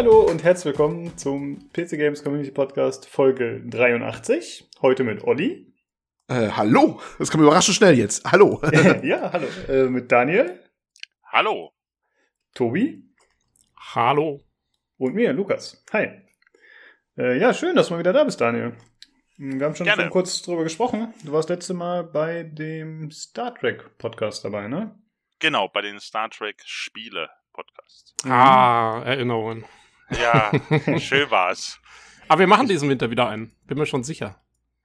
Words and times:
Hallo 0.00 0.22
und 0.22 0.42
herzlich 0.42 0.64
willkommen 0.64 1.14
zum 1.18 1.70
PC 1.74 1.90
Games 1.90 2.24
Community 2.24 2.50
Podcast 2.50 3.06
Folge 3.06 3.60
83. 3.66 4.66
Heute 4.80 5.04
mit 5.04 5.24
Olli. 5.24 5.74
Äh, 6.26 6.48
hallo, 6.52 7.02
das 7.18 7.30
kam 7.30 7.42
überraschend 7.42 7.76
schnell 7.76 7.98
jetzt. 7.98 8.24
Hallo. 8.24 8.62
ja, 9.02 9.30
hallo. 9.30 9.46
Äh, 9.68 9.90
mit 9.90 10.10
Daniel. 10.10 10.58
Hallo. 11.26 11.74
Tobi. 12.54 13.12
Hallo. 13.94 14.40
Und 14.96 15.14
mir, 15.14 15.34
Lukas. 15.34 15.84
Hi. 15.92 16.08
Äh, 17.18 17.38
ja, 17.38 17.52
schön, 17.52 17.76
dass 17.76 17.88
du 17.88 17.92
mal 17.92 18.00
wieder 18.00 18.14
da 18.14 18.24
bist, 18.24 18.40
Daniel. 18.40 18.78
Wir 19.36 19.66
haben 19.66 19.74
schon, 19.74 19.86
schon 19.86 20.08
kurz 20.08 20.40
drüber 20.40 20.62
gesprochen. 20.62 21.12
Du 21.24 21.32
warst 21.32 21.50
letzte 21.50 21.74
Mal 21.74 22.04
bei 22.04 22.44
dem 22.44 23.10
Star 23.10 23.54
Trek 23.54 23.98
Podcast 23.98 24.46
dabei, 24.46 24.66
ne? 24.66 24.98
Genau, 25.40 25.68
bei 25.68 25.82
den 25.82 26.00
Star 26.00 26.30
Trek 26.30 26.56
Spiele 26.64 27.28
Podcast. 27.52 28.14
Ah, 28.24 29.02
Erinnerungen. 29.04 29.66
Ja, 30.18 30.50
schön 30.98 31.30
war's. 31.30 31.80
Aber 32.28 32.40
wir 32.40 32.46
machen 32.46 32.68
diesen 32.68 32.88
Winter 32.88 33.10
wieder 33.10 33.28
einen. 33.28 33.52
Bin 33.66 33.78
mir 33.78 33.86
schon 33.86 34.04
sicher. 34.04 34.40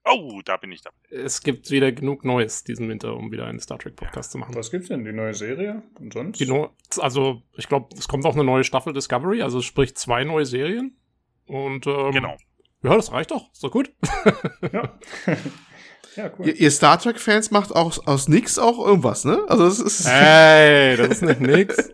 Oh, 0.07 0.41
da 0.45 0.57
bin 0.57 0.71
ich 0.71 0.81
dabei. 0.81 0.95
Es 1.09 1.41
gibt 1.41 1.71
wieder 1.71 1.91
genug 1.91 2.23
Neues 2.25 2.63
diesen 2.63 2.87
Winter, 2.89 3.15
um 3.15 3.31
wieder 3.31 3.47
einen 3.47 3.59
Star 3.59 3.79
Trek 3.79 3.95
Podcast 3.95 4.31
zu 4.31 4.37
machen. 4.37 4.53
Was 4.53 4.69
gibt's 4.69 4.87
denn? 4.87 5.03
Die 5.03 5.11
neue 5.11 5.33
Serie 5.33 5.81
und 5.99 6.13
sonst? 6.13 6.39
Die 6.39 6.45
no 6.45 6.69
also, 6.99 7.41
ich 7.57 7.67
glaube, 7.67 7.95
es 7.97 8.07
kommt 8.07 8.23
auch 8.25 8.35
eine 8.35 8.43
neue 8.43 8.63
Staffel 8.63 8.93
Discovery, 8.93 9.41
also 9.41 9.61
sprich 9.61 9.95
zwei 9.95 10.23
neue 10.23 10.45
Serien. 10.45 10.95
Und 11.47 11.87
ähm, 11.87 12.11
genau. 12.11 12.37
Ja, 12.83 12.95
das 12.95 13.11
reicht 13.11 13.31
doch. 13.31 13.51
Ist 13.51 13.63
doch 13.63 13.71
gut. 13.71 13.91
ja. 14.71 14.93
ja, 16.15 16.31
cool. 16.37 16.47
Ihr, 16.47 16.55
ihr 16.55 16.71
Star 16.71 16.99
Trek-Fans 16.99 17.49
macht 17.49 17.75
auch 17.75 18.05
aus 18.05 18.27
nix 18.27 18.59
auch 18.59 18.85
irgendwas, 18.85 19.25
ne? 19.25 19.43
Also 19.47 19.65
das 19.65 19.79
ist. 19.79 20.07
Hey, 20.07 20.97
das 20.97 21.07
ist 21.09 21.21
nicht 21.23 21.41
nix. 21.41 21.91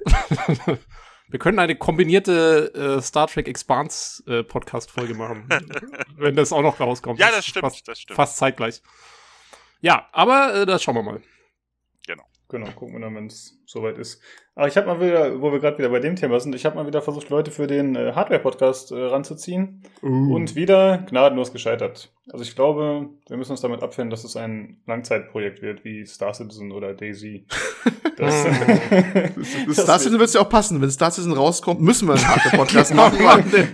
Wir 1.31 1.39
können 1.39 1.59
eine 1.59 1.77
kombinierte 1.77 2.73
äh, 2.75 3.01
Star 3.01 3.27
Trek 3.27 3.47
Expanse 3.47 4.21
äh, 4.27 4.43
Podcast-Folge 4.43 5.13
machen. 5.13 5.47
wenn 6.17 6.35
das 6.35 6.51
auch 6.51 6.61
noch 6.61 6.77
rauskommt. 6.77 7.19
Ja, 7.19 7.31
das 7.31 7.45
stimmt, 7.45 7.63
fast, 7.63 7.87
das 7.87 7.99
stimmt. 8.01 8.17
Fast 8.17 8.35
zeitgleich. 8.35 8.81
Ja, 9.79 10.09
aber 10.11 10.53
äh, 10.53 10.65
das 10.65 10.83
schauen 10.83 10.95
wir 10.95 11.03
mal. 11.03 11.21
Genau. 12.05 12.25
Genau, 12.49 12.69
gucken 12.71 12.95
wir 12.95 12.99
dann, 12.99 13.15
wenn 13.15 13.27
es 13.27 13.57
soweit 13.65 13.97
ist. 13.97 14.21
Aber 14.61 14.67
ich 14.67 14.77
habe 14.77 14.85
mal 14.85 15.01
wieder, 15.01 15.41
wo 15.41 15.51
wir 15.51 15.57
gerade 15.57 15.79
wieder 15.79 15.89
bei 15.89 15.97
dem 15.97 16.15
Thema 16.15 16.39
sind, 16.39 16.53
ich 16.53 16.65
habe 16.65 16.75
mal 16.75 16.85
wieder 16.85 17.01
versucht, 17.01 17.31
Leute 17.31 17.49
für 17.49 17.65
den 17.65 17.95
äh, 17.95 18.11
Hardware-Podcast 18.13 18.91
äh, 18.91 19.05
ranzuziehen 19.05 19.81
uh. 20.03 20.35
und 20.35 20.55
wieder 20.55 20.99
gnadenlos 20.99 21.51
gescheitert. 21.51 22.11
Also 22.31 22.43
ich 22.43 22.55
glaube, 22.55 23.09
wir 23.27 23.37
müssen 23.37 23.53
uns 23.53 23.61
damit 23.61 23.81
abfinden, 23.81 24.11
dass 24.11 24.23
es 24.23 24.35
ein 24.35 24.77
Langzeitprojekt 24.85 25.63
wird, 25.63 25.83
wie 25.83 26.05
Star 26.05 26.35
Citizen 26.35 26.71
oder 26.71 26.93
Daisy. 26.93 27.47
Das, 28.17 28.45
das 28.45 29.77
Star 29.83 29.97
Citizen 29.97 30.19
wird 30.19 30.27
es 30.27 30.33
ja 30.35 30.41
auch 30.41 30.49
passen. 30.49 30.79
Wenn 30.79 30.91
Star 30.91 31.09
Citizen 31.09 31.33
rauskommt, 31.33 31.81
müssen 31.81 32.07
wir 32.07 32.13
einen 32.13 32.27
Hardware-Podcast 32.27 32.93
machen. 32.93 33.17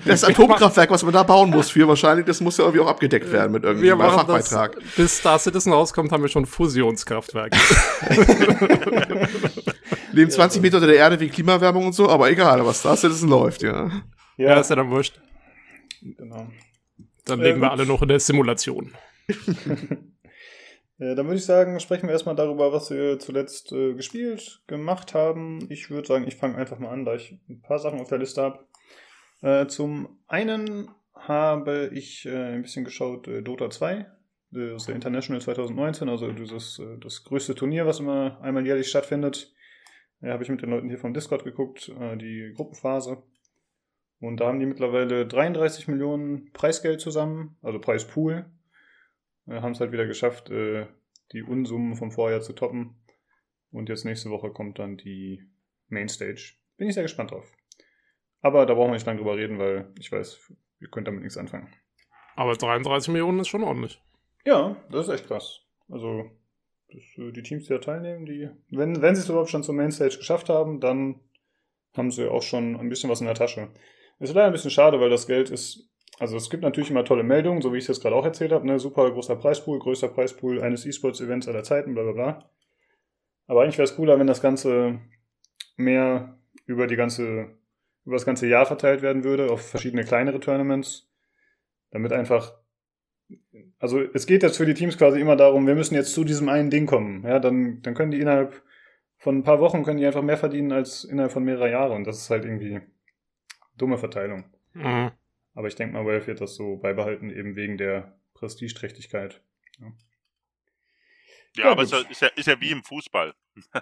das 0.06 0.24
Atomkraftwerk, 0.24 0.90
was 0.90 1.04
man 1.04 1.12
da 1.12 1.24
bauen 1.24 1.50
muss 1.50 1.70
für 1.70 1.86
wahrscheinlich, 1.86 2.26
das 2.26 2.40
muss 2.40 2.58
ja 2.58 2.64
irgendwie 2.64 2.86
auch 2.86 2.88
abgedeckt 2.88 3.30
werden 3.34 3.52
mit 3.52 3.66
irgendeinem 3.66 4.00
Fachbeitrag. 4.00 4.76
Das, 4.76 4.96
bis 4.96 5.18
Star 5.18 5.38
Citizen 5.38 5.74
rauskommt, 5.74 6.14
haben 6.14 6.22
wir 6.22 6.30
schon 6.30 6.46
Fusionskraftwerke. 6.46 7.58
Leben 10.18 10.32
20 10.32 10.62
Meter 10.62 10.77
unter 10.78 10.88
der 10.88 10.98
Erde 10.98 11.20
wie 11.20 11.30
Klimawärmung 11.30 11.88
und 11.88 11.94
so, 11.94 12.10
aber 12.10 12.30
egal, 12.30 12.66
was 12.66 12.80
Star 12.80 12.96
Citizen 12.96 13.30
läuft, 13.30 13.62
ja. 13.64 13.92
Ja, 14.38 14.52
ja 14.52 14.60
ist 14.60 14.70
ja 14.70 14.76
dann 14.76 14.90
wurscht. 14.90 15.20
Genau. 16.02 16.48
Dann 17.26 17.40
leben 17.40 17.60
äh, 17.60 17.62
wir 17.62 17.72
alle 17.72 17.86
noch 17.86 18.02
in 18.02 18.08
der 18.08 18.20
Simulation. 18.20 18.94
ja, 20.98 21.16
dann 21.16 21.26
würde 21.26 21.36
ich 21.36 21.46
sagen, 21.46 21.80
sprechen 21.80 22.08
wir 22.08 22.14
erstmal 22.14 22.36
darüber, 22.36 22.72
was 22.72 22.90
wir 22.90 23.20
zuletzt 23.20 23.72
äh, 23.72 23.94
gespielt, 23.94 24.62
gemacht 24.68 25.14
haben. 25.14 25.68
Ich 25.70 25.90
würde 25.90 26.08
sagen, 26.08 26.28
ich 26.28 26.36
fange 26.36 26.56
einfach 26.58 26.80
mal 26.80 26.92
an, 26.92 27.06
da 27.06 27.16
ich 27.16 27.38
ein 27.50 27.62
paar 27.62 27.80
Sachen 27.80 28.00
auf 28.00 28.10
der 28.10 28.20
Liste 28.20 28.42
habe. 28.42 28.66
Äh, 29.42 29.68
zum 29.68 30.20
einen 30.28 30.90
habe 31.14 31.90
ich 31.94 32.26
äh, 32.26 32.54
ein 32.54 32.62
bisschen 32.62 32.86
geschaut 32.86 33.28
äh, 33.28 33.42
Dota 33.42 33.70
2, 33.70 34.06
das 34.52 34.82
ist 34.82 34.88
der 34.88 34.96
International 34.96 35.42
2019, 35.42 36.08
also 36.08 36.32
dieses, 36.32 36.80
äh, 36.80 36.98
das 37.00 37.24
größte 37.24 37.56
Turnier, 37.56 37.86
was 37.86 38.00
immer 38.00 38.40
einmal 38.42 38.66
jährlich 38.66 38.88
stattfindet. 38.88 39.54
Ja, 40.22 40.34
habe 40.34 40.44
ich 40.44 40.50
mit 40.50 40.62
den 40.62 40.70
Leuten 40.70 40.90
hier 40.90 40.98
vom 40.98 41.14
Discord 41.14 41.44
geguckt, 41.44 41.90
äh, 41.90 42.18
die 42.18 42.54
Gruppenphase. 42.56 43.24
Und 44.20 44.38
da 44.38 44.48
haben 44.48 44.60
die 44.60 44.66
mittlerweile 44.66 45.28
33 45.28 45.88
Millionen 45.88 46.52
Preisgeld 46.54 47.02
zusammen, 47.02 47.58
also 47.62 47.80
Preispool. 47.80 48.46
Äh, 49.48 49.62
haben 49.62 49.74
es 49.74 49.80
halt 49.80 49.92
wieder 49.92 50.08
geschafft, 50.08 50.50
äh, 50.50 50.88
die 51.34 51.44
Unsummen 51.44 51.96
vom 51.96 52.12
Vorjahr 52.12 52.42
zu 52.42 52.54
toppen. 52.54 52.96
Und 53.72 53.90
jetzt 53.90 54.06
nächste 54.06 54.30
Woche 54.30 54.52
kommt 54.52 54.80
dann 54.80 54.98
die 54.98 55.44
Mainstage. 55.90 56.54
Bin 56.78 56.88
ich 56.88 56.96
sehr 56.96 57.04
gespannt 57.04 57.32
drauf. 57.32 57.52
Aber 58.42 58.66
da 58.66 58.74
brauchen 58.74 58.90
wir 58.90 58.94
nicht 58.94 59.06
lange 59.06 59.20
drüber 59.20 59.38
reden, 59.38 59.60
weil 59.60 59.94
ich 60.00 60.12
weiß, 60.12 60.54
ihr 60.80 60.90
könnt 60.90 61.08
damit 61.08 61.22
nichts 61.22 61.38
anfangen. 61.38 61.74
Aber 62.36 62.54
33 62.54 63.12
Millionen 63.12 63.40
ist 63.40 63.48
schon 63.50 63.64
ordentlich. 63.64 64.02
Ja, 64.46 64.78
das 64.90 65.08
ist 65.08 65.14
echt 65.14 65.28
krass. 65.28 65.62
Also 65.90 66.32
das, 66.90 67.04
äh, 67.18 67.32
die 67.32 67.44
Teams, 67.44 67.64
die 67.64 67.74
da 67.74 67.80
teilnehmen, 67.80 68.26
die, 68.26 68.50
wenn, 68.70 69.02
wenn 69.02 69.16
sie 69.16 69.22
es 69.22 69.30
überhaupt 69.30 69.50
schon 69.50 69.64
zur 69.64 69.76
Mainstage 69.76 70.18
geschafft 70.18 70.50
haben, 70.50 70.80
dann 70.80 71.20
haben 71.96 72.12
sie 72.12 72.30
auch 72.30 72.44
schon 72.44 72.76
ein 72.76 72.90
bisschen 72.90 73.10
was 73.10 73.22
in 73.22 73.28
der 73.28 73.36
Tasche. 73.36 73.70
Ist 74.20 74.34
leider 74.34 74.48
ein 74.48 74.52
bisschen 74.52 74.72
schade, 74.72 75.00
weil 75.00 75.10
das 75.10 75.28
Geld 75.28 75.50
ist, 75.50 75.90
also 76.20 76.38
es 76.38 76.50
gibt 76.50 76.64
natürlich 76.64 76.90
immer 76.90 77.06
tolle 77.06 77.24
Meldungen, 77.24 77.62
so 77.62 77.74
wie 77.74 77.78
ich 77.78 77.84
es 77.84 77.88
jetzt 77.88 78.02
gerade 78.02 78.16
auch 78.16 78.26
erzählt 78.26 78.52
habe, 78.52 78.66
ne, 78.66 78.80
super 78.80 79.12
großer 79.12 79.36
Preispool, 79.36 79.80
größter 79.80 80.08
Preispool 80.08 80.62
eines 80.62 80.86
E-Sports-Events 80.86 81.48
aller 81.48 81.64
Zeiten, 81.64 81.94
bla 81.94 82.04
bla 82.04 82.14
bla. 82.14 82.52
Aber 83.46 83.62
eigentlich 83.62 83.78
wäre 83.78 83.88
es 83.88 83.96
cooler, 83.96 84.20
wenn 84.20 84.28
das 84.28 84.42
Ganze 84.42 85.00
mehr 85.76 86.40
über 86.66 86.88
die 86.88 86.96
ganze, 86.96 87.58
über 88.06 88.16
das 88.16 88.26
ganze 88.26 88.48
Jahr 88.48 88.66
verteilt 88.66 89.02
werden 89.02 89.24
würde, 89.24 89.52
auf 89.52 89.62
verschiedene 89.62 90.04
kleinere 90.04 90.40
Tournaments, 90.40 91.10
damit 91.92 92.12
einfach 92.12 92.54
also 93.80 94.02
es 94.14 94.26
geht 94.26 94.44
jetzt 94.44 94.58
für 94.58 94.66
die 94.66 94.74
Teams 94.74 94.98
quasi 94.98 95.20
immer 95.20 95.36
darum, 95.36 95.68
wir 95.68 95.76
müssen 95.76 95.96
jetzt 95.96 96.14
zu 96.14 96.24
diesem 96.24 96.50
einen 96.50 96.70
Ding 96.70 96.86
kommen. 96.86 97.24
Ja, 97.24 97.40
dann, 97.40 97.82
dann 97.82 97.94
können 97.94 98.12
die 98.12 98.20
innerhalb 98.20 98.62
von 99.18 99.38
ein 99.38 99.44
paar 99.44 99.60
Wochen 99.60 99.84
können 99.84 100.00
die 100.00 100.06
einfach 100.06 100.22
mehr 100.22 100.38
verdienen 100.38 100.72
als 100.72 101.04
innerhalb 101.04 101.32
von 101.32 101.44
mehrerer 101.44 101.70
Jahre. 101.70 101.94
Und 101.94 102.06
das 102.06 102.18
ist 102.18 102.30
halt 102.30 102.46
irgendwie 102.46 102.82
dumme 103.76 103.98
Verteilung. 103.98 104.46
Mhm. 104.74 105.12
Aber 105.54 105.68
ich 105.68 105.76
denke 105.76 105.94
mal, 105.94 106.06
Valve 106.06 106.28
wird 106.28 106.42
das 106.42 106.56
so 106.56 106.78
beibehalten, 106.78 107.30
eben 107.30 107.56
wegen 107.56 107.78
der 107.78 108.20
Prestigeträchtigkeit. 108.36 109.42
Ja, 109.80 109.88
ja, 111.56 111.64
ja 111.64 111.72
aber 111.72 111.82
es 111.82 111.92
ist 111.92 112.22
ja, 112.22 112.28
ist 112.30 112.48
ja 112.48 112.62
wie 112.62 112.72
im 112.72 112.84
Fußball. 112.84 113.34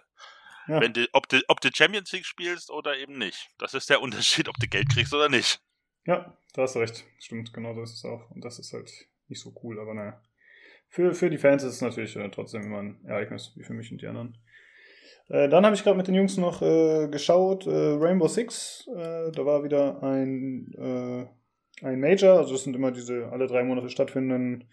ja. 0.67 0.81
Wenn 0.81 0.93
du, 0.93 1.07
ob, 1.11 1.27
du, 1.27 1.41
ob 1.49 1.59
du 1.59 1.69
Champions 1.73 2.11
League 2.13 2.25
spielst 2.25 2.71
oder 2.71 2.97
eben 2.97 3.17
nicht. 3.17 3.49
Das 3.57 3.73
ist 3.73 3.89
der 3.89 4.01
Unterschied, 4.01 4.47
ob 4.47 4.55
du 4.57 4.67
Geld 4.67 4.89
kriegst 4.89 5.13
oder 5.13 5.29
nicht. 5.29 5.61
Ja, 6.05 6.37
da 6.53 6.61
hast 6.61 6.75
du 6.75 6.79
recht. 6.79 7.03
Stimmt, 7.19 7.51
genau 7.53 7.73
so 7.73 7.81
ist 7.81 7.93
es 7.93 8.05
auch. 8.05 8.29
Und 8.31 8.45
das 8.45 8.59
ist 8.59 8.71
halt 8.71 8.89
nicht 9.27 9.41
so 9.41 9.53
cool, 9.63 9.79
aber 9.79 9.93
naja. 9.93 10.21
Für, 10.89 11.13
für 11.13 11.29
die 11.29 11.37
Fans 11.37 11.63
ist 11.63 11.75
es 11.75 11.81
natürlich 11.81 12.15
äh, 12.15 12.29
trotzdem 12.29 12.63
immer 12.63 12.79
ein 12.79 13.03
Ereignis, 13.05 13.53
wie 13.55 13.63
für 13.63 13.73
mich 13.73 13.91
und 13.91 14.01
die 14.01 14.07
anderen. 14.07 14.37
Äh, 15.29 15.49
dann 15.49 15.65
habe 15.65 15.75
ich 15.75 15.83
gerade 15.83 15.97
mit 15.97 16.07
den 16.07 16.15
Jungs 16.15 16.37
noch 16.37 16.61
äh, 16.61 17.07
geschaut, 17.07 17.65
äh, 17.65 17.69
Rainbow 17.69 18.27
Six, 18.27 18.87
äh, 18.95 19.31
da 19.31 19.45
war 19.45 19.63
wieder 19.63 20.03
ein, 20.03 20.71
äh, 20.77 21.85
ein 21.85 21.99
Major, 21.99 22.37
also 22.37 22.55
es 22.55 22.63
sind 22.63 22.75
immer 22.75 22.91
diese 22.91 23.29
alle 23.31 23.47
drei 23.47 23.63
Monate 23.63 23.89
stattfindenden 23.89 24.65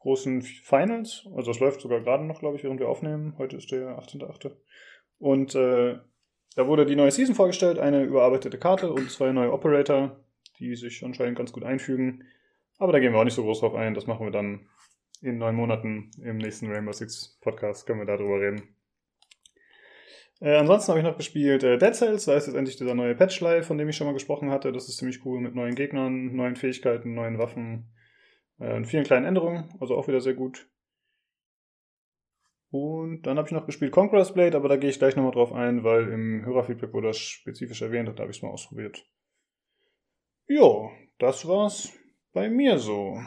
großen 0.00 0.42
Finals, 0.42 1.26
also 1.34 1.52
das 1.52 1.60
läuft 1.60 1.80
sogar 1.80 2.00
gerade 2.00 2.24
noch, 2.24 2.40
glaube 2.40 2.56
ich, 2.56 2.64
während 2.64 2.80
wir 2.80 2.88
aufnehmen, 2.88 3.34
heute 3.38 3.56
ist 3.56 3.70
der 3.70 3.98
18.8. 3.98 4.52
Und 5.18 5.54
da 5.54 6.68
wurde 6.68 6.84
die 6.84 6.94
neue 6.94 7.10
Season 7.10 7.34
vorgestellt, 7.34 7.78
eine 7.78 8.02
überarbeitete 8.02 8.58
Karte 8.58 8.92
und 8.92 9.10
zwei 9.10 9.32
neue 9.32 9.52
Operator, 9.52 10.20
die 10.58 10.76
sich 10.76 11.02
anscheinend 11.02 11.38
ganz 11.38 11.52
gut 11.52 11.64
einfügen. 11.64 12.24
Aber 12.78 12.92
da 12.92 12.98
gehen 12.98 13.12
wir 13.12 13.20
auch 13.20 13.24
nicht 13.24 13.34
so 13.34 13.42
groß 13.42 13.60
drauf 13.60 13.74
ein. 13.74 13.94
Das 13.94 14.06
machen 14.06 14.26
wir 14.26 14.32
dann 14.32 14.68
in 15.20 15.38
neun 15.38 15.54
Monaten 15.54 16.10
im 16.22 16.38
nächsten 16.38 16.70
Rainbow 16.70 16.92
Six 16.92 17.38
Podcast. 17.40 17.86
Können 17.86 18.00
wir 18.00 18.06
darüber 18.06 18.40
reden. 18.40 18.76
Äh, 20.40 20.56
ansonsten 20.56 20.90
habe 20.90 21.00
ich 21.00 21.06
noch 21.06 21.16
gespielt 21.16 21.62
äh, 21.62 21.78
Dead 21.78 21.94
Cells. 21.94 22.24
Da 22.24 22.36
ist 22.36 22.46
jetzt 22.46 22.56
endlich 22.56 22.76
dieser 22.76 22.94
neue 22.94 23.14
Patch 23.14 23.40
live, 23.40 23.66
von 23.66 23.78
dem 23.78 23.88
ich 23.88 23.96
schon 23.96 24.06
mal 24.06 24.12
gesprochen 24.12 24.50
hatte. 24.50 24.72
Das 24.72 24.88
ist 24.88 24.98
ziemlich 24.98 25.24
cool 25.24 25.40
mit 25.40 25.54
neuen 25.54 25.74
Gegnern, 25.74 26.34
neuen 26.34 26.56
Fähigkeiten, 26.56 27.14
neuen 27.14 27.38
Waffen 27.38 27.94
äh, 28.58 28.74
und 28.74 28.86
vielen 28.86 29.04
kleinen 29.04 29.26
Änderungen. 29.26 29.72
Also 29.80 29.96
auch 29.96 30.08
wieder 30.08 30.20
sehr 30.20 30.34
gut. 30.34 30.68
Und 32.70 33.22
dann 33.22 33.38
habe 33.38 33.46
ich 33.46 33.52
noch 33.52 33.66
gespielt 33.66 33.92
Conqueror's 33.92 34.34
Blade, 34.34 34.56
aber 34.56 34.68
da 34.68 34.76
gehe 34.76 34.90
ich 34.90 34.98
gleich 34.98 35.14
nochmal 35.14 35.30
drauf 35.30 35.52
ein, 35.52 35.84
weil 35.84 36.08
im 36.08 36.44
Hörerfeedback 36.44 36.92
wurde 36.92 37.06
das 37.06 37.18
spezifisch 37.18 37.82
erwähnt 37.82 38.08
und 38.08 38.18
da 38.18 38.22
habe 38.22 38.32
ich 38.32 38.38
es 38.38 38.42
mal 38.42 38.50
ausprobiert. 38.50 39.06
Jo, 40.48 40.90
das 41.18 41.46
war's 41.46 41.92
bei 42.34 42.50
mir 42.50 42.78
so. 42.78 43.18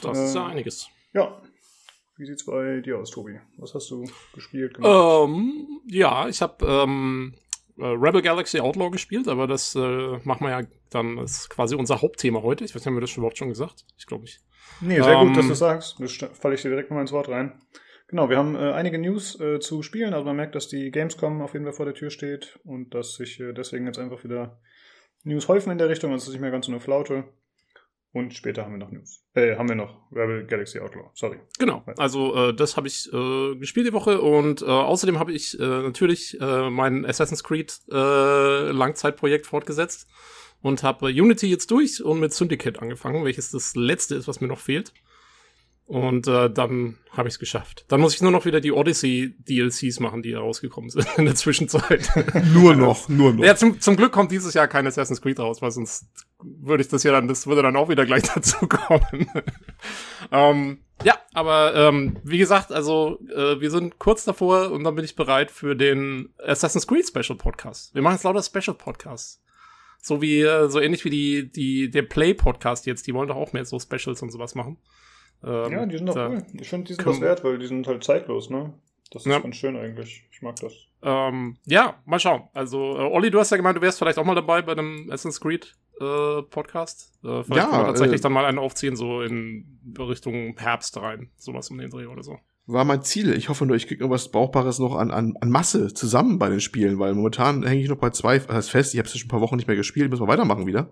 Das 0.00 0.18
äh, 0.18 0.24
ist 0.24 0.34
ja 0.34 0.46
einiges. 0.46 0.88
Ja. 1.12 1.42
Wie 2.16 2.26
sieht's 2.26 2.46
bei 2.46 2.80
dir 2.80 2.98
aus, 2.98 3.10
Tobi? 3.10 3.40
Was 3.58 3.74
hast 3.74 3.90
du 3.90 4.08
gespielt? 4.32 4.78
Ähm, 4.82 5.80
ja, 5.86 6.28
ich 6.28 6.40
habe 6.40 6.64
ähm, 6.64 7.34
äh, 7.76 7.86
Rebel 7.86 8.22
Galaxy 8.22 8.60
Outlaw 8.60 8.90
gespielt, 8.90 9.26
aber 9.26 9.48
das 9.48 9.74
äh, 9.74 10.18
machen 10.22 10.46
wir 10.46 10.50
ja 10.50 10.66
dann, 10.90 11.16
das 11.16 11.32
ist 11.32 11.50
quasi 11.50 11.74
unser 11.74 12.00
Hauptthema 12.00 12.40
heute. 12.42 12.64
Ich 12.64 12.70
weiß 12.70 12.82
nicht, 12.82 12.86
haben 12.86 12.94
wir 12.94 13.00
das 13.00 13.10
schon 13.10 13.22
überhaupt 13.22 13.38
schon 13.38 13.48
gesagt? 13.48 13.84
Ich 13.98 14.06
glaube 14.06 14.22
nicht. 14.22 14.40
Nee, 14.80 15.00
sehr 15.00 15.14
ähm, 15.14 15.28
gut, 15.28 15.38
dass 15.38 15.48
du 15.48 15.54
sagst. 15.54 15.96
Da 16.20 16.28
falle 16.28 16.54
ich 16.54 16.62
dir 16.62 16.68
direkt 16.68 16.92
mal 16.92 17.00
ins 17.00 17.12
Wort 17.12 17.28
rein. 17.28 17.60
Genau, 18.06 18.30
wir 18.30 18.36
haben 18.36 18.54
äh, 18.54 18.72
einige 18.72 18.98
News 18.98 19.40
äh, 19.40 19.58
zu 19.58 19.82
spielen. 19.82 20.14
Also 20.14 20.24
man 20.24 20.36
merkt, 20.36 20.54
dass 20.54 20.68
die 20.68 20.92
Gamescom 20.92 21.42
auf 21.42 21.54
jeden 21.54 21.64
Fall 21.64 21.74
vor 21.74 21.86
der 21.86 21.94
Tür 21.94 22.10
steht 22.10 22.60
und 22.64 22.94
dass 22.94 23.14
sich 23.14 23.40
äh, 23.40 23.52
deswegen 23.52 23.86
jetzt 23.86 23.98
einfach 23.98 24.22
wieder 24.22 24.60
News 25.24 25.48
häufen 25.48 25.72
in 25.72 25.78
der 25.78 25.88
Richtung, 25.88 26.12
also 26.12 26.30
nicht 26.30 26.40
mehr 26.40 26.52
ganz 26.52 26.66
so 26.66 26.72
eine 26.72 26.80
Flaute. 26.80 27.24
Und 28.14 28.32
später 28.32 28.62
haben 28.62 28.74
wir 28.74 28.78
noch 28.78 28.92
News. 28.92 29.24
Äh, 29.34 29.56
haben 29.56 29.68
wir 29.68 29.74
noch 29.74 30.10
Rebel 30.12 30.46
Galaxy 30.46 30.78
Outlaw. 30.78 31.10
Sorry. 31.14 31.40
Genau. 31.58 31.82
Also 31.96 32.50
äh, 32.50 32.54
das 32.54 32.76
habe 32.76 32.86
ich 32.86 33.12
äh, 33.12 33.56
gespielt 33.56 33.88
die 33.88 33.92
Woche 33.92 34.20
und 34.20 34.62
äh, 34.62 34.66
außerdem 34.66 35.18
habe 35.18 35.32
ich 35.32 35.58
äh, 35.58 35.62
natürlich 35.62 36.40
äh, 36.40 36.70
mein 36.70 37.04
Assassin's 37.04 37.42
Creed 37.42 37.76
äh, 37.90 38.70
Langzeitprojekt 38.70 39.46
fortgesetzt 39.46 40.08
und 40.62 40.84
habe 40.84 41.06
Unity 41.06 41.48
jetzt 41.48 41.72
durch 41.72 42.04
und 42.04 42.20
mit 42.20 42.32
Syndicate 42.32 42.80
angefangen, 42.80 43.24
welches 43.24 43.50
das 43.50 43.74
letzte 43.74 44.14
ist, 44.14 44.28
was 44.28 44.40
mir 44.40 44.46
noch 44.46 44.60
fehlt. 44.60 44.92
Und 45.86 46.26
äh, 46.28 46.48
dann 46.48 46.96
habe 47.10 47.28
ich 47.28 47.34
es 47.34 47.38
geschafft. 47.38 47.84
Dann 47.88 48.00
muss 48.00 48.14
ich 48.14 48.22
nur 48.22 48.30
noch 48.30 48.46
wieder 48.46 48.62
die 48.62 48.72
Odyssey 48.72 49.34
DLCs 49.38 50.00
machen, 50.00 50.22
die 50.22 50.32
rausgekommen 50.32 50.88
sind 50.88 51.06
in 51.18 51.26
der 51.26 51.34
Zwischenzeit. 51.34 52.10
nur 52.54 52.74
noch, 52.74 53.08
nur 53.10 53.34
noch. 53.34 53.44
Ja, 53.44 53.54
zum, 53.54 53.80
zum 53.80 53.96
Glück 53.96 54.10
kommt 54.10 54.32
dieses 54.32 54.54
Jahr 54.54 54.66
kein 54.66 54.86
Assassin's 54.86 55.20
Creed 55.20 55.38
raus, 55.38 55.60
weil 55.60 55.70
sonst 55.70 56.06
würde 56.42 56.82
ich 56.82 56.88
das 56.88 57.02
ja 57.02 57.12
dann, 57.12 57.28
das 57.28 57.46
würde 57.46 57.62
dann 57.62 57.76
auch 57.76 57.90
wieder 57.90 58.06
gleich 58.06 58.22
dazu 58.34 58.66
kommen. 58.66 59.30
ähm, 60.32 60.78
ja, 61.02 61.18
aber 61.34 61.74
ähm, 61.74 62.16
wie 62.22 62.38
gesagt, 62.38 62.72
also 62.72 63.18
äh, 63.34 63.60
wir 63.60 63.70
sind 63.70 63.98
kurz 63.98 64.24
davor 64.24 64.70
und 64.70 64.84
dann 64.84 64.94
bin 64.94 65.04
ich 65.04 65.16
bereit 65.16 65.50
für 65.50 65.76
den 65.76 66.32
Assassin's 66.38 66.86
Creed 66.86 67.06
Special 67.06 67.36
Podcast. 67.36 67.94
Wir 67.94 68.00
machen 68.00 68.14
jetzt 68.14 68.24
lauter 68.24 68.42
Special 68.42 68.74
Podcasts. 68.74 69.42
So 70.00 70.22
wie, 70.22 70.40
äh, 70.40 70.68
so 70.68 70.80
ähnlich 70.80 71.04
wie 71.04 71.10
die, 71.10 71.52
die, 71.52 71.90
der 71.90 72.02
Play 72.02 72.32
Podcast 72.32 72.86
jetzt, 72.86 73.06
die 73.06 73.12
wollen 73.12 73.28
doch 73.28 73.36
auch 73.36 73.52
mehr 73.52 73.66
so 73.66 73.78
Specials 73.78 74.22
und 74.22 74.30
sowas 74.30 74.54
machen. 74.54 74.78
Ähm, 75.44 75.72
ja, 75.72 75.86
die 75.86 75.98
sind 75.98 76.06
doch 76.06 76.16
cool. 76.16 76.42
Ich 76.54 76.68
finde, 76.68 76.86
die 76.86 76.94
sind 76.94 77.06
was 77.06 77.20
wert, 77.20 77.44
weil 77.44 77.58
die 77.58 77.66
sind 77.66 77.86
halt 77.86 78.04
zeitlos, 78.04 78.50
ne? 78.50 78.72
Das 79.10 79.26
ist 79.26 79.32
ja. 79.32 79.38
ganz 79.38 79.56
schön 79.56 79.76
eigentlich. 79.76 80.26
Ich 80.32 80.42
mag 80.42 80.56
das. 80.56 80.72
Ähm, 81.02 81.56
ja, 81.66 82.00
mal 82.06 82.18
schauen. 82.18 82.48
Also, 82.52 82.96
äh, 82.96 83.02
Olli, 83.02 83.30
du 83.30 83.38
hast 83.38 83.50
ja 83.50 83.56
gemeint, 83.56 83.76
du 83.76 83.82
wärst 83.82 83.98
vielleicht 83.98 84.18
auch 84.18 84.24
mal 84.24 84.34
dabei 84.34 84.62
bei 84.62 84.72
einem 84.72 85.08
Assassin's 85.10 85.40
Creed 85.40 85.76
äh, 86.00 86.42
Podcast. 86.42 87.12
Äh, 87.22 87.44
vielleicht 87.44 87.48
ja, 87.56 87.64
können 87.64 87.82
wir 87.82 87.86
tatsächlich 87.86 88.20
äh, 88.20 88.22
dann 88.22 88.32
mal 88.32 88.44
einen 88.44 88.58
aufziehen, 88.58 88.96
so 88.96 89.22
in 89.22 89.78
Richtung 89.98 90.56
Herbst 90.58 90.96
rein. 90.96 91.30
Sowas 91.36 91.70
um 91.70 91.78
den 91.78 91.90
Dreh 91.90 92.06
oder 92.06 92.22
so 92.22 92.38
war 92.66 92.84
mein 92.84 93.02
Ziel. 93.02 93.34
Ich 93.34 93.48
hoffe 93.48 93.66
nur, 93.66 93.76
ich 93.76 93.86
kriege 93.86 94.00
irgendwas 94.00 94.30
Brauchbares 94.30 94.78
noch 94.78 94.96
an, 94.96 95.10
an, 95.10 95.34
an 95.40 95.50
Masse 95.50 95.92
zusammen 95.92 96.38
bei 96.38 96.48
den 96.48 96.60
Spielen, 96.60 96.98
weil 96.98 97.14
momentan 97.14 97.62
hänge 97.62 97.82
ich 97.82 97.88
noch 97.88 97.98
bei 97.98 98.10
zwei, 98.10 98.38
das 98.38 98.48
heißt 98.48 98.70
fest, 98.70 98.94
ich 98.94 98.98
habe 98.98 99.08
es 99.08 99.16
schon 99.16 99.26
ein 99.26 99.30
paar 99.30 99.40
Wochen 99.40 99.56
nicht 99.56 99.66
mehr 99.66 99.76
gespielt, 99.76 100.10
müssen 100.10 100.22
wir 100.22 100.28
weitermachen 100.28 100.66
wieder. 100.66 100.90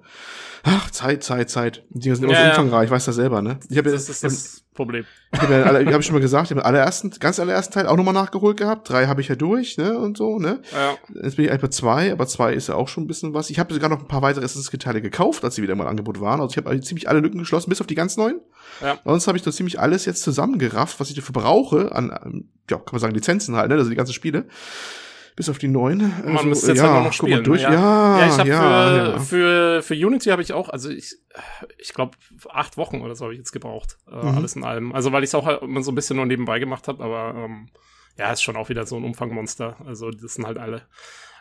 Ach, 0.65 0.91
Zeit, 0.91 1.25
Zeit, 1.25 1.51
Zeit. 1.51 1.85
Die 1.91 2.15
sind 2.15 2.25
immer 2.25 2.35
ja, 2.35 2.55
so 2.55 2.61
umfangreich, 2.61 2.87
ich 2.87 2.91
weiß 2.91 3.07
das 3.07 3.17
selber, 3.17 3.41
ne? 3.41 3.59
Ich 3.69 3.79
hab, 3.79 3.85
das 3.85 4.09
ist 4.09 4.23
das 4.23 4.65
Problem. 4.75 5.05
Ich 5.33 5.41
habe 5.41 5.53
ja, 5.55 5.93
hab 5.93 6.01
ich 6.01 6.07
schon 6.07 6.15
mal 6.15 6.21
gesagt, 6.21 6.47
ich 6.47 6.51
habe 6.51 6.61
den 6.61 6.67
allerersten, 6.67 7.11
ganz 7.21 7.39
allerersten 7.39 7.75
Teil 7.75 7.87
auch 7.87 7.97
nochmal 7.97 8.15
nachgeholt 8.15 8.57
gehabt. 8.57 8.89
Drei 8.89 9.07
habe 9.07 9.21
ich 9.21 9.29
ja 9.29 9.35
durch, 9.35 9.77
ne? 9.77 9.99
Und 9.99 10.17
so, 10.17 10.39
ne? 10.39 10.63
Ja. 10.73 10.97
Jetzt 11.23 11.37
bin 11.37 11.45
ich 11.45 11.51
eigentlich 11.51 11.63
bei 11.63 11.69
zwei, 11.69 12.13
aber 12.13 12.27
zwei 12.27 12.55
ist 12.55 12.69
ja 12.69 12.75
auch 12.75 12.89
schon 12.89 13.05
ein 13.05 13.07
bisschen 13.07 13.35
was. 13.35 13.51
Ich 13.51 13.59
habe 13.59 13.75
sogar 13.75 13.91
noch 13.91 14.01
ein 14.01 14.09
paar 14.09 14.23
weitere 14.23 14.45
Assassin's 14.45 14.71
Teile 14.83 15.03
gekauft, 15.03 15.45
als 15.45 15.57
sie 15.57 15.63
wieder 15.63 15.75
mal 15.75 15.85
im 15.85 15.91
Angebot 15.91 16.21
waren. 16.21 16.41
Also 16.41 16.53
ich 16.53 16.65
habe 16.65 16.81
ziemlich 16.81 17.09
alle 17.09 17.21
Lücken 17.21 17.39
geschlossen, 17.39 17.69
bis 17.69 17.81
auf 17.81 17.87
die 17.87 17.95
ganz 17.95 18.17
neuen. 18.17 18.41
Ja. 18.81 18.99
Sonst 19.05 19.27
habe 19.27 19.37
ich 19.37 19.45
da 19.45 19.53
ziemlich 19.53 19.79
alles 19.79 20.07
jetzt 20.07 20.23
zusammengerafft, 20.23 20.99
was 21.01 21.11
ich 21.11 21.17
dafür 21.17 21.35
brauche, 21.35 21.95
an, 21.95 22.49
ja, 22.71 22.79
kann 22.79 22.93
man 22.93 23.01
sagen, 23.01 23.15
Lizenzen 23.15 23.57
halt, 23.57 23.69
ne? 23.69 23.75
Also 23.75 23.91
die 23.91 23.97
ganzen 23.97 24.15
Spiele. 24.15 24.47
Bis 25.35 25.49
auf 25.49 25.59
die 25.59 25.69
neun. 25.69 25.99
Man 25.99 26.37
also, 26.37 26.49
müsste 26.49 26.69
jetzt 26.69 26.79
ja, 26.83 26.93
halt 26.93 27.05
noch 27.05 27.13
spielen. 27.13 27.43
Durch. 27.43 27.63
Ja, 27.63 27.73
ja, 27.73 28.19
ja 28.19 28.27
ich 28.27 28.39
habe 28.39 28.49
ja, 28.49 29.19
für, 29.19 29.21
für, 29.21 29.83
für 29.83 29.95
Unity 29.95 30.29
habe 30.29 30.43
ich 30.43 30.53
auch, 30.53 30.69
also 30.69 30.91
ich, 30.91 31.17
ich 31.79 31.95
glaube, 31.95 32.19
acht 32.51 32.77
Wochen 32.77 33.01
oder 33.01 33.15
so 33.15 33.25
habe 33.25 33.33
ich 33.33 33.39
jetzt 33.39 33.53
gebraucht. 33.53 33.97
Äh, 34.11 34.17
mhm. 34.17 34.37
Alles 34.37 34.57
in 34.57 34.65
allem. 34.65 34.93
Also 34.93 35.13
weil 35.13 35.23
ich 35.23 35.31
es 35.31 35.35
auch 35.35 35.47
halt 35.47 35.63
immer 35.63 35.83
so 35.83 35.91
ein 35.91 35.95
bisschen 35.95 36.17
nur 36.17 36.27
nebenbei 36.27 36.59
gemacht 36.59 36.87
habe, 36.87 37.03
aber 37.03 37.35
ähm, 37.35 37.69
ja, 38.19 38.31
ist 38.31 38.43
schon 38.43 38.57
auch 38.57 38.69
wieder 38.69 38.85
so 38.85 38.97
ein 38.97 39.05
Umfangmonster. 39.05 39.77
Also 39.87 40.11
das 40.11 40.35
sind 40.35 40.47
halt 40.47 40.59
alle. 40.59 40.83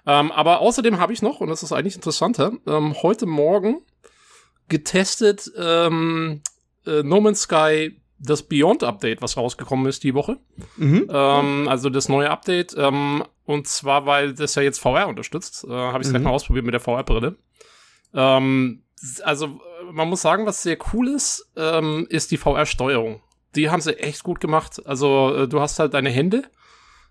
Ähm, 0.06 0.32
aber 0.32 0.60
außerdem 0.62 1.00
habe 1.00 1.12
ich 1.14 1.22
noch, 1.22 1.42
und 1.42 1.50
das 1.50 1.62
ist 1.62 1.74
eigentlich 1.74 1.96
interessanter, 1.96 2.54
ähm, 2.66 2.96
heute 3.04 3.26
Morgen 3.26 3.82
getestet 4.70 5.52
ähm, 5.58 6.42
äh, 6.88 7.04
No 7.04 7.20
Man's 7.20 7.42
Sky 7.42 8.02
das 8.24 8.44
Beyond 8.44 8.84
Update, 8.84 9.22
was 9.22 9.36
rausgekommen 9.36 9.88
ist 9.88 10.04
die 10.04 10.14
Woche. 10.14 10.38
Mhm. 10.78 11.08
Ähm, 11.12 11.68
also 11.68 11.90
das 11.90 12.08
neue 12.08 12.30
Update. 12.30 12.76
Ähm, 12.78 13.24
und 13.46 13.68
zwar, 13.68 14.06
weil 14.06 14.34
das 14.34 14.56
ja 14.56 14.62
jetzt 14.62 14.80
VR 14.80 15.08
unterstützt. 15.08 15.66
Äh, 15.66 15.72
Habe 15.72 16.00
ich 16.00 16.08
es 16.08 16.08
mhm. 16.08 16.18
gleich 16.18 16.24
mal 16.24 16.32
ausprobiert 16.32 16.66
mit 16.66 16.74
der 16.74 16.82
VR-Brille. 16.82 17.38
Ähm, 18.14 18.84
also 19.24 19.60
man 19.92 20.10
muss 20.10 20.22
sagen, 20.22 20.46
was 20.46 20.64
sehr 20.64 20.78
cool 20.94 21.08
ist, 21.10 21.50
ähm, 21.56 22.06
ist 22.10 22.32
die 22.32 22.38
VR-Steuerung. 22.38 23.22
Die 23.56 23.70
haben 23.70 23.82
sie 23.82 23.98
echt 23.98 24.24
gut 24.24 24.40
gemacht. 24.40 24.82
Also 24.86 25.36
äh, 25.36 25.48
du 25.48 25.60
hast 25.60 25.80
halt 25.80 25.94
deine 25.94 26.10
Hände 26.10 26.44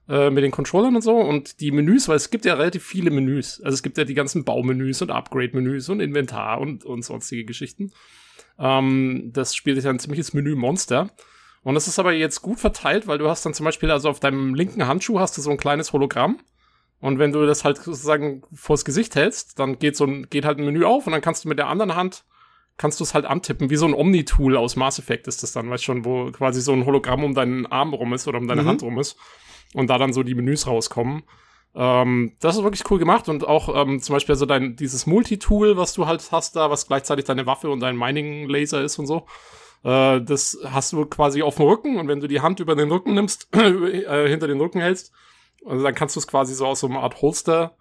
äh, 0.09 0.31
mit 0.31 0.44
den 0.44 0.50
Controllern 0.50 0.97
und 0.97 1.03
so 1.03 1.17
und 1.17 1.61
die 1.61 1.73
Menüs, 1.73 2.09
weil 2.09 2.17
es 2.17 2.31
gibt 2.31 2.44
ja 2.44 2.55
relativ 2.55 2.85
viele 2.85 3.11
Menüs. 3.11 3.61
Also 3.62 3.75
es 3.75 3.83
gibt 3.83 3.99
ja 3.99 4.05
die 4.05 4.15
ganzen 4.15 4.44
Baumenüs 4.44 5.03
und 5.03 5.11
Upgrade-Menüs 5.11 5.88
und 5.88 6.00
Inventar 6.00 6.61
und, 6.61 6.85
und 6.85 7.05
sonstige 7.05 7.44
Geschichten. 7.44 7.93
Ähm, 8.59 9.31
das 9.33 9.55
Spiel 9.55 9.76
ist 9.76 9.85
ja 9.85 9.91
ein 9.91 9.99
ziemliches 9.99 10.33
Menü-Monster. 10.33 11.11
Und 11.62 11.75
das 11.75 11.89
ist 11.89 11.99
aber 11.99 12.12
jetzt 12.12 12.41
gut 12.43 12.59
verteilt, 12.59 13.07
weil 13.07 13.19
du 13.19 13.29
hast 13.29 13.45
dann 13.45 13.55
zum 13.55 13.65
Beispiel, 13.65 13.91
also 13.91 14.09
auf 14.09 14.21
deinem 14.21 14.55
linken 14.55 14.87
Handschuh 14.87 15.21
hast 15.21 15.37
du 15.37 15.43
so 15.43 15.51
ein 15.51 15.59
kleines 15.59 15.93
Hologramm. 15.93 16.39
Und 17.01 17.19
wenn 17.19 17.33
du 17.33 17.45
das 17.47 17.65
halt 17.65 17.79
sozusagen 17.79 18.43
vors 18.53 18.85
Gesicht 18.85 19.15
hältst, 19.15 19.59
dann 19.59 19.79
geht 19.79 19.97
so 19.97 20.05
ein, 20.05 20.29
geht 20.29 20.45
halt 20.45 20.59
ein 20.59 20.65
Menü 20.65 20.85
auf 20.85 21.07
und 21.07 21.12
dann 21.12 21.23
kannst 21.23 21.45
du 21.45 21.49
mit 21.49 21.59
der 21.59 21.69
anderen 21.69 21.95
Hand, 21.95 22.25
kannst 22.77 23.01
du 23.01 23.05
es 23.05 23.15
halt 23.15 23.25
antippen, 23.25 23.71
wie 23.71 23.77
so 23.77 23.87
ein 23.87 23.95
Omni-Tool 23.95 24.57
aus 24.57 24.77
Mass 24.77 24.99
Effect 24.99 25.27
ist 25.27 25.43
das 25.43 25.53
dann, 25.53 25.71
weißt 25.71 25.85
schon, 25.85 26.05
wo 26.05 26.31
quasi 26.31 26.61
so 26.61 26.73
ein 26.73 26.85
Hologramm 26.85 27.25
um 27.25 27.35
deinen 27.35 27.67
Arm 27.67 27.95
rum 27.95 28.12
ist 28.12 28.29
oder 28.29 28.39
um 28.39 28.49
deine 28.49 28.62
mhm. 28.62 28.69
Hand 28.69 28.83
rum 28.83 28.99
ist. 28.99 29.17
Und 29.73 29.89
da 29.89 29.99
dann 29.99 30.12
so 30.12 30.23
die 30.23 30.35
Menüs 30.35 30.67
rauskommen. 30.67 31.23
Ähm, 31.75 32.33
das 32.41 32.57
ist 32.57 32.65
wirklich 32.65 32.91
cool 32.91 32.99
gemacht 32.99 33.29
und 33.29 33.47
auch 33.47 33.75
ähm, 33.75 34.01
zum 34.01 34.15
Beispiel 34.15 34.35
so 34.35 34.45
dein, 34.45 34.77
dieses 34.77 35.07
Multitool, 35.07 35.77
was 35.77 35.93
du 35.93 36.07
halt 36.07 36.33
hast 36.33 36.57
da, 36.57 36.71
was 36.71 36.89
gleichzeitig 36.89 37.25
deine 37.25 37.47
Waffe 37.47 37.71
und 37.71 37.81
dein 37.81 37.97
Mining-Laser 37.97 38.83
ist 38.83 38.99
und 38.99 39.07
so. 39.07 39.27
Äh, 39.85 40.21
das 40.21 40.59
hast 40.65 40.93
du 40.93 41.06
quasi 41.06 41.43
auf 41.43 41.56
dem 41.56 41.67
Rücken 41.67 41.99
und 41.99 42.09
wenn 42.09 42.21
du 42.21 42.29
die 42.29 42.41
Hand 42.41 42.61
über 42.61 42.75
den 42.75 42.91
Rücken 42.91 43.15
nimmst, 43.15 43.49
äh, 43.56 44.29
hinter 44.29 44.47
den 44.47 44.61
Rücken 44.61 44.81
hältst, 44.81 45.12
also 45.65 45.82
dann 45.82 45.94
kannst 45.94 46.17
du 46.17 46.21
es 46.21 46.27
quasi 46.27 46.55
so 46.55 46.67
aus 46.67 46.81
so 46.81 46.87
einer 46.87 47.00
Art 47.00 47.21
Holster 47.23 47.77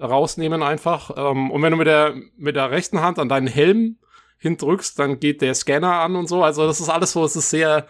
rausnehmen 0.00 0.62
einfach. 0.62 1.10
Ähm, 1.16 1.50
und 1.50 1.62
wenn 1.62 1.70
du 1.70 1.76
mit 1.76 1.86
der, 1.86 2.14
mit 2.36 2.56
der 2.56 2.70
rechten 2.70 3.00
Hand 3.00 3.18
an 3.18 3.28
deinen 3.28 3.46
Helm 3.46 3.98
hindrückst, 4.38 4.98
dann 4.98 5.20
geht 5.20 5.40
der 5.40 5.54
Scanner 5.54 6.00
an 6.00 6.16
und 6.16 6.28
so. 6.28 6.42
Also 6.42 6.66
das 6.66 6.80
ist 6.80 6.88
alles 6.88 7.12
so, 7.12 7.24
es 7.24 7.36
ist 7.36 7.50
sehr, 7.50 7.86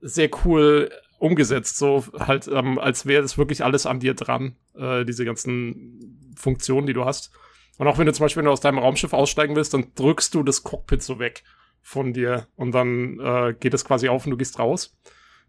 sehr 0.00 0.30
cool 0.44 0.90
umgesetzt, 1.18 1.78
so 1.78 2.04
halt, 2.18 2.48
ähm, 2.48 2.78
als 2.78 3.06
wäre 3.06 3.22
das 3.22 3.38
wirklich 3.38 3.64
alles 3.64 3.86
an 3.86 4.00
dir 4.00 4.14
dran, 4.14 4.56
äh, 4.76 5.04
diese 5.04 5.24
ganzen 5.24 6.34
Funktionen, 6.36 6.86
die 6.86 6.92
du 6.92 7.04
hast. 7.04 7.30
Und 7.78 7.86
auch 7.86 7.98
wenn 7.98 8.06
du 8.06 8.12
zum 8.12 8.24
Beispiel, 8.24 8.40
wenn 8.40 8.46
du 8.46 8.52
aus 8.52 8.60
deinem 8.60 8.78
Raumschiff 8.78 9.12
aussteigen 9.12 9.56
willst, 9.56 9.74
dann 9.74 9.92
drückst 9.94 10.34
du 10.34 10.42
das 10.42 10.62
Cockpit 10.62 11.02
so 11.02 11.18
weg 11.18 11.44
von 11.84 12.14
dir 12.14 12.48
und 12.56 12.72
dann 12.72 13.20
äh, 13.20 13.54
geht 13.60 13.74
es 13.74 13.84
quasi 13.84 14.08
auf 14.08 14.24
und 14.24 14.30
du 14.30 14.36
gehst 14.36 14.58
raus. 14.58 14.96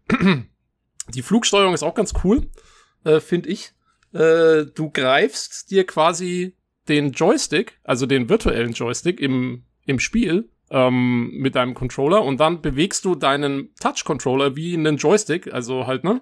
Die 1.14 1.22
Flugsteuerung 1.22 1.74
ist 1.74 1.82
auch 1.82 1.94
ganz 1.94 2.12
cool, 2.22 2.50
äh, 3.04 3.20
finde 3.20 3.48
ich. 3.48 3.72
Äh, 4.12 4.66
du 4.74 4.90
greifst 4.92 5.70
dir 5.70 5.86
quasi 5.86 6.54
den 6.88 7.12
Joystick, 7.12 7.80
also 7.84 8.06
den 8.06 8.28
virtuellen 8.28 8.72
Joystick 8.72 9.20
im, 9.20 9.64
im 9.86 9.98
Spiel 9.98 10.50
ähm, 10.70 11.30
mit 11.32 11.54
deinem 11.54 11.74
Controller 11.74 12.22
und 12.22 12.38
dann 12.38 12.60
bewegst 12.60 13.04
du 13.04 13.14
deinen 13.14 13.74
Touch-Controller 13.80 14.56
wie 14.56 14.74
einen 14.74 14.98
Joystick, 14.98 15.52
also 15.52 15.86
halt, 15.86 16.04
ne? 16.04 16.20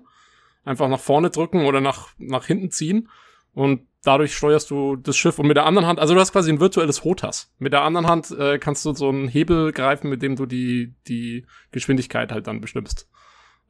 Einfach 0.64 0.88
nach 0.88 1.00
vorne 1.00 1.28
drücken 1.28 1.66
oder 1.66 1.80
nach, 1.80 2.09
nach 2.18 2.47
hinten 2.47 2.71
ziehen 2.71 3.11
und 3.52 3.87
dadurch 4.04 4.37
steuerst 4.37 4.70
du 4.70 4.96
das 4.96 5.16
Schiff 5.16 5.38
und 5.38 5.46
mit 5.46 5.56
der 5.56 5.66
anderen 5.66 5.87
Hand, 5.87 5.99
also 5.99 6.14
du 6.14 6.20
hast 6.20 6.32
quasi 6.32 6.52
ein 6.52 6.61
virtuelles 6.61 7.04
Hotas. 7.04 7.52
Mit 7.58 7.73
der 7.73 7.82
anderen 7.82 8.06
Hand 8.06 8.30
äh, 8.30 8.58
kannst 8.58 8.84
du 8.84 8.92
so 8.92 9.08
einen 9.08 9.28
Hebel 9.28 9.73
greifen, 9.73 10.11
mit 10.11 10.23
dem 10.23 10.37
du 10.37 10.46
die, 10.46 10.94
die 11.08 11.46
Geschwindigkeit 11.73 12.30
halt 12.30 12.46
dann 12.46 12.61
bestimmst. 12.61 13.08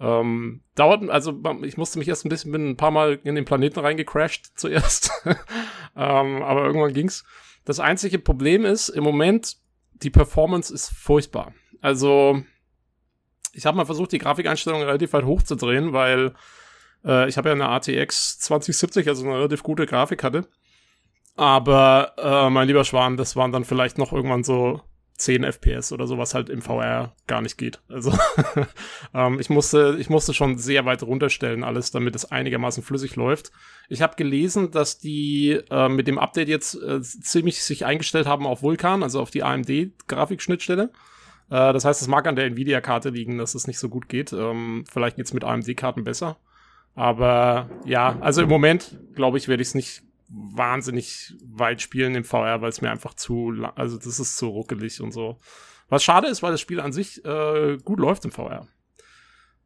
Ähm, 0.00 0.62
dauert, 0.74 1.08
also 1.08 1.40
ich 1.62 1.76
musste 1.76 1.98
mich 1.98 2.08
erst 2.08 2.26
ein 2.26 2.28
bisschen, 2.28 2.52
bin 2.52 2.70
ein 2.70 2.76
paar 2.76 2.90
Mal 2.90 3.20
in 3.22 3.36
den 3.36 3.44
Planeten 3.44 3.78
reingecrashed 3.78 4.52
zuerst. 4.56 5.10
ähm, 5.24 6.42
aber 6.42 6.64
irgendwann 6.64 6.92
ging's. 6.92 7.24
Das 7.64 7.80
einzige 7.80 8.18
Problem 8.18 8.64
ist, 8.64 8.88
im 8.88 9.04
Moment 9.04 9.56
die 9.94 10.10
Performance 10.10 10.74
ist 10.74 10.90
furchtbar. 10.90 11.54
Also, 11.80 12.42
ich 13.52 13.64
habe 13.64 13.76
mal 13.76 13.86
versucht, 13.86 14.12
die 14.12 14.18
Grafikeinstellungen 14.18 14.86
relativ 14.86 15.12
weit 15.12 15.24
hochzudrehen, 15.24 15.92
weil 15.92 16.34
äh, 17.04 17.28
ich 17.28 17.36
habe 17.36 17.48
ja 17.48 17.54
eine 17.54 17.68
ATX 17.68 18.38
2070, 18.40 19.08
also 19.08 19.24
eine 19.24 19.36
relativ 19.36 19.62
gute 19.62 19.86
Grafik 19.86 20.22
hatte. 20.22 20.46
Aber 21.36 22.12
äh, 22.16 22.50
mein 22.50 22.68
lieber 22.68 22.84
Schwan, 22.84 23.16
das 23.16 23.34
waren 23.36 23.52
dann 23.52 23.64
vielleicht 23.64 23.98
noch 23.98 24.12
irgendwann 24.12 24.44
so 24.44 24.80
10 25.16 25.44
FPS 25.44 25.92
oder 25.92 26.06
so, 26.06 26.18
was 26.18 26.34
halt 26.34 26.48
im 26.48 26.60
VR 26.60 27.14
gar 27.26 27.40
nicht 27.40 27.56
geht. 27.56 27.80
Also 27.88 28.12
ähm, 29.14 29.38
ich 29.38 29.48
musste, 29.48 29.96
ich 29.98 30.10
musste 30.10 30.34
schon 30.34 30.58
sehr 30.58 30.84
weit 30.86 31.02
runterstellen 31.02 31.62
alles, 31.62 31.90
damit 31.92 32.16
es 32.16 32.30
einigermaßen 32.30 32.82
flüssig 32.82 33.14
läuft. 33.14 33.52
Ich 33.88 34.02
habe 34.02 34.16
gelesen, 34.16 34.70
dass 34.70 34.98
die 34.98 35.60
äh, 35.70 35.88
mit 35.88 36.08
dem 36.08 36.18
Update 36.18 36.48
jetzt 36.48 36.74
äh, 36.74 37.00
ziemlich 37.00 37.62
sich 37.62 37.84
eingestellt 37.84 38.26
haben 38.26 38.46
auf 38.46 38.62
Vulkan, 38.62 39.02
also 39.02 39.20
auf 39.20 39.30
die 39.30 39.44
AMD-Grafikschnittstelle. 39.44 40.90
Äh, 41.50 41.72
das 41.72 41.84
heißt, 41.84 42.02
es 42.02 42.08
mag 42.08 42.26
an 42.26 42.36
der 42.36 42.46
Nvidia-Karte 42.46 43.10
liegen, 43.10 43.38
dass 43.38 43.54
es 43.54 43.68
nicht 43.68 43.78
so 43.78 43.88
gut 43.88 44.08
geht. 44.08 44.32
Ähm, 44.32 44.84
vielleicht 44.90 45.16
geht's 45.16 45.32
mit 45.32 45.44
AMD-Karten 45.44 46.02
besser. 46.02 46.38
Aber 46.94 47.70
ja, 47.84 48.18
also 48.20 48.42
im 48.42 48.48
Moment, 48.48 48.98
glaube 49.14 49.38
ich, 49.38 49.48
werde 49.48 49.62
ich 49.62 49.68
es 49.68 49.74
nicht 49.74 50.02
wahnsinnig 50.28 51.34
weit 51.44 51.80
spielen 51.80 52.14
im 52.14 52.24
VR, 52.24 52.60
weil 52.60 52.70
es 52.70 52.80
mir 52.80 52.90
einfach 52.90 53.14
zu, 53.14 53.52
also 53.74 53.96
das 53.98 54.18
ist 54.18 54.36
zu 54.36 54.48
ruckelig 54.48 55.00
und 55.00 55.12
so. 55.12 55.38
Was 55.88 56.02
schade 56.02 56.28
ist, 56.28 56.42
weil 56.42 56.52
das 56.52 56.60
Spiel 56.60 56.80
an 56.80 56.92
sich 56.92 57.24
äh, 57.24 57.78
gut 57.84 58.00
läuft 58.00 58.24
im 58.24 58.30
VR. 58.30 58.66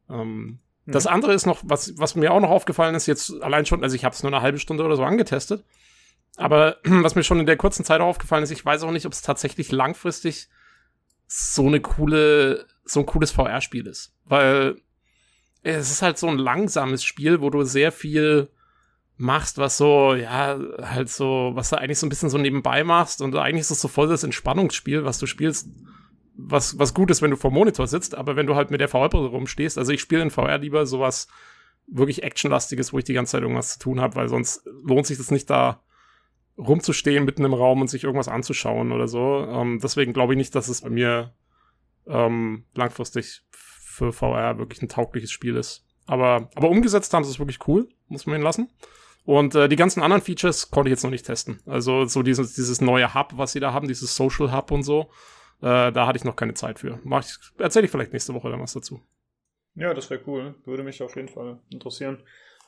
Ähm, 0.09 0.59
mhm. 0.85 0.91
Das 0.91 1.07
andere 1.07 1.33
ist 1.33 1.45
noch, 1.45 1.59
was, 1.63 1.97
was 1.97 2.15
mir 2.15 2.33
auch 2.33 2.39
noch 2.39 2.49
aufgefallen 2.49 2.95
ist, 2.95 3.07
jetzt 3.07 3.41
allein 3.41 3.65
schon, 3.65 3.83
also 3.83 3.95
ich 3.95 4.05
habe 4.05 4.13
es 4.13 4.23
nur 4.23 4.31
eine 4.31 4.41
halbe 4.41 4.59
Stunde 4.59 4.83
oder 4.83 4.95
so 4.95 5.03
angetestet, 5.03 5.63
aber 6.35 6.77
was 6.83 7.15
mir 7.15 7.23
schon 7.23 7.39
in 7.39 7.45
der 7.45 7.57
kurzen 7.57 7.85
Zeit 7.85 8.01
aufgefallen 8.01 8.43
ist, 8.43 8.51
ich 8.51 8.65
weiß 8.65 8.83
auch 8.83 8.91
nicht, 8.91 9.05
ob 9.05 9.13
es 9.13 9.21
tatsächlich 9.21 9.71
langfristig 9.71 10.49
so 11.27 11.67
eine 11.67 11.79
coole, 11.79 12.65
so 12.85 13.01
ein 13.01 13.05
cooles 13.05 13.31
VR-Spiel 13.31 13.85
ist. 13.85 14.15
Weil 14.25 14.81
es 15.63 15.91
ist 15.91 16.01
halt 16.01 16.17
so 16.17 16.27
ein 16.27 16.37
langsames 16.37 17.03
Spiel, 17.03 17.41
wo 17.41 17.49
du 17.49 17.63
sehr 17.63 17.91
viel 17.91 18.49
machst, 19.17 19.57
was 19.57 19.77
so, 19.77 20.15
ja, 20.15 20.57
halt 20.81 21.09
so, 21.09 21.51
was 21.53 21.69
du 21.69 21.77
eigentlich 21.77 21.99
so 21.99 22.05
ein 22.05 22.09
bisschen 22.09 22.29
so 22.29 22.37
nebenbei 22.37 22.83
machst 22.83 23.21
und 23.21 23.35
eigentlich 23.35 23.61
ist 23.61 23.71
es 23.71 23.81
so 23.81 23.89
voll 23.89 24.07
das 24.07 24.23
Entspannungsspiel, 24.23 25.03
was 25.03 25.19
du 25.19 25.25
spielst, 25.25 25.69
was, 26.35 26.79
was 26.79 26.93
gut 26.93 27.11
ist, 27.11 27.21
wenn 27.21 27.31
du 27.31 27.37
vor 27.37 27.51
Monitor 27.51 27.87
sitzt, 27.87 28.15
aber 28.15 28.37
wenn 28.37 28.47
du 28.47 28.55
halt 28.55 28.71
mit 28.71 28.79
der 28.79 28.87
VR-Brille 28.87 29.27
rumstehst, 29.27 29.77
also 29.77 29.91
ich 29.91 29.99
spiele 29.99 30.21
in 30.21 30.31
VR 30.31 30.59
lieber 30.59 30.85
sowas 30.85 31.27
wirklich 31.85 32.23
actionlastiges, 32.23 32.93
wo 32.93 32.99
ich 32.99 33.03
die 33.03 33.13
ganze 33.13 33.33
Zeit 33.33 33.41
irgendwas 33.41 33.73
zu 33.73 33.79
tun 33.79 33.99
habe, 33.99 34.15
weil 34.15 34.29
sonst 34.29 34.65
lohnt 34.83 35.07
sich 35.07 35.17
das 35.17 35.31
nicht 35.31 35.49
da 35.49 35.81
rumzustehen 36.57 37.25
mitten 37.25 37.45
im 37.45 37.53
Raum 37.53 37.81
und 37.81 37.89
sich 37.89 38.03
irgendwas 38.03 38.27
anzuschauen 38.27 38.91
oder 38.91 39.07
so. 39.07 39.45
Ähm, 39.49 39.79
deswegen 39.81 40.13
glaube 40.13 40.33
ich 40.33 40.37
nicht, 40.37 40.55
dass 40.55 40.67
es 40.67 40.81
bei 40.81 40.89
mir 40.89 41.33
ähm, 42.07 42.65
langfristig 42.73 43.43
für 43.99 44.13
VR 44.13 44.57
wirklich 44.57 44.81
ein 44.81 44.89
taugliches 44.89 45.31
Spiel 45.31 45.55
ist. 45.55 45.85
Aber, 46.07 46.49
aber 46.55 46.69
umgesetzt 46.69 47.13
haben 47.13 47.23
sie 47.23 47.29
es 47.29 47.39
wirklich 47.39 47.67
cool, 47.67 47.87
muss 48.07 48.25
man 48.25 48.37
ihn 48.37 48.41
lassen. 48.41 48.69
Und 49.25 49.53
äh, 49.53 49.69
die 49.69 49.75
ganzen 49.75 50.01
anderen 50.01 50.23
Features 50.23 50.71
konnte 50.71 50.89
ich 50.89 50.93
jetzt 50.93 51.03
noch 51.03 51.11
nicht 51.11 51.25
testen. 51.25 51.59
Also 51.67 52.05
so 52.05 52.23
dieses, 52.23 52.55
dieses 52.55 52.81
neue 52.81 53.13
Hub, 53.13 53.33
was 53.35 53.51
sie 53.51 53.59
da 53.59 53.73
haben, 53.73 53.87
dieses 53.87 54.15
Social 54.15 54.51
Hub 54.51 54.71
und 54.71 54.81
so, 54.81 55.11
äh, 55.61 55.91
da 55.91 56.07
hatte 56.07 56.17
ich 56.17 56.23
noch 56.23 56.35
keine 56.35 56.55
Zeit 56.55 56.79
für. 56.79 56.99
Mach 57.03 57.23
ich, 57.23 57.35
erzähle 57.59 57.85
ich 57.85 57.91
vielleicht 57.91 58.13
nächste 58.13 58.33
Woche 58.33 58.49
dann 58.49 58.61
was 58.61 58.73
dazu. 58.73 59.01
Ja, 59.75 59.93
das 59.93 60.09
wäre 60.09 60.21
cool. 60.25 60.55
Würde 60.65 60.83
mich 60.83 61.03
auf 61.03 61.15
jeden 61.15 61.29
Fall 61.29 61.59
interessieren. 61.69 62.23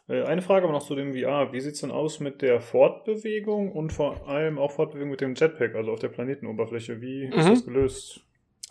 Äh, 0.07 0.23
eine 0.23 0.41
Frage 0.41 0.65
aber 0.65 0.73
noch 0.73 0.85
zu 0.85 0.93
dem 0.93 1.13
VR. 1.13 1.51
Wie 1.51 1.61
sieht 1.61 1.73
es 1.73 1.81
denn 1.81 1.91
aus 1.91 2.19
mit 2.19 2.41
der 2.41 2.61
Fortbewegung 2.61 3.71
und 3.71 3.91
vor 3.91 4.27
allem 4.27 4.59
auch 4.59 4.71
Fortbewegung 4.71 5.09
mit 5.09 5.21
dem 5.21 5.33
Jetpack, 5.33 5.73
also 5.73 5.91
auf 5.91 5.99
der 5.99 6.09
Planetenoberfläche? 6.09 7.01
Wie 7.01 7.25
ist 7.25 7.37
mhm. 7.37 7.49
das 7.49 7.65
gelöst? 7.65 8.21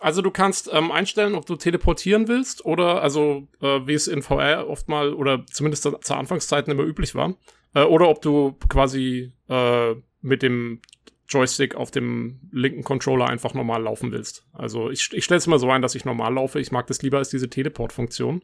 Also 0.01 0.23
du 0.23 0.31
kannst 0.31 0.67
ähm, 0.73 0.91
einstellen, 0.91 1.35
ob 1.35 1.45
du 1.45 1.55
teleportieren 1.55 2.27
willst 2.27 2.65
oder 2.65 3.03
also 3.03 3.47
äh, 3.61 3.81
wie 3.85 3.93
es 3.93 4.07
in 4.07 4.23
VR 4.23 4.67
oft 4.67 4.89
mal 4.89 5.13
oder 5.13 5.45
zumindest 5.45 5.83
zu 5.83 6.13
Anfangszeiten 6.15 6.73
immer 6.73 6.83
üblich 6.83 7.13
war, 7.13 7.35
äh, 7.75 7.83
oder 7.83 8.09
ob 8.09 8.19
du 8.19 8.57
quasi 8.67 9.31
äh, 9.47 9.93
mit 10.21 10.41
dem 10.41 10.81
Joystick 11.29 11.75
auf 11.75 11.91
dem 11.91 12.39
linken 12.51 12.83
Controller 12.83 13.27
einfach 13.27 13.53
normal 13.53 13.83
laufen 13.83 14.11
willst. 14.11 14.43
Also 14.53 14.89
ich, 14.89 15.13
ich 15.13 15.23
stelle 15.23 15.37
es 15.37 15.45
immer 15.45 15.59
so 15.59 15.69
ein, 15.69 15.83
dass 15.83 15.93
ich 15.93 16.03
normal 16.03 16.33
laufe. 16.33 16.59
Ich 16.59 16.71
mag 16.71 16.87
das 16.87 17.03
lieber 17.03 17.19
als 17.19 17.29
diese 17.29 17.49
Teleport-Funktion. 17.49 18.41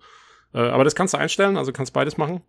Äh, 0.54 0.60
aber 0.60 0.84
das 0.84 0.94
kannst 0.94 1.16
du 1.16 1.18
einstellen, 1.18 1.58
also 1.58 1.74
kannst 1.74 1.92
beides 1.92 2.18
machen. 2.18 2.44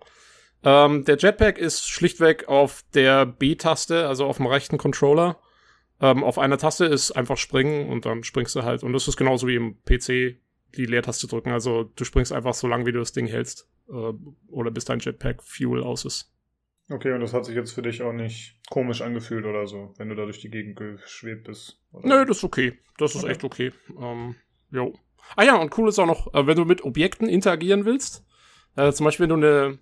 Ähm, 0.65 1.07
der 1.07 1.17
Jetpack 1.17 1.57
ist 1.57 1.89
schlichtweg 1.89 2.47
auf 2.47 2.85
der 2.93 3.25
B-Taste, 3.25 4.07
also 4.07 4.27
auf 4.27 4.37
dem 4.37 4.47
rechten 4.47 4.77
Controller 4.77 5.39
ähm, 6.01 6.23
auf 6.23 6.39
einer 6.39 6.59
Taste 6.59 6.85
ist 6.85 7.13
einfach 7.13 7.37
springen 7.37 7.89
und 7.89 8.07
dann 8.07 8.25
springst 8.25 8.55
du 8.57 8.63
halt. 8.63 8.83
Und 8.83 8.93
das 8.93 9.09
ist 9.09 9.17
genauso 9.17 9.47
wie 9.47 9.57
im 9.57 9.83
PC 9.85 10.39
die 10.77 10.87
Leertaste 10.87 11.27
drücken. 11.27 11.51
Also 11.51 11.85
du 11.85 12.05
springst 12.05 12.33
einfach 12.33 12.55
so 12.55 12.69
lange, 12.69 12.87
wie 12.87 12.93
du 12.93 12.99
das 12.99 13.13
Ding 13.13 13.27
hältst. 13.27 13.69
Äh, 13.89 14.13
oder 14.49 14.71
bis 14.71 14.85
dein 14.85 15.01
Jetpack 15.01 15.43
Fuel 15.43 15.83
aus 15.83 16.05
ist. 16.05 16.33
Okay, 16.91 17.13
und 17.13 17.21
das 17.21 17.35
hat 17.35 17.45
sich 17.45 17.55
jetzt 17.55 17.73
für 17.73 17.83
dich 17.83 18.03
auch 18.03 18.13
nicht 18.13 18.59
komisch 18.71 19.03
angefühlt 19.03 19.45
oder 19.45 19.67
so, 19.67 19.93
wenn 19.99 20.09
du 20.09 20.15
da 20.15 20.25
durch 20.25 20.41
die 20.41 20.51
Gegend 20.51 20.77
geschwebt 20.77 21.45
bist? 21.45 21.79
Oder? 21.93 22.09
Nö, 22.09 22.25
das 22.25 22.39
ist 22.39 22.45
okay. 22.45 22.79
Das 22.97 23.15
ist 23.15 23.25
okay. 23.25 23.33
echt 23.33 23.45
okay. 23.45 23.73
Ähm, 24.01 24.37
jo. 24.71 24.95
Ah 25.37 25.45
ja, 25.45 25.57
und 25.57 25.77
cool 25.77 25.89
ist 25.89 25.99
auch 25.99 26.07
noch, 26.07 26.33
äh, 26.33 26.47
wenn 26.47 26.57
du 26.57 26.65
mit 26.65 26.85
Objekten 26.85 27.29
interagieren 27.29 27.85
willst. 27.85 28.25
Äh, 28.77 28.93
zum 28.93 29.05
Beispiel, 29.05 29.29
wenn 29.29 29.41
du 29.41 29.47
eine, 29.47 29.79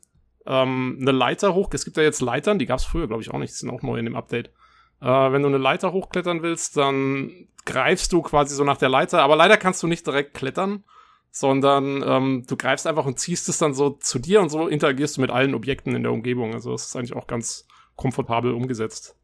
ähm, 0.46 0.99
eine 1.00 1.12
Leiter 1.12 1.54
hoch, 1.54 1.70
es 1.73 1.85
gibt 1.85 1.96
ja 1.96 2.02
jetzt 2.02 2.23
Leitern, 2.23 2.58
die 2.58 2.66
gab 2.66 2.80
es 2.80 2.85
früher, 2.85 3.06
glaube 3.06 3.23
ich, 3.23 3.30
auch 3.30 3.38
nicht, 3.38 3.52
die 3.52 3.58
sind 3.58 3.70
auch 3.70 3.82
neu 3.82 3.99
in 3.99 4.04
dem 4.04 4.16
Update. 4.16 4.50
Äh, 5.00 5.06
wenn 5.06 5.42
du 5.42 5.48
eine 5.48 5.58
Leiter 5.58 5.92
hochklettern 5.92 6.42
willst, 6.42 6.76
dann 6.76 7.48
greifst 7.64 8.12
du 8.12 8.22
quasi 8.22 8.54
so 8.54 8.64
nach 8.64 8.76
der 8.76 8.88
Leiter, 8.88 9.22
aber 9.22 9.36
leider 9.36 9.56
kannst 9.56 9.82
du 9.82 9.86
nicht 9.86 10.06
direkt 10.06 10.34
klettern, 10.34 10.84
sondern 11.30 12.02
ähm, 12.06 12.44
du 12.46 12.56
greifst 12.56 12.86
einfach 12.86 13.04
und 13.04 13.18
ziehst 13.18 13.48
es 13.48 13.58
dann 13.58 13.74
so 13.74 13.90
zu 13.90 14.18
dir 14.18 14.40
und 14.40 14.48
so 14.48 14.68
interagierst 14.68 15.16
du 15.16 15.20
mit 15.20 15.30
allen 15.30 15.54
Objekten 15.54 15.94
in 15.94 16.02
der 16.02 16.12
Umgebung. 16.12 16.54
Also 16.54 16.72
das 16.72 16.86
ist 16.86 16.96
eigentlich 16.96 17.14
auch 17.14 17.26
ganz 17.26 17.66
komfortabel 17.96 18.52
umgesetzt. 18.52 19.18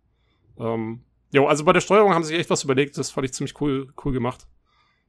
Ähm, 0.58 1.04
jo, 1.30 1.46
also 1.46 1.64
bei 1.64 1.72
der 1.72 1.80
Steuerung 1.80 2.12
haben 2.12 2.22
sie 2.22 2.28
sich 2.28 2.40
echt 2.40 2.50
was 2.50 2.64
überlegt, 2.64 2.98
das 2.98 3.10
fand 3.10 3.24
ich 3.24 3.32
ziemlich 3.32 3.60
cool, 3.60 3.92
cool 4.04 4.12
gemacht. 4.12 4.46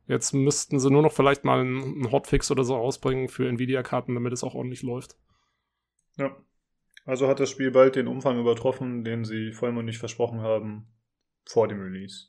Jetzt 0.08 0.34
müssten 0.34 0.80
sie 0.80 0.92
nur 0.92 1.02
noch 1.02 1.14
vielleicht 1.14 1.46
mal 1.46 1.62
einen 1.62 2.12
Hotfix 2.12 2.52
oder 2.52 2.64
so 2.64 2.76
rausbringen 2.76 3.30
für 3.30 3.48
Nvidia-Karten, 3.48 4.14
damit 4.14 4.34
es 4.34 4.44
auch 4.44 4.54
ordentlich 4.54 4.84
läuft. 4.84 5.16
Ja. 6.18 6.36
Also 7.06 7.28
hat 7.28 7.40
das 7.40 7.50
Spiel 7.50 7.72
bald 7.72 7.96
den 7.96 8.08
Umfang 8.08 8.40
übertroffen, 8.40 9.04
den 9.04 9.26
sie 9.26 9.52
vollmundig 9.52 9.98
versprochen 9.98 10.42
haben 10.42 10.88
vor 11.46 11.68
dem 11.68 11.82
Release. 11.82 12.28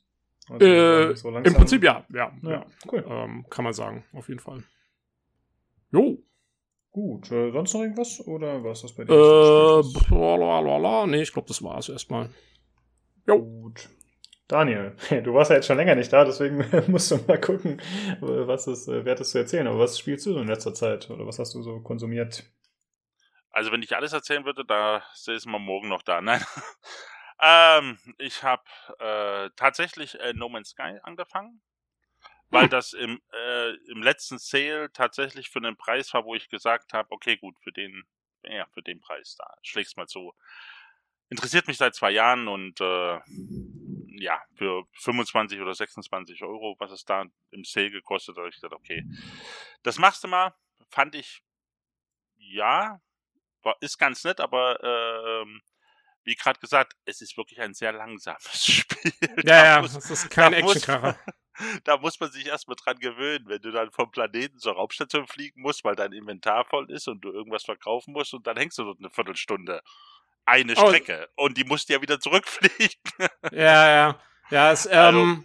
Also 0.49 0.67
äh, 0.67 1.17
so 1.17 1.31
Im 1.31 1.55
Prinzip 1.55 1.83
ja, 1.85 2.05
ja, 2.13 2.33
ja. 2.43 2.51
ja. 2.51 2.67
Cool. 2.91 3.05
Ähm, 3.09 3.47
kann 3.49 3.65
man 3.65 3.73
sagen, 3.73 4.05
auf 4.13 4.29
jeden 4.29 4.41
Fall. 4.41 4.63
Jo. 5.91 6.19
Gut, 6.91 7.31
äh, 7.33 7.51
sonst 7.51 7.75
noch 7.75 7.81
irgendwas 7.81 8.25
oder 8.27 8.63
war 8.63 8.73
es 8.73 8.83
das 8.83 8.93
bei 8.93 9.05
dir? 9.05 9.13
Äh, 9.13 9.83
blablabla. 10.09 11.07
nee, 11.07 11.23
ich 11.23 11.33
glaube, 11.33 11.49
das 11.49 11.63
war 11.63 11.79
es 11.79 11.89
erstmal. 11.89 12.31
Jo. 13.27 13.41
Gut. 13.41 13.89
Daniel, 14.47 14.95
du 15.25 15.33
warst 15.33 15.51
ja 15.51 15.57
jetzt 15.57 15.67
schon 15.67 15.79
länger 15.79 15.95
nicht 15.95 16.13
da, 16.13 16.25
deswegen 16.25 16.65
musst 16.89 17.11
du 17.11 17.19
mal 17.27 17.41
gucken, 17.41 17.81
was 18.21 18.67
es 18.67 18.87
äh, 18.89 19.05
wert 19.05 19.21
ist 19.21 19.31
zu 19.31 19.39
erzählen. 19.39 19.67
Aber 19.67 19.79
was 19.79 19.99
spielst 19.99 20.27
du 20.27 20.35
so 20.35 20.41
in 20.41 20.49
letzter 20.49 20.75
Zeit 20.75 21.11
oder 21.11 21.27
was 21.27 21.39
hast 21.39 21.55
du 21.55 21.63
so 21.63 21.81
konsumiert? 21.81 22.45
Also 23.55 23.71
wenn 23.71 23.83
ich 23.83 23.95
alles 23.95 24.13
erzählen 24.13 24.45
würde, 24.45 24.65
da 24.65 25.05
ist 25.27 25.47
man 25.47 25.63
morgen 25.63 25.89
noch 25.89 26.03
da. 26.03 26.21
Nein. 26.21 26.45
ähm, 27.41 27.99
ich 28.19 28.43
habe 28.43 28.65
äh, 28.99 29.49
tatsächlich 29.55 30.19
äh, 30.19 30.33
No 30.33 30.49
Man's 30.49 30.71
Sky 30.71 30.99
angefangen, 31.05 31.63
weil 32.51 32.65
hm. 32.65 32.71
das 32.71 32.95
im, 32.95 33.23
äh, 33.33 33.71
im 33.93 34.03
letzten 34.03 34.39
Sale 34.39 34.93
tatsächlich 34.93 35.51
für 35.51 35.61
einen 35.61 35.77
Preis 35.77 36.13
war, 36.15 36.25
wo 36.25 36.35
ich 36.35 36.49
gesagt 36.49 36.93
habe, 36.95 37.13
okay, 37.13 37.37
gut, 37.37 37.57
für 37.61 37.71
den, 37.71 38.03
ja, 38.43 38.67
für 38.75 38.83
den 38.83 39.01
Preis 39.01 39.37
da, 39.39 39.47
schläg's 39.63 39.95
mal 39.95 40.09
so. 40.09 40.35
Interessiert 41.29 41.69
mich 41.69 41.77
seit 41.77 41.95
zwei 41.95 42.11
Jahren 42.11 42.49
und 42.49 42.81
äh, 42.81 43.21
ja, 44.19 44.43
für 44.57 44.85
25 44.95 45.61
oder 45.61 45.75
26 45.75 46.43
Euro, 46.43 46.75
was 46.81 46.91
es 46.91 47.05
da 47.05 47.25
im 47.53 47.65
Sale 47.65 47.93
gekostet 47.93 48.35
hat, 48.35 48.41
habe 48.41 48.49
ich 48.49 48.57
gesagt, 48.57 48.75
okay, 48.75 49.05
das 49.85 49.99
machst 49.99 50.25
du 50.25 50.29
mal. 50.29 50.57
Fand 50.91 51.15
ich, 51.15 51.45
ja, 52.37 53.01
war, 53.65 53.77
ist 53.81 53.99
ganz 53.99 54.25
nett, 54.25 54.41
aber 54.41 54.79
ähm, 54.83 55.63
wie 56.25 56.35
gerade 56.35 56.59
gesagt, 56.59 56.95
es 57.05 57.21
ist 57.21 57.37
wirklich 57.37 57.61
ein 57.61 57.75
sehr 57.75 57.93
langsames 57.93 58.67
Spiel. 58.67 59.13
Ja, 59.45 59.65
ja, 59.65 59.83
muss, 59.83 59.95
es 59.95 60.11
ist 60.11 60.31
kein 60.31 60.53
Actionkracher. 60.53 61.19
Da 61.85 61.99
muss 61.99 62.19
man 62.19 62.33
sich 62.33 62.47
erstmal 62.47 62.75
dran 62.75 62.99
gewöhnen, 62.99 63.45
wenn 63.47 63.63
du 63.63 63.71
dann 63.71 63.93
vom 63.93 64.11
Planeten 64.11 64.59
zur 64.59 64.73
Raumstation 64.73 65.29
fliegen 65.29 65.63
musst, 65.63 65.85
weil 65.85 65.95
dein 65.95 66.13
Inventar 66.13 66.65
voll 66.65 66.91
ist 66.91 67.07
und 67.07 67.21
du 67.21 67.31
irgendwas 67.31 67.63
verkaufen 67.63 68.13
musst 68.13 68.35
und 68.35 68.45
dann 68.49 68.57
hängst 68.57 68.77
du 68.77 68.83
dort 68.83 68.99
eine 68.99 69.09
Viertelstunde. 69.09 69.81
Eine 70.47 70.75
oh. 70.77 70.89
Strecke. 70.89 71.29
Und 71.37 71.57
die 71.57 71.63
musst 71.63 71.89
du 71.89 71.93
ja 71.93 72.03
wieder 72.03 72.19
zurückfliegen. 72.19 73.01
Ja, 73.53 73.89
ja. 73.89 74.21
Ja, 74.51 74.73
es, 74.73 74.89
also 74.89 75.19
ähm, 75.21 75.29
also, 75.31 75.45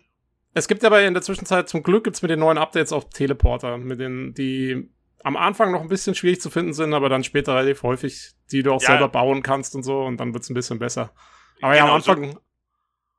es 0.56 0.68
gibt 0.68 0.84
aber 0.84 1.04
in 1.04 1.14
der 1.14 1.22
Zwischenzeit, 1.22 1.70
zum 1.70 1.84
Glück 1.84 2.04
gibt 2.04 2.16
es 2.16 2.24
mit 2.24 2.32
den 2.32 2.40
neuen 2.40 2.58
Updates 2.58 2.92
auch 2.92 3.04
Teleporter, 3.04 3.78
mit 3.78 4.00
den, 4.00 4.34
die 4.34 4.90
am 5.24 5.38
Anfang 5.38 5.72
noch 5.72 5.82
ein 5.82 5.88
bisschen 5.88 6.16
schwierig 6.16 6.42
zu 6.42 6.50
finden 6.50 6.74
sind, 6.74 6.94
aber 6.94 7.10
dann 7.10 7.24
später 7.24 7.56
relativ 7.56 7.84
häufig, 7.84 8.32
die 8.52 8.64
du 8.64 8.74
auch 8.74 8.82
ja. 8.82 8.88
selber 8.88 9.10
bauen 9.10 9.44
kannst 9.44 9.76
und 9.76 9.84
so 9.84 10.02
und 10.02 10.18
dann 10.18 10.34
wird 10.34 10.44
es 10.44 10.50
ein 10.50 10.54
bisschen 10.54 10.80
besser. 10.80 11.14
Aber 11.62 11.74
genau, 11.74 11.86
ja, 11.86 11.92
am 11.92 11.96
Anfang. 11.96 12.32
So, 12.32 12.42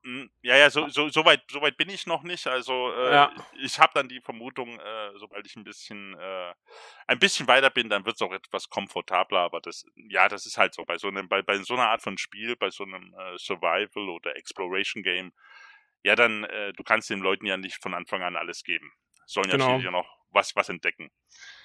hm, 0.02 0.30
ja, 0.40 0.56
ja, 0.56 0.70
so, 0.70 0.88
so, 0.88 1.10
so, 1.10 1.26
weit, 1.26 1.42
so 1.50 1.60
weit 1.60 1.76
bin 1.76 1.90
ich 1.90 2.06
noch 2.06 2.22
nicht. 2.22 2.46
Also 2.46 2.90
äh, 2.92 3.12
ja. 3.12 3.32
ich 3.60 3.78
habe 3.78 3.92
dann 3.94 4.08
die 4.08 4.20
Vermutung, 4.22 4.78
äh, 4.78 5.10
sobald 5.18 5.46
ich 5.46 5.56
ein 5.56 5.64
bisschen 5.64 6.14
äh, 6.18 6.54
ein 7.06 7.18
bisschen 7.18 7.46
weiter 7.46 7.68
bin, 7.68 7.90
dann 7.90 8.06
wird 8.06 8.16
es 8.16 8.22
auch 8.22 8.32
etwas 8.32 8.70
komfortabler. 8.70 9.40
Aber 9.40 9.60
das, 9.60 9.84
ja, 9.96 10.28
das 10.28 10.46
ist 10.46 10.56
halt 10.56 10.72
so 10.72 10.84
bei 10.84 10.96
so 10.96 11.08
einem, 11.08 11.28
bei, 11.28 11.42
bei 11.42 11.58
so 11.58 11.74
einer 11.74 11.90
Art 11.90 12.00
von 12.00 12.16
Spiel, 12.16 12.56
bei 12.56 12.70
so 12.70 12.84
einem 12.84 13.14
äh, 13.14 13.36
Survival 13.36 14.08
oder 14.08 14.34
Exploration 14.36 15.02
Game, 15.02 15.32
ja, 16.02 16.16
dann 16.16 16.44
äh, 16.44 16.72
du 16.72 16.82
kannst 16.82 17.10
den 17.10 17.20
Leuten 17.20 17.44
ja 17.44 17.58
nicht 17.58 17.82
von 17.82 17.92
Anfang 17.92 18.22
an 18.22 18.36
alles 18.36 18.64
geben. 18.64 18.90
Sollen 19.26 19.50
ja 19.50 19.56
genau. 19.58 19.78
ja 19.80 19.90
noch 19.90 20.19
was 20.32 20.54
was 20.56 20.68
entdecken. 20.68 21.10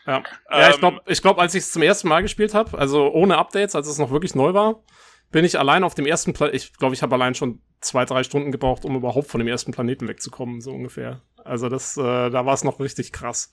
Ja, 0.05 0.23
ja 0.49 0.69
ich 0.69 0.79
glaube, 0.79 0.97
ähm, 0.97 1.03
ich 1.07 1.21
glaub, 1.21 1.39
als 1.39 1.55
ich 1.55 1.63
es 1.63 1.71
zum 1.71 1.81
ersten 1.81 2.07
Mal 2.07 2.21
gespielt 2.21 2.53
habe, 2.53 2.77
also 2.77 3.11
ohne 3.11 3.37
Updates, 3.37 3.75
als 3.75 3.87
es 3.87 3.97
noch 3.97 4.11
wirklich 4.11 4.35
neu 4.35 4.53
war, 4.53 4.83
bin 5.31 5.45
ich 5.45 5.59
allein 5.59 5.83
auf 5.83 5.95
dem 5.95 6.05
ersten 6.05 6.33
Planeten, 6.33 6.55
ich 6.55 6.73
glaube, 6.73 6.93
ich 6.93 7.01
habe 7.01 7.15
allein 7.15 7.35
schon 7.35 7.61
zwei, 7.81 8.05
drei 8.05 8.23
Stunden 8.23 8.51
gebraucht, 8.51 8.85
um 8.85 8.95
überhaupt 8.95 9.27
von 9.27 9.39
dem 9.39 9.47
ersten 9.47 9.71
Planeten 9.71 10.07
wegzukommen, 10.07 10.61
so 10.61 10.71
ungefähr. 10.71 11.21
Also 11.43 11.69
das, 11.69 11.97
äh, 11.97 12.29
da 12.29 12.45
war 12.45 12.53
es 12.53 12.63
noch 12.63 12.79
richtig 12.79 13.11
krass. 13.11 13.51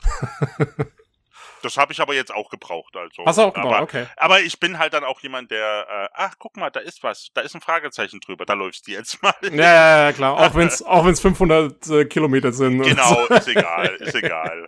Das 1.62 1.76
habe 1.76 1.92
ich 1.92 2.00
aber 2.00 2.14
jetzt 2.14 2.32
auch 2.32 2.50
gebraucht. 2.50 2.96
Also. 2.96 3.24
Hast 3.24 3.38
du 3.38 3.42
auch 3.42 3.54
gebraucht, 3.54 3.74
aber, 3.74 3.82
okay. 3.82 4.06
Aber 4.16 4.40
ich 4.40 4.58
bin 4.60 4.78
halt 4.78 4.92
dann 4.92 5.04
auch 5.04 5.20
jemand, 5.20 5.50
der, 5.50 5.86
äh, 5.88 6.08
ach, 6.14 6.34
guck 6.38 6.56
mal, 6.56 6.70
da 6.70 6.80
ist 6.80 7.02
was, 7.02 7.28
da 7.34 7.40
ist 7.40 7.54
ein 7.54 7.60
Fragezeichen 7.60 8.20
drüber, 8.20 8.44
da 8.44 8.54
läufst 8.54 8.86
du 8.86 8.92
jetzt 8.92 9.22
mal. 9.22 9.34
Ja, 9.42 9.50
ja, 9.50 10.04
ja 10.04 10.12
klar. 10.12 10.36
Auch 10.38 10.54
wenn 10.54 10.68
es 10.68 10.82
auch 10.84 11.04
wenn's 11.04 11.20
500 11.20 11.86
äh, 11.88 12.04
Kilometer 12.04 12.52
sind. 12.52 12.82
Genau, 12.82 13.26
so. 13.26 13.34
ist 13.34 13.48
egal, 13.48 13.96
ist 14.00 14.14
egal. 14.14 14.66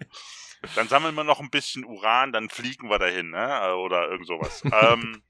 Dann 0.76 0.88
sammeln 0.88 1.14
wir 1.14 1.24
noch 1.24 1.40
ein 1.40 1.50
bisschen 1.50 1.84
Uran, 1.84 2.32
dann 2.32 2.48
fliegen 2.48 2.88
wir 2.88 2.98
dahin, 2.98 3.30
ne? 3.30 3.74
Oder 3.76 4.08
irgend 4.08 4.26
sowas. 4.26 4.62
ähm, 4.82 5.22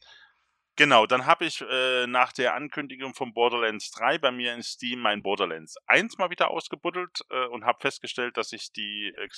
Genau, 0.76 1.06
dann 1.06 1.24
habe 1.26 1.44
ich 1.44 1.60
äh, 1.60 2.08
nach 2.08 2.32
der 2.32 2.54
Ankündigung 2.54 3.14
von 3.14 3.32
Borderlands 3.32 3.92
3 3.92 4.18
bei 4.18 4.32
mir 4.32 4.54
in 4.54 4.62
Steam 4.64 4.98
mein 4.98 5.22
Borderlands 5.22 5.76
1 5.86 6.18
mal 6.18 6.30
wieder 6.30 6.50
ausgebuddelt 6.50 7.20
äh, 7.30 7.46
und 7.46 7.64
habe 7.64 7.78
festgestellt, 7.80 8.36
dass 8.36 8.52
ich 8.52 8.72
die, 8.72 9.14
äh, 9.16 9.28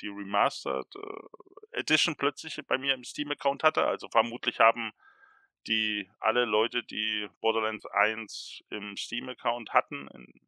die 0.00 0.08
Remastered 0.08 0.86
äh, 0.96 1.78
Edition 1.78 2.16
plötzlich 2.16 2.58
bei 2.66 2.78
mir 2.78 2.94
im 2.94 3.04
Steam-Account 3.04 3.62
hatte. 3.62 3.84
Also 3.84 4.08
vermutlich 4.08 4.60
haben 4.60 4.92
die 5.66 6.08
alle 6.20 6.46
Leute, 6.46 6.82
die 6.82 7.28
Borderlands 7.42 7.84
1 7.84 8.64
im 8.70 8.96
Steam-Account 8.96 9.74
hatten, 9.74 10.08
in, 10.08 10.40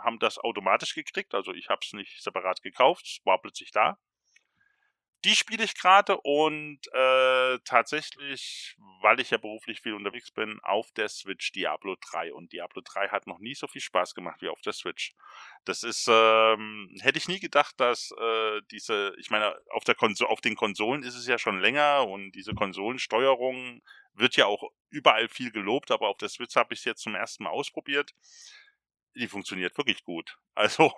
haben 0.00 0.18
das 0.18 0.38
automatisch 0.38 0.92
gekriegt. 0.96 1.34
Also 1.36 1.52
ich 1.54 1.68
habe 1.68 1.82
es 1.84 1.92
nicht 1.92 2.20
separat 2.20 2.62
gekauft, 2.62 3.06
es 3.06 3.20
war 3.24 3.40
plötzlich 3.40 3.70
da 3.70 3.96
die 5.26 5.34
spiele 5.34 5.64
ich 5.64 5.74
gerade 5.74 6.18
und 6.20 6.78
äh, 6.92 7.58
tatsächlich, 7.64 8.76
weil 9.02 9.18
ich 9.18 9.30
ja 9.30 9.38
beruflich 9.38 9.80
viel 9.80 9.94
unterwegs 9.94 10.30
bin, 10.30 10.60
auf 10.62 10.92
der 10.92 11.08
Switch 11.08 11.50
Diablo 11.50 11.96
3. 12.12 12.32
Und 12.32 12.52
Diablo 12.52 12.80
3 12.80 13.08
hat 13.08 13.26
noch 13.26 13.40
nie 13.40 13.56
so 13.56 13.66
viel 13.66 13.80
Spaß 13.80 14.14
gemacht 14.14 14.40
wie 14.40 14.48
auf 14.48 14.60
der 14.60 14.72
Switch. 14.72 15.16
Das 15.64 15.82
ist, 15.82 16.06
ähm, 16.08 16.96
hätte 17.00 17.18
ich 17.18 17.26
nie 17.26 17.40
gedacht, 17.40 17.74
dass 17.80 18.12
äh, 18.12 18.60
diese, 18.70 19.16
ich 19.18 19.30
meine, 19.30 19.58
auf, 19.70 19.82
der 19.82 19.96
Konso 19.96 20.26
auf 20.26 20.40
den 20.40 20.54
Konsolen 20.54 21.02
ist 21.02 21.16
es 21.16 21.26
ja 21.26 21.38
schon 21.38 21.58
länger 21.58 22.06
und 22.06 22.30
diese 22.30 22.54
Konsolensteuerung 22.54 23.82
wird 24.14 24.36
ja 24.36 24.46
auch 24.46 24.70
überall 24.90 25.28
viel 25.28 25.50
gelobt, 25.50 25.90
aber 25.90 26.06
auf 26.08 26.18
der 26.18 26.28
Switch 26.28 26.54
habe 26.54 26.72
ich 26.72 26.80
es 26.80 26.84
jetzt 26.84 27.02
zum 27.02 27.16
ersten 27.16 27.42
Mal 27.42 27.50
ausprobiert. 27.50 28.12
Die 29.16 29.26
funktioniert 29.26 29.76
wirklich 29.76 30.04
gut. 30.04 30.38
Also, 30.54 30.92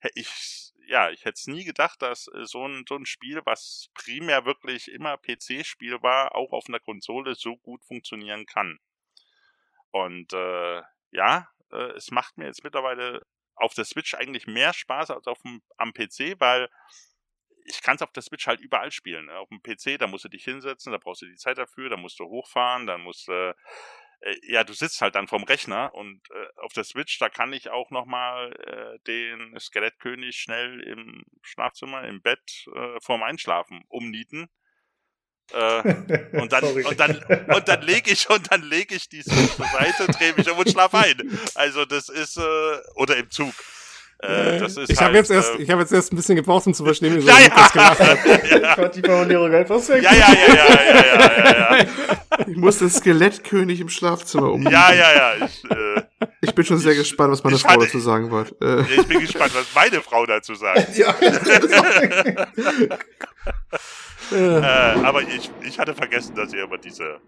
ich 0.14 0.72
ja, 0.88 1.10
ich 1.10 1.24
hätte 1.24 1.34
es 1.36 1.46
nie 1.46 1.64
gedacht, 1.64 2.02
dass 2.02 2.28
äh, 2.28 2.44
so 2.44 2.66
ein, 2.66 2.84
so 2.88 2.96
ein 2.96 3.06
Spiel, 3.06 3.40
was 3.44 3.88
primär 3.94 4.44
wirklich 4.44 4.88
immer 4.88 5.16
PC-Spiel 5.16 6.02
war, 6.02 6.34
auch 6.34 6.52
auf 6.52 6.64
einer 6.68 6.80
Konsole 6.80 7.34
so 7.34 7.56
gut 7.56 7.84
funktionieren 7.84 8.46
kann. 8.46 8.78
Und 9.90 10.32
äh, 10.32 10.82
ja, 11.12 11.48
äh, 11.70 11.92
es 11.96 12.10
macht 12.10 12.36
mir 12.36 12.46
jetzt 12.46 12.64
mittlerweile 12.64 13.22
auf 13.56 13.74
der 13.74 13.84
Switch 13.84 14.14
eigentlich 14.14 14.46
mehr 14.46 14.72
Spaß 14.72 15.10
als 15.10 15.26
auf 15.26 15.40
dem, 15.42 15.62
am 15.76 15.92
PC, 15.92 16.40
weil 16.40 16.68
ich 17.66 17.80
kann 17.82 17.96
es 17.96 18.02
auf 18.02 18.12
der 18.12 18.22
Switch 18.22 18.46
halt 18.46 18.60
überall 18.60 18.90
spielen. 18.90 19.26
Ne? 19.26 19.38
Auf 19.38 19.48
dem 19.48 19.62
PC, 19.62 19.98
da 19.98 20.06
musst 20.06 20.24
du 20.24 20.28
dich 20.28 20.44
hinsetzen, 20.44 20.92
da 20.92 20.98
brauchst 20.98 21.22
du 21.22 21.26
die 21.26 21.36
Zeit 21.36 21.58
dafür, 21.58 21.88
da 21.88 21.96
musst 21.96 22.18
du 22.18 22.24
hochfahren, 22.24 22.86
dann 22.86 23.00
musst 23.00 23.28
du 23.28 23.54
äh, 24.24 24.36
ja, 24.42 24.64
du 24.64 24.72
sitzt 24.72 25.00
halt 25.00 25.14
dann 25.14 25.28
vorm 25.28 25.44
Rechner 25.44 25.94
und 25.94 26.20
äh, 26.30 26.60
auf 26.62 26.72
der 26.72 26.84
Switch, 26.84 27.18
da 27.18 27.28
kann 27.28 27.52
ich 27.52 27.70
auch 27.70 27.90
nochmal 27.90 28.52
äh, 28.52 28.98
den 29.06 29.58
Skelettkönig 29.58 30.36
schnell 30.36 30.80
im 30.80 31.24
Schlafzimmer, 31.42 32.04
im 32.04 32.22
Bett 32.22 32.66
äh, 32.74 33.00
vorm 33.00 33.22
Einschlafen 33.22 33.82
umnieten. 33.88 34.48
Äh, 35.52 35.94
und 36.40 36.52
dann 36.52 36.64
und 36.64 36.98
dann 36.98 37.22
und 37.54 37.68
dann 37.68 37.82
lege 37.82 38.10
ich 38.10 38.30
und 38.30 38.50
dann 38.50 38.62
lege 38.62 38.94
ich 38.94 39.10
die 39.10 39.22
Switch 39.22 39.56
zur 39.56 39.66
Seite, 39.66 40.06
drehe 40.06 40.32
mich 40.34 40.50
um 40.50 40.56
und 40.56 40.70
schlaf 40.70 40.94
ein. 40.94 41.38
Also 41.54 41.84
das 41.84 42.08
ist 42.08 42.38
äh, 42.38 42.78
oder 42.94 43.18
im 43.18 43.30
Zug. 43.30 43.52
Äh, 44.26 44.58
das 44.58 44.76
ist 44.76 44.90
ich 44.90 44.98
halt, 44.98 45.08
habe 45.08 45.16
jetzt 45.18 45.30
erst, 45.30 45.54
äh, 45.54 45.62
ich 45.62 45.70
habe 45.70 45.82
jetzt 45.82 45.92
erst 45.92 46.12
ein 46.12 46.16
bisschen 46.16 46.36
gebraucht, 46.36 46.66
um 46.66 46.74
zu 46.74 46.84
verstehen, 46.84 47.14
wie 47.16 47.20
so 47.20 47.28
ja, 47.28 47.40
ja. 47.40 47.48
das 47.48 47.72
gemacht 47.72 48.00
hat. 48.00 48.18
ja. 48.26 48.56
Ich 48.56 48.74
fand 48.74 48.94
die 48.94 49.02
Formulierung 49.02 49.52
einfach 49.52 49.78
sehr 49.80 50.00
ja, 50.00 50.12
ja, 50.12 50.28
ja, 50.32 50.54
ja, 50.54 50.54
ja, 50.54 50.74
ja, 51.36 51.76
ja, 51.76 51.86
Ich 52.46 52.56
muss 52.56 52.78
den 52.78 52.90
Skelettkönig 52.90 53.80
im 53.80 53.88
Schlafzimmer 53.88 54.52
um. 54.52 54.62
Ja, 54.62 54.92
ja, 54.92 55.12
ja. 55.14 55.34
Ich, 55.44 55.64
äh, 55.70 56.02
ich 56.40 56.54
bin 56.54 56.64
schon 56.64 56.78
sehr 56.78 56.94
gespannt, 56.94 57.32
was 57.32 57.44
meine 57.44 57.58
Frau 57.58 57.70
fand, 57.70 57.82
dazu 57.82 57.98
sagen 57.98 58.30
wird. 58.30 58.54
Äh. 58.62 58.82
Ich 58.94 59.06
bin 59.06 59.20
gespannt, 59.20 59.52
was 59.54 59.66
meine 59.74 60.00
Frau 60.00 60.24
dazu 60.24 60.54
sagt. 60.54 60.96
ja. 60.96 61.14
äh, 64.32 64.60
aber 65.04 65.22
ich, 65.22 65.50
ich 65.62 65.78
hatte 65.78 65.94
vergessen, 65.94 66.34
dass 66.34 66.52
ihr 66.52 66.64
immer 66.64 66.78
diese 66.78 67.18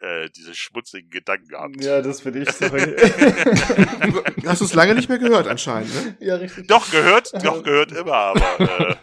äh, 0.00 0.28
diese 0.30 0.54
schmutzigen 0.54 1.10
Gedanken 1.10 1.54
habt. 1.54 1.82
Ja, 1.82 2.02
das 2.02 2.20
finde 2.20 2.40
ich 2.40 2.50
so. 2.50 2.66
Hast 4.46 4.60
du 4.60 4.64
es 4.64 4.74
lange 4.74 4.94
nicht 4.94 5.08
mehr 5.08 5.18
gehört 5.18 5.46
anscheinend, 5.46 5.94
ne? 5.94 6.16
Ja, 6.20 6.36
richtig. 6.36 6.68
Doch, 6.68 6.90
gehört, 6.90 7.32
doch, 7.44 7.62
gehört 7.62 7.92
immer, 7.98 8.12
aber 8.12 8.60
äh, 8.60 8.96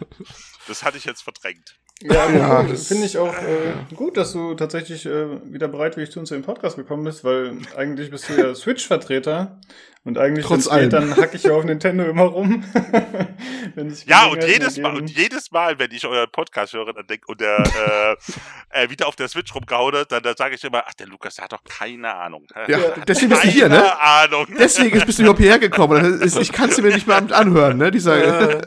das 0.68 0.84
hatte 0.84 0.98
ich 0.98 1.04
jetzt 1.04 1.22
verdrängt. 1.22 1.76
Ja, 2.00 2.28
ja 2.30 2.64
finde 2.74 3.06
ich 3.06 3.18
auch 3.18 3.34
äh, 3.34 3.94
gut, 3.94 4.16
dass 4.16 4.32
du 4.32 4.54
tatsächlich 4.54 5.06
äh, 5.06 5.52
wieder 5.52 5.68
bereitwillig 5.68 6.10
zu 6.10 6.20
uns 6.20 6.30
in 6.30 6.38
den 6.38 6.44
Podcast 6.44 6.76
gekommen 6.76 7.04
bist, 7.04 7.24
weil 7.24 7.58
eigentlich 7.76 8.10
bist 8.10 8.28
du 8.28 8.34
ja 8.34 8.54
Switch-Vertreter 8.54 9.60
und 10.06 10.18
eigentlich, 10.18 10.44
Trotz 10.44 10.68
allem. 10.68 10.90
dann 10.90 11.16
hacke 11.16 11.36
ich 11.36 11.44
ja 11.44 11.52
auf 11.52 11.64
Nintendo 11.64 12.04
immer 12.04 12.24
rum. 12.24 12.62
ja, 14.06 14.26
und 14.26 14.44
jedes, 14.44 14.76
Mal, 14.76 14.94
und 14.94 15.08
jedes 15.10 15.50
Mal, 15.50 15.78
wenn 15.78 15.90
ich 15.92 16.06
euren 16.06 16.30
Podcast 16.30 16.74
höre 16.74 16.92
dann 16.92 17.06
denk, 17.06 17.26
und 17.26 17.40
der 17.40 17.64
äh, 18.70 18.82
äh, 18.84 18.90
wieder 18.90 19.08
auf 19.08 19.16
der 19.16 19.28
Switch 19.28 19.54
rumgehauen 19.54 20.04
dann, 20.10 20.22
dann 20.22 20.36
sage 20.36 20.56
ich 20.56 20.64
immer, 20.64 20.84
ach, 20.86 20.92
der 20.92 21.06
Lukas, 21.06 21.36
der 21.36 21.44
hat 21.44 21.52
doch 21.52 21.64
keine 21.64 22.14
Ahnung. 22.14 22.46
Ja, 22.68 22.78
deswegen 23.08 23.30
bist 23.30 23.44
du 23.44 23.48
hier, 23.48 23.70
ne? 23.70 23.76
Keine 23.76 24.00
Ahnung. 24.00 24.46
Deswegen 24.58 25.00
bist 25.06 25.18
du 25.18 25.22
überhaupt 25.22 25.40
hierher 25.40 25.58
gekommen. 25.58 26.22
Ich 26.22 26.52
kann 26.52 26.68
es 26.68 26.78
mir 26.82 26.92
nicht 26.92 27.06
mehr 27.06 27.16
anhören, 27.16 27.78
ne? 27.78 27.90
Dieser, 27.90 28.60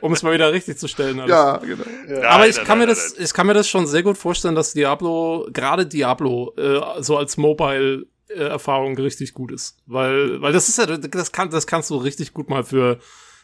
um 0.00 0.12
es 0.12 0.22
mal 0.22 0.32
wieder 0.32 0.52
richtig 0.52 0.78
zu 0.78 0.86
stellen. 0.86 1.18
Alles. 1.18 1.30
Ja, 1.30 1.56
genau. 1.56 1.84
Ja. 2.08 2.28
Aber 2.28 2.46
ich 2.46 2.62
kann, 2.62 2.78
mir 2.78 2.86
das, 2.86 3.18
ich 3.18 3.34
kann 3.34 3.48
mir 3.48 3.54
das 3.54 3.68
schon 3.68 3.88
sehr 3.88 4.04
gut 4.04 4.16
vorstellen, 4.16 4.54
dass 4.54 4.74
Diablo, 4.74 5.48
gerade 5.52 5.86
Diablo, 5.86 6.54
äh, 6.56 7.02
so 7.02 7.16
als 7.16 7.36
Mobile 7.36 8.06
Erfahrung 8.28 8.96
richtig 8.96 9.34
gut 9.34 9.52
ist. 9.52 9.82
Weil, 9.86 10.40
weil 10.40 10.52
das 10.52 10.68
ist 10.68 10.78
ja, 10.78 10.86
das, 10.86 11.32
kann, 11.32 11.50
das 11.50 11.66
kannst 11.66 11.90
du 11.90 11.96
richtig 11.96 12.32
gut 12.32 12.48
mal 12.48 12.64
für 12.64 13.00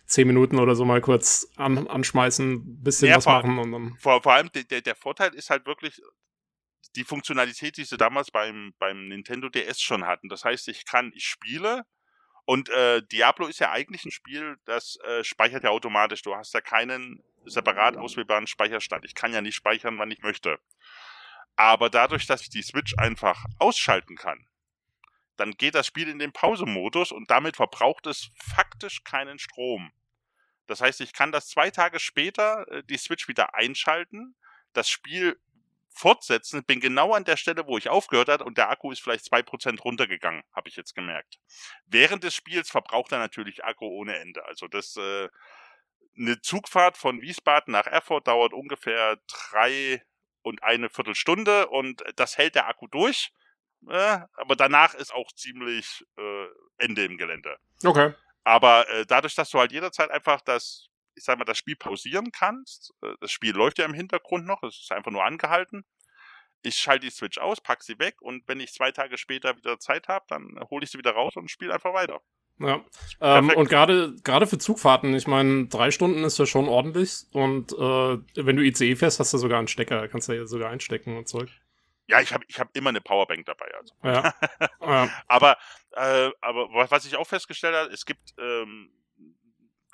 zehn 0.07 0.27
Minuten 0.27 0.59
oder 0.59 0.75
so 0.75 0.85
mal 0.85 1.01
kurz 1.01 1.49
an, 1.57 1.87
anschmeißen, 1.87 2.83
bisschen 2.83 3.09
ja, 3.09 3.17
was 3.17 3.25
vor, 3.25 3.35
machen 3.35 3.59
und 3.59 3.73
dann. 3.73 3.97
Vor, 3.99 4.23
vor 4.23 4.33
allem 4.33 4.51
der, 4.53 4.81
der 4.81 4.95
Vorteil 4.95 5.35
ist 5.35 5.51
halt 5.51 5.67
wirklich 5.67 6.01
die 6.97 7.05
Funktionalität, 7.05 7.77
die 7.77 7.85
sie 7.85 7.97
damals 7.97 8.31
beim, 8.31 8.75
beim 8.79 9.09
Nintendo 9.09 9.49
DS 9.49 9.81
schon 9.81 10.07
hatten. 10.07 10.29
Das 10.29 10.45
heißt, 10.45 10.69
ich 10.69 10.85
kann, 10.85 11.13
ich 11.15 11.25
spiele 11.25 11.85
und 12.45 12.69
äh, 12.71 13.03
Diablo 13.03 13.47
ist 13.47 13.61
ja 13.61 13.71
eigentlich 13.71 14.05
ein 14.05 14.11
Spiel, 14.11 14.57
das 14.65 14.99
äh, 15.07 15.23
speichert 15.23 15.63
ja 15.63 15.71
automatisch. 15.71 16.23
Du 16.23 16.35
hast 16.35 16.53
ja 16.53 16.61
keinen 16.61 17.23
separat 17.45 17.97
auswählbaren 17.97 18.49
Speicherstand. 18.49 19.05
Ich 19.05 19.15
kann 19.15 19.33
ja 19.33 19.41
nicht 19.41 19.55
speichern, 19.55 19.99
wann 19.99 20.11
ich 20.11 20.23
möchte. 20.23 20.59
Aber 21.55 21.91
dadurch, 21.91 22.27
dass 22.27 22.43
ich 22.43 22.51
die 22.51 22.63
Switch 22.63 22.95
einfach 22.99 23.45
ausschalten 23.59 24.17
kann, 24.17 24.47
dann 25.41 25.53
geht 25.53 25.75
das 25.75 25.87
Spiel 25.87 26.09
in 26.09 26.19
den 26.19 26.33
Pausemodus 26.33 27.13
und 27.13 27.31
damit 27.31 27.57
verbraucht 27.57 28.07
es 28.07 28.31
faktisch 28.35 29.03
keinen 29.05 29.39
Strom. 29.39 29.91
Das 30.67 30.81
heißt, 30.81 31.01
ich 31.01 31.13
kann 31.13 31.33
das 31.33 31.49
zwei 31.49 31.71
Tage 31.71 31.99
später 31.99 32.71
äh, 32.71 32.83
die 32.85 32.99
Switch 32.99 33.27
wieder 33.27 33.55
einschalten, 33.55 34.37
das 34.73 34.89
Spiel 34.89 35.41
fortsetzen, 35.89 36.65
bin 36.65 36.79
genau 36.79 37.13
an 37.15 37.25
der 37.25 37.37
Stelle, 37.37 37.67
wo 37.67 37.77
ich 37.77 37.89
aufgehört 37.89 38.29
habe 38.29 38.45
und 38.45 38.57
der 38.59 38.71
Akku 38.71 38.93
ist 38.93 39.01
vielleicht 39.01 39.25
zwei 39.25 39.43
Prozent 39.43 39.85
runtergegangen, 39.85 40.43
habe 40.55 40.69
ich 40.69 40.77
jetzt 40.77 40.95
gemerkt. 40.95 41.41
Während 41.87 42.23
des 42.23 42.35
Spiels 42.35 42.71
verbraucht 42.71 43.11
er 43.11 43.19
natürlich 43.19 43.65
Akku 43.65 43.87
ohne 43.87 44.17
Ende. 44.17 44.45
Also 44.45 44.69
das 44.69 44.97
äh, 44.97 45.29
eine 46.17 46.41
Zugfahrt 46.41 46.97
von 46.97 47.21
Wiesbaden 47.21 47.73
nach 47.73 47.87
Erfurt 47.87 48.29
dauert 48.29 48.53
ungefähr 48.53 49.19
drei 49.27 50.03
und 50.43 50.63
eine 50.63 50.91
Viertelstunde 50.91 51.69
und 51.69 52.05
das 52.17 52.39
hält 52.39 52.55
der 52.55 52.69
Akku 52.69 52.87
durch. 52.87 53.33
Äh, 53.89 54.21
aber 54.35 54.57
danach 54.57 54.95
ist 54.95 55.15
auch 55.15 55.33
ziemlich 55.33 56.05
äh, 56.19 56.47
Ende 56.79 57.05
im 57.05 57.17
Gelände. 57.17 57.57
Okay. 57.85 58.15
Aber 58.45 58.89
äh, 58.89 59.07
dadurch, 59.07 59.35
dass 59.35 59.51
du 59.51 59.59
halt 59.59 59.73
jederzeit 59.73 60.11
einfach 60.11 60.41
das, 60.41 60.89
ich 61.15 61.25
sag 61.25 61.39
mal, 61.39 61.45
das 61.45 61.59
Spiel 61.59 61.77
pausieren 61.77 62.33
kannst, 62.33 62.93
äh, 63.03 63.15
das 63.21 63.31
Spiel 63.31 63.55
läuft 63.55 63.79
ja 63.79 63.85
im 63.85 63.95
Hintergrund 63.95 64.47
noch, 64.47 64.63
es 64.63 64.81
ist 64.81 64.93
einfach 64.93 65.11
nur 65.11 65.25
angehalten. 65.25 65.85
Ich 66.63 66.77
schalte 66.77 67.07
die 67.07 67.13
Switch 67.13 67.39
aus, 67.39 67.61
pack 67.61 67.83
sie 67.83 67.99
weg 67.99 68.21
und 68.21 68.47
wenn 68.47 68.61
ich 68.61 68.73
zwei 68.73 68.93
Tage 68.93 69.17
später 69.17 69.57
wieder 69.57 69.79
Zeit 69.79 70.09
habe, 70.09 70.27
dann 70.29 70.61
hole 70.71 70.85
ich 70.85 70.91
sie 70.91 70.99
wieder 70.99 71.13
raus 71.13 71.35
und 71.37 71.51
spiele 71.51 71.73
einfach 71.73 71.95
weiter. 71.95 72.21
Ja, 72.59 72.85
ähm, 73.23 73.49
und 73.51 73.71
gerade 73.71 74.15
gerade 74.23 74.47
für 74.47 74.59
Zugfahrten, 74.59 75.15
ich 75.15 75.27
meine, 75.27 75.69
drei 75.69 75.91
Stunden 75.91 76.25
ist 76.25 76.39
ja 76.39 76.45
schon 76.45 76.69
ordentlich 76.69 77.25
und 77.33 77.73
äh, 77.73 78.19
wenn 78.37 78.57
du 78.57 78.63
ICE 78.63 78.97
fährst, 78.97 79.19
hast 79.19 79.33
du 79.33 79.39
sogar 79.39 79.59
einen 79.59 79.69
Stecker, 79.69 80.09
kannst 80.09 80.29
du 80.29 80.35
ja 80.35 80.45
sogar 80.45 80.69
einstecken 80.69 81.17
und 81.17 81.27
Zeug. 81.27 81.49
Ja, 82.11 82.21
ich 82.21 82.33
habe 82.33 82.45
ich 82.49 82.59
hab 82.59 82.77
immer 82.77 82.91
eine 82.91 83.01
Powerbank 83.01 83.47
dabei. 83.47 83.73
Also. 83.75 83.95
Ja. 84.03 84.35
ja. 84.81 85.23
aber, 85.29 85.57
äh, 85.93 86.31
aber 86.41 86.91
was 86.91 87.05
ich 87.05 87.17
auch 87.17 87.27
festgestellt 87.27 87.77
habe, 87.77 87.93
es 87.93 88.05
gibt 88.05 88.35
ähm, 88.39 88.93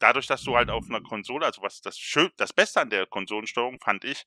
dadurch, 0.00 0.26
dass 0.26 0.42
du 0.42 0.57
halt 0.57 0.70
auf 0.70 0.88
einer 0.88 1.02
Konsole, 1.02 1.44
also 1.44 1.62
was 1.62 1.81
das 1.81 1.98
schön, 1.98 2.31
das 2.37 2.52
Beste 2.52 2.81
an 2.81 2.90
der 2.90 3.07
Konsolensteuerung 3.07 3.79
fand 3.81 4.05
ich, 4.05 4.26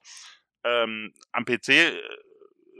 ähm, 0.63 1.13
am 1.31 1.45
PC 1.45 1.69
äh, 1.69 2.01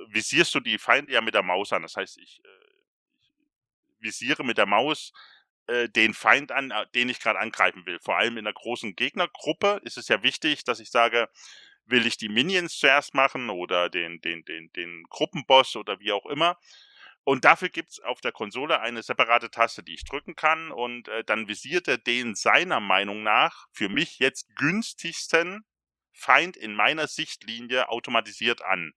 visierst 0.09 0.53
du 0.53 0.59
die 0.59 0.77
Feinde 0.77 1.11
ja 1.11 1.21
mit 1.21 1.33
der 1.33 1.43
Maus 1.43 1.73
an. 1.73 1.81
Das 1.81 1.95
heißt, 1.95 2.17
ich, 2.19 2.41
äh, 2.43 2.69
ich 3.19 3.31
visiere 3.99 4.43
mit 4.43 4.57
der 4.57 4.65
Maus 4.65 5.11
äh, 5.67 5.89
den 5.89 6.13
Feind 6.13 6.51
an, 6.51 6.71
äh, 6.71 6.85
den 6.93 7.09
ich 7.09 7.19
gerade 7.19 7.39
angreifen 7.39 7.85
will. 7.85 7.99
Vor 7.99 8.17
allem 8.17 8.37
in 8.37 8.45
einer 8.45 8.53
großen 8.53 8.95
Gegnergruppe 8.95 9.81
ist 9.83 9.97
es 9.97 10.07
ja 10.07 10.23
wichtig, 10.23 10.63
dass 10.63 10.79
ich 10.79 10.91
sage, 10.91 11.29
will 11.89 12.05
ich 12.05 12.17
die 12.17 12.29
Minions 12.29 12.77
zuerst 12.77 13.13
machen 13.13 13.49
oder 13.49 13.89
den, 13.89 14.21
den, 14.21 14.43
den, 14.45 14.71
den 14.73 15.03
Gruppenboss 15.09 15.75
oder 15.75 15.99
wie 15.99 16.11
auch 16.11 16.25
immer. 16.25 16.57
Und 17.23 17.45
dafür 17.45 17.69
gibt 17.69 17.91
es 17.91 17.99
auf 17.99 18.21
der 18.21 18.31
Konsole 18.31 18.79
eine 18.81 19.03
separate 19.03 19.51
Taste, 19.51 19.83
die 19.83 19.93
ich 19.93 20.05
drücken 20.05 20.35
kann. 20.35 20.71
Und 20.71 21.07
äh, 21.09 21.23
dann 21.23 21.47
visiert 21.47 21.87
er 21.87 21.97
den 21.97 22.35
seiner 22.35 22.79
Meinung 22.79 23.23
nach 23.23 23.67
für 23.71 23.89
mich 23.89 24.19
jetzt 24.19 24.55
günstigsten 24.55 25.65
Feind 26.11 26.57
in 26.57 26.73
meiner 26.73 27.07
Sichtlinie 27.07 27.89
automatisiert 27.89 28.63
an. 28.63 28.93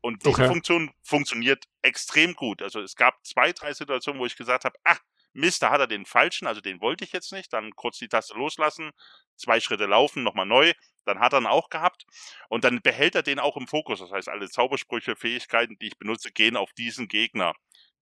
Und 0.00 0.24
diese 0.24 0.34
okay. 0.34 0.48
Funktion 0.48 0.92
funktioniert 1.02 1.64
extrem 1.80 2.34
gut. 2.34 2.60
Also 2.60 2.80
es 2.80 2.96
gab 2.96 3.24
zwei, 3.24 3.52
drei 3.52 3.72
Situationen, 3.72 4.20
wo 4.20 4.26
ich 4.26 4.36
gesagt 4.36 4.64
habe, 4.64 4.78
ach, 4.84 5.00
Mist, 5.34 5.62
da 5.62 5.70
hat 5.70 5.80
er 5.80 5.86
den 5.86 6.06
falschen, 6.06 6.46
also 6.46 6.60
den 6.60 6.80
wollte 6.80 7.04
ich 7.04 7.12
jetzt 7.12 7.32
nicht. 7.32 7.52
Dann 7.52 7.72
kurz 7.72 7.98
die 7.98 8.08
Taste 8.08 8.34
loslassen, 8.34 8.90
zwei 9.36 9.60
Schritte 9.60 9.86
laufen, 9.86 10.22
nochmal 10.22 10.46
neu. 10.46 10.72
Dann 11.04 11.20
hat 11.20 11.32
er 11.32 11.40
ihn 11.40 11.46
auch 11.46 11.68
gehabt. 11.68 12.06
Und 12.48 12.64
dann 12.64 12.80
behält 12.80 13.14
er 13.14 13.22
den 13.22 13.38
auch 13.38 13.56
im 13.56 13.66
Fokus. 13.66 13.98
Das 13.98 14.10
heißt, 14.10 14.28
alle 14.28 14.48
Zaubersprüche, 14.48 15.16
Fähigkeiten, 15.16 15.76
die 15.78 15.88
ich 15.88 15.98
benutze, 15.98 16.30
gehen 16.32 16.56
auf 16.56 16.72
diesen 16.72 17.08
Gegner, 17.08 17.52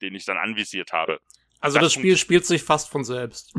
den 0.00 0.14
ich 0.14 0.24
dann 0.24 0.36
anvisiert 0.36 0.92
habe. 0.92 1.20
Also 1.60 1.78
das, 1.78 1.86
das 1.86 1.92
Spiel 1.94 2.16
spielt 2.16 2.44
sich 2.44 2.62
fast 2.62 2.90
von 2.90 3.04
selbst. 3.04 3.54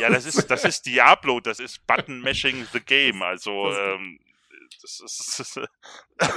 ja, 0.00 0.10
das 0.10 0.26
ist, 0.26 0.50
das 0.50 0.64
ist 0.64 0.84
Diablo, 0.84 1.38
das 1.38 1.60
ist 1.60 1.86
Button 1.86 2.20
Mashing 2.20 2.66
the 2.72 2.80
Game. 2.84 3.22
Also 3.22 3.72
ähm, 3.72 4.18
das 4.80 5.00
ist, 5.04 5.60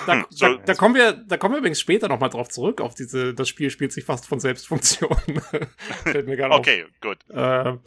da, 0.08 0.26
so, 0.30 0.56
da, 0.56 0.64
da, 0.66 0.74
kommen 0.74 0.96
wir, 0.96 1.14
da 1.14 1.38
kommen 1.38 1.54
wir 1.54 1.60
übrigens 1.60 1.80
später 1.80 2.08
nochmal 2.08 2.30
drauf 2.30 2.50
zurück, 2.50 2.82
auf 2.82 2.96
diese, 2.96 3.34
das 3.34 3.48
Spiel 3.48 3.70
spielt 3.70 3.94
sich 3.94 4.04
fast 4.06 4.26
von 4.28 4.40
selbst 4.40 4.68
Funktion. 4.68 5.16
Fällt 6.04 6.28
mir 6.28 6.36
gerade 6.36 6.56
Okay, 6.56 6.84
auf. 6.84 6.90
gut. 7.02 7.18
Äh, 7.36 7.78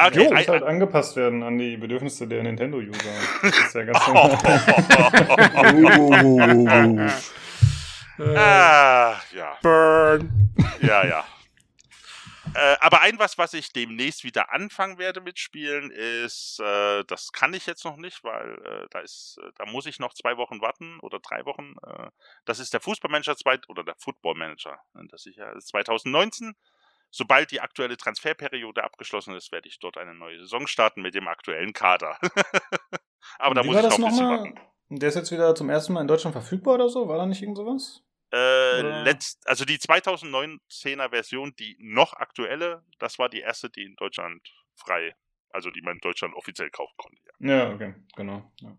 Okay, 0.00 0.26
jo, 0.26 0.32
muss 0.32 0.46
halt 0.46 0.62
angepasst 0.62 1.16
werden 1.16 1.42
an 1.42 1.58
die 1.58 1.76
Bedürfnisse 1.76 2.28
der 2.28 2.44
Nintendo-User. 2.44 3.10
Das 3.42 3.58
ist 3.58 3.74
ja 3.74 3.82
ganz 3.82 4.06
normal. 4.06 4.38
ah, 8.36 9.16
ja. 9.34 9.58
Burn. 9.60 10.30
Ja, 10.80 11.04
ja. 11.04 11.24
Äh, 12.54 12.76
aber 12.80 13.02
ein 13.02 13.18
was, 13.18 13.38
was 13.38 13.54
ich 13.54 13.72
demnächst 13.72 14.24
wieder 14.24 14.52
anfangen 14.52 14.98
werde 14.98 15.20
mit 15.20 15.38
Spielen, 15.38 15.90
ist, 15.90 16.60
äh, 16.60 17.04
das 17.04 17.32
kann 17.32 17.54
ich 17.54 17.66
jetzt 17.66 17.84
noch 17.84 17.96
nicht, 17.96 18.24
weil 18.24 18.54
äh, 18.64 18.86
da 18.90 19.00
ist, 19.00 19.38
äh, 19.42 19.50
da 19.56 19.66
muss 19.66 19.86
ich 19.86 19.98
noch 19.98 20.14
zwei 20.14 20.36
Wochen 20.36 20.60
warten 20.60 20.98
oder 21.00 21.20
drei 21.20 21.44
Wochen. 21.44 21.74
Äh, 21.86 22.10
das 22.44 22.58
ist 22.58 22.72
der 22.72 22.80
Fußballmanager 22.80 23.36
2 23.36 23.60
oder 23.68 23.84
der 23.84 23.96
Football 23.96 24.34
Manager, 24.34 24.78
das 25.10 25.26
ist 25.26 25.36
ja 25.36 25.58
2019. 25.58 26.54
Sobald 27.10 27.50
die 27.50 27.60
aktuelle 27.60 27.96
Transferperiode 27.96 28.84
abgeschlossen 28.84 29.34
ist, 29.34 29.50
werde 29.50 29.68
ich 29.68 29.78
dort 29.78 29.96
eine 29.96 30.14
neue 30.14 30.38
Saison 30.40 30.66
starten 30.66 31.00
mit 31.00 31.14
dem 31.14 31.26
aktuellen 31.26 31.72
Kader. 31.72 32.18
aber 33.38 33.54
da 33.54 33.64
Wie 33.64 33.68
muss 33.68 33.76
ich 33.76 33.82
noch 33.82 33.92
ein 33.92 34.04
bisschen 34.04 34.28
warten. 34.28 34.60
Der 34.90 35.08
ist 35.08 35.14
jetzt 35.14 35.30
wieder 35.30 35.54
zum 35.54 35.70
ersten 35.70 35.92
Mal 35.92 36.02
in 36.02 36.08
Deutschland 36.08 36.34
verfügbar 36.34 36.74
oder 36.74 36.88
so? 36.88 37.08
War 37.08 37.18
da 37.18 37.26
nicht 37.26 37.42
irgend 37.42 37.56
sowas? 37.56 38.02
Äh, 38.30 39.02
letzt, 39.04 39.46
also 39.48 39.64
die 39.64 39.78
2019er 39.78 41.10
Version, 41.10 41.54
die 41.58 41.76
noch 41.80 42.12
aktuelle, 42.12 42.84
das 42.98 43.18
war 43.18 43.28
die 43.28 43.40
erste, 43.40 43.70
die 43.70 43.84
in 43.84 43.96
Deutschland 43.96 44.46
frei, 44.74 45.14
also 45.50 45.70
die 45.70 45.80
man 45.80 45.94
in 45.94 46.00
Deutschland 46.00 46.34
offiziell 46.34 46.70
kaufen 46.70 46.94
konnte. 46.98 47.18
Ja, 47.40 47.56
ja 47.56 47.74
okay, 47.74 47.94
genau. 48.16 48.52
Ja. 48.60 48.76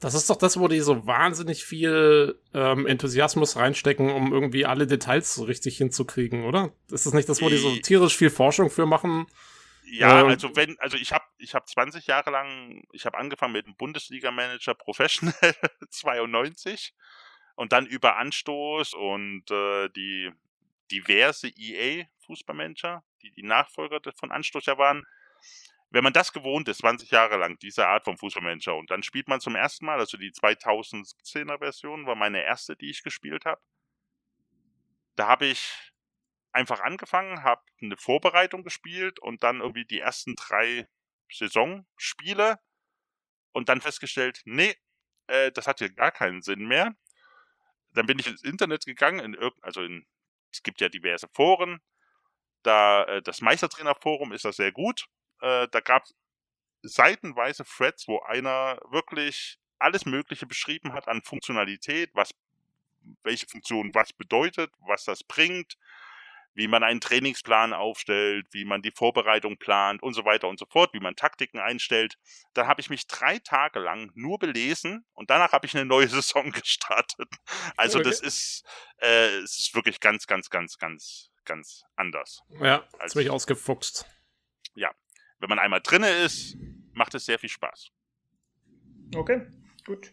Das 0.00 0.14
ist 0.14 0.30
doch 0.30 0.36
das, 0.36 0.58
wo 0.58 0.68
die 0.68 0.80
so 0.80 1.06
wahnsinnig 1.06 1.64
viel 1.64 2.40
ähm, 2.54 2.86
Enthusiasmus 2.86 3.56
reinstecken, 3.56 4.10
um 4.10 4.32
irgendwie 4.32 4.64
alle 4.64 4.86
Details 4.86 5.34
so 5.34 5.44
richtig 5.44 5.76
hinzukriegen, 5.76 6.44
oder? 6.44 6.72
Ist 6.90 7.06
das 7.06 7.14
nicht 7.14 7.28
das, 7.28 7.42
wo 7.42 7.48
die 7.48 7.56
so 7.56 7.74
tierisch 7.76 8.16
viel 8.16 8.30
Forschung 8.30 8.70
für 8.70 8.86
machen? 8.86 9.26
Ja, 9.90 10.20
ähm, 10.20 10.28
also 10.28 10.54
wenn, 10.54 10.78
also 10.78 10.96
ich 10.96 11.12
habe 11.12 11.24
ich 11.38 11.54
hab 11.54 11.68
20 11.68 12.06
Jahre 12.06 12.30
lang, 12.30 12.82
ich 12.92 13.06
habe 13.06 13.18
angefangen 13.18 13.54
mit 13.54 13.66
dem 13.66 13.74
Bundesliga-Manager 13.76 14.74
Professional 14.74 15.34
92 15.90 16.94
und 17.58 17.72
dann 17.72 17.86
über 17.86 18.16
Anstoß 18.16 18.94
und 18.94 19.50
äh, 19.50 19.88
die 19.88 20.30
diverse 20.92 21.48
EA-Fußballmanager, 21.48 23.02
die 23.20 23.32
die 23.32 23.42
Nachfolger 23.42 24.00
von 24.14 24.30
Anstoß 24.30 24.66
ja 24.66 24.78
waren, 24.78 25.04
wenn 25.90 26.04
man 26.04 26.12
das 26.12 26.32
gewohnt 26.32 26.68
ist, 26.68 26.78
20 26.78 27.10
Jahre 27.10 27.36
lang, 27.36 27.58
diese 27.58 27.88
Art 27.88 28.04
von 28.04 28.16
Fußballmanager, 28.16 28.76
und 28.76 28.92
dann 28.92 29.02
spielt 29.02 29.26
man 29.26 29.40
zum 29.40 29.56
ersten 29.56 29.86
Mal, 29.86 29.98
also 29.98 30.16
die 30.16 30.30
2010er 30.30 31.58
Version 31.58 32.06
war 32.06 32.14
meine 32.14 32.44
erste, 32.44 32.76
die 32.76 32.90
ich 32.90 33.02
gespielt 33.02 33.44
habe. 33.44 33.60
Da 35.16 35.26
habe 35.26 35.46
ich 35.46 35.92
einfach 36.52 36.78
angefangen, 36.78 37.42
habe 37.42 37.62
eine 37.82 37.96
Vorbereitung 37.96 38.62
gespielt 38.62 39.18
und 39.18 39.42
dann 39.42 39.62
irgendwie 39.62 39.84
die 39.84 39.98
ersten 39.98 40.36
drei 40.36 40.86
Saisonspiele 41.28 42.60
und 43.50 43.68
dann 43.68 43.80
festgestellt, 43.80 44.42
nee, 44.44 44.76
äh, 45.26 45.50
das 45.50 45.66
hat 45.66 45.80
hier 45.80 45.90
gar 45.90 46.12
keinen 46.12 46.40
Sinn 46.40 46.64
mehr 46.68 46.94
dann 47.92 48.06
bin 48.06 48.18
ich 48.18 48.26
ins 48.26 48.42
Internet 48.42 48.84
gegangen, 48.84 49.20
in 49.20 49.50
also 49.62 49.82
in, 49.82 50.06
es 50.52 50.62
gibt 50.62 50.80
ja 50.80 50.88
diverse 50.88 51.28
Foren. 51.34 51.80
Da 52.62 53.04
äh, 53.04 53.22
das 53.22 53.40
Meistertrainerforum 53.40 54.32
ist 54.32 54.44
da 54.44 54.52
sehr 54.52 54.72
gut. 54.72 55.06
Äh, 55.40 55.68
da 55.70 55.80
gab 55.80 56.04
es 56.04 56.14
seitenweise 56.82 57.64
Threads, 57.64 58.08
wo 58.08 58.20
einer 58.20 58.78
wirklich 58.90 59.58
alles 59.78 60.06
Mögliche 60.06 60.46
beschrieben 60.46 60.92
hat 60.92 61.08
an 61.08 61.22
Funktionalität, 61.22 62.10
was 62.14 62.30
welche 63.22 63.46
Funktion 63.46 63.94
was 63.94 64.12
bedeutet, 64.12 64.70
was 64.80 65.04
das 65.04 65.22
bringt, 65.24 65.76
wie 66.58 66.66
man 66.66 66.82
einen 66.82 67.00
Trainingsplan 67.00 67.72
aufstellt, 67.72 68.48
wie 68.50 68.64
man 68.64 68.82
die 68.82 68.90
Vorbereitung 68.90 69.58
plant 69.58 70.02
und 70.02 70.14
so 70.14 70.24
weiter 70.24 70.48
und 70.48 70.58
so 70.58 70.66
fort, 70.66 70.92
wie 70.92 70.98
man 70.98 71.14
Taktiken 71.14 71.60
einstellt. 71.60 72.18
Dann 72.52 72.66
habe 72.66 72.80
ich 72.80 72.90
mich 72.90 73.06
drei 73.06 73.38
Tage 73.38 73.78
lang 73.78 74.10
nur 74.16 74.40
belesen 74.40 75.06
und 75.12 75.30
danach 75.30 75.52
habe 75.52 75.66
ich 75.66 75.76
eine 75.76 75.84
neue 75.84 76.08
Saison 76.08 76.50
gestartet. 76.50 77.28
Also 77.76 78.00
okay. 78.00 78.08
das 78.08 78.20
ist, 78.20 78.64
äh, 78.96 79.36
es 79.38 79.60
ist 79.60 79.74
wirklich 79.76 80.00
ganz, 80.00 80.26
ganz, 80.26 80.50
ganz, 80.50 80.78
ganz, 80.78 81.30
ganz 81.44 81.84
anders. 81.94 82.42
Ja, 82.60 82.84
als, 82.98 83.12
ziemlich 83.12 83.30
ausgefuchst. 83.30 84.04
Ja, 84.74 84.90
wenn 85.38 85.48
man 85.48 85.60
einmal 85.60 85.80
drinne 85.80 86.10
ist, 86.10 86.56
macht 86.92 87.14
es 87.14 87.24
sehr 87.24 87.38
viel 87.38 87.50
Spaß. 87.50 87.92
Okay, 89.14 89.46
gut. 89.86 90.12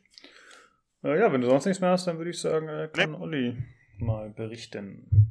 Äh, 1.03 1.19
ja, 1.19 1.33
wenn 1.33 1.41
du 1.41 1.49
sonst 1.49 1.65
nichts 1.65 1.81
mehr 1.81 1.89
hast, 1.89 2.05
dann 2.05 2.19
würde 2.19 2.29
ich 2.29 2.39
sagen, 2.39 2.67
äh, 2.67 2.87
kann 2.93 3.13
nee. 3.13 3.17
Olli 3.17 3.63
mal 3.97 4.29
berichten. 4.29 5.24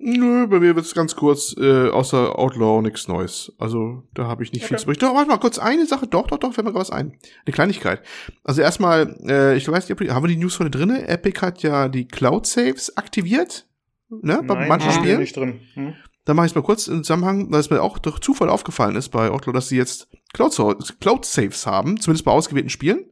Nö, 0.00 0.46
bei 0.46 0.60
mir 0.60 0.76
wird's 0.76 0.94
ganz 0.94 1.16
kurz, 1.16 1.56
äh, 1.58 1.88
außer 1.88 2.38
Outlaw 2.38 2.82
nichts 2.82 3.08
Neues. 3.08 3.52
Also 3.58 4.04
da 4.14 4.28
habe 4.28 4.44
ich 4.44 4.52
nicht 4.52 4.62
okay. 4.62 4.68
viel 4.68 4.78
zu 4.78 4.86
berichten. 4.86 5.06
Doch, 5.06 5.14
warte 5.14 5.28
mal 5.28 5.38
kurz, 5.38 5.58
eine 5.58 5.86
Sache, 5.86 6.06
doch, 6.06 6.28
doch, 6.28 6.38
doch, 6.38 6.54
fällt 6.54 6.68
mir 6.68 6.74
was 6.74 6.90
ein. 6.90 7.18
Eine 7.44 7.52
Kleinigkeit. 7.52 8.02
Also 8.44 8.62
erstmal, 8.62 9.16
äh, 9.26 9.56
ich 9.56 9.68
weiß 9.68 9.88
nicht, 9.88 10.10
haben 10.10 10.22
wir 10.22 10.28
die 10.28 10.36
News 10.36 10.60
heute 10.60 10.70
drin? 10.70 10.90
Epic 10.90 11.40
hat 11.40 11.62
ja 11.62 11.88
die 11.88 12.06
Cloud 12.06 12.46
Saves 12.46 12.96
aktiviert. 12.96 13.66
Ne? 14.08 14.40
Bei 14.46 14.54
Nein, 14.54 14.68
manchen 14.68 14.92
Spielen. 14.92 15.18
Nicht 15.18 15.36
drin. 15.36 15.60
Hm? 15.74 15.94
Dann 16.24 16.36
mache 16.36 16.46
ich 16.46 16.54
mal 16.54 16.62
kurz 16.62 16.86
im 16.86 17.02
Zusammenhang, 17.02 17.50
weil 17.50 17.60
es 17.60 17.70
mir 17.70 17.82
auch 17.82 17.98
durch 17.98 18.20
Zufall 18.20 18.50
aufgefallen 18.50 18.94
ist 18.94 19.08
bei 19.08 19.30
Outlaw, 19.30 19.52
dass 19.52 19.68
sie 19.68 19.78
jetzt 19.78 20.08
Cloud, 20.32 20.54
Cloud 21.00 21.24
Saves 21.24 21.66
haben, 21.66 22.00
zumindest 22.00 22.24
bei 22.24 22.30
ausgewählten 22.30 22.70
Spielen. 22.70 23.06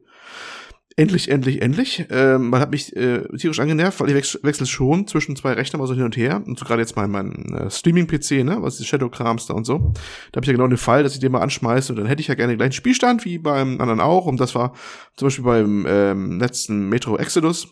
Endlich, 0.99 1.29
endlich, 1.29 1.61
endlich. 1.61 2.07
Ähm, 2.09 2.49
man 2.49 2.59
hat 2.59 2.71
mich 2.71 2.95
äh, 2.95 3.21
tierisch 3.37 3.59
angenervt, 3.59 3.99
weil 3.99 4.09
ich 4.09 4.15
wech 4.15 4.39
wechsle 4.41 4.65
schon 4.65 5.05
zwischen 5.05 5.35
zwei 5.35 5.53
Rechnern 5.53 5.79
mal 5.79 5.85
so 5.85 5.93
hin 5.93 6.01
und 6.01 6.17
her. 6.17 6.41
Und 6.43 6.57
so 6.57 6.65
gerade 6.65 6.81
jetzt 6.81 6.95
mein, 6.95 7.11
mein 7.11 7.53
äh, 7.53 7.69
Streaming-PC, 7.69 8.43
ne, 8.43 8.57
was 8.61 8.79
ist 8.79 8.87
Shadow-Krams 8.87 9.45
da 9.45 9.53
und 9.53 9.65
so. 9.65 9.93
Da 10.31 10.37
habe 10.37 10.41
ich 10.41 10.47
ja 10.47 10.53
genau 10.53 10.65
den 10.65 10.79
Fall, 10.79 11.03
dass 11.03 11.13
ich 11.13 11.19
den 11.19 11.31
mal 11.31 11.41
anschmeiße 11.41 11.93
und 11.93 11.99
dann 11.99 12.07
hätte 12.07 12.21
ich 12.21 12.29
ja 12.29 12.33
gerne 12.33 12.53
den 12.53 12.57
gleichen 12.57 12.73
Spielstand 12.73 13.25
wie 13.25 13.37
beim 13.37 13.79
anderen 13.79 14.01
auch. 14.01 14.25
Und 14.25 14.39
das 14.39 14.55
war 14.55 14.73
zum 15.15 15.27
Beispiel 15.27 15.45
beim 15.45 15.85
ähm, 15.87 16.39
letzten 16.39 16.89
Metro 16.89 17.15
Exodus. 17.17 17.67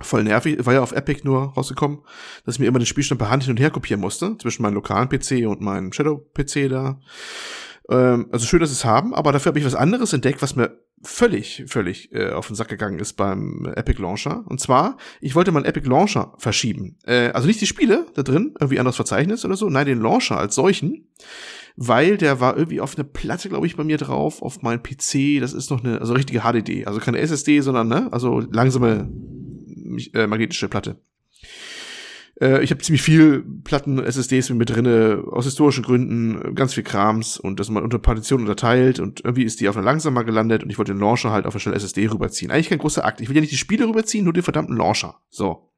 Voll 0.00 0.24
nervig, 0.24 0.64
war 0.64 0.72
ja 0.72 0.82
auf 0.82 0.92
Epic 0.92 1.20
nur 1.24 1.52
rausgekommen, 1.52 1.98
dass 2.46 2.54
ich 2.54 2.60
mir 2.60 2.66
immer 2.66 2.78
den 2.78 2.86
Spielstand 2.86 3.18
per 3.18 3.28
Hand 3.28 3.42
hin 3.42 3.50
und 3.50 3.60
her 3.60 3.70
kopieren 3.70 4.00
musste, 4.00 4.38
zwischen 4.38 4.62
meinem 4.62 4.74
lokalen 4.74 5.10
PC 5.10 5.46
und 5.46 5.60
meinem 5.60 5.92
Shadow-PC 5.92 6.70
da. 6.70 6.98
Ähm, 7.90 8.28
also 8.32 8.46
schön, 8.46 8.60
dass 8.60 8.70
sie 8.70 8.76
es 8.76 8.86
haben, 8.86 9.14
aber 9.14 9.32
dafür 9.32 9.50
habe 9.50 9.58
ich 9.58 9.66
was 9.66 9.74
anderes 9.74 10.14
entdeckt, 10.14 10.40
was 10.40 10.56
mir 10.56 10.78
völlig, 11.02 11.64
völlig 11.66 12.12
äh, 12.12 12.30
auf 12.30 12.46
den 12.46 12.56
Sack 12.56 12.68
gegangen 12.68 12.98
ist 12.98 13.14
beim 13.14 13.70
Epic 13.74 14.00
Launcher. 14.00 14.44
Und 14.46 14.60
zwar, 14.60 14.96
ich 15.20 15.34
wollte 15.34 15.52
meinen 15.52 15.64
Epic 15.64 15.88
Launcher 15.88 16.34
verschieben. 16.38 16.96
Äh, 17.04 17.28
also 17.28 17.46
nicht 17.46 17.60
die 17.60 17.66
Spiele 17.66 18.06
da 18.14 18.22
drin, 18.22 18.54
irgendwie 18.58 18.78
anderes 18.78 18.96
Verzeichnis 18.96 19.44
oder 19.44 19.56
so, 19.56 19.68
nein, 19.68 19.86
den 19.86 20.00
Launcher 20.00 20.38
als 20.38 20.54
solchen. 20.54 21.08
Weil 21.76 22.18
der 22.18 22.40
war 22.40 22.56
irgendwie 22.56 22.80
auf 22.80 22.96
eine 22.96 23.04
Platte, 23.04 23.48
glaube 23.48 23.66
ich, 23.66 23.76
bei 23.76 23.84
mir 23.84 23.96
drauf, 23.96 24.42
auf 24.42 24.60
meinem 24.62 24.82
PC. 24.82 25.40
Das 25.40 25.54
ist 25.54 25.70
noch 25.70 25.82
eine, 25.82 26.00
also 26.00 26.12
richtige 26.12 26.40
HDD. 26.40 26.86
Also 26.86 27.00
keine 27.00 27.18
SSD, 27.18 27.60
sondern, 27.60 27.88
ne, 27.88 28.08
also 28.12 28.40
langsame 28.40 29.10
äh, 30.12 30.26
magnetische 30.26 30.68
Platte. 30.68 31.00
Äh, 32.42 32.62
ich 32.64 32.70
habe 32.72 32.82
ziemlich 32.82 33.02
viel 33.02 33.44
Platten, 33.62 33.98
SSDs 33.98 34.50
mit 34.50 34.70
drinne, 34.70 35.22
aus 35.30 35.44
historischen 35.44 35.84
Gründen, 35.84 36.54
ganz 36.54 36.74
viel 36.74 36.82
Krams 36.82 37.38
und 37.38 37.60
das 37.60 37.70
mal 37.70 37.82
unter 37.82 37.98
Partitionen 38.00 38.46
unterteilt 38.46 38.98
und 38.98 39.24
irgendwie 39.24 39.44
ist 39.44 39.60
die 39.60 39.68
auf 39.68 39.76
einer 39.76 39.86
langsamer 39.86 40.24
gelandet 40.24 40.64
und 40.64 40.70
ich 40.70 40.78
wollte 40.78 40.92
den 40.92 41.00
Launcher 41.00 41.30
halt 41.30 41.46
auf 41.46 41.54
eine 41.54 41.60
schnelle 41.60 41.76
SSD 41.76 42.08
rüberziehen. 42.08 42.50
Eigentlich 42.50 42.68
kein 42.68 42.78
großer 42.78 43.04
Akt. 43.04 43.20
Ich 43.20 43.28
will 43.28 43.36
ja 43.36 43.40
nicht 43.40 43.52
die 43.52 43.56
Spiele 43.56 43.86
rüberziehen, 43.86 44.24
nur 44.24 44.32
den 44.32 44.42
verdammten 44.42 44.76
Launcher. 44.76 45.20
So. 45.30 45.70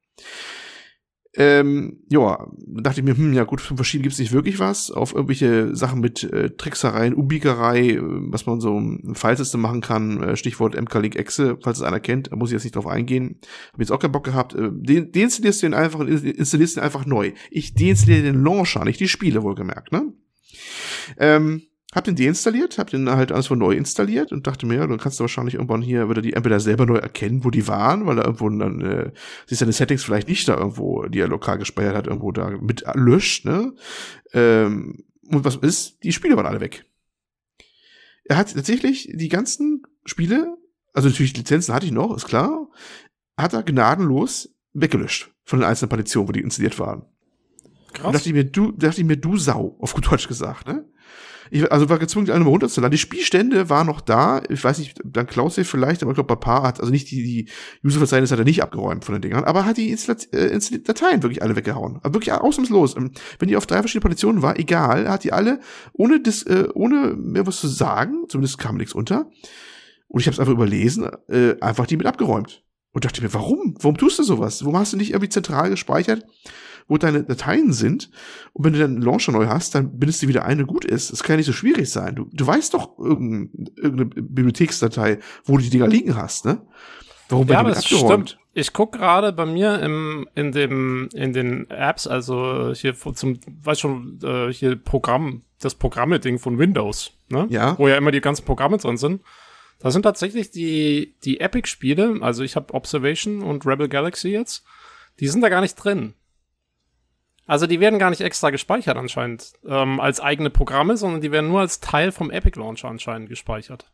Ähm, 1.37 1.97
ja, 2.09 2.47
dachte 2.65 3.01
ich 3.01 3.05
mir, 3.05 3.17
hm, 3.17 3.33
ja 3.33 3.43
gut, 3.43 3.59
für 3.59 3.75
Verschieben 3.75 4.03
gibt's 4.03 4.19
nicht 4.19 4.31
wirklich 4.31 4.59
was. 4.59 4.89
Auf 4.89 5.13
irgendwelche 5.13 5.75
Sachen 5.75 5.99
mit 5.99 6.23
äh, 6.23 6.51
Tricksereien, 6.51 7.13
Umbiegerei, 7.13 7.91
äh, 7.91 7.99
was 8.01 8.45
man 8.45 8.61
so 8.61 8.77
im 8.77 9.15
Fallsystem 9.15 9.59
machen 9.59 9.81
kann, 9.81 10.23
äh, 10.23 10.37
Stichwort 10.37 10.79
MK-Link 10.79 11.15
Exe, 11.15 11.57
falls 11.61 11.79
es 11.79 11.83
einer 11.83 11.99
kennt, 11.99 12.31
da 12.31 12.37
muss 12.37 12.49
ich 12.49 12.53
jetzt 12.53 12.63
nicht 12.63 12.75
drauf 12.75 12.87
eingehen. 12.87 13.39
Hab 13.73 13.79
jetzt 13.79 13.91
auch 13.91 13.99
keinen 13.99 14.13
Bock 14.13 14.23
gehabt. 14.23 14.55
Äh, 14.55 14.69
den, 14.71 15.11
deinstallierst 15.11 15.61
du 15.61 15.67
den 15.67 15.73
einfach, 15.73 15.99
installierst 16.01 16.77
den 16.77 16.83
einfach 16.83 17.05
neu. 17.05 17.33
Ich 17.51 17.73
deinstalliere 17.73 18.23
den 18.23 18.43
Launcher, 18.43 18.85
nicht 18.85 18.99
die 18.99 19.09
Spiele, 19.09 19.43
wohlgemerkt, 19.43 19.91
ne? 19.91 20.13
Ähm, 21.17 21.63
hab 21.95 22.03
den 22.03 22.17
deinstalliert, 22.17 22.77
hab 22.77 22.89
den 22.89 23.09
halt 23.09 23.31
alles 23.31 23.47
von 23.47 23.57
neu 23.57 23.71
installiert 23.71 24.33
und 24.33 24.45
dachte 24.45 24.65
mir, 24.65 24.75
ja, 24.75 24.87
dann 24.87 24.99
kannst 24.99 25.17
du 25.19 25.23
wahrscheinlich 25.23 25.55
irgendwann 25.55 25.81
hier 25.81 26.09
wieder 26.09 26.21
die 26.21 26.33
entweder 26.33 26.59
selber 26.59 26.85
neu 26.85 26.97
erkennen, 26.97 27.45
wo 27.45 27.49
die 27.49 27.69
waren, 27.69 28.05
weil 28.05 28.17
er 28.17 28.25
irgendwo 28.25 28.49
dann 28.49 28.81
äh, 28.81 29.11
sich 29.47 29.57
seine 29.57 29.71
Settings 29.71 30.03
vielleicht 30.03 30.27
nicht 30.27 30.45
da 30.49 30.57
irgendwo, 30.57 31.05
die 31.05 31.19
er 31.19 31.29
lokal 31.29 31.57
gespeichert 31.57 31.95
hat, 31.95 32.07
irgendwo 32.07 32.33
da 32.33 32.49
mit 32.49 32.83
löscht, 32.95 33.45
ne? 33.45 33.73
Ähm, 34.33 35.05
und 35.27 35.45
was 35.45 35.55
ist? 35.55 36.03
Die 36.03 36.11
Spiele 36.11 36.35
waren 36.35 36.45
alle 36.45 36.59
weg. 36.59 36.85
Er 38.25 38.37
hat 38.37 38.53
tatsächlich 38.53 39.09
die 39.13 39.29
ganzen 39.29 39.83
Spiele, 40.03 40.57
also 40.93 41.07
natürlich 41.07 41.37
Lizenzen 41.37 41.73
hatte 41.73 41.85
ich 41.85 41.93
noch, 41.93 42.15
ist 42.15 42.27
klar, 42.27 42.69
hat 43.37 43.53
er 43.53 43.63
gnadenlos 43.63 44.53
weggelöscht 44.73 45.31
von 45.45 45.59
den 45.59 45.69
einzelnen 45.69 45.89
Partitionen, 45.89 46.27
wo 46.27 46.33
die 46.33 46.41
installiert 46.41 46.77
waren. 46.77 47.05
Krass. 47.93 48.07
Und 48.07 48.15
dachte 48.15 48.29
ich 48.29 48.35
mir, 48.35 48.43
du, 48.43 48.73
dachte 48.73 48.99
ich 48.99 49.07
mir, 49.07 49.15
du 49.15 49.37
Sau, 49.37 49.77
auf 49.79 49.93
gut 49.93 50.11
Deutsch 50.11 50.27
gesagt, 50.27 50.67
ne? 50.67 50.85
Ich, 51.51 51.71
also 51.71 51.89
war 51.89 51.99
gezwungen, 51.99 52.25
die 52.25 52.31
alle 52.31 52.43
mal 52.43 52.49
runterzuladen. 52.49 52.91
Die 52.91 52.97
Spielstände 52.97 53.69
waren 53.69 53.87
noch 53.87 54.01
da. 54.01 54.41
Ich 54.49 54.63
weiß 54.63 54.79
nicht, 54.79 54.99
dann 55.03 55.27
Klaus 55.27 55.55
vielleicht, 55.55 56.01
aber 56.01 56.11
ich 56.11 56.15
glaube, 56.15 56.35
Papa 56.35 56.63
hat, 56.63 56.79
also 56.79 56.91
nicht 56.91 57.09
die, 57.11 57.23
die 57.23 57.49
User-Verzeichnis 57.85 58.31
hat 58.31 58.39
er 58.39 58.45
nicht 58.45 58.63
abgeräumt 58.63 59.05
von 59.05 59.13
den 59.13 59.21
Dingern, 59.21 59.43
aber 59.43 59.65
hat 59.65 59.77
die 59.77 59.89
Installat 59.89 60.33
äh, 60.33 60.59
Dateien 60.79 61.23
wirklich 61.23 61.41
alle 61.41 61.55
weggehauen. 61.55 61.99
Aber 62.03 62.15
wirklich 62.15 62.33
ausnahmslos. 62.33 62.95
Ähm, 62.97 63.11
wenn 63.39 63.47
die 63.47 63.57
auf 63.57 63.67
drei 63.67 63.79
verschiedene 63.79 64.01
Partitionen 64.01 64.41
war, 64.41 64.59
egal, 64.59 65.09
hat 65.09 65.23
die 65.23 65.33
alle, 65.33 65.59
ohne, 65.93 66.19
dis, 66.19 66.43
äh, 66.43 66.67
ohne 66.73 67.15
mehr 67.15 67.45
was 67.47 67.59
zu 67.59 67.67
sagen, 67.67 68.25
zumindest 68.27 68.57
kam 68.57 68.77
nichts 68.77 68.93
unter, 68.93 69.29
und 70.07 70.21
ich 70.21 70.27
habe 70.27 70.33
es 70.33 70.39
einfach 70.39 70.53
überlesen, 70.53 71.09
äh, 71.27 71.55
einfach 71.61 71.87
die 71.87 71.97
mit 71.97 72.05
abgeräumt. 72.05 72.63
Und 72.91 73.03
dachte 73.03 73.21
mir, 73.21 73.33
warum? 73.33 73.75
Warum 73.81 73.97
tust 73.97 74.19
du 74.19 74.23
sowas? 74.23 74.63
Warum 74.63 74.77
hast 74.77 74.93
du 74.93 74.97
nicht 74.97 75.11
irgendwie 75.11 75.27
zentral 75.27 75.69
gespeichert? 75.69 76.23
Wo 76.87 76.97
deine 76.97 77.23
Dateien 77.23 77.73
sind. 77.73 78.09
Und 78.53 78.65
wenn 78.65 78.73
du 78.73 78.79
dann 78.79 78.91
einen 78.91 79.01
Launcher 79.01 79.31
neu 79.31 79.47
hast, 79.47 79.75
dann 79.75 79.97
bindest 79.97 80.21
du 80.21 80.27
wieder 80.27 80.45
eine 80.45 80.65
gut 80.65 80.85
ist. 80.85 81.11
Das 81.11 81.23
kann 81.23 81.33
ja 81.33 81.37
nicht 81.37 81.47
so 81.47 81.53
schwierig 81.53 81.89
sein. 81.89 82.15
Du, 82.15 82.29
du 82.31 82.45
weißt 82.45 82.73
doch 82.73 82.97
irgendeine, 82.99 83.69
irgendeine 83.75 84.05
Bibliotheksdatei, 84.05 85.19
wo 85.45 85.57
du 85.57 85.63
die 85.63 85.69
Dinger 85.69 85.87
liegen 85.87 86.15
hast, 86.15 86.45
ne? 86.45 86.61
Warum 87.29 87.47
ja, 87.47 87.63
das 87.63 87.85
stimmt. 87.85 88.37
Ich 88.53 88.71
guck 88.71 88.93
gerade 88.93 89.33
bei 89.33 89.45
mir 89.45 89.81
im, 89.81 90.29
in 90.35 90.51
dem, 90.51 91.09
in 91.13 91.33
den 91.33 91.69
Apps, 91.69 92.07
also 92.07 92.71
hier 92.73 92.95
zum, 92.95 93.39
weiß 93.63 93.79
schon, 93.79 94.19
äh, 94.23 94.53
hier 94.53 94.75
Programm, 94.75 95.41
das 95.59 95.75
Programme-Ding 95.75 96.39
von 96.39 96.59
Windows, 96.59 97.11
ne? 97.29 97.47
Ja. 97.49 97.77
Wo 97.79 97.87
ja 97.87 97.97
immer 97.97 98.11
die 98.11 98.21
ganzen 98.21 98.45
Programme 98.45 98.77
drin 98.77 98.97
sind. 98.97 99.21
Da 99.79 99.91
sind 99.91 100.03
tatsächlich 100.03 100.51
die, 100.51 101.15
die 101.25 101.39
Epic-Spiele, 101.39 102.19
also 102.21 102.43
ich 102.43 102.55
habe 102.55 102.73
Observation 102.73 103.41
und 103.41 103.65
Rebel 103.65 103.89
Galaxy 103.89 104.29
jetzt, 104.29 104.63
die 105.19 105.27
sind 105.27 105.41
da 105.41 105.49
gar 105.49 105.61
nicht 105.61 105.75
drin. 105.75 106.13
Also 107.45 107.67
die 107.67 107.79
werden 107.79 107.99
gar 107.99 108.09
nicht 108.09 108.21
extra 108.21 108.49
gespeichert 108.49 108.97
anscheinend 108.97 109.53
ähm, 109.65 109.99
als 109.99 110.19
eigene 110.19 110.49
Programme, 110.49 110.97
sondern 110.97 111.21
die 111.21 111.31
werden 111.31 111.49
nur 111.49 111.61
als 111.61 111.79
Teil 111.79 112.11
vom 112.11 112.31
Epic 112.31 112.59
Launcher 112.59 112.89
anscheinend 112.89 113.29
gespeichert. 113.29 113.91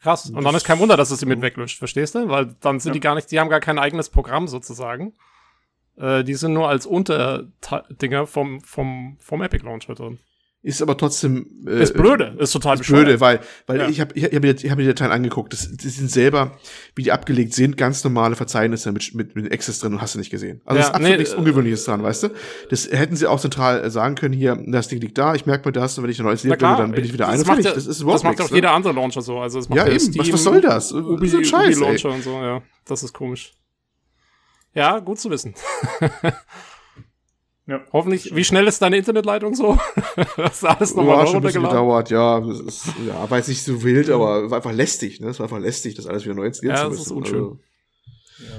Krass. 0.00 0.28
Und 0.30 0.44
dann 0.44 0.54
ist 0.54 0.64
kein 0.64 0.78
Wunder, 0.78 0.96
dass 0.96 1.10
es 1.10 1.20
sie 1.20 1.26
mit 1.26 1.40
weglöscht, 1.40 1.78
verstehst 1.78 2.14
du? 2.14 2.28
Weil 2.28 2.54
dann 2.60 2.78
sind 2.78 2.90
ja. 2.90 2.94
die 2.94 3.00
gar 3.00 3.14
nicht, 3.14 3.30
die 3.30 3.40
haben 3.40 3.48
gar 3.48 3.60
kein 3.60 3.78
eigenes 3.78 4.10
Programm 4.10 4.46
sozusagen. 4.48 5.14
Äh, 5.96 6.24
die 6.24 6.34
sind 6.34 6.52
nur 6.52 6.68
als 6.68 6.84
Unterdinger 6.84 8.26
vom, 8.26 8.60
vom, 8.60 9.16
vom 9.18 9.42
Epic 9.42 9.64
Launcher 9.64 9.94
drin 9.94 10.18
ist 10.66 10.82
aber 10.82 10.96
trotzdem 10.96 11.46
äh, 11.64 11.80
ist 11.80 11.94
blöde, 11.94 12.36
ist 12.40 12.50
total 12.50 12.80
ist 12.80 12.88
blöde, 12.88 13.20
weil 13.20 13.38
weil 13.68 13.78
ja. 13.78 13.88
ich 13.88 14.00
habe 14.00 14.12
ich 14.14 14.24
habe 14.24 14.40
mir, 14.40 14.52
ich 14.52 14.68
hab 14.68 14.76
mir 14.76 14.82
die 14.82 14.88
Dateien 14.88 15.12
angeguckt, 15.12 15.52
das, 15.52 15.70
die 15.70 15.88
sind 15.88 16.10
selber, 16.10 16.58
wie 16.96 17.04
die 17.04 17.12
abgelegt 17.12 17.54
sind, 17.54 17.76
ganz 17.76 18.02
normale 18.02 18.34
Verzeichnisse 18.34 18.90
mit 18.90 19.14
mit, 19.14 19.36
mit 19.36 19.52
Access 19.52 19.78
drin 19.78 19.92
und 19.92 20.02
hast 20.02 20.16
du 20.16 20.18
nicht 20.18 20.30
gesehen. 20.30 20.60
Also 20.64 20.80
ja, 20.80 20.86
ist 20.86 20.94
absolut 20.94 21.10
nee, 21.12 21.18
nichts 21.18 21.34
Ungewöhnliches 21.34 21.84
dran, 21.84 22.02
weißt 22.02 22.24
du? 22.24 22.28
Das 22.68 22.90
hätten 22.90 23.14
sie 23.14 23.28
auch 23.28 23.38
zentral 23.38 23.88
sagen 23.92 24.16
können, 24.16 24.34
hier, 24.34 24.58
das 24.66 24.88
Ding 24.88 25.00
liegt 25.00 25.16
da, 25.18 25.36
ich 25.36 25.46
merke 25.46 25.68
mir 25.68 25.72
das 25.72 25.96
und 25.98 26.02
wenn 26.02 26.10
ich 26.10 26.18
ein 26.18 26.26
neues 26.26 26.42
Lied 26.42 26.50
will, 26.50 26.58
dann 26.58 26.90
bin 26.90 27.04
ich 27.04 27.12
wieder 27.12 27.28
ein. 27.28 27.38
Das, 27.38 27.46
macht 27.46 27.64
ja, 27.64 27.72
das 27.72 27.86
ist 27.86 28.00
überhaupt 28.00 28.24
Das 28.24 28.24
macht 28.24 28.40
auch 28.40 28.50
ne? 28.50 28.56
jeder 28.56 28.72
andere 28.72 28.92
Launcher 28.92 29.22
so, 29.22 29.38
also 29.38 29.60
das 29.60 29.68
macht 29.68 29.78
ja, 29.78 29.86
eben, 29.86 30.00
Steam, 30.00 30.18
was, 30.20 30.32
was 30.32 30.42
soll 30.42 30.60
das? 30.60 30.92
Ubi, 30.92 31.28
so 31.28 31.38
ein 31.38 31.44
Scheiß, 31.44 31.76
Ubi 31.76 31.86
Launcher 31.86 32.08
ey. 32.08 32.14
und 32.16 32.24
so, 32.24 32.30
ja. 32.40 32.62
Das 32.84 33.04
ist 33.04 33.12
komisch. 33.12 33.52
Ja, 34.74 34.98
gut 34.98 35.20
zu 35.20 35.30
wissen. 35.30 35.54
Ja. 37.68 37.80
Hoffentlich, 37.92 38.34
wie 38.34 38.44
schnell 38.44 38.66
ist 38.68 38.80
deine 38.80 38.96
Internetleitung 38.96 39.54
so? 39.54 39.76
das 40.36 40.58
ist 40.58 40.64
alles 40.64 40.94
nochmal 40.94 41.24
oh, 41.24 41.26
schon 41.26 41.36
ein 41.36 41.42
bisschen 41.42 41.64
gedauert, 41.64 42.10
ja. 42.10 42.40
Das 42.40 42.60
ist, 42.60 42.86
ja, 43.06 43.28
war 43.28 43.38
jetzt 43.38 43.48
nicht 43.48 43.64
so 43.64 43.82
wild, 43.82 44.08
aber 44.08 44.50
war 44.50 44.58
einfach 44.58 44.72
lästig, 44.72 45.20
ne? 45.20 45.28
Es 45.28 45.40
war 45.40 45.46
einfach 45.46 45.58
lästig, 45.58 45.96
das 45.96 46.06
alles 46.06 46.24
wieder 46.24 46.34
neu 46.34 46.46
installieren 46.46 46.76
ja, 46.76 46.84
zu 46.84 46.90
müssen. 46.90 46.98
Das 47.00 47.06
ist 47.06 47.12
unschön. 47.12 47.34
Also, 47.42 47.58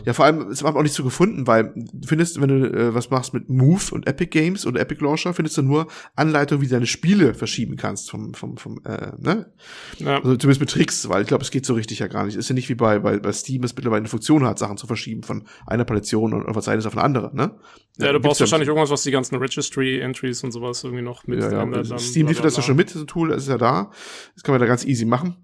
ja, 0.06 0.14
vor 0.14 0.26
allem, 0.26 0.50
es 0.50 0.64
war 0.64 0.76
auch 0.76 0.82
nicht 0.82 0.94
so 0.94 1.04
gefunden, 1.04 1.46
weil 1.46 1.72
du 1.76 2.08
findest, 2.08 2.42
wenn 2.42 2.50
du 2.50 2.72
äh, 2.72 2.94
was 2.94 3.10
machst 3.10 3.34
mit 3.34 3.50
Move 3.50 3.84
und 3.92 4.08
Epic 4.08 4.30
Games 4.30 4.66
oder 4.66 4.82
Epic 4.82 5.04
Launcher, 5.04 5.34
findest 5.34 5.58
du 5.58 5.62
nur 5.62 5.88
Anleitungen, 6.16 6.62
wie 6.62 6.68
du 6.68 6.74
deine 6.74 6.88
Spiele 6.88 7.34
verschieben 7.34 7.76
kannst 7.76 8.10
vom, 8.10 8.34
vom, 8.34 8.58
vom 8.58 8.80
äh, 8.86 9.12
ne? 9.18 9.52
Ja. 10.00 10.18
Also 10.18 10.36
zumindest 10.36 10.62
mit 10.62 10.70
Tricks, 10.70 11.08
weil 11.10 11.22
ich 11.22 11.28
glaube, 11.28 11.44
es 11.44 11.52
geht 11.52 11.66
so 11.66 11.74
richtig 11.76 12.00
ja 12.00 12.08
gar 12.08 12.26
nicht. 12.26 12.36
Ist 12.36 12.50
ja 12.50 12.56
nicht 12.56 12.70
wie 12.70 12.76
bei, 12.76 13.00
bei, 13.00 13.20
bei 13.20 13.32
Steam, 13.32 13.64
es 13.64 13.76
mittlerweile 13.76 14.00
eine 14.00 14.10
Funktion 14.10 14.46
hat, 14.46 14.58
Sachen 14.58 14.78
zu 14.78 14.88
verschieben 14.88 15.24
von 15.24 15.44
einer 15.66 15.86
Partition 15.86 16.34
und 16.34 16.52
Verzeichnis 16.54 16.86
auf 16.86 16.94
eine 16.94 17.04
andere, 17.04 17.36
ne? 17.36 17.56
Ja, 18.00 18.12
du 18.12 18.20
brauchst 18.20 18.40
wahrscheinlich 18.40 18.68
irgendwas, 18.68 18.92
was 18.92 19.04
die 19.04 19.12
ganzen 19.12 19.36
Registry-Entries 19.36 20.44
und 20.44 20.52
sowas 20.52 20.84
irgendwie 20.84 21.04
noch 21.04 21.26
mit. 21.26 21.42
Ja, 21.42 21.66
ja. 21.66 21.98
Steam 21.98 22.28
liefert 22.28 22.46
das 22.46 22.56
ja 22.56 22.62
schon 22.62 22.76
mit, 22.76 22.94
das 22.94 23.06
Tool, 23.06 23.30
das 23.30 23.44
ist 23.44 23.50
ja 23.50 23.58
da. 23.58 23.92
Das 24.36 24.44
kann 24.44 24.54
man 24.54 24.62
da 24.62 24.68
ganz 24.68 24.86
easy 24.86 25.06
machen. 25.06 25.38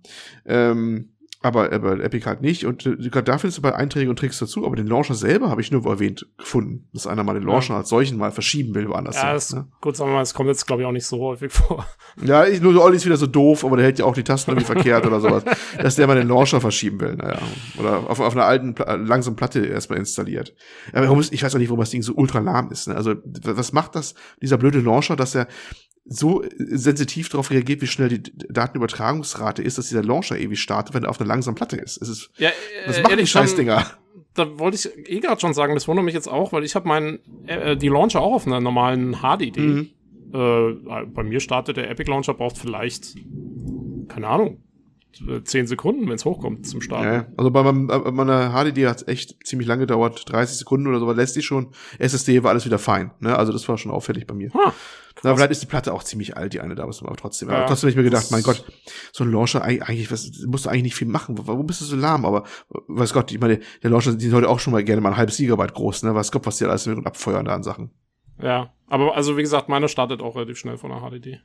Ähm, 0.45 1.12
aber, 1.43 1.73
aber 1.73 1.99
Epic 1.99 2.25
halt 2.25 2.41
nicht. 2.41 2.65
Und 2.65 2.85
äh, 2.85 3.09
da 3.09 3.37
findest 3.37 3.57
du 3.57 3.61
bei 3.61 3.75
Einträgen 3.75 4.09
und 4.09 4.17
Tricks 4.17 4.39
dazu, 4.39 4.65
aber 4.65 4.77
den 4.77 4.87
Launcher 4.87 5.13
selber 5.13 5.49
habe 5.49 5.59
ich 5.59 5.71
nur 5.71 5.85
erwähnt 5.85 6.25
gefunden, 6.37 6.87
dass 6.93 7.05
einer 7.05 7.23
mal 7.23 7.33
den 7.33 7.43
Launcher 7.43 7.73
ja. 7.73 7.79
als 7.79 7.89
solchen 7.89 8.17
mal 8.17 8.31
verschieben 8.31 8.73
will, 8.73 8.87
woanders. 8.87 9.17
Ja, 9.17 9.33
das, 9.33 9.53
ne? 9.53 9.67
gut, 9.81 9.97
sagen 9.97 10.09
wir 10.09 10.15
mal, 10.15 10.21
es 10.21 10.33
kommt 10.33 10.47
jetzt, 10.47 10.65
glaube 10.65 10.81
ich, 10.81 10.87
auch 10.87 10.93
nicht 10.93 11.05
so 11.05 11.19
häufig 11.19 11.51
vor. 11.51 11.85
Ja, 12.23 12.45
ich, 12.45 12.61
nur 12.61 12.81
Olli 12.81 12.95
ist 12.95 13.05
wieder 13.05 13.17
so 13.17 13.27
doof, 13.27 13.65
aber 13.65 13.75
der 13.75 13.85
hält 13.85 13.99
ja 13.99 14.05
auch 14.05 14.13
die 14.13 14.23
Tasten 14.23 14.51
irgendwie 14.51 14.65
verkehrt 14.65 15.05
oder 15.05 15.19
sowas, 15.19 15.43
dass 15.77 15.95
der 15.95 16.07
mal 16.07 16.15
den 16.15 16.29
Launcher 16.29 16.61
verschieben 16.61 17.01
will. 17.01 17.15
Naja. 17.15 17.39
Oder 17.77 18.09
auf, 18.09 18.21
auf 18.21 18.33
einer 18.33 18.45
alten, 18.45 18.73
langsamen 19.05 19.35
Platte 19.35 19.65
erstmal 19.65 19.99
installiert. 19.99 20.55
Aber 20.93 21.03
warum 21.03 21.19
ist, 21.19 21.33
ich 21.33 21.43
weiß 21.43 21.53
auch 21.55 21.59
nicht, 21.59 21.69
warum 21.69 21.81
das 21.81 21.89
Ding 21.89 22.03
so 22.03 22.13
ultra 22.13 22.39
lahm 22.39 22.71
ist. 22.71 22.87
Ne? 22.87 22.95
Also, 22.95 23.15
was 23.23 23.73
macht 23.73 23.95
das, 23.95 24.15
dieser 24.41 24.57
blöde 24.57 24.79
Launcher, 24.79 25.17
dass 25.17 25.35
er 25.35 25.47
so 26.05 26.43
sensitiv 26.57 27.29
darauf 27.29 27.49
reagiert, 27.49 27.81
wie 27.81 27.87
schnell 27.87 28.09
die 28.09 28.23
Datenübertragungsrate 28.49 29.61
ist, 29.61 29.77
dass 29.77 29.87
dieser 29.87 30.03
Launcher 30.03 30.37
ewig 30.37 30.61
startet, 30.61 30.93
wenn 30.93 31.03
er 31.03 31.09
auf 31.09 31.19
einer 31.19 31.27
langsamen 31.27 31.55
Platte 31.55 31.77
ist. 31.77 32.01
Es 32.01 32.09
ist 32.09 32.29
ja, 32.37 32.49
was 32.85 33.01
macht 33.01 33.19
die 33.19 33.27
Scheißdinger? 33.27 33.85
Da 34.33 34.59
wollte 34.59 34.75
ich 34.75 35.09
eh 35.09 35.19
gerade 35.19 35.39
schon 35.39 35.53
sagen, 35.53 35.75
das 35.75 35.87
wundert 35.87 36.05
mich 36.05 36.15
jetzt 36.15 36.27
auch, 36.27 36.51
weil 36.51 36.63
ich 36.63 36.75
habe 36.75 36.87
meinen 36.87 37.19
äh, 37.47 37.77
die 37.77 37.87
Launcher 37.87 38.21
auch 38.21 38.33
auf 38.33 38.47
einer 38.47 38.59
normalen 38.59 39.17
HDD. 39.21 39.59
Mhm. 39.59 39.89
Äh, 40.33 41.05
bei 41.05 41.23
mir 41.23 41.39
startet 41.39 41.77
der 41.77 41.89
Epic 41.89 42.09
Launcher 42.09 42.33
braucht 42.33 42.57
vielleicht 42.57 43.15
keine 44.07 44.27
Ahnung 44.27 44.63
äh, 45.27 45.43
zehn 45.43 45.67
Sekunden, 45.67 46.07
wenn 46.07 46.15
es 46.15 46.25
hochkommt 46.25 46.65
zum 46.67 46.81
Start. 46.81 47.05
Ja, 47.05 47.27
also 47.37 47.51
bei, 47.51 47.63
meinem, 47.63 47.87
bei 47.87 48.11
meiner 48.11 48.51
HDD 48.51 48.87
hat 48.87 48.97
es 48.97 49.07
echt 49.07 49.45
ziemlich 49.45 49.67
lange 49.67 49.81
gedauert, 49.81 50.23
30 50.25 50.57
Sekunden 50.57 50.87
oder 50.87 50.99
so, 50.99 51.05
aber 51.05 51.15
lässt 51.15 51.35
sich 51.35 51.45
schon. 51.45 51.67
SSD 51.99 52.43
war 52.43 52.49
alles 52.51 52.65
wieder 52.65 52.79
fein. 52.79 53.11
Ne? 53.19 53.37
Also 53.37 53.53
das 53.53 53.67
war 53.69 53.77
schon 53.77 53.91
auffällig 53.91 54.25
bei 54.25 54.33
mir. 54.33 54.51
Ha, 54.53 54.73
Na, 55.21 55.35
vielleicht 55.35 55.51
ist 55.51 55.61
die 55.61 55.67
Platte 55.67 55.93
auch 55.93 56.03
ziemlich 56.03 56.35
alt, 56.35 56.53
die 56.53 56.61
eine 56.61 56.75
da, 56.75 56.83
aber 56.83 57.15
trotzdem. 57.15 57.49
Ja, 57.49 57.57
aber 57.57 57.65
trotzdem 57.67 57.87
habe 57.87 57.91
ich 57.91 57.97
mir 57.97 58.03
gedacht, 58.03 58.31
mein 58.31 58.43
Gott, 58.43 58.65
so 59.11 59.23
ein 59.23 59.31
Launcher, 59.31 59.61
eigentlich, 59.61 60.11
was, 60.11 60.31
musst 60.47 60.65
du 60.65 60.69
eigentlich 60.69 60.83
nicht 60.83 60.95
viel 60.95 61.07
machen. 61.07 61.37
Warum 61.39 61.67
bist 61.67 61.81
du 61.81 61.85
so 61.85 61.95
lahm? 61.95 62.25
Aber 62.25 62.43
weiß 62.87 63.13
Gott, 63.13 63.31
ich 63.31 63.39
meine, 63.39 63.59
der 63.83 63.91
Launcher, 63.91 64.13
die 64.13 64.25
sind 64.25 64.33
heute 64.33 64.49
auch 64.49 64.59
schon 64.59 64.73
mal 64.73 64.83
gerne 64.83 65.01
mal 65.01 65.09
ein 65.09 65.17
halbes 65.17 65.37
Gigabyte 65.37 65.73
groß, 65.73 66.03
ne? 66.03 66.15
Weiß 66.15 66.31
Gott, 66.31 66.45
was 66.45 66.57
die 66.57 66.65
alles 66.65 66.85
mit 66.87 67.05
abfeuern 67.05 67.45
da 67.45 67.53
an 67.53 67.63
Sachen. 67.63 67.91
Ja, 68.41 68.73
aber 68.87 69.15
also 69.15 69.37
wie 69.37 69.41
gesagt, 69.41 69.69
meine 69.69 69.87
startet 69.87 70.21
auch 70.21 70.35
relativ 70.35 70.57
schnell 70.57 70.77
von 70.77 70.89
der 70.89 71.01
HDD. 71.01 71.41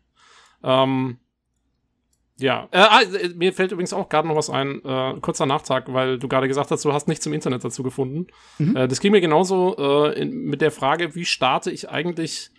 Ähm, 0.62 1.18
ja, 2.40 2.68
äh, 2.70 2.78
ah, 2.78 3.02
äh, 3.02 3.28
mir 3.30 3.52
fällt 3.52 3.72
übrigens 3.72 3.92
auch 3.92 4.08
gerade 4.08 4.28
noch 4.28 4.36
was 4.36 4.48
ein, 4.48 4.80
äh, 4.84 5.14
kurzer 5.20 5.46
Nachtrag, 5.46 5.92
weil 5.92 6.18
du 6.18 6.28
gerade 6.28 6.46
gesagt 6.46 6.70
hast, 6.70 6.84
du 6.84 6.92
hast 6.92 7.08
nichts 7.08 7.26
im 7.26 7.32
Internet 7.32 7.64
dazu 7.64 7.82
gefunden. 7.82 8.28
Mhm. 8.58 8.76
Äh, 8.76 8.88
das 8.88 9.00
ging 9.00 9.12
mir 9.12 9.20
genauso 9.20 9.76
äh, 9.76 10.20
in, 10.20 10.44
mit 10.44 10.60
der 10.60 10.70
Frage, 10.70 11.14
wie 11.14 11.24
starte 11.24 11.70
ich 11.70 11.90
eigentlich 11.90 12.50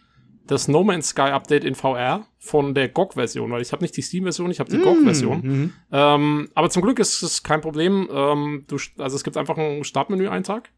das 0.49 0.67
No 0.67 0.83
Man's 0.83 1.09
Sky 1.09 1.29
Update 1.29 1.63
in 1.63 1.75
VR 1.75 2.25
von 2.39 2.73
der 2.73 2.89
GOG-Version, 2.89 3.51
weil 3.51 3.61
ich 3.61 3.71
habe 3.71 3.83
nicht 3.83 3.95
die 3.95 4.01
Steam-Version, 4.01 4.49
ich 4.49 4.59
habe 4.59 4.71
die 4.71 4.77
mhm. 4.77 4.83
GOG-Version. 4.83 5.41
Mhm. 5.41 5.73
Ähm, 5.91 6.49
aber 6.55 6.71
zum 6.71 6.81
Glück 6.81 6.97
ist 6.97 7.21
es 7.21 7.43
kein 7.43 7.61
Problem. 7.61 8.09
Ähm, 8.11 8.65
du, 8.67 8.77
also 8.97 9.15
es 9.15 9.23
gibt 9.23 9.37
einfach 9.37 9.57
einen 9.57 9.83
Startmenü-Eintrag 9.83 10.71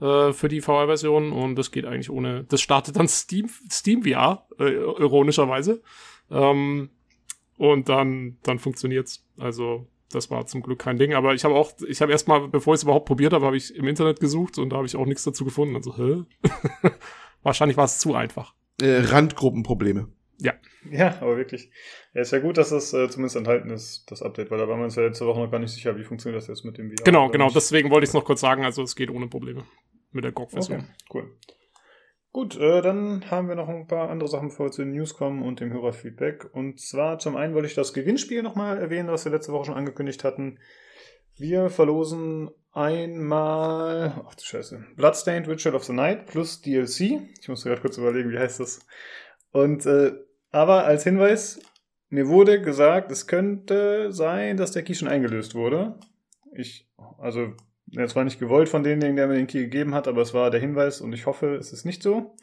äh, 0.00 0.32
für 0.32 0.48
die 0.48 0.60
VR-Version 0.60 1.32
und 1.32 1.56
das 1.56 1.72
geht 1.72 1.86
eigentlich 1.86 2.08
ohne. 2.08 2.44
Das 2.44 2.60
startet 2.60 2.96
dann 2.96 3.08
Steam, 3.08 3.50
Steam 3.68 4.04
VR, 4.04 4.46
äh, 4.60 4.74
ironischerweise. 4.74 5.82
Ähm, 6.30 6.90
und 7.58 7.88
dann, 7.88 8.38
dann 8.44 8.60
funktioniert's. 8.60 9.26
Also 9.38 9.88
das 10.12 10.30
war 10.30 10.46
zum 10.46 10.62
Glück 10.62 10.78
kein 10.78 10.98
Ding. 10.98 11.14
Aber 11.14 11.34
ich 11.34 11.44
habe 11.44 11.56
auch, 11.56 11.72
ich 11.88 12.00
habe 12.00 12.12
erstmal, 12.12 12.46
bevor 12.46 12.74
ich 12.74 12.78
es 12.78 12.84
überhaupt 12.84 13.06
probiert 13.06 13.32
habe, 13.32 13.44
habe 13.44 13.56
ich 13.56 13.74
im 13.74 13.88
Internet 13.88 14.20
gesucht 14.20 14.56
und 14.58 14.70
da 14.70 14.76
habe 14.76 14.86
ich 14.86 14.94
auch 14.94 15.06
nichts 15.06 15.24
dazu 15.24 15.44
gefunden. 15.44 15.74
Also, 15.74 15.96
hä? 15.96 16.22
Wahrscheinlich 17.42 17.76
war 17.76 17.86
es 17.86 17.98
zu 17.98 18.14
einfach. 18.14 18.54
Äh, 18.80 19.00
Randgruppenprobleme. 19.04 20.08
Ja. 20.38 20.54
Ja, 20.90 21.18
aber 21.20 21.36
wirklich. 21.36 21.70
Ja, 22.14 22.22
ist 22.22 22.32
ja 22.32 22.38
gut, 22.38 22.56
dass 22.56 22.70
das 22.70 22.92
äh, 22.94 23.08
zumindest 23.10 23.36
enthalten 23.36 23.70
ist, 23.70 24.10
das 24.10 24.22
Update, 24.22 24.50
weil 24.50 24.58
da 24.58 24.66
waren 24.66 24.78
wir 24.78 24.84
uns 24.84 24.96
ja 24.96 25.02
letzte 25.02 25.26
Woche 25.26 25.40
noch 25.40 25.50
gar 25.50 25.58
nicht 25.58 25.72
sicher, 25.72 25.96
wie 25.96 26.04
funktioniert 26.04 26.40
das 26.40 26.48
jetzt 26.48 26.64
mit 26.64 26.78
dem 26.78 26.88
VR. 26.88 27.04
Genau, 27.04 27.28
genau, 27.28 27.44
nicht. 27.46 27.56
deswegen 27.56 27.90
wollte 27.90 28.04
ich 28.04 28.10
es 28.10 28.14
noch 28.14 28.24
kurz 28.24 28.40
sagen, 28.40 28.64
also 28.64 28.82
es 28.82 28.96
geht 28.96 29.10
ohne 29.10 29.28
Probleme 29.28 29.64
mit 30.12 30.24
der 30.24 30.32
GOG-Version. 30.32 30.78
Okay, 30.78 30.88
cool. 31.12 31.36
Gut, 32.32 32.56
äh, 32.56 32.80
dann 32.80 33.28
haben 33.30 33.48
wir 33.48 33.56
noch 33.56 33.68
ein 33.68 33.88
paar 33.88 34.08
andere 34.08 34.28
Sachen, 34.28 34.48
bevor 34.48 34.66
wir 34.66 34.70
zu 34.70 34.82
den 34.82 34.92
News 34.92 35.14
kommen 35.14 35.42
und 35.42 35.60
dem 35.60 35.72
Hörerfeedback. 35.72 36.48
Und 36.54 36.80
zwar 36.80 37.18
zum 37.18 37.36
einen 37.36 37.54
wollte 37.54 37.66
ich 37.66 37.74
das 37.74 37.92
Gewinnspiel 37.92 38.42
nochmal 38.42 38.78
erwähnen, 38.78 39.08
was 39.08 39.24
wir 39.24 39.32
letzte 39.32 39.52
Woche 39.52 39.66
schon 39.66 39.74
angekündigt 39.74 40.22
hatten. 40.22 40.58
Wir 41.36 41.70
verlosen 41.70 42.50
einmal, 42.72 44.22
ach 44.26 44.34
du 44.34 44.44
Scheiße, 44.44 44.84
Bloodstained 44.96 45.48
Ritual 45.48 45.74
of 45.74 45.84
the 45.84 45.92
Night 45.92 46.26
plus 46.26 46.60
DLC. 46.60 47.20
Ich 47.40 47.48
muss 47.48 47.64
gerade 47.64 47.80
kurz 47.80 47.98
überlegen, 47.98 48.30
wie 48.30 48.38
heißt 48.38 48.60
das. 48.60 48.80
Und, 49.52 49.86
äh, 49.86 50.12
aber 50.50 50.84
als 50.84 51.04
Hinweis, 51.04 51.60
mir 52.08 52.28
wurde 52.28 52.60
gesagt, 52.60 53.10
es 53.12 53.26
könnte 53.26 54.12
sein, 54.12 54.56
dass 54.56 54.72
der 54.72 54.82
Key 54.82 54.94
schon 54.94 55.08
eingelöst 55.08 55.54
wurde. 55.54 55.98
Ich, 56.52 56.88
also 57.18 57.52
es 57.96 58.14
war 58.14 58.24
nicht 58.24 58.38
gewollt 58.38 58.68
von 58.68 58.82
demjenigen, 58.82 59.16
der 59.16 59.26
mir 59.26 59.34
den 59.34 59.46
Key 59.46 59.60
gegeben 59.60 59.94
hat, 59.94 60.06
aber 60.06 60.22
es 60.22 60.34
war 60.34 60.50
der 60.50 60.60
Hinweis 60.60 61.00
und 61.00 61.12
ich 61.12 61.26
hoffe, 61.26 61.54
es 61.56 61.72
ist 61.72 61.84
nicht 61.84 62.02
so. 62.02 62.36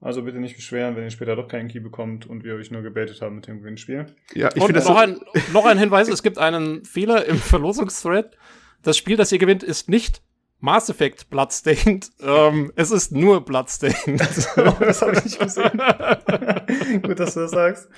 Also 0.00 0.22
bitte 0.22 0.40
nicht 0.40 0.56
beschweren, 0.56 0.96
wenn 0.96 1.04
ihr 1.04 1.10
später 1.10 1.36
doch 1.36 1.46
keinen 1.46 1.68
Key 1.68 1.78
bekommt 1.78 2.26
und 2.26 2.42
wir 2.42 2.56
euch 2.56 2.72
nur 2.72 2.82
gebetet 2.82 3.22
haben 3.22 3.36
mit 3.36 3.46
dem 3.46 3.58
Gewinnspiel. 3.58 4.06
Ja, 4.34 4.48
ich 4.48 4.64
finde 4.64 4.80
das 4.80 4.88
noch, 4.88 4.96
so 4.96 5.00
ein, 5.00 5.20
noch 5.52 5.64
ein 5.64 5.78
Hinweis, 5.78 6.08
es 6.08 6.24
gibt 6.24 6.38
einen 6.38 6.84
Fehler 6.84 7.24
im 7.26 7.36
Verlosungsthread. 7.36 8.36
Das 8.82 8.96
Spiel, 8.96 9.16
das 9.16 9.32
ihr 9.32 9.38
gewinnt, 9.38 9.62
ist 9.62 9.88
nicht 9.88 10.22
Mass 10.62 10.88
Effect 10.88 11.28
Bloodstained. 11.28 12.10
Ähm, 12.22 12.72
es 12.76 12.92
ist 12.92 13.10
nur 13.10 13.44
Bloodstained. 13.44 14.20
das 14.20 15.02
habe 15.02 15.12
ich 15.12 15.24
nicht 15.24 15.40
gesehen. 15.40 15.72
Gut, 17.02 17.18
dass 17.18 17.34
du 17.34 17.40
das 17.40 17.50
sagst. 17.50 17.88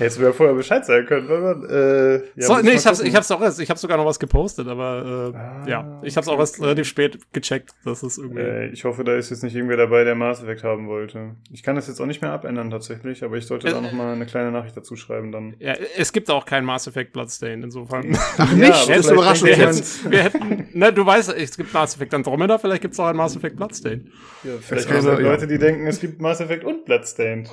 Hättest 0.00 0.18
du 0.18 0.22
ja 0.22 0.32
vorher 0.32 0.54
Bescheid 0.54 0.84
sagen 0.86 1.04
können, 1.04 1.28
oder? 1.28 2.14
Äh, 2.14 2.22
ja, 2.34 2.46
so, 2.46 2.56
nee, 2.60 2.70
ich 2.70 2.86
hab's, 2.86 3.00
ich 3.00 3.14
hab's 3.14 3.30
auch 3.30 3.42
erst, 3.42 3.60
ich 3.60 3.68
hab's 3.68 3.82
sogar 3.82 3.98
noch 3.98 4.06
was 4.06 4.18
gepostet, 4.18 4.66
aber 4.66 5.32
äh, 5.34 5.36
ah, 5.36 5.68
ja, 5.68 6.00
ich 6.02 6.16
hab's 6.16 6.26
auch 6.26 6.38
erst 6.38 6.58
relativ 6.62 6.88
spät 6.88 7.18
gecheckt, 7.34 7.72
dass 7.84 8.02
es 8.02 8.16
irgendwie. 8.16 8.40
Äh, 8.40 8.68
ich 8.70 8.86
hoffe, 8.86 9.04
da 9.04 9.14
ist 9.14 9.28
jetzt 9.28 9.42
nicht 9.42 9.54
irgendwer 9.54 9.76
dabei, 9.76 10.04
der 10.04 10.14
Mass 10.14 10.42
Effect 10.42 10.64
haben 10.64 10.88
wollte. 10.88 11.36
Ich 11.52 11.62
kann 11.62 11.76
das 11.76 11.86
jetzt 11.86 12.00
auch 12.00 12.06
nicht 12.06 12.22
mehr 12.22 12.32
abändern 12.32 12.70
tatsächlich, 12.70 13.22
aber 13.22 13.36
ich 13.36 13.46
sollte 13.46 13.68
äh, 13.68 13.72
da 13.72 13.82
noch 13.82 13.92
mal 13.92 14.14
eine 14.14 14.24
kleine 14.24 14.50
Nachricht 14.50 14.74
dazu 14.74 14.96
schreiben 14.96 15.32
dann. 15.32 15.54
Ja, 15.58 15.74
es 15.74 16.14
gibt 16.14 16.30
auch 16.30 16.46
keinen 16.46 16.64
Mass 16.64 16.86
Effect 16.86 17.12
Bloodstained, 17.12 17.62
insofern. 17.62 18.16
Ach 18.38 18.52
nicht, 18.52 18.88
ja, 18.88 18.96
das 18.96 19.04
ist 19.04 19.10
überraschend. 19.10 19.48
Wir 19.48 19.56
hätten, 19.56 20.10
wir 20.10 20.22
hätten, 20.22 20.68
ne, 20.72 20.92
du 20.94 21.04
weißt, 21.04 21.34
es 21.34 21.58
gibt 21.58 21.74
Mass 21.74 21.96
Effect 21.96 22.09
Andromeda, 22.14 22.58
vielleicht 22.58 22.82
gibt's 22.82 22.98
auch 23.00 23.06
einen 23.06 23.16
Mass 23.16 23.36
Effect 23.36 23.56
Bloodstained. 23.56 24.08
Ja, 24.44 24.52
vielleicht 24.60 24.88
gibt 24.88 25.00
es 25.00 25.06
halt 25.06 25.20
Leute, 25.20 25.46
die 25.46 25.58
denken, 25.58 25.86
es 25.86 26.00
gibt 26.00 26.20
Mass 26.20 26.40
Effect 26.40 26.64
und 26.64 26.84
Bloodstained. 26.84 27.50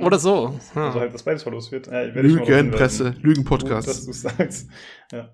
Oder 0.00 0.18
so. 0.18 0.58
Also 0.74 1.00
halt, 1.00 1.14
dass 1.14 1.22
beides 1.22 1.42
verlost 1.42 1.72
wird. 1.72 1.86
Ja, 1.86 2.02
Lügenpresse, 2.02 3.14
Lügenpodcast. 3.20 3.88
Dass 3.88 4.06
du 4.06 4.12
sagst. 4.12 4.68
Ja. 5.10 5.30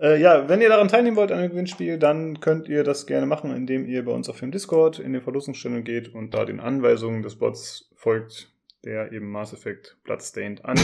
Äh, 0.00 0.20
ja, 0.20 0.48
wenn 0.48 0.60
ihr 0.60 0.68
daran 0.68 0.88
teilnehmen 0.88 1.16
wollt 1.16 1.30
an 1.30 1.40
dem 1.40 1.50
Gewinnspiel, 1.50 1.98
dann 1.98 2.40
könnt 2.40 2.68
ihr 2.68 2.82
das 2.82 3.06
gerne 3.06 3.26
machen, 3.26 3.54
indem 3.54 3.86
ihr 3.86 4.04
bei 4.04 4.12
uns 4.12 4.28
auf 4.28 4.40
dem 4.40 4.50
Discord 4.50 4.98
in 4.98 5.12
den 5.12 5.22
Verlosungsstellungen 5.22 5.84
geht 5.84 6.14
und 6.14 6.34
da 6.34 6.44
den 6.44 6.60
Anweisungen 6.60 7.22
des 7.22 7.36
Bots 7.36 7.90
folgt, 7.94 8.53
der 8.84 9.12
eben 9.12 9.30
Mass 9.30 9.52
Effect 9.52 9.96
Bloodstained 10.04 10.64
an. 10.64 10.78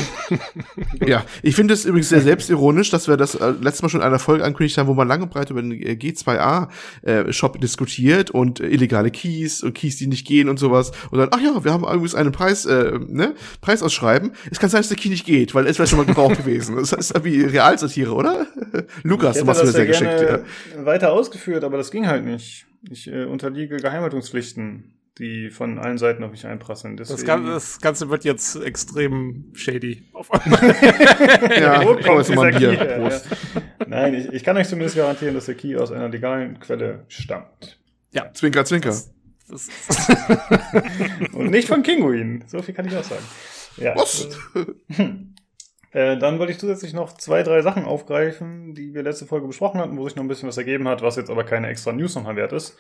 ja, 1.07 1.25
ich 1.43 1.55
finde 1.55 1.75
es 1.75 1.85
übrigens 1.85 2.09
sehr 2.09 2.21
selbstironisch, 2.21 2.91
dass 2.91 3.09
wir 3.09 3.17
das 3.17 3.35
äh, 3.35 3.51
letztes 3.61 3.83
Mal 3.83 3.89
schon 3.89 4.01
in 4.01 4.07
einer 4.07 4.19
Folge 4.19 4.45
angekündigt 4.45 4.79
haben, 4.79 4.87
wo 4.89 4.95
man 4.95 5.07
lange 5.07 5.25
und 5.25 5.31
breit 5.31 5.51
über 5.51 5.61
den 5.61 5.73
äh, 5.73 5.93
G2A-Shop 5.93 7.57
äh, 7.57 7.59
diskutiert 7.59 8.31
und 8.31 8.61
äh, 8.61 8.69
illegale 8.69 9.11
Keys 9.11 9.63
und 9.63 9.75
Keys, 9.75 9.97
die 9.97 10.07
nicht 10.07 10.27
gehen 10.27 10.49
und 10.49 10.59
sowas. 10.59 10.93
Und 11.11 11.19
dann, 11.19 11.29
ach 11.33 11.41
ja, 11.41 11.63
wir 11.63 11.73
haben 11.73 11.85
übrigens 11.85 12.15
einen 12.15 12.33
Preis, 12.33 12.65
äh, 12.65 12.99
ne, 13.07 13.35
Preis 13.61 13.83
ausschreiben. 13.83 14.33
Es 14.51 14.59
kann 14.59 14.71
sein, 14.71 14.81
dass 14.81 14.89
der 14.89 14.97
Key 14.97 15.09
nicht 15.09 15.27
geht, 15.27 15.55
weil 15.55 15.67
es 15.67 15.79
wäre 15.79 15.87
schon 15.87 15.99
mal 15.99 16.07
gebraucht 16.07 16.37
gewesen. 16.45 16.77
Das 16.77 16.93
ist 16.93 17.25
wie 17.25 17.43
Realsatire, 17.43 18.13
oder? 18.13 18.47
Lukas, 19.03 19.39
du 19.39 19.45
machst 19.45 19.65
mir 19.65 19.71
sehr 19.71 19.87
geschickt. 19.87 20.21
Ja. 20.21 20.41
Weiter 20.85 21.13
ausgeführt, 21.13 21.65
aber 21.65 21.77
das 21.77 21.91
ging 21.91 22.07
halt 22.07 22.25
nicht. 22.25 22.67
Ich 22.89 23.09
äh, 23.09 23.25
unterliege 23.25 23.77
Geheimhaltungspflichten 23.77 25.00
die 25.19 25.51
von 25.51 25.79
allen 25.79 25.99
Seiten 25.99 26.25
auf 26.25 26.31
mich 26.31 26.47
einprasseln. 26.47 26.97
Das, 26.97 27.09
Ganze, 27.25 27.53
das 27.53 27.81
Ganze 27.81 28.09
wird 28.09 28.25
jetzt 28.25 28.57
extrem 28.57 29.53
shady. 29.55 30.05
Auf 30.13 30.31
ja, 31.59 31.85
Wo 31.85 31.97
kommt 31.97 32.29
dieser 32.29 32.51
Key 32.53 32.77
her? 32.77 33.11
Ja. 33.11 33.87
Nein, 33.87 34.15
ich, 34.15 34.33
ich, 34.33 34.45
kann 34.45 34.57
euch 34.57 34.69
zumindest 34.69 34.97
garantieren, 34.97 35.35
dass 35.35 35.47
der 35.47 35.57
Key 35.57 35.77
aus 35.77 35.93
einer 35.93 36.09
legalen 36.09 36.59
Quelle 36.61 37.05
stammt. 37.09 37.79
Ja. 38.13 38.33
Zwinker, 38.33 38.65
zwinker. 38.65 38.89
Das, 38.89 39.11
das 39.49 40.09
Und 41.33 41.51
nicht 41.51 41.69
von 41.69 41.83
Kinguin. 41.83 42.45
So 42.47 42.63
viel 42.63 42.75
kann 42.75 42.87
ich 42.87 42.97
auch 42.97 43.05
sagen. 43.05 43.25
Ja. 43.77 43.95
Was? 43.97 44.29
Äh, 45.93 46.19
dann 46.19 46.39
wollte 46.39 46.53
ich 46.53 46.59
zusätzlich 46.59 46.93
noch 46.93 47.17
zwei, 47.17 47.43
drei 47.43 47.63
Sachen 47.63 47.85
aufgreifen, 47.85 48.75
die 48.75 48.95
wir 48.95 49.03
letzte 49.03 49.27
Folge 49.27 49.49
besprochen 49.49 49.81
hatten, 49.81 49.97
wo 49.97 50.07
sich 50.07 50.17
noch 50.17 50.23
ein 50.23 50.29
bisschen 50.29 50.49
was 50.49 50.57
ergeben 50.57 50.87
hat, 50.87 51.03
was 51.03 51.17
jetzt 51.17 51.31
aber 51.31 51.45
keine 51.45 51.69
extra 51.69 51.93
News 51.93 52.15
nochmal 52.15 52.37
wert 52.37 52.53
ist. 52.53 52.77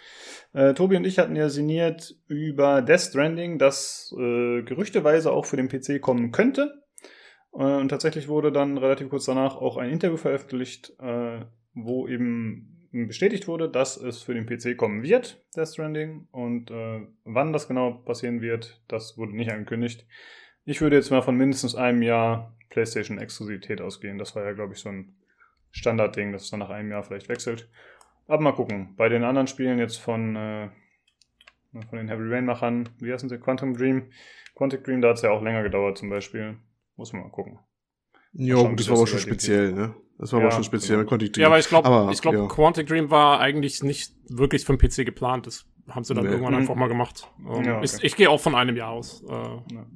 Äh, 0.52 0.74
Tobi 0.74 0.96
und 0.96 1.04
ich 1.04 1.18
hatten 1.18 1.36
ja 1.36 1.48
sinniert 1.48 2.16
über 2.26 2.82
Death 2.82 3.00
Stranding, 3.00 3.58
das 3.58 4.14
äh, 4.18 4.62
gerüchteweise 4.62 5.32
auch 5.32 5.46
für 5.46 5.56
den 5.56 5.68
PC 5.68 6.00
kommen 6.00 6.32
könnte. 6.32 6.82
Äh, 7.52 7.62
und 7.62 7.88
tatsächlich 7.88 8.28
wurde 8.28 8.50
dann 8.50 8.78
relativ 8.78 9.08
kurz 9.10 9.26
danach 9.26 9.56
auch 9.56 9.76
ein 9.76 9.90
Interview 9.90 10.16
veröffentlicht, 10.16 10.92
äh, 11.00 11.40
wo 11.74 12.08
eben 12.08 12.76
bestätigt 12.92 13.46
wurde, 13.46 13.70
dass 13.70 13.96
es 13.96 14.22
für 14.22 14.34
den 14.34 14.46
PC 14.46 14.76
kommen 14.76 15.04
wird, 15.04 15.44
Death 15.56 15.68
Stranding. 15.68 16.26
Und 16.32 16.70
äh, 16.70 17.06
wann 17.24 17.52
das 17.52 17.68
genau 17.68 17.92
passieren 17.92 18.40
wird, 18.40 18.82
das 18.88 19.16
wurde 19.16 19.36
nicht 19.36 19.52
angekündigt. 19.52 20.06
Ich 20.64 20.80
würde 20.80 20.96
jetzt 20.96 21.10
mal 21.10 21.22
von 21.22 21.36
mindestens 21.36 21.76
einem 21.76 22.02
Jahr 22.02 22.56
PlayStation-Exklusivität 22.70 23.80
ausgehen. 23.80 24.18
Das 24.18 24.34
war 24.34 24.44
ja, 24.44 24.52
glaube 24.52 24.74
ich, 24.74 24.80
so 24.80 24.88
ein 24.88 25.14
Standardding, 25.70 26.32
dass 26.32 26.42
es 26.42 26.50
dann 26.50 26.60
nach 26.60 26.70
einem 26.70 26.90
Jahr 26.90 27.04
vielleicht 27.04 27.28
wechselt. 27.28 27.68
Aber 28.30 28.42
mal 28.42 28.52
gucken. 28.52 28.94
Bei 28.96 29.08
den 29.08 29.24
anderen 29.24 29.48
Spielen 29.48 29.80
jetzt 29.80 29.96
von, 29.96 30.36
äh, 30.36 30.68
von 31.88 31.98
den 31.98 32.08
Heavy 32.08 32.32
Rain-Machern, 32.32 32.88
wie 33.00 33.12
heißen 33.12 33.28
sie? 33.28 33.38
Quantum 33.38 33.76
Dream. 33.76 34.10
Quantic 34.54 34.84
Dream, 34.84 35.00
da 35.00 35.08
hat 35.08 35.16
es 35.16 35.22
ja 35.22 35.30
auch 35.32 35.42
länger 35.42 35.64
gedauert 35.64 35.98
zum 35.98 36.10
Beispiel. 36.10 36.56
Muss 36.94 37.12
man 37.12 37.22
mal 37.22 37.30
gucken. 37.30 37.58
Ja, 38.32 38.62
das 38.72 38.88
war 38.88 38.98
aber 38.98 39.08
schon 39.08 39.18
speziell, 39.18 39.72
ne? 39.72 39.96
Das 40.16 40.32
war 40.32 40.38
ja, 40.38 40.46
aber 40.46 40.54
schon 40.54 40.62
speziell 40.62 40.92
ja. 40.92 40.98
mit 41.00 41.08
Quantic 41.08 41.32
Dream. 41.32 41.42
Ja, 41.42 41.48
aber 41.48 41.58
ich 41.58 41.66
glaube, 41.66 42.10
ich 42.12 42.22
glaube, 42.22 42.38
ja. 42.38 42.46
Quantic 42.46 42.86
Dream 42.86 43.10
war 43.10 43.40
eigentlich 43.40 43.82
nicht 43.82 44.14
wirklich 44.28 44.64
für 44.64 44.76
den 44.76 44.78
PC 44.78 45.04
geplant. 45.04 45.48
Das 45.48 45.66
haben 45.88 46.04
sie 46.04 46.14
dann 46.14 46.24
nee. 46.24 46.30
irgendwann 46.30 46.54
mhm. 46.54 46.60
einfach 46.60 46.76
mal 46.76 46.88
gemacht. 46.88 47.26
Um, 47.44 47.64
ja, 47.64 47.78
okay. 47.78 47.84
Ich, 47.84 48.04
ich 48.04 48.14
gehe 48.14 48.30
auch 48.30 48.40
von 48.40 48.54
einem 48.54 48.76
Jahr 48.76 48.90
aus. 48.90 49.24
Äh, 49.28 49.32
ja. 49.32 49.86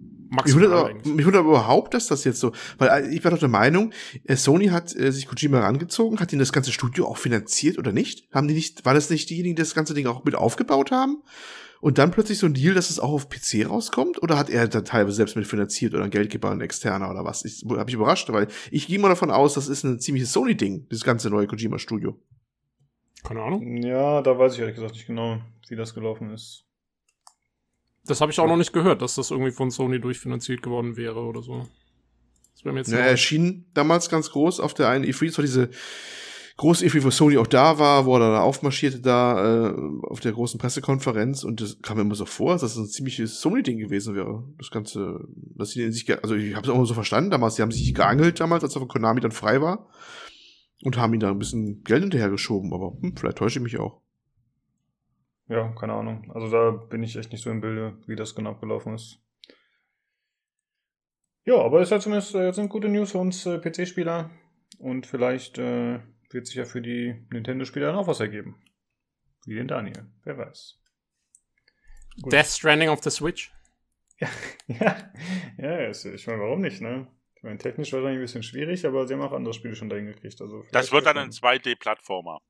Mich 0.45 0.55
wundert, 0.55 0.73
aber, 0.73 0.95
mich 1.05 1.27
wundert 1.27 1.41
aber 1.41 1.51
überhaupt, 1.51 1.95
dass 1.95 2.07
das 2.07 2.25
jetzt 2.25 2.41
so, 2.41 2.53
weil 2.79 2.89
äh, 2.89 3.15
ich 3.15 3.23
war 3.25 3.31
doch 3.31 3.39
der 3.39 3.49
Meinung, 3.49 3.93
äh, 4.25 4.37
Sony 4.37 4.67
hat 4.67 4.95
äh, 4.97 5.13
sich 5.13 5.27
Kojima 5.27 5.59
herangezogen, 5.59 6.21
hat 6.21 6.33
ihn 6.33 6.39
das 6.39 6.53
ganze 6.53 6.73
Studio 6.73 7.07
auch 7.07 7.19
finanziert 7.19 7.79
oder 7.79 7.93
nicht? 7.93 8.29
Haben 8.33 8.49
die 8.49 8.55
nicht, 8.55 8.85
war 8.85 8.95
das 8.95 9.11
nicht 9.11 9.31
diejenigen, 9.31 9.57
die 9.57 9.63
das 9.63 9.75
ganze 9.75 9.95
Ding 9.95 10.07
auch 10.07 10.25
mit 10.25 10.35
aufgebaut 10.35 10.91
haben? 10.91 11.23
Und 11.81 11.99
dann 11.99 12.13
plötzlich 12.13 12.39
so 12.39 12.47
ein 12.47 12.55
Deal, 12.55 12.73
dass 12.73 12.89
es 12.89 12.99
auch 12.99 13.13
auf 13.13 13.29
PC 13.29 13.69
rauskommt? 13.69 14.23
Oder 14.23 14.39
hat 14.39 14.49
er 14.49 14.69
da 14.69 14.81
teilweise 14.81 15.17
selbst 15.17 15.37
mit 15.37 15.47
finanziert 15.47 15.93
oder 15.93 16.05
ein 16.05 16.11
Geldgeber, 16.11 16.51
ein 16.51 16.63
externer 16.63 17.11
oder 17.11 17.27
was? 17.27 17.45
Ich, 17.45 17.63
hab 17.69 17.89
ich 17.89 17.95
überrascht, 17.95 18.33
weil 18.33 18.49
ich 18.71 18.87
gehe 18.87 18.99
mal 18.99 19.11
davon 19.11 19.31
aus, 19.31 19.53
das 19.53 19.69
ist 19.69 19.85
ein 19.85 20.01
ziemliches 20.01 20.33
Sony-Ding, 20.33 20.87
das 20.89 21.05
ganze 21.05 21.29
neue 21.29 21.47
Kojima-Studio. 21.47 22.19
Keine 23.23 23.43
Ahnung. 23.43 23.83
Ja, 23.83 24.23
da 24.23 24.39
weiß 24.39 24.55
ich 24.55 24.61
ehrlich 24.61 24.77
gesagt 24.77 24.95
nicht 24.95 25.07
genau, 25.07 25.41
wie 25.69 25.77
das 25.77 25.95
gelaufen 25.95 26.31
ist. 26.31 26.65
Das 28.07 28.21
habe 28.21 28.33
ich 28.33 28.39
auch 28.39 28.47
noch 28.47 28.57
nicht 28.57 28.73
gehört, 28.73 29.03
dass 29.03 29.15
das 29.15 29.31
irgendwie 29.31 29.53
von 29.53 29.71
Sony 29.71 30.01
durchfinanziert 30.01 30.63
geworden 30.63 30.97
wäre 30.97 31.21
oder 31.21 31.43
so. 31.43 31.67
Das 32.55 32.65
wäre 32.65 32.75
mir 32.75 32.81
jetzt 32.81 32.93
ja, 32.93 32.99
er 32.99 33.17
schien 33.17 33.67
damals 33.75 34.09
ganz 34.09 34.31
groß 34.31 34.61
auf 34.61 34.75
der 34.75 34.89
einen 34.89 35.05
E3, 35.05 35.27
das 35.27 35.39
war 35.39 35.45
diese 35.45 35.71
große 36.57 36.87
E3, 36.87 37.03
wo 37.03 37.11
Sony 37.11 37.37
auch 37.39 37.47
da 37.47 37.79
war, 37.79 38.07
wo 38.07 38.15
er 38.17 38.21
dann 38.21 38.37
aufmarschierte 38.37 39.01
da 39.01 39.71
äh, 39.71 39.75
auf 40.03 40.21
der 40.21 40.33
großen 40.33 40.59
Pressekonferenz 40.61 41.45
und 41.45 41.61
das 41.61 41.81
kam 41.83 41.97
mir 41.97 42.03
immer 42.03 42.15
so 42.15 42.27
vor, 42.27 42.53
dass 42.53 42.61
das 42.61 42.77
ein 42.77 42.87
ziemliches 42.87 43.41
Sony-Ding 43.41 43.79
gewesen 43.79 44.15
wäre. 44.15 44.45
Das 44.59 44.71
Ganze, 44.71 45.27
dass 45.57 45.71
sie 45.71 45.91
sich, 45.91 46.09
also 46.23 46.35
ich 46.35 46.55
habe 46.55 46.67
es 46.67 46.71
auch 46.71 46.77
immer 46.77 46.87
so 46.87 46.95
verstanden 46.95 47.31
damals, 47.31 47.57
die 47.57 47.63
haben 47.63 47.73
sich 47.73 47.93
geangelt 47.95 48.39
damals, 48.39 48.63
als 48.63 48.77
er 48.77 48.81
von 48.81 48.89
Konami 48.89 49.21
dann 49.21 49.33
frei 49.33 49.61
war 49.61 49.89
und 50.85 50.97
haben 50.97 51.15
ihm 51.15 51.21
da 51.21 51.31
ein 51.31 51.39
bisschen 51.39 51.83
Geld 51.83 52.03
hinterhergeschoben, 52.03 52.73
aber 52.73 52.93
hm, 53.01 53.17
vielleicht 53.17 53.39
täusche 53.39 53.59
ich 53.59 53.63
mich 53.63 53.79
auch. 53.79 54.04
Ja, 55.49 55.73
keine 55.79 55.93
Ahnung. 55.93 56.31
Also 56.35 56.51
da 56.51 56.71
bin 56.71 57.03
ich 57.03 57.17
echt 57.17 57.33
nicht 57.33 57.43
so 57.43 57.51
im 57.51 57.61
Bilde, 57.61 57.99
wie 58.07 58.17
das 58.17 58.35
genau 58.35 58.51
abgelaufen 58.51 58.95
ist. 58.95 59.21
Ja, 61.45 61.57
aber 61.57 61.81
es 61.81 61.91
halt 61.91 62.03
zumindest, 62.03 62.35
äh, 62.35 62.53
sind 62.53 62.71
gute 62.71 62.89
News 62.89 63.13
für 63.13 63.19
uns 63.19 63.45
äh, 63.45 63.59
PC-Spieler. 63.59 64.31
Und 64.79 65.07
vielleicht 65.07 65.59
äh, 65.59 66.01
wird 66.31 66.47
sich 66.47 66.57
ja 66.57 66.65
für 66.65 66.81
die 66.81 67.27
Nintendo-Spieler 67.31 67.89
dann 67.89 67.97
auch 67.97 68.07
was 68.07 68.21
ergeben. 68.21 68.63
Wie 69.45 69.55
den 69.55 69.69
Daniel. 69.69 70.07
Wer 70.25 70.39
weiß. 70.39 70.81
Gut. 72.23 72.33
Death 72.33 72.47
Stranding 72.47 72.89
auf 72.89 73.01
der 73.01 73.13
Switch? 73.13 73.53
Ja, 74.67 75.13
ja, 75.59 75.81
ja 75.83 75.91
ich 75.91 76.27
meine, 76.27 76.41
warum 76.41 76.63
nicht, 76.63 76.81
ne? 76.81 77.07
meine, 77.45 77.59
technisch 77.59 77.93
wahrscheinlich 77.93 78.19
ein 78.19 78.23
bisschen 78.23 78.43
schwierig, 78.43 78.87
aber 78.87 79.07
sie 79.07 79.15
haben 79.15 79.21
auch 79.21 79.33
andere 79.33 79.55
Spiele 79.55 79.77
schon 79.77 79.89
dahin 79.89 80.07
gekriegt. 80.07 80.41
Also 80.41 80.65
das 80.73 80.91
wird 80.91 81.07
dann 81.07 81.19
ein 81.19 81.31
2D-Plattformer. 81.31 82.41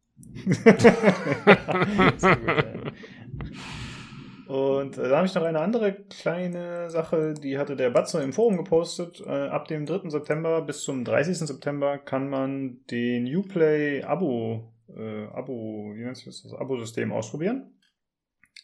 Und 4.47 4.99
äh, 4.99 5.09
da 5.09 5.17
habe 5.17 5.27
ich 5.27 5.35
noch 5.35 5.43
eine 5.43 5.61
andere 5.61 5.95
kleine 5.95 6.91
Sache, 6.91 7.35
die 7.35 7.59
hatte 7.59 7.77
der 7.77 7.91
Batzo 7.91 8.19
im 8.21 8.33
Forum 8.33 8.57
gepostet. 8.57 9.23
Äh, 9.27 9.49
ab 9.49 9.69
dem 9.69 9.87
3. 9.87 10.11
September 10.11 10.61
bis 10.63 10.83
zum 10.83 11.05
30. 11.05 11.39
September 11.39 11.99
kann 11.99 12.29
man 12.29 12.85
den 12.91 13.27
Uplay 13.35 14.03
Abo, 14.03 14.73
äh, 14.89 15.27
Abo, 15.29 15.93
wie 15.95 16.05
nennt 16.05 16.17
sich 16.17 16.27
das, 16.27 16.43
das 16.43 16.53
Abo-System 16.53 17.11
ausprobieren. 17.13 17.75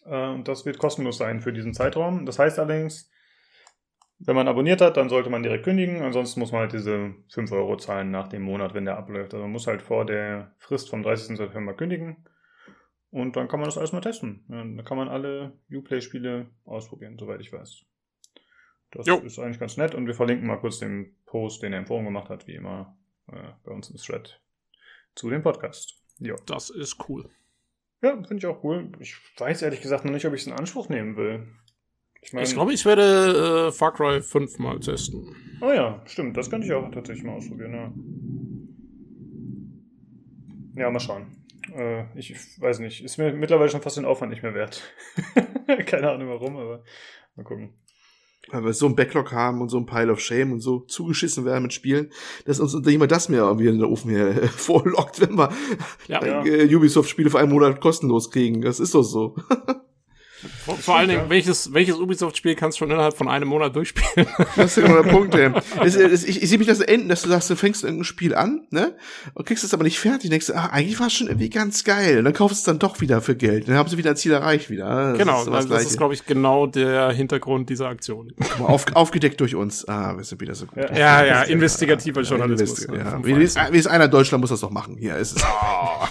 Äh, 0.05 0.29
und 0.29 0.49
das 0.49 0.67
wird 0.67 0.79
kostenlos 0.79 1.19
sein 1.19 1.41
für 1.41 1.53
diesen 1.53 1.73
Zeitraum. 1.73 2.27
Das 2.27 2.39
heißt 2.39 2.59
allerdings, 2.59 3.11
wenn 4.23 4.37
man 4.37 4.49
abonniert 4.49 4.83
hat, 4.83 4.99
dann 4.99 5.09
sollte 5.09 5.31
man 5.31 5.43
direkt 5.43 5.65
kündigen. 5.65 6.03
Ansonsten 6.03 6.41
muss 6.41 6.53
man 6.53 6.63
halt 6.63 6.73
diese 6.73 7.15
5 7.31 7.53
Euro 7.53 7.77
zahlen 7.77 8.11
nach 8.11 8.29
dem 8.29 8.43
Monat, 8.43 8.75
wenn 8.75 8.85
der 8.85 8.99
abläuft. 8.99 9.33
Also 9.33 9.45
man 9.45 9.53
muss 9.53 9.67
halt 9.67 9.81
vor 9.81 10.05
der 10.05 10.53
Frist 10.59 10.91
vom 10.91 11.03
30. 11.03 11.39
September 11.39 11.75
kündigen. 11.75 12.29
Und 13.11 13.37
dann 13.37 13.49
kann 13.49 13.61
man 13.61 13.69
das 13.69 13.79
alles 13.79 13.93
mal 13.93 14.03
testen. 14.03 14.45
Dann 14.49 14.85
kann 14.85 14.99
man 14.99 15.09
alle 15.09 15.53
Uplay-Spiele 15.73 16.47
ausprobieren, 16.65 17.17
soweit 17.19 17.41
ich 17.41 17.53
weiß. 17.53 17.83
Das 18.93 19.07
jo. 19.07 19.17
ist 19.19 19.39
eigentlich 19.39 19.59
ganz 19.59 19.77
nett 19.77 19.95
und 19.95 20.07
wir 20.07 20.15
verlinken 20.15 20.47
mal 20.47 20.59
kurz 20.59 20.79
den 20.79 21.17
Post, 21.25 21.63
den 21.63 21.73
er 21.73 21.79
im 21.79 21.87
Forum 21.87 22.05
gemacht 22.05 22.29
hat, 22.29 22.47
wie 22.47 22.55
immer 22.55 22.97
äh, 23.29 23.53
bei 23.65 23.73
uns 23.73 23.89
im 23.89 23.97
Thread 23.97 24.41
zu 25.15 25.31
dem 25.31 25.43
Podcast. 25.43 26.03
Ja. 26.19 26.35
Das 26.47 26.71
ist 26.71 27.09
cool. 27.09 27.31
Ja, 28.03 28.15
finde 28.17 28.37
ich 28.37 28.47
auch 28.47 28.63
cool. 28.65 28.91
Ich 28.99 29.17
weiß 29.39 29.63
ehrlich 29.63 29.81
gesagt 29.81 30.05
noch 30.05 30.13
nicht, 30.13 30.27
ob 30.27 30.35
ich 30.35 30.43
es 30.43 30.47
in 30.47 30.53
Anspruch 30.53 30.89
nehmen 30.89 31.17
will. 31.17 31.49
Ich, 32.23 32.33
mein, 32.33 32.45
ich 32.45 32.53
glaube, 32.53 32.73
ich 32.73 32.85
werde 32.85 33.69
äh, 33.69 33.73
Far 33.73 33.93
Cry 33.93 34.21
5 34.21 34.59
mal 34.59 34.79
testen. 34.79 35.35
Oh 35.61 35.71
ja, 35.71 36.03
stimmt. 36.07 36.37
Das 36.37 36.51
könnte 36.51 36.67
ich 36.67 36.73
auch 36.73 36.91
tatsächlich 36.91 37.25
mal 37.25 37.37
ausprobieren, 37.37 37.75
ja. 37.75 37.93
Ja, 40.83 40.91
mal 40.91 41.01
schauen. 41.01 41.27
Äh, 41.75 42.05
ich 42.19 42.35
weiß 42.61 42.81
nicht. 42.81 43.03
Ist 43.05 43.19
mir 43.19 43.33
mittlerweile 43.33 43.71
schon 43.71 43.83
fast 43.83 43.97
den 43.97 44.05
Aufwand 44.05 44.31
nicht 44.31 44.43
mehr 44.43 44.55
wert. 44.55 44.83
Keine 45.87 46.11
Ahnung 46.11 46.29
warum, 46.29 46.57
aber 46.57 46.83
mal 47.37 47.45
gucken. 47.45 47.75
Weil 48.49 48.65
wir 48.65 48.73
so 48.73 48.87
ein 48.87 48.97
Backlog 48.97 49.33
haben 49.33 49.61
und 49.61 49.69
so 49.69 49.79
ein 49.79 49.87
Pile 49.87 50.11
of 50.11 50.21
Shame 50.21 50.53
und 50.53 50.61
so 50.61 50.81
zugeschissen 50.81 51.45
werden 51.45 51.63
mit 51.63 51.75
Spielen, 51.75 52.11
dass 52.47 52.59
uns 52.59 52.75
jemand 52.87 53.13
das 53.13 53.29
mehr 53.29 53.43
irgendwie 53.43 53.69
in 53.69 53.79
der 53.79 53.91
Ofen 53.91 54.11
hier 54.11 54.35
vorlockt, 54.49 55.21
wenn 55.21 55.37
wir 55.37 55.53
ja, 56.09 56.43
ja. 56.45 56.77
Ubisoft-Spiele 56.77 57.31
für 57.31 57.39
einen 57.39 57.53
Monat 57.53 57.81
kostenlos 57.81 58.31
kriegen. 58.31 58.63
Das 58.63 58.81
ist 58.81 58.95
doch 58.95 59.03
so. 59.03 59.37
Vor, 60.65 60.77
vor 60.77 60.97
allen 60.97 61.09
Dingen, 61.09 61.25
welches, 61.29 61.73
welches 61.75 61.97
Ubisoft-Spiel 61.97 62.55
kannst 62.55 62.79
du 62.79 62.85
schon 62.85 62.91
innerhalb 62.91 63.17
von 63.17 63.29
einem 63.29 63.49
Monat 63.49 63.75
durchspielen? 63.77 64.27
Das 64.57 64.77
ist 64.77 64.79
immer 64.79 65.03
der 65.03 65.11
Punkt, 65.11 65.35
ey. 65.35 65.53
Es, 65.85 65.95
es, 65.95 66.25
ich, 66.25 66.43
ich 66.43 66.49
sehe 66.49 66.59
mich 66.59 66.67
das 66.67 66.81
enden, 66.81 67.09
dass 67.09 67.23
du 67.23 67.29
sagst, 67.29 67.51
du 67.51 67.57
fängst 67.57 67.85
irgendein 67.85 68.05
Spiel 68.05 68.35
an, 68.35 68.67
ne? 68.71 68.97
Und 69.35 69.47
kriegst 69.47 69.65
es 69.65 69.73
aber 69.75 69.85
nicht 69.85 69.99
fertig. 69.99 70.31
Denkst 70.31 70.47
du, 70.47 70.55
ah, 70.55 70.67
eigentlich 70.67 70.99
war 70.99 71.07
es 71.07 71.13
schon 71.13 71.29
irgendwie 71.29 71.51
ganz 71.51 71.85
geil. 71.85 72.19
Und 72.19 72.25
dann 72.25 72.33
kaufst 72.33 72.57
du 72.57 72.61
es 72.61 72.65
dann 72.65 72.79
doch 72.79 73.01
wieder 73.01 73.21
für 73.21 73.37
Geld. 73.37 73.69
Dann 73.69 73.77
haben 73.77 73.89
sie 73.89 73.97
wieder 73.97 74.11
ein 74.11 74.17
Ziel 74.17 74.33
erreicht 74.33 74.71
wieder. 74.71 75.11
Das 75.11 75.19
genau, 75.19 75.43
ist 75.43 75.49
also 75.49 75.69
das 75.69 75.85
ist, 75.85 75.99
glaube 75.99 76.15
ich, 76.15 76.27
genau 76.27 76.67
der 76.67 77.11
Hintergrund 77.13 77.69
dieser 77.69 77.89
Aktion. 77.89 78.33
Auf, 78.61 78.87
aufgedeckt 78.95 79.41
durch 79.41 79.55
uns. 79.55 79.87
Ah, 79.89 80.17
wir 80.17 80.25
sind 80.25 80.41
wieder 80.41 80.55
so 80.55 80.67
gut. 80.67 80.79
Ja, 80.79 80.95
ja, 80.95 81.25
ja 81.25 81.43
investigativer 81.43 82.23
Journalismus. 82.23 82.87
Ja, 82.87 82.95
ja. 82.95 83.25
Wie, 83.25 83.33
ist, 83.33 83.59
wie 83.71 83.79
ist 83.79 83.87
einer 83.87 84.07
in 84.07 84.11
Deutschland 84.11 84.41
muss 84.41 84.51
das 84.51 84.61
doch 84.61 84.71
machen. 84.71 84.97
Hier 84.99 85.17
ist 85.17 85.37
es. 85.37 85.45
Oh. 85.45 86.07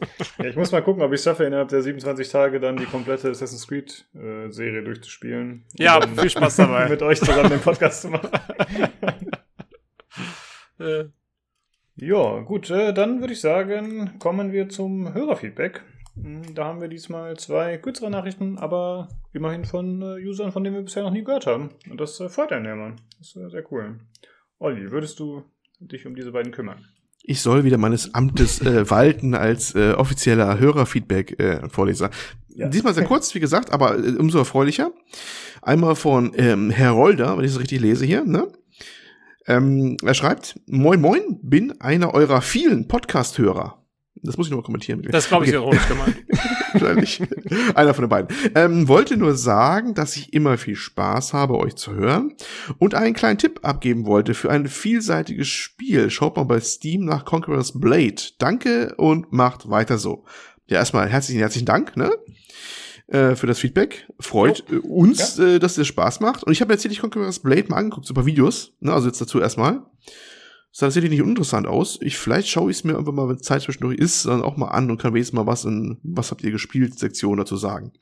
ja, 0.42 0.48
ich 0.48 0.56
muss 0.56 0.72
mal 0.72 0.82
gucken, 0.82 1.02
ob 1.02 1.12
ich 1.12 1.22
schaffe, 1.22 1.44
innerhalb 1.44 1.68
der 1.68 1.82
27 1.82 2.28
Tage 2.28 2.60
dann 2.60 2.76
die 2.76 2.86
komplette 2.86 3.30
Assassin's 3.30 3.68
Creed 3.68 4.06
äh, 4.14 4.50
Serie 4.50 4.82
durchzuspielen. 4.82 5.64
Ja, 5.74 6.00
viel 6.00 6.30
Spaß 6.30 6.56
dabei. 6.56 6.88
Mit 6.88 7.02
euch 7.02 7.18
zusammen 7.18 7.50
den 7.50 7.60
Podcast 7.60 8.02
zu 8.02 8.08
machen. 8.08 8.30
äh. 10.78 11.04
Ja, 11.96 12.38
gut, 12.40 12.70
äh, 12.70 12.94
dann 12.94 13.20
würde 13.20 13.34
ich 13.34 13.40
sagen, 13.40 14.18
kommen 14.18 14.52
wir 14.52 14.70
zum 14.70 15.12
Hörerfeedback. 15.12 15.82
Hm, 16.14 16.54
da 16.54 16.64
haben 16.64 16.80
wir 16.80 16.88
diesmal 16.88 17.36
zwei 17.36 17.76
kürzere 17.76 18.10
Nachrichten, 18.10 18.58
aber 18.58 19.08
immerhin 19.32 19.64
von 19.64 20.02
äh, 20.02 20.26
Usern, 20.26 20.52
von 20.52 20.64
denen 20.64 20.76
wir 20.76 20.82
bisher 20.82 21.02
noch 21.02 21.12
nie 21.12 21.24
gehört 21.24 21.46
haben. 21.46 21.70
Und 21.90 22.00
das 22.00 22.18
äh, 22.20 22.28
freut 22.28 22.52
einen 22.52 22.64
ja 22.64 22.74
mal. 22.74 22.96
Das 23.18 23.28
ist 23.28 23.36
äh, 23.36 23.50
sehr 23.50 23.70
cool. 23.70 24.00
Olli, 24.58 24.90
würdest 24.90 25.20
du 25.20 25.44
dich 25.78 26.06
um 26.06 26.14
diese 26.14 26.32
beiden 26.32 26.52
kümmern? 26.52 26.86
Ich 27.22 27.40
soll 27.42 27.64
wieder 27.64 27.78
meines 27.78 28.14
Amtes 28.14 28.60
äh, 28.60 28.88
walten 28.90 29.34
als 29.34 29.74
äh, 29.74 29.92
offizieller 29.92 30.58
Hörerfeedback-Vorleser. 30.58 32.06
Äh, 32.06 32.58
ja. 32.60 32.68
Diesmal 32.68 32.94
sehr 32.94 33.04
kurz, 33.04 33.34
wie 33.34 33.40
gesagt, 33.40 33.72
aber 33.72 33.98
äh, 33.98 34.16
umso 34.16 34.38
erfreulicher. 34.38 34.90
Einmal 35.62 35.94
von 35.96 36.32
ähm, 36.36 36.70
Herr 36.70 36.92
Rolder, 36.92 37.36
wenn 37.36 37.44
ich 37.44 37.52
es 37.52 37.60
richtig 37.60 37.80
lese 37.80 38.04
hier. 38.04 38.24
Ne? 38.24 38.48
Ähm, 39.46 39.96
er 40.04 40.14
schreibt, 40.14 40.58
Moin 40.66 41.00
Moin, 41.00 41.38
bin 41.42 41.80
einer 41.80 42.14
eurer 42.14 42.40
vielen 42.40 42.88
Podcast-Hörer. 42.88 43.79
Das 44.22 44.36
muss 44.36 44.48
ich 44.48 44.52
nur 44.52 44.62
kommentieren. 44.62 45.02
Das 45.10 45.28
glaube 45.28 45.44
ich 45.46 45.50
okay. 45.50 45.62
ironisch 45.62 45.88
gemeint. 45.88 46.16
Wahrscheinlich. 46.72 47.22
Einer 47.74 47.94
von 47.94 48.04
den 48.04 48.08
beiden. 48.08 48.36
Ähm, 48.54 48.86
wollte 48.86 49.16
nur 49.16 49.34
sagen, 49.34 49.94
dass 49.94 50.16
ich 50.16 50.32
immer 50.32 50.58
viel 50.58 50.76
Spaß 50.76 51.32
habe, 51.32 51.58
euch 51.58 51.76
zu 51.76 51.94
hören 51.94 52.34
und 52.78 52.94
einen 52.94 53.14
kleinen 53.14 53.38
Tipp 53.38 53.60
abgeben 53.62 54.06
wollte 54.06 54.34
für 54.34 54.50
ein 54.50 54.66
vielseitiges 54.66 55.48
Spiel. 55.48 56.10
Schaut 56.10 56.36
mal 56.36 56.44
bei 56.44 56.60
Steam 56.60 57.04
nach 57.04 57.24
Conqueror's 57.24 57.78
Blade. 57.78 58.22
Danke 58.38 58.94
und 58.96 59.32
macht 59.32 59.70
weiter 59.70 59.98
so. 59.98 60.24
Ja, 60.66 60.78
erstmal 60.78 61.08
herzlichen, 61.08 61.40
herzlichen 61.40 61.66
Dank, 61.66 61.96
ne? 61.96 62.10
Äh, 63.08 63.34
für 63.34 63.46
das 63.46 63.58
Feedback. 63.58 64.06
Freut 64.20 64.64
oh. 64.70 65.00
uns, 65.00 65.38
ja. 65.38 65.46
äh, 65.46 65.58
dass 65.58 65.78
es 65.78 65.86
Spaß 65.86 66.20
macht. 66.20 66.44
Und 66.44 66.52
ich 66.52 66.60
habe 66.60 66.68
mir 66.68 66.76
tatsächlich 66.76 67.00
Conqueror's 67.00 67.40
Blade 67.40 67.66
mal 67.68 67.76
angeguckt, 67.76 68.06
super 68.06 68.26
Videos. 68.26 68.72
Ne? 68.80 68.92
Also 68.92 69.08
jetzt 69.08 69.20
dazu 69.20 69.40
erstmal 69.40 69.82
sah 70.72 70.86
tatsächlich 70.86 71.10
nicht 71.10 71.22
uninteressant 71.22 71.66
aus. 71.66 71.98
Ich, 72.00 72.16
vielleicht 72.16 72.48
schaue 72.48 72.70
ich 72.70 72.78
es 72.78 72.84
mir 72.84 72.96
einfach 72.96 73.12
mal, 73.12 73.28
wenn 73.28 73.40
Zeit 73.40 73.62
zwischendurch 73.62 73.98
ist, 73.98 74.26
dann 74.26 74.42
auch 74.42 74.56
mal 74.56 74.68
an 74.68 74.90
und 74.90 74.98
kann 74.98 75.14
wenigstens 75.14 75.36
mal 75.36 75.46
was 75.46 75.64
in 75.64 75.98
Was 76.02 76.30
habt 76.30 76.42
ihr 76.42 76.50
gespielt 76.50 76.98
Sektion 76.98 77.38
dazu 77.38 77.56
sagen. 77.56 77.92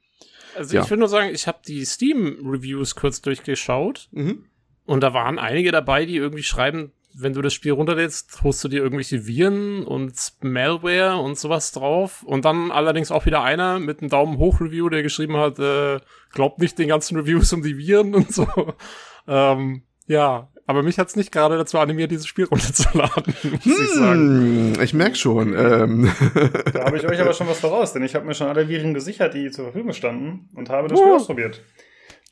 Also 0.56 0.76
ja. 0.76 0.82
ich 0.82 0.90
würde 0.90 1.00
nur 1.00 1.08
sagen, 1.08 1.30
ich 1.32 1.46
habe 1.46 1.58
die 1.66 1.84
Steam-Reviews 1.84 2.94
kurz 2.94 3.22
durchgeschaut 3.22 4.08
mhm. 4.10 4.44
und 4.86 5.02
da 5.02 5.14
waren 5.14 5.38
einige 5.38 5.70
dabei, 5.70 6.04
die 6.04 6.16
irgendwie 6.16 6.42
schreiben, 6.42 6.92
wenn 7.20 7.32
du 7.32 7.42
das 7.42 7.52
Spiel 7.52 7.72
runterlädst, 7.72 8.42
holst 8.42 8.62
du 8.62 8.68
dir 8.68 8.82
irgendwelche 8.82 9.26
Viren 9.26 9.84
und 9.84 10.14
Malware 10.40 11.16
und 11.16 11.36
sowas 11.36 11.72
drauf. 11.72 12.22
Und 12.22 12.44
dann 12.44 12.70
allerdings 12.70 13.10
auch 13.10 13.26
wieder 13.26 13.42
einer 13.42 13.80
mit 13.80 14.00
einem 14.00 14.08
Daumen 14.08 14.38
hoch 14.38 14.60
Review, 14.60 14.88
der 14.88 15.02
geschrieben 15.02 15.36
hat, 15.36 15.58
äh, 15.58 15.98
glaubt 16.32 16.60
nicht 16.60 16.78
den 16.78 16.88
ganzen 16.88 17.16
Reviews 17.16 17.52
um 17.52 17.62
die 17.62 17.76
Viren 17.76 18.14
und 18.14 18.32
so. 18.32 18.46
ähm, 19.26 19.82
ja, 20.06 20.48
aber 20.68 20.82
mich 20.82 20.98
hat's 20.98 21.16
nicht 21.16 21.32
gerade 21.32 21.56
dazu 21.56 21.78
animiert, 21.78 22.10
dieses 22.10 22.26
Spiel 22.26 22.44
runterzuladen, 22.44 23.34
muss 23.42 23.64
hm, 23.64 23.72
ich 23.72 23.90
sagen. 23.94 24.82
Ich 24.82 24.92
merk 24.92 25.16
schon. 25.16 25.54
Ähm. 25.54 26.10
Da 26.74 26.84
habe 26.84 26.98
ich 26.98 27.08
euch 27.08 27.18
aber 27.20 27.32
schon 27.32 27.48
was 27.48 27.58
voraus, 27.58 27.94
denn 27.94 28.02
ich 28.02 28.14
habe 28.14 28.26
mir 28.26 28.34
schon 28.34 28.48
alle 28.48 28.68
Viren 28.68 28.92
gesichert, 28.92 29.32
die 29.32 29.50
zur 29.50 29.64
Verfügung 29.64 29.94
standen 29.94 30.50
und 30.54 30.68
habe 30.68 30.88
das 30.88 30.98
oh. 30.98 31.02
Spiel 31.02 31.14
ausprobiert. 31.14 31.64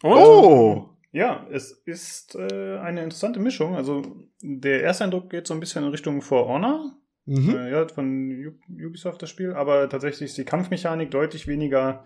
Oh! 0.02 0.90
Ja, 1.12 1.46
es 1.50 1.72
ist 1.86 2.34
äh, 2.34 2.76
eine 2.76 3.04
interessante 3.04 3.40
Mischung. 3.40 3.74
Also 3.74 4.02
der 4.42 4.82
erste 4.82 5.04
Eindruck 5.04 5.30
geht 5.30 5.46
so 5.46 5.54
ein 5.54 5.60
bisschen 5.60 5.82
in 5.84 5.90
Richtung 5.90 6.20
For 6.20 6.46
Honor. 6.46 6.92
Mhm. 7.24 7.56
Äh, 7.56 7.70
ja, 7.70 7.88
von 7.88 8.54
Ubisoft 8.68 9.22
das 9.22 9.30
Spiel, 9.30 9.54
aber 9.54 9.88
tatsächlich 9.88 10.28
ist 10.28 10.36
die 10.36 10.44
Kampfmechanik 10.44 11.10
deutlich 11.10 11.46
weniger 11.46 12.04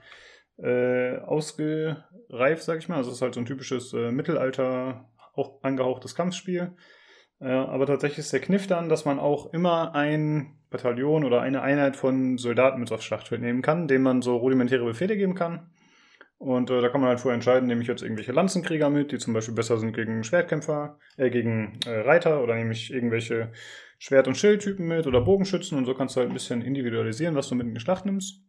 äh, 0.58 1.16
ausgereift, 1.18 2.62
sag 2.62 2.78
ich 2.78 2.88
mal. 2.88 2.98
Also 2.98 3.10
es 3.10 3.16
ist 3.16 3.22
halt 3.22 3.34
so 3.34 3.40
ein 3.40 3.46
typisches 3.46 3.92
äh, 3.94 4.12
Mittelalter 4.12 5.10
auch 5.40 5.62
angehauchtes 5.62 6.14
Kampfspiel. 6.14 6.72
Äh, 7.40 7.48
aber 7.48 7.86
tatsächlich 7.86 8.18
ist 8.18 8.32
der 8.32 8.40
Kniff 8.40 8.66
dann, 8.66 8.88
dass 8.88 9.04
man 9.04 9.18
auch 9.18 9.52
immer 9.52 9.94
ein 9.94 10.58
Bataillon 10.70 11.24
oder 11.24 11.40
eine 11.40 11.62
Einheit 11.62 11.96
von 11.96 12.38
Soldaten 12.38 12.80
mit 12.80 12.92
aufs 12.92 13.04
Schlachtfeld 13.04 13.40
nehmen 13.40 13.62
kann, 13.62 13.88
denen 13.88 14.04
man 14.04 14.22
so 14.22 14.36
rudimentäre 14.36 14.84
Befehle 14.84 15.16
geben 15.16 15.34
kann. 15.34 15.70
Und 16.38 16.70
äh, 16.70 16.80
da 16.80 16.88
kann 16.88 17.02
man 17.02 17.10
halt 17.10 17.20
vorher 17.20 17.34
entscheiden, 17.34 17.66
nehme 17.66 17.82
ich 17.82 17.88
jetzt 17.88 18.02
irgendwelche 18.02 18.32
Lanzenkrieger 18.32 18.88
mit, 18.88 19.12
die 19.12 19.18
zum 19.18 19.34
Beispiel 19.34 19.54
besser 19.54 19.78
sind 19.78 19.94
gegen 19.94 20.24
Schwertkämpfer, 20.24 20.98
äh, 21.18 21.28
gegen 21.28 21.78
äh, 21.84 22.00
Reiter 22.00 22.42
oder 22.42 22.54
nehme 22.54 22.72
ich 22.72 22.92
irgendwelche 22.92 23.52
Schwert- 23.98 24.26
und 24.26 24.38
Schildtypen 24.38 24.86
mit 24.88 25.06
oder 25.06 25.20
Bogenschützen 25.20 25.76
und 25.76 25.84
so 25.84 25.92
kannst 25.92 26.16
du 26.16 26.20
halt 26.20 26.30
ein 26.30 26.34
bisschen 26.34 26.62
individualisieren, 26.62 27.34
was 27.34 27.48
du 27.50 27.56
mit 27.56 27.66
in 27.66 27.74
die 27.74 27.80
Schlacht 27.80 28.06
nimmst. 28.06 28.42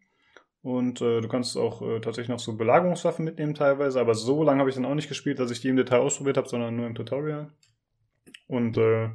Und 0.64 1.01
äh, 1.01 1.22
du 1.22 1.28
kannst 1.28 1.57
auch 1.57 1.82
äh, 1.82 1.99
tatsächlich 2.01 2.30
noch 2.30 2.39
so 2.39 2.55
Belagerungswaffen 2.55 3.26
mitnehmen 3.26 3.55
teilweise, 3.55 3.99
aber 3.99 4.14
so 4.14 4.43
lange 4.43 4.59
habe 4.59 4.70
ich 4.70 4.76
dann 4.76 4.86
auch 4.86 4.93
nicht 4.93 5.09
gespielt, 5.09 5.39
dass 5.39 5.49
ich 5.49 5.59
die 5.62 5.70
im 5.70 5.76
Detail 5.76 5.99
ausprobiert 5.99 6.38
habe, 6.38 6.47
sondern 6.47 6.76
nur 6.76 6.86
im 6.86 6.93
Tutorial. 6.93 7.51
Und 8.47 8.78
äh, 8.78 9.09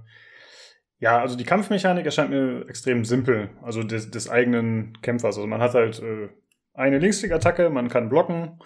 ja, 0.98 1.20
also 1.20 1.36
die 1.36 1.44
Kampfmechanik 1.44 2.04
erscheint 2.04 2.30
mir 2.30 2.66
extrem 2.68 3.04
simpel, 3.04 3.50
also 3.62 3.82
des, 3.82 4.10
des 4.10 4.28
eigenen 4.28 5.00
Kämpfers. 5.02 5.36
Also 5.36 5.46
man 5.46 5.60
hat 5.60 5.74
halt 5.74 6.00
äh, 6.00 6.30
eine 6.74 6.98
Linksklick-Attacke, 6.98 7.70
man 7.70 7.88
kann 7.88 8.08
blocken 8.08 8.58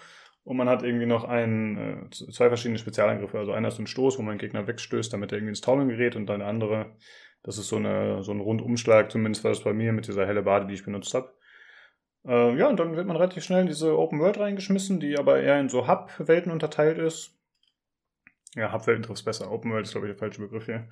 und 0.43 0.57
man 0.57 0.69
hat 0.69 0.81
irgendwie 0.81 1.05
noch 1.05 1.23
ein, 1.23 2.09
äh, 2.09 2.09
zwei 2.09 2.47
verschiedene 2.47 2.79
Spezialangriffe. 2.79 3.37
Also 3.37 3.51
einer 3.51 3.67
ist 3.67 3.79
ein 3.79 3.87
Stoß, 3.87 4.17
wo 4.17 4.23
man 4.23 4.35
den 4.35 4.39
Gegner 4.39 4.65
wegstößt, 4.65 5.13
damit 5.13 5.31
er 5.31 5.37
irgendwie 5.37 5.51
ins 5.51 5.61
Taumeln 5.61 5.89
gerät 5.89 6.15
und 6.15 6.25
dann 6.25 6.39
der 6.39 6.47
andere, 6.47 6.95
das 7.43 7.57
ist 7.57 7.67
so, 7.67 7.75
eine, 7.75 8.23
so 8.23 8.31
ein 8.31 8.39
Rundumschlag, 8.39 9.11
zumindest 9.11 9.43
war 9.43 9.51
das 9.51 9.63
bei 9.63 9.73
mir 9.73 9.91
mit 9.93 10.07
dieser 10.07 10.25
helle 10.25 10.41
Bade, 10.41 10.67
die 10.67 10.73
ich 10.73 10.85
benutzt 10.85 11.13
habe. 11.13 11.31
Äh, 12.25 12.57
ja, 12.57 12.67
und 12.69 12.79
dann 12.79 12.95
wird 12.95 13.07
man 13.07 13.17
relativ 13.17 13.43
schnell 13.43 13.61
in 13.61 13.67
diese 13.67 13.97
Open 13.97 14.19
World 14.19 14.39
reingeschmissen, 14.39 14.99
die 14.99 15.17
aber 15.17 15.39
eher 15.39 15.59
in 15.59 15.69
so 15.69 15.87
Hub-Welten 15.87 16.51
unterteilt 16.51 16.97
ist. 16.97 17.37
ja, 18.55 18.71
Hubwelt 18.73 19.05
trifft 19.05 19.25
besser. 19.25 19.51
Open 19.51 19.71
World 19.71 19.85
ist, 19.85 19.91
glaube 19.91 20.07
ich, 20.07 20.13
der 20.13 20.19
falsche 20.19 20.41
Begriff 20.41 20.65
hier. 20.65 20.87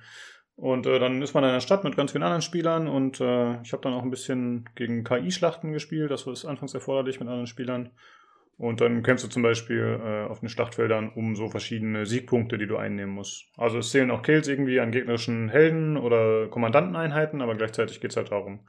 Und 0.56 0.86
äh, 0.86 0.98
dann 0.98 1.22
ist 1.22 1.32
man 1.32 1.44
in 1.44 1.52
der 1.52 1.60
Stadt 1.60 1.84
mit 1.84 1.96
ganz 1.96 2.12
vielen 2.12 2.22
anderen 2.22 2.42
Spielern 2.42 2.86
und 2.86 3.20
äh, 3.20 3.62
ich 3.62 3.72
habe 3.72 3.82
dann 3.82 3.94
auch 3.94 4.02
ein 4.02 4.10
bisschen 4.10 4.68
gegen 4.74 5.04
KI-Schlachten 5.04 5.72
gespielt. 5.72 6.10
Das 6.10 6.26
war 6.26 6.34
anfangs 6.50 6.74
erforderlich 6.74 7.18
mit 7.18 7.28
anderen 7.28 7.46
Spielern. 7.46 7.92
Und 8.58 8.82
dann 8.82 9.02
kämpfst 9.02 9.24
du 9.24 9.30
zum 9.30 9.42
Beispiel 9.42 9.98
äh, 10.04 10.28
auf 10.28 10.40
den 10.40 10.50
Schlachtfeldern 10.50 11.08
um 11.14 11.34
so 11.34 11.48
verschiedene 11.48 12.04
Siegpunkte, 12.04 12.58
die 12.58 12.66
du 12.66 12.76
einnehmen 12.76 13.14
musst. 13.14 13.46
Also 13.56 13.78
es 13.78 13.90
zählen 13.90 14.10
auch 14.10 14.20
Kills 14.20 14.48
irgendwie 14.48 14.80
an 14.80 14.92
gegnerischen 14.92 15.48
Helden 15.48 15.96
oder 15.96 16.48
Kommandanteneinheiten, 16.48 17.40
aber 17.40 17.54
gleichzeitig 17.54 18.02
geht 18.02 18.10
es 18.10 18.18
halt 18.18 18.32
darum, 18.32 18.68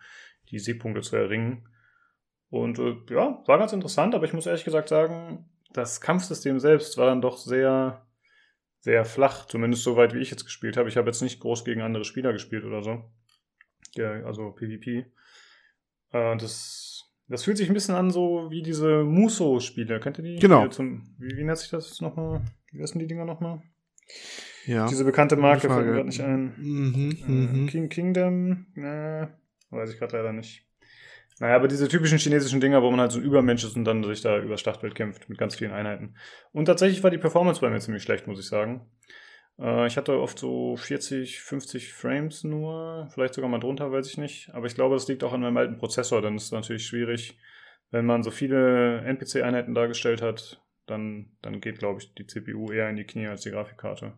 die 0.50 0.60
Siegpunkte 0.60 1.02
zu 1.02 1.18
erringen. 1.18 1.68
Und 2.52 2.78
äh, 2.78 2.98
ja, 3.10 3.42
war 3.48 3.58
ganz 3.58 3.74
interessant, 3.74 4.14
aber 4.14 4.26
ich 4.26 4.34
muss 4.34 4.46
ehrlich 4.46 4.66
gesagt 4.66 4.90
sagen, 4.90 5.50
das 5.74 6.02
Kampfsystem 6.02 6.60
selbst 6.60 6.98
war 6.98 7.08
dann 7.08 7.22
doch 7.22 7.38
sehr, 7.38 8.06
sehr 8.82 9.06
flach, 9.06 9.48
zumindest 9.48 9.84
so 9.84 9.96
weit 9.96 10.14
wie 10.14 10.20
ich 10.20 10.30
jetzt 10.30 10.44
gespielt 10.44 10.78
habe. 10.78 10.90
Ich 10.90 10.98
habe 10.98 11.08
jetzt 11.08 11.22
nicht 11.22 11.40
groß 11.40 11.66
gegen 11.66 11.82
andere 11.82 12.06
Spieler 12.06 12.34
gespielt 12.34 12.66
oder 12.66 12.84
so. 12.84 13.04
Ja, 13.96 14.12
also 14.26 14.52
PvP. 14.52 15.06
Äh, 16.12 16.38
das 16.38 16.92
das 17.32 17.46
fühlt 17.46 17.58
sich 17.58 17.70
ein 17.70 17.74
bisschen 17.74 17.96
an, 17.96 18.12
so 18.12 18.48
wie 18.52 18.62
diese 18.62 19.06
Muso-Spiele. 19.06 20.02
Kennt 20.02 20.18
ihr 20.18 20.24
die? 20.24 20.36
Genau. 20.40 20.68
Zum, 20.68 21.16
wie, 21.18 21.38
wie 21.38 21.44
nennt 21.46 21.58
sich 21.58 21.70
das 21.70 22.02
nochmal? 22.02 22.42
Wie 22.74 22.82
heißen 22.82 23.00
die 23.00 23.08
Dinger 23.08 23.24
nochmal? 23.24 23.62
Ja. 24.66 24.86
Diese 24.88 25.06
bekannte 25.06 25.38
Marke 25.38 25.70
fällt 25.70 25.86
mir 25.86 25.94
gerade 25.94 26.08
nicht 26.08 26.20
ein. 26.20 26.54
Mhm, 26.58 27.18
äh, 27.26 27.32
mhm. 27.32 27.68
King 27.68 27.88
Kingdom? 27.88 28.66
Ne, 28.76 29.34
weiß 29.70 29.94
ich 29.94 29.98
gerade 29.98 30.18
leider 30.18 30.34
nicht. 30.34 30.68
Naja, 31.42 31.56
aber 31.56 31.68
diese 31.68 31.88
typischen 31.88 32.20
chinesischen 32.20 32.62
Dinger, 32.62 32.84
wo 32.84 32.92
man 32.92 33.00
halt 33.00 33.12
so 33.12 33.18
ein 33.18 33.26
Übermensch 33.26 33.64
ist 33.64 33.76
und 33.76 33.84
dann 33.84 34.04
sich 34.04 34.22
da 34.22 34.38
über 34.38 34.58
Startbild 34.58 34.94
kämpft 34.94 35.28
mit 35.28 35.40
ganz 35.40 35.56
vielen 35.56 35.72
Einheiten. 35.72 36.14
Und 36.52 36.66
tatsächlich 36.66 37.02
war 37.02 37.10
die 37.10 37.18
Performance 37.18 37.62
bei 37.62 37.72
mir 37.72 37.80
ziemlich 37.80 38.04
schlecht, 38.04 38.28
muss 38.28 38.40
ich 38.40 38.46
sagen. 38.46 38.86
Äh, 39.58 39.88
ich 39.88 39.98
hatte 39.98 40.20
oft 40.20 40.38
so 40.38 40.76
40, 40.76 41.42
50 41.42 41.94
Frames 41.94 42.44
nur, 42.44 43.10
vielleicht 43.12 43.34
sogar 43.34 43.50
mal 43.50 43.58
drunter, 43.58 43.92
weiß 43.92 44.08
ich 44.08 44.20
nicht. 44.20 44.52
Aber 44.54 44.68
ich 44.68 44.76
glaube, 44.76 44.94
das 44.94 45.08
liegt 45.08 45.24
auch 45.24 45.34
an 45.34 45.42
meinem 45.42 45.58
alten 45.58 45.80
Prozessor, 45.80 46.22
denn 46.22 46.36
es 46.36 46.44
ist 46.44 46.52
natürlich 46.52 46.86
schwierig, 46.86 47.40
wenn 47.90 48.06
man 48.06 48.22
so 48.22 48.30
viele 48.30 49.02
NPC-Einheiten 49.02 49.74
dargestellt 49.74 50.22
hat, 50.22 50.62
dann, 50.86 51.32
dann 51.42 51.60
geht, 51.60 51.80
glaube 51.80 52.02
ich, 52.02 52.14
die 52.14 52.28
CPU 52.28 52.72
eher 52.72 52.88
in 52.88 52.98
die 52.98 53.06
Knie 53.06 53.26
als 53.26 53.42
die 53.42 53.50
Grafikkarte. 53.50 54.14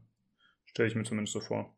Stelle 0.66 0.90
ich 0.90 0.96
mir 0.96 1.06
zumindest 1.06 1.32
so 1.32 1.40
vor. 1.40 1.74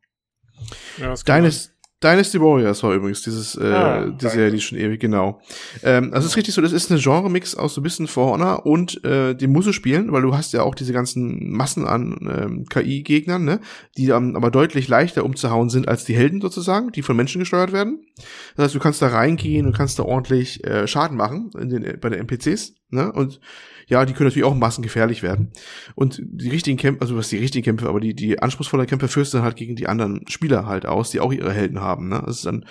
Ja, 0.98 1.14
Deines, 1.24 1.75
Dynasty 2.06 2.40
Warriors 2.40 2.82
war 2.84 2.94
übrigens 2.94 3.22
dieses, 3.22 3.56
äh, 3.56 3.64
ah, 3.64 4.06
die 4.06 4.28
Serie, 4.28 4.52
die 4.52 4.60
schon 4.60 4.78
ewig, 4.78 5.00
genau. 5.00 5.40
Ähm, 5.82 6.12
also 6.12 6.26
es 6.26 6.32
ist 6.32 6.36
richtig 6.36 6.54
so, 6.54 6.62
das 6.62 6.72
ist 6.72 6.90
ein 6.92 6.98
Genre-Mix 6.98 7.56
aus 7.56 7.74
so 7.74 7.80
ein 7.80 7.82
bisschen 7.82 8.06
For 8.06 8.32
Honor 8.32 8.64
und 8.64 9.04
äh, 9.04 9.34
dem 9.34 9.52
Musse-Spielen, 9.52 10.12
weil 10.12 10.22
du 10.22 10.36
hast 10.36 10.52
ja 10.52 10.62
auch 10.62 10.76
diese 10.76 10.92
ganzen 10.92 11.50
Massen 11.50 11.84
an 11.84 12.16
ähm, 12.22 12.66
KI-Gegnern, 12.66 13.44
ne, 13.44 13.60
die 13.96 14.10
ähm, 14.10 14.36
aber 14.36 14.52
deutlich 14.52 14.86
leichter 14.86 15.24
umzuhauen 15.24 15.68
sind 15.68 15.88
als 15.88 16.04
die 16.04 16.14
Helden 16.14 16.40
sozusagen, 16.40 16.92
die 16.92 17.02
von 17.02 17.16
Menschen 17.16 17.40
gesteuert 17.40 17.72
werden. 17.72 18.06
Das 18.54 18.66
heißt, 18.66 18.74
du 18.76 18.78
kannst 18.78 19.02
da 19.02 19.08
reingehen 19.08 19.66
und 19.66 19.76
kannst 19.76 19.98
da 19.98 20.04
ordentlich 20.04 20.64
äh, 20.64 20.86
Schaden 20.86 21.16
machen 21.16 21.50
in 21.58 21.70
den, 21.70 22.00
bei 22.00 22.08
den 22.08 22.20
NPCs, 22.20 22.74
ne, 22.90 23.10
und 23.10 23.40
ja, 23.88 24.04
die 24.04 24.12
können 24.12 24.26
natürlich 24.28 24.44
auch 24.44 24.54
massengefährlich 24.54 25.22
werden. 25.22 25.52
Und 25.94 26.20
die 26.24 26.48
richtigen 26.48 26.76
Kämpfe, 26.76 27.00
also 27.00 27.16
was 27.16 27.28
die 27.28 27.38
richtigen 27.38 27.64
Kämpfe, 27.64 27.88
aber 27.88 28.00
die, 28.00 28.14
die 28.14 28.40
anspruchsvolle 28.40 28.86
Kämpfe 28.86 29.06
führst 29.06 29.32
du 29.32 29.38
dann 29.38 29.44
halt 29.44 29.56
gegen 29.56 29.76
die 29.76 29.86
anderen 29.86 30.26
Spieler 30.28 30.66
halt 30.66 30.86
aus, 30.86 31.10
die 31.10 31.20
auch 31.20 31.32
ihre 31.32 31.52
Helden 31.52 31.80
haben. 31.80 32.08
Ne? 32.08 32.20
Das 32.26 32.38
ist 32.38 32.46
dann, 32.46 32.64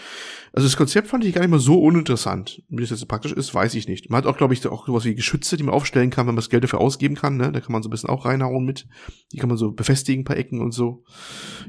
also 0.52 0.68
das 0.68 0.76
Konzept 0.76 1.08
fand 1.08 1.24
ich 1.24 1.34
gar 1.34 1.42
nicht 1.42 1.52
mal 1.52 1.60
so 1.60 1.80
uninteressant. 1.80 2.64
Wie 2.68 2.82
das 2.82 2.90
jetzt 2.90 3.08
praktisch 3.08 3.32
ist, 3.32 3.54
weiß 3.54 3.76
ich 3.76 3.88
nicht. 3.88 4.10
Man 4.10 4.18
hat 4.18 4.26
auch, 4.26 4.38
glaube 4.38 4.54
ich, 4.54 4.68
auch 4.68 4.88
sowas 4.88 5.06
wie 5.06 5.16
Geschütze, 5.16 5.56
die 5.56 5.64
man 5.64 5.74
aufstellen 5.74 6.10
kann, 6.10 6.28
wenn 6.28 6.36
man 6.36 6.42
das 6.42 6.50
Geld 6.50 6.66
dafür 6.66 6.82
ausgeben 6.82 7.16
kann. 7.16 7.38
Ne? 7.38 7.52
Da 7.52 7.62
kann 7.62 7.72
man 7.72 7.82
so 7.82 7.88
ein 7.88 7.92
bisschen 7.92 8.10
auch 8.10 8.26
reinhauen 8.26 8.66
mit. 8.66 8.88
Die 9.32 9.38
kann 9.38 9.50
man 9.50 9.58
so 9.58 9.72
befestigen, 9.72 10.22
ein 10.22 10.26
paar 10.26 10.38
Ecken 10.38 10.60
und 10.60 10.74
so. 10.74 11.04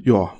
Ja, 0.03 0.33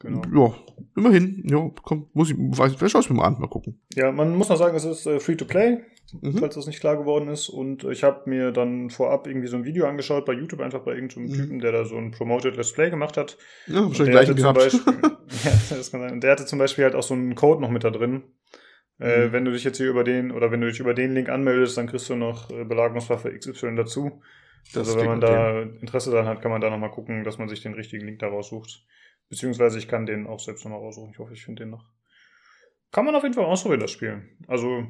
Genau. 0.00 0.22
Ja, 0.48 0.54
immerhin. 0.96 1.42
Ja, 1.48 1.70
komm, 1.82 2.08
muss 2.12 2.30
ich, 2.30 2.36
weiß, 2.38 2.74
vielleicht 2.74 2.92
schaue 2.92 3.02
ich 3.02 3.10
mir 3.10 3.16
mal 3.16 3.26
an, 3.26 3.40
mal 3.40 3.48
gucken. 3.48 3.80
Ja, 3.94 4.12
man 4.12 4.34
muss 4.36 4.48
noch 4.48 4.56
sagen, 4.56 4.76
es 4.76 4.84
ist 4.84 5.06
äh, 5.06 5.20
free 5.20 5.36
to 5.36 5.44
play 5.44 5.82
mhm. 6.20 6.38
falls 6.38 6.54
das 6.54 6.66
nicht 6.66 6.80
klar 6.80 6.96
geworden 6.96 7.28
ist. 7.28 7.48
Und 7.48 7.84
ich 7.84 8.04
habe 8.04 8.28
mir 8.28 8.52
dann 8.52 8.90
vorab 8.90 9.26
irgendwie 9.26 9.48
so 9.48 9.56
ein 9.56 9.64
Video 9.64 9.86
angeschaut 9.86 10.24
bei 10.24 10.32
YouTube, 10.32 10.60
einfach 10.60 10.80
bei 10.80 10.94
irgendeinem 10.94 11.26
mhm. 11.26 11.34
Typen, 11.34 11.58
der 11.60 11.72
da 11.72 11.84
so 11.84 11.96
ein 11.96 12.10
Promoted 12.10 12.56
Let's 12.56 12.72
Play 12.72 12.90
gemacht 12.90 13.16
hat. 13.16 13.38
Ja, 13.66 13.92
schon 13.92 14.06
gleich 14.06 14.34
gehabt. 14.34 14.58
Beispiel, 14.58 14.94
ja, 15.02 15.52
das 15.70 15.90
kann 15.90 16.00
sein. 16.00 16.12
Und 16.12 16.22
der 16.22 16.32
hatte 16.32 16.46
zum 16.46 16.58
Beispiel 16.58 16.84
halt 16.84 16.94
auch 16.94 17.02
so 17.02 17.14
einen 17.14 17.34
Code 17.34 17.60
noch 17.60 17.70
mit 17.70 17.84
da 17.84 17.90
drin. 17.90 18.22
Äh, 19.00 19.28
mhm. 19.28 19.32
wenn 19.32 19.44
du 19.44 19.52
dich 19.52 19.64
jetzt 19.64 19.78
hier 19.78 19.88
über 19.88 20.04
den, 20.04 20.30
oder 20.30 20.50
wenn 20.50 20.60
du 20.60 20.68
dich 20.68 20.80
über 20.80 20.94
den 20.94 21.14
Link 21.14 21.28
anmeldest, 21.28 21.76
dann 21.76 21.86
kriegst 21.86 22.08
du 22.10 22.16
noch 22.16 22.50
äh, 22.50 22.64
Belagerungswaffe 22.64 23.36
XY 23.36 23.76
dazu. 23.76 24.22
Das 24.74 24.88
also 24.88 25.00
wenn 25.00 25.06
man 25.06 25.20
da 25.20 25.62
Interesse 25.62 26.12
daran 26.12 26.26
hat, 26.26 26.40
kann 26.40 26.52
man 26.52 26.60
da 26.60 26.70
nochmal 26.70 26.90
gucken, 26.90 27.24
dass 27.24 27.36
man 27.36 27.48
sich 27.48 27.62
den 27.62 27.74
richtigen 27.74 28.06
Link 28.06 28.20
da 28.20 28.28
raussucht. 28.28 28.84
Beziehungsweise 29.28 29.78
ich 29.78 29.88
kann 29.88 30.06
den 30.06 30.26
auch 30.26 30.40
selbst 30.40 30.64
nochmal 30.64 30.80
raussuchen. 30.80 31.10
Ich 31.12 31.18
hoffe, 31.18 31.32
ich 31.32 31.44
finde 31.44 31.64
den 31.64 31.70
noch. 31.70 31.84
Kann 32.90 33.06
man 33.06 33.14
auf 33.14 33.22
jeden 33.22 33.34
Fall 33.34 33.46
ausprobieren, 33.46 33.80
das 33.80 33.90
Spiel. 33.90 34.22
Also 34.46 34.86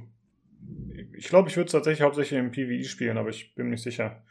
ich 1.16 1.28
glaube, 1.28 1.48
ich 1.48 1.56
würde 1.56 1.66
es 1.66 1.72
tatsächlich 1.72 2.02
hauptsächlich 2.02 2.38
im 2.38 2.50
PvE 2.50 2.84
spielen, 2.84 3.18
aber 3.18 3.30
ich 3.30 3.54
bin 3.54 3.66
mir 3.66 3.72
nicht 3.72 3.82
sicher. 3.82 4.24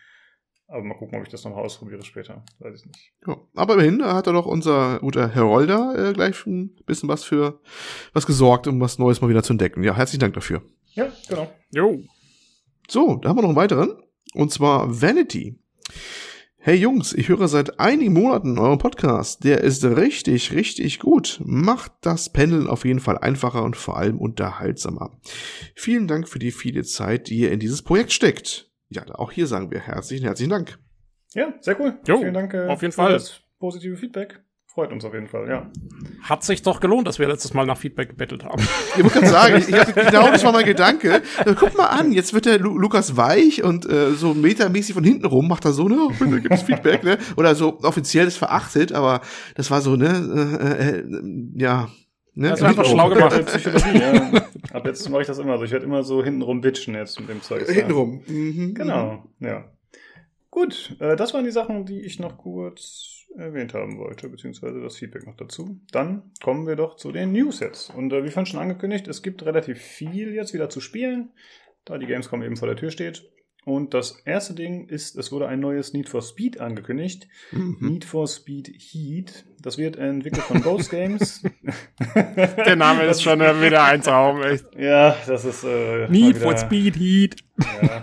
Aber 0.67 0.83
mal 0.83 0.93
gucken, 0.95 1.17
ob 1.17 1.25
ich 1.25 1.31
das 1.31 1.43
nochmal 1.43 1.63
ausprobiere 1.63 2.03
später. 2.03 2.45
Weiß 2.59 2.79
ich 2.79 2.85
nicht. 2.85 3.11
Ja, 3.27 3.37
aber 3.55 3.73
immerhin 3.73 3.99
da 3.99 4.15
hat 4.15 4.27
er 4.27 4.33
doch 4.33 4.45
unser 4.45 4.99
guter 4.99 5.27
Herolder 5.27 6.09
äh, 6.09 6.13
gleich 6.13 6.45
ein 6.45 6.75
bisschen 6.85 7.09
was 7.09 7.25
für 7.25 7.59
was 8.13 8.25
gesorgt, 8.25 8.67
um 8.67 8.79
was 8.79 8.97
Neues 8.97 9.19
mal 9.19 9.29
wieder 9.29 9.43
zu 9.43 9.51
entdecken. 9.51 9.83
Ja, 9.83 9.97
herzlichen 9.97 10.21
Dank 10.21 10.33
dafür. 10.33 10.63
Ja, 10.93 11.11
genau. 11.27 11.53
Jo. 11.71 12.01
So, 12.87 13.17
da 13.17 13.29
haben 13.29 13.37
wir 13.37 13.41
noch 13.41 13.49
einen 13.49 13.57
weiteren. 13.57 14.01
Und 14.33 14.51
zwar 14.51 15.01
Vanity. 15.01 15.59
Hey 16.63 16.75
Jungs, 16.75 17.13
ich 17.13 17.27
höre 17.27 17.47
seit 17.47 17.79
einigen 17.79 18.13
Monaten 18.13 18.59
euren 18.59 18.77
Podcast. 18.77 19.43
Der 19.43 19.61
ist 19.61 19.83
richtig, 19.83 20.51
richtig 20.51 20.99
gut. 20.99 21.41
Macht 21.43 21.91
das 22.01 22.31
Pendeln 22.31 22.67
auf 22.67 22.85
jeden 22.85 22.99
Fall 22.99 23.17
einfacher 23.17 23.63
und 23.63 23.75
vor 23.75 23.97
allem 23.97 24.19
unterhaltsamer. 24.19 25.19
Vielen 25.73 26.07
Dank 26.07 26.29
für 26.29 26.37
die 26.37 26.51
viele 26.51 26.83
Zeit, 26.83 27.29
die 27.29 27.39
ihr 27.39 27.51
in 27.51 27.59
dieses 27.59 27.81
Projekt 27.81 28.11
steckt. 28.11 28.69
Ja, 28.89 29.03
auch 29.15 29.31
hier 29.31 29.47
sagen 29.47 29.71
wir 29.71 29.79
herzlichen, 29.79 30.23
herzlichen 30.23 30.51
Dank. 30.51 30.77
Ja, 31.33 31.51
sehr 31.61 31.79
cool. 31.81 31.97
Jo, 32.05 32.19
Vielen 32.19 32.35
Dank 32.35 32.53
äh, 32.53 32.67
auf 32.67 32.83
jeden 32.83 32.93
Fall. 32.93 33.13
das 33.13 33.41
positive 33.57 33.97
Feedback. 33.97 34.39
Freut 34.73 34.93
uns 34.93 35.03
auf 35.03 35.13
jeden 35.13 35.27
Fall, 35.27 35.49
ja. 35.49 35.69
Hat 36.21 36.45
sich 36.45 36.61
doch 36.61 36.79
gelohnt, 36.79 37.05
dass 37.05 37.19
wir 37.19 37.27
letztes 37.27 37.53
Mal 37.53 37.65
nach 37.65 37.77
Feedback 37.77 38.07
gebettelt 38.07 38.45
haben. 38.45 38.63
Ich 38.95 39.03
muss 39.03 39.11
gerade 39.11 39.27
sagen, 39.27 39.57
ich, 39.57 39.67
ich 39.67 39.75
hatte, 39.75 39.93
genau 39.93 40.31
das 40.31 40.43
war 40.45 40.53
mein 40.53 40.65
Gedanke. 40.65 41.21
Also, 41.37 41.55
guck 41.55 41.77
mal 41.77 41.87
an, 41.87 42.11
jetzt 42.13 42.33
wird 42.33 42.45
der 42.45 42.59
Lu 42.59 42.77
Lukas 42.77 43.17
weich 43.17 43.63
und 43.63 43.85
äh, 43.85 44.11
so 44.11 44.33
metermäßig 44.33 44.93
von 44.93 45.03
hinten 45.03 45.25
rum 45.25 45.47
macht 45.49 45.65
er 45.65 45.73
so, 45.73 45.89
ne, 45.89 45.97
oh, 45.99 46.13
bitte 46.17 46.41
gibt's 46.41 46.61
Feedback, 46.61 47.03
ne? 47.03 47.17
Oder 47.35 47.55
so 47.55 47.79
offiziell 47.81 48.27
ist 48.27 48.37
verachtet, 48.37 48.93
aber 48.93 49.21
das 49.55 49.71
war 49.71 49.81
so, 49.81 49.95
ne, 49.97 50.07
äh, 50.61 50.99
äh, 50.99 51.03
ja. 51.55 51.89
Ne? 52.33 52.49
Das 52.49 52.61
war 52.61 52.69
einfach 52.69 52.85
schlau 52.85 53.09
gemacht. 53.13 53.45
Psychologie, 53.45 53.99
ja. 53.99 54.31
Ab 54.71 54.85
jetzt 54.85 55.09
mache 55.09 55.21
ich 55.21 55.27
das 55.27 55.39
immer 55.39 55.57
so. 55.57 55.65
Ich 55.65 55.71
werde 55.71 55.85
immer 55.85 56.03
so 56.03 56.23
hintenrum 56.23 56.61
bitchen 56.61 56.95
jetzt 56.95 57.19
mit 57.19 57.29
dem 57.29 57.41
Zeug. 57.41 57.67
Hintenrum. 57.67 58.23
Mhm. 58.27 58.73
Genau, 58.73 59.25
ja. 59.39 59.65
Gut, 60.49 60.95
äh, 60.99 61.15
das 61.15 61.33
waren 61.33 61.43
die 61.43 61.51
Sachen, 61.51 61.85
die 61.85 62.01
ich 62.01 62.19
noch 62.19 62.37
kurz 62.37 63.20
erwähnt 63.37 63.73
haben 63.73 63.97
wollte, 63.97 64.29
beziehungsweise 64.29 64.81
das 64.81 64.97
Feedback 64.97 65.25
noch 65.25 65.37
dazu. 65.37 65.79
Dann 65.91 66.31
kommen 66.41 66.67
wir 66.67 66.75
doch 66.75 66.95
zu 66.95 67.11
den 67.11 67.31
News 67.31 67.59
jetzt. 67.59 67.93
Und 67.95 68.11
äh, 68.13 68.23
wie 68.23 68.29
vorhin 68.29 68.45
schon 68.45 68.59
angekündigt, 68.59 69.07
es 69.07 69.21
gibt 69.21 69.45
relativ 69.45 69.79
viel 69.79 70.33
jetzt 70.33 70.53
wieder 70.53 70.69
zu 70.69 70.81
spielen, 70.81 71.31
da 71.85 71.97
die 71.97 72.07
Gamescom 72.07 72.43
eben 72.43 72.57
vor 72.57 72.67
der 72.67 72.77
Tür 72.77 72.91
steht. 72.91 73.31
Und 73.63 73.93
das 73.93 74.19
erste 74.25 74.55
Ding 74.55 74.87
ist, 74.87 75.15
es 75.15 75.31
wurde 75.31 75.47
ein 75.47 75.59
neues 75.59 75.93
Need 75.93 76.09
for 76.09 76.23
Speed 76.23 76.59
angekündigt. 76.59 77.27
Mhm. 77.51 77.77
Need 77.79 78.05
for 78.05 78.27
Speed 78.27 78.69
Heat. 78.75 79.45
Das 79.61 79.77
wird 79.77 79.97
entwickelt 79.97 80.43
von 80.43 80.63
Ghost 80.63 80.89
Games. 80.89 81.43
Der 82.15 82.75
Name 82.75 83.03
ist 83.03 83.21
schon 83.21 83.39
wieder 83.39 83.83
ein 83.83 84.01
Traum, 84.01 84.41
echt. 84.41 84.65
Ja, 84.75 85.15
das 85.27 85.45
ist. 85.45 85.63
Äh, 85.63 86.07
Need 86.09 86.37
for 86.37 86.57
Speed 86.57 86.95
Heat. 86.95 87.35
Ja. 87.83 88.01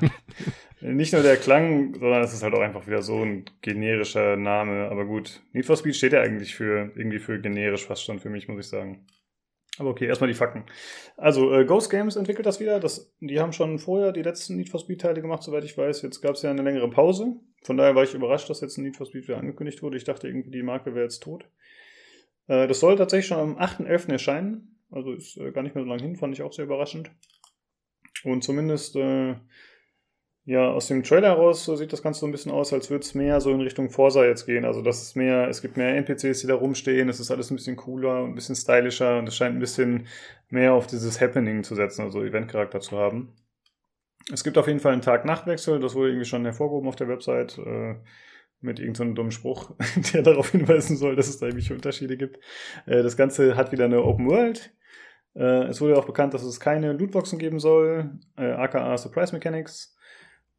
Nicht 0.81 1.13
nur 1.13 1.23
der 1.23 1.37
Klang, 1.37 1.95
sondern 1.95 2.23
es 2.23 2.33
ist 2.33 2.43
halt 2.43 2.55
auch 2.55 2.61
einfach 2.61 2.87
wieder 2.87 3.03
so 3.03 3.25
ein 3.25 3.45
generischer 3.63 4.37
Name. 4.37 4.89
Aber 4.91 5.05
gut, 5.07 5.43
Need 5.53 5.67
for 5.67 5.77
Speed 5.77 5.97
steht 5.97 6.13
ja 6.13 6.21
eigentlich 6.21 6.55
für 6.55 6.93
irgendwie 6.95 7.19
für 7.19 7.41
generisch 7.41 7.87
fast 7.87 8.05
schon 8.05 8.21
für 8.21 8.31
mich, 8.31 8.47
muss 8.47 8.61
ich 8.61 8.69
sagen. 8.69 9.05
Aber 9.79 9.91
okay, 9.91 10.07
erstmal 10.07 10.29
die 10.29 10.35
Fakten. 10.35 10.65
Also, 11.17 11.53
äh, 11.55 11.65
Ghost 11.65 11.91
Games 11.91 12.17
entwickelt 12.17 12.47
das 12.47 12.59
wieder. 12.61 12.81
Das, 12.81 13.15
die 13.21 13.39
haben 13.39 13.53
schon 13.53 13.79
vorher 13.79 14.13
die 14.13 14.23
letzten 14.23 14.57
Need 14.57 14.69
for 14.69 14.81
Speed-Teile 14.81 15.21
gemacht, 15.21 15.43
soweit 15.43 15.65
ich 15.65 15.77
weiß. 15.79 16.03
Jetzt 16.03 16.21
gab 16.21 16.35
es 16.35 16.43
ja 16.43 16.51
eine 16.51 16.63
längere 16.63 16.91
Pause. 16.91 17.37
Von 17.63 17.77
daher 17.77 17.95
war 17.95 18.03
ich 18.03 18.15
überrascht, 18.15 18.51
dass 18.51 18.61
jetzt 18.61 18.77
ein 18.77 18.85
Need 18.85 18.97
for 18.97 19.07
Speed 19.07 19.29
wieder 19.29 19.39
angekündigt 19.39 19.83
wurde. 19.83 19.97
Ich 19.97 20.05
dachte 20.05 20.27
irgendwie, 20.29 20.51
die 20.51 20.63
Marke 20.63 20.95
wäre 20.95 21.05
jetzt 21.05 21.23
tot. 21.23 21.49
Äh, 22.49 22.67
das 22.67 22.81
soll 22.81 22.97
tatsächlich 22.97 23.27
schon 23.27 23.39
am 23.39 23.59
8.11. 23.59 24.11
erscheinen. 24.11 24.81
Also 24.91 25.13
ist 25.13 25.37
äh, 25.37 25.53
gar 25.53 25.63
nicht 25.63 25.75
mehr 25.75 25.85
so 25.85 25.91
lange 25.91 26.03
hin, 26.03 26.17
fand 26.17 26.35
ich 26.35 26.43
auch 26.43 26.53
sehr 26.53 26.65
überraschend. 26.65 27.11
Und 28.25 28.43
zumindest 28.43 28.97
äh, 28.97 29.37
ja, 30.49 30.71
aus 30.71 30.87
dem 30.89 31.03
Trailer 31.03 31.29
heraus 31.29 31.67
so 31.67 31.77
sieht 31.77 31.93
das 31.93 32.03
Ganze 32.03 32.21
so 32.21 32.27
ein 32.27 32.33
bisschen 32.33 32.53
aus, 32.53 32.73
als 32.73 32.89
würde 32.89 33.05
es 33.05 33.15
mehr 33.15 33.39
so 33.39 33.51
in 33.53 33.61
Richtung 33.61 33.91
Forsa 33.91 34.25
jetzt 34.25 34.47
gehen. 34.47 34.65
Also 34.65 34.81
das 34.81 35.03
ist 35.03 35.15
mehr, 35.15 35.47
es 35.47 35.61
gibt 35.61 35.77
mehr 35.77 35.95
NPCs, 35.95 36.41
die 36.41 36.47
da 36.47 36.55
rumstehen, 36.55 37.11
es 37.11 37.21
ist 37.21 37.31
alles 37.31 37.51
ein 37.51 37.57
bisschen 37.57 37.77
cooler 37.77 38.23
und 38.23 38.31
ein 38.31 38.35
bisschen 38.35 38.57
stylischer 38.57 39.19
und 39.19 39.29
es 39.29 39.37
scheint 39.37 39.57
ein 39.57 39.61
bisschen 39.61 40.07
mehr 40.49 40.73
auf 40.73 40.87
dieses 40.87 41.21
Happening 41.21 41.65
zu 41.65 41.75
setzen, 41.75 42.01
also 42.01 42.23
Eventcharakter 42.25 42.81
zu 42.81 42.97
haben. 42.97 43.35
Es 44.33 44.43
gibt 44.43 44.57
auf 44.57 44.67
jeden 44.67 44.81
Fall 44.81 44.95
einen 44.95 45.03
Tag-Nacht-Wechsel, 45.03 45.81
das 45.81 45.95
wurde 45.95 46.09
irgendwie 46.09 46.25
schon 46.25 46.47
hervorgehoben 46.47 46.89
auf 46.89 46.97
der 46.97 47.09
Website. 47.09 47.59
Äh, 47.59 47.97
mit 48.61 48.81
irgendeinem 48.81 49.15
dummen 49.15 49.31
Spruch, 49.31 49.77
der 50.15 50.23
darauf 50.23 50.51
hinweisen 50.51 50.97
soll, 50.97 51.15
dass 51.15 51.29
es 51.29 51.39
da 51.39 51.47
irgendwelche 51.47 51.75
Unterschiede 51.75 52.17
gibt. 52.17 52.39
Äh, 52.87 53.03
das 53.03 53.19
Ganze 53.19 53.55
hat 53.55 53.71
wieder 53.71 53.85
eine 53.85 54.03
Open 54.03 54.27
World. 54.27 54.75
Äh, 55.35 55.65
es 55.67 55.81
wurde 55.81 55.97
auch 55.97 56.07
bekannt, 56.07 56.33
dass 56.35 56.43
es 56.43 56.59
keine 56.59 56.93
Lootboxen 56.95 57.39
geben 57.39 57.61
soll, 57.61 58.19
äh, 58.37 58.51
aka 58.51 58.97
Surprise 58.97 59.33
Mechanics. 59.35 59.98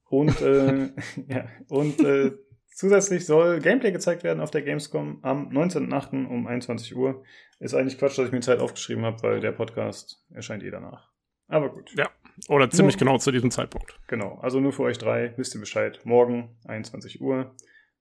Und, 0.10 0.41
äh, 0.41 0.89
ja, 1.28 1.47
und 1.70 1.99
äh, 2.01 2.32
zusätzlich 2.74 3.26
soll 3.26 3.60
Gameplay 3.60 3.91
gezeigt 3.91 4.24
werden 4.24 4.41
auf 4.41 4.51
der 4.51 4.62
Gamescom 4.62 5.20
am 5.22 5.49
19.08. 5.49 6.28
um 6.28 6.47
21 6.47 6.95
Uhr. 6.95 7.24
Ist 7.60 7.74
eigentlich 7.74 7.97
Quatsch, 7.97 8.18
dass 8.18 8.28
ich 8.28 8.32
mir 8.32 8.39
Zeit 8.39 8.60
aufgeschrieben 8.60 9.05
habe, 9.05 9.22
weil 9.22 9.39
der 9.39 9.51
Podcast 9.51 10.26
erscheint 10.34 10.64
eh 10.64 10.72
danach. 10.72 11.10
Aber 11.47 11.70
gut. 11.70 11.93
Ja, 11.97 12.10
oder 12.47 12.70
ziemlich 12.70 12.95
nur, 12.95 12.99
genau 12.99 13.18
zu 13.18 13.32
diesem 13.32 13.51
Zeitpunkt. 13.51 13.99
Genau, 14.07 14.39
also 14.41 14.60
nur 14.60 14.72
für 14.72 14.84
euch 14.84 14.97
drei, 14.97 15.34
wisst 15.36 15.55
ihr 15.55 15.60
Bescheid. 15.60 15.99
Morgen, 16.05 16.57
21 16.66 17.22
Uhr, 17.22 17.55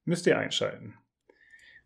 müsst 0.05 0.27
ihr 0.27 0.39
einschalten. 0.39 0.95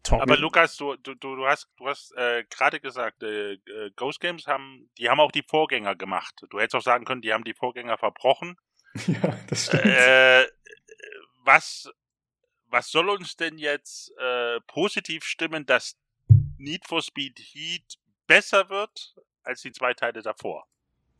Top. 0.03 0.21
Aber 0.21 0.37
Lukas, 0.37 0.77
du, 0.77 0.97
du, 0.97 1.15
du 1.15 1.47
hast, 1.47 1.69
du 1.77 1.87
hast 1.87 2.13
äh, 2.17 2.45
gerade 2.51 2.81
gesagt, 2.81 3.23
äh, 3.23 3.53
äh, 3.53 3.91
Ghost 3.95 4.21
Games 4.21 4.49
haben, 4.49 4.91
die 4.99 5.09
haben 5.09 5.21
auch 5.21 5.31
die 5.31 5.45
Vorgänger 5.47 5.95
gemacht. 5.95 6.45
Du 6.51 6.59
hättest 6.59 6.75
auch 6.75 6.83
sagen 6.83 7.05
können, 7.05 7.23
die 7.23 7.33
haben 7.33 7.45
die 7.45 7.55
Vorgänger 7.55 7.97
verbrochen. 7.97 8.57
ja, 9.07 9.39
das 9.49 9.67
stimmt. 9.67 9.87
Äh, 9.87 10.47
was, 11.45 11.89
was 12.67 12.91
soll 12.91 13.09
uns 13.09 13.37
denn 13.37 13.59
jetzt 13.59 14.13
äh, 14.19 14.61
positiv 14.67 15.25
stimmen, 15.25 15.67
dass 15.67 15.97
Need 16.59 16.87
for 16.87 17.03
Speed 17.03 17.39
Heat 17.39 17.99
besser 18.27 18.69
wird 18.69 19.15
als 19.43 19.63
die 19.63 19.73
zwei 19.73 19.95
Teile 19.95 20.23
davor? 20.23 20.67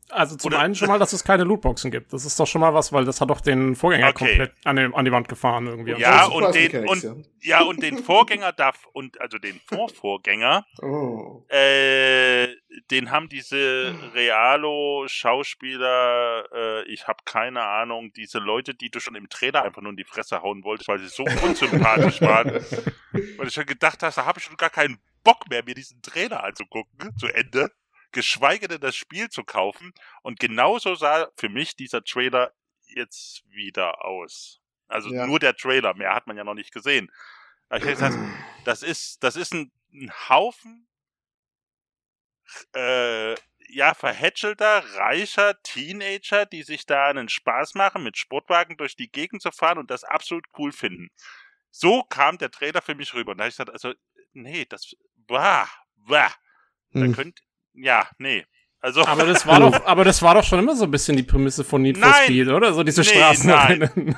Also 0.09 0.35
zum 0.35 0.49
Oder 0.49 0.59
einen 0.59 0.75
schon 0.75 0.89
mal, 0.89 0.99
dass 0.99 1.13
es 1.13 1.23
keine 1.23 1.43
Lootboxen 1.43 1.89
gibt. 1.89 2.13
Das 2.13 2.25
ist 2.25 2.39
doch 2.39 2.45
schon 2.45 2.61
mal 2.61 2.73
was, 2.73 2.93
weil 2.93 3.05
das 3.05 3.21
hat 3.21 3.29
doch 3.29 3.41
den 3.41 3.75
Vorgänger 3.75 4.09
okay. 4.09 4.27
komplett 4.27 4.53
an, 4.63 4.75
den, 4.75 4.93
an, 4.93 5.05
die 5.05 5.11
Wand 5.11 5.27
gefahren 5.27 5.67
irgendwie. 5.67 5.93
Ja, 5.93 6.25
und 6.25 6.53
den, 6.53 6.87
und, 6.87 7.03
ja. 7.41 7.61
und 7.61 7.81
den 7.81 7.97
Vorgänger 7.99 8.51
darf, 8.51 8.87
und 8.93 9.19
also 9.21 9.37
den 9.37 9.59
Vorvorgänger, 9.65 10.65
oh. 10.81 11.45
äh, 11.49 12.47
den 12.91 13.11
haben 13.11 13.29
diese 13.29 13.95
Realo-Schauspieler, 14.13 16.45
äh, 16.53 16.83
ich 16.91 17.07
habe 17.07 17.19
keine 17.25 17.63
Ahnung, 17.63 18.11
diese 18.13 18.39
Leute, 18.39 18.73
die 18.73 18.89
du 18.89 18.99
schon 18.99 19.15
im 19.15 19.29
Trailer 19.29 19.63
einfach 19.63 19.81
nur 19.81 19.91
in 19.91 19.97
die 19.97 20.03
Fresse 20.03 20.41
hauen 20.41 20.63
wolltest, 20.63 20.89
weil 20.89 20.99
sie 20.99 21.07
so 21.07 21.23
unsympathisch 21.23 22.21
waren. 22.21 22.51
weil 23.11 23.47
ich 23.47 23.53
schon 23.53 23.65
gedacht 23.65 24.03
hast, 24.03 24.17
da 24.17 24.25
habe 24.25 24.39
ich 24.39 24.45
schon 24.45 24.57
gar 24.57 24.69
keinen 24.69 24.97
Bock 25.23 25.49
mehr, 25.49 25.63
mir 25.63 25.75
diesen 25.75 26.01
Trailer 26.01 26.43
anzugucken, 26.43 27.15
zu 27.17 27.27
Ende 27.27 27.71
geschweige 28.13 28.67
denn 28.67 28.81
das 28.81 28.95
Spiel 28.95 29.29
zu 29.29 29.43
kaufen. 29.43 29.93
Und 30.21 30.39
genauso 30.39 30.95
sah 30.95 31.29
für 31.35 31.49
mich 31.49 31.75
dieser 31.75 32.03
Trailer 32.03 32.53
jetzt 32.87 33.43
wieder 33.49 34.05
aus. 34.05 34.61
Also 34.87 35.13
ja. 35.13 35.25
nur 35.25 35.39
der 35.39 35.55
Trailer, 35.55 35.93
mehr 35.95 36.13
hat 36.13 36.27
man 36.27 36.37
ja 36.37 36.43
noch 36.43 36.53
nicht 36.53 36.73
gesehen. 36.73 37.11
Gesagt, 37.69 38.15
das 38.65 38.83
ist, 38.83 39.23
das 39.23 39.35
ist 39.35 39.53
ein, 39.53 39.71
ein 39.91 40.11
Haufen 40.29 40.87
äh, 42.75 43.35
ja, 43.69 43.93
verhätschelter, 43.93 44.83
reicher 44.95 45.59
Teenager, 45.63 46.45
die 46.45 46.63
sich 46.63 46.85
da 46.85 47.07
einen 47.07 47.29
Spaß 47.29 47.75
machen, 47.75 48.03
mit 48.03 48.17
Sportwagen 48.17 48.77
durch 48.77 48.95
die 48.95 49.09
Gegend 49.09 49.41
zu 49.41 49.51
fahren 49.51 49.77
und 49.77 49.89
das 49.89 50.03
absolut 50.03 50.45
cool 50.57 50.71
finden. 50.71 51.09
So 51.71 52.03
kam 52.03 52.37
der 52.37 52.51
Trailer 52.51 52.81
für 52.81 52.93
mich 52.93 53.13
rüber. 53.13 53.31
Und 53.31 53.39
da 53.39 53.45
habe 53.45 53.49
ich 53.49 53.55
gesagt, 53.55 53.71
also, 53.71 53.93
nee, 54.33 54.65
das, 54.65 54.93
bah, 55.15 55.67
bah. 55.95 56.31
Da 56.91 57.01
hm. 57.01 57.15
könnt, 57.15 57.41
ja, 57.73 58.07
nee. 58.17 58.45
Also, 58.83 59.05
aber 59.05 59.25
das 59.25 59.47
war 59.47 59.61
doch, 59.61 59.85
aber 59.85 60.03
das 60.03 60.21
war 60.21 60.35
doch 60.35 60.43
schon 60.43 60.59
immer 60.59 60.75
so 60.75 60.83
ein 60.83 60.91
bisschen 60.91 61.15
die 61.15 61.23
Prämisse 61.23 61.63
von 61.63 61.81
Need 61.81 61.97
for 61.97 62.05
nein, 62.09 62.23
Speed, 62.25 62.49
oder? 62.49 62.73
So 62.73 62.83
diese 62.83 62.99
nee, 62.99 63.07
Straßen. 63.07 63.49
Nein. 63.49 64.15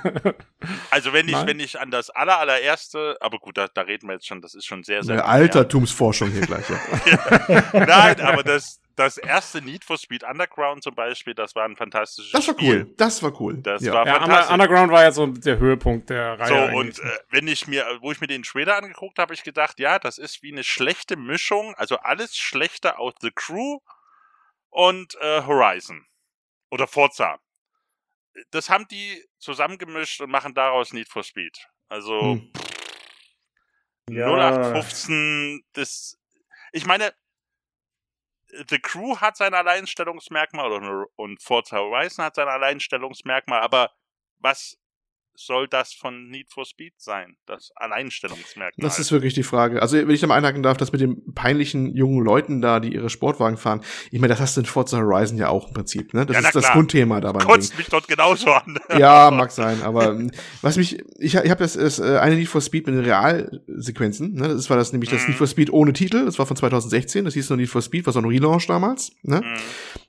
also 0.89 1.13
wenn 1.13 1.27
ich, 1.27 1.33
nein? 1.33 1.47
wenn 1.47 1.59
ich 1.59 1.79
an 1.79 1.91
das 1.91 2.09
aller, 2.09 2.39
allererste, 2.39 3.15
aber 3.21 3.37
gut, 3.37 3.59
da, 3.59 3.67
da 3.67 3.81
reden 3.81 4.07
wir 4.07 4.13
jetzt 4.13 4.25
schon, 4.25 4.41
das 4.41 4.55
ist 4.55 4.65
schon 4.65 4.83
sehr, 4.83 5.03
sehr. 5.03 5.13
Eine 5.13 5.25
Altertumsforschung 5.25 6.31
hier 6.31 6.41
gleich. 6.41 6.65
Ja. 6.67 7.63
nein, 7.73 8.19
aber 8.21 8.41
das, 8.41 8.79
das 8.95 9.17
erste 9.17 9.61
Need 9.61 9.83
for 9.83 9.97
Speed 9.97 10.23
Underground 10.23 10.83
zum 10.83 10.95
Beispiel, 10.95 11.33
das 11.33 11.55
war 11.55 11.65
ein 11.65 11.75
fantastisches 11.75 12.31
Das 12.31 12.47
war 12.47 12.55
Spiel. 12.55 12.85
cool. 12.85 12.93
Das 12.97 13.21
war 13.21 13.41
cool. 13.41 13.57
Das 13.57 13.81
ja. 13.81 13.93
war 13.93 14.07
ja, 14.07 14.19
fantastisch. 14.19 14.53
Underground 14.53 14.91
war 14.91 15.03
ja 15.03 15.11
so 15.11 15.27
der 15.27 15.57
Höhepunkt 15.57 16.09
der 16.09 16.39
Reihe. 16.39 16.47
So, 16.47 16.55
eigentlich. 16.55 16.99
und 16.99 16.99
äh, 16.99 17.19
wenn 17.29 17.47
ich 17.47 17.67
mir, 17.67 17.85
wo 18.01 18.11
ich 18.11 18.21
mir 18.21 18.27
den 18.27 18.43
Trailer 18.43 18.77
angeguckt 18.77 19.19
habe, 19.19 19.33
ich 19.33 19.43
gedacht, 19.43 19.79
ja, 19.79 19.99
das 19.99 20.17
ist 20.17 20.43
wie 20.43 20.51
eine 20.51 20.63
schlechte 20.63 21.17
Mischung, 21.17 21.75
also 21.75 21.97
alles 21.97 22.37
schlechter 22.37 22.99
aus 22.99 23.13
The 23.21 23.31
Crew 23.31 23.79
und 24.69 25.15
äh, 25.21 25.43
Horizon. 25.43 26.05
Oder 26.71 26.87
Forza. 26.87 27.39
Das 28.51 28.69
haben 28.69 28.87
die 28.89 29.23
zusammengemischt 29.39 30.21
und 30.21 30.29
machen 30.29 30.53
daraus 30.53 30.93
Need 30.93 31.09
for 31.09 31.23
Speed. 31.23 31.67
Also 31.87 32.19
hm. 32.21 32.51
ja. 34.09 34.27
0815, 34.27 35.63
das. 35.73 36.17
Ich 36.71 36.85
meine, 36.85 37.13
The 38.67 38.79
Crew 38.79 39.17
hat 39.17 39.37
sein 39.37 39.53
Alleinstellungsmerkmal 39.53 41.07
und 41.15 41.41
Forza 41.41 41.77
Horizon 41.77 42.25
hat 42.25 42.35
sein 42.35 42.47
Alleinstellungsmerkmal, 42.47 43.61
aber 43.61 43.91
was 44.39 44.77
soll 45.35 45.67
das 45.67 45.93
von 45.93 46.29
Need 46.29 46.49
for 46.49 46.65
Speed 46.65 46.93
sein? 46.97 47.35
Das 47.45 47.71
Alleinstellungsmerkmal. 47.75 48.73
Das 48.77 48.99
ist 48.99 49.11
wirklich 49.11 49.33
die 49.33 49.43
Frage. 49.43 49.81
Also, 49.81 49.97
wenn 49.97 50.09
ich 50.09 50.21
da 50.21 50.27
mal 50.27 50.35
einhaken 50.35 50.63
darf, 50.63 50.77
das 50.77 50.91
mit 50.91 51.01
den 51.01 51.33
peinlichen 51.33 51.95
jungen 51.95 52.23
Leuten 52.23 52.61
da, 52.61 52.79
die 52.79 52.93
ihre 52.93 53.09
Sportwagen 53.09 53.57
fahren, 53.57 53.81
ich 54.11 54.19
meine, 54.19 54.29
das 54.29 54.39
hast 54.39 54.57
du 54.57 54.61
in 54.61 54.65
Forza 54.65 54.97
Horizon 54.97 55.37
ja 55.37 55.49
auch 55.49 55.67
im 55.67 55.73
Prinzip, 55.73 56.13
ne? 56.13 56.25
Das 56.25 56.35
ja, 56.35 56.43
ist 56.43 56.55
das 56.55 56.71
Grundthema 56.71 57.21
dabei. 57.21 57.43
Kotzt 57.43 57.77
mich 57.77 57.87
dort 57.87 58.07
genauso 58.07 58.51
an. 58.51 58.77
ja, 58.97 59.31
mag 59.31 59.51
sein, 59.51 59.81
aber 59.83 60.19
was 60.61 60.77
mich, 60.77 60.99
ich, 61.19 61.35
ich 61.35 61.49
habe 61.49 61.59
das, 61.59 61.73
das 61.73 61.99
äh, 61.99 62.17
eine 62.17 62.35
Need 62.35 62.47
for 62.47 62.61
Speed 62.61 62.87
mit 62.87 62.95
den 62.95 63.03
Realsequenzen, 63.03 64.33
ne? 64.33 64.47
Das 64.49 64.69
war 64.69 64.77
das 64.77 64.91
nämlich 64.91 65.09
das 65.09 65.23
mhm. 65.23 65.29
Need 65.29 65.37
for 65.37 65.47
Speed 65.47 65.71
ohne 65.71 65.93
Titel, 65.93 66.25
das 66.25 66.39
war 66.39 66.45
von 66.45 66.57
2016, 66.57 67.25
das 67.25 67.33
hieß 67.33 67.49
noch 67.49 67.57
Need 67.57 67.69
for 67.69 67.81
Speed, 67.81 68.05
war 68.05 68.13
so 68.13 68.19
ein 68.19 68.25
Relaunch 68.25 68.67
damals, 68.67 69.11
ne? 69.23 69.41
Mhm. 69.41 69.55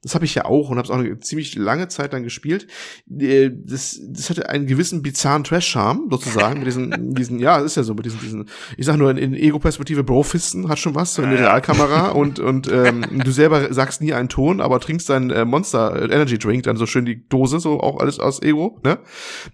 Das 0.07 0.15
habe 0.15 0.25
ich 0.25 0.37
ja 0.37 0.45
auch 0.45 0.71
und 0.71 0.79
habe 0.79 0.87
es 0.87 0.91
auch 0.91 0.99
eine 0.99 1.19
ziemlich 1.19 1.57
lange 1.57 1.89
Zeit 1.89 2.13
dann 2.13 2.23
gespielt. 2.23 2.69
Äh, 3.11 3.51
das, 3.53 4.01
das 4.09 4.31
hatte 4.31 4.49
einen 4.49 4.69
gewissen 4.69 5.03
bizarren 5.03 5.43
Trash-Charme, 5.43 6.07
sozusagen, 6.09 6.61
mit 6.61 6.69
diesen, 6.69 7.15
diesen, 7.17 7.41
ja, 7.41 7.59
ist 7.59 7.77
ja 7.77 7.83
so, 7.83 7.93
mit 7.93 8.05
diesen, 8.05 8.21
diesen, 8.21 8.49
ich 8.77 8.87
sag 8.87 8.99
nur, 8.99 9.11
in, 9.11 9.17
in 9.17 9.35
Ego-Perspektive 9.35 10.05
Brofisten 10.05 10.69
hat 10.69 10.79
schon 10.79 10.95
was, 10.95 11.15
so 11.15 11.23
in 11.23 11.31
der 11.31 11.41
Realkamera 11.41 12.11
und, 12.13 12.39
und 12.39 12.71
ähm, 12.71 13.05
du 13.25 13.33
selber 13.33 13.75
sagst 13.75 14.01
nie 14.01 14.13
einen 14.13 14.29
Ton, 14.29 14.61
aber 14.61 14.79
trinkst 14.79 15.11
dein 15.11 15.31
äh, 15.31 15.45
Monster 15.45 16.01
äh, 16.01 16.05
Energy 16.05 16.39
Drink, 16.39 16.63
dann 16.63 16.77
so 16.77 16.87
schön 16.87 17.05
die 17.05 17.29
Dose, 17.29 17.59
so 17.59 17.81
auch 17.81 17.99
alles 17.99 18.21
aus 18.21 18.41
Ego, 18.41 18.79
ne? 18.85 18.99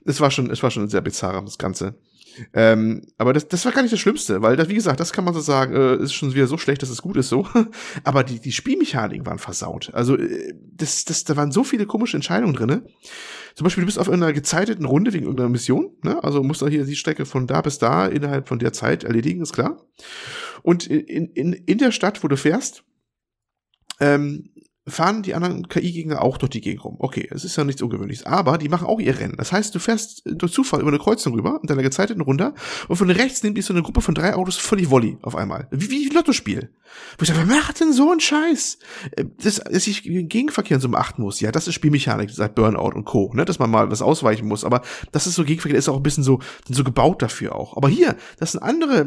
Es 0.05 0.20
war 0.20 0.30
schon, 0.30 0.50
es 0.50 0.62
war 0.62 0.70
schon 0.70 0.86
sehr 0.88 1.00
bizarr, 1.00 1.40
das 1.40 1.57
Ganze. 1.57 1.94
Ähm, 2.53 3.03
aber 3.18 3.33
das, 3.33 3.49
das 3.49 3.64
war 3.64 3.72
gar 3.72 3.83
nicht 3.83 3.93
das 3.93 4.01
Schlimmste, 4.01 4.43
weil 4.43 4.57
das, 4.57 4.68
wie 4.68 4.74
gesagt, 4.74 5.01
das 5.01 5.12
kann 5.12 5.24
man 5.24 5.35
so 5.35 5.41
sagen, 5.41 5.74
äh, 5.74 5.97
ist 5.97 6.12
schon 6.12 6.35
wieder 6.35 6.47
so 6.47 6.59
schlecht, 6.59 6.83
dass 6.83 6.91
es 6.91 7.03
gut 7.03 7.16
ist 7.16 7.28
so. 7.28 7.47
aber 8.05 8.24
die, 8.24 8.41
die 8.41 8.53
Spielmechaniken 8.53 9.26
waren 9.26 9.39
versaut. 9.39 9.91
Also, 9.93 10.16
äh, 10.16 10.55
das, 10.74 11.05
das, 11.05 11.24
da 11.24 11.37
waren 11.37 11.53
so 11.53 11.64
viele 11.64 11.87
komische 11.87 12.16
Entscheidungen 12.16 12.55
drinne. 12.55 12.85
Zum 13.55 13.64
Beispiel, 13.64 13.83
du 13.83 13.87
bist 13.87 13.99
auf 13.99 14.09
einer 14.09 14.33
gezeiteten 14.33 14.85
Runde 14.85 15.12
wegen 15.12 15.24
irgendeiner 15.24 15.51
Mission, 15.51 15.91
ne? 16.03 16.22
Also 16.24 16.43
musst 16.43 16.62
du 16.62 16.68
hier 16.68 16.85
die 16.85 16.97
Strecke 16.97 17.26
von 17.26 17.47
da 17.47 17.61
bis 17.61 17.78
da 17.78 18.07
innerhalb 18.07 18.49
von 18.49 18.59
der 18.59 18.72
Zeit 18.72 19.05
erledigen, 19.05 19.43
ist 19.43 19.53
klar. 19.53 19.76
Und 20.62 20.87
in, 20.87 21.26
in, 21.26 21.53
in 21.53 21.78
der 21.78 21.93
Stadt, 21.93 22.24
wo 22.24 22.28
du 22.28 22.37
fährst, 22.37 22.85
ähm, 24.01 24.51
fahren 24.87 25.22
die 25.22 25.35
anderen 25.35 25.68
KI-Gegner 25.68 26.22
auch 26.22 26.39
durch 26.39 26.51
die 26.51 26.61
Gegend 26.61 26.85
rum. 26.85 26.97
Okay, 26.99 27.28
es 27.30 27.45
ist 27.45 27.57
ja 27.57 27.64
nichts 27.64 27.83
Ungewöhnliches. 27.83 28.26
Aber 28.26 28.59
die 28.59 28.68
machen 28.68 28.87
auch 28.87 28.99
ihr 28.99 29.18
Rennen. 29.18 29.37
Das 29.37 29.53
heißt, 29.53 29.74
du 29.74 29.78
fährst 29.78 30.22
durch 30.24 30.53
Zufall 30.53 30.80
über 30.80 30.89
eine 30.89 30.99
Kreuzung 30.99 31.35
rüber 31.35 31.61
in 31.62 31.68
deiner 31.68 31.83
gezeiteten 31.83 32.22
Runde 32.22 32.55
und 32.89 32.97
von 32.97 33.11
rechts 33.11 33.43
nimmt 33.43 33.57
dich 33.57 33.64
so 33.64 33.72
eine 33.72 33.83
Gruppe 33.83 34.01
von 34.01 34.14
drei 34.14 34.35
Autos 34.35 34.57
völlig 34.57 34.91
Volley 34.91 35.18
auf 35.22 35.37
einmal. 35.37 35.68
Wie, 35.70 35.91
wie 35.91 36.09
ein 36.09 36.14
Lottospiel. 36.14 36.70
Wo 37.16 37.22
ich 37.22 37.28
sage, 37.28 37.41
wer 37.41 37.57
macht 37.57 37.80
denn 37.80 37.93
so 37.93 38.11
einen 38.11 38.20
Scheiß? 38.20 38.78
Äh, 39.12 39.24
das, 39.43 39.57
dass 39.57 39.87
ich 39.87 40.03
Gegenverkehr 40.03 40.80
so 40.80 40.89
beachten 40.89 41.22
muss. 41.22 41.41
Ja, 41.41 41.53
das 41.53 41.68
ist 41.68 41.74
Spielmechanik 41.74 42.30
seit 42.30 42.55
Burnout 42.55 42.95
und 42.95 43.05
Co. 43.05 43.33
Ne? 43.35 43.45
Dass 43.45 43.59
man 43.59 43.70
mal 43.70 43.91
was 43.91 44.03
ausweichen 44.03 44.49
muss. 44.49 44.64
Aber 44.64 44.83
das 45.12 45.26
ist 45.26 45.37
so 45.37 45.45
Gegenverkehr, 45.45 45.78
ist 45.78 45.89
auch 45.89 45.97
ein 45.97 46.03
bisschen 46.03 46.24
so, 46.24 46.41
so 46.68 46.85
gebaut 46.85 47.22
dafür 47.22 47.55
auch. 47.55 47.76
Aber 47.76 47.89
hier, 47.89 48.16
das 48.39 48.53
sind 48.53 48.62
andere 48.62 49.07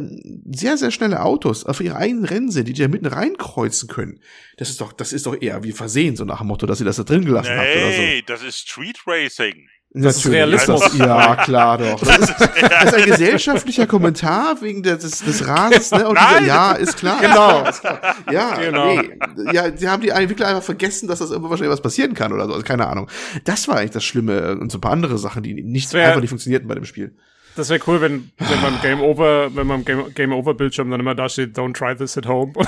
sehr, 0.51 0.77
sehr 0.77 0.91
schnelle 0.91 1.21
Autos 1.21 1.65
auf 1.65 1.81
ihre 1.81 1.97
eigenen 1.97 2.25
Rennen 2.25 2.51
sind, 2.51 2.67
die 2.67 2.73
da 2.73 2.87
mitten 2.87 3.05
reinkreuzen 3.05 3.89
können. 3.89 4.19
Das 4.57 4.69
ist 4.69 4.79
doch, 4.79 4.93
das 4.93 5.11
ist 5.11 5.25
doch 5.25 5.39
eher 5.39 5.63
wie 5.65 5.71
versehen, 5.71 6.15
so 6.15 6.23
nach 6.23 6.39
dem 6.39 6.47
Motto, 6.47 6.65
dass 6.65 6.79
ihr 6.79 6.85
das 6.85 6.95
da 6.95 7.03
drin 7.03 7.25
gelassen 7.25 7.53
nee, 7.53 7.59
habt 7.59 7.75
oder 7.75 7.91
so. 7.91 8.01
Nee, 8.01 8.23
das 8.25 8.43
ist 8.43 8.69
Street 8.69 8.99
Racing. 9.05 9.67
Das 9.97 10.17
ist 10.17 10.29
Realismus. 10.29 10.81
Das, 10.81 10.97
ja, 10.97 11.35
klar 11.37 11.77
doch. 11.77 12.01
Das 12.05 12.17
ist, 12.19 12.35
das 12.39 12.83
ist, 12.83 12.93
ein 12.95 13.05
gesellschaftlicher 13.05 13.87
Kommentar 13.87 14.61
wegen 14.61 14.83
des, 14.83 14.99
des 14.99 15.47
Rasens, 15.47 15.91
ne? 15.91 16.07
Und 16.07 16.19
dieser, 16.19 16.45
ja, 16.45 16.73
ist 16.73 16.97
klar. 16.97 17.21
Genau. 17.21 17.63
Ist 17.69 17.79
klar. 17.79 18.15
Ja, 18.29 18.55
genau. 18.55 18.95
Nee. 18.95 19.53
Ja, 19.53 19.69
die 19.69 19.87
haben 19.87 20.01
die 20.01 20.09
Entwickler 20.09 20.47
einfach 20.47 20.63
vergessen, 20.63 21.07
dass 21.07 21.19
das 21.19 21.31
immer 21.31 21.49
wahrscheinlich 21.49 21.71
was 21.71 21.81
passieren 21.81 22.13
kann 22.13 22.33
oder 22.33 22.45
so. 22.45 22.53
Also, 22.53 22.65
keine 22.65 22.87
Ahnung. 22.87 23.09
Das 23.45 23.69
war 23.69 23.77
eigentlich 23.77 23.91
das 23.91 24.03
Schlimme 24.03 24.57
und 24.57 24.69
so 24.69 24.79
ein 24.79 24.81
paar 24.81 24.91
andere 24.91 25.17
Sachen, 25.17 25.43
die 25.43 25.53
nicht 25.53 25.93
wär, 25.93 26.07
einfach 26.07 26.21
nicht 26.21 26.29
funktionierten 26.29 26.67
bei 26.67 26.75
dem 26.75 26.85
Spiel. 26.85 27.15
Das 27.55 27.69
wäre 27.69 27.79
cool, 27.87 28.01
wenn, 28.01 28.31
wenn 28.37 28.61
beim 28.61 28.79
Game 28.81 29.01
Over, 29.01 29.55
wenn 29.55 29.67
beim 29.67 29.85
Game, 29.85 30.13
Game 30.13 30.33
Over 30.33 30.53
Bildschirm 30.55 30.91
dann 30.91 30.99
immer 30.99 31.15
da 31.15 31.29
steht, 31.29 31.57
don't 31.57 31.73
try 31.73 31.95
this 31.95 32.17
at 32.17 32.25
home. 32.25 32.51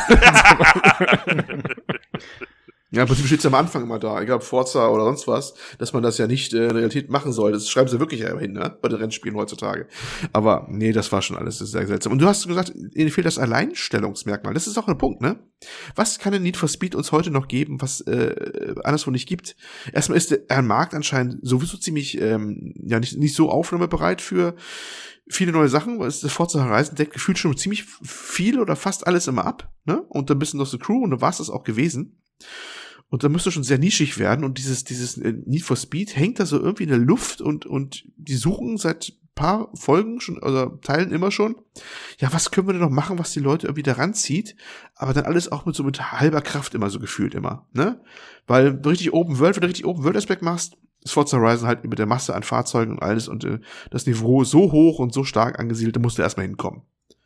Ja, 2.90 3.02
im 3.02 3.08
Prinzip 3.08 3.26
steht 3.26 3.40
es 3.40 3.46
am 3.46 3.54
Anfang 3.54 3.84
immer 3.84 4.00
da, 4.00 4.22
egal 4.22 4.38
ob 4.38 4.44
Forza 4.44 4.88
oder 4.88 5.04
sonst 5.04 5.28
was, 5.28 5.54
dass 5.78 5.92
man 5.92 6.04
das 6.04 6.18
ja 6.18 6.26
nicht 6.26 6.54
äh, 6.54 6.66
in 6.66 6.72
Realität 6.72 7.10
machen 7.10 7.34
soll. 7.34 7.52
Das 7.52 7.70
schreiben 7.70 7.90
sie 7.90 8.00
wirklich 8.00 8.24
hin, 8.24 8.54
ne? 8.54 8.78
Bei 8.82 8.88
den 8.88 9.00
Rennspielen 9.00 9.38
heutzutage. 9.38 9.88
Aber 10.32 10.68
nee, 10.70 10.94
das 10.94 11.12
war 11.12 11.22
schon 11.22 11.36
alles 11.36 11.58
sehr 11.58 11.86
seltsam. 11.86 12.14
Und 12.14 12.20
du 12.20 12.28
hast 12.28 12.48
gesagt, 12.48 12.74
ihnen 12.94 13.10
fehlt 13.10 13.28
das 13.28 13.40
Alleinstellungsmerkmal. 13.40 14.54
Das 14.54 14.68
ist 14.68 14.78
auch 14.78 14.88
ein 14.88 14.98
Punkt, 14.98 15.20
ne? 15.20 15.38
Was 15.96 16.18
kann 16.18 16.34
ein 16.34 16.44
Need 16.44 16.56
for 16.56 16.70
Speed 16.70 16.96
uns 16.96 17.12
heute 17.12 17.30
noch 17.30 17.50
geben, 17.50 17.82
was 17.82 18.00
äh, 18.02 18.76
anderswo 18.86 19.12
nicht 19.12 19.28
gibt? 19.28 19.58
Erstmal 19.92 20.18
ist 20.18 20.32
der 20.32 20.62
Markt 20.62 20.94
anscheinend 20.94 21.40
sowieso 21.46 21.78
ziemlich, 21.78 22.22
ähm, 22.22 22.74
ja, 22.86 23.02
nicht, 23.02 23.18
nicht 23.18 23.36
so 23.36 23.50
aufnahmebereit 23.50 24.22
für 24.22 24.56
viele 25.28 25.52
neue 25.52 25.68
Sachen. 25.68 26.00
Das 26.00 26.22
Forza 26.22 26.64
Horizon 26.64 26.96
deckt 26.96 27.12
gefühlt 27.14 27.38
schon 27.38 27.58
ziemlich 27.58 27.84
viel 27.84 28.62
oder 28.62 28.78
fast 28.78 29.08
alles 29.08 29.28
immer 29.28 29.46
ab, 29.46 29.70
ne? 29.84 30.04
Und 30.08 30.32
ein 30.32 30.40
bisschen 30.40 30.60
noch 30.60 30.68
so 30.68 30.78
Crew 30.78 31.04
und 31.04 31.12
dann 31.12 31.22
war 31.22 31.32
es 31.32 31.40
das 31.40 31.50
auch 31.50 31.66
gewesen. 31.66 32.22
Und 33.10 33.24
da 33.24 33.30
müsste 33.30 33.52
schon 33.52 33.64
sehr 33.64 33.78
nischig 33.78 34.18
werden 34.18 34.44
und 34.44 34.58
dieses, 34.58 34.84
dieses 34.84 35.18
äh, 35.18 35.34
Need 35.46 35.64
for 35.64 35.78
Speed 35.78 36.16
hängt 36.16 36.40
da 36.40 36.46
so 36.46 36.60
irgendwie 36.60 36.84
in 36.84 36.90
der 36.90 36.98
Luft 36.98 37.42
und, 37.42 37.66
und 37.66 38.04
die 38.18 38.36
suchen 38.36 38.78
seit 38.78 39.14
paar 39.38 39.70
Folgen 39.76 40.20
schon, 40.20 40.40
oder 40.40 40.82
Teilen 40.82 41.14
immer 41.14 41.32
schon. 41.32 41.56
Ja, 42.20 42.34
was 42.34 42.52
können 42.52 42.68
wir 42.68 42.74
denn 42.74 42.82
noch 42.82 42.90
machen, 42.90 43.20
was 43.20 43.32
die 43.32 43.40
Leute 43.40 43.68
irgendwie 43.68 43.84
daran 43.84 44.14
zieht? 44.14 44.58
Aber 44.96 45.14
dann 45.14 45.26
alles 45.26 45.50
auch 45.50 45.66
mit 45.66 45.76
so 45.76 45.84
mit 45.84 46.12
halber 46.12 46.42
Kraft 46.42 46.74
immer 46.74 46.90
so 46.90 47.00
gefühlt 47.00 47.36
immer, 47.36 47.66
ne? 47.72 48.02
Weil 48.48 48.82
richtig 48.86 49.14
Open 49.14 49.40
World, 49.40 49.56
wenn 49.56 49.62
du 49.62 49.68
richtig 49.68 49.86
Open 49.86 50.04
World 50.04 50.18
Aspekt 50.18 50.42
machst, 50.42 50.76
ist 51.04 51.12
Forza 51.12 51.38
Horizon 51.38 51.68
halt 51.68 51.86
mit 51.86 52.00
der 52.00 52.08
Masse 52.08 52.36
an 52.36 52.44
Fahrzeugen 52.44 52.94
und 52.94 53.02
alles 53.02 53.30
und 53.30 53.46
äh, 53.46 53.60
das 53.92 54.06
Niveau 54.06 54.44
so 54.44 54.72
hoch 54.72 55.00
und 55.00 55.14
so 55.14 55.24
stark 55.24 55.60
angesiedelt, 55.60 55.96
da 55.96 56.00
musst 56.00 56.18
du 56.18 56.24
erstmal 56.24 56.48
hinkommen. 56.48 56.82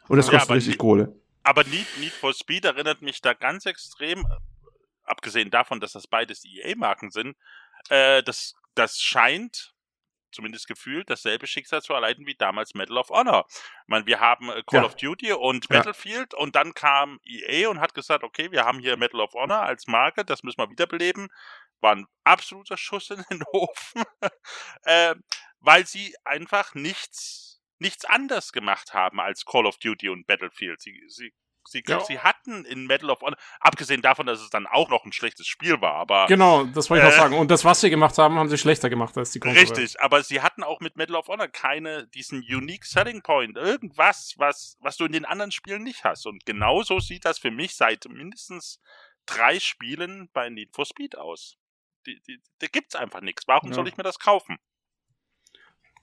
Und 0.08 0.18
das 0.18 0.28
kostet 0.28 0.50
ja, 0.50 0.56
richtig 0.56 0.78
Kohle. 0.78 1.16
Aber 1.44 1.64
Need, 1.64 1.88
Need 2.00 2.12
for 2.12 2.34
Speed 2.34 2.66
erinnert 2.66 3.02
mich 3.02 3.22
da 3.22 3.34
ganz 3.34 3.66
extrem 3.66 4.26
abgesehen 5.04 5.52
davon, 5.52 5.80
dass 5.80 5.94
das 5.94 6.08
beides 6.08 6.44
EA-Marken 6.46 7.12
sind, 7.12 7.36
äh, 7.90 8.24
das, 8.24 8.56
das 8.76 9.00
scheint 9.00 9.74
zumindest 10.32 10.68
gefühlt 10.68 11.10
dasselbe 11.10 11.48
Schicksal 11.48 11.82
zu 11.82 11.94
erleiden 11.94 12.26
wie 12.26 12.36
damals 12.36 12.74
Medal 12.74 12.98
of 12.98 13.10
Honor. 13.10 13.46
Ich 13.50 13.88
meine, 13.88 14.06
wir 14.06 14.20
haben 14.20 14.50
äh, 14.50 14.64
Call 14.66 14.82
ja. 14.82 14.86
of 14.86 14.96
Duty 14.96 15.34
und 15.34 15.68
ja. 15.70 15.78
Battlefield 15.78 16.34
und 16.34 16.56
dann 16.56 16.74
kam 16.74 17.20
EA 17.24 17.70
und 17.70 17.80
hat 17.80 17.94
gesagt, 17.94 18.24
okay, 18.24 18.52
wir 18.52 18.66
haben 18.66 18.80
hier 18.80 18.98
Medal 18.98 19.22
of 19.22 19.34
Honor 19.34 19.62
als 19.62 19.88
Marke, 19.88 20.26
das 20.26 20.44
müssen 20.44 20.60
wir 20.60 20.70
wiederbeleben. 20.70 21.30
War 21.82 21.96
ein 21.96 22.08
absoluter 22.24 22.78
Schuss 22.78 23.10
in 23.10 23.24
den 23.30 23.44
Ofen, 23.52 24.04
äh, 24.84 25.16
weil 25.60 25.86
sie 25.86 26.16
einfach 26.24 26.74
nichts, 26.76 27.62
nichts 27.80 28.06
anders 28.06 28.52
gemacht 28.52 28.94
haben 28.94 29.20
als 29.20 29.46
Call 29.46 29.66
of 29.66 29.78
Duty 29.78 30.10
und 30.10 30.28
Battlefield. 30.28 30.82
Sie, 30.82 31.04
sie 31.08 31.34
Sie, 31.68 31.84
ja. 31.88 32.00
sie 32.02 32.20
hatten 32.20 32.66
in 32.66 32.88
Medal 32.88 33.10
of 33.12 33.22
Honor, 33.22 33.38
abgesehen 33.60 34.02
davon, 34.02 34.26
dass 34.26 34.42
es 34.42 34.50
dann 34.50 34.68
auch 34.68 34.90
noch 34.90 35.06
ein 35.06 35.14
schlechtes 35.14 35.48
Spiel 35.48 35.80
war, 35.82 35.94
aber. 35.94 36.26
Genau, 36.28 36.66
das 36.66 36.90
wollte 36.90 37.06
ich 37.06 37.12
äh, 37.12 37.16
auch 37.16 37.22
sagen. 37.22 37.38
Und 37.38 37.52
das, 37.52 37.64
was 37.64 37.82
sie 37.82 37.90
gemacht 37.90 38.18
haben, 38.18 38.36
haben 38.36 38.50
sie 38.50 38.58
schlechter 38.58 38.90
gemacht 38.90 39.18
als 39.18 39.32
die 39.32 39.40
Konkurrenz. 39.40 39.72
Richtig, 39.72 40.02
aber 40.02 40.24
sie 40.24 40.42
hatten 40.42 40.64
auch 40.64 40.80
mit 40.80 40.98
Medal 40.98 41.16
of 41.16 41.28
Honor 41.28 41.48
keine, 41.48 42.08
diesen 42.08 42.40
unique 42.40 42.86
Selling 42.86 43.22
Point, 43.22 43.58
irgendwas, 43.58 44.34
was, 44.38 44.78
was 44.80 44.98
du 44.98 45.06
in 45.06 45.12
den 45.12 45.26
anderen 45.26 45.52
Spielen 45.52 45.84
nicht 45.84 46.04
hast. 46.04 46.26
Und 46.26 46.46
genauso 46.46 47.00
sieht 47.00 47.26
das 47.26 47.40
für 47.40 47.52
mich 47.52 47.76
seit 47.76 48.06
mindestens 48.10 48.80
drei 49.26 49.60
Spielen 49.60 50.30
bei 50.34 50.50
Need 50.50 50.74
for 50.74 50.86
Speed 50.86 51.18
aus. 51.18 51.58
Die, 52.06 52.20
die, 52.28 52.42
da 52.60 52.68
gibt's 52.68 52.96
einfach 52.96 53.22
nichts. 53.22 53.48
Warum 53.48 53.70
ja. 53.70 53.76
soll 53.76 53.88
ich 53.88 53.98
mir 53.98 54.04
das 54.04 54.20
kaufen? 54.20 54.58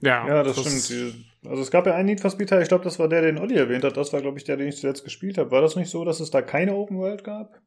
Ja, 0.00 0.26
ja 0.26 0.42
das, 0.42 0.56
das 0.56 0.86
stimmt. 0.86 1.24
Also 1.44 1.62
es 1.62 1.70
gab 1.70 1.86
ja 1.86 1.94
einen 1.94 2.06
Need 2.06 2.20
for 2.20 2.30
Speed 2.30 2.48
Teil, 2.48 2.62
ich 2.62 2.68
glaube, 2.68 2.84
das 2.84 2.98
war 2.98 3.08
der, 3.08 3.22
den 3.22 3.38
Olli 3.38 3.56
erwähnt 3.56 3.84
hat. 3.84 3.96
Das 3.96 4.12
war, 4.12 4.20
glaube 4.20 4.38
ich, 4.38 4.44
der, 4.44 4.56
den 4.56 4.68
ich 4.68 4.76
zuletzt 4.76 5.04
gespielt 5.04 5.38
habe. 5.38 5.50
War 5.50 5.60
das 5.60 5.76
nicht 5.76 5.90
so, 5.90 6.04
dass 6.04 6.20
es 6.20 6.30
da 6.30 6.42
keine 6.42 6.74
Open 6.74 6.98
World 6.98 7.24
gab? 7.24 7.60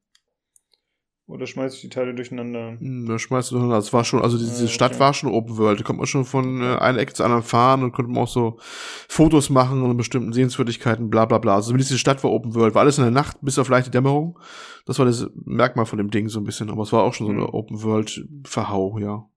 Oder 1.31 1.47
schmeiß 1.47 1.75
ich 1.75 1.81
die 1.81 1.89
Teile 1.89 2.13
durcheinander? 2.13 2.77
Hm, 2.77 3.05
da 3.07 3.17
schmeißt 3.17 3.51
du 3.51 3.55
durcheinander. 3.55 3.77
Das 3.77 3.93
war 3.93 4.03
schon, 4.03 4.21
also 4.21 4.37
diese 4.37 4.51
ja, 4.51 4.63
okay. 4.63 4.73
Stadt 4.73 4.99
war 4.99 5.13
schon 5.13 5.31
Open 5.31 5.57
World. 5.57 5.79
Da 5.79 5.83
konnte 5.83 5.99
man 5.99 6.07
schon 6.07 6.25
von 6.25 6.61
äh, 6.61 6.75
einer 6.75 6.99
Ecke 6.99 7.13
zu 7.13 7.23
anderen 7.23 7.43
fahren 7.43 7.83
und 7.83 7.93
konnte 7.93 8.11
man 8.11 8.23
auch 8.23 8.27
so 8.27 8.59
Fotos 9.07 9.49
machen 9.49 9.81
und 9.81 9.95
bestimmten 9.95 10.33
Sehenswürdigkeiten, 10.33 11.09
bla 11.09 11.25
bla 11.25 11.37
bla. 11.37 11.55
Also 11.55 11.67
zumindest 11.67 11.91
die 11.91 11.97
Stadt 11.97 12.21
war 12.25 12.31
Open 12.31 12.53
World. 12.53 12.75
War 12.75 12.81
alles 12.81 12.97
in 12.97 13.05
der 13.05 13.11
Nacht 13.11 13.37
bis 13.41 13.57
auf 13.57 13.69
leichte 13.69 13.91
Dämmerung. 13.91 14.37
Das 14.85 14.99
war 14.99 15.05
das 15.05 15.29
Merkmal 15.45 15.85
von 15.85 15.97
dem 15.97 16.11
Ding 16.11 16.27
so 16.27 16.41
ein 16.41 16.43
bisschen. 16.43 16.69
Aber 16.69 16.83
es 16.83 16.91
war 16.91 17.03
auch 17.03 17.13
schon 17.13 17.27
so 17.27 17.31
eine 17.31 17.43
mhm. 17.43 17.53
Open 17.53 17.81
World 17.81 18.27
Verhau, 18.43 18.97
ja. 18.99 19.30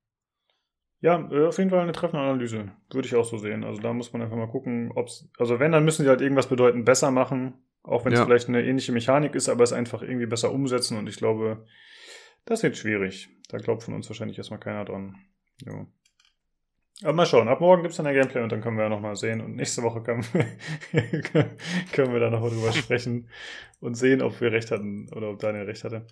Ja, 1.04 1.28
äh, 1.30 1.48
auf 1.48 1.58
jeden 1.58 1.68
Fall 1.68 1.80
eine 1.80 1.92
treffende 1.92 2.24
Analyse. 2.24 2.72
Würde 2.90 3.06
ich 3.06 3.14
auch 3.14 3.26
so 3.26 3.36
sehen. 3.36 3.62
Also 3.62 3.82
da 3.82 3.92
muss 3.92 4.14
man 4.14 4.22
einfach 4.22 4.38
mal 4.38 4.48
gucken, 4.48 4.90
ob 4.94 5.08
es. 5.08 5.28
Also 5.36 5.60
wenn, 5.60 5.70
dann 5.70 5.84
müssen 5.84 6.02
sie 6.02 6.08
halt 6.08 6.22
irgendwas 6.22 6.48
bedeutend 6.48 6.86
besser 6.86 7.10
machen. 7.10 7.52
Auch 7.82 8.06
wenn 8.06 8.14
es 8.14 8.20
ja. 8.20 8.24
vielleicht 8.24 8.48
eine 8.48 8.64
ähnliche 8.64 8.92
Mechanik 8.92 9.34
ist, 9.34 9.50
aber 9.50 9.64
es 9.64 9.74
einfach 9.74 10.00
irgendwie 10.00 10.24
besser 10.24 10.50
umsetzen. 10.50 10.96
Und 10.96 11.06
ich 11.06 11.16
glaube, 11.16 11.66
das 12.46 12.62
wird 12.62 12.78
schwierig. 12.78 13.28
Da 13.50 13.58
glaubt 13.58 13.82
von 13.82 13.92
uns 13.92 14.08
wahrscheinlich 14.08 14.38
erstmal 14.38 14.60
keiner 14.60 14.86
dran. 14.86 15.16
Ja. 15.66 15.86
Aber 17.02 17.12
mal 17.12 17.26
schauen. 17.26 17.48
Ab 17.48 17.60
morgen 17.60 17.82
gibt 17.82 17.90
es 17.90 17.98
dann 17.98 18.06
ein 18.06 18.14
Gameplay 18.14 18.42
und 18.42 18.50
dann 18.50 18.62
können 18.62 18.78
wir 18.78 18.84
ja 18.84 18.88
nochmal 18.88 19.16
sehen. 19.16 19.42
Und 19.42 19.56
nächste 19.56 19.82
Woche 19.82 20.02
können 20.02 20.24
wir, 20.32 21.20
können 21.92 22.12
wir 22.14 22.20
da 22.20 22.30
nochmal 22.30 22.48
drüber 22.48 22.72
sprechen 22.72 23.28
und 23.78 23.94
sehen, 23.94 24.22
ob 24.22 24.40
wir 24.40 24.52
recht 24.52 24.70
hatten 24.70 25.10
oder 25.12 25.28
ob 25.28 25.38
Daniel 25.38 25.64
recht 25.64 25.84
hatte. 25.84 26.06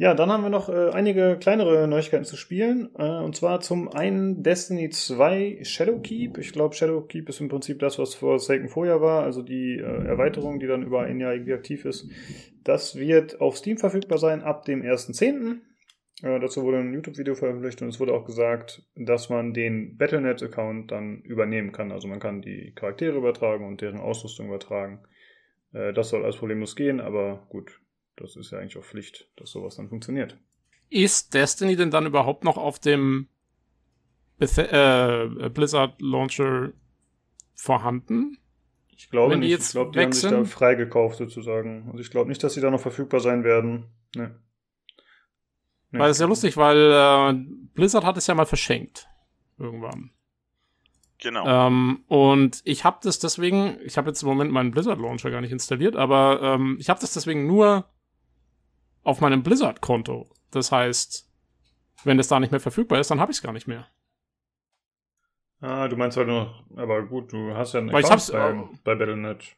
Ja, 0.00 0.14
dann 0.14 0.30
haben 0.30 0.44
wir 0.44 0.48
noch 0.48 0.68
äh, 0.68 0.90
einige 0.90 1.36
kleinere 1.40 1.88
Neuigkeiten 1.88 2.24
zu 2.24 2.36
spielen. 2.36 2.88
Äh, 2.96 3.02
und 3.02 3.34
zwar 3.34 3.60
zum 3.60 3.88
einen 3.88 4.44
Destiny 4.44 4.90
2 4.90 5.58
Shadowkeep. 5.64 6.38
Ich 6.38 6.52
glaube, 6.52 6.76
Shadowkeep 6.76 7.28
ist 7.28 7.40
im 7.40 7.48
Prinzip 7.48 7.80
das, 7.80 7.98
was 7.98 8.14
vor 8.14 8.38
Forsaken 8.38 8.68
vorher 8.68 9.00
war, 9.00 9.24
also 9.24 9.42
die 9.42 9.74
äh, 9.74 10.06
Erweiterung, 10.06 10.60
die 10.60 10.68
dann 10.68 10.84
über 10.84 11.00
ein 11.02 11.18
Jahr 11.18 11.32
irgendwie 11.32 11.52
aktiv 11.52 11.84
ist. 11.84 12.08
Das 12.62 12.94
wird 12.94 13.40
auf 13.40 13.56
Steam 13.56 13.76
verfügbar 13.76 14.18
sein 14.18 14.42
ab 14.42 14.64
dem 14.66 14.82
1.10. 14.82 15.56
Äh, 16.22 16.38
dazu 16.38 16.62
wurde 16.62 16.78
ein 16.78 16.94
YouTube-Video 16.94 17.34
veröffentlicht 17.34 17.82
und 17.82 17.88
es 17.88 17.98
wurde 17.98 18.14
auch 18.14 18.24
gesagt, 18.24 18.84
dass 18.94 19.30
man 19.30 19.52
den 19.52 19.96
Battlenet-Account 19.96 20.92
dann 20.92 21.22
übernehmen 21.22 21.72
kann. 21.72 21.90
Also 21.90 22.06
man 22.06 22.20
kann 22.20 22.40
die 22.40 22.72
Charaktere 22.76 23.16
übertragen 23.16 23.66
und 23.66 23.80
deren 23.80 23.98
Ausrüstung 23.98 24.46
übertragen. 24.46 25.00
Äh, 25.72 25.92
das 25.92 26.10
soll 26.10 26.22
alles 26.22 26.36
problemlos 26.36 26.76
gehen, 26.76 27.00
aber 27.00 27.48
gut, 27.48 27.80
das 28.20 28.36
ist 28.36 28.50
ja 28.50 28.58
eigentlich 28.58 28.76
auch 28.76 28.84
Pflicht, 28.84 29.28
dass 29.36 29.50
sowas 29.50 29.76
dann 29.76 29.88
funktioniert. 29.88 30.36
Ist 30.90 31.34
Destiny 31.34 31.76
denn 31.76 31.90
dann 31.90 32.06
überhaupt 32.06 32.44
noch 32.44 32.56
auf 32.56 32.78
dem 32.78 33.28
Beth 34.38 34.58
äh, 34.58 35.48
Blizzard 35.50 36.00
Launcher 36.00 36.72
vorhanden? 37.54 38.38
Ich 38.90 39.10
glaube 39.10 39.34
Wenn 39.34 39.40
nicht. 39.40 39.58
ich 39.58 39.70
glaube, 39.70 39.92
die 39.92 40.00
haben 40.00 40.12
sich 40.12 40.28
da 40.28 40.44
freigekauft 40.44 41.18
sozusagen. 41.18 41.86
Also 41.88 42.00
ich 42.00 42.10
glaube 42.10 42.28
nicht, 42.28 42.42
dass 42.42 42.54
sie 42.54 42.60
da 42.60 42.70
noch 42.70 42.80
verfügbar 42.80 43.20
sein 43.20 43.44
werden. 43.44 43.86
Nee. 44.16 44.28
nee. 45.90 45.98
Weil 45.98 46.10
es 46.10 46.16
ist 46.16 46.20
ja 46.20 46.26
lustig, 46.26 46.56
weil 46.56 46.92
äh, 46.92 47.34
Blizzard 47.74 48.04
hat 48.04 48.16
es 48.16 48.26
ja 48.26 48.34
mal 48.34 48.46
verschenkt. 48.46 49.08
Irgendwann. 49.58 50.10
Genau. 51.20 51.66
Ähm, 51.66 52.04
und 52.06 52.60
ich 52.64 52.84
habe 52.84 52.98
das 53.02 53.18
deswegen, 53.18 53.78
ich 53.84 53.98
habe 53.98 54.08
jetzt 54.08 54.22
im 54.22 54.28
Moment 54.28 54.52
meinen 54.52 54.70
Blizzard 54.70 54.98
Launcher 54.98 55.30
gar 55.30 55.40
nicht 55.40 55.52
installiert, 55.52 55.96
aber 55.96 56.40
ähm, 56.42 56.76
ich 56.80 56.88
habe 56.88 57.00
das 57.00 57.12
deswegen 57.12 57.46
nur 57.46 57.88
auf 59.08 59.20
meinem 59.20 59.42
Blizzard-Konto. 59.42 60.28
Das 60.50 60.70
heißt, 60.70 61.26
wenn 62.04 62.18
es 62.18 62.28
da 62.28 62.38
nicht 62.38 62.50
mehr 62.50 62.60
verfügbar 62.60 63.00
ist, 63.00 63.10
dann 63.10 63.20
habe 63.20 63.32
ich 63.32 63.38
es 63.38 63.42
gar 63.42 63.52
nicht 63.52 63.66
mehr. 63.66 63.88
Ah, 65.60 65.88
du 65.88 65.96
meinst 65.96 66.16
halt 66.16 66.28
nur, 66.28 66.62
aber 66.76 67.02
gut, 67.02 67.32
du 67.32 67.54
hast 67.54 67.72
ja 67.72 67.80
einen 67.80 67.90
Weil 67.90 68.04
Account 68.04 68.30
bei, 68.30 68.50
äh, 68.50 68.78
bei 68.84 68.94
Battle.net. 68.94 69.56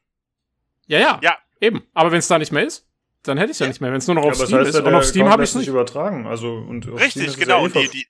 Ja, 0.87 0.99
ja, 1.01 1.21
ja, 1.23 1.39
eben. 1.61 1.85
Aber 1.93 2.13
wenn 2.13 2.21
es 2.21 2.29
da 2.29 2.39
nicht 2.39 2.53
mehr 2.53 2.65
ist, 2.65 2.89
dann 3.25 3.37
hätte 3.37 3.51
ich 3.51 3.57
es 3.57 3.59
ja. 3.59 3.67
ja. 3.67 3.71
nicht 3.71 3.81
mehr. 3.81 3.91
Wenn 3.91 3.99
es 3.99 4.07
nur 4.07 4.15
noch 4.15 4.25
auf 4.25 4.39
ja, 4.39 4.47
Steam 4.47 4.59
heißt, 4.61 4.69
ist. 4.69 4.81
Und 4.81 4.95
auf 4.95 5.05
Steam 5.05 5.29
habe 5.29 5.43
ich 5.43 5.51
es 5.51 5.57
nicht 5.57 5.69
übertragen. 5.69 6.27
Also, 6.27 6.55
und 6.55 6.87
Richtig, 6.87 7.37
genau. 7.37 7.67
Ja, 7.67 7.81
eh 7.81 7.83
die, 7.83 7.91
die, 7.91 8.07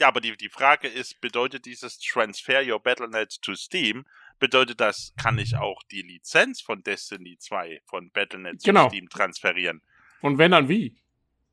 ja, 0.00 0.08
aber 0.08 0.20
die, 0.20 0.36
die 0.36 0.48
Frage 0.48 0.88
ist, 0.88 1.20
bedeutet 1.20 1.66
dieses 1.66 1.98
Transfer 1.98 2.62
Your 2.66 2.80
Battle.net 2.80 3.40
to 3.42 3.54
Steam, 3.54 4.06
bedeutet 4.38 4.80
das, 4.80 5.12
kann 5.22 5.38
ich 5.38 5.56
auch 5.56 5.82
die 5.90 6.02
Lizenz 6.02 6.62
von 6.62 6.82
Destiny 6.82 7.36
2 7.38 7.82
von 7.84 8.10
Battle.net 8.10 8.62
genau. 8.64 8.84
zu 8.84 8.96
Steam 8.96 9.08
transferieren? 9.10 9.82
Und 10.22 10.38
wenn, 10.38 10.50
dann 10.50 10.68
wie? 10.68 10.96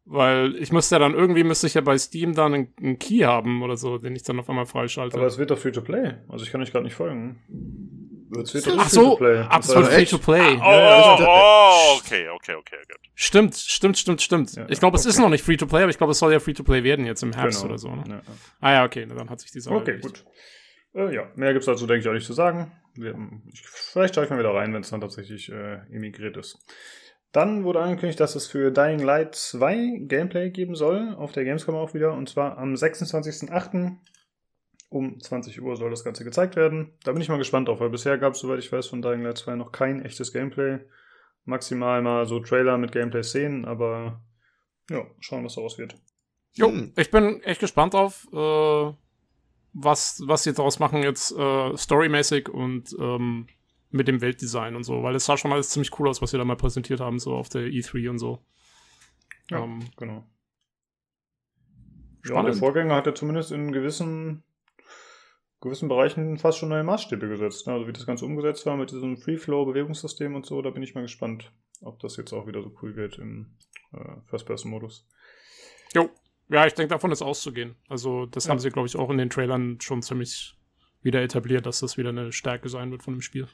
Weil 0.06 0.56
ich 0.58 0.72
müsste 0.72 0.96
ja 0.96 1.00
dann 1.00 1.16
irgendwie, 1.16 1.44
müsste 1.44 1.66
ich 1.66 1.74
ja 1.74 1.82
bei 1.82 1.98
Steam 1.98 2.36
dann 2.36 2.54
einen, 2.54 2.74
einen 2.80 3.00
Key 3.00 3.22
haben 3.22 3.64
oder 3.64 3.76
so, 3.76 3.98
den 3.98 4.16
ich 4.16 4.22
dann 4.22 4.40
auf 4.40 4.48
einmal 4.50 4.68
freischalte. 4.68 5.18
Aber 5.18 5.26
es 5.26 5.40
wird 5.40 5.50
doch 5.50 5.58
Free-to-Play. 5.58 6.14
Also 6.30 6.46
ich 6.46 6.52
kann 6.52 6.62
euch 6.62 6.72
gerade 6.72 6.86
nicht 6.86 6.94
folgen. 6.94 7.42
Es 8.40 8.54
wird 8.54 8.68
doch 8.68 8.78
Ach 8.78 8.90
so, 8.90 9.20
wird 9.20 9.88
Free-to-Play. 9.88 10.58
Oh, 10.58 10.62
oh, 10.62 11.18
oh, 11.22 11.98
okay, 11.98 12.30
okay, 12.30 12.54
okay, 12.54 12.78
gut. 12.88 13.00
Stimmt, 13.16 13.56
stimmt, 13.56 13.98
stimmt, 13.98 14.22
stimmt. 14.22 14.56
Ja, 14.56 14.68
ich 14.70 14.80
glaube, 14.80 14.96
okay. 14.96 15.08
es 15.08 15.16
ist 15.16 15.20
noch 15.20 15.30
nicht 15.30 15.44
Free-to-Play, 15.44 15.82
aber 15.82 15.90
ich 15.90 15.98
glaube, 15.98 16.12
es 16.12 16.20
soll 16.20 16.32
ja 16.32 16.40
Free-to-Play 16.40 16.84
werden 16.84 17.06
jetzt 17.06 17.24
im 17.24 17.34
Herbst 17.34 17.62
genau. 17.62 17.72
oder 17.72 17.80
so. 17.80 17.96
Ne? 17.96 18.04
Ja, 18.08 18.16
ja. 18.16 18.22
Ah 18.60 18.72
ja, 18.74 18.86
okay, 18.86 19.08
dann 19.08 19.30
hat 19.30 19.40
sich 19.40 19.52
die 19.52 19.60
Sache 19.60 19.76
Okay, 19.76 19.92
erledigt. 19.92 20.24
gut. 20.24 21.02
Äh, 21.02 21.16
ja, 21.16 21.32
mehr 21.36 21.54
gibt 21.54 21.62
es 21.62 21.66
dazu, 21.66 21.88
denke 21.88 22.02
ich, 22.02 22.08
auch 22.08 22.14
nicht 22.14 22.28
zu 22.28 22.34
sagen. 22.34 22.72
Wir, 22.94 23.16
ich, 23.52 23.62
vielleicht 23.66 24.16
schaue 24.16 24.26
ich 24.26 24.30
mal 24.30 24.40
wieder 24.40 24.54
rein, 24.54 24.74
wenn 24.74 24.82
es 24.82 24.90
dann 24.90 25.02
tatsächlich 25.02 25.52
äh, 25.52 25.80
emigriert 25.92 26.38
ist. 26.38 26.60
Dann 27.36 27.66
wurde 27.66 27.82
angekündigt, 27.82 28.22
dass 28.22 28.36
es 28.36 28.48
für 28.48 28.72
Dying 28.72 29.00
Light 29.00 29.36
2 29.36 30.04
Gameplay 30.04 30.52
geben 30.52 30.74
soll, 30.74 31.14
auf 31.16 31.34
der 31.34 31.44
Gamescom 31.44 31.76
auch 31.76 31.94
wieder, 31.94 32.14
und 32.14 32.30
zwar 32.30 32.58
am 32.58 32.76
26.08. 32.76 33.98
um 34.88 35.20
20 35.20 35.62
Uhr 35.62 35.76
soll 35.76 35.90
das 35.90 36.06
Ganze 36.06 36.24
gezeigt 36.24 36.56
werden. 36.56 36.94
Da 37.04 37.12
bin 37.12 37.22
ich 37.22 37.28
mal 37.28 37.38
gespannt 37.38 37.68
drauf, 37.68 37.82
weil 37.82 37.90
bisher 37.90 38.18
gab 38.18 38.36
es, 38.36 38.40
soweit 38.40 38.60
ich 38.60 38.72
weiß, 38.72 38.88
von 38.88 39.02
Dying 39.02 39.22
Light 39.22 39.38
2 39.38 39.56
noch 39.58 39.74
kein 39.74 40.02
echtes 40.06 40.32
Gameplay. 40.32 40.80
Maximal 41.44 42.02
mal 42.02 42.26
so 42.26 42.40
Trailer 42.40 42.78
mit 42.78 42.94
Gameplay-Szenen, 42.94 43.66
aber 43.66 44.24
Ja, 44.90 45.06
schauen, 45.20 45.44
was 45.44 45.56
daraus 45.56 45.78
wird. 45.78 45.94
Jo, 46.54 46.72
ich 46.96 47.12
bin 47.12 47.44
echt 47.44 47.60
gespannt 47.60 47.96
drauf, 47.96 48.26
äh, 48.32 48.94
was, 49.74 50.24
was 50.26 50.44
sie 50.44 50.54
daraus 50.54 50.80
machen 50.80 51.04
jetzt 51.04 51.38
äh, 51.38 51.76
storymäßig 51.76 52.48
und 52.48 52.96
ähm, 52.98 53.48
mit 53.92 54.08
dem 54.08 54.22
Weltdesign 54.22 54.76
und 54.76 54.84
so, 54.84 55.04
weil 55.04 55.16
es 55.16 55.26
sah 55.26 55.38
schon 55.38 55.54
alles 55.54 55.70
ziemlich 55.70 55.98
cool 56.00 56.08
aus, 56.08 56.22
was 56.22 56.32
sie 56.32 56.38
da 56.38 56.46
mal 56.46 56.58
präsentiert 56.58 57.00
haben, 57.00 57.20
so 57.20 57.34
auf 57.34 57.50
der 57.50 57.68
E3 57.68 58.10
und 58.10 58.20
so. 58.20 58.44
Ja, 59.50 59.64
ähm, 59.64 59.80
genau. 59.98 60.26
Ja, 62.28 62.42
der 62.42 62.54
Vorgänger 62.54 62.96
hat 62.96 63.06
ja 63.06 63.14
zumindest 63.14 63.52
in 63.52 63.72
gewissen, 63.72 64.44
gewissen 65.62 65.88
Bereichen 65.88 66.38
fast 66.40 66.58
schon 66.58 66.70
neue 66.70 66.84
Maßstäbe 66.84 67.28
gesetzt. 67.28 67.68
Ne? 67.68 67.74
Also 67.74 67.88
wie 67.88 67.94
das 67.94 68.08
Ganze 68.08 68.26
umgesetzt 68.26 68.66
war 68.66 68.78
mit 68.78 68.90
diesem 68.90 69.18
Free-Flow-Bewegungssystem 69.18 70.34
und 70.34 70.46
so, 70.46 70.62
da 70.62 70.72
bin 70.72 70.82
ich 70.82 70.96
mal 70.96 71.02
gespannt, 71.02 71.52
ob 71.82 72.00
das 72.00 72.18
jetzt 72.18 72.34
auch 72.34 72.48
wieder 72.48 72.64
so 72.64 72.76
cool 72.82 72.96
wird 72.96 73.20
im 73.20 73.56
äh, 73.94 74.22
First-Person-Modus. 74.26 75.08
Jo, 75.94 76.10
ja, 76.50 76.66
ich 76.66 76.74
denke, 76.74 76.90
davon 76.90 77.12
ist 77.12 77.22
auszugehen. 77.22 77.76
Also, 77.90 78.26
das 78.26 78.46
ja. 78.46 78.52
haben 78.52 78.60
sie, 78.60 78.70
glaube 78.70 78.88
ich, 78.88 78.96
auch 78.96 79.10
in 79.10 79.18
den 79.18 79.30
Trailern 79.30 79.80
schon 79.82 80.02
ziemlich 80.02 80.56
wieder 81.02 81.22
etabliert, 81.22 81.66
dass 81.66 81.80
das 81.80 81.98
wieder 81.98 82.10
eine 82.10 82.32
Stärke 82.32 82.70
sein 82.70 82.92
wird 82.92 83.04
von 83.04 83.14
dem 83.14 83.22
Spiel. 83.22 83.48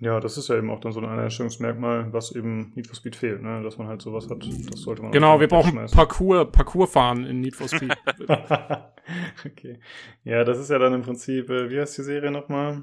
Ja, 0.00 0.18
das 0.18 0.36
ist 0.36 0.48
ja 0.48 0.56
eben 0.56 0.70
auch 0.70 0.80
dann 0.80 0.92
so 0.92 1.00
ein 1.00 1.06
Einstellungsmerkmal, 1.06 2.12
was 2.12 2.34
eben 2.34 2.72
Need 2.74 2.88
for 2.88 2.96
Speed 2.96 3.14
fehlt, 3.14 3.42
ne? 3.42 3.62
dass 3.62 3.78
man 3.78 3.86
halt 3.86 4.02
sowas 4.02 4.28
hat. 4.28 4.44
Das 4.70 4.80
sollte 4.80 5.02
man 5.02 5.12
Genau, 5.12 5.38
wir 5.38 5.46
brauchen 5.46 5.74
Parcours, 5.92 6.50
Parcours 6.50 6.90
fahren 6.90 7.24
in 7.24 7.40
Need 7.40 7.54
for 7.54 7.68
Speed. 7.68 7.94
okay. 9.46 9.78
Ja, 10.24 10.44
das 10.44 10.58
ist 10.58 10.70
ja 10.70 10.78
dann 10.78 10.94
im 10.94 11.02
Prinzip, 11.02 11.48
äh, 11.48 11.70
wie 11.70 11.80
heißt 11.80 11.96
die 11.96 12.02
Serie 12.02 12.32
nochmal? 12.32 12.82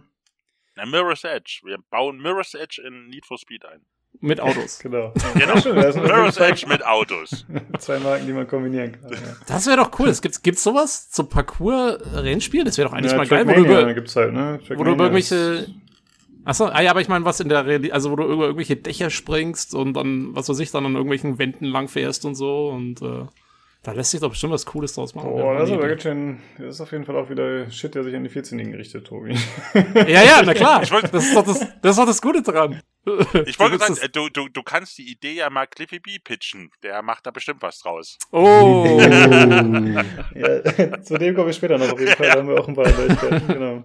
Na, 0.76 0.86
Mirror's 0.86 1.26
Edge. 1.26 1.62
Wir 1.64 1.78
bauen 1.90 2.18
Mirror's 2.22 2.54
Edge 2.54 2.82
in 2.86 3.10
Need 3.10 3.26
for 3.26 3.38
Speed 3.38 3.66
ein. 3.66 3.82
Mit 4.20 4.40
Autos. 4.40 4.80
genau. 4.80 5.14
genau. 5.34 5.56
Mirror's 5.56 6.38
Edge 6.38 6.66
mit 6.68 6.86
Autos. 6.86 7.46
Zwei 7.80 8.00
Marken, 8.00 8.26
die 8.26 8.34
man 8.34 8.48
kombinieren 8.48 8.94
kann. 8.94 9.12
Ja. 9.12 9.20
Das 9.48 9.68
wäre 9.68 9.78
doch 9.78 10.00
cool. 10.00 10.10
Es 10.10 10.22
gibt 10.22 10.42
gibt's 10.44 10.64
sowas 10.64 11.10
zum 11.10 11.28
Parcours-Rennspiel? 11.28 12.64
Das 12.64 12.78
wäre 12.78 12.90
doch 12.90 12.96
eigentlich 12.96 13.12
ja, 13.12 13.18
mal 13.18 13.28
geil, 13.28 13.48
wo 13.48 13.54
du, 13.54 13.66
über, 13.66 13.94
gibt's 13.94 14.16
halt, 14.16 14.34
ne? 14.34 14.60
wo 14.76 14.84
du 14.84 14.92
über 14.92 15.06
irgendwelche 15.06 15.68
Achso, 16.44 16.66
ah 16.66 16.82
ja, 16.82 16.92
aber 16.92 17.02
ich 17.02 17.08
meine, 17.08 17.26
was 17.26 17.40
in 17.40 17.50
der 17.50 17.66
Realität, 17.66 17.94
also 17.94 18.12
wo 18.12 18.16
du 18.16 18.24
über 18.24 18.46
irgendwelche 18.46 18.76
Dächer 18.76 19.10
springst 19.10 19.76
und 19.76 19.94
dann, 19.94 20.36
was 20.36 20.50
weiß 20.50 20.60
ich, 20.60 20.72
dann 20.72 20.86
an 20.86 20.96
irgendwelchen 20.96 21.38
Wänden 21.38 21.66
lang 21.66 21.88
fährst 21.88 22.26
und 22.26 22.36
so 22.36 22.70
und 22.70 23.02
äh, 23.02 23.26
da 23.84 23.94
lässt 23.94 24.12
sich 24.12 24.20
doch 24.20 24.30
bestimmt 24.30 24.54
was 24.54 24.66
Cooles 24.66 24.94
draus 24.94 25.16
machen. 25.16 25.32
Boah, 25.32 25.56
das 25.56 25.70
ist 25.70 25.76
aber 25.76 25.88
ganz 25.88 26.04
schön, 26.04 26.40
das 26.60 26.76
ist 26.76 26.82
auf 26.82 26.92
jeden 26.92 27.04
Fall 27.04 27.16
auch 27.16 27.32
wieder 27.32 27.70
Shit, 27.72 27.96
der 27.96 28.04
sich 28.04 28.16
an 28.16 28.24
die 28.24 28.30
14-Jährigen 28.30 28.76
richtet, 28.76 29.08
Tobi. 29.08 29.36
ja, 29.74 30.24
ja, 30.24 30.42
na 30.46 30.54
klar. 30.54 30.82
das, 30.82 30.92
ist 30.92 31.36
doch 31.36 31.44
das, 31.44 31.60
das 31.82 31.92
ist 31.92 31.98
doch 31.98 32.06
das 32.06 32.22
Gute 32.22 32.44
dran. 32.44 32.82
Ich 33.48 33.58
wollte 33.60 33.80
sagen, 33.80 33.98
du, 34.14 34.30
du, 34.30 34.48
du 34.50 34.62
kannst 34.62 35.00
die 35.00 35.12
Idee 35.12 35.34
ja 35.34 35.50
mal 35.50 35.66
Cliffy 35.66 36.00
B 36.00 36.20
pitchen. 36.20 36.70
Der 36.84 37.02
macht 37.02 37.26
da 37.26 37.32
bestimmt 37.32 37.64
was 37.64 37.80
draus. 37.80 38.20
Oh. 38.32 39.00
ja, 40.36 41.02
zu 41.02 41.18
dem 41.18 41.34
kommen 41.34 41.48
wir 41.48 41.54
später 41.54 41.80
noch 41.80 41.92
auf 41.92 42.00
jeden 42.00 42.12
Fall. 42.12 42.28
Ja. 42.28 42.34
Da 42.34 42.40
haben 42.42 42.50
wir 42.50 42.60
auch 42.60 42.68
ein 42.68 42.76
paar 42.76 42.88
Neuigkeiten, 42.88 43.48
genau. 43.48 43.84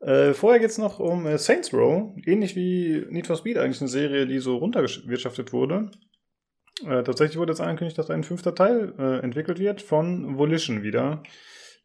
Äh, 0.00 0.32
vorher 0.32 0.60
geht 0.60 0.70
es 0.70 0.78
noch 0.78 1.00
um 1.00 1.26
äh, 1.26 1.38
Saints 1.38 1.72
Row, 1.72 2.14
ähnlich 2.24 2.54
wie 2.54 3.04
Need 3.10 3.26
for 3.26 3.36
Speed, 3.36 3.58
eigentlich 3.58 3.80
eine 3.80 3.88
Serie, 3.88 4.26
die 4.26 4.38
so 4.38 4.56
runtergewirtschaftet 4.56 5.52
wurde. 5.52 5.90
Äh, 6.84 7.02
tatsächlich 7.02 7.36
wurde 7.38 7.52
jetzt 7.52 7.60
angekündigt, 7.60 7.98
dass 7.98 8.10
ein 8.10 8.22
fünfter 8.22 8.54
Teil 8.54 8.94
äh, 8.98 9.18
entwickelt 9.18 9.58
wird 9.58 9.82
von 9.82 10.38
Volition 10.38 10.84
wieder, 10.84 11.24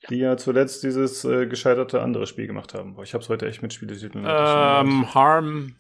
die 0.10 0.18
ja 0.18 0.38
zuletzt 0.38 0.84
dieses 0.84 1.26
äh, 1.26 1.48
gescheiterte 1.48 2.02
andere 2.02 2.28
Spiel 2.28 2.46
gemacht 2.46 2.76
haben. 2.76 2.94
Boah, 2.94 3.04
ich 3.04 3.16
habe 3.16 3.24
es 3.24 3.30
heute 3.30 3.48
echt 3.48 3.64
mit 3.64 3.74
Spieletiteln. 3.74 4.26
Ähm, 4.28 5.14
Harm. 5.16 5.76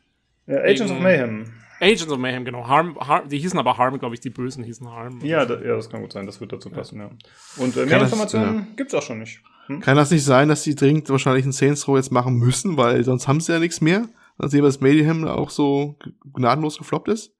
Agents 0.47 0.91
of 0.91 0.99
Mayhem. 0.99 1.53
Agents 1.79 2.11
of 2.11 2.17
Mayhem, 2.17 2.45
genau. 2.45 2.67
Harm, 2.67 2.97
Harm, 2.99 3.29
die 3.29 3.37
hießen 3.37 3.59
aber 3.59 3.77
Harm, 3.77 3.99
glaube 3.99 4.15
ich, 4.15 4.21
die 4.21 4.29
Bösen 4.29 4.63
hießen 4.63 4.89
Harm. 4.89 5.19
Ja, 5.21 5.45
da, 5.45 5.55
ja, 5.55 5.75
das 5.75 5.89
kann 5.89 6.01
gut 6.01 6.13
sein, 6.13 6.25
das 6.25 6.41
wird 6.41 6.51
dazu 6.51 6.69
passen, 6.71 6.99
ja. 6.99 7.05
ja. 7.05 7.63
Und 7.63 7.77
äh, 7.77 7.85
mehr 7.85 8.01
Informationen 8.01 8.73
ja. 8.77 8.85
es 8.85 8.93
auch 8.95 9.01
schon 9.01 9.19
nicht. 9.19 9.41
Hm? 9.67 9.79
Kann 9.79 9.95
das 9.95 10.11
nicht 10.11 10.23
sein, 10.23 10.49
dass 10.49 10.63
die 10.63 10.75
dringend 10.75 11.09
wahrscheinlich 11.09 11.43
einen 11.43 11.53
Saints 11.53 11.87
Row 11.87 11.95
jetzt 11.97 12.11
machen 12.11 12.35
müssen, 12.35 12.77
weil 12.77 13.03
sonst 13.03 13.27
haben 13.27 13.39
sie 13.39 13.53
ja 13.53 13.59
nichts 13.59 13.81
mehr? 13.81 14.07
Nachdem 14.37 14.63
das 14.63 14.81
Mayhem 14.81 15.27
auch 15.27 15.49
so 15.49 15.97
gnadenlos 16.33 16.77
gefloppt 16.77 17.07
ist? 17.07 17.31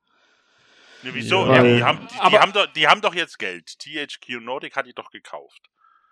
Nee, 1.04 1.10
wieso? 1.14 1.46
Ja, 1.48 1.64
die, 1.64 1.84
haben, 1.84 2.00
die, 2.08 2.30
die, 2.30 2.40
haben 2.40 2.54
doch, 2.54 2.74
die 2.74 2.88
haben 2.88 3.02
doch 3.02 3.14
jetzt 3.14 3.38
Geld. 3.40 3.78
THQ 3.80 4.42
Nordic 4.42 4.76
hat 4.76 4.86
die 4.86 4.94
doch 4.94 5.12
gekauft. 5.12 5.62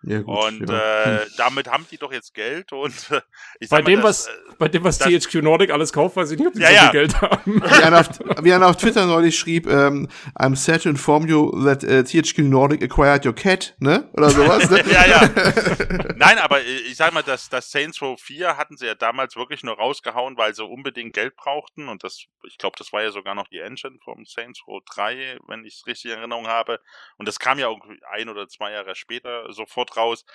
Ja, 0.04 0.22
gut, 0.22 0.36
und 0.36 0.70
ja. 0.70 1.04
äh, 1.04 1.28
damit 1.38 1.70
haben 1.70 1.86
die 1.92 1.98
doch 1.98 2.12
jetzt 2.12 2.34
Geld 2.34 2.74
und 2.74 2.94
äh, 3.12 3.22
ich 3.60 3.70
bei, 3.70 3.84
dem, 3.84 4.02
das, 4.02 4.26
was, 4.26 4.28
äh, 4.28 4.56
bei 4.58 4.68
dem, 4.68 4.84
was 4.84 4.98
THQ 4.98 5.44
Nordic 5.44 5.70
alles 5.70 5.94
kauft, 5.94 6.16
weiß 6.16 6.32
ich 6.32 6.40
nicht, 6.40 6.48
ob 6.48 6.54
die 6.54 6.62
ja, 6.62 6.70
so 6.70 6.76
viel 6.76 6.92
Geld 6.92 7.22
haben. 7.22 7.62
Wie 7.62 7.84
einer, 7.84 8.00
auf, 8.00 8.10
wie 8.42 8.54
einer 8.54 8.68
auf 8.68 8.78
Twitter 8.78 9.06
neulich 9.06 9.38
schrieb, 9.38 9.68
ähm, 9.68 10.08
I'm 10.36 10.56
sad 10.56 10.82
to 10.84 10.90
inform 10.90 11.28
you 11.28 11.52
that 11.64 11.84
uh, 11.84 12.02
THQ 12.02 12.40
Nordic 12.40 12.82
acquired 12.82 13.26
your 13.28 13.36
cat, 13.36 13.76
ne? 13.80 14.10
Oder 14.14 14.32
sowas, 14.32 14.70
ne? 14.72 14.84
ja, 14.92 15.06
ja. 15.06 15.30
Nein, 16.16 16.40
aber 16.40 16.62
äh, 16.62 16.78
ich 16.90 16.96
sag 16.96 17.14
mal, 17.14 17.22
das, 17.22 17.50
das 17.50 17.70
Saints 17.70 18.02
Row 18.02 18.20
4 18.20 18.58
hatten 18.58 18.78
sie 18.78 18.88
ja 18.88 18.96
damals 18.96 19.36
wirklich 19.36 19.62
nur 19.62 19.76
rausgehauen, 19.76 20.36
weil 20.36 20.56
sie 20.56 20.66
unbedingt 20.66 21.14
Geld 21.14 21.36
brauchten 21.36 21.90
und 21.90 22.04
das, 22.04 22.26
ich 22.44 22.58
glaube, 22.58 22.76
das 22.80 22.92
war 22.92 23.04
ja 23.04 23.12
sogar 23.12 23.36
noch 23.36 23.48
die 23.50 23.60
Engine 23.60 24.00
vom 24.04 24.26
Saints 24.26 24.64
Row 24.66 24.82
3, 24.96 25.38
wenn 25.48 25.64
ich 25.64 25.76
es 25.76 25.86
richtig 25.86 26.12
in 26.12 26.18
Erinnerung 26.18 26.48
habe. 26.48 26.80
Und 27.18 27.28
das 27.28 27.38
kam 27.38 27.60
ja 27.60 27.68
auch 27.68 27.80
ein 28.12 28.30
oder 28.30 28.48
zwei 28.48 28.72
Jahre 28.72 28.96
später 28.96 29.52
sofort 29.54 29.91
raus. 29.98 30.26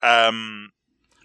Ähm, 0.00 0.72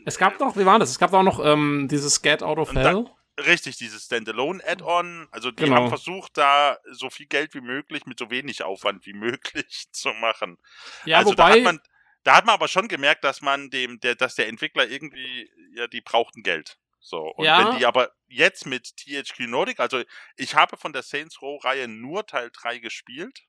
es 0.06 0.18
gab 0.18 0.40
noch, 0.40 0.56
wie 0.56 0.66
war 0.66 0.80
das? 0.80 0.92
Es 0.92 1.00
gab 1.00 1.14
auch 1.14 1.24
noch 1.24 1.44
ähm, 1.44 1.88
dieses 1.90 2.22
Get 2.22 2.42
Out 2.42 2.58
of 2.60 2.74
Hell. 2.74 3.06
Da, 3.38 3.44
richtig, 3.44 3.78
dieses 3.78 4.06
Standalone-Add-on. 4.06 5.28
Also 5.32 5.52
die 5.52 5.64
genau. 5.64 5.76
haben 5.76 5.90
versucht, 5.90 6.38
da 6.38 6.78
so 6.92 7.10
viel 7.10 7.26
Geld 7.26 7.54
wie 7.54 7.62
möglich 7.62 8.06
mit 8.06 8.18
so 8.20 8.30
wenig 8.30 8.64
Aufwand 8.64 9.06
wie 9.06 9.14
möglich 9.14 9.88
zu 9.92 10.10
machen. 10.14 10.58
Ja, 11.06 11.18
also 11.18 11.32
wobei, 11.32 11.50
da 11.50 11.56
hat 11.56 11.64
man, 11.64 11.80
da 12.24 12.36
hat 12.38 12.46
man 12.46 12.54
aber 12.54 12.68
schon 12.68 12.88
gemerkt, 12.88 13.24
dass 13.24 13.42
man 13.42 13.70
dem, 13.70 14.00
der, 14.00 14.16
dass 14.16 14.36
der 14.36 14.48
Entwickler 14.48 14.88
irgendwie, 14.88 15.50
ja, 15.76 15.88
die 15.88 16.02
brauchten 16.02 16.44
Geld. 16.44 16.78
So, 17.00 17.20
und 17.36 17.46
ja. 17.46 17.60
wenn 17.60 17.78
die 17.78 17.86
aber 17.86 18.12
jetzt 18.28 18.66
mit 18.66 18.98
THQ 18.98 19.48
Nordic, 19.48 19.80
also 19.80 20.04
ich 20.36 20.56
habe 20.56 20.76
von 20.78 20.92
der 20.92 21.04
Saints 21.04 21.42
Row-Reihe 21.42 21.88
nur 21.88 22.26
Teil 22.26 22.50
3 22.52 22.80
gespielt. 22.80 23.44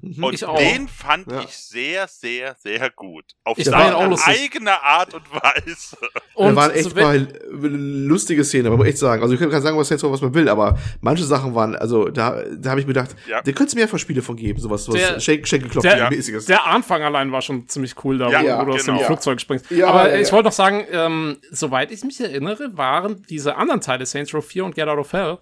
Mhm. 0.00 0.24
Und 0.24 0.40
den 0.58 0.88
fand 0.88 1.30
ja. 1.30 1.42
ich 1.42 1.56
sehr, 1.56 2.08
sehr, 2.08 2.56
sehr 2.58 2.90
gut. 2.90 3.24
Auf 3.44 3.56
ich 3.56 3.66
seine 3.66 3.96
eigene 3.96 4.82
Art 4.82 5.14
und 5.14 5.22
Weise. 5.32 5.96
Und 6.34 6.48
da 6.48 6.56
waren 6.56 6.70
echt 6.72 6.90
so 6.90 6.96
mal 7.00 7.28
lustige 7.50 8.42
Szenen, 8.42 8.66
aber 8.66 8.78
muss 8.78 8.86
echt 8.86 8.98
sagen. 8.98 9.22
Also 9.22 9.34
ich 9.34 9.40
kann 9.40 9.62
sagen, 9.62 9.78
was 9.78 9.90
jetzt 9.90 10.02
was 10.02 10.20
man 10.20 10.34
will, 10.34 10.48
aber 10.48 10.76
manche 11.00 11.22
Sachen 11.22 11.54
waren, 11.54 11.76
also 11.76 12.08
da, 12.08 12.42
da 12.58 12.70
habe 12.70 12.80
ich 12.80 12.86
mir 12.86 12.94
gedacht, 12.94 13.14
ja. 13.28 13.42
da 13.42 13.52
könntest 13.52 13.74
du 13.74 13.78
mehr 13.78 13.86
von 13.86 14.00
Spiele 14.00 14.22
von 14.22 14.34
geben, 14.34 14.58
sowas, 14.58 14.84
sowas 14.84 15.22
Schenkelklopfen-mäßiges. 15.22 16.46
Der, 16.46 16.56
der 16.56 16.66
Anfang 16.66 17.02
allein 17.02 17.30
war 17.30 17.42
schon 17.42 17.68
ziemlich 17.68 17.94
cool 18.02 18.18
da, 18.18 18.28
ja, 18.28 18.60
wo, 18.60 18.64
du 18.64 18.72
aus 18.72 18.84
dem 18.84 18.94
genau. 18.96 19.06
Flugzeug 19.06 19.40
springst. 19.40 19.70
aber 19.70 20.18
ich 20.18 20.32
wollte 20.32 20.46
noch 20.46 20.52
sagen, 20.52 20.84
ähm, 20.90 21.36
soweit 21.52 21.92
ich 21.92 22.02
mich 22.02 22.20
erinnere, 22.20 22.76
waren 22.76 23.22
diese 23.28 23.54
anderen 23.54 23.80
Teile, 23.80 24.04
Saints 24.04 24.34
Row 24.34 24.44
4 24.44 24.64
und 24.64 24.74
Get 24.74 24.88
Out 24.88 24.98
of 24.98 25.12
Hell, 25.12 25.38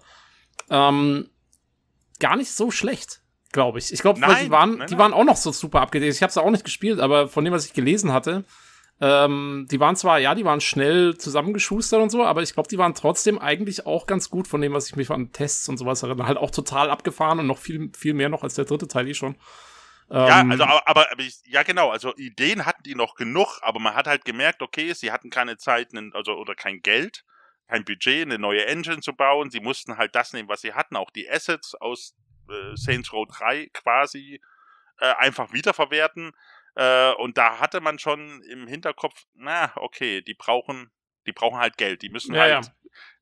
ähm, 0.69 1.29
gar 2.19 2.35
nicht 2.35 2.51
so 2.51 2.69
schlecht 2.69 3.20
glaube 3.51 3.79
ich. 3.79 3.91
Ich 3.91 4.01
glaube, 4.01 4.19
die 4.19 4.51
waren, 4.51 4.77
nein, 4.77 4.87
die 4.87 4.97
waren 4.97 5.13
auch 5.13 5.23
noch 5.23 5.37
so 5.37 5.51
super 5.51 5.81
abgedatet. 5.81 6.15
Ich 6.15 6.21
habe 6.21 6.29
es 6.29 6.37
auch 6.37 6.49
nicht 6.49 6.63
gespielt, 6.63 6.99
aber 6.99 7.27
von 7.27 7.43
dem, 7.43 7.53
was 7.53 7.65
ich 7.65 7.73
gelesen 7.73 8.13
hatte, 8.13 8.45
ähm, 8.99 9.67
die 9.71 9.79
waren 9.79 9.95
zwar, 9.95 10.19
ja, 10.19 10.35
die 10.35 10.45
waren 10.45 10.61
schnell 10.61 11.17
zusammengeschustert 11.17 12.01
und 12.01 12.11
so, 12.11 12.23
aber 12.23 12.43
ich 12.43 12.53
glaube, 12.53 12.69
die 12.69 12.77
waren 12.77 12.93
trotzdem 12.93 13.39
eigentlich 13.39 13.87
auch 13.87 14.05
ganz 14.05 14.29
gut 14.29 14.47
von 14.47 14.61
dem, 14.61 14.73
was 14.73 14.87
ich 14.87 14.95
mich 14.95 15.07
von 15.07 15.31
Tests 15.31 15.67
und 15.69 15.77
sowas 15.77 16.03
erinnere. 16.03 16.27
Halt 16.27 16.37
auch 16.37 16.51
total 16.51 16.91
abgefahren 16.91 17.39
und 17.39 17.47
noch 17.47 17.57
viel, 17.57 17.91
viel 17.97 18.13
mehr 18.13 18.29
noch 18.29 18.43
als 18.43 18.53
der 18.53 18.65
dritte 18.65 18.87
Teil 18.87 19.07
eh 19.07 19.15
schon. 19.15 19.35
Ja, 20.11 20.41
ähm, 20.41 20.51
also 20.51 20.65
aber, 20.65 20.87
aber, 20.87 21.11
aber 21.11 21.23
ich, 21.23 21.41
ja 21.45 21.63
genau, 21.63 21.89
also 21.89 22.13
Ideen 22.15 22.65
hatten 22.65 22.83
die 22.83 22.95
noch 22.95 23.15
genug, 23.15 23.59
aber 23.61 23.79
man 23.79 23.95
hat 23.95 24.07
halt 24.07 24.25
gemerkt, 24.25 24.61
okay, 24.61 24.93
sie 24.93 25.11
hatten 25.11 25.29
keine 25.29 25.57
Zeit, 25.57 25.89
also 26.13 26.33
oder 26.33 26.53
kein 26.53 26.81
Geld, 26.81 27.23
kein 27.67 27.85
Budget, 27.85 28.23
eine 28.23 28.37
neue 28.37 28.65
Engine 28.65 28.99
zu 28.99 29.13
bauen. 29.13 29.49
Sie 29.49 29.61
mussten 29.61 29.97
halt 29.97 30.13
das 30.13 30.33
nehmen, 30.33 30.49
was 30.49 30.61
sie 30.61 30.73
hatten, 30.73 30.97
auch 30.97 31.09
die 31.09 31.29
Assets 31.29 31.75
aus 31.75 32.13
Saints 32.75 33.13
Row 33.13 33.27
3 33.27 33.69
quasi 33.73 34.41
äh, 34.99 35.13
einfach 35.15 35.51
wiederverwerten. 35.53 36.31
Äh, 36.75 37.11
und 37.13 37.37
da 37.37 37.59
hatte 37.59 37.81
man 37.81 37.99
schon 37.99 38.41
im 38.43 38.67
Hinterkopf, 38.67 39.25
na, 39.33 39.71
okay, 39.75 40.21
die 40.21 40.33
brauchen, 40.33 40.91
die 41.25 41.33
brauchen 41.33 41.59
halt 41.59 41.77
Geld. 41.77 42.01
Die 42.01 42.09
müssen 42.09 42.33
ja, 42.33 42.41
halt 42.41 42.65
ja. 42.65 42.71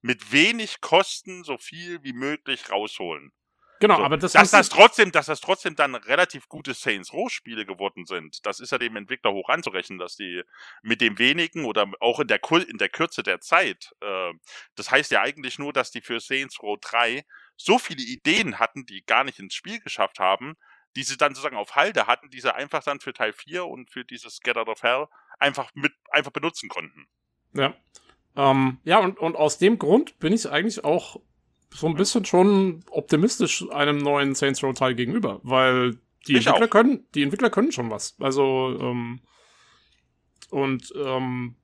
mit 0.02 0.32
wenig 0.32 0.82
Kosten 0.82 1.44
so 1.44 1.58
viel 1.58 2.04
wie 2.04 2.14
möglich 2.14 2.70
rausholen. 2.70 3.32
Genau, 3.80 3.96
so, 3.96 4.04
aber 4.04 4.18
das 4.18 4.34
dass 4.34 4.52
das 4.52 4.68
trotzdem, 4.68 5.12
dass 5.14 5.28
das 5.28 5.40
trotzdem 5.40 5.76
dann 5.76 5.96
relativ 5.96 6.50
gute 6.50 6.74
Saints 6.74 7.14
Row 7.14 7.32
Spiele 7.32 7.66
geworden 7.66 8.06
sind. 8.06 8.46
Das 8.46 8.60
ist 8.60 8.72
ja 8.72 8.78
dem 8.78 8.98
Entwickler 8.98 9.32
hoch 9.32 9.48
anzurechnen, 9.48 10.00
dass 10.00 10.18
die 10.18 10.44
mit 10.82 11.00
dem 11.00 11.18
wenigen 11.18 11.64
oder 11.64 11.90
auch 12.02 12.20
in 12.20 12.28
der 12.28 12.42
in 12.68 12.78
der 12.78 12.90
Kürze 12.90 13.24
der 13.24 13.40
Zeit. 13.40 13.94
Äh, 14.02 14.34
das 14.76 14.92
heißt 14.92 15.12
ja 15.12 15.22
eigentlich 15.22 15.60
nur, 15.60 15.72
dass 15.72 15.92
die 15.92 16.02
für 16.02 16.20
Saints 16.20 16.62
Row 16.62 16.78
3 16.82 17.24
so 17.62 17.78
viele 17.78 18.02
Ideen 18.02 18.58
hatten, 18.58 18.86
die 18.86 19.04
gar 19.06 19.24
nicht 19.24 19.40
ins 19.40 19.54
Spiel 19.54 19.80
geschafft 19.82 20.20
haben, 20.20 20.56
die 20.96 21.04
sie 21.04 21.18
dann 21.18 21.36
sozusagen 21.36 21.58
auf 21.58 21.76
Halde 21.76 22.08
hatten, 22.08 22.30
die 22.30 22.40
sie 22.40 22.54
einfach 22.54 22.84
dann 22.84 23.00
für 23.00 23.14
Teil 23.14 23.34
4 23.34 23.66
und 23.66 23.92
für 23.92 24.06
dieses 24.06 24.40
Get 24.40 24.58
Out 24.58 24.70
of 24.70 24.82
Hell 24.82 25.08
einfach 25.40 25.70
mit 25.76 25.94
einfach 26.12 26.32
benutzen 26.32 26.70
konnten. 26.70 27.08
Ja. 27.54 27.76
Ähm, 28.36 28.80
ja, 28.84 29.00
und, 29.00 29.20
und 29.20 29.36
aus 29.36 29.58
dem 29.58 29.78
Grund 29.78 30.20
bin 30.20 30.34
ich 30.34 30.50
eigentlich 30.50 30.84
auch 30.84 31.20
so 31.72 31.88
ein 31.88 31.96
bisschen 31.96 32.26
schon 32.26 32.84
optimistisch 32.90 33.70
einem 33.72 33.98
neuen 33.98 34.36
Saints 34.36 34.64
Row 34.64 34.74
Teil 34.74 34.96
gegenüber, 34.96 35.40
weil 35.44 36.00
die 36.28 36.38
ich 36.38 36.48
Entwickler 36.48 36.66
auch. 36.66 36.70
können, 36.70 37.08
die 37.14 37.24
Entwickler 37.24 37.50
können 37.50 37.72
schon 37.72 37.92
was. 37.92 38.16
Also, 38.20 38.78
ähm, 38.80 39.22
und 40.50 40.94
ähm, 40.96 41.56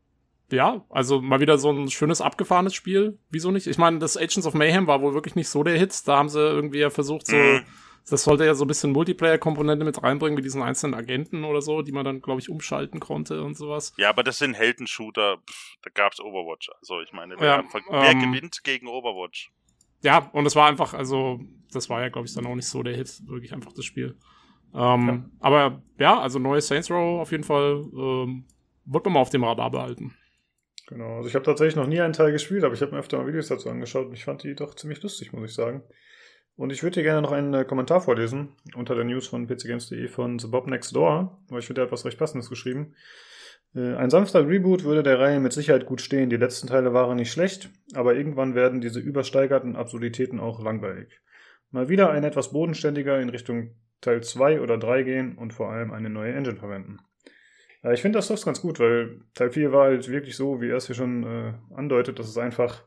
ja, 0.51 0.85
also 0.89 1.21
mal 1.21 1.39
wieder 1.39 1.57
so 1.57 1.71
ein 1.71 1.89
schönes 1.89 2.21
abgefahrenes 2.21 2.73
Spiel. 2.73 3.19
Wieso 3.29 3.51
nicht? 3.51 3.67
Ich 3.67 3.77
meine, 3.77 3.99
das 3.99 4.17
Agents 4.17 4.45
of 4.45 4.53
Mayhem 4.53 4.87
war 4.87 5.01
wohl 5.01 5.13
wirklich 5.13 5.35
nicht 5.35 5.49
so 5.49 5.63
der 5.63 5.77
Hit. 5.77 6.07
Da 6.07 6.17
haben 6.17 6.29
sie 6.29 6.39
irgendwie 6.39 6.79
ja 6.79 6.89
versucht, 6.89 7.27
so, 7.27 7.35
mhm. 7.35 7.63
das 8.09 8.23
sollte 8.23 8.45
ja 8.45 8.53
so 8.53 8.65
ein 8.65 8.67
bisschen 8.67 8.91
Multiplayer-Komponente 8.91 9.83
mit 9.83 10.01
reinbringen 10.03 10.35
mit 10.35 10.45
diesen 10.45 10.61
einzelnen 10.61 10.93
Agenten 10.93 11.43
oder 11.43 11.61
so, 11.61 11.81
die 11.81 11.91
man 11.91 12.05
dann, 12.05 12.21
glaube 12.21 12.41
ich, 12.41 12.49
umschalten 12.49 12.99
konnte 12.99 13.43
und 13.43 13.57
sowas. 13.57 13.93
Ja, 13.97 14.09
aber 14.09 14.23
das 14.23 14.37
sind 14.37 14.53
Heldenshooter. 14.53 15.37
Pff, 15.37 15.77
da 15.81 15.89
gab's 15.93 16.19
Overwatch. 16.19 16.69
Also 16.79 17.01
ich 17.01 17.11
meine, 17.11 17.35
wer, 17.39 17.63
ja, 17.63 17.63
wer 17.89 18.11
ähm, 18.11 18.31
gewinnt 18.31 18.63
gegen 18.63 18.87
Overwatch? 18.87 19.51
Ja, 20.01 20.29
und 20.33 20.45
es 20.45 20.55
war 20.55 20.67
einfach, 20.67 20.93
also, 20.93 21.39
das 21.71 21.89
war 21.89 22.01
ja, 22.01 22.09
glaube 22.09 22.27
ich, 22.27 22.33
dann 22.35 22.45
auch 22.45 22.55
nicht 22.55 22.67
so 22.67 22.83
der 22.83 22.95
Hit, 22.95 23.23
wirklich 23.25 23.53
einfach 23.53 23.73
das 23.73 23.85
Spiel. 23.85 24.15
Ähm, 24.75 25.07
ja. 25.07 25.25
Aber 25.39 25.81
ja, 25.97 26.19
also 26.19 26.37
neues 26.37 26.67
Saints 26.67 26.91
Row 26.91 27.21
auf 27.21 27.31
jeden 27.31 27.45
Fall 27.45 27.83
ähm, 27.97 28.45
wird 28.85 29.05
man 29.05 29.13
mal 29.13 29.21
auf 29.21 29.29
dem 29.29 29.43
Radar 29.43 29.71
behalten. 29.71 30.13
Genau, 30.87 31.17
also 31.17 31.27
ich 31.27 31.35
habe 31.35 31.45
tatsächlich 31.45 31.75
noch 31.75 31.87
nie 31.87 31.99
einen 31.99 32.13
Teil 32.13 32.31
gespielt, 32.31 32.63
aber 32.63 32.75
ich 32.75 32.81
habe 32.81 32.91
mir 32.91 32.99
öfter 32.99 33.17
mal 33.17 33.27
Videos 33.27 33.47
dazu 33.47 33.69
angeschaut 33.69 34.07
und 34.07 34.13
ich 34.13 34.23
fand 34.23 34.43
die 34.43 34.53
doch 34.53 34.75
ziemlich 34.75 35.01
lustig, 35.01 35.33
muss 35.33 35.49
ich 35.49 35.55
sagen. 35.55 35.83
Und 36.57 36.71
ich 36.71 36.83
würde 36.83 36.95
dir 36.95 37.03
gerne 37.03 37.21
noch 37.21 37.31
einen 37.31 37.53
äh, 37.53 37.65
Kommentar 37.65 38.01
vorlesen 38.01 38.55
unter 38.75 38.95
der 38.95 39.03
News 39.03 39.27
von 39.27 39.47
pcgames.de 39.47 40.07
von 40.07 40.39
The 40.39 40.47
Bob 40.47 40.67
Next 40.67 40.95
Door, 40.95 41.41
weil 41.49 41.59
ich 41.59 41.67
finde, 41.67 41.81
der 41.81 41.85
hat 41.87 41.91
was 41.91 42.05
recht 42.05 42.17
Passendes 42.17 42.49
geschrieben. 42.49 42.95
Äh, 43.75 43.95
ein 43.95 44.09
sanfter 44.09 44.47
Reboot 44.47 44.83
würde 44.83 45.03
der 45.03 45.19
Reihe 45.19 45.39
mit 45.39 45.53
Sicherheit 45.53 45.85
gut 45.85 46.01
stehen. 46.01 46.29
Die 46.29 46.37
letzten 46.37 46.67
Teile 46.67 46.93
waren 46.93 47.17
nicht 47.17 47.31
schlecht, 47.31 47.69
aber 47.93 48.15
irgendwann 48.15 48.55
werden 48.55 48.79
diese 48.79 48.99
übersteigerten 48.99 49.75
Absurditäten 49.75 50.39
auch 50.39 50.63
langweilig. 50.63 51.19
Mal 51.71 51.89
wieder 51.89 52.11
ein 52.11 52.23
etwas 52.23 52.51
bodenständiger 52.53 53.19
in 53.19 53.29
Richtung 53.29 53.75
Teil 53.99 54.23
2 54.23 54.61
oder 54.61 54.77
3 54.77 55.03
gehen 55.03 55.37
und 55.37 55.51
vor 55.51 55.71
allem 55.71 55.91
eine 55.91 56.09
neue 56.09 56.33
Engine 56.33 56.57
verwenden. 56.57 56.99
Ja, 57.85 57.91
ich 57.91 58.01
finde 58.01 58.17
das 58.17 58.29
doch 58.29 58.43
ganz 58.43 58.61
gut, 58.61 58.79
weil 58.79 59.19
Teil 59.35 59.51
4 59.51 59.71
war 59.71 59.83
halt 59.85 60.07
wirklich 60.09 60.35
so, 60.35 60.59
wie 60.59 60.69
er 60.69 60.77
es 60.77 60.87
hier 60.87 60.95
schon 60.95 61.23
äh, 61.23 61.53
andeutet, 61.75 62.17
dass 62.17 62.27
es 62.27 62.35
einfach, 62.35 62.83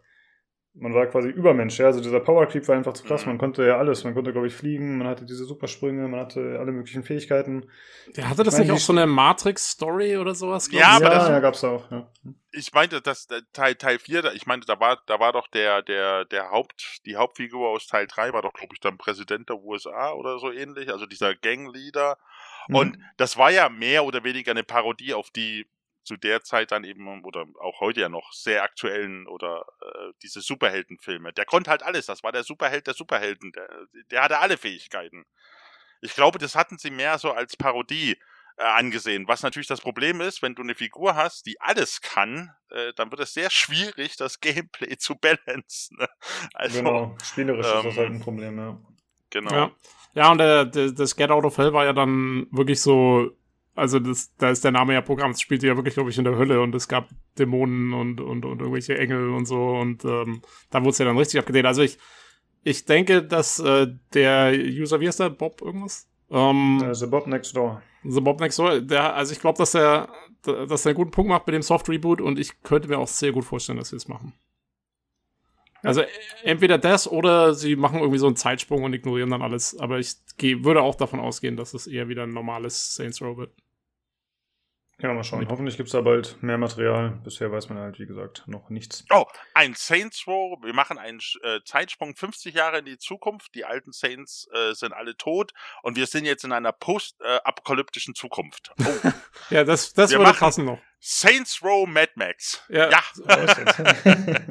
man 0.81 0.95
war 0.95 1.07
quasi 1.07 1.29
Übermensch, 1.29 1.79
ja, 1.79 1.87
also 1.87 2.01
dieser 2.01 2.21
Power 2.21 2.47
Creep 2.47 2.67
war 2.69 2.77
einfach 2.77 2.93
zu 2.93 3.05
krass, 3.05 3.25
mhm. 3.25 3.33
man 3.33 3.39
konnte 3.39 3.67
ja 3.67 3.79
alles, 3.79 4.05
man 4.05 4.15
konnte, 4.15 4.33
glaube 4.33 4.47
ich, 4.47 4.55
fliegen, 4.55 4.99
man 4.99 5.07
hatte 5.07 5.25
diese 5.25 5.45
Supersprünge, 5.45 6.09
man 6.09 6.21
hatte 6.21 6.59
alle 6.59 6.73
möglichen 6.73 7.03
Fähigkeiten. 7.03 7.71
Der 8.17 8.29
hatte 8.29 8.43
das 8.43 8.55
ich 8.55 8.61
mein, 8.61 8.69
nicht 8.69 8.77
auch 8.77 8.85
so 8.85 8.93
eine 8.93 9.07
Matrix-Story 9.07 10.17
oder 10.17 10.35
sowas? 10.35 10.69
Ja, 10.71 10.97
aber 10.97 11.05
ja, 11.05 11.11
das, 11.11 11.29
ja, 11.29 11.41
gab's 11.41 11.65
auch, 11.65 11.91
ja. 11.91 12.11
Ich 12.53 12.73
meinte, 12.73 13.01
dass 13.01 13.27
äh, 13.31 13.43
Teil, 13.53 13.75
Teil 13.75 13.99
4, 13.99 14.33
ich 14.35 14.47
meinte, 14.47 14.67
da 14.67 14.81
war, 14.81 14.99
da 15.07 15.21
war 15.21 15.33
doch 15.33 15.49
der, 15.49 15.83
der, 15.83 16.25
der 16.25 16.51
Haupt, 16.51 17.01
die 17.05 17.17
Hauptfigur 17.17 17.69
aus 17.69 17.87
Teil 17.87 18.07
3 18.07 18.33
war 18.33 18.43
doch, 18.43 18.53
glaube 18.53 18.75
ich, 18.75 18.81
dann 18.81 18.99
Präsident 18.99 19.49
der 19.49 19.63
USA 19.63 20.13
oder 20.13 20.39
so 20.39 20.51
ähnlich, 20.51 20.91
also 20.91 21.07
dieser 21.07 21.35
Gangleader. 21.35 22.19
Und 22.69 22.99
mhm. 22.99 23.03
das 23.17 23.37
war 23.37 23.51
ja 23.51 23.69
mehr 23.69 24.05
oder 24.05 24.25
weniger 24.25 24.51
eine 24.51 24.65
Parodie 24.65 25.15
auf 25.15 25.31
die 25.31 25.67
zu 26.09 26.17
der 26.17 26.43
Zeit 26.43 26.73
dann 26.73 26.85
eben 26.85 27.23
oder 27.25 27.47
auch 27.61 27.81
heute 27.81 28.01
ja 28.01 28.09
noch 28.09 28.33
sehr 28.33 28.63
aktuellen 28.63 29.27
oder 29.27 29.67
äh, 29.83 30.13
diese 30.23 30.41
Superheldenfilme. 30.41 31.33
Der 31.35 31.45
konnte 31.45 31.71
halt 31.71 31.83
alles. 31.83 32.07
Das 32.07 32.23
war 32.23 32.33
der 32.33 32.45
Superheld 32.45 32.87
der 32.87 32.95
Superhelden. 32.95 33.53
Der, 33.53 33.69
der 34.11 34.23
hatte 34.23 34.39
alle 34.39 34.57
Fähigkeiten. 34.57 35.27
Ich 36.01 36.15
glaube, 36.15 36.39
das 36.39 36.55
hatten 36.55 36.79
sie 36.79 36.91
mehr 36.91 37.19
so 37.19 37.33
als 37.33 37.57
Parodie 37.57 38.17
äh, 38.57 38.65
angesehen. 38.65 39.29
Was 39.29 39.43
natürlich 39.43 39.69
das 39.69 39.83
Problem 39.83 40.23
ist, 40.23 40.41
wenn 40.41 40.55
du 40.55 40.63
eine 40.63 40.75
Figur 40.75 41.15
hast, 41.15 41.45
die 41.45 41.61
alles 41.61 42.01
kann, 42.01 42.53
äh, 42.71 42.93
dann 42.97 43.11
wird 43.11 43.21
es 43.21 43.35
sehr 43.35 43.51
schwierig, 43.51 44.17
das 44.17 44.41
Gameplay 44.41 44.97
zu 44.97 45.15
balancen. 45.15 45.99
Ne? 45.99 46.09
Also, 46.55 46.79
genau, 46.79 47.17
spielerisch 47.23 47.67
ähm, 47.67 47.77
ist 47.77 47.85
das 47.85 47.97
halt 47.97 48.11
ein 48.11 48.21
Problem, 48.21 48.59
ja. 48.59 48.81
Genau. 49.31 49.53
Ja. 49.53 49.71
Ja, 50.15 50.33
und 50.33 50.39
der, 50.39 50.65
das 50.65 51.15
Get 51.15 51.31
Out 51.31 51.45
of 51.45 51.59
Hell 51.59 51.73
war 51.75 51.85
ja 51.85 51.93
dann 51.93 52.49
wirklich 52.51 52.81
so, 52.81 53.31
also 53.79 53.99
das, 53.99 54.35
da 54.37 54.51
ist 54.51 54.65
der 54.65 54.73
Name 54.73 54.95
ja 54.95 55.01
Programm, 55.01 55.31
es 55.31 55.41
spielte 55.41 55.67
ja 55.67 55.77
wirklich, 55.77 55.95
glaube 55.95 56.11
ich, 56.11 56.19
in 56.19 56.25
der 56.25 56.37
Hölle 56.37 56.61
und 56.61 56.75
es 56.75 56.89
gab 56.89 57.09
Dämonen 57.39 57.93
und, 57.93 58.21
und, 58.21 58.45
und 58.45 58.61
irgendwelche 58.61 58.99
Engel 58.99 59.31
und 59.31 59.47
so 59.47 59.77
und 59.77 60.05
ähm, 60.05 60.43
da 60.71 60.81
wurde 60.81 60.91
es 60.91 60.99
ja 60.99 61.05
dann 61.05 61.17
richtig 61.17 61.41
abgedreht. 61.41 61.67
Also 61.67 61.83
ich, 61.83 61.99
ich 62.65 62.85
denke, 62.85 63.23
dass 63.23 63.59
äh, 63.61 63.87
der 64.13 64.53
User, 64.53 65.01
wie 65.01 65.07
heißt 65.07 65.21
der, 65.21 65.31
Bob 65.31 65.63
irgendwas? 65.63 66.09
Ähm, 66.31 66.83
uh, 66.83 66.93
the 66.93 67.07
Bob 67.07 67.27
Next 67.27 67.57
Door. 67.57 67.83
The 68.05 68.21
Bob 68.21 68.41
Next 68.41 68.59
Door, 68.59 68.81
der, 68.81 69.15
also 69.15 69.33
ich 69.33 69.41
glaube, 69.41 69.59
dass 69.59 69.75
er, 69.75 70.09
dass 70.43 70.85
er 70.85 70.91
einen 70.91 70.97
guten 70.97 71.11
Punkt 71.11 71.31
macht 71.31 71.47
mit 71.47 71.55
dem 71.55 71.63
Soft 71.63 71.89
Reboot 71.89 72.21
und 72.21 72.39
ich 72.39 72.63
könnte 72.63 72.89
mir 72.89 72.99
auch 72.99 73.09
sehr 73.09 73.33
gut 73.33 73.45
vorstellen, 73.45 73.79
dass 73.79 73.91
sie 73.91 73.97
es 73.97 74.09
machen. 74.09 74.35
Also 75.83 76.03
entweder 76.43 76.77
das 76.77 77.11
oder 77.11 77.55
sie 77.55 77.77
machen 77.77 78.01
irgendwie 78.01 78.19
so 78.19 78.27
einen 78.27 78.37
Zeitsprung 78.37 78.83
und 78.83 78.95
ignorieren 78.95 79.31
dann 79.31 79.43
alles. 79.43 79.79
Aber 79.79 79.99
ich 79.99 80.17
würde 80.41 80.83
auch 80.83 80.97
davon 80.97 81.21
ausgehen, 81.21 81.57
dass 81.57 81.75
es 81.75 81.87
eher 81.87 82.09
wieder 82.09 82.25
ein 82.25 82.33
normales 82.33 82.95
Saints 82.95 83.23
Row 83.23 83.37
wird. 83.37 83.53
Ja, 85.01 85.15
mal 85.15 85.23
schauen. 85.23 85.47
Hoffentlich 85.49 85.77
gibt 85.77 85.89
es 85.89 85.93
da 85.93 86.01
bald 86.01 86.43
mehr 86.43 86.59
Material. 86.59 87.21
Bisher 87.23 87.53
weiß 87.53 87.69
man 87.69 87.79
halt, 87.79 88.01
wie 88.01 88.07
gesagt, 88.07 88.43
noch 88.47 88.69
nichts. 88.69 89.05
Oh, 89.11 89.27
ein 89.55 89.75
Saints 89.75 90.27
Row. 90.27 90.59
Wir 90.65 90.75
machen 90.75 90.99
einen 90.99 91.21
äh, 91.43 91.61
Zeitsprung 91.65 92.17
50 92.17 92.53
Jahre 92.55 92.81
in 92.81 92.85
die 92.85 92.99
Zukunft. 92.99 93.55
Die 93.55 93.65
alten 93.65 93.93
Saints 93.93 94.49
äh, 94.53 94.75
sind 94.75 94.93
alle 94.93 95.17
tot 95.17 95.53
und 95.83 95.97
wir 95.97 96.07
sind 96.07 96.25
jetzt 96.25 96.45
in 96.45 96.51
einer 96.51 96.73
post-apokalyptischen 96.73 98.13
äh, 98.13 98.15
Zukunft. 98.15 98.73
Oh. 98.81 99.11
ja, 99.51 99.63
das, 99.63 99.93
das 99.93 100.11
würde 100.11 100.33
passen 100.33 100.65
noch. 100.65 100.81
Saints 100.99 101.63
Row 101.63 101.87
Mad 101.87 102.13
Max. 102.17 102.65
Ja. 102.69 102.91
ja. 102.91 103.03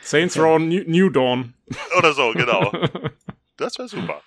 Saints 0.00 0.38
Row 0.38 0.58
New, 0.58 0.84
New 0.86 1.10
Dawn. 1.10 1.54
Oder 1.98 2.12
so, 2.12 2.32
genau. 2.32 2.72
Das 3.56 3.76
wäre 3.76 3.88
super. 3.88 4.22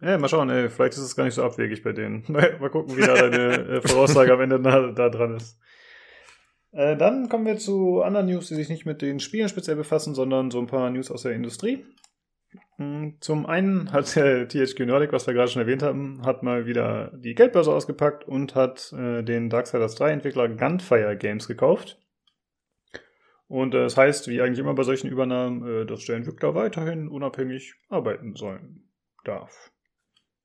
Ja, 0.00 0.18
mal 0.18 0.28
schauen, 0.28 0.50
ey, 0.50 0.68
vielleicht 0.68 0.94
ist 0.94 1.00
es 1.00 1.16
gar 1.16 1.24
nicht 1.24 1.34
so 1.34 1.44
abwegig 1.44 1.82
bei 1.82 1.92
denen. 1.92 2.24
mal 2.28 2.70
gucken, 2.70 2.96
wie 2.96 3.02
da 3.02 3.14
deine 3.14 3.68
äh, 3.68 3.80
Voraussage 3.80 4.32
am 4.32 4.40
Ende 4.40 4.60
da, 4.60 5.08
dran 5.08 5.36
ist. 5.36 5.58
Äh, 6.72 6.96
dann 6.96 7.28
kommen 7.28 7.46
wir 7.46 7.56
zu 7.56 8.02
anderen 8.02 8.26
News, 8.26 8.48
die 8.48 8.54
sich 8.54 8.68
nicht 8.68 8.86
mit 8.86 9.02
den 9.02 9.20
Spielen 9.20 9.48
speziell 9.48 9.76
befassen, 9.76 10.14
sondern 10.14 10.50
so 10.50 10.58
ein 10.58 10.66
paar 10.66 10.90
News 10.90 11.10
aus 11.10 11.22
der 11.22 11.32
Industrie. 11.32 11.84
Hm, 12.76 13.16
zum 13.20 13.46
einen 13.46 13.92
hat 13.92 14.14
der 14.16 14.48
THQ 14.48 14.80
Nordic, 14.80 15.12
was 15.12 15.26
wir 15.26 15.34
gerade 15.34 15.50
schon 15.50 15.62
erwähnt 15.62 15.82
haben, 15.82 16.22
hat 16.24 16.42
mal 16.42 16.66
wieder 16.66 17.12
die 17.14 17.34
Geldbörse 17.34 17.72
ausgepackt 17.72 18.26
und 18.26 18.54
hat 18.54 18.92
äh, 18.92 19.22
den 19.22 19.48
Darksiders 19.48 19.94
3 19.94 20.10
Entwickler 20.10 20.48
Gunfire 20.48 21.16
Games 21.16 21.46
gekauft. 21.46 22.00
Und 23.46 23.72
das 23.72 23.96
heißt, 23.96 24.26
wie 24.28 24.40
eigentlich 24.40 24.58
immer 24.58 24.74
bei 24.74 24.82
solchen 24.82 25.08
Übernahmen, 25.08 25.66
äh, 25.66 25.86
dass 25.86 26.04
der 26.06 26.16
Entwickler 26.16 26.54
weiterhin 26.54 27.08
unabhängig 27.08 27.74
arbeiten 27.88 28.34
sollen 28.34 28.90
darf. 29.24 29.70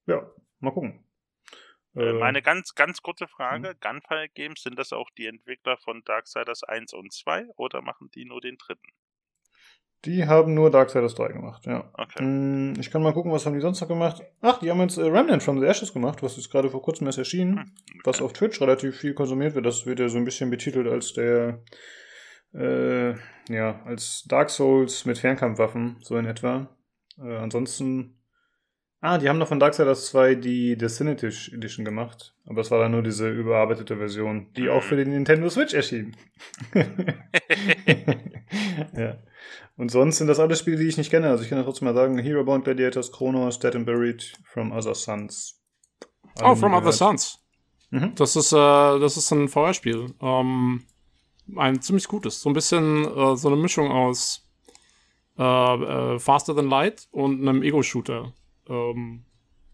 Ja, 0.10 0.30
mal 0.60 0.72
gucken. 0.72 1.06
Äh, 1.96 2.14
meine 2.14 2.42
ganz, 2.42 2.76
ganz 2.76 3.02
kurze 3.02 3.28
Frage: 3.28 3.70
hm? 3.70 3.76
Gunfire 3.80 4.30
Games, 4.34 4.64
sind 4.64 4.78
das 4.78 4.94
auch 4.94 5.10
die 5.12 5.28
Entwickler 5.28 5.78
von 5.78 6.04
Darksiders 6.04 6.64
1 6.64 6.94
und 6.94 7.14
2 7.14 7.48
oder 7.56 7.82
machen 7.82 8.10
die 8.14 8.26
nur 8.26 8.42
den 8.42 8.58
dritten? 8.58 8.88
Die 10.06 10.26
haben 10.26 10.54
nur 10.54 10.72
Darksiders 10.72 11.14
3 11.16 11.34
gemacht, 11.34 11.66
ja. 11.66 11.92
Okay. 11.94 12.20
Hm, 12.24 12.74
ich 12.80 12.90
kann 12.90 13.04
mal 13.04 13.14
gucken, 13.14 13.32
was 13.32 13.46
haben 13.46 13.54
die 13.54 13.60
sonst 13.60 13.82
noch 13.82 13.88
gemacht. 13.88 14.24
Ach, 14.42 14.60
die 14.60 14.72
haben 14.72 14.80
jetzt 14.80 14.98
Remnant 14.98 15.44
from 15.44 15.60
the 15.60 15.66
Ashes 15.66 15.92
gemacht, 15.92 16.24
was 16.24 16.38
ist 16.38 16.50
gerade 16.50 16.70
vor 16.70 16.82
kurzem 16.82 17.08
erst 17.08 17.18
erschienen, 17.18 17.58
hm, 17.58 17.76
okay. 17.90 18.02
was 18.06 18.22
auf 18.22 18.34
Twitch 18.34 18.62
relativ 18.62 18.98
viel 18.98 19.14
konsumiert 19.14 19.56
wird. 19.56 19.66
Das 19.66 19.86
wird 19.86 20.00
ja 20.00 20.08
so 20.08 20.18
ein 20.18 20.26
bisschen 20.26 20.50
betitelt 20.50 20.88
als 20.88 21.14
der 21.14 21.64
äh, 22.54 23.14
ja, 23.50 23.82
als 23.86 24.24
Dark 24.28 24.50
Souls 24.50 25.06
mit 25.06 25.18
Fernkampfwaffen, 25.18 25.98
so 26.02 26.18
in 26.18 26.26
etwa. 26.26 26.76
Äh, 27.18 27.36
ansonsten. 27.36 28.16
Ah, 29.02 29.18
die 29.18 29.30
haben 29.30 29.38
noch 29.38 29.48
von 29.48 29.62
Darksiders 29.62 30.08
2 30.08 30.36
die 30.36 30.78
Definitive 30.78 31.54
Edition 31.54 31.86
gemacht. 31.86 32.36
Aber 32.46 32.60
es 32.62 32.70
war 32.70 32.80
dann 32.80 32.92
nur 32.92 33.02
diese 33.02 33.30
überarbeitete 33.30 33.96
Version, 33.96 34.48
die 34.58 34.70
auch 34.70 34.84
für 34.84 34.98
den 34.98 35.12
Nintendo 35.12 35.50
Switch 35.50 35.74
erschien. 35.74 36.18
ja. 38.98 39.18
Und 39.78 39.90
sonst 39.90 40.18
sind 40.18 40.28
das 40.28 40.40
alles 40.40 40.60
Spiele, 40.60 40.76
die 40.76 40.88
ich 40.88 40.98
nicht 40.98 41.12
kenne. 41.12 41.30
Also 41.30 41.44
ich 41.44 41.50
kann 41.50 41.58
ja 41.58 41.64
trotzdem 41.64 41.86
mal 41.86 41.94
sagen, 41.94 42.18
Hero 42.18 42.44
Bound 42.44 42.66
Gladiators, 42.66 43.14
Chronos, 43.14 43.60
Dead 43.60 43.74
and 43.74 43.86
Buried, 43.86 44.34
From 44.44 44.74
Other 44.74 44.94
Suns. 44.94 45.62
Oh, 46.44 46.54
From 46.56 46.74
Other 46.74 46.92
Suns. 46.92 47.40
Mhm. 47.92 48.14
Das 48.16 48.36
ist, 48.36 48.52
äh, 48.52 48.56
das 48.56 49.16
ist 49.16 49.32
ein 49.32 49.48
VR-Spiel. 49.48 50.14
Ähm, 50.22 50.84
ein 51.56 51.82
ziemlich 51.82 52.10
gutes. 52.10 52.42
So 52.42 52.50
ein 52.50 52.54
bisschen 52.54 53.06
äh, 53.06 53.38
so 53.38 53.48
eine 53.48 53.56
Mischung 53.56 53.90
aus 53.90 54.46
äh, 55.38 55.44
äh, 55.44 56.20
Faster 56.20 56.54
Than 56.54 56.70
Light 56.70 57.08
und 57.12 57.40
einem 57.42 57.64
Ego-Shooter. 57.64 58.34
Ähm, 58.70 59.26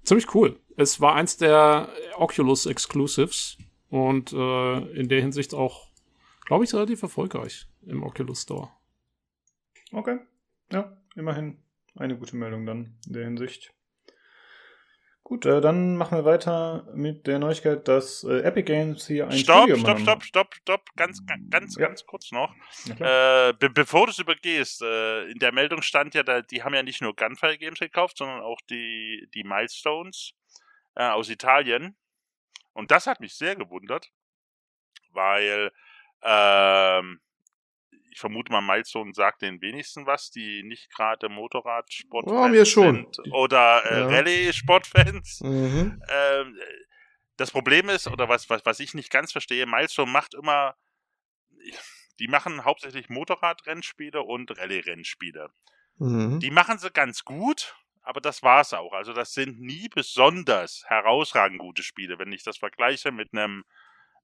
ziemlich 0.03 0.33
cool. 0.33 0.59
Es 0.77 0.99
war 1.01 1.15
eins 1.15 1.37
der 1.37 1.89
Oculus 2.15 2.65
Exclusives 2.65 3.57
und 3.89 4.33
äh, 4.33 4.77
in 4.99 5.09
der 5.09 5.21
Hinsicht 5.21 5.53
auch, 5.53 5.91
glaube 6.45 6.63
ich, 6.63 6.73
relativ 6.73 7.03
erfolgreich 7.03 7.67
im 7.85 8.03
Oculus 8.03 8.41
Store. 8.43 8.69
Okay. 9.91 10.19
Ja, 10.71 10.97
immerhin 11.15 11.57
eine 11.95 12.17
gute 12.17 12.35
Meldung 12.35 12.65
dann 12.65 12.97
in 13.05 13.13
der 13.13 13.25
Hinsicht. 13.25 13.74
Gut, 15.27 15.45
äh, 15.47 15.59
dann 15.59 15.97
machen 15.97 16.19
wir 16.19 16.23
weiter 16.23 16.87
mit 16.93 17.25
der 17.25 17.39
Neuigkeit, 17.39 17.87
dass 17.87 18.23
äh, 18.23 18.41
Epic 18.41 18.71
Games 18.71 19.07
hier 19.07 19.27
ein 19.27 19.37
Stopp, 19.37 19.63
Studio 19.63 19.77
stopp, 19.77 19.99
stopp, 19.99 20.23
stopp, 20.23 20.55
stopp, 20.55 20.95
ganz, 20.95 21.25
ganz, 21.49 21.75
ja. 21.75 21.87
ganz 21.87 22.05
kurz 22.05 22.31
noch. 22.31 22.53
Äh, 22.99 23.53
be 23.53 23.71
bevor 23.71 24.05
du 24.05 24.11
es 24.11 24.19
übergehst, 24.19 24.83
äh, 24.83 25.23
in 25.23 25.39
der 25.39 25.51
Meldung 25.51 25.81
stand 25.81 26.13
ja, 26.13 26.21
da, 26.21 26.41
die 26.41 26.61
haben 26.61 26.75
ja 26.75 26.83
nicht 26.83 27.01
nur 27.01 27.15
Gunfire 27.15 27.57
Games 27.57 27.79
gekauft, 27.79 28.19
sondern 28.19 28.41
auch 28.41 28.61
die, 28.69 29.27
die 29.33 29.43
Milestones. 29.43 30.35
äh, 30.95 31.09
aus 31.09 31.29
Italien. 31.29 31.95
Und 32.73 32.91
das 32.91 33.07
hat 33.07 33.19
mich 33.19 33.35
sehr 33.35 33.55
gewundert, 33.55 34.11
weil 35.11 35.71
ähm, 36.23 37.21
ich 38.15 38.21
vermute 38.21 38.49
mal, 38.49 38.61
Milestone 38.61 39.13
sagt 39.13 39.41
den 39.41 39.59
wenigsten 39.59 40.05
was, 40.05 40.31
die 40.31 40.63
nicht 40.63 40.89
gerade 40.89 41.27
Motorradsportfans 41.27 42.49
mir 42.49 42.65
schon. 42.65 43.11
sind 43.11 43.33
oder 43.33 43.83
äh, 43.83 43.99
ja. 43.99 44.07
Rallye-Sportfans. 44.07 45.41
Mhm. 45.41 46.01
Ähm, 46.07 46.57
das 47.35 47.51
Problem 47.51 47.89
ist, 47.89 48.07
oder 48.07 48.29
was, 48.29 48.49
was, 48.49 48.65
was 48.65 48.79
ich 48.79 48.93
nicht 48.93 49.11
ganz 49.11 49.33
verstehe, 49.33 49.65
Milestone 49.65 50.09
macht 50.09 50.33
immer, 50.33 50.77
die 52.19 52.29
machen 52.29 52.63
hauptsächlich 52.63 53.09
Motorradrennspiele 53.09 54.21
und 54.21 54.57
Rallye-Rennspiele. 54.57 55.49
Mhm. 55.97 56.39
Die 56.39 56.51
machen 56.51 56.77
sie 56.77 56.91
ganz 56.91 57.25
gut, 57.25 57.75
aber 58.01 58.21
das 58.21 58.43
war's 58.43 58.73
auch. 58.73 58.93
Also 58.93 59.11
das 59.11 59.33
sind 59.33 59.59
nie 59.59 59.89
besonders 59.89 60.85
herausragend 60.87 61.59
gute 61.59 61.83
Spiele. 61.83 62.17
Wenn 62.17 62.31
ich 62.31 62.43
das 62.43 62.59
vergleiche 62.59 63.11
mit 63.11 63.33
einem 63.33 63.65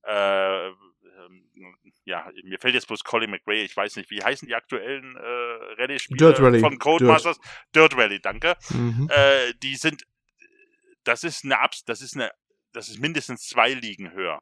äh, 0.04 0.68
ähm, 0.68 1.48
ja, 2.06 2.30
mir 2.44 2.60
fällt 2.60 2.74
jetzt 2.74 2.88
bloß 2.88 3.04
Colin 3.04 3.32
McRae, 3.32 3.64
ich 3.64 3.76
weiß 3.76 3.96
nicht, 3.96 4.10
wie 4.10 4.24
heißen 4.24 4.48
die 4.48 4.56
aktuellen 4.56 5.16
äh, 5.16 5.82
Rallye-Spiele 5.82 6.60
von 6.60 6.80
Codemasters? 6.80 7.40
Dirt. 7.76 7.92
Dirt 7.92 7.98
Rally, 7.98 8.20
danke. 8.20 8.56
Mhm. 8.70 9.08
Äh, 9.12 9.54
die 9.62 9.76
sind, 9.76 10.06
das 11.04 11.24
ist 11.24 11.46
eine 11.46 11.60
Abs, 11.60 11.84
das 11.86 12.02
ist 12.02 12.16
eine, 12.16 12.32
das 12.74 12.90
ist 12.90 13.00
mindestens 13.00 13.48
zwei 13.48 13.74
Ligen 13.74 14.12
höher 14.12 14.42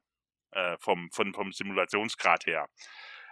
äh, 0.51 0.78
vom, 0.80 1.10
vom, 1.12 1.34
vom 1.34 1.51
Simulationsgrad 1.51 2.45
her. 2.45 2.68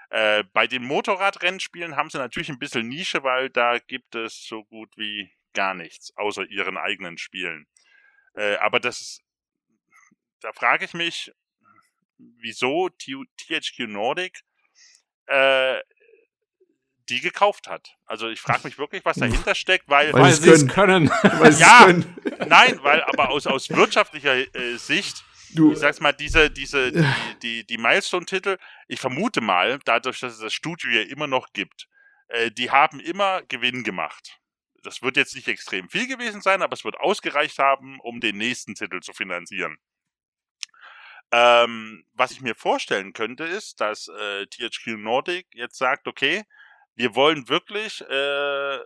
Äh, 0.09 0.43
bei 0.53 0.67
den 0.67 0.83
Motorradrennspielen 0.83 1.95
haben 1.95 2.09
sie 2.09 2.17
natürlich 2.17 2.49
ein 2.49 2.59
bisschen 2.59 2.87
Nische, 2.87 3.23
weil 3.23 3.49
da 3.49 3.77
gibt 3.79 4.15
es 4.15 4.45
so 4.45 4.63
gut 4.65 4.89
wie 4.95 5.31
gar 5.53 5.73
nichts, 5.73 6.15
außer 6.15 6.45
ihren 6.45 6.77
eigenen 6.77 7.17
Spielen. 7.17 7.67
Äh, 8.35 8.55
aber 8.57 8.79
das 8.79 9.01
ist, 9.01 9.21
da 10.39 10.53
frage 10.53 10.85
ich 10.85 10.93
mich, 10.93 11.31
wieso 12.17 12.89
THQ 12.89 13.87
Nordic 13.87 14.41
äh, 15.27 15.79
die 17.09 17.21
gekauft 17.21 17.67
hat. 17.67 17.95
Also 18.05 18.27
ich 18.29 18.41
frage 18.41 18.61
mich 18.65 18.77
wirklich, 18.77 19.05
was 19.05 19.17
dahinter 19.17 19.55
steckt, 19.55 19.87
weil, 19.87 20.11
weil, 20.13 20.23
weil 20.23 20.33
sie 20.33 20.49
es 20.49 20.67
können. 20.67 21.09
weil 21.09 21.53
ja, 21.53 21.85
können. 21.85 22.17
nein, 22.47 22.79
weil 22.83 23.03
aber 23.03 23.29
aus, 23.29 23.47
aus 23.47 23.69
wirtschaftlicher 23.69 24.35
äh, 24.35 24.77
Sicht, 24.77 25.23
du, 25.53 25.71
ich 25.71 25.79
sag's 25.79 25.99
mal, 25.99 26.11
diese, 26.11 26.49
diese, 26.49 26.91
die, 26.91 27.05
die, 27.41 27.65
die 27.65 27.77
Milestone-Titel, 27.77 28.57
ich 28.87 28.99
vermute 28.99 29.41
mal, 29.41 29.79
dadurch, 29.85 30.19
dass 30.19 30.33
es 30.33 30.39
das 30.39 30.53
Studio 30.53 30.89
ja 30.89 31.01
immer 31.03 31.27
noch 31.27 31.53
gibt, 31.53 31.87
äh, 32.27 32.51
die 32.51 32.71
haben 32.71 32.99
immer 32.99 33.41
Gewinn 33.43 33.83
gemacht. 33.83 34.39
Das 34.83 35.01
wird 35.01 35.17
jetzt 35.17 35.35
nicht 35.35 35.47
extrem 35.47 35.89
viel 35.89 36.07
gewesen 36.07 36.41
sein, 36.41 36.61
aber 36.61 36.73
es 36.73 36.83
wird 36.83 36.99
ausgereicht 36.99 37.59
haben, 37.59 37.99
um 38.01 38.19
den 38.19 38.37
nächsten 38.37 38.75
Titel 38.75 38.99
zu 38.99 39.13
finanzieren. 39.13 39.77
Ähm, 41.31 42.05
was 42.13 42.31
ich 42.31 42.41
mir 42.41 42.55
vorstellen 42.55 43.13
könnte, 43.13 43.43
ist, 43.43 43.81
dass 43.81 44.07
äh, 44.07 44.45
THQ 44.47 44.97
Nordic 44.97 45.47
jetzt 45.53 45.77
sagt, 45.77 46.07
okay, 46.07 46.45
wir 46.95 47.15
wollen 47.15 47.49
wirklich, 47.49 48.01
äh, 48.01 48.79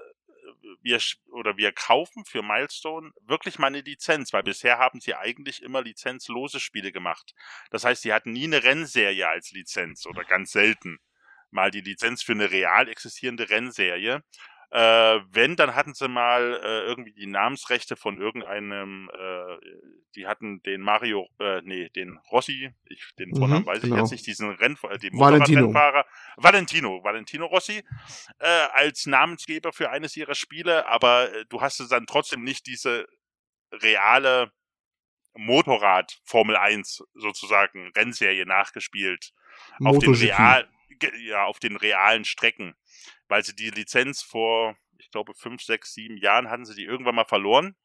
wir 0.81 0.99
oder 1.31 1.57
wir 1.57 1.71
kaufen 1.71 2.25
für 2.25 2.41
Milestone 2.41 3.11
wirklich 3.21 3.59
mal 3.59 3.67
eine 3.67 3.81
Lizenz, 3.81 4.33
weil 4.33 4.43
bisher 4.43 4.79
haben 4.79 4.99
sie 4.99 5.15
eigentlich 5.15 5.61
immer 5.61 5.81
lizenzlose 5.81 6.59
Spiele 6.59 6.91
gemacht. 6.91 7.33
Das 7.69 7.83
heißt, 7.83 8.01
sie 8.01 8.13
hatten 8.13 8.31
nie 8.31 8.45
eine 8.45 8.63
Rennserie 8.63 9.27
als 9.27 9.51
Lizenz 9.51 10.05
oder 10.05 10.23
ganz 10.23 10.51
selten 10.51 10.99
mal 11.51 11.69
die 11.69 11.81
Lizenz 11.81 12.23
für 12.23 12.31
eine 12.31 12.49
real 12.49 12.87
existierende 12.87 13.49
Rennserie. 13.49 14.23
Äh, 14.71 15.19
wenn, 15.31 15.57
dann 15.57 15.75
hatten 15.75 15.93
sie 15.93 16.07
mal 16.07 16.61
äh, 16.63 16.85
irgendwie 16.85 17.11
die 17.11 17.27
Namensrechte 17.27 17.97
von 17.97 18.17
irgendeinem, 18.17 19.09
äh, 19.13 19.57
die 20.15 20.27
hatten 20.27 20.61
den 20.63 20.79
Mario, 20.79 21.27
äh, 21.41 21.61
nee, 21.65 21.89
den 21.89 22.17
Rossi, 22.31 22.71
ich, 22.85 23.03
den 23.19 23.35
Vornamen 23.35 23.63
mhm, 23.63 23.65
weiß 23.65 23.81
genau. 23.81 23.95
ich 23.95 24.01
jetzt 24.01 24.11
nicht, 24.11 24.27
diesen 24.27 24.49
Renn, 24.51 24.77
äh, 24.89 24.97
den 24.97 25.13
Motorradrennfahrer, 25.13 26.05
Valentino, 26.37 27.03
Valentino 27.03 27.47
Rossi, 27.47 27.83
äh, 28.39 28.47
als 28.71 29.05
Namensgeber 29.07 29.73
für 29.73 29.89
eines 29.89 30.15
ihrer 30.15 30.35
Spiele, 30.35 30.87
aber 30.87 31.33
äh, 31.33 31.45
du 31.49 31.59
hast 31.59 31.81
es 31.81 31.89
dann 31.89 32.05
trotzdem 32.05 32.43
nicht 32.43 32.65
diese 32.65 33.07
reale 33.73 34.53
Motorrad 35.33 36.17
Formel 36.23 36.55
1 36.55 37.03
sozusagen 37.13 37.91
Rennserie 37.95 38.45
nachgespielt. 38.45 39.33
Auf 39.83 39.99
den 39.99 40.13
real, 40.13 40.69
ja, 41.19 41.43
auf 41.43 41.59
den 41.59 41.75
realen 41.75 42.23
Strecken 42.23 42.75
weil 43.31 43.43
sie 43.45 43.55
die 43.55 43.69
Lizenz 43.69 44.21
vor, 44.21 44.75
ich 44.97 45.09
glaube, 45.09 45.33
fünf, 45.33 45.63
sechs, 45.63 45.93
sieben 45.93 46.17
Jahren 46.17 46.49
hatten 46.49 46.65
sie 46.65 46.75
die 46.75 46.83
irgendwann 46.83 47.15
mal 47.15 47.23
verloren. 47.23 47.77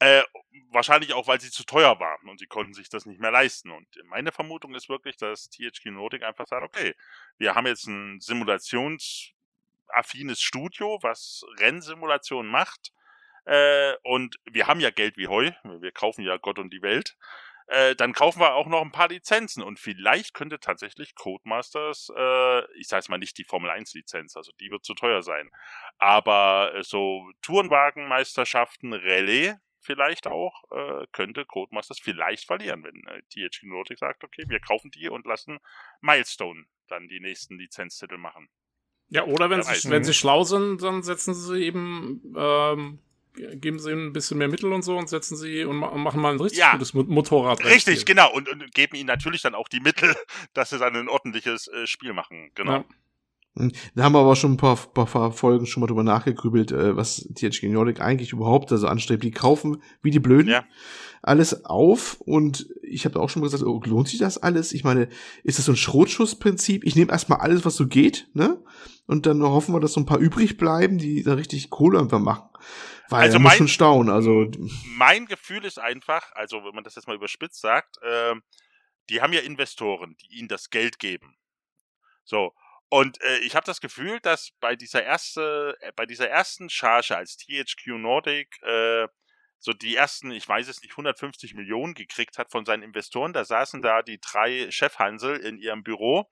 Äh, 0.00 0.24
wahrscheinlich 0.72 1.12
auch, 1.12 1.28
weil 1.28 1.40
sie 1.40 1.52
zu 1.52 1.62
teuer 1.62 2.00
waren 2.00 2.28
und 2.28 2.40
sie 2.40 2.48
konnten 2.48 2.74
sich 2.74 2.88
das 2.88 3.06
nicht 3.06 3.20
mehr 3.20 3.30
leisten. 3.30 3.70
Und 3.70 3.86
meine 4.06 4.32
Vermutung 4.32 4.74
ist 4.74 4.88
wirklich, 4.88 5.16
dass 5.18 5.50
THQ 5.50 5.92
Nordic 5.92 6.24
einfach 6.24 6.48
sagt, 6.48 6.64
okay, 6.64 6.96
wir 7.38 7.54
haben 7.54 7.68
jetzt 7.68 7.86
ein 7.86 8.20
simulationsaffines 8.20 10.40
Studio, 10.40 10.98
was 11.02 11.44
Rennsimulationen 11.60 12.50
macht. 12.50 12.92
Äh, 13.44 13.94
und 14.02 14.34
wir 14.50 14.66
haben 14.66 14.80
ja 14.80 14.90
Geld 14.90 15.16
wie 15.16 15.28
Heu, 15.28 15.52
wir 15.62 15.92
kaufen 15.92 16.24
ja 16.24 16.38
Gott 16.38 16.58
und 16.58 16.72
die 16.72 16.82
Welt. 16.82 17.16
Äh, 17.66 17.94
dann 17.94 18.12
kaufen 18.12 18.40
wir 18.40 18.54
auch 18.54 18.66
noch 18.66 18.82
ein 18.82 18.92
paar 18.92 19.08
Lizenzen 19.08 19.62
und 19.62 19.78
vielleicht 19.78 20.34
könnte 20.34 20.60
tatsächlich 20.60 21.14
Codemasters, 21.14 22.10
äh, 22.16 22.78
ich 22.78 22.88
sage 22.88 23.06
mal 23.08 23.18
nicht 23.18 23.38
die 23.38 23.44
Formel 23.44 23.70
1 23.70 23.94
Lizenz, 23.94 24.36
also 24.36 24.52
die 24.60 24.70
wird 24.70 24.84
zu 24.84 24.94
teuer 24.94 25.22
sein, 25.22 25.50
aber 25.98 26.74
äh, 26.74 26.82
so 26.82 27.30
Tourenwagenmeisterschaften, 27.42 28.92
Rallye 28.92 29.54
vielleicht 29.80 30.26
auch, 30.26 30.64
äh, 30.70 31.06
könnte 31.12 31.44
Codemasters 31.44 31.98
vielleicht 32.00 32.46
verlieren, 32.46 32.84
wenn 32.84 33.02
äh, 33.06 33.22
THQ 33.30 33.64
Nordic 33.64 33.98
sagt, 33.98 34.24
okay, 34.24 34.44
wir 34.48 34.60
kaufen 34.60 34.90
die 34.90 35.08
und 35.08 35.26
lassen 35.26 35.58
Milestone 36.00 36.64
dann 36.88 37.08
die 37.08 37.20
nächsten 37.20 37.58
Lizenztitel 37.58 38.16
machen. 38.16 38.48
Ja, 39.08 39.24
oder 39.24 39.50
wenn, 39.50 39.62
sie, 39.62 39.90
wenn 39.90 40.04
sie 40.04 40.14
schlau 40.14 40.42
sind, 40.44 40.82
dann 40.82 41.02
setzen 41.02 41.34
sie 41.34 41.62
eben 41.62 42.34
ähm, 42.36 42.98
geben 43.34 43.78
sie 43.78 43.90
ihnen 43.90 44.06
ein 44.06 44.12
bisschen 44.12 44.38
mehr 44.38 44.48
Mittel 44.48 44.72
und 44.72 44.82
so 44.82 44.96
und 44.96 45.08
setzen 45.08 45.36
sie 45.36 45.64
und 45.64 45.76
machen 45.76 46.20
mal 46.20 46.32
ein 46.32 46.40
richtig 46.40 46.60
ja, 46.60 46.72
gutes 46.72 46.94
Motorrad. 46.94 47.64
Richtig, 47.64 48.04
genau. 48.04 48.32
Und, 48.32 48.48
und, 48.48 48.74
geben 48.74 48.96
ihnen 48.96 49.06
natürlich 49.06 49.42
dann 49.42 49.54
auch 49.54 49.68
die 49.68 49.80
Mittel, 49.80 50.14
dass 50.54 50.70
sie 50.70 50.78
dann 50.78 50.96
ein 50.96 51.08
ordentliches 51.08 51.68
äh, 51.68 51.86
Spiel 51.86 52.12
machen. 52.12 52.50
Genau. 52.54 52.72
Ja. 52.72 52.84
Hm, 53.56 53.70
da 53.94 54.04
haben 54.04 54.14
wir 54.14 54.20
aber 54.20 54.36
schon 54.36 54.52
ein 54.52 54.56
paar, 54.56 54.76
paar 54.76 55.32
Folgen 55.32 55.66
schon 55.66 55.82
mal 55.82 55.86
drüber 55.86 56.02
nachgegrübelt, 56.02 56.72
äh, 56.72 56.96
was 56.96 57.28
THG 57.34 57.68
Nordic 57.68 58.00
eigentlich 58.00 58.32
überhaupt 58.32 58.72
also 58.72 58.86
anstrebt. 58.86 59.22
Die 59.22 59.30
kaufen 59.30 59.82
wie 60.02 60.10
die 60.10 60.20
Blöden 60.20 60.50
ja. 60.50 60.64
alles 61.20 61.66
auf 61.66 62.20
und 62.20 62.68
ich 62.82 63.04
habe 63.04 63.20
auch 63.20 63.28
schon 63.28 63.40
mal 63.40 63.46
gesagt, 63.46 63.64
oh, 63.64 63.80
lohnt 63.84 64.08
sich 64.08 64.18
das 64.18 64.38
alles? 64.38 64.72
Ich 64.72 64.84
meine, 64.84 65.08
ist 65.44 65.58
das 65.58 65.66
so 65.66 65.72
ein 65.72 65.76
Schrotschussprinzip? 65.76 66.84
Ich 66.84 66.96
nehme 66.96 67.12
erstmal 67.12 67.40
alles, 67.40 67.64
was 67.64 67.76
so 67.76 67.86
geht, 67.86 68.28
ne? 68.32 68.62
Und 69.06 69.26
dann 69.26 69.42
hoffen 69.42 69.74
wir, 69.74 69.80
dass 69.80 69.94
so 69.94 70.00
ein 70.00 70.06
paar 70.06 70.18
übrig 70.18 70.56
bleiben, 70.56 70.96
die 70.96 71.22
da 71.22 71.34
richtig 71.34 71.68
Kohle 71.68 71.98
einfach 71.98 72.20
machen. 72.20 72.48
Weil 73.12 73.22
also 73.22 73.38
mein, 73.38 73.56
schon 73.56 73.68
staunen. 73.68 74.12
Also 74.12 74.50
mein 74.84 75.26
Gefühl 75.26 75.64
ist 75.64 75.78
einfach, 75.78 76.32
also 76.32 76.64
wenn 76.64 76.74
man 76.74 76.84
das 76.84 76.94
jetzt 76.94 77.06
mal 77.06 77.16
überspitzt 77.16 77.60
sagt, 77.60 77.98
äh, 78.02 78.34
die 79.08 79.20
haben 79.20 79.32
ja 79.32 79.40
Investoren, 79.40 80.16
die 80.16 80.38
ihnen 80.38 80.48
das 80.48 80.70
Geld 80.70 80.98
geben. 80.98 81.36
So. 82.24 82.54
Und 82.88 83.20
äh, 83.22 83.38
ich 83.38 83.56
habe 83.56 83.64
das 83.64 83.80
Gefühl, 83.80 84.20
dass 84.20 84.50
bei 84.60 84.76
dieser 84.76 85.02
erste, 85.02 85.76
äh, 85.80 85.92
bei 85.96 86.04
dieser 86.04 86.28
ersten 86.28 86.68
Charge 86.68 87.16
als 87.16 87.36
THQ 87.36 87.98
Nordic 87.98 88.62
äh, 88.62 89.08
so 89.58 89.72
die 89.72 89.96
ersten, 89.96 90.32
ich 90.32 90.48
weiß 90.48 90.68
es 90.68 90.82
nicht, 90.82 90.92
150 90.92 91.54
Millionen 91.54 91.94
gekriegt 91.94 92.36
hat 92.36 92.50
von 92.50 92.66
seinen 92.66 92.82
Investoren. 92.82 93.32
Da 93.32 93.44
saßen 93.44 93.80
da 93.80 94.02
die 94.02 94.20
drei 94.20 94.70
Chefhansel 94.70 95.36
in 95.36 95.56
ihrem 95.56 95.84
Büro 95.84 96.28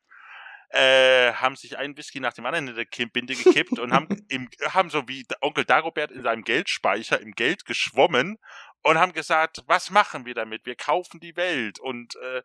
äh, 0.71 1.33
haben 1.33 1.57
sich 1.57 1.79
einen 1.79 1.97
Whisky 1.97 2.21
nach 2.21 2.33
dem 2.33 2.47
anderen 2.47 2.69
in 2.69 2.75
der 2.77 3.07
Binde 3.07 3.35
gekippt 3.35 3.79
und 3.79 3.93
haben, 3.93 4.07
im, 4.29 4.49
haben 4.69 4.91
so 4.91 5.09
wie 5.09 5.27
Onkel 5.41 5.65
Dagobert 5.65 6.13
in 6.13 6.23
seinem 6.23 6.45
Geldspeicher 6.45 7.21
im 7.21 7.33
Geld 7.33 7.65
geschwommen 7.65 8.39
und 8.83 8.99
haben 8.99 9.13
gesagt, 9.13 9.65
was 9.67 9.91
machen 9.91 10.27
wir 10.27 10.35
damit? 10.35 10.67
Wir 10.67 10.77
kaufen 10.77 11.21
die 11.21 11.37
Welt 11.37 11.81
und 11.81 12.15
äh, 12.17 12.43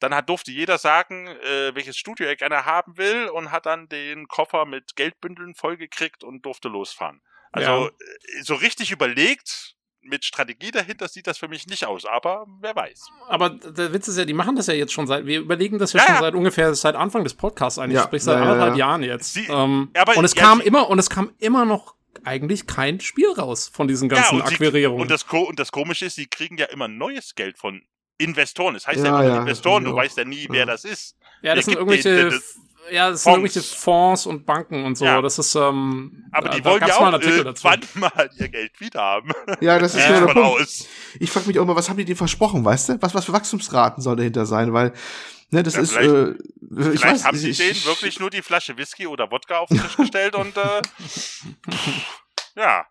dann 0.00 0.14
hat, 0.14 0.28
durfte 0.28 0.50
jeder 0.50 0.76
sagen, 0.76 1.28
äh, 1.28 1.74
welches 1.74 1.96
Studio 1.96 2.26
er 2.26 2.36
gerne 2.36 2.66
haben 2.66 2.98
will 2.98 3.28
und 3.28 3.50
hat 3.50 3.66
dann 3.66 3.88
den 3.88 4.28
Koffer 4.28 4.66
mit 4.66 4.96
Geldbündeln 4.96 5.54
vollgekriegt 5.54 6.24
und 6.24 6.44
durfte 6.44 6.68
losfahren. 6.68 7.22
Also 7.52 7.70
ja. 7.70 7.86
Äh, 7.86 8.42
so 8.42 8.54
richtig 8.56 8.90
überlegt 8.90 9.75
mit 10.08 10.24
Strategie 10.24 10.70
dahinter 10.70 11.08
sieht 11.08 11.26
das 11.26 11.38
für 11.38 11.48
mich 11.48 11.66
nicht 11.66 11.84
aus, 11.86 12.04
aber 12.04 12.46
wer 12.60 12.74
weiß. 12.74 13.08
Aber 13.28 13.50
der 13.50 13.92
Witz 13.92 14.08
ist 14.08 14.18
ja, 14.18 14.24
die 14.24 14.34
machen 14.34 14.56
das 14.56 14.66
ja 14.66 14.74
jetzt 14.74 14.92
schon 14.92 15.06
seit, 15.06 15.26
wir 15.26 15.40
überlegen 15.40 15.78
das 15.78 15.92
ja, 15.92 16.00
ja 16.00 16.06
schon 16.06 16.14
ja. 16.16 16.20
seit 16.20 16.34
ungefähr, 16.34 16.74
seit 16.74 16.94
Anfang 16.94 17.24
des 17.24 17.34
Podcasts 17.34 17.78
eigentlich, 17.78 17.96
ja. 17.96 18.04
sprich 18.04 18.22
seit 18.22 18.36
anderthalb 18.36 18.76
Jahren 18.76 19.02
jetzt. 19.02 19.34
Sie, 19.34 19.46
ähm, 19.46 19.90
und 20.16 20.24
es 20.24 20.34
kam 20.34 20.60
immer, 20.60 20.88
und 20.88 20.98
es 20.98 21.10
kam 21.10 21.30
immer 21.38 21.64
noch 21.64 21.94
eigentlich 22.24 22.66
kein 22.66 23.00
Spiel 23.00 23.30
raus 23.30 23.68
von 23.72 23.88
diesen 23.88 24.08
ganzen 24.08 24.36
und 24.36 24.42
Akquirierungen. 24.42 24.98
Sie, 24.98 25.02
und, 25.02 25.10
das, 25.10 25.22
und 25.48 25.58
das 25.58 25.72
Komische 25.72 26.06
ist, 26.06 26.16
sie 26.16 26.26
kriegen 26.26 26.56
ja 26.58 26.66
immer 26.66 26.88
neues 26.88 27.34
Geld 27.34 27.58
von 27.58 27.82
Investoren. 28.18 28.74
Das 28.74 28.86
heißt 28.86 29.04
ja, 29.04 29.20
immer 29.20 29.40
Investoren, 29.40 29.84
du 29.84 29.94
weißt 29.94 30.16
ja 30.16 30.24
nie, 30.24 30.46
wer 30.50 30.66
das 30.66 30.84
ist. 30.84 31.16
Ja, 31.42 31.54
das 31.54 31.66
sind 31.66 31.74
irgendwelche 31.74 32.30
den, 32.30 32.40
ja, 32.90 33.10
das 33.10 33.22
sind 33.22 33.32
irgendwelche 33.32 33.62
Fonds 33.62 34.26
und 34.26 34.46
Banken 34.46 34.84
und 34.84 34.96
so. 34.96 35.04
Ja. 35.04 35.20
Das 35.20 35.38
ist, 35.38 35.54
ähm, 35.54 36.24
Aber 36.32 36.50
die 36.50 36.64
wollen 36.64 36.82
ja 36.86 36.96
auch 36.96 37.12
irgendwann 37.20 37.84
mal 37.94 38.30
ihr 38.36 38.48
Geld 38.48 38.80
wieder 38.80 39.00
haben. 39.00 39.32
Ja, 39.60 39.78
das 39.78 39.94
ist 39.94 40.08
ja. 40.08 40.20
der 40.20 40.32
Punkt. 40.32 40.38
Aus. 40.38 40.86
Ich 41.18 41.30
frage 41.30 41.46
mich 41.46 41.58
auch 41.58 41.64
mal, 41.64 41.76
was 41.76 41.88
haben 41.88 41.96
die 41.96 42.04
denen 42.04 42.16
versprochen, 42.16 42.64
weißt 42.64 42.90
du? 42.90 43.02
Was, 43.02 43.14
was 43.14 43.24
für 43.24 43.32
Wachstumsraten 43.32 44.02
soll 44.02 44.16
dahinter 44.16 44.46
sein? 44.46 44.72
Weil, 44.72 44.92
ne, 45.50 45.62
das 45.62 45.74
ja, 45.74 45.80
ist, 45.80 45.92
vielleicht, 45.92 46.10
äh, 46.10 46.34
vielleicht 46.76 47.04
weiß, 47.04 47.24
haben 47.24 47.36
sie 47.36 47.52
denen 47.52 47.84
wirklich 47.84 48.20
nur 48.20 48.30
die 48.30 48.42
Flasche 48.42 48.76
Whisky 48.76 49.06
oder 49.06 49.30
Wodka 49.30 49.58
auf 49.58 49.68
den 49.68 49.80
Tisch 49.80 49.96
gestellt 49.96 50.34
und, 50.34 50.56
äh, 50.56 50.82
ja. 52.56 52.86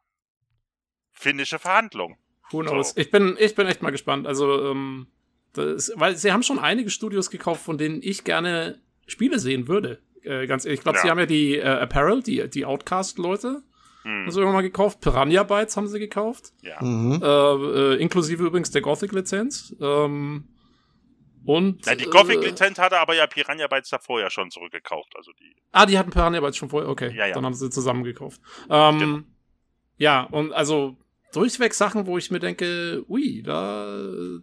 Finnische 1.12 1.60
Verhandlung. 1.60 2.18
Who 2.52 2.62
knows? 2.62 2.90
So. 2.90 3.02
Ich 3.02 3.12
bin, 3.12 3.38
ich 3.40 3.56
bin 3.56 3.68
echt 3.68 3.82
mal 3.82 3.92
gespannt. 3.92 4.28
Also, 4.28 4.72
ähm, 4.72 5.08
das, 5.54 5.92
weil 5.96 6.16
sie 6.16 6.32
haben 6.32 6.44
schon 6.44 6.60
einige 6.60 6.90
Studios 6.90 7.30
gekauft, 7.30 7.64
von 7.64 7.78
denen 7.78 8.02
ich 8.04 8.24
gerne 8.24 8.82
Spiele 9.06 9.40
sehen 9.40 9.68
würde. 9.68 10.02
Äh, 10.24 10.48
ganz 10.48 10.66
ehrlich, 10.66 10.80
ich 10.80 10.84
glaube, 10.84 10.98
ja. 10.98 11.04
sie 11.04 11.10
haben 11.10 11.20
ja 11.20 11.26
die 11.26 11.58
äh, 11.58 11.64
Apparel, 11.64 12.22
die, 12.24 12.50
die 12.50 12.66
Outcast-Leute. 12.66 13.62
Hm. 14.04 14.26
Also 14.26 14.40
irgendwann 14.40 14.62
mal 14.62 14.62
gekauft. 14.62 15.02
Piranha 15.02 15.44
Bytes 15.44 15.78
haben 15.78 15.88
sie 15.88 16.00
gekauft. 16.00 16.54
Ja. 16.62 16.82
Mhm. 16.82 17.22
Äh, 17.22 17.26
äh, 17.26 18.02
inklusive 18.02 18.44
übrigens 18.46 18.72
der 18.72 18.82
Gothic-Lizenz. 18.82 19.76
Ähm, 19.82 20.48
und. 21.44 21.86
Ja, 21.86 21.96
die 21.96 22.06
Gothic-Lizenz 22.06 22.80
hatte 22.80 23.00
aber 23.00 23.16
ja 23.16 23.28
Piranha 23.28 23.68
Bytes 23.68 23.90
davor 23.90 24.20
ja 24.20 24.30
schon 24.30 24.52
zurückgekauft. 24.52 25.16
Also 25.16 25.32
die. 25.40 25.56
Ah, 25.72 25.86
die 25.86 25.98
hatten 25.98 26.12
Piranha 26.12 26.40
Bytes 26.40 26.58
schon 26.58 26.70
vorher. 26.70 26.90
Okay. 26.90 27.16
Ja, 27.16 27.28
ja. 27.28 27.34
Dann 27.34 27.46
haben 27.46 27.54
sie 27.54 27.70
zusammen 27.70 28.04
gekauft. 28.04 28.42
Ähm, 28.70 29.00
genau. 29.00 29.20
Ja, 29.98 30.24
und 30.24 30.54
also 30.54 30.98
durchweg 31.36 31.74
Sachen, 31.74 32.08
wo 32.08 32.18
ich 32.18 32.32
mir 32.32 32.40
denke, 32.40 33.04
ui, 33.08 33.42
da, 33.44 34.00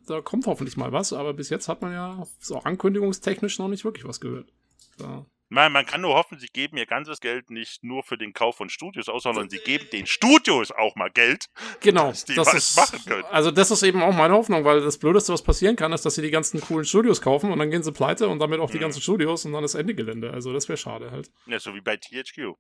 da 0.07 0.21
kommt 0.21 0.47
hoffentlich 0.47 0.77
mal 0.77 0.93
was, 0.93 1.13
aber 1.13 1.35
bis 1.35 1.51
jetzt 1.51 1.69
hat 1.69 1.83
man 1.83 1.93
ja 1.93 2.27
so 2.39 2.59
ankündigungstechnisch 2.59 3.59
noch 3.59 3.69
nicht 3.69 3.85
wirklich 3.85 4.07
was 4.07 4.21
gehört. 4.21 4.53
Da. 4.99 5.27
Man, 5.53 5.71
man 5.71 5.85
kann 5.85 6.01
nur 6.01 6.15
hoffen, 6.15 6.39
sie 6.39 6.47
geben 6.47 6.79
ihr 6.79 6.87
ganzes 6.87 7.21
Geld 7.21 7.51
nicht 7.51 7.85
nur 7.85 8.03
für 8.03 8.17
den 8.17 8.33
Kauf 8.33 8.57
von 8.57 8.71
Studios 8.71 9.11
aus, 9.11 9.25
sondern 9.25 9.51
sie 9.51 9.59
geben 9.59 9.87
den 9.93 10.07
Studios 10.07 10.71
auch 10.73 10.97
mal 10.97 11.11
Geld, 11.11 11.51
genau, 11.81 12.09
dass 12.09 12.25
die 12.25 12.35
das 12.35 12.47
was 12.47 12.55
ist, 12.55 12.77
machen 12.77 12.99
können. 13.05 13.25
Also 13.31 13.51
das 13.51 13.71
ist 13.71 13.83
eben 13.83 14.03
auch 14.03 14.15
meine 14.15 14.33
Hoffnung, 14.33 14.65
weil 14.65 14.81
das 14.81 14.97
Blödeste, 14.97 15.31
was 15.31 15.43
passieren 15.43 15.77
kann, 15.77 15.93
ist, 15.93 16.07
dass 16.07 16.15
sie 16.15 16.23
die 16.23 16.31
ganzen 16.31 16.59
coolen 16.63 16.87
Studios 16.87 17.21
kaufen 17.21 17.53
und 17.53 17.59
dann 17.59 17.71
gehen 17.71 17.83
sie 17.83 17.93
pleite 17.93 18.29
und 18.29 18.39
damit 18.39 18.61
auch 18.61 18.71
die 18.71 18.79
mhm. 18.79 18.83
ganzen 18.83 19.03
Studios 19.03 19.45
und 19.45 19.53
dann 19.53 19.63
ist 19.63 19.75
Ende 19.75 19.95
Gelände. 19.95 20.33
Also 20.33 20.55
das 20.55 20.71
wäre 20.71 20.79
schade 20.79 21.11
halt. 21.11 21.31
Ja, 21.47 21.61
so 21.61 21.75
wie 21.75 21.83
bei 21.83 21.99
THQ. 21.99 22.55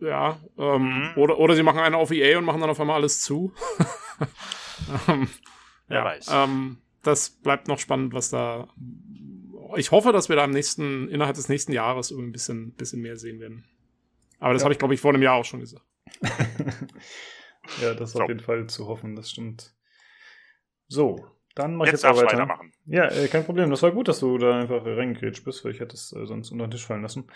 Ja, 0.00 0.40
ähm, 0.58 0.82
mhm. 0.82 1.10
oder, 1.16 1.38
oder 1.38 1.54
sie 1.54 1.62
machen 1.62 1.80
eine 1.80 1.96
auf 1.96 2.10
EA 2.10 2.38
und 2.38 2.44
machen 2.44 2.60
dann 2.60 2.70
auf 2.70 2.80
einmal 2.80 2.96
alles 2.96 3.20
zu. 3.20 3.52
ähm, 5.08 5.28
Wer 5.86 5.98
ja, 5.98 6.04
weiß. 6.04 6.28
Ähm, 6.32 6.78
das 7.02 7.30
bleibt 7.30 7.68
noch 7.68 7.78
spannend, 7.78 8.12
was 8.12 8.30
da. 8.30 8.68
Ich 9.76 9.90
hoffe, 9.90 10.12
dass 10.12 10.28
wir 10.28 10.36
da 10.36 10.44
im 10.44 10.50
nächsten, 10.50 11.08
innerhalb 11.08 11.36
des 11.36 11.48
nächsten 11.48 11.72
Jahres 11.72 12.10
ein 12.10 12.32
bisschen, 12.32 12.72
bisschen 12.72 13.00
mehr 13.00 13.16
sehen 13.16 13.40
werden. 13.40 13.64
Aber 14.40 14.52
das 14.52 14.62
ja. 14.62 14.64
habe 14.64 14.72
ich, 14.72 14.78
glaube 14.78 14.94
ich, 14.94 15.00
vor 15.00 15.12
einem 15.12 15.22
Jahr 15.22 15.34
auch 15.34 15.44
schon 15.44 15.60
gesagt. 15.60 15.84
ja, 17.82 17.94
das 17.94 18.10
ist 18.10 18.16
so. 18.16 18.22
auf 18.22 18.28
jeden 18.28 18.40
Fall 18.40 18.66
zu 18.66 18.86
hoffen, 18.86 19.14
das 19.14 19.30
stimmt. 19.30 19.74
So, 20.86 21.26
dann 21.58 21.74
mach 21.74 21.86
jetzt 21.86 21.96
ich 21.96 22.02
jetzt 22.02 22.10
auch 22.10 22.16
weiter. 22.16 22.36
weitermachen. 22.38 22.72
Ja, 22.86 23.10
äh, 23.10 23.28
kein 23.28 23.44
Problem. 23.44 23.70
Das 23.70 23.82
war 23.82 23.90
gut, 23.92 24.08
dass 24.08 24.20
du 24.20 24.38
da 24.38 24.58
einfach 24.60 24.84
reingekrätscht 24.84 25.44
bist, 25.44 25.64
weil 25.64 25.72
ich 25.72 25.80
hätte 25.80 25.94
es 25.94 26.12
äh, 26.12 26.24
sonst 26.26 26.50
unter 26.50 26.66
den 26.66 26.70
Tisch 26.70 26.86
fallen 26.86 27.02
lassen. 27.02 27.26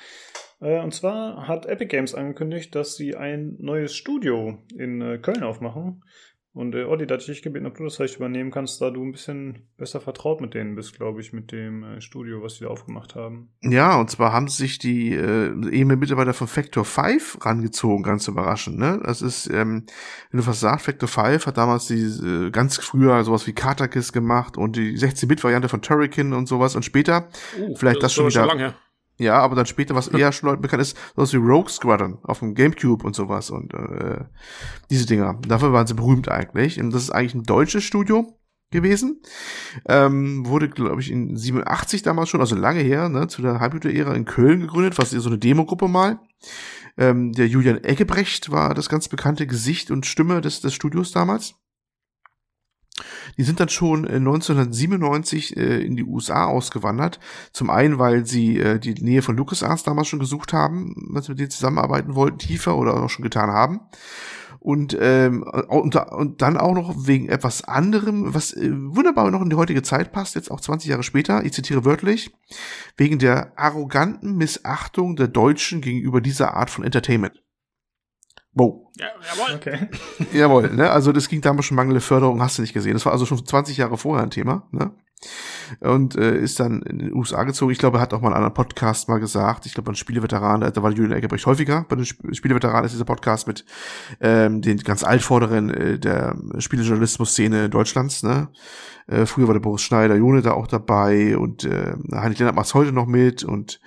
Äh, 0.61 0.81
und 0.81 0.95
zwar 0.95 1.49
hat 1.49 1.67
Epic 1.67 1.89
Games 1.89 2.15
angekündigt, 2.15 2.75
dass 2.75 2.97
sie 2.97 3.17
ein 3.17 3.57
neues 3.59 3.95
Studio 3.95 4.59
in 4.77 5.21
Köln 5.23 5.43
aufmachen. 5.43 6.05
Und 6.55 6.75
äh, 6.75 6.85
Olli, 6.85 7.07
da 7.07 7.15
hatte 7.15 7.23
ich 7.23 7.29
dich 7.29 7.43
gebeten, 7.43 7.65
ob 7.65 7.79
du 7.79 7.85
das 7.85 7.97
vielleicht 7.97 8.17
übernehmen 8.17 8.51
kannst, 8.51 8.81
da 8.83 8.91
du 8.91 9.03
ein 9.03 9.13
bisschen 9.13 9.71
besser 9.79 10.03
vertraut 10.03 10.43
mit 10.43 10.53
denen 10.53 10.75
bist, 10.75 10.95
glaube 10.95 11.23
ich, 11.23 11.33
mit 11.33 11.51
dem 11.51 11.83
äh, 11.83 12.01
Studio, 12.03 12.43
was 12.43 12.57
sie 12.57 12.65
da 12.65 12.71
aufgemacht 12.71 13.15
haben. 13.15 13.49
Ja, 13.63 13.99
und 13.99 14.11
zwar 14.11 14.35
haben 14.35 14.49
sich 14.49 14.79
die 14.79 15.15
äh, 15.15 15.47
ehemaligen 15.71 16.01
Mitarbeiter 16.01 16.35
von 16.35 16.49
Factor 16.49 16.85
5 16.85 17.39
rangezogen, 17.41 18.03
ganz 18.03 18.29
überraschend. 18.29 18.79
Ne? 18.79 19.01
Das 19.03 19.23
ist, 19.23 19.47
ähm, 19.47 19.87
wenn 20.31 20.41
du 20.41 20.47
was 20.47 20.61
sagst, 20.61 20.85
Factor 20.85 21.09
5 21.09 21.47
hat 21.47 21.57
damals 21.57 21.87
die 21.87 22.03
äh, 22.03 22.51
ganz 22.51 22.77
früher 22.77 23.25
sowas 23.25 23.47
wie 23.47 23.55
Katakis 23.55 24.13
gemacht 24.13 24.59
und 24.59 24.77
die 24.77 24.99
16-Bit-Variante 24.99 25.71
von 25.71 25.81
Turrican 25.81 26.35
und 26.35 26.49
sowas 26.49 26.77
und 26.77 26.85
später, 26.85 27.29
uh, 27.59 27.75
vielleicht 27.77 28.03
das, 28.03 28.03
das 28.03 28.13
schon 28.13 28.27
wieder. 28.27 28.47
Schon 28.47 28.59
lange. 28.59 28.75
Ja, 29.23 29.39
aber 29.39 29.55
dann 29.55 29.67
später, 29.67 29.95
was 29.95 30.09
eher 30.09 30.33
schon 30.33 30.49
Leuten 30.49 30.63
bekannt 30.63 30.83
ist, 30.83 30.97
sowas 31.15 31.33
wie 31.33 31.39
Rogue 31.39 31.71
Squadron 31.71 32.19
auf 32.23 32.41
dem 32.41 32.55
Gamecube 32.55 33.05
und 33.05 33.15
sowas 33.15 33.51
und 33.51 33.73
äh, 33.75 34.25
diese 34.91 35.07
Dinger. 35.07 35.39
Dafür 35.47 35.73
waren 35.73 35.87
sie 35.87 35.95
berühmt 35.95 36.29
eigentlich. 36.29 36.81
Und 36.81 36.93
das 36.93 37.05
ist 37.05 37.11
eigentlich 37.11 37.35
ein 37.35 37.45
deutsches 37.45 37.85
Studio 37.85 38.39
gewesen. 38.73 39.23
Ähm, 39.89 40.47
wurde, 40.47 40.69
glaube 40.69 41.01
ich, 41.01 41.11
in 41.11 41.37
87 41.37 42.03
damals 42.03 42.31
schon, 42.31 42.41
also 42.41 42.57
lange 42.57 42.81
her, 42.81 43.09
ne, 43.09 43.29
zu 43.29 43.43
der 43.43 43.61
Halbblüte-Ära 43.61 44.15
in 44.15 44.25
Köln 44.25 44.61
gegründet, 44.61 44.99
was 44.99 45.11
so 45.11 45.29
eine 45.29 45.39
Demogruppe 45.39 45.87
mal. 45.87 46.19
Ähm, 46.99 47.33
der 47.33 47.47
Julian 47.47 47.85
Eggebrecht 47.85 48.51
war 48.51 48.75
das 48.75 48.89
ganz 48.89 49.09
bekannte 49.09 49.47
Gesicht 49.47 49.91
und 49.91 50.07
Stimme 50.07 50.41
des, 50.41 50.61
des 50.61 50.75
Studios 50.75 51.13
damals. 51.13 51.55
Die 53.37 53.43
sind 53.43 53.61
dann 53.61 53.69
schon 53.69 54.07
1997 54.07 55.57
äh, 55.57 55.81
in 55.81 55.97
die 55.97 56.05
USA 56.05 56.47
ausgewandert. 56.47 57.21
Zum 57.53 57.71
einen, 57.71 57.99
weil 57.99 58.27
sie 58.27 58.59
äh, 58.59 58.79
die 58.79 58.95
Nähe 58.95 59.23
von 59.23 59.37
LucasArts 59.37 59.83
damals 59.83 60.09
schon 60.09 60.21
gesucht 60.21 60.53
haben, 60.53 60.95
was 61.11 61.29
mit 61.29 61.39
denen 61.39 61.51
zusammenarbeiten 61.51 62.15
wollten, 62.15 62.39
tiefer 62.39 62.77
oder 62.77 63.03
auch 63.03 63.11
schon 63.11 63.23
getan 63.23 63.51
haben. 63.51 63.81
Und, 64.63 64.97
ähm, 65.01 65.43
und, 65.43 65.97
und 65.97 66.41
dann 66.41 66.57
auch 66.57 66.73
noch 66.73 67.07
wegen 67.09 67.29
etwas 67.29 67.65
anderem, 67.65 68.33
was 68.33 68.53
äh, 68.53 68.71
wunderbar 68.71 69.29
noch 69.33 69.43
in 69.43 69.51
die 69.51 69.57
heutige 69.57 69.83
Zeit 69.83 70.13
passt, 70.13 70.37
jetzt 70.37 70.53
auch 70.53 70.61
20 70.61 70.89
Jahre 70.89 71.03
später, 71.03 71.45
ich 71.45 71.53
zitiere 71.53 71.85
wörtlich, 71.85 72.33
wegen 72.97 73.19
der 73.19 73.59
arroganten 73.59 74.37
Missachtung 74.37 75.17
der 75.17 75.27
Deutschen 75.27 75.81
gegenüber 75.81 76.21
dieser 76.21 76.55
Art 76.55 76.71
von 76.71 76.85
Entertainment. 76.85 77.43
Wow. 78.53 78.82
Ja, 78.97 79.07
jawohl. 79.31 79.55
Okay. 79.57 79.89
jawohl, 80.33 80.71
ne? 80.71 80.91
Also 80.91 81.13
das 81.13 81.29
ging 81.29 81.41
damals 81.41 81.67
schon 81.67 81.77
mangelnde 81.77 82.01
Förderung, 82.01 82.43
hast 82.43 82.59
du 82.59 82.63
nicht 82.63 82.75
gesehen. 82.75 82.93
Das 82.95 83.07
war 83.07 83.13
also 83.13 83.27
schon 83.27 83.45
20 83.45 83.77
Jahre 83.77 83.97
vorher 83.97 84.23
ein 84.23 84.31
Thema, 84.31 84.69
ne? 84.71 84.93
Und 85.81 86.17
äh, 86.17 86.37
ist 86.37 86.59
dann 86.59 86.83
in 86.83 86.99
den 86.99 87.15
USA 87.15 87.45
gezogen. 87.45 87.71
Ich 87.71 87.79
glaube, 87.79 87.99
er 87.99 88.01
hat 88.01 88.13
auch 88.13 88.21
mal 88.21 88.29
einen 88.29 88.37
anderen 88.37 88.55
Podcast 88.55 89.09
mal 89.09 89.21
gesagt. 89.21 89.67
Ich 89.67 89.75
glaube, 89.75 89.93
ein 89.93 89.95
Spieleveteran, 89.95 90.61
da 90.61 90.83
war 90.83 90.91
Julian 90.91 91.17
Eggebrecht 91.17 91.47
häufiger. 91.47 91.87
Bei 91.89 91.95
den 91.95 92.05
Spieleveteranen 92.05 92.85
ist 92.85 92.93
dieser 92.93 93.05
Podcast 93.05 93.47
mit 93.47 93.65
ähm, 94.21 94.61
den 94.63 94.79
ganz 94.79 95.05
Altvorderen 95.05 95.71
äh, 95.71 95.99
der 95.99 96.37
Spielejournalismus-Szene 96.59 97.71
Deutschlands. 97.71 98.25
Ne? 98.25 98.49
Äh, 99.07 99.25
früher 99.27 99.47
war 99.47 99.55
der 99.55 99.61
Boris 99.61 99.83
Schneider, 99.83 100.17
Jone 100.17 100.43
da 100.43 100.53
auch 100.53 100.67
dabei 100.67 101.39
und 101.39 101.65
äh, 101.65 101.95
Heinrich 102.13 102.41
Lennart 102.41 102.57
macht's 102.57 102.75
heute 102.75 102.93
noch 102.93 103.07
mit 103.07 103.45
und 103.45 103.81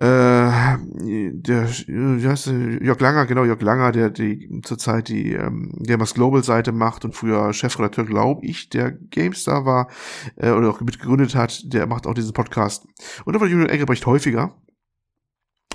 äh, 0.00 0.78
der, 0.82 1.68
wie 1.68 2.26
heißt 2.26 2.46
der, 2.46 2.82
Jörg 2.82 3.00
Langer, 3.00 3.26
genau, 3.26 3.44
Jörg 3.44 3.60
Langer, 3.60 3.92
der 3.92 4.08
die 4.08 4.62
zurzeit 4.62 5.08
die 5.08 5.34
ähm, 5.34 5.72
Gamers 5.86 6.14
Global 6.14 6.42
Seite 6.42 6.72
macht 6.72 7.04
und 7.04 7.14
früher 7.14 7.52
Chefredakteur, 7.52 8.06
glaube 8.06 8.46
ich, 8.46 8.70
der 8.70 8.92
GameStar 8.92 9.66
war 9.66 9.90
äh, 10.36 10.52
oder 10.52 10.70
auch 10.70 10.80
mitgegründet 10.80 11.34
hat, 11.34 11.70
der 11.72 11.86
macht 11.86 12.06
auch 12.06 12.14
diesen 12.14 12.32
Podcast. 12.32 12.86
Und 13.26 13.34
da 13.36 13.40
war 13.40 13.46
Julian 13.46 13.68
Engelbrecht 13.68 14.06
häufiger. 14.06 14.56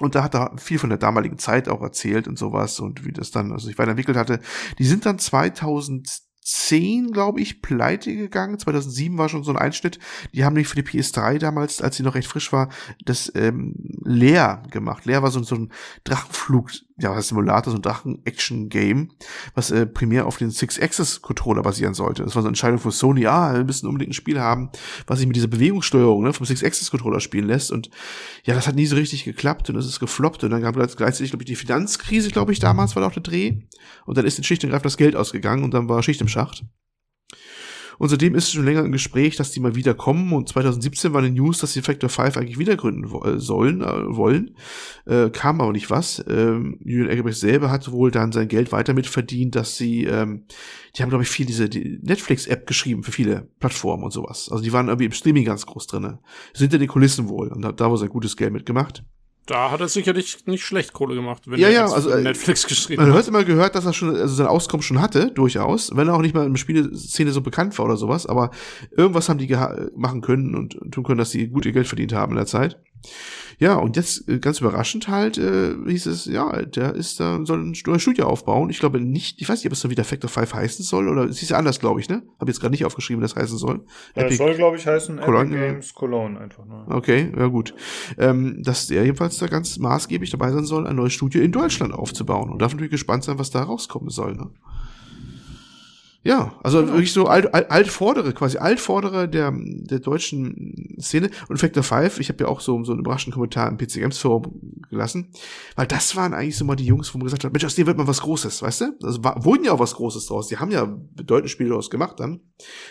Und 0.01 0.15
da 0.15 0.23
hat 0.23 0.33
er 0.33 0.57
viel 0.57 0.79
von 0.79 0.89
der 0.89 0.97
damaligen 0.97 1.37
Zeit 1.37 1.69
auch 1.69 1.81
erzählt 1.81 2.27
und 2.27 2.39
sowas 2.39 2.79
und 2.79 3.05
wie 3.05 3.13
das 3.13 3.29
dann 3.29 3.51
also 3.51 3.67
sich 3.67 3.77
weiterentwickelt 3.77 4.17
hatte. 4.17 4.39
Die 4.79 4.85
sind 4.85 5.05
dann 5.05 5.19
2000 5.19 6.23
2010, 6.45 7.11
glaube 7.11 7.41
ich, 7.41 7.63
pleite 7.63 8.15
gegangen. 8.15 8.59
2007 8.59 9.17
war 9.17 9.29
schon 9.29 9.43
so 9.43 9.51
ein 9.51 9.57
Einschnitt. 9.57 9.97
Die 10.33 10.45
haben 10.45 10.53
nämlich 10.53 10.67
für 10.67 10.81
die 10.81 10.87
PS3 10.87 11.39
damals, 11.39 11.81
als 11.81 11.97
sie 11.97 12.03
noch 12.03 12.13
recht 12.13 12.27
frisch 12.27 12.53
war, 12.53 12.69
das 13.03 13.31
ähm, 13.35 13.73
leer 14.03 14.61
gemacht. 14.69 15.05
Leer 15.05 15.23
war 15.23 15.31
so, 15.31 15.41
so 15.41 15.55
ein 15.55 15.71
Drachenflug, 16.03 16.69
ja, 16.97 17.13
was 17.13 17.27
Simulator, 17.27 17.71
so 17.71 17.77
ein 17.77 17.81
Drachen-Action-Game, 17.81 19.11
was 19.53 19.69
äh, 19.69 19.85
primär 19.85 20.25
auf 20.25 20.37
den 20.37 20.49
Six-Axis-Controller 20.49 21.61
basieren 21.61 21.93
sollte. 21.93 22.23
Das 22.23 22.35
war 22.35 22.41
so 22.41 22.47
eine 22.47 22.51
Entscheidung 22.51 22.79
von 22.79 22.91
Sony, 22.91 23.27
ah, 23.27 23.53
wir 23.53 23.65
müssen 23.65 23.87
unbedingt 23.87 24.11
ein 24.11 24.13
Spiel 24.13 24.39
haben, 24.39 24.69
was 25.05 25.19
sich 25.19 25.27
mit 25.27 25.35
dieser 25.35 25.47
Bewegungssteuerung 25.47 26.23
ne, 26.23 26.31
vom 26.31 26.45
Six-Axis-Controller 26.45 27.19
spielen 27.19 27.47
lässt. 27.47 27.71
Und 27.71 27.89
ja, 28.45 28.53
das 28.53 28.67
hat 28.67 28.75
nie 28.75 28.85
so 28.85 28.95
richtig 28.95 29.25
geklappt 29.25 29.69
und 29.69 29.75
es 29.75 29.85
ist 29.85 29.99
gefloppt. 29.99 30.45
Und 30.45 30.51
dann 30.51 30.61
gab 30.61 30.77
es 30.77 30.95
gleichzeitig, 30.95 31.31
glaube 31.31 31.43
ich, 31.43 31.47
die 31.47 31.55
Finanzkrise, 31.55 32.29
glaube 32.29 32.53
ich, 32.53 32.59
damals 32.59 32.95
war 32.95 33.01
da 33.01 33.09
auch 33.09 33.13
der 33.13 33.23
Dreh. 33.23 33.59
Und 34.05 34.17
dann 34.17 34.25
ist 34.25 34.37
in 34.37 34.45
Schicht 34.45 34.63
und 34.63 34.69
Greif 34.69 34.81
das 34.81 34.97
Geld 34.97 35.17
ausgegangen 35.17 35.63
und 35.65 35.73
dann 35.73 35.89
war 35.89 36.01
Schicht 36.01 36.21
im 36.21 36.29
Schacht. 36.29 36.63
Und 37.97 38.09
seitdem 38.09 38.35
ist 38.35 38.51
schon 38.51 38.65
länger 38.65 38.83
im 38.83 38.91
Gespräch, 38.91 39.35
dass 39.35 39.51
die 39.51 39.59
mal 39.59 39.75
wieder 39.75 39.93
kommen. 39.93 40.33
Und 40.33 40.49
2017 40.49 41.13
war 41.13 41.21
die 41.21 41.31
News, 41.31 41.59
dass 41.59 41.73
sie 41.73 41.81
Factor 41.81 42.09
5 42.09 42.37
eigentlich 42.37 42.59
wieder 42.59 42.75
gründen 42.75 43.05
äh, 43.23 43.39
sollen, 43.39 43.81
äh, 43.81 44.15
wollen. 44.15 44.55
Äh, 45.05 45.29
kam 45.29 45.61
aber 45.61 45.71
nicht 45.71 45.89
was. 45.89 46.23
Ähm, 46.27 46.79
Julian 46.83 47.09
Eggebrecht 47.09 47.39
selber 47.39 47.71
hat 47.71 47.91
wohl 47.91 48.11
dann 48.11 48.31
sein 48.31 48.47
Geld 48.47 48.71
weiter 48.71 48.93
mitverdient, 48.93 49.55
dass 49.55 49.77
sie, 49.77 50.05
ähm, 50.05 50.45
die 50.95 51.01
haben, 51.01 51.09
glaube 51.09 51.23
ich, 51.23 51.29
viel 51.29 51.45
diese 51.45 51.69
die 51.69 51.99
Netflix-App 52.01 52.67
geschrieben 52.67 53.03
für 53.03 53.11
viele 53.11 53.49
Plattformen 53.59 54.03
und 54.03 54.11
sowas. 54.11 54.49
Also 54.51 54.63
die 54.63 54.73
waren 54.73 54.87
irgendwie 54.87 55.05
im 55.05 55.11
Streaming 55.11 55.45
ganz 55.45 55.65
groß 55.65 55.87
drinne. 55.87 56.19
Sind 56.53 56.73
ja 56.73 56.79
die 56.79 56.87
Kulissen 56.87 57.29
wohl. 57.29 57.49
Und 57.49 57.61
da, 57.61 57.71
da 57.71 57.89
war 57.89 57.97
sein 57.97 58.09
gutes 58.09 58.37
Geld 58.37 58.53
mitgemacht. 58.53 59.03
Da 59.45 59.69
hat 59.69 59.79
er 59.79 59.87
sicherlich 59.87 60.45
nicht 60.47 60.63
schlecht 60.63 60.93
Kohle 60.93 61.13
gemacht, 61.13 61.43
wenn 61.45 61.59
ja, 61.59 61.67
er 61.67 61.73
ja, 61.73 61.85
also, 61.85 62.09
äh, 62.09 62.21
Netflix 62.21 62.65
geschrieben 62.65 63.01
hat. 63.01 63.09
Man 63.09 63.17
hat 63.17 63.27
immer 63.27 63.43
gehört, 63.43 63.75
dass 63.75 63.85
er 63.85 63.93
schon, 63.93 64.15
also 64.15 64.33
sein 64.33 64.47
Auskommen 64.47 64.81
schon 64.81 64.99
hatte, 64.99 65.29
durchaus, 65.31 65.95
wenn 65.95 66.07
er 66.07 66.15
auch 66.15 66.21
nicht 66.21 66.33
mal 66.33 66.45
in 66.45 66.53
der 66.53 66.59
Spieleszene 66.59 67.31
so 67.31 67.41
bekannt 67.41 67.77
war 67.77 67.85
oder 67.85 67.95
sowas, 67.95 68.25
aber 68.25 68.49
irgendwas 68.97 69.29
haben 69.29 69.37
die 69.37 69.55
machen 69.95 70.21
können 70.21 70.55
und 70.55 70.79
tun 70.91 71.03
können, 71.03 71.19
dass 71.19 71.29
sie 71.29 71.47
gut 71.47 71.65
ihr 71.65 71.73
Geld 71.73 71.87
verdient 71.87 72.13
haben 72.13 72.31
in 72.31 72.37
der 72.37 72.47
Zeit. 72.47 72.79
Ja, 73.57 73.75
und 73.75 73.95
jetzt 73.95 74.27
äh, 74.27 74.39
ganz 74.39 74.59
überraschend 74.59 75.07
halt 75.07 75.37
äh, 75.37 75.75
hieß 75.85 76.07
es, 76.07 76.25
ja, 76.25 76.61
der 76.61 76.93
ist 76.93 77.19
da, 77.19 77.39
soll 77.43 77.63
ein 77.63 77.75
Studio 77.75 78.25
aufbauen. 78.25 78.69
Ich 78.69 78.79
glaube 78.79 78.99
nicht, 78.99 79.41
ich 79.41 79.47
weiß 79.47 79.59
nicht, 79.59 79.67
ob 79.67 79.73
es 79.73 79.81
dann 79.81 79.91
wieder 79.91 80.03
Factor 80.03 80.29
5 80.29 80.53
heißen 80.53 80.83
soll 80.83 81.07
oder 81.07 81.23
es 81.23 81.41
ist 81.41 81.49
ja 81.49 81.57
anders, 81.57 81.79
glaube 81.79 82.01
ich, 82.01 82.09
ne? 82.09 82.23
Habe 82.39 82.51
jetzt 82.51 82.59
gerade 82.59 82.71
nicht 82.71 82.85
aufgeschrieben, 82.85 83.23
was 83.23 83.33
das 83.33 83.43
heißen 83.43 83.57
soll. 83.57 83.85
Ja, 84.15 84.23
Epic 84.23 84.37
soll, 84.37 84.55
glaube 84.55 84.77
ich, 84.77 84.85
heißen 84.85 85.19
Cologne, 85.21 85.55
Epic 85.55 85.71
Games 85.71 85.93
Cologne 85.93 86.39
einfach 86.39 86.65
nur. 86.65 86.85
Okay, 86.89 87.31
ja 87.37 87.47
gut. 87.47 87.73
Ähm, 88.17 88.61
dass 88.61 88.87
der 88.87 89.03
jedenfalls 89.03 89.37
da 89.37 89.47
ganz 89.47 89.77
maßgeblich 89.77 90.31
dabei 90.31 90.51
sein 90.51 90.65
soll, 90.65 90.85
ein 90.87 90.95
neues 90.95 91.13
Studio 91.13 91.41
in 91.41 91.51
Deutschland 91.51 91.93
aufzubauen. 91.93 92.49
Und 92.49 92.61
darf 92.61 92.73
natürlich 92.73 92.91
gespannt 92.91 93.23
sein, 93.23 93.39
was 93.39 93.51
da 93.51 93.63
rauskommen 93.63 94.09
soll. 94.09 94.35
Ne? 94.35 94.49
Ja, 96.25 96.57
also 96.63 96.79
genau. 96.79 96.93
wirklich 96.93 97.13
so 97.13 97.27
alt, 97.27 97.53
alt, 97.53 97.69
altvordere, 97.69 98.33
quasi 98.33 98.57
altvordere 98.57 99.29
der, 99.29 99.53
der 99.55 99.99
deutschen 99.99 100.97
Szene. 100.99 101.29
Und 101.49 101.57
Factor 101.57 101.83
5, 101.83 102.19
ich 102.19 102.29
habe 102.29 102.43
ja 102.43 102.47
auch 102.49 102.61
so, 102.61 102.83
so 102.83 102.93
einen 102.93 103.01
überraschenden 103.01 103.35
Kommentar 103.35 103.69
im 103.69 103.77
PC 103.77 103.99
Games 103.99 104.17
Forum 104.17 104.59
gelassen, 104.89 105.29
weil 105.75 105.85
das 105.85 106.15
waren 106.15 106.33
eigentlich 106.33 106.57
so 106.57 106.65
mal 106.65 106.75
die 106.75 106.87
Jungs, 106.87 107.13
wo 107.13 107.19
man 107.19 107.25
gesagt 107.25 107.43
hat, 107.43 107.53
Mensch, 107.53 107.63
aus 107.63 107.75
denen 107.75 107.85
wird 107.85 107.99
mal 107.99 108.07
was 108.07 108.21
Großes, 108.21 108.63
weißt 108.63 108.81
du? 108.81 108.85
Also 109.03 109.23
war, 109.23 109.45
wurden 109.45 109.65
ja 109.65 109.73
auch 109.73 109.79
was 109.79 109.93
Großes 109.93 110.25
draus. 110.25 110.47
Die 110.47 110.57
haben 110.57 110.71
ja 110.71 110.85
bedeutende 110.85 111.49
Spiele 111.49 111.69
daraus 111.69 111.91
gemacht 111.91 112.19
dann, 112.19 112.39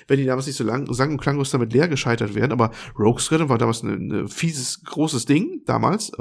wenn 0.07 0.21
die 0.21 0.27
damals 0.27 0.47
nicht 0.47 0.57
so 0.57 0.63
lang, 0.63 0.87
sang- 0.95 1.11
und 1.11 1.21
klanglos 1.21 1.51
damit 1.51 1.73
leer 1.73 1.89
gescheitert 1.89 2.37
wären. 2.37 2.53
Aber 2.53 2.71
Rogues 2.97 3.33
Rhythm 3.33 3.49
war 3.49 3.59
damals 3.59 3.83
ein, 3.83 4.13
ein 4.13 4.29
fieses, 4.29 4.85
großes 4.85 5.27
Ding 5.27 5.63
damals. 5.67 6.13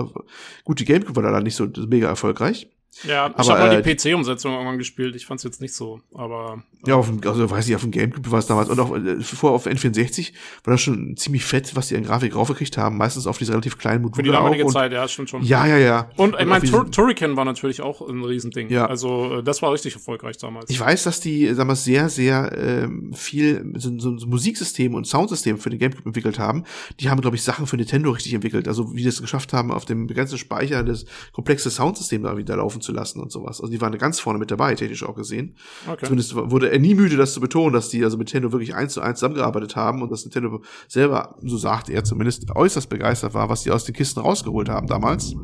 Gut, 0.64 0.80
die 0.80 0.86
Gamecube 0.86 1.22
war 1.22 1.32
da 1.32 1.42
nicht 1.42 1.56
so 1.56 1.68
mega 1.88 2.08
erfolgreich. 2.08 2.72
Ja, 3.04 3.34
ich 3.38 3.50
habe 3.50 3.60
mal 3.60 3.82
die 3.82 3.90
äh, 3.90 3.96
PC-Umsetzung 3.96 4.54
irgendwann 4.54 4.78
gespielt. 4.78 5.16
Ich 5.16 5.26
fand 5.26 5.40
es 5.40 5.44
jetzt 5.44 5.62
nicht 5.62 5.74
so, 5.74 6.02
aber. 6.14 6.64
Ja, 6.86 6.96
auf 6.96 7.08
dem, 7.08 7.22
also 7.28 7.50
weiß 7.50 7.68
ich, 7.68 7.76
auf 7.76 7.82
dem 7.82 7.92
Gamecube 7.92 8.30
war 8.32 8.40
es 8.40 8.46
damals 8.46 8.70
und 8.70 8.80
auch 8.80 8.96
äh, 8.96 9.20
vorher 9.22 9.56
auf 9.56 9.68
N64 9.68 10.34
war 10.64 10.74
das 10.74 10.82
schon 10.82 11.18
ziemlich 11.18 11.44
fett, 11.44 11.76
was 11.76 11.88
die 11.88 11.96
an 11.96 12.04
Grafik 12.04 12.36
raufgekriegt 12.36 12.78
haben. 12.78 12.98
Meistens 12.98 13.26
auf 13.26 13.38
diese 13.38 13.52
relativ 13.52 13.78
kleinen 13.78 14.04
Module. 14.04 14.18
Für 14.18 14.24
die 14.24 14.32
damalige 14.32 14.68
Zeit, 14.68 14.92
ja, 14.92 15.08
stimmt 15.08 15.30
schon. 15.30 15.44
Ja, 15.44 15.66
ja, 15.66 15.78
ja. 15.78 16.10
Und, 16.18 16.36
ich 16.40 16.46
meine, 16.46 16.64
Tur 16.66 16.90
Turrican 16.92 17.36
war 17.36 17.46
natürlich 17.46 17.82
auch 17.82 18.08
ein 18.08 18.24
Riesending. 18.24 18.70
Ja. 18.70 18.86
Also, 18.86 19.40
äh, 19.40 19.44
das 19.44 19.62
war 19.62 19.72
richtig 19.72 19.96
erfolgreich 19.96 20.38
damals. 20.38 20.70
Ich 20.70 20.80
weiß, 20.80 21.04
dass 21.04 21.20
die 21.20 21.54
damals 21.56 21.84
sehr, 21.84 22.10
sehr 22.10 22.52
ähm, 22.56 23.14
viel 23.14 23.74
so, 23.76 23.98
so, 23.98 24.18
so 24.18 24.28
Musiksystem 24.28 24.94
und 24.94 25.08
Soundsystem 25.08 25.58
für 25.58 25.70
den 25.70 25.80
Gamecube 25.80 26.06
entwickelt 26.06 26.38
haben. 26.38 26.64
Die 27.00 27.10
haben, 27.10 27.22
glaube 27.22 27.38
ich, 27.38 27.44
Sachen 27.44 27.66
für 27.66 27.78
Nintendo 27.78 28.12
richtig 28.12 28.34
entwickelt. 28.34 28.68
Also, 28.68 28.94
wie 28.94 29.02
die 29.02 29.08
es 29.08 29.22
geschafft 29.22 29.52
haben, 29.54 29.72
auf 29.72 29.86
dem 29.86 30.06
begrenzten 30.08 30.38
Speicher 30.38 30.84
das 30.84 31.06
komplexe 31.32 31.72
Soundsystem 31.72 32.24
da 32.24 32.38
wieder 32.38 32.58
laufen 32.58 32.83
zu 32.84 32.92
lassen 32.92 33.20
und 33.20 33.32
sowas. 33.32 33.62
Also 33.62 33.72
die 33.72 33.82
waren 33.82 33.98
ganz 33.98 34.20
vorne 34.20 34.40
mit 34.40 34.52
dabei, 34.52 34.76
technisch 34.76 35.04
auch 35.04 35.16
gesehen. 35.16 35.56
Okay. 35.88 36.06
Zumindest 36.06 36.36
wurde 36.36 36.72
er 36.72 36.80
nie 36.80 36.96
müde, 36.96 37.18
das 37.18 37.34
zu 37.34 37.42
betonen, 37.42 37.74
dass 37.74 37.90
die 37.90 38.04
also 38.04 38.18
mit 38.18 38.28
Nintendo 38.28 38.52
wirklich 38.52 38.76
eins 38.76 38.94
zu 38.94 39.02
eins 39.02 39.20
zusammengearbeitet 39.20 39.76
haben 39.76 40.02
und 40.02 40.12
dass 40.12 40.24
Nintendo 40.24 40.62
selber, 40.88 41.38
so 41.42 41.58
sagte 41.58 41.94
er 41.94 42.04
zumindest, 42.04 42.50
äußerst 42.56 42.90
begeistert 42.90 43.34
war, 43.34 43.50
was 43.50 43.64
die 43.64 43.72
aus 43.72 43.86
den 43.86 43.96
Kisten 43.96 44.20
rausgeholt 44.20 44.70
haben 44.70 44.88
damals. 44.88 45.36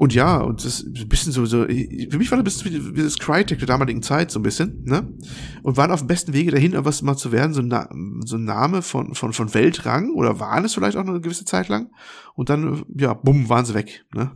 Und 0.00 0.14
ja, 0.14 0.38
und 0.38 0.64
das 0.64 0.80
ist 0.80 1.02
ein 1.02 1.08
bisschen 1.08 1.30
so, 1.30 1.44
so 1.44 1.64
für 1.66 2.16
mich 2.16 2.30
war 2.30 2.42
das 2.42 2.64
ein 2.64 2.70
bisschen 2.70 2.96
wie 2.96 3.02
das 3.02 3.18
Crytek 3.18 3.58
der 3.58 3.68
damaligen 3.68 4.02
Zeit, 4.02 4.30
so 4.30 4.38
ein 4.38 4.42
bisschen, 4.42 4.82
ne? 4.84 5.12
Und 5.62 5.76
waren 5.76 5.90
auf 5.90 6.00
dem 6.00 6.06
besten 6.06 6.32
Wege 6.32 6.50
dahin, 6.50 6.72
was 6.74 7.02
mal 7.02 7.16
zu 7.16 7.32
werden, 7.32 7.52
so 7.52 7.60
ein, 7.60 8.22
so 8.24 8.36
ein 8.36 8.44
Name 8.44 8.80
von, 8.80 9.14
von, 9.14 9.34
von 9.34 9.52
Weltrang, 9.52 10.14
oder 10.14 10.40
waren 10.40 10.64
es 10.64 10.72
vielleicht 10.72 10.96
auch 10.96 11.04
noch 11.04 11.12
eine 11.12 11.20
gewisse 11.20 11.44
Zeit 11.44 11.68
lang. 11.68 11.90
Und 12.34 12.48
dann, 12.48 12.82
ja, 12.96 13.12
bumm, 13.12 13.50
waren 13.50 13.66
sie 13.66 13.74
weg, 13.74 14.06
ne? 14.14 14.30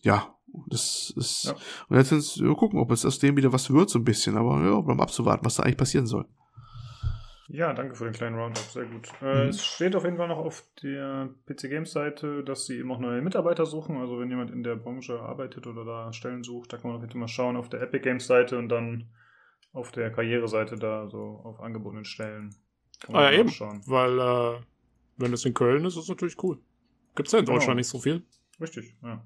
Ja, 0.00 0.36
das 0.66 1.12
ist, 1.16 1.44
ja. 1.44 1.54
und 1.88 1.96
jetzt 1.96 2.08
sind 2.08 2.46
wir 2.46 2.54
gucken, 2.54 2.78
ob 2.78 2.90
es 2.90 3.04
aus 3.04 3.18
dem 3.18 3.36
wieder 3.36 3.52
was 3.52 3.72
wird, 3.72 3.90
so 3.90 3.98
ein 3.98 4.04
bisschen, 4.04 4.36
aber 4.36 4.60
ja, 4.62 4.80
bleiben 4.80 5.00
abzuwarten, 5.00 5.44
was 5.44 5.56
da 5.56 5.62
eigentlich 5.62 5.76
passieren 5.76 6.06
soll. 6.06 6.26
Ja, 7.52 7.72
danke 7.72 7.96
für 7.96 8.04
den 8.04 8.12
kleinen 8.12 8.36
Roundup, 8.36 8.62
sehr 8.62 8.84
gut. 8.84 9.08
Äh, 9.20 9.44
mhm. 9.44 9.48
Es 9.48 9.64
steht 9.64 9.96
auf 9.96 10.04
jeden 10.04 10.16
Fall 10.16 10.28
noch 10.28 10.38
auf 10.38 10.64
der 10.82 11.30
PC 11.46 11.62
Games 11.62 11.90
Seite, 11.90 12.44
dass 12.44 12.66
sie 12.66 12.78
eben 12.78 12.92
auch 12.92 13.00
neue 13.00 13.22
Mitarbeiter 13.22 13.66
suchen. 13.66 13.96
Also 13.96 14.20
wenn 14.20 14.30
jemand 14.30 14.52
in 14.52 14.62
der 14.62 14.76
Branche 14.76 15.20
arbeitet 15.20 15.66
oder 15.66 15.84
da 15.84 16.12
Stellen 16.12 16.44
sucht, 16.44 16.72
da 16.72 16.76
kann 16.76 16.90
man 16.90 16.96
auf 16.96 17.02
jeden 17.02 17.12
Fall 17.12 17.20
mal 17.20 17.28
schauen 17.28 17.56
auf 17.56 17.68
der 17.68 17.82
Epic 17.82 18.04
Games 18.04 18.26
Seite 18.26 18.56
und 18.56 18.68
dann 18.68 19.10
auf 19.72 19.90
der 19.90 20.12
Karriereseite 20.12 20.76
da 20.76 21.08
so 21.08 21.40
auf 21.42 21.60
angebotenen 21.60 22.04
Stellen. 22.04 22.54
ah 23.08 23.30
ja, 23.30 23.32
eben, 23.32 23.48
schauen. 23.48 23.82
weil 23.86 24.18
äh, 24.20 24.60
wenn 25.16 25.32
es 25.32 25.44
in 25.44 25.54
Köln 25.54 25.84
ist, 25.84 25.96
ist 25.96 26.04
es 26.04 26.08
natürlich 26.08 26.40
cool. 26.44 26.58
Gibt 27.16 27.28
es 27.28 27.32
ja 27.32 27.40
in 27.40 27.46
genau. 27.46 27.56
Deutschland 27.56 27.72
genau. 27.72 27.78
nicht 27.78 27.88
so 27.88 27.98
viel. 27.98 28.22
Richtig, 28.60 28.96
ja. 29.02 29.24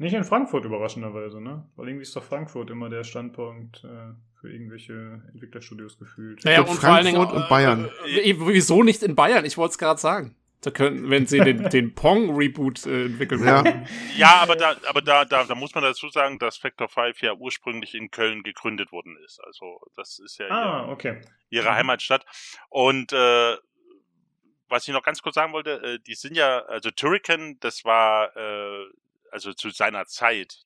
Nicht 0.00 0.14
in 0.14 0.24
Frankfurt 0.24 0.64
überraschenderweise, 0.64 1.42
ne? 1.42 1.68
Weil 1.76 1.88
irgendwie 1.88 2.04
ist 2.04 2.16
doch 2.16 2.24
Frankfurt 2.24 2.70
immer 2.70 2.88
der 2.88 3.04
Standpunkt 3.04 3.84
äh, 3.84 4.14
für 4.40 4.50
irgendwelche 4.50 5.20
Entwicklerstudios 5.34 5.98
gefühlt. 5.98 6.42
Naja, 6.42 6.60
und 6.60 6.68
Frankfurt 6.68 6.80
vor 6.80 6.94
allen 6.94 7.04
Dingen, 7.04 7.18
und 7.18 7.48
Bayern. 7.50 7.90
Äh, 8.06 8.30
äh, 8.30 8.36
wieso 8.38 8.82
nicht 8.82 9.02
in 9.02 9.14
Bayern? 9.14 9.44
Ich 9.44 9.58
wollte 9.58 9.72
es 9.72 9.78
gerade 9.78 10.00
sagen. 10.00 10.34
Da 10.62 10.70
können, 10.70 11.10
wenn 11.10 11.26
sie 11.26 11.40
den, 11.40 11.68
den 11.68 11.94
Pong-Reboot 11.94 12.86
äh, 12.86 13.04
entwickeln 13.04 13.42
wollen. 13.42 13.66
Ja, 13.66 13.84
ja 14.16 14.36
aber, 14.36 14.56
da, 14.56 14.74
aber 14.88 15.02
da, 15.02 15.26
da, 15.26 15.44
da 15.44 15.54
muss 15.54 15.74
man 15.74 15.84
dazu 15.84 16.08
sagen, 16.08 16.38
dass 16.38 16.56
Factor 16.56 16.88
5 16.88 17.20
ja 17.20 17.34
ursprünglich 17.34 17.94
in 17.94 18.10
Köln 18.10 18.42
gegründet 18.42 18.92
worden 18.92 19.18
ist. 19.26 19.38
Also 19.44 19.82
das 19.96 20.18
ist 20.18 20.38
ja 20.38 20.46
ah, 20.48 20.82
ihre, 20.84 20.92
okay. 20.92 21.20
ihre 21.50 21.74
Heimatstadt. 21.74 22.24
Und 22.70 23.12
äh, 23.12 23.56
was 24.70 24.88
ich 24.88 24.94
noch 24.94 25.02
ganz 25.02 25.20
kurz 25.20 25.34
sagen 25.34 25.52
wollte, 25.52 25.82
äh, 25.82 25.98
die 26.06 26.14
sind 26.14 26.36
ja, 26.36 26.60
also 26.60 26.90
Turrican, 26.90 27.58
das 27.60 27.84
war 27.84 28.34
äh, 28.34 28.86
also 29.32 29.52
zu 29.52 29.70
seiner 29.70 30.06
Zeit. 30.06 30.64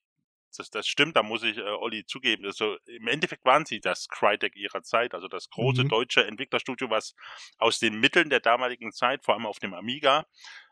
Das, 0.57 0.71
das 0.71 0.87
stimmt, 0.87 1.17
da 1.17 1.25
muss 1.25 1.43
ich 1.43 1.59
äh, 1.59 1.63
Olli 1.63 2.07
zugeben. 2.07 2.45
Also 2.45 2.77
im 2.87 3.09
Endeffekt 3.09 3.45
waren 3.45 3.67
sie 3.67 3.81
das 3.81 4.09
Crytek 4.09 4.55
ihrer 4.55 4.83
Zeit, 4.83 5.15
also 5.15 5.27
das 5.27 5.51
große 5.51 5.85
mhm. 5.85 5.89
deutsche 5.89 6.25
Entwicklerstudio, 6.27 6.91
was 6.91 7.15
aus 7.59 7.81
den 7.81 7.99
Mitteln 7.99 8.31
der 8.31 8.41
damaligen 8.41 8.93
Zeit, 8.93 9.25
vor 9.25 9.35
allem 9.35 9.47
auf 9.47 9.59
dem 9.59 9.75
Amiga, 9.75 10.27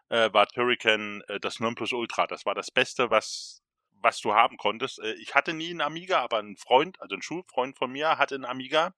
äh, 0.09 0.33
war 0.33 0.47
Turrican 0.47 1.23
äh, 1.27 1.41
das 1.41 1.59
Nonplusultra. 1.59 2.29
Das 2.29 2.47
war 2.47 2.55
das 2.55 2.71
Beste, 2.71 3.11
was 3.11 3.63
was 4.03 4.21
du 4.21 4.35
haben 4.35 4.57
konntest. 4.57 4.99
Äh, 4.99 5.15
ich 5.15 5.35
hatte 5.35 5.55
nie 5.55 5.71
einen 5.71 5.81
Amiga, 5.81 6.21
aber 6.21 6.39
ein 6.39 6.57
Freund, 6.57 7.01
also 7.01 7.15
ein 7.15 7.23
Schulfreund 7.23 7.77
von 7.79 7.91
mir, 7.91 8.19
hatte 8.19 8.35
einen 8.35 8.45
Amiga. 8.45 8.95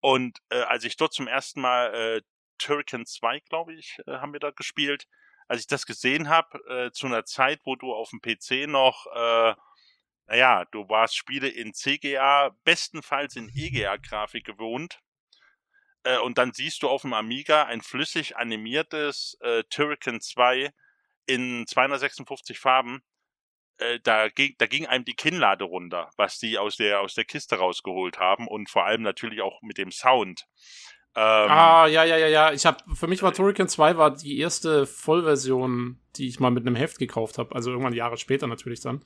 Und 0.00 0.38
äh, 0.50 0.60
als 0.60 0.84
ich 0.84 0.96
dort 0.96 1.12
zum 1.12 1.26
ersten 1.26 1.60
Mal 1.60 1.94
äh, 1.94 2.22
Turrican 2.58 3.06
2, 3.06 3.40
glaube 3.40 3.74
ich, 3.74 3.98
äh, 4.06 4.18
haben 4.18 4.32
wir 4.32 4.40
da 4.40 4.50
gespielt, 4.50 5.06
als 5.48 5.60
ich 5.60 5.66
das 5.66 5.86
gesehen 5.86 6.28
habe, 6.28 6.58
äh, 6.68 6.92
zu 6.92 7.06
einer 7.06 7.24
Zeit, 7.24 7.60
wo 7.64 7.76
du 7.76 7.92
auf 7.92 8.10
dem 8.10 8.20
PC 8.20 8.68
noch, 8.68 9.06
äh, 9.14 9.54
naja, 10.26 10.64
du 10.72 10.88
warst 10.88 11.16
Spiele 11.16 11.48
in 11.48 11.72
CGA, 11.72 12.50
bestenfalls 12.64 13.36
in 13.36 13.50
EGA-Grafik 13.54 14.44
gewohnt. 14.44 15.00
Äh, 16.02 16.18
und 16.18 16.38
dann 16.38 16.52
siehst 16.52 16.82
du 16.82 16.88
auf 16.88 17.02
dem 17.02 17.12
Amiga 17.12 17.64
ein 17.64 17.80
flüssig 17.80 18.36
animiertes 18.36 19.36
äh, 19.40 19.62
Turrican 19.70 20.20
2 20.20 20.72
in 21.26 21.66
256 21.66 22.58
Farben. 22.58 23.02
Äh, 23.78 24.00
da, 24.02 24.28
ging, 24.28 24.54
da 24.58 24.66
ging 24.66 24.86
einem 24.86 25.04
die 25.04 25.14
Kinnlade 25.14 25.64
runter, 25.64 26.10
was 26.16 26.38
die 26.38 26.58
aus 26.58 26.76
der, 26.76 27.00
aus 27.00 27.14
der 27.14 27.24
Kiste 27.24 27.56
rausgeholt 27.56 28.18
haben 28.18 28.48
und 28.48 28.70
vor 28.70 28.86
allem 28.86 29.02
natürlich 29.02 29.42
auch 29.42 29.60
mit 29.62 29.78
dem 29.78 29.92
Sound. 29.92 30.46
Ähm, 31.18 31.50
ah, 31.50 31.86
ja, 31.86 32.04
ja, 32.04 32.18
ja, 32.18 32.28
ja. 32.28 32.52
Ich 32.52 32.66
habe 32.66 32.78
für 32.94 33.06
mich 33.06 33.22
war 33.22 33.32
Turrican 33.32 33.68
2 33.68 33.96
war 33.96 34.14
die 34.14 34.38
erste 34.38 34.86
Vollversion, 34.86 35.98
die 36.16 36.28
ich 36.28 36.40
mal 36.40 36.50
mit 36.50 36.66
einem 36.66 36.76
Heft 36.76 36.98
gekauft 36.98 37.38
habe. 37.38 37.54
Also 37.54 37.70
irgendwann 37.70 37.94
Jahre 37.94 38.18
später 38.18 38.46
natürlich 38.46 38.80
dann. 38.80 39.02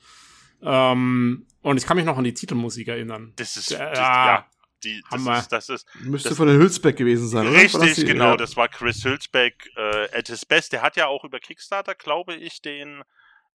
Ähm, 0.61 1.47
und 1.61 1.77
ich 1.77 1.85
kann 1.85 1.95
mich 1.95 2.05
noch 2.05 2.17
an 2.17 2.25
die 2.25 2.33
Titelmusik 2.33 2.89
erinnern. 2.89 3.31
Das 3.37 3.55
ist, 3.55 3.71
äh, 3.71 3.77
das, 3.77 3.97
ja, 3.97 4.45
die, 4.83 5.01
das 5.09 5.11
Hammer. 5.11 5.39
ist, 5.39 5.51
das 5.53 5.69
ist, 5.69 5.87
Müsste 6.01 6.29
das, 6.29 6.37
von 6.37 6.47
der 6.47 6.57
Hülsbeck 6.57 6.97
gewesen 6.97 7.29
sein, 7.29 7.47
oder? 7.47 7.57
Richtig, 7.57 8.05
genau. 8.05 8.31
Ja. 8.31 8.37
Das 8.37 8.57
war 8.57 8.67
Chris 8.67 9.05
Hülsbeck 9.05 9.69
äh, 9.77 10.17
at 10.17 10.27
his 10.27 10.45
best. 10.45 10.73
Der 10.73 10.81
hat 10.81 10.97
ja 10.97 11.07
auch 11.07 11.23
über 11.23 11.39
Kickstarter, 11.39 11.95
glaube 11.95 12.35
ich, 12.35 12.61
den 12.61 13.03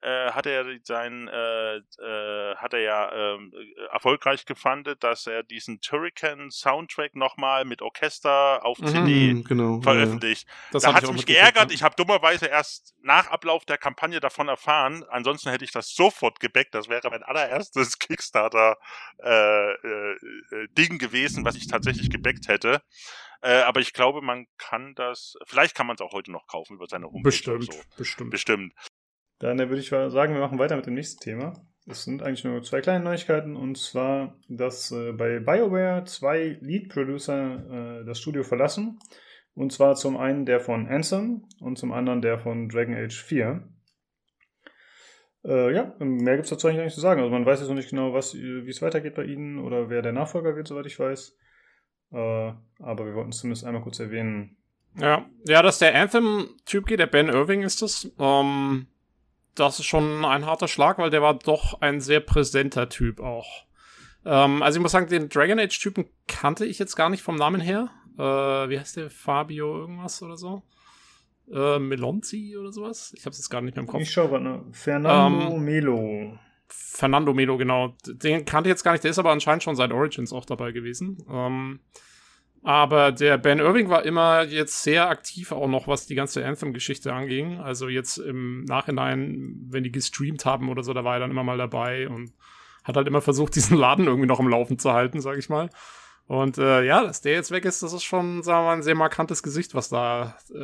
äh, 0.02 0.32
hat 0.32 0.46
er 0.46 0.66
sein, 0.84 1.28
äh, 1.28 1.78
äh, 1.78 2.56
hat 2.56 2.74
er 2.74 2.80
ja 2.80 3.12
ähm, 3.12 3.52
äh, 3.54 3.86
erfolgreich 3.92 4.46
gefunden, 4.46 4.96
dass 5.00 5.26
er 5.26 5.44
diesen 5.44 5.82
Turrican 5.82 6.52
Soundtrack 6.52 7.16
nochmal 7.16 7.66
mit 7.66 7.82
Orchester 7.82 8.64
auf 8.64 8.80
mhm, 8.80 8.88
CD 8.88 9.44
genau, 9.48 9.82
veröffentlicht. 9.82 10.48
Ja. 10.74 10.80
da 10.80 10.94
hat 10.94 11.04
es 11.04 11.12
mich 11.12 11.26
geärgert. 11.26 11.72
Ich 11.72 11.84
habe 11.84 11.96
dummerweise 11.96 12.46
erst 12.46 12.94
nach 13.02 13.28
Ablauf 13.28 13.66
der 13.66 13.78
Kampagne 13.78 14.20
davon 14.20 14.48
erfahren. 14.48 15.04
Ansonsten 15.10 15.50
hätte 15.50 15.66
ich 15.66 15.72
das 15.72 15.96
sofort 15.96 16.40
gebackt. 16.40 16.76
Das 16.76 16.88
wäre 16.88 17.10
mein 17.10 17.24
allererstes 17.24 17.98
Kickstarter 18.00 18.78
äh, 19.24 19.72
äh, 19.72 20.18
Ding 20.78 21.00
gewesen, 21.00 21.46
was 21.46 21.56
ich 21.56 21.68
tatsächlich 21.68 22.10
gebackt 22.10 22.48
hätte. 22.48 22.82
Äh, 23.42 23.62
aber 23.62 23.80
ich 23.80 23.94
glaube, 23.94 24.22
man 24.22 24.48
kann 24.58 24.96
das, 24.96 25.36
vielleicht 25.46 25.76
kann 25.76 25.88
man 25.88 25.96
es 25.96 26.02
auch 26.02 26.14
heute 26.14 26.32
noch 26.32 26.48
kaufen 26.48 26.76
über 26.76 26.88
seine 26.88 27.06
Homepage. 27.06 27.24
Bestimmt, 27.24 27.72
so. 27.72 27.80
bestimmt. 27.98 28.32
Bestimmt. 28.32 28.74
Dann 29.46 29.70
würde 29.70 29.80
ich 29.80 29.90
sagen, 29.90 30.34
wir 30.34 30.42
machen 30.42 30.60
weiter 30.60 30.76
mit 30.76 30.86
dem 30.86 30.96
nächsten 30.96 31.20
Thema. 31.20 31.54
Es 31.88 32.04
sind 32.04 32.24
eigentlich 32.24 32.44
nur 32.44 32.64
zwei 32.64 32.82
kleine 32.82 33.04
Neuigkeiten 33.04 33.56
und 33.56 33.78
zwar, 33.78 34.36
dass 34.50 34.92
äh, 34.92 35.12
bei 35.12 35.40
BioWare 35.40 36.04
zwei 36.06 36.58
Lead-Producer 36.60 38.00
äh, 38.02 38.06
das 38.06 38.20
Studio 38.20 38.44
verlassen. 38.44 38.98
Und 39.54 39.72
zwar 39.72 39.96
zum 39.96 40.18
einen 40.18 40.46
der 40.46 40.60
von 40.60 40.88
Ansem 40.88 41.48
und 41.62 41.78
zum 41.78 41.94
anderen 41.94 42.22
der 42.22 42.40
von 42.40 42.70
Dragon 42.70 42.96
Age 42.96 43.16
4. 43.16 43.70
Äh, 45.46 45.74
ja, 45.74 45.96
mehr 46.00 46.36
gibt 46.36 46.46
es 46.46 46.50
dazu 46.50 46.68
eigentlich 46.68 46.86
nicht 46.86 46.96
zu 46.96 47.02
sagen. 47.02 47.22
Also 47.22 47.32
man 47.32 47.46
weiß 47.46 47.60
jetzt 47.60 47.70
noch 47.70 47.76
nicht 47.76 47.92
genau, 47.92 48.14
wie 48.14 48.70
es 48.70 48.82
weitergeht 48.82 49.16
bei 49.16 49.24
ihnen 49.24 49.60
oder 49.60 49.90
wer 49.90 50.02
der 50.02 50.12
Nachfolger 50.12 50.56
wird, 50.56 50.68
soweit 50.68 50.88
ich 50.88 51.00
weiß. 51.00 51.38
Äh, 52.12 52.18
aber 52.18 53.06
wir 53.06 53.14
wollten 53.14 53.30
es 53.30 53.38
zumindest 53.38 53.64
einmal 53.64 53.84
kurz 53.84 54.00
erwähnen, 54.00 54.58
Ja, 54.98 55.26
ja, 55.46 55.62
dass 55.62 55.80
der 55.80 55.94
Anthem-Typ 55.94 56.88
geht, 56.88 57.00
der 57.00 57.08
Ben 57.08 57.30
Irving 57.30 57.62
ist 57.62 57.84
das. 57.84 58.12
Ähm, 58.20 58.88
das 59.56 59.80
ist 59.80 59.86
schon 59.86 60.24
ein 60.26 60.46
harter 60.46 60.68
Schlag, 60.68 60.98
weil 60.98 61.10
der 61.10 61.22
war 61.22 61.34
doch 61.36 61.82
ein 61.82 62.02
sehr 62.02 62.20
präsenter 62.20 62.90
Typ 62.90 63.20
auch. 63.20 63.66
Ähm, 64.26 64.62
also 64.62 64.78
ich 64.78 64.82
muss 64.82 64.92
sagen, 64.92 65.08
den 65.08 65.30
Dragon 65.30 65.60
Age-Typen 65.60 66.06
kannte 66.28 66.66
ich 66.66 66.80
jetzt 66.80 66.96
gar 66.96 67.10
nicht 67.10 67.24
vom 67.24 67.36
Namen 67.36 67.62
her. 67.62 67.90
Äh, 68.18 68.22
wie 68.70 68.80
heißt 68.80 68.98
der? 68.98 69.10
Fabio 69.10 69.78
irgendwas 69.78 70.22
oder 70.22 70.38
so? 70.38 70.64
Äh, 71.52 71.80
Melonzi 71.80 72.58
oder 72.58 72.72
sowas? 72.72 73.14
Ich 73.16 73.26
hab's 73.26 73.38
jetzt 73.38 73.50
gar 73.50 73.62
nicht 73.62 73.76
mehr 73.76 73.84
im 73.84 73.88
Kopf. 73.88 74.02
Ich 74.02 74.12
schau 74.12 74.28
gerade, 74.28 74.44
ne? 74.44 74.66
Fernando 74.72 75.56
ähm, 75.56 75.64
Melo. 75.64 76.40
Fernando 76.68 77.34
Melo, 77.34 77.58
genau. 77.58 77.96
Den 78.06 78.46
kannte 78.46 78.70
ich 78.70 78.72
jetzt 78.72 78.84
gar 78.84 78.94
nicht, 78.94 79.04
der 79.04 79.12
ist 79.12 79.20
aber 79.20 79.32
anscheinend 79.32 79.64
schon 79.64 79.76
seit 79.76 79.92
Origins 79.92 80.34
auch 80.34 80.46
dabei 80.46 80.72
gewesen. 80.72 81.24
Ähm, 81.30 81.80
aber 82.66 83.12
der 83.12 83.38
Ben 83.38 83.60
Irving 83.60 83.90
war 83.90 84.04
immer 84.06 84.42
jetzt 84.42 84.82
sehr 84.82 85.08
aktiv, 85.08 85.52
auch 85.52 85.68
noch 85.68 85.88
was 85.88 86.08
die 86.08 86.16
ganze 86.16 86.44
Anthem-Geschichte 86.44 87.14
anging. 87.14 87.60
Also 87.60 87.88
jetzt 87.88 88.18
im 88.18 88.64
Nachhinein, 88.64 89.68
wenn 89.70 89.84
die 89.84 89.92
gestreamt 89.92 90.46
haben 90.46 90.70
oder 90.70 90.82
so, 90.82 90.92
da 90.92 91.04
war 91.04 91.18
er 91.18 91.20
dann 91.20 91.30
immer 91.30 91.44
mal 91.44 91.60
dabei 91.60 92.10
und 92.10 92.34
hat 92.84 92.98
halt 92.98 93.08
immer 93.08 93.22
versucht, 93.22 93.54
diesen 93.56 93.78
Laden 93.78 94.08
irgendwie 94.08 94.28
noch 94.28 94.40
im 94.40 94.48
Laufen 94.48 94.80
zu 94.80 94.94
halten, 94.94 95.22
sag 95.22 95.38
ich 95.38 95.48
mal. 95.48 95.70
Und 96.28 96.58
äh, 96.58 96.84
ja, 96.84 97.04
dass 97.04 97.22
der 97.22 97.34
jetzt 97.34 97.52
weg 97.52 97.66
ist, 97.66 97.84
das 97.84 97.94
ist 97.94 98.04
schon, 98.04 98.42
sagen 98.42 98.62
wir 98.62 98.66
mal, 98.66 98.74
ein 98.74 98.82
sehr 98.82 98.96
markantes 98.96 99.44
Gesicht, 99.44 99.76
was 99.76 99.90
da, 99.90 100.36
äh, 100.52 100.58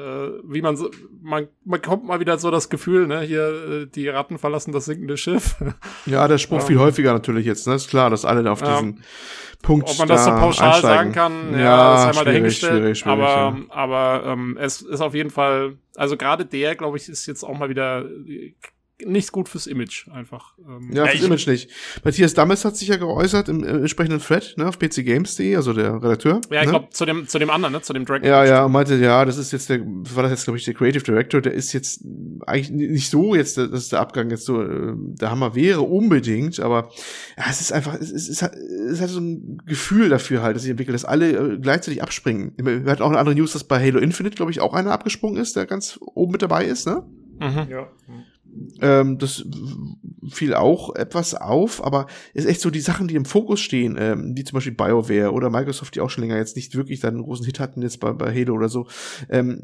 wie 0.44 0.62
man 0.62 0.76
so, 0.76 0.90
man, 1.22 1.50
man 1.64 1.80
kommt 1.84 2.04
mal 2.04 2.20
wieder 2.20 2.40
so 2.40 2.50
das 2.50 2.70
Gefühl, 2.70 3.06
ne, 3.06 3.22
hier, 3.22 3.84
äh, 3.84 3.86
die 3.86 4.10
Ratten 4.10 4.40
verlassen 4.40 4.72
das 4.72 4.86
sinkende 4.86 5.18
Schiff. 5.18 5.56
Ja, 6.08 6.28
der 6.28 6.40
Spruch 6.40 6.62
ähm, 6.62 6.66
viel 6.66 6.80
häufiger 6.80 7.14
natürlich 7.14 7.46
jetzt, 7.46 7.68
ne, 7.68 7.76
ist 7.76 7.90
klar, 7.90 8.10
dass 8.10 8.26
alle 8.26 8.42
da 8.42 8.54
auf 8.54 8.64
diesen 8.64 8.90
ähm, 8.90 8.98
Punkt 9.62 9.88
Ob 9.88 10.00
man 10.00 10.08
das 10.08 10.26
so 10.26 10.32
pauschal 10.32 10.72
einsteigen. 10.74 10.98
sagen 10.98 11.12
kann, 11.12 11.54
ja, 11.54 11.60
ja 11.60 11.96
ist 11.96 12.08
einmal 12.10 12.26
dahingestellt. 12.26 12.74
Schwierig, 12.74 13.00
schwierig, 13.00 13.20
aber, 13.20 13.28
ja. 13.28 13.58
aber 13.70 14.26
ähm, 14.26 14.58
es 14.60 14.82
ist 14.82 15.02
auf 15.02 15.14
jeden 15.14 15.30
Fall, 15.30 15.78
also 15.96 16.18
gerade 16.18 16.46
der, 16.46 16.76
glaube 16.76 16.98
ich, 16.98 17.08
ist 17.08 17.28
jetzt 17.28 17.44
auch 17.44 17.56
mal 17.56 17.70
wieder 17.70 18.04
nicht 19.06 19.32
gut 19.32 19.50
fürs 19.50 19.68
Image 19.68 20.08
einfach. 20.10 20.54
Ähm. 20.60 20.92
Ja, 20.94 21.06
fürs 21.06 21.24
Image 21.24 21.48
nicht. 21.48 21.70
Matthias 22.04 22.34
Dammes 22.34 22.66
hat 22.66 22.78
sich 22.78 22.88
ja 22.88 22.98
geäußert 22.98 23.50
im, 23.50 23.64
im 23.64 23.78
entsprechenden 23.78 24.20
Thread, 24.20 24.54
ne, 24.58 24.68
auf 24.68 24.80
pcgames.de, 24.80 25.56
also 25.56 25.74
der 25.74 25.96
Redakteur. 25.96 26.42
Ja, 26.50 26.62
ich 26.62 26.66
ne? 26.66 26.72
glaube, 26.72 26.90
zu 26.92 27.06
dem, 27.06 27.28
zu 27.28 27.40
dem 27.40 27.50
anderen, 27.50 27.74
ne, 27.74 27.82
zu 27.82 27.94
dem 27.94 28.06
Dragon. 28.06 28.28
Ja, 28.28 28.44
ja, 28.46 28.68
meinte, 28.68 28.96
ja, 28.96 29.26
das 29.26 29.38
ist 29.38 29.52
jetzt 29.52 29.70
der, 29.70 29.82
war 29.82 30.24
das 30.24 30.32
jetzt, 30.32 30.44
glaube 30.46 30.58
ich, 30.58 30.66
der 30.66 30.74
Creative 30.74 31.04
Director, 31.04 31.42
der 31.42 31.54
ist 31.54 31.74
jetzt 31.74 32.04
eigentlich 32.46 32.72
nicht 32.72 33.10
so 33.10 33.36
jetzt, 33.36 33.58
dass 33.58 33.90
der 33.90 34.00
Abgang 34.00 34.30
jetzt 34.30 34.46
so 34.46 34.62
äh, 34.62 34.94
der 34.96 35.32
Hammer 35.32 35.56
wäre, 35.56 35.82
unbedingt, 35.82 36.60
aber 36.60 36.90
ja, 37.38 37.46
es 37.50 37.62
ist 37.62 37.72
einfach, 37.74 37.96
es 37.96 38.12
ist, 38.12 38.30
es 38.30 38.42
hat, 38.42 38.56
es 38.56 39.02
hat 39.02 39.10
so 39.10 39.20
ein 39.20 39.62
Gefühl 39.66 40.10
dafür 40.10 40.42
halt, 40.42 40.56
dass 40.56 40.64
sich 40.64 40.72
entwickelt, 40.72 40.96
dass 40.96 41.06
alle 41.06 41.32
äh, 41.32 41.58
gleichzeitig 41.58 42.02
abspringen. 42.02 42.54
Wir 42.58 42.92
hatten 42.92 43.04
auch 43.04 43.10
eine 43.10 43.20
andere 43.20 43.36
News, 43.36 43.54
dass 43.54 43.64
bei 43.64 43.80
Halo 43.80 44.00
Infinite, 44.00 44.36
glaube 44.36 44.52
ich, 44.52 44.62
auch 44.62 44.74
einer 44.74 44.92
abgesprungen 44.92 45.42
ist, 45.42 45.56
der 45.56 45.66
ganz 45.66 46.00
oben 46.02 46.32
mit 46.32 46.42
dabei 46.42 46.66
ist, 46.66 46.88
ne? 46.88 47.04
Mhm. 47.40 47.68
Ja. 47.70 47.88
Ähm, 48.82 49.18
das 49.18 49.46
fiel 50.30 50.54
auch 50.54 50.96
etwas 50.96 51.36
auf, 51.36 51.84
aber 51.84 52.08
ist 52.34 52.46
echt 52.46 52.62
so 52.62 52.70
die 52.70 52.80
Sachen, 52.80 53.08
die 53.08 53.16
im 53.16 53.26
Fokus 53.26 53.60
stehen, 53.60 53.98
ähm, 54.00 54.36
wie 54.36 54.44
zum 54.44 54.56
Beispiel 54.56 54.74
BioWare 54.74 55.32
oder 55.32 55.50
Microsoft, 55.50 55.96
die 55.96 56.02
auch 56.02 56.10
schon 56.10 56.24
länger 56.24 56.38
jetzt 56.38 56.56
nicht 56.56 56.76
wirklich 56.76 57.00
dann 57.00 57.16
einen 57.16 57.24
großen 57.24 57.46
Hit 57.46 57.60
hatten 57.60 57.82
jetzt 57.82 58.00
bei, 58.00 58.12
bei 58.14 58.34
Halo 58.34 58.54
oder 58.54 58.70
so. 58.70 58.88
Ähm, 59.30 59.62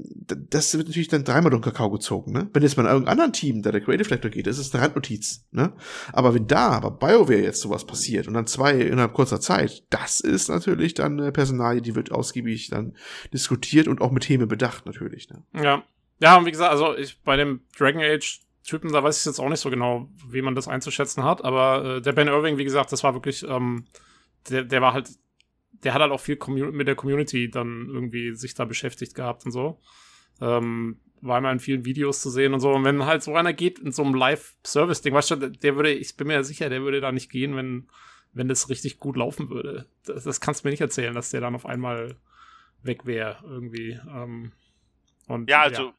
das 0.49 0.75
wird 0.77 0.87
natürlich 0.87 1.07
dann 1.07 1.23
dreimal 1.23 1.49
durch 1.49 1.61
den 1.61 1.71
Kakao 1.71 1.89
gezogen. 1.91 2.31
Ne? 2.31 2.49
Wenn 2.53 2.63
jetzt 2.63 2.77
mal 2.77 2.83
in 2.83 2.89
irgendeinem 2.89 3.13
anderen 3.13 3.33
Team, 3.33 3.61
da 3.61 3.71
der 3.71 3.81
Creative 3.81 4.07
Director 4.07 4.31
geht, 4.31 4.47
das 4.47 4.57
ist 4.57 4.73
eine 4.73 4.83
Randnotiz. 4.83 5.45
Ne? 5.51 5.73
Aber 6.13 6.33
wenn 6.33 6.47
da 6.47 6.79
bei 6.79 6.89
BioWare 6.89 7.41
jetzt 7.41 7.61
sowas 7.61 7.85
passiert 7.85 8.27
und 8.27 8.33
dann 8.33 8.47
zwei 8.47 8.79
innerhalb 8.79 9.13
kurzer 9.13 9.39
Zeit, 9.39 9.83
das 9.89 10.19
ist 10.19 10.49
natürlich 10.49 10.93
dann 10.93 11.19
eine 11.19 11.31
Personalie, 11.31 11.81
die 11.81 11.95
wird 11.95 12.11
ausgiebig 12.11 12.69
dann 12.69 12.95
diskutiert 13.33 13.87
und 13.87 14.01
auch 14.01 14.11
mit 14.11 14.23
Themen 14.23 14.47
bedacht 14.47 14.85
natürlich. 14.85 15.29
Ne? 15.29 15.43
Ja. 15.61 15.83
Ja, 16.19 16.37
und 16.37 16.45
wie 16.45 16.51
gesagt, 16.51 16.71
also 16.71 16.97
ich 16.97 17.21
bei 17.21 17.35
dem 17.35 17.61
Dragon 17.77 18.01
Age 18.01 18.41
Typen, 18.67 18.91
da 18.91 19.01
weiß 19.01 19.19
ich 19.19 19.25
jetzt 19.25 19.39
auch 19.39 19.47
nicht 19.49 19.61
so 19.61 19.69
genau, 19.69 20.09
wie 20.27 20.41
man 20.41 20.53
das 20.53 20.67
einzuschätzen 20.67 21.23
hat, 21.23 21.43
aber 21.43 21.85
äh, 21.85 22.01
der 22.01 22.11
Ben 22.11 22.27
Irving, 22.27 22.57
wie 22.57 22.65
gesagt, 22.65 22.91
das 22.91 23.01
war 23.01 23.13
wirklich, 23.13 23.43
ähm, 23.47 23.85
der, 24.49 24.65
der 24.65 24.81
war 24.81 24.93
halt, 24.93 25.09
der 25.83 25.93
hat 25.93 26.01
halt 26.01 26.11
auch 26.11 26.19
viel 26.19 26.37
mit 26.71 26.87
der 26.87 26.95
Community 26.95 27.49
dann 27.49 27.87
irgendwie 27.87 28.35
sich 28.35 28.55
da 28.55 28.65
beschäftigt 28.65 29.15
gehabt 29.15 29.45
und 29.45 29.51
so. 29.51 29.79
Ähm, 30.41 30.99
war 31.21 31.37
immer 31.37 31.51
in 31.51 31.59
vielen 31.59 31.85
Videos 31.85 32.21
zu 32.21 32.29
sehen 32.29 32.53
und 32.53 32.59
so. 32.59 32.71
Und 32.71 32.83
wenn 32.83 33.05
halt 33.05 33.23
so 33.23 33.33
einer 33.35 33.53
geht 33.53 33.79
in 33.79 33.91
so 33.91 34.03
einem 34.03 34.13
Live-Service-Ding, 34.13 35.13
weißt 35.13 35.31
du, 35.31 35.35
der 35.49 35.75
würde, 35.75 35.93
ich 35.93 36.17
bin 36.17 36.27
mir 36.27 36.43
sicher, 36.43 36.69
der 36.69 36.81
würde 36.81 36.99
da 36.99 37.11
nicht 37.11 37.31
gehen, 37.31 37.55
wenn, 37.55 37.87
wenn 38.33 38.47
das 38.47 38.69
richtig 38.69 38.99
gut 38.99 39.15
laufen 39.15 39.49
würde. 39.49 39.87
Das, 40.05 40.25
das 40.25 40.41
kannst 40.41 40.63
du 40.63 40.67
mir 40.67 40.71
nicht 40.71 40.81
erzählen, 40.81 41.15
dass 41.15 41.31
der 41.31 41.41
dann 41.41 41.55
auf 41.55 41.65
einmal 41.65 42.17
weg 42.83 43.05
wäre, 43.05 43.37
irgendwie. 43.43 43.99
Ähm, 44.09 44.51
und, 45.27 45.49
ja, 45.49 45.61
also 45.61 45.83
ja 45.83 45.93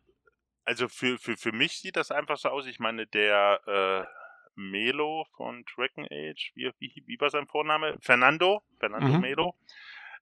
also 0.68 0.86
für, 0.86 1.18
für, 1.18 1.38
für 1.38 1.52
mich 1.52 1.80
sieht 1.80 1.96
das 1.96 2.10
einfach 2.10 2.36
so 2.36 2.50
aus. 2.50 2.66
Ich 2.66 2.78
meine, 2.78 3.06
der 3.06 3.60
äh, 3.66 4.06
Melo 4.54 5.26
von 5.34 5.64
Dragon 5.64 6.04
Age, 6.04 6.52
wie, 6.54 6.70
wie, 6.78 7.02
wie 7.06 7.20
war 7.20 7.30
sein 7.30 7.46
Vorname? 7.46 7.96
Fernando, 8.02 8.62
Fernando 8.78 9.14
mhm. 9.14 9.20
Melo, 9.20 9.54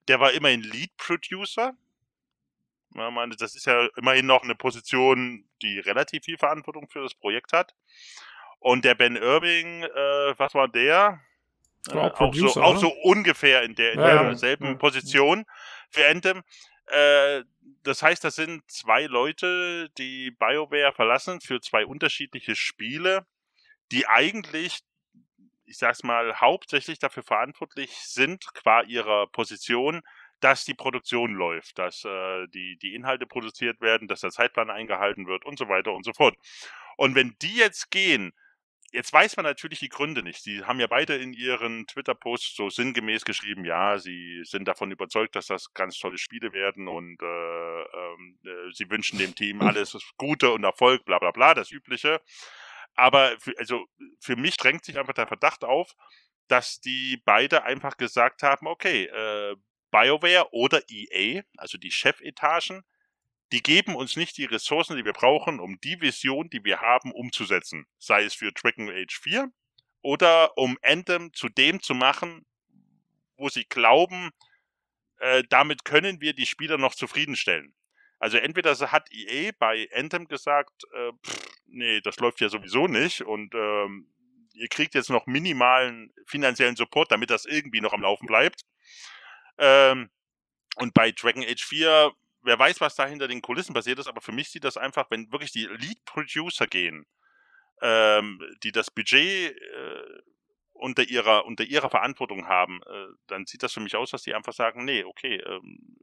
der 0.06 0.20
war 0.20 0.30
immerhin 0.32 0.62
Lead 0.62 0.96
Producer. 0.98 1.74
Ja, 2.94 3.10
meine, 3.10 3.34
das 3.34 3.56
ist 3.56 3.66
ja 3.66 3.88
immerhin 3.96 4.26
noch 4.26 4.44
eine 4.44 4.54
Position, 4.54 5.48
die 5.62 5.80
relativ 5.80 6.24
viel 6.24 6.38
Verantwortung 6.38 6.88
für 6.88 7.02
das 7.02 7.14
Projekt 7.14 7.52
hat. 7.52 7.74
Und 8.60 8.84
der 8.84 8.94
Ben 8.94 9.16
Irving, 9.16 9.82
äh, 9.82 10.38
was 10.38 10.54
war 10.54 10.68
der? 10.68 11.20
Äh, 11.90 11.96
auch, 11.96 12.34
so, 12.34 12.62
auch 12.62 12.76
so 12.76 12.92
ungefähr 13.02 13.64
in 13.64 13.74
der 13.74 13.94
in 13.94 14.00
ja, 14.00 14.22
derselben 14.22 14.66
ja. 14.66 14.74
Position 14.74 15.44
für 15.90 16.06
Anthem. 16.06 16.44
Äh, 16.86 17.42
das 17.86 18.02
heißt, 18.02 18.24
das 18.24 18.34
sind 18.34 18.68
zwei 18.70 19.04
Leute, 19.04 19.88
die 19.96 20.32
BioWare 20.32 20.92
verlassen 20.92 21.40
für 21.40 21.60
zwei 21.60 21.86
unterschiedliche 21.86 22.56
Spiele, 22.56 23.26
die 23.92 24.06
eigentlich, 24.08 24.80
ich 25.64 25.78
sag's 25.78 26.02
mal, 26.02 26.40
hauptsächlich 26.40 26.98
dafür 26.98 27.22
verantwortlich 27.22 27.92
sind, 27.92 28.44
qua 28.54 28.82
ihrer 28.82 29.28
Position, 29.28 30.02
dass 30.40 30.64
die 30.64 30.74
Produktion 30.74 31.34
läuft, 31.34 31.78
dass 31.78 32.04
äh, 32.04 32.46
die, 32.48 32.76
die 32.82 32.94
Inhalte 32.94 33.26
produziert 33.26 33.80
werden, 33.80 34.08
dass 34.08 34.20
der 34.20 34.30
Zeitplan 34.30 34.68
eingehalten 34.68 35.26
wird 35.26 35.44
und 35.44 35.58
so 35.58 35.68
weiter 35.68 35.92
und 35.92 36.04
so 36.04 36.12
fort. 36.12 36.36
Und 36.96 37.14
wenn 37.14 37.36
die 37.40 37.56
jetzt 37.56 37.90
gehen, 37.90 38.32
Jetzt 38.92 39.12
weiß 39.12 39.36
man 39.36 39.44
natürlich 39.44 39.80
die 39.80 39.88
Gründe 39.88 40.22
nicht. 40.22 40.42
Sie 40.42 40.64
haben 40.64 40.80
ja 40.80 40.86
beide 40.86 41.16
in 41.16 41.32
ihren 41.32 41.86
Twitter-Posts 41.86 42.56
so 42.56 42.70
sinngemäß 42.70 43.24
geschrieben, 43.24 43.64
ja, 43.64 43.98
sie 43.98 44.42
sind 44.44 44.66
davon 44.68 44.90
überzeugt, 44.90 45.34
dass 45.34 45.46
das 45.46 45.72
ganz 45.74 45.98
tolle 45.98 46.18
Spiele 46.18 46.52
werden 46.52 46.88
und 46.88 47.20
äh, 47.20 47.82
ähm, 47.82 48.38
äh, 48.44 48.72
sie 48.72 48.88
wünschen 48.88 49.18
dem 49.18 49.34
Team 49.34 49.60
alles 49.62 49.98
Gute 50.16 50.52
und 50.52 50.64
Erfolg, 50.64 51.04
bla 51.04 51.18
bla 51.18 51.32
bla, 51.32 51.54
das 51.54 51.70
Übliche. 51.70 52.20
Aber 52.94 53.38
für, 53.38 53.52
also 53.58 53.86
für 54.20 54.36
mich 54.36 54.56
drängt 54.56 54.84
sich 54.84 54.98
einfach 54.98 55.14
der 55.14 55.26
Verdacht 55.26 55.64
auf, 55.64 55.94
dass 56.48 56.80
die 56.80 57.20
beide 57.24 57.64
einfach 57.64 57.96
gesagt 57.96 58.42
haben, 58.42 58.66
okay, 58.66 59.04
äh, 59.04 59.56
BioWare 59.90 60.52
oder 60.52 60.80
EA, 60.88 61.42
also 61.56 61.78
die 61.78 61.90
Chefetagen, 61.90 62.84
die 63.52 63.62
geben 63.62 63.94
uns 63.94 64.16
nicht 64.16 64.36
die 64.36 64.44
Ressourcen, 64.44 64.96
die 64.96 65.04
wir 65.04 65.12
brauchen, 65.12 65.60
um 65.60 65.80
die 65.80 66.00
Vision, 66.00 66.50
die 66.50 66.64
wir 66.64 66.80
haben, 66.80 67.12
umzusetzen. 67.12 67.86
Sei 67.98 68.24
es 68.24 68.34
für 68.34 68.52
Dragon 68.52 68.90
Age 68.90 69.18
4 69.20 69.50
oder 70.02 70.56
um 70.58 70.78
Anthem 70.82 71.32
zu 71.32 71.48
dem 71.48 71.80
zu 71.80 71.94
machen, 71.94 72.44
wo 73.36 73.48
sie 73.48 73.64
glauben, 73.64 74.30
äh, 75.18 75.44
damit 75.48 75.84
können 75.84 76.20
wir 76.20 76.32
die 76.32 76.46
Spieler 76.46 76.78
noch 76.78 76.94
zufriedenstellen. 76.94 77.74
Also 78.18 78.38
entweder 78.38 78.74
hat 78.90 79.08
EA 79.12 79.52
bei 79.58 79.88
Anthem 79.94 80.26
gesagt, 80.26 80.84
äh, 80.94 81.12
pff, 81.24 81.48
nee, 81.66 82.00
das 82.00 82.16
läuft 82.18 82.40
ja 82.40 82.48
sowieso 82.48 82.86
nicht 82.86 83.22
und 83.22 83.54
ähm, 83.54 84.10
ihr 84.54 84.68
kriegt 84.68 84.94
jetzt 84.94 85.10
noch 85.10 85.26
minimalen 85.26 86.12
finanziellen 86.26 86.76
Support, 86.76 87.12
damit 87.12 87.30
das 87.30 87.44
irgendwie 87.44 87.80
noch 87.80 87.92
am 87.92 88.00
Laufen 88.00 88.26
bleibt. 88.26 88.62
Ähm, 89.58 90.10
und 90.76 90.94
bei 90.94 91.12
Dragon 91.12 91.44
Age 91.44 91.62
4 91.62 92.12
wer 92.46 92.58
weiß, 92.58 92.80
was 92.80 92.94
da 92.94 93.06
hinter 93.06 93.28
den 93.28 93.42
Kulissen 93.42 93.74
passiert 93.74 93.98
ist, 93.98 94.06
aber 94.06 94.20
für 94.20 94.32
mich 94.32 94.50
sieht 94.50 94.64
das 94.64 94.76
einfach, 94.76 95.10
wenn 95.10 95.30
wirklich 95.32 95.52
die 95.52 95.66
Lead-Producer 95.66 96.66
gehen, 96.66 97.04
ähm, 97.82 98.40
die 98.62 98.72
das 98.72 98.90
Budget 98.90 99.56
äh, 99.56 100.22
unter 100.72 101.02
ihrer 101.02 101.44
unter 101.46 101.64
ihrer 101.64 101.90
Verantwortung 101.90 102.46
haben, 102.46 102.80
äh, 102.82 103.06
dann 103.26 103.46
sieht 103.46 103.62
das 103.62 103.72
für 103.72 103.80
mich 103.80 103.96
aus, 103.96 104.10
dass 104.10 104.22
die 104.22 104.34
einfach 104.34 104.52
sagen, 104.52 104.84
nee, 104.84 105.04
okay, 105.04 105.36
ähm, 105.36 105.96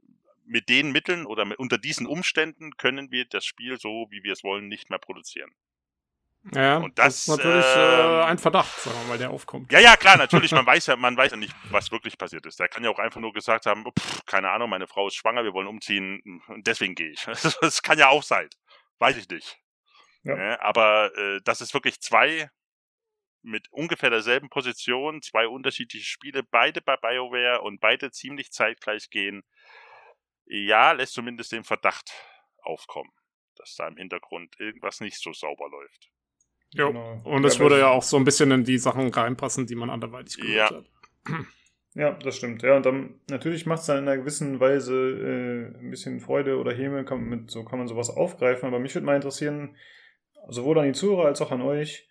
mit 0.44 0.68
den 0.68 0.92
Mitteln 0.92 1.26
oder 1.26 1.44
mit, 1.44 1.58
unter 1.58 1.78
diesen 1.78 2.06
Umständen 2.06 2.76
können 2.76 3.10
wir 3.10 3.24
das 3.24 3.44
Spiel 3.44 3.78
so, 3.80 4.06
wie 4.10 4.22
wir 4.22 4.32
es 4.32 4.44
wollen, 4.44 4.68
nicht 4.68 4.90
mehr 4.90 4.98
produzieren. 4.98 5.50
Ja, 6.52 6.76
und 6.78 6.98
das, 6.98 7.06
das 7.06 7.18
ist 7.20 7.28
natürlich 7.28 7.76
äh, 7.76 8.22
ein 8.24 8.38
Verdacht, 8.38 8.78
sagen 8.80 8.98
wir 9.00 9.04
mal, 9.08 9.18
der 9.18 9.30
aufkommt. 9.30 9.72
Ja, 9.72 9.78
ja, 9.80 9.96
klar, 9.96 10.18
natürlich, 10.18 10.52
man 10.52 10.66
weiß 10.66 10.86
ja, 10.88 10.96
man 10.96 11.16
weiß 11.16 11.30
ja 11.32 11.36
nicht, 11.38 11.54
was 11.70 11.90
wirklich 11.90 12.18
passiert 12.18 12.44
ist. 12.44 12.60
Der 12.60 12.68
kann 12.68 12.84
ja 12.84 12.90
auch 12.90 12.98
einfach 12.98 13.20
nur 13.20 13.32
gesagt 13.32 13.64
haben, 13.66 13.84
pff, 13.98 14.26
keine 14.26 14.50
Ahnung, 14.50 14.68
meine 14.68 14.86
Frau 14.86 15.08
ist 15.08 15.14
schwanger, 15.14 15.44
wir 15.44 15.54
wollen 15.54 15.68
umziehen 15.68 16.42
und 16.48 16.66
deswegen 16.66 16.94
gehe 16.94 17.10
ich. 17.10 17.26
Das 17.60 17.82
kann 17.82 17.98
ja 17.98 18.08
auch 18.08 18.22
sein. 18.22 18.48
Weiß 18.98 19.16
ich 19.16 19.28
nicht. 19.28 19.58
Ja. 20.22 20.36
Ja, 20.36 20.60
aber 20.60 21.16
äh, 21.16 21.40
das 21.44 21.60
ist 21.62 21.72
wirklich 21.74 22.00
zwei 22.00 22.50
mit 23.42 23.70
ungefähr 23.72 24.10
derselben 24.10 24.48
Position, 24.50 25.22
zwei 25.22 25.46
unterschiedliche 25.48 26.06
Spiele, 26.06 26.42
beide 26.42 26.80
bei 26.82 26.96
BioWare 26.96 27.60
und 27.62 27.80
beide 27.80 28.10
ziemlich 28.10 28.52
zeitgleich 28.52 29.10
gehen. 29.10 29.42
ja, 30.46 30.92
lässt 30.92 31.14
zumindest 31.14 31.52
den 31.52 31.64
Verdacht 31.64 32.12
aufkommen, 32.62 33.12
dass 33.56 33.74
da 33.76 33.88
im 33.88 33.96
Hintergrund 33.96 34.58
irgendwas 34.60 35.00
nicht 35.00 35.18
so 35.20 35.32
sauber 35.32 35.68
läuft. 35.70 36.10
Ja, 36.74 36.88
genau. 36.88 37.20
und 37.24 37.44
es 37.44 37.58
würde 37.58 37.78
ja 37.78 37.88
auch 37.88 38.02
so 38.02 38.16
ein 38.16 38.24
bisschen 38.24 38.50
in 38.50 38.64
die 38.64 38.78
Sachen 38.78 39.08
reinpassen, 39.08 39.66
die 39.66 39.76
man 39.76 39.90
anderweitig 39.90 40.36
gehört 40.36 40.70
ja. 40.70 40.76
hat. 40.76 40.84
Ja, 41.96 42.10
das 42.10 42.36
stimmt. 42.36 42.62
Ja, 42.62 42.76
und 42.76 42.84
dann 42.84 43.20
natürlich 43.30 43.66
macht 43.66 43.82
es 43.82 43.86
dann 43.86 43.98
in 43.98 44.08
einer 44.08 44.18
gewissen 44.18 44.58
Weise 44.58 44.94
äh, 44.94 45.78
ein 45.78 45.90
bisschen 45.90 46.18
Freude 46.18 46.58
oder 46.58 46.72
Häme, 46.72 47.04
kann, 47.04 47.20
mit, 47.20 47.52
so 47.52 47.64
kann 47.64 47.78
man 47.78 47.86
sowas 47.86 48.10
aufgreifen. 48.10 48.66
Aber 48.66 48.80
mich 48.80 48.96
würde 48.96 49.06
mal 49.06 49.14
interessieren, 49.14 49.76
sowohl 50.48 50.78
an 50.80 50.86
die 50.86 50.92
Zuhörer 50.92 51.26
als 51.26 51.40
auch 51.40 51.52
an 51.52 51.62
euch, 51.62 52.08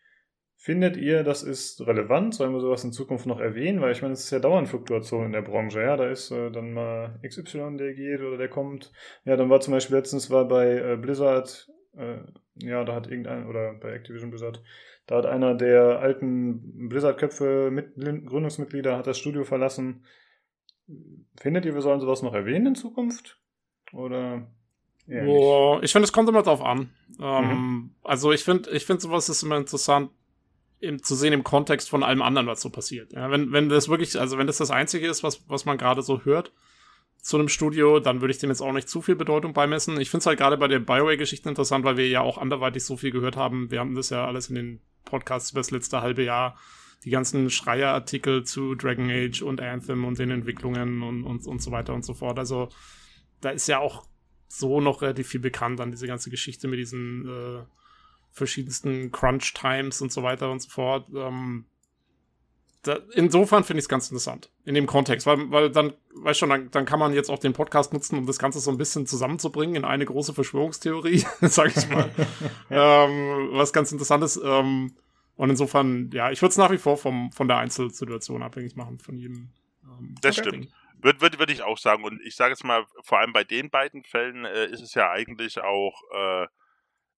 findet 0.55 0.95
ihr, 0.95 1.23
das 1.23 1.43
ist 1.43 1.85
relevant? 1.85 2.33
Sollen 2.33 2.53
wir 2.53 2.61
sowas 2.61 2.85
in 2.85 2.93
Zukunft 2.93 3.25
noch 3.25 3.41
erwähnen? 3.41 3.81
Weil 3.81 3.91
ich 3.91 4.01
meine, 4.01 4.13
es 4.13 4.23
ist 4.23 4.31
ja 4.31 4.39
dauernd 4.39 4.69
Fluktuation 4.69 5.25
in 5.25 5.33
der 5.33 5.41
Branche. 5.41 5.81
Ja, 5.81 5.97
da 5.97 6.09
ist 6.09 6.31
äh, 6.31 6.49
dann 6.49 6.71
mal 6.71 7.19
XY, 7.27 7.75
der 7.77 7.93
geht 7.93 8.21
oder 8.21 8.37
der 8.37 8.47
kommt. 8.47 8.93
Ja, 9.25 9.35
dann 9.35 9.49
war 9.49 9.59
zum 9.59 9.73
Beispiel 9.73 9.97
letztens 9.97 10.31
war 10.31 10.47
bei 10.47 10.77
äh, 10.77 10.95
Blizzard, 10.95 11.69
äh, 11.95 12.17
ja, 12.55 12.83
da 12.83 12.95
hat 12.95 13.07
irgendein, 13.07 13.47
oder 13.47 13.73
bei 13.73 13.91
Activision 13.91 14.29
Blizzard, 14.29 14.61
da 15.07 15.17
hat 15.17 15.25
einer 15.25 15.55
der 15.55 15.99
alten 15.99 16.89
Blizzard-Köpfe, 16.89 17.69
mit, 17.71 17.95
Gründungsmitglieder, 17.95 18.97
hat 18.97 19.07
das 19.07 19.17
Studio 19.17 19.43
verlassen. 19.43 20.05
Findet 21.39 21.65
ihr, 21.65 21.73
wir 21.73 21.81
sollen 21.81 21.99
sowas 21.99 22.21
noch 22.21 22.33
erwähnen 22.33 22.67
in 22.67 22.75
Zukunft? 22.75 23.39
Oder? 23.91 24.47
Boah, 25.07 25.83
ich 25.83 25.91
finde, 25.91 26.05
es 26.05 26.13
kommt 26.13 26.29
immer 26.29 26.43
drauf 26.43 26.61
an. 26.61 26.89
Ähm, 27.19 27.45
mhm. 27.45 27.95
Also 28.03 28.31
ich 28.31 28.43
finde, 28.43 28.69
ich 28.71 28.85
finde 28.85 29.01
sowas 29.01 29.27
ist 29.27 29.43
immer 29.43 29.57
interessant 29.57 30.11
im, 30.79 31.03
zu 31.03 31.15
sehen 31.15 31.33
im 31.33 31.43
Kontext 31.43 31.89
von 31.89 32.03
allem 32.03 32.21
anderen, 32.21 32.47
was 32.47 32.61
so 32.61 32.69
passiert. 32.69 33.11
Ja, 33.13 33.29
wenn, 33.29 33.51
wenn 33.51 33.69
das 33.69 33.89
wirklich, 33.89 34.19
also 34.19 34.37
wenn 34.37 34.47
das 34.47 34.57
das 34.57 34.71
Einzige 34.71 35.07
ist, 35.07 35.23
was, 35.23 35.47
was 35.49 35.65
man 35.65 35.77
gerade 35.77 36.01
so 36.01 36.23
hört 36.23 36.53
zu 37.23 37.37
einem 37.37 37.47
Studio, 37.47 38.01
dann 38.01 38.19
würde 38.19 38.33
ich 38.33 38.39
dem 38.39 38.49
jetzt 38.49 38.61
auch 38.61 38.73
nicht 38.73 38.89
zu 38.89 39.01
viel 39.01 39.15
Bedeutung 39.15 39.53
beimessen. 39.53 39.99
Ich 39.99 40.09
finde 40.09 40.23
es 40.23 40.25
halt 40.25 40.37
gerade 40.37 40.57
bei 40.57 40.67
der 40.67 40.79
Bioware-Geschichte 40.79 41.47
interessant, 41.47 41.85
weil 41.85 41.95
wir 41.95 42.09
ja 42.09 42.19
auch 42.19 42.37
anderweitig 42.37 42.83
so 42.83 42.97
viel 42.97 43.11
gehört 43.11 43.37
haben. 43.37 43.71
Wir 43.71 43.79
haben 43.79 43.95
das 43.95 44.09
ja 44.09 44.27
alles 44.27 44.49
in 44.49 44.55
den 44.55 44.81
Podcasts 45.05 45.51
über 45.51 45.61
das 45.61 45.71
letzte 45.71 46.01
halbe 46.01 46.23
Jahr 46.23 46.57
die 47.05 47.09
ganzen 47.09 47.49
Schreierartikel 47.49 48.43
zu 48.43 48.75
Dragon 48.75 49.09
Age 49.09 49.41
und 49.41 49.61
Anthem 49.61 50.03
und 50.03 50.19
den 50.19 50.31
Entwicklungen 50.31 51.01
und, 51.01 51.23
und, 51.23 51.47
und 51.47 51.61
so 51.61 51.71
weiter 51.71 51.93
und 51.93 52.03
so 52.03 52.13
fort. 52.13 52.37
Also 52.37 52.67
da 53.39 53.51
ist 53.51 53.67
ja 53.67 53.79
auch 53.79 54.05
so 54.49 54.81
noch 54.81 55.01
relativ 55.01 55.29
viel 55.29 55.39
bekannt 55.39 55.79
an 55.79 55.91
diese 55.91 56.07
ganze 56.07 56.29
Geschichte 56.29 56.67
mit 56.67 56.79
diesen 56.79 57.27
äh, 57.27 57.63
verschiedensten 58.31 59.11
Crunch 59.11 59.53
Times 59.53 60.01
und 60.01 60.11
so 60.11 60.23
weiter 60.23 60.51
und 60.51 60.61
so 60.61 60.69
fort. 60.69 61.07
Ähm, 61.15 61.65
da, 62.83 62.99
insofern 63.13 63.63
finde 63.63 63.79
ich 63.79 63.85
es 63.85 63.89
ganz 63.89 64.09
interessant 64.09 64.51
in 64.65 64.75
dem 64.75 64.87
Kontext, 64.87 65.25
weil, 65.25 65.49
weil 65.51 65.71
dann, 65.71 65.93
weißt 66.15 66.39
schon, 66.39 66.49
dann, 66.49 66.69
dann 66.69 66.85
kann 66.85 66.99
man 66.99 67.13
jetzt 67.13 67.29
auch 67.29 67.39
den 67.39 67.53
Podcast 67.53 67.93
nutzen, 67.93 68.17
um 68.17 68.25
das 68.25 68.39
Ganze 68.39 68.59
so 68.59 68.71
ein 68.71 68.77
bisschen 68.77 69.07
zusammenzubringen 69.07 69.75
in 69.75 69.85
eine 69.85 70.05
große 70.05 70.33
Verschwörungstheorie, 70.33 71.25
sag 71.41 71.75
ich 71.75 71.89
mal. 71.89 72.09
ähm, 72.69 73.49
was 73.53 73.71
ganz 73.71 73.91
interessant 73.93 74.23
ist. 74.23 74.39
Ähm, 74.43 74.95
und 75.35 75.49
insofern, 75.49 76.11
ja, 76.13 76.29
ich 76.29 76.41
würde 76.41 76.51
es 76.51 76.57
nach 76.57 76.71
wie 76.71 76.77
vor 76.77 76.97
vom, 76.97 77.31
von 77.31 77.47
der 77.47 77.57
Einzelsituation 77.57 78.43
abhängig 78.43 78.75
machen, 78.75 78.99
von 78.99 79.17
jedem. 79.17 79.51
Ähm, 79.83 80.15
das 80.21 80.35
stimmt. 80.35 80.69
Würde 81.01 81.21
würd, 81.21 81.39
würd 81.39 81.51
ich 81.51 81.63
auch 81.63 81.77
sagen. 81.77 82.03
Und 82.03 82.21
ich 82.21 82.35
sage 82.35 82.51
jetzt 82.51 82.65
mal, 82.65 82.85
vor 83.01 83.19
allem 83.19 83.33
bei 83.33 83.45
den 83.45 83.69
beiden 83.69 84.03
Fällen 84.03 84.45
äh, 84.45 84.65
ist 84.67 84.81
es 84.81 84.93
ja 84.93 85.09
eigentlich 85.09 85.61
auch 85.61 86.01
äh, 86.13 86.47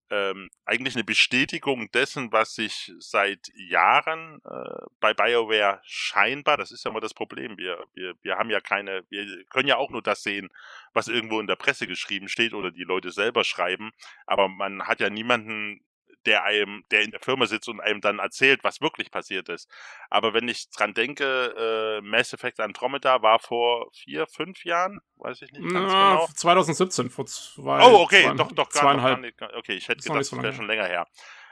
ähm, 0.09 0.49
eigentlich 0.65 0.95
eine 0.95 1.03
Bestätigung 1.03 1.89
dessen, 1.91 2.31
was 2.31 2.53
sich 2.53 2.91
seit 2.99 3.51
Jahren 3.55 4.39
äh, 4.45 4.85
bei 4.99 5.13
BioWare 5.13 5.79
scheinbar, 5.83 6.57
das 6.57 6.71
ist 6.71 6.85
ja 6.85 6.91
immer 6.91 6.99
das 6.99 7.13
Problem, 7.13 7.57
wir, 7.57 7.83
wir, 7.93 8.13
wir 8.21 8.37
haben 8.37 8.49
ja 8.49 8.59
keine, 8.59 9.03
wir 9.09 9.45
können 9.45 9.67
ja 9.67 9.77
auch 9.77 9.89
nur 9.89 10.01
das 10.01 10.23
sehen, 10.23 10.49
was 10.93 11.07
irgendwo 11.07 11.39
in 11.39 11.47
der 11.47 11.55
Presse 11.55 11.87
geschrieben 11.87 12.27
steht 12.27 12.53
oder 12.53 12.71
die 12.71 12.83
Leute 12.83 13.11
selber 13.11 13.43
schreiben, 13.43 13.91
aber 14.25 14.47
man 14.47 14.87
hat 14.87 14.99
ja 14.99 15.09
niemanden 15.09 15.84
der 16.25 16.43
einem, 16.43 16.83
der 16.91 17.01
in 17.01 17.11
der 17.11 17.19
Firma 17.19 17.45
sitzt 17.45 17.69
und 17.69 17.79
einem 17.79 18.01
dann 18.01 18.19
erzählt, 18.19 18.63
was 18.63 18.81
wirklich 18.81 19.11
passiert 19.11 19.49
ist. 19.49 19.69
Aber 20.09 20.33
wenn 20.33 20.47
ich 20.47 20.69
dran 20.69 20.93
denke, 20.93 21.53
äh, 21.57 22.01
Mass 22.01 22.33
Effect 22.33 22.59
Andromeda 22.59 23.21
war 23.21 23.39
vor 23.39 23.87
vier, 23.93 24.27
fünf 24.27 24.63
Jahren, 24.65 24.99
weiß 25.17 25.41
ich 25.41 25.51
nicht 25.51 25.71
ganz 25.71 25.91
Na, 25.91 26.13
genau. 26.13 26.27
2017, 26.35 27.09
vor 27.09 27.25
zwei. 27.25 27.83
Oh, 27.85 28.01
okay, 28.01 28.23
zwei, 28.23 28.33
doch, 28.33 28.51
doch, 28.51 28.69
zweieinhalb. 28.69 29.21
Nicht, 29.21 29.41
okay, 29.41 29.73
ich 29.73 29.87
hätte 29.87 30.03
gedacht, 30.03 30.19
das 30.19 30.31
wäre 30.31 30.53
schon 30.53 30.67
länger 30.67 30.85
her. 30.85 31.07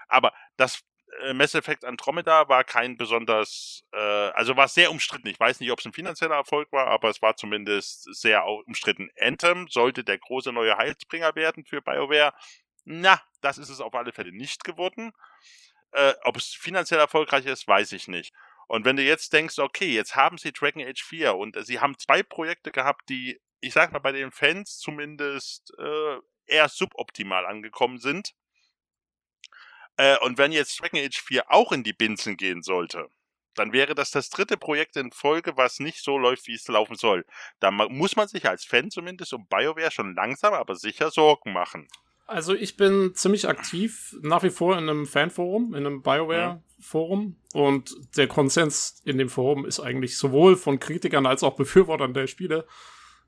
Aber 0.07 0.33
das 0.57 0.83
äh, 1.21 1.33
Mass 1.33 1.55
Effect 1.55 1.85
Andromeda 1.85 2.47
war 2.49 2.63
kein 2.63 2.97
besonders, 2.97 3.83
äh, 3.91 3.97
also 3.97 4.55
war 4.55 4.67
sehr 4.67 4.91
umstritten. 4.91 5.27
Ich 5.27 5.39
weiß 5.39 5.59
nicht, 5.59 5.71
ob 5.71 5.79
es 5.79 5.85
ein 5.85 5.93
finanzieller 5.93 6.35
Erfolg 6.35 6.71
war, 6.71 6.87
aber 6.87 7.09
es 7.09 7.21
war 7.21 7.35
zumindest 7.35 8.13
sehr 8.15 8.45
umstritten. 8.45 9.09
Anthem 9.19 9.67
sollte 9.69 10.03
der 10.03 10.17
große 10.17 10.51
neue 10.51 10.77
Heilsbringer 10.77 11.35
werden 11.35 11.65
für 11.65 11.81
BioWare. 11.81 12.33
Na, 12.85 13.21
das 13.41 13.57
ist 13.57 13.69
es 13.69 13.81
auf 13.81 13.93
alle 13.93 14.11
Fälle 14.11 14.31
nicht 14.31 14.63
geworden. 14.63 15.13
Äh, 15.91 16.13
ob 16.23 16.37
es 16.37 16.47
finanziell 16.47 16.99
erfolgreich 16.99 17.45
ist, 17.45 17.67
weiß 17.67 17.91
ich 17.93 18.07
nicht. 18.07 18.33
Und 18.67 18.85
wenn 18.85 18.95
du 18.95 19.03
jetzt 19.03 19.33
denkst, 19.33 19.59
okay, 19.59 19.93
jetzt 19.93 20.15
haben 20.15 20.37
sie 20.37 20.51
Dragon 20.51 20.83
Age 20.83 21.03
4 21.03 21.35
und 21.35 21.57
sie 21.65 21.79
haben 21.79 21.97
zwei 21.99 22.23
Projekte 22.23 22.71
gehabt, 22.71 23.09
die, 23.09 23.39
ich 23.59 23.73
sag 23.73 23.91
mal, 23.91 23.99
bei 23.99 24.11
den 24.11 24.31
Fans 24.31 24.79
zumindest 24.79 25.73
äh, 25.77 26.17
eher 26.47 26.69
suboptimal 26.69 27.45
angekommen 27.45 27.99
sind. 27.99 28.33
Äh, 29.97 30.17
und 30.19 30.37
wenn 30.37 30.51
jetzt 30.51 30.79
Dragon 30.79 30.99
Age 30.99 31.21
4 31.21 31.51
auch 31.51 31.71
in 31.71 31.83
die 31.83 31.93
Binsen 31.93 32.37
gehen 32.37 32.63
sollte, 32.63 33.09
dann 33.55 33.71
wäre 33.71 33.93
das 33.93 34.11
das 34.11 34.29
dritte 34.29 34.57
Projekt 34.57 34.95
in 34.95 35.11
Folge, 35.11 35.57
was 35.57 35.79
nicht 35.79 36.03
so 36.03 36.17
läuft, 36.17 36.47
wie 36.47 36.55
es 36.55 36.67
laufen 36.67 36.95
soll. 36.95 37.25
Da 37.59 37.69
muss 37.69 38.15
man 38.15 38.27
sich 38.27 38.49
als 38.49 38.65
Fan 38.65 38.89
zumindest 38.89 39.33
um 39.33 39.47
BioWare 39.47 39.91
schon 39.91 40.15
langsam, 40.15 40.53
aber 40.53 40.75
sicher 40.75 41.11
Sorgen 41.11 41.53
machen. 41.53 41.87
Also 42.25 42.53
ich 42.53 42.77
bin 42.77 43.13
ziemlich 43.15 43.47
aktiv 43.47 44.15
nach 44.21 44.43
wie 44.43 44.49
vor 44.49 44.77
in 44.77 44.89
einem 44.89 45.05
Fanforum, 45.05 45.73
in 45.73 45.85
einem 45.85 46.01
BioWare-Forum. 46.01 47.35
Und 47.53 47.95
der 48.17 48.27
Konsens 48.27 49.01
in 49.05 49.17
dem 49.17 49.29
Forum 49.29 49.65
ist 49.65 49.79
eigentlich 49.79 50.17
sowohl 50.17 50.55
von 50.55 50.79
Kritikern 50.79 51.25
als 51.25 51.43
auch 51.43 51.55
Befürwortern 51.55 52.13
der 52.13 52.27
Spiele 52.27 52.65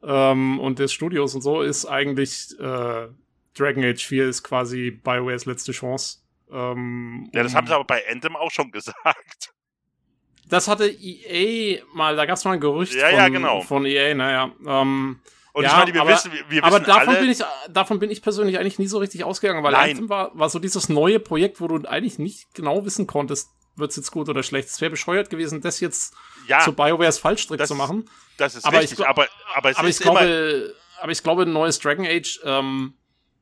ähm, 0.02 0.60
und 0.60 0.80
des 0.80 0.94
Studios 0.94 1.36
und 1.36 1.42
so, 1.42 1.62
ist 1.62 1.86
eigentlich 1.86 2.58
äh, 2.60 3.08
Dragon 3.58 3.84
Age 3.84 4.06
4 4.06 4.28
ist 4.28 4.44
quasi 4.44 4.92
BioWares 4.92 5.46
letzte 5.46 5.72
Chance. 5.72 6.20
Ähm, 6.52 7.30
ja, 7.34 7.44
das 7.44 7.56
haben 7.56 7.68
sie 7.68 7.74
aber 7.74 7.86
bei 7.86 8.04
Anthem 8.10 8.36
auch 8.36 8.52
schon 8.52 8.72
gesagt. 8.72 9.54
Das 10.48 10.68
hatte 10.68 10.88
EA 10.88 11.82
mal, 11.94 12.16
da 12.16 12.26
gab 12.26 12.38
es 12.38 12.46
mal 12.46 12.52
ein 12.52 12.60
Gerücht 12.60 12.94
ja, 12.94 13.10
von, 13.10 13.18
ja, 13.18 13.30
genau. 13.30 13.62
von 13.62 13.86
EA, 13.86 14.14
naja. 14.14 14.52
Ähm, 14.66 15.20
und 15.56 15.64
ja, 15.64 15.69
ich 15.69 15.77
meine, 15.77 15.94
wir 15.94 16.02
aber, 16.02 16.11
wissen, 16.11 16.34
wir, 16.34 16.44
wir 16.49 16.64
aber 16.65 16.76
wissen 16.76 16.86
davon 16.86 17.10
alle, 17.15 17.19
bin 17.22 17.32
ich, 17.32 17.40
davon 17.69 17.99
bin 17.99 18.11
ich 18.11 18.22
persönlich 18.22 18.60
eigentlich 18.60 18.77
nie 18.77 18.88
so 18.88 18.98
richtig 18.98 19.23
ausgegangen, 19.23 19.64
weil 19.64 19.72
Nein. 19.72 19.91
Anthem 19.91 20.10
war, 20.10 20.38
war 20.38 20.49
so 20.49 20.60
dieses 20.60 20.90
neue 20.90 21.18
Projekt, 21.18 21.61
wo 21.61 21.69
du 21.69 21.88
eigentlich 21.88 22.19
nicht 22.19 22.53
genau 22.53 22.84
wissen 22.84 23.07
konntest, 23.07 23.52
wird's 23.77 23.95
jetzt 23.95 24.11
gut 24.11 24.27
oder 24.27 24.44
schlecht. 24.44 24.68
Es 24.68 24.82
wäre 24.82 24.91
bescheuert 24.91 25.30
gewesen, 25.30 25.61
das 25.61 25.80
jetzt 25.80 26.14
ja, 26.49 26.60
zu 26.60 26.73
BioWares 26.73 27.19
Fallstrick 27.19 27.57
das, 27.57 27.69
zu 27.69 27.76
machen. 27.76 28.10
Das 28.36 28.56
ist 28.56 28.65
aber 28.65 28.82
richtig, 28.82 28.99
ich, 28.99 29.07
aber, 29.07 29.27
aber, 29.56 29.69
es 29.69 29.77
aber 29.77 29.88
ist 29.88 29.99
ich 29.99 30.03
glaube, 30.03 30.73
aber 30.99 31.11
ich 31.14 31.23
glaube, 31.23 31.44
ein 31.44 31.53
neues 31.53 31.80
Dragon 31.80 32.06
Age, 32.06 32.41
ähm, 32.44 32.95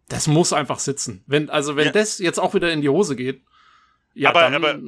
das 0.08 0.28
muss 0.28 0.54
einfach 0.54 0.78
sitzen. 0.78 1.24
Wenn, 1.26 1.50
also 1.50 1.76
wenn 1.76 1.88
ja. 1.88 1.92
das 1.94 2.20
jetzt 2.20 2.40
auch 2.40 2.54
wieder 2.54 2.72
in 2.72 2.82
die 2.82 2.90
Hose 2.90 3.16
geht, 3.16 3.42
ja, 4.14 4.30
aber, 4.30 4.42
dann, 4.42 4.54
aber 4.54 4.80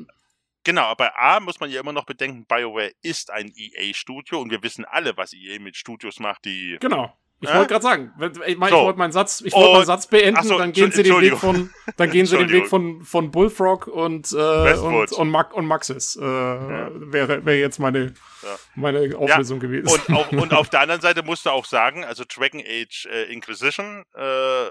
Genau, 0.65 0.83
aber 0.83 1.17
A 1.17 1.39
muss 1.39 1.59
man 1.59 1.69
ja 1.69 1.79
immer 1.79 1.93
noch 1.93 2.05
bedenken, 2.05 2.45
BioWare 2.45 2.91
ist 3.01 3.31
ein 3.31 3.53
EA-Studio 3.55 4.41
und 4.41 4.49
wir 4.49 4.61
wissen 4.63 4.83
alle, 4.83 5.15
was 5.15 5.31
EA 5.31 5.59
mit 5.59 5.77
Studios 5.77 6.19
macht, 6.19 6.43
die 6.45 6.77
genau. 6.81 7.15
Ich 7.41 7.53
wollte 7.53 7.67
gerade 7.67 7.83
sagen, 7.83 8.13
ich, 8.47 8.57
mein, 8.57 8.69
so. 8.71 8.77
ich 8.77 8.83
wollte 8.83 8.97
meinen 8.97 9.11
Satz, 9.11 9.41
ich 9.41 9.53
wollte 9.53 9.73
meinen 9.73 9.85
Satz 9.85 10.07
beenden, 10.07 10.41
so, 10.41 10.57
dann 10.57 10.71
gehen 10.71 10.91
sie 10.91 11.03
den 11.03 11.21
Weg 11.21 11.37
von, 11.37 11.69
dann 11.97 12.09
gehen 12.09 12.25
sie 12.25 12.37
den 12.37 12.49
Weg 12.49 12.67
von, 12.67 13.03
von 13.03 13.29
Bullfrog 13.29 13.87
und, 13.87 14.31
äh, 14.31 14.73
und, 14.77 15.11
und, 15.11 15.29
Mac, 15.29 15.53
und 15.53 15.67
Maxis, 15.67 16.15
äh, 16.15 16.23
ja. 16.23 16.89
wäre, 16.93 17.45
wäre 17.45 17.59
jetzt 17.59 17.77
meine, 17.77 18.13
ja. 18.41 18.55
meine 18.75 19.15
Auflösung 19.17 19.57
ja. 19.57 19.67
gewesen. 19.67 19.87
Und, 19.87 20.17
auch, 20.17 20.31
und 20.31 20.53
auf 20.53 20.69
der 20.71 20.79
anderen 20.79 21.01
Seite 21.01 21.23
musst 21.23 21.45
du 21.45 21.51
auch 21.51 21.65
sagen, 21.65 22.03
also 22.05 22.23
Dragon 22.27 22.61
Age 22.61 23.05
äh, 23.11 23.31
Inquisition 23.31 24.05
äh, 24.15 24.69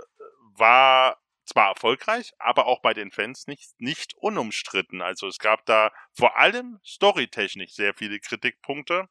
war 0.56 1.18
zwar 1.44 1.68
erfolgreich, 1.68 2.32
aber 2.38 2.66
auch 2.66 2.80
bei 2.80 2.94
den 2.94 3.10
Fans 3.10 3.46
nicht, 3.46 3.70
nicht 3.78 4.14
unumstritten. 4.14 5.02
Also 5.02 5.26
es 5.26 5.38
gab 5.38 5.66
da 5.66 5.92
vor 6.12 6.38
allem 6.38 6.80
storytechnisch 6.84 7.72
sehr 7.72 7.94
viele 7.94 8.18
Kritikpunkte 8.18 9.08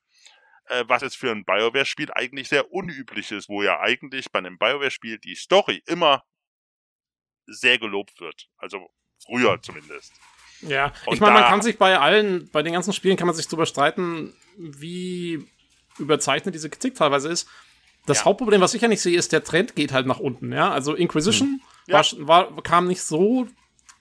äh, 0.65 0.85
was 0.87 1.01
jetzt 1.01 1.17
für 1.17 1.31
ein 1.31 1.45
BioWare-Spiel 1.45 2.11
eigentlich 2.13 2.49
sehr 2.49 2.71
unüblich 2.71 3.31
ist, 3.31 3.49
wo 3.49 3.63
ja 3.63 3.79
eigentlich 3.79 4.31
bei 4.31 4.39
einem 4.39 4.57
BioWare-Spiel 4.57 5.19
die 5.19 5.35
Story 5.35 5.83
immer 5.85 6.23
sehr 7.45 7.77
gelobt 7.77 8.19
wird. 8.21 8.49
Also 8.57 8.89
früher 9.25 9.61
zumindest. 9.61 10.13
Ja, 10.61 10.93
Und 11.05 11.15
ich 11.15 11.19
meine, 11.19 11.33
man 11.33 11.43
kann 11.43 11.61
sich 11.61 11.77
bei 11.77 11.99
allen, 11.99 12.49
bei 12.51 12.63
den 12.63 12.73
ganzen 12.73 12.93
Spielen 12.93 13.17
kann 13.17 13.27
man 13.27 13.35
sich 13.35 13.47
darüber 13.47 13.65
streiten, 13.65 14.33
wie 14.57 15.45
überzeichnet 15.99 16.55
diese 16.55 16.69
Kritik 16.69 16.95
teilweise 16.95 17.29
ist. 17.29 17.49
Das 18.05 18.19
ja. 18.19 18.25
Hauptproblem, 18.25 18.61
was 18.61 18.73
ich 18.73 18.81
ja 18.81 18.87
nicht 18.87 19.01
sehe, 19.01 19.17
ist, 19.17 19.31
der 19.31 19.43
Trend 19.43 19.75
geht 19.75 19.91
halt 19.91 20.05
nach 20.07 20.19
unten, 20.19 20.53
ja. 20.53 20.71
Also 20.71 20.93
Inquisition 20.93 21.47
hm. 21.49 21.61
Ja. 21.87 22.01
War, 22.17 22.47
war, 22.55 22.63
kam 22.63 22.87
nicht 22.87 23.03
so 23.03 23.47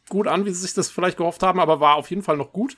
gut 0.08 0.26
an, 0.26 0.44
wie 0.44 0.50
sie 0.50 0.60
sich 0.60 0.74
das 0.74 0.90
vielleicht 0.90 1.16
gehofft 1.16 1.42
haben, 1.42 1.60
aber 1.60 1.80
war 1.80 1.96
auf 1.96 2.10
jeden 2.10 2.22
Fall 2.22 2.36
noch 2.36 2.52
gut. 2.52 2.76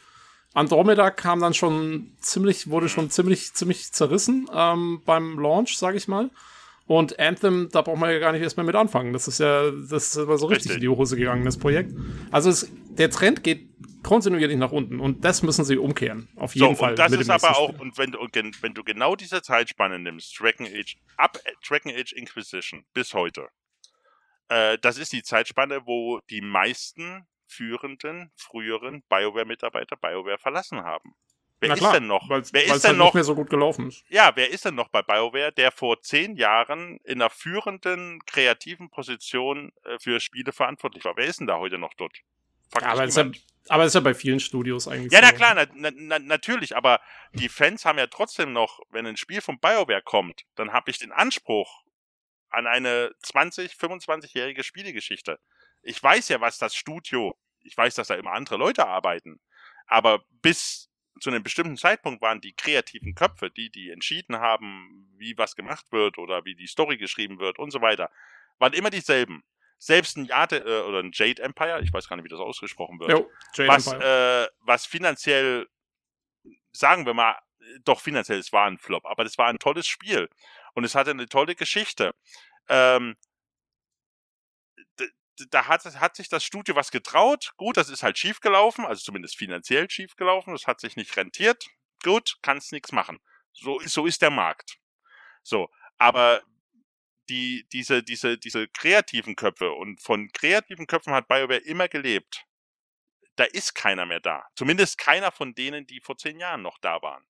Andromeda 0.55 1.11
kam 1.11 1.41
dann 1.41 1.53
schon 1.53 2.13
ziemlich, 2.21 2.71
wurde 2.71 2.89
schon 2.89 3.11
ziemlich, 3.11 3.55
ziemlich 3.55 3.93
zerrissen 3.93 4.49
ähm, 4.55 5.03
beim 5.05 5.39
Launch, 5.39 5.77
sag 5.77 5.97
ich 5.97 6.07
mal. 6.07 6.31
Und 6.87 7.19
Anthem, 7.19 7.71
da 7.73 7.83
braucht 7.83 7.99
man 7.99 8.11
ja 8.11 8.19
gar 8.19 8.33
nicht 8.33 8.43
erst 8.43 8.57
mehr 8.57 8.65
mit 8.65 8.77
anfangen. 8.77 9.13
Das 9.13 9.27
ist 9.27 9.41
ja, 9.41 9.71
das 9.71 10.09
ist 10.09 10.19
aber 10.19 10.39
so 10.39 10.47
richtig, 10.47 10.73
richtig 10.73 10.85
in 10.85 10.93
die 10.93 10.97
Hose 10.97 11.17
gegangen, 11.17 11.45
das 11.45 11.57
Projekt. 11.57 11.93
Also 12.31 12.51
es, 12.51 12.71
der 12.91 13.11
Trend 13.11 13.43
geht 13.43 13.71
kontinuierlich 14.03 14.59
nach 14.59 14.71
unten 14.71 15.01
und 15.01 15.25
das 15.25 15.43
müssen 15.43 15.65
sie 15.65 15.79
umkehren. 15.79 16.29
Auf 16.37 16.55
jeden 16.55 16.69
so, 16.69 16.75
Fall. 16.75 16.91
Und 16.91 16.99
das 16.99 17.13
ist 17.13 17.31
aber 17.31 17.57
auch, 17.57 17.79
und 17.81 17.97
wenn, 17.99 18.15
und 18.15 18.37
wenn 18.63 18.75
du 18.75 18.85
genau 18.85 19.17
diese 19.17 19.41
Zeitspanne 19.43 19.99
nimmst, 19.99 20.39
Dragon 20.39 20.67
Age, 20.67 20.97
ab 21.17 21.39
Dragon 21.67 21.91
Age 21.91 22.13
Inquisition 22.13 22.85
bis 22.93 23.15
heute, 23.15 23.49
äh, 24.49 24.79
das 24.79 24.99
ist 24.99 25.13
die 25.13 25.23
Zeitspanne, 25.23 25.87
wo 25.87 26.21
die 26.31 26.41
meisten 26.41 27.27
führenden, 27.47 28.33
früheren 28.37 29.03
BioWare-Mitarbeiter 29.09 29.97
BioWare 29.97 30.39
verlassen 30.39 30.83
haben. 30.83 31.15
Wer 31.61 31.69
Na 31.69 31.75
ist 31.75 31.95
denn 31.95 32.07
noch? 32.07 32.29
Weil's, 32.29 32.53
wer 32.53 32.65
ist 32.65 32.85
denn 32.85 32.91
halt 32.91 32.99
noch 32.99 33.05
nicht 33.07 33.15
mehr 33.15 33.25
so 33.25 33.35
gut 33.35 33.49
gelaufen 33.49 33.89
ist. 33.89 34.05
Ja, 34.09 34.33
wer 34.35 34.51
ist 34.51 34.65
denn 34.65 34.75
noch 34.75 34.89
bei 34.89 35.03
BioWare, 35.03 35.53
der 35.53 35.71
vor 35.71 36.01
zehn 36.03 36.37
Jahren 36.37 36.99
in 37.05 37.23
einer 37.23 37.31
führenden, 37.31 38.21
kreativen 38.27 38.91
Position 38.91 39.73
äh, 39.85 39.99
für 39.99 40.21
Spiele 40.21 40.53
verantwortlich 40.53 41.05
war? 41.05 41.17
Wer 41.17 41.27
ist 41.27 41.41
denn 41.41 41.47
da 41.47 41.59
heute 41.59 41.79
noch 41.79 41.95
dort? 41.95 42.17
Ja, 42.81 42.89
aber, 42.89 43.07
ja, 43.07 43.31
aber 43.69 43.85
ist 43.85 43.95
ja 43.95 44.01
bei 44.01 44.15
vielen 44.15 44.41
Studios 44.41 44.89
eigentlich. 44.89 45.13
Ja, 45.13 45.21
so. 45.21 45.27
na 45.27 45.33
klar, 45.33 45.67
na, 45.75 45.91
na, 45.95 46.19
natürlich, 46.19 46.77
aber 46.77 47.01
die 47.33 47.49
Fans 47.49 47.85
haben 47.85 47.99
ja 47.99 48.09
trotzdem 48.09 48.53
noch, 48.53 48.81
wenn 48.91 49.07
ein 49.07 49.17
Spiel 49.17 49.41
von 49.41 49.59
BioWare 49.61 50.03
kommt, 50.03 50.43
dann 50.57 50.73
habe 50.73 50.91
ich 50.91 50.99
den 50.99 51.13
Anspruch 51.13 51.84
an 52.55 52.67
eine 52.67 53.13
20, 53.23 53.73
25-jährige 53.73 54.63
Spielegeschichte. 54.63 55.39
Ich 55.83 56.03
weiß 56.03 56.29
ja, 56.29 56.41
was 56.41 56.59
das 56.59 56.75
Studio, 56.75 57.37
ich 57.61 57.77
weiß, 57.77 57.95
dass 57.95 58.09
da 58.09 58.15
immer 58.15 58.33
andere 58.33 58.57
Leute 58.57 58.87
arbeiten, 58.87 59.41
aber 59.87 60.25
bis 60.43 60.91
zu 61.21 61.31
einem 61.31 61.43
bestimmten 61.43 61.77
Zeitpunkt 61.77 62.23
waren 62.23 62.41
die 62.41 62.55
kreativen 62.55 63.15
Köpfe, 63.15 63.51
die, 63.51 63.71
die 63.71 63.91
entschieden 63.91 64.41
haben, 64.41 65.09
wie 65.17 65.39
was 65.39 65.55
gemacht 65.55 65.87
wird 65.93 66.19
oder 66.19 66.45
wie 66.45 66.55
die 66.55 66.67
Story 66.67 66.97
geschrieben 66.97 67.39
wird 67.39 67.59
und 67.59 67.71
so 67.71 67.81
weiter, 67.81 68.11
waren 68.59 68.73
immer 68.73 68.91
dieselben. 68.91 69.45
Selbst 69.79 70.17
ein 70.17 70.25
Jade 70.25 70.59
äh, 70.59 70.89
oder 70.89 71.01
ein 71.01 71.11
Jade 71.13 71.43
Empire, 71.43 71.81
ich 71.83 71.93
weiß 71.93 72.09
gar 72.09 72.17
nicht, 72.17 72.25
wie 72.25 72.31
das 72.31 72.41
ausgesprochen 72.41 72.99
wird, 73.01 73.11
jo, 73.11 73.31
was, 73.67 73.93
äh, 73.93 74.49
was 74.61 74.87
finanziell, 74.87 75.69
sagen 76.73 77.07
wir 77.07 77.15
mal, 77.15 77.39
doch 77.85 78.01
finanziell, 78.01 78.39
es 78.39 78.53
war 78.53 78.67
ein 78.67 78.79
Flop, 78.79 79.05
aber 79.05 79.25
das 79.25 79.39
war 79.39 79.49
ein 79.49 79.59
tolles 79.59 79.87
Spiel 79.87 80.29
und 80.75 80.85
es 80.85 80.95
hatte 80.95 81.11
eine 81.11 81.29
tolle 81.29 81.55
Geschichte. 81.55 82.15
Ähm, 82.69 83.17
da 85.51 85.67
hat, 85.67 85.85
hat 85.85 86.17
sich 86.17 86.29
das 86.29 86.45
Studio 86.45 86.77
was 86.77 86.91
getraut. 86.91 87.53
Gut, 87.57 87.77
das 87.77 87.89
ist 87.89 88.03
halt 88.03 88.19
schiefgelaufen, 88.19 88.85
also 88.85 89.03
zumindest 89.03 89.37
finanziell 89.37 89.91
schiefgelaufen. 89.91 90.53
Das 90.53 90.67
hat 90.67 90.81
sich 90.81 90.97
nicht 90.97 91.17
rentiert. 91.17 91.67
Gut, 92.03 92.37
kannst 92.43 92.73
nichts 92.73 92.93
machen. 92.93 93.19
So, 93.53 93.81
so 93.81 94.07
ist 94.07 94.23
der 94.23 94.31
Markt. 94.31 94.79
So, 95.43 95.69
aber 95.99 96.43
die, 97.29 97.67
diese, 97.73 98.03
diese, 98.03 98.39
diese 98.39 98.69
kreativen 98.69 99.37
Köpfe 99.37 99.73
und 99.73 100.01
von 100.01 100.31
kreativen 100.33 100.87
Köpfen 100.87 101.15
hat 101.15 101.29
BioWare 101.29 101.59
immer 101.59 101.89
gelebt. 101.89 102.45
Da 103.37 103.45
ist 103.45 103.75
keiner 103.75 104.07
mehr 104.07 104.21
da. 104.21 104.47
Zumindest 104.55 104.99
keiner 104.99 105.33
von 105.33 105.55
denen, 105.55 105.87
die 105.87 106.01
vor 106.01 106.17
zehn 106.17 106.39
Jahren 106.39 106.63
noch 106.63 106.79
da 106.79 107.03
waren. 107.03 107.27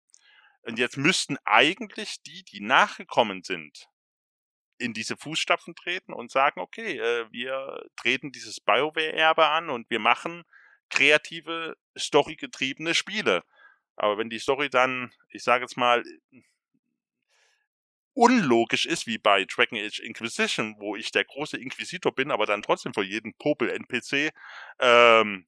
Und 0.64 0.78
jetzt 0.78 0.96
müssten 0.96 1.36
eigentlich 1.44 2.22
die, 2.22 2.42
die 2.44 2.60
nachgekommen 2.60 3.42
sind, 3.42 3.88
in 4.78 4.92
diese 4.92 5.16
Fußstapfen 5.16 5.74
treten 5.74 6.12
und 6.12 6.30
sagen, 6.30 6.60
okay, 6.60 6.98
äh, 6.98 7.30
wir 7.30 7.86
treten 7.96 8.32
dieses 8.32 8.60
BioWare-Erbe 8.60 9.46
an 9.46 9.70
und 9.70 9.88
wir 9.90 10.00
machen 10.00 10.44
kreative, 10.90 11.76
storygetriebene 11.96 12.94
Spiele. 12.94 13.44
Aber 13.96 14.18
wenn 14.18 14.30
die 14.30 14.38
Story 14.38 14.70
dann, 14.70 15.12
ich 15.30 15.44
sage 15.44 15.64
jetzt 15.64 15.76
mal, 15.76 16.02
unlogisch 18.14 18.86
ist, 18.86 19.06
wie 19.06 19.18
bei 19.18 19.44
Dragon 19.44 19.78
Age 19.78 20.00
Inquisition, 20.00 20.76
wo 20.78 20.96
ich 20.96 21.10
der 21.10 21.24
große 21.24 21.58
Inquisitor 21.58 22.14
bin, 22.14 22.30
aber 22.30 22.46
dann 22.46 22.62
trotzdem 22.62 22.94
vor 22.94 23.02
jedem 23.02 23.34
Popel-NPC 23.34 24.32
ähm, 24.78 25.46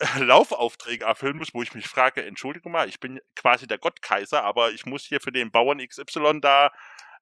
Laufaufträge 0.18 1.04
erfüllen 1.04 1.36
muss, 1.36 1.52
wo 1.52 1.62
ich 1.62 1.74
mich 1.74 1.86
frage, 1.86 2.24
Entschuldigung 2.24 2.72
mal, 2.72 2.88
ich 2.88 3.00
bin 3.00 3.20
quasi 3.36 3.66
der 3.66 3.78
Gottkaiser, 3.78 4.42
aber 4.42 4.72
ich 4.72 4.86
muss 4.86 5.04
hier 5.04 5.20
für 5.20 5.32
den 5.32 5.50
Bauern 5.50 5.78
XY 5.78 6.40
da 6.40 6.72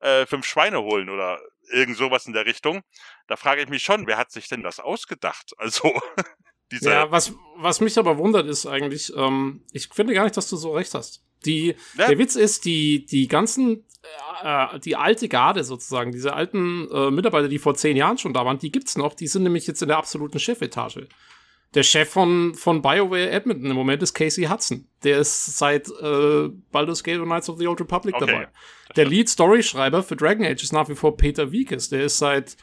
äh, 0.00 0.26
fünf 0.26 0.46
Schweine 0.46 0.80
holen 0.82 1.10
oder 1.10 1.40
irgend 1.70 1.96
sowas 1.96 2.26
in 2.26 2.32
der 2.32 2.46
Richtung. 2.46 2.82
Da 3.26 3.36
frage 3.36 3.62
ich 3.62 3.68
mich 3.68 3.82
schon, 3.82 4.06
wer 4.06 4.16
hat 4.16 4.30
sich 4.30 4.48
denn 4.48 4.62
das 4.62 4.80
ausgedacht? 4.80 5.52
Also 5.58 5.92
diese 6.70 6.90
Ja, 6.90 7.10
was, 7.10 7.32
was 7.56 7.80
mich 7.80 7.98
aber 7.98 8.18
wundert 8.18 8.46
ist 8.46 8.66
eigentlich, 8.66 9.12
ähm, 9.16 9.64
ich 9.72 9.88
finde 9.88 10.12
gar 10.12 10.24
nicht, 10.24 10.36
dass 10.36 10.50
du 10.50 10.56
so 10.56 10.72
recht 10.72 10.94
hast. 10.94 11.24
Die, 11.46 11.74
ja. 11.96 12.08
Der 12.08 12.18
Witz 12.18 12.36
ist, 12.36 12.64
die, 12.64 13.06
die 13.06 13.26
ganzen, 13.26 13.86
äh, 14.42 14.78
die 14.80 14.94
alte 14.94 15.28
Garde 15.28 15.64
sozusagen, 15.64 16.12
diese 16.12 16.34
alten 16.34 16.88
äh, 16.90 17.10
Mitarbeiter, 17.10 17.48
die 17.48 17.58
vor 17.58 17.74
zehn 17.74 17.96
Jahren 17.96 18.18
schon 18.18 18.34
da 18.34 18.44
waren, 18.44 18.58
die 18.58 18.70
gibt's 18.70 18.98
noch, 18.98 19.14
die 19.14 19.28
sind 19.28 19.44
nämlich 19.44 19.66
jetzt 19.66 19.80
in 19.80 19.88
der 19.88 19.96
absoluten 19.96 20.38
Chefetage 20.38 21.08
der 21.74 21.82
Chef 21.82 22.08
von, 22.08 22.54
von 22.54 22.80
BioWare 22.80 23.30
Edmonton 23.30 23.70
im 23.70 23.76
Moment 23.76 24.02
ist 24.02 24.14
Casey 24.14 24.44
Hudson. 24.44 24.88
Der 25.04 25.18
ist 25.18 25.58
seit 25.58 25.88
äh, 25.88 26.48
Baldur's 26.72 27.04
Gate 27.04 27.18
und 27.18 27.26
Knights 27.26 27.48
of 27.50 27.58
the 27.58 27.66
Old 27.66 27.80
Republic 27.80 28.14
okay. 28.14 28.26
dabei. 28.26 28.48
Der 28.96 29.04
Lead-Story-Schreiber 29.04 30.02
für 30.02 30.16
Dragon 30.16 30.46
Age 30.46 30.62
ist 30.62 30.72
nach 30.72 30.88
wie 30.88 30.94
vor 30.94 31.16
Peter 31.16 31.52
Wiekes. 31.52 31.90
Der 31.90 32.04
ist 32.04 32.18
seit, 32.18 32.56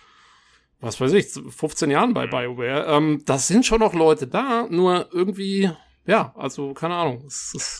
was 0.80 1.00
weiß 1.00 1.14
ich, 1.14 1.28
15 1.28 1.92
Jahren 1.92 2.14
bei 2.16 2.26
mhm. 2.26 2.32
BioWare. 2.32 2.86
Ähm, 2.88 3.22
das 3.26 3.48
sind 3.48 3.66
schon 3.66 3.80
noch 3.80 3.94
Leute 3.94 4.28
da, 4.28 4.68
nur 4.72 5.08
irgendwie, 5.12 5.70
ja, 6.08 6.34
also 6.36 6.74
keine 6.74 6.96
Ahnung. 6.96 7.30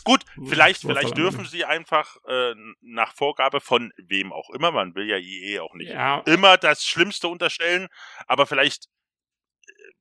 Gut, 0.04 0.24
vielleicht, 0.46 0.82
vielleicht 0.82 1.16
dürfen 1.16 1.44
sie 1.44 1.64
einfach 1.64 2.18
äh, 2.28 2.54
nach 2.82 3.12
Vorgabe 3.14 3.60
von 3.60 3.90
wem 3.96 4.32
auch 4.32 4.50
immer, 4.50 4.70
man 4.70 4.94
will 4.94 5.08
ja 5.08 5.16
IE 5.16 5.58
auch 5.58 5.74
nicht 5.74 5.90
ja. 5.90 6.20
immer 6.20 6.56
das 6.56 6.84
Schlimmste 6.84 7.26
unterstellen, 7.26 7.88
aber 8.28 8.46
vielleicht 8.46 8.86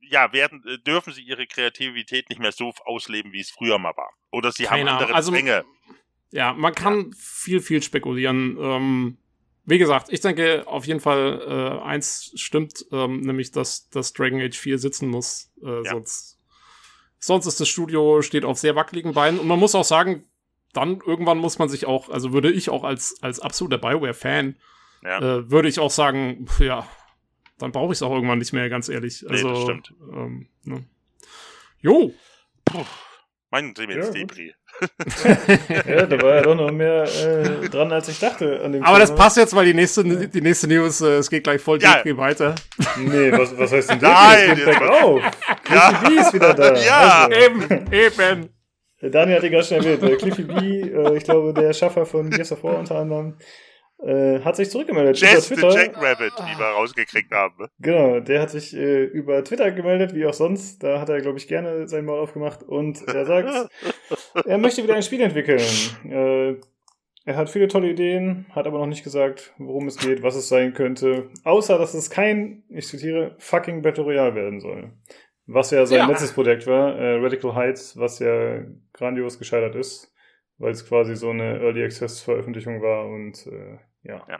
ja, 0.09 0.33
werden, 0.33 0.63
äh, 0.67 0.77
dürfen 0.79 1.13
sie 1.13 1.21
ihre 1.21 1.47
Kreativität 1.47 2.29
nicht 2.29 2.39
mehr 2.39 2.51
so 2.51 2.73
ausleben, 2.85 3.31
wie 3.31 3.41
es 3.41 3.49
früher 3.49 3.77
mal 3.77 3.95
war. 3.95 4.09
Oder 4.31 4.51
sie 4.51 4.63
Keine 4.63 4.91
haben 4.91 5.01
andere 5.01 5.15
also, 5.15 5.31
Zwänge. 5.31 5.65
Ja, 6.31 6.53
man 6.53 6.73
kann 6.73 7.11
ja. 7.11 7.17
viel, 7.17 7.61
viel 7.61 7.81
spekulieren. 7.81 8.57
Ähm, 8.59 9.17
wie 9.65 9.77
gesagt, 9.77 10.11
ich 10.11 10.21
denke 10.21 10.63
auf 10.67 10.85
jeden 10.85 10.99
Fall, 10.99 11.41
äh, 11.47 11.83
eins 11.83 12.31
stimmt, 12.35 12.85
ähm, 12.91 13.21
nämlich, 13.21 13.51
dass, 13.51 13.89
dass 13.89 14.13
Dragon 14.13 14.41
Age 14.41 14.57
4 14.57 14.77
sitzen 14.77 15.09
muss. 15.09 15.51
Äh, 15.63 15.83
ja. 15.83 15.91
sonst, 15.91 16.39
sonst 17.19 17.47
ist 17.47 17.59
das 17.59 17.67
Studio, 17.67 18.21
steht 18.21 18.45
auf 18.45 18.59
sehr 18.59 18.75
wackeligen 18.75 19.13
Beinen. 19.13 19.39
Und 19.39 19.47
man 19.47 19.59
muss 19.59 19.73
auch 19.73 19.83
sagen, 19.83 20.23
dann 20.73 21.01
irgendwann 21.05 21.37
muss 21.37 21.57
man 21.57 21.69
sich 21.69 21.85
auch, 21.85 22.09
also 22.09 22.33
würde 22.33 22.51
ich 22.51 22.69
auch 22.69 22.83
als, 22.83 23.15
als 23.21 23.39
absoluter 23.39 23.77
Bioware-Fan, 23.77 24.55
ja. 25.03 25.17
äh, 25.19 25.49
würde 25.49 25.69
ich 25.69 25.79
auch 25.79 25.91
sagen, 25.91 26.47
ja, 26.59 26.87
dann 27.57 27.71
brauche 27.71 27.93
ich 27.93 27.97
es 27.97 28.03
auch 28.03 28.11
irgendwann 28.11 28.39
nicht 28.39 28.53
mehr, 28.53 28.69
ganz 28.69 28.89
ehrlich. 28.89 29.25
Also, 29.29 29.47
nee, 29.47 29.53
das 29.53 29.63
stimmt. 29.63 29.93
Ähm, 30.13 30.47
ne. 30.63 30.83
Jo. 31.79 32.13
Puh, 32.65 32.85
mein 33.51 33.73
Demenz 33.73 34.07
ja, 34.07 34.11
Debris. 34.11 34.51
ja, 35.87 36.05
da 36.05 36.21
war 36.21 36.35
ja 36.35 36.41
doch 36.41 36.55
noch 36.55 36.71
mehr 36.71 37.03
äh, 37.03 37.69
dran, 37.69 37.89
als 37.93 38.09
ich 38.09 38.19
dachte. 38.19 38.59
Aber 38.59 38.71
Thema. 38.71 38.99
das 38.99 39.15
passt 39.15 39.37
jetzt, 39.37 39.55
weil 39.55 39.67
die 39.67 39.73
nächste, 39.73 40.03
die 40.03 40.41
nächste 40.41 40.67
News, 40.67 40.99
äh, 40.99 41.19
es 41.19 41.29
geht 41.29 41.45
gleich 41.45 41.61
voll 41.61 41.81
ja. 41.81 41.95
Debris 41.95 42.17
weiter. 42.17 42.55
Nee, 42.97 43.31
was, 43.31 43.57
was 43.57 43.71
heißt 43.71 43.91
denn 43.91 43.99
Debris? 43.99 44.13
Nein! 44.13 44.59
Es 44.59 44.81
auf. 44.81 45.21
Cliffy 45.63 46.15
B 46.15 46.19
ist 46.19 46.33
wieder 46.33 46.53
da. 46.53 46.75
Ja, 46.85 47.27
also. 47.29 47.39
eben, 47.39 47.93
eben. 47.93 48.49
Daniel 48.99 49.37
hat 49.37 49.43
ihn 49.43 49.51
gerade 49.51 49.65
schon 49.65 49.77
erwähnt. 49.77 50.03
Äh, 50.03 50.15
Cliffy 50.17 50.43
B, 50.43 50.81
äh, 50.81 51.17
ich 51.17 51.23
glaube, 51.23 51.53
der 51.53 51.71
Schaffer 51.71 52.05
von 52.05 52.29
Gears 52.29 52.51
of 52.51 52.63
War 52.63 52.77
unter 52.77 52.95
anderem, 52.95 53.37
äh, 54.03 54.39
hat 54.41 54.55
sich 54.55 54.69
zurückgemeldet. 54.69 55.17
Jess 55.17 55.49
über 55.49 55.61
Twitter. 55.61 55.71
the 55.71 55.77
Jackrabbit, 55.77 56.33
die 56.39 56.59
wir 56.59 56.65
rausgekriegt 56.65 57.31
haben. 57.31 57.67
Genau, 57.79 58.19
der 58.19 58.41
hat 58.41 58.49
sich 58.49 58.75
äh, 58.75 59.03
über 59.03 59.43
Twitter 59.43 59.71
gemeldet, 59.71 60.13
wie 60.13 60.25
auch 60.25 60.33
sonst. 60.33 60.83
Da 60.83 60.99
hat 60.99 61.09
er, 61.09 61.21
glaube 61.21 61.37
ich, 61.37 61.47
gerne 61.47 61.87
sein 61.87 62.05
Maul 62.05 62.19
aufgemacht 62.19 62.63
und 62.63 63.07
er 63.07 63.25
sagt, 63.25 63.69
er 64.45 64.57
möchte 64.57 64.83
wieder 64.83 64.95
ein 64.95 65.03
Spiel 65.03 65.21
entwickeln. 65.21 65.61
Äh, 66.09 66.55
er 67.27 67.37
hat 67.37 67.49
viele 67.49 67.67
tolle 67.67 67.89
Ideen, 67.89 68.45
hat 68.51 68.67
aber 68.67 68.77
noch 68.77 68.85
nicht 68.85 69.03
gesagt, 69.03 69.53
worum 69.57 69.87
es 69.87 69.97
geht, 69.97 70.21
was 70.21 70.35
es 70.35 70.47
sein 70.47 70.73
könnte. 70.73 71.29
Außer, 71.43 71.79
dass 71.79 71.95
es 71.95 72.11
kein, 72.11 72.63
ich 72.69 72.87
zitiere, 72.87 73.35
fucking 73.39 73.81
Battle 73.81 74.03
Royale 74.03 74.35
werden 74.35 74.59
soll. 74.59 74.91
Was 75.47 75.71
ja 75.71 75.85
sein 75.85 75.99
ja. 75.99 76.07
letztes 76.07 76.33
Projekt 76.33 76.67
war, 76.67 76.95
äh, 76.95 77.15
Radical 77.15 77.55
Heights, 77.55 77.97
was 77.97 78.19
ja 78.19 78.63
grandios 78.93 79.39
gescheitert 79.39 79.75
ist 79.75 80.14
weil 80.57 80.71
es 80.71 80.87
quasi 80.87 81.15
so 81.15 81.29
eine 81.29 81.59
Early 81.59 81.83
Access 81.83 82.21
Veröffentlichung 82.21 82.81
war 82.81 83.05
und 83.07 83.45
äh, 83.47 83.77
ja. 84.03 84.23
ja. 84.29 84.39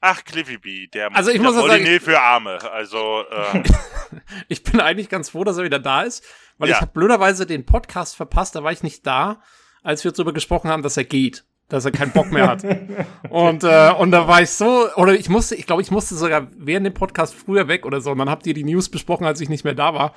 Ach, 0.00 0.24
Cliffy 0.24 0.58
B, 0.58 0.86
der, 0.88 1.14
also 1.14 1.30
ich 1.30 1.40
der 1.40 1.44
muss 1.44 1.54
sagen, 1.54 2.00
für 2.00 2.20
Arme. 2.20 2.58
Also 2.72 3.24
äh. 3.30 3.62
ich 4.48 4.62
bin 4.62 4.80
eigentlich 4.80 5.08
ganz 5.08 5.30
froh, 5.30 5.44
dass 5.44 5.58
er 5.58 5.64
wieder 5.64 5.78
da 5.78 6.02
ist, 6.02 6.24
weil 6.58 6.68
ja. 6.68 6.74
ich 6.74 6.80
habe 6.80 6.92
blöderweise 6.92 7.46
den 7.46 7.64
Podcast 7.64 8.16
verpasst. 8.16 8.54
Da 8.54 8.64
war 8.64 8.72
ich 8.72 8.82
nicht 8.82 9.06
da, 9.06 9.40
als 9.82 10.04
wir 10.04 10.12
darüber 10.12 10.32
gesprochen 10.32 10.70
haben, 10.70 10.82
dass 10.82 10.96
er 10.96 11.04
geht, 11.04 11.44
dass 11.68 11.84
er 11.84 11.92
keinen 11.92 12.12
Bock 12.12 12.30
mehr 12.32 12.48
hat. 12.48 12.64
und 13.30 13.64
äh, 13.64 13.92
und 13.96 14.10
da 14.10 14.26
war 14.26 14.42
ich 14.42 14.50
so, 14.50 14.88
oder 14.96 15.14
ich 15.14 15.28
musste, 15.28 15.54
ich 15.54 15.66
glaube, 15.66 15.82
ich 15.82 15.90
musste 15.90 16.16
sogar 16.16 16.48
während 16.56 16.86
dem 16.86 16.94
Podcast 16.94 17.34
früher 17.34 17.68
weg 17.68 17.86
oder 17.86 18.00
so. 18.00 18.10
Und 18.10 18.18
dann 18.18 18.30
habt 18.30 18.46
ihr 18.46 18.54
die 18.54 18.64
News 18.64 18.88
besprochen, 18.88 19.24
als 19.24 19.40
ich 19.40 19.48
nicht 19.48 19.64
mehr 19.64 19.74
da 19.74 19.94
war. 19.94 20.14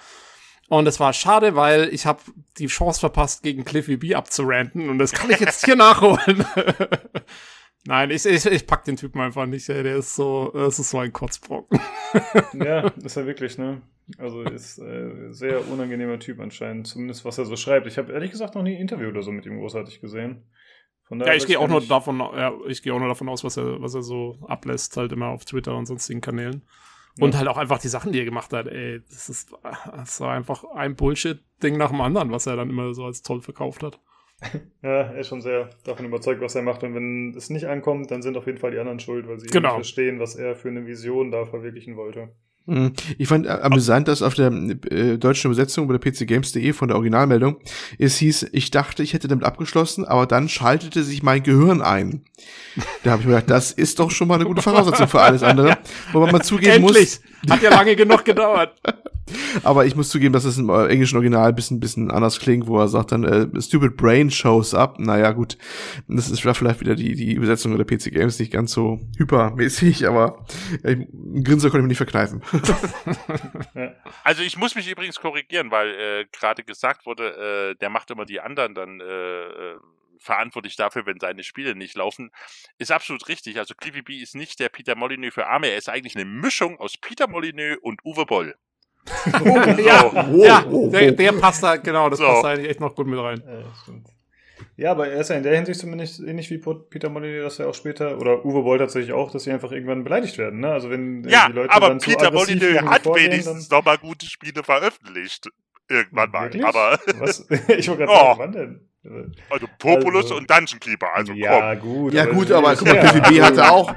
Und 0.69 0.87
es 0.87 0.99
war 0.99 1.13
schade, 1.13 1.55
weil 1.55 1.89
ich 1.91 2.05
habe 2.05 2.21
die 2.59 2.67
Chance 2.67 2.99
verpasst, 2.99 3.41
gegen 3.41 3.65
Cliffy 3.65 3.97
B 3.97 4.13
abzuranten. 4.13 4.89
Und 4.89 4.99
das 4.99 5.11
kann 5.11 5.31
ich 5.31 5.39
jetzt 5.39 5.65
hier 5.65 5.75
nachholen. 5.75 6.45
Nein, 7.85 8.11
ich, 8.11 8.23
ich, 8.25 8.45
ich 8.45 8.67
pack 8.67 8.83
den 8.83 8.95
Typen 8.95 9.19
einfach 9.19 9.47
nicht, 9.47 9.67
ey. 9.67 9.81
Der 9.81 9.97
ist 9.97 10.15
so, 10.15 10.51
das 10.53 10.77
ist 10.77 10.91
so 10.91 10.99
ein 10.99 11.11
Kotzbrocken. 11.11 11.79
ja, 12.53 12.87
ist 12.87 13.17
er 13.17 13.25
wirklich, 13.25 13.57
ne? 13.57 13.81
Also 14.19 14.43
ist 14.43 14.77
äh, 14.77 15.31
sehr 15.31 15.67
unangenehmer 15.67 16.19
Typ 16.19 16.39
anscheinend, 16.39 16.85
zumindest 16.85 17.25
was 17.25 17.39
er 17.39 17.45
so 17.45 17.55
schreibt. 17.55 17.87
Ich 17.87 17.97
habe 17.97 18.13
ehrlich 18.13 18.29
gesagt 18.29 18.53
noch 18.53 18.61
nie 18.61 18.75
ein 18.75 18.81
Interview 18.81 19.09
oder 19.09 19.23
so 19.23 19.31
mit 19.31 19.47
ihm 19.47 19.59
großartig 19.59 20.01
gesehen. 20.01 20.43
ja, 21.09 21.33
ich 21.33 21.47
gehe 21.47 21.59
auch 21.59 21.67
nur 21.67 21.81
davon, 21.81 22.19
ja, 22.19 22.53
ich 22.67 22.83
gehe 22.83 22.93
auch 22.93 22.99
nur 22.99 23.07
davon 23.07 23.29
aus, 23.29 23.43
was 23.43 23.57
er, 23.57 23.81
was 23.81 23.95
er 23.95 24.03
so 24.03 24.37
ablässt, 24.47 24.97
halt 24.97 25.11
immer 25.11 25.29
auf 25.29 25.45
Twitter 25.45 25.75
und 25.75 25.87
sonstigen 25.87 26.21
Kanälen. 26.21 26.63
Und 27.19 27.37
halt 27.37 27.47
auch 27.47 27.57
einfach 27.57 27.79
die 27.79 27.87
Sachen, 27.87 28.11
die 28.11 28.19
er 28.19 28.25
gemacht 28.25 28.53
hat, 28.53 28.67
ey, 28.67 29.01
das 29.09 29.29
ist, 29.29 29.53
das 29.91 30.21
war 30.21 30.33
einfach 30.33 30.63
ein 30.75 30.95
Bullshit-Ding 30.95 31.77
nach 31.77 31.89
dem 31.89 32.01
anderen, 32.01 32.31
was 32.31 32.45
er 32.45 32.55
dann 32.55 32.69
immer 32.69 32.93
so 32.93 33.05
als 33.05 33.21
toll 33.21 33.41
verkauft 33.41 33.83
hat. 33.83 33.99
Ja, 34.81 35.01
er 35.01 35.19
ist 35.19 35.27
schon 35.27 35.41
sehr 35.41 35.69
davon 35.83 36.05
überzeugt, 36.05 36.39
was 36.39 36.55
er 36.55 36.61
macht. 36.61 36.83
Und 36.83 36.95
wenn 36.95 37.33
es 37.35 37.49
nicht 37.49 37.65
ankommt, 37.65 38.09
dann 38.11 38.21
sind 38.21 38.37
auf 38.37 38.45
jeden 38.45 38.57
Fall 38.57 38.71
die 38.71 38.79
anderen 38.79 39.01
schuld, 39.01 39.27
weil 39.27 39.37
sie 39.37 39.47
genau. 39.47 39.69
nicht 39.69 39.75
verstehen, 39.75 40.21
was 40.21 40.35
er 40.35 40.55
für 40.55 40.69
eine 40.69 40.85
Vision 40.85 41.31
da 41.31 41.45
verwirklichen 41.45 41.97
wollte. 41.97 42.29
Mhm. 42.69 42.93
Ich 43.17 43.27
fand 43.27 43.45
äh, 43.45 43.49
amüsant, 43.49 44.07
dass 44.07 44.21
auf 44.21 44.35
der 44.35 44.51
äh, 44.51 45.17
deutschen 45.17 45.47
Übersetzung 45.51 45.87
bei 45.87 45.97
der 45.97 46.11
pcgames.de 46.11 46.73
von 46.73 46.87
der 46.87 46.97
Originalmeldung 46.97 47.57
es 47.97 48.17
hieß, 48.17 48.47
ich 48.51 48.71
dachte, 48.71 49.03
ich 49.03 49.13
hätte 49.13 49.27
damit 49.27 49.43
abgeschlossen, 49.45 50.05
aber 50.05 50.25
dann 50.25 50.49
schaltete 50.49 51.03
sich 51.03 51.23
mein 51.23 51.43
Gehirn 51.43 51.81
ein. 51.81 52.23
Da 53.03 53.11
habe 53.11 53.21
ich 53.21 53.27
mir 53.27 53.35
gedacht, 53.35 53.49
das 53.49 53.71
ist 53.71 53.99
doch 53.99 54.11
schon 54.11 54.27
mal 54.27 54.35
eine 54.35 54.45
gute 54.45 54.61
Voraussetzung 54.61 55.07
für 55.07 55.21
alles 55.21 55.43
andere. 55.43 55.77
Wobei 56.13 56.31
man 56.31 56.41
zugeben 56.41 56.85
Endlich. 56.85 57.19
muss. 57.43 57.51
Hat 57.51 57.61
ja 57.61 57.69
lange 57.69 57.95
genug 57.95 58.23
gedauert. 58.25 58.79
Aber 59.63 59.85
ich 59.85 59.95
muss 59.95 60.09
zugeben, 60.09 60.33
dass 60.33 60.45
es 60.45 60.57
im 60.57 60.69
äh, 60.69 60.87
englischen 60.87 61.15
Original 61.17 61.49
ein 61.49 61.55
bisschen, 61.55 61.79
bisschen 61.79 62.11
anders 62.11 62.39
klingt, 62.39 62.67
wo 62.67 62.79
er 62.79 62.87
sagt 62.87 63.11
dann, 63.11 63.23
äh, 63.23 63.61
Stupid 63.61 63.97
Brain 63.97 64.31
shows 64.31 64.73
up. 64.73 64.99
Naja, 64.99 65.31
gut, 65.31 65.57
das 66.07 66.29
ist 66.29 66.41
vielleicht 66.41 66.79
wieder 66.79 66.95
die, 66.95 67.15
die 67.15 67.33
Übersetzung 67.33 67.75
der 67.77 67.85
PC 67.85 68.11
Games 68.11 68.39
nicht 68.39 68.51
ganz 68.51 68.71
so 68.71 68.99
hypermäßig, 69.17 70.07
aber 70.07 70.45
äh, 70.83 70.95
ein 70.95 71.43
Grinser 71.43 71.69
konnte 71.69 71.79
ich 71.79 71.83
mir 71.83 71.87
nicht 71.89 71.97
verkneifen. 71.97 72.41
Also 74.23 74.43
ich 74.43 74.57
muss 74.57 74.75
mich 74.75 74.89
übrigens 74.89 75.19
korrigieren, 75.19 75.71
weil 75.71 75.89
äh, 75.89 76.25
gerade 76.31 76.63
gesagt 76.63 77.05
wurde, 77.05 77.71
äh, 77.71 77.75
der 77.75 77.89
macht 77.89 78.11
immer 78.11 78.25
die 78.25 78.39
anderen 78.39 78.75
dann 78.75 78.99
äh, 78.99 79.03
äh 79.03 79.75
verantwortlich 80.19 80.75
dafür, 80.75 81.05
wenn 81.05 81.19
seine 81.19 81.43
Spiele 81.43 81.75
nicht 81.75 81.95
laufen, 81.95 82.31
ist 82.77 82.91
absolut 82.91 83.27
richtig. 83.27 83.57
Also 83.57 83.73
Cliffy 83.73 84.01
B 84.01 84.17
ist 84.17 84.35
nicht 84.35 84.59
der 84.59 84.69
Peter 84.69 84.95
Molyneux 84.95 85.33
für 85.33 85.47
Arme, 85.47 85.67
er 85.67 85.77
ist 85.77 85.89
eigentlich 85.89 86.15
eine 86.15 86.25
Mischung 86.25 86.77
aus 86.77 86.97
Peter 86.97 87.27
Molyneux 87.27 87.79
und 87.81 88.03
Uwe 88.05 88.25
Boll. 88.25 88.55
Oh, 89.43 89.81
ja, 89.81 90.27
oh, 90.31 90.43
ja 90.43 90.65
oh, 90.69 90.89
der, 90.89 91.11
der, 91.11 91.31
passt 91.33 91.63
da, 91.63 91.77
genau, 91.77 92.09
das 92.09 92.19
so. 92.19 92.25
passt 92.25 92.43
da 92.43 92.49
eigentlich 92.49 92.69
echt 92.69 92.79
noch 92.79 92.95
gut 92.95 93.07
mit 93.07 93.19
rein. 93.19 93.41
Ja, 94.79 94.91
aber 94.91 95.09
er 95.09 95.19
ist 95.19 95.29
ja 95.29 95.35
in 95.35 95.43
der 95.43 95.55
Hinsicht 95.55 95.79
zumindest 95.79 96.21
ähnlich 96.21 96.49
wie 96.49 96.57
Peter 96.57 97.09
Molyneux, 97.09 97.43
dass 97.43 97.59
er 97.59 97.67
auch 97.67 97.73
später, 97.73 98.17
oder 98.17 98.45
Uwe 98.45 98.63
Boll 98.63 98.77
tatsächlich 98.77 99.11
auch, 99.11 99.29
dass 99.29 99.43
sie 99.43 99.51
einfach 99.51 99.71
irgendwann 99.73 100.05
beleidigt 100.05 100.37
werden. 100.37 100.61
Ne? 100.61 100.71
Also 100.71 100.89
wenn 100.89 101.27
ja, 101.27 101.47
die 101.47 101.53
Leute 101.53 101.73
aber 101.73 101.89
dann 101.89 101.97
Peter 101.99 102.31
Molyneux 102.31 102.81
hat 102.83 103.05
wenigstens 103.05 103.69
noch 103.69 103.83
mal 103.83 103.97
gute 103.97 104.25
Spiele 104.25 104.63
veröffentlicht. 104.63 105.49
Irgendwann 105.89 106.31
mal. 106.31 106.43
Wirklich? 106.43 106.65
Aber 106.65 106.97
Was? 107.17 107.39
ich 107.67 107.89
wollte 107.89 108.05
gerade 108.05 108.13
sagen, 108.13 108.33
oh. 108.33 108.37
wann 108.37 108.51
denn? 108.51 108.89
Also 109.49 109.67
Populus 109.79 110.23
also, 110.23 110.35
und 110.37 110.49
Dungeon 110.49 110.79
Keeper, 110.79 111.07
also 111.13 111.33
ja, 111.33 111.75
komm. 111.75 111.89
gut. 111.89 112.13
Ja, 112.13 112.25
gut, 112.25 112.51
aber 112.51 112.75
guck 112.75 112.87
mal, 112.87 112.99
PvP 112.99 113.41
hatte 113.41 113.71
auch, 113.71 113.93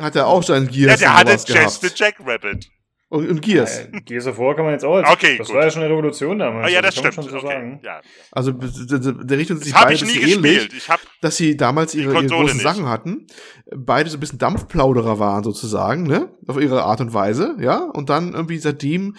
hatte 0.00 0.26
auch 0.26 0.42
seinen 0.42 0.68
Gears. 0.68 1.00
Ja, 1.00 1.22
der 1.22 1.32
hatte 1.32 1.44
Chess 1.44 1.80
the 1.80 1.88
Jackrabbit. 1.94 2.70
Und, 3.08 3.28
und 3.28 3.40
Gears. 3.40 3.88
Ja, 3.92 4.00
Gears 4.00 4.26
of 4.26 4.38
War 4.38 4.56
kann 4.56 4.64
man 4.64 4.74
jetzt 4.74 4.84
auch. 4.84 4.96
Als, 4.96 5.08
okay, 5.08 5.36
das 5.38 5.46
gut. 5.46 5.56
war 5.56 5.64
ja 5.64 5.70
schon 5.70 5.82
eine 5.82 5.92
Revolution 5.92 6.38
damals. 6.38 6.66
Ah, 6.66 6.70
ja, 6.70 6.82
das 6.82 6.98
also 6.98 7.12
stimmt. 7.12 7.30
So 7.30 7.36
okay. 7.38 7.78
ja. 7.84 8.00
Also 8.32 8.50
der 8.52 9.38
richtet 9.38 9.62
sich 9.62 9.72
beide 9.72 9.96
so 9.96 10.06
ähnlich, 10.06 10.68
ich 10.76 10.88
hab 10.88 11.00
dass 11.20 11.36
sie 11.36 11.56
damals 11.56 11.94
ihre, 11.94 12.12
ihre 12.12 12.26
großen 12.26 12.56
nicht. 12.56 12.62
Sachen 12.62 12.88
hatten, 12.88 13.28
beide 13.76 14.10
so 14.10 14.16
ein 14.16 14.20
bisschen 14.20 14.40
Dampfplauderer 14.40 15.20
waren 15.20 15.44
sozusagen, 15.44 16.02
ne, 16.02 16.30
auf 16.48 16.60
ihre 16.60 16.82
Art 16.82 17.00
und 17.00 17.14
Weise, 17.14 17.56
ja, 17.60 17.78
und 17.78 18.10
dann 18.10 18.34
irgendwie 18.34 18.58
seitdem 18.58 19.14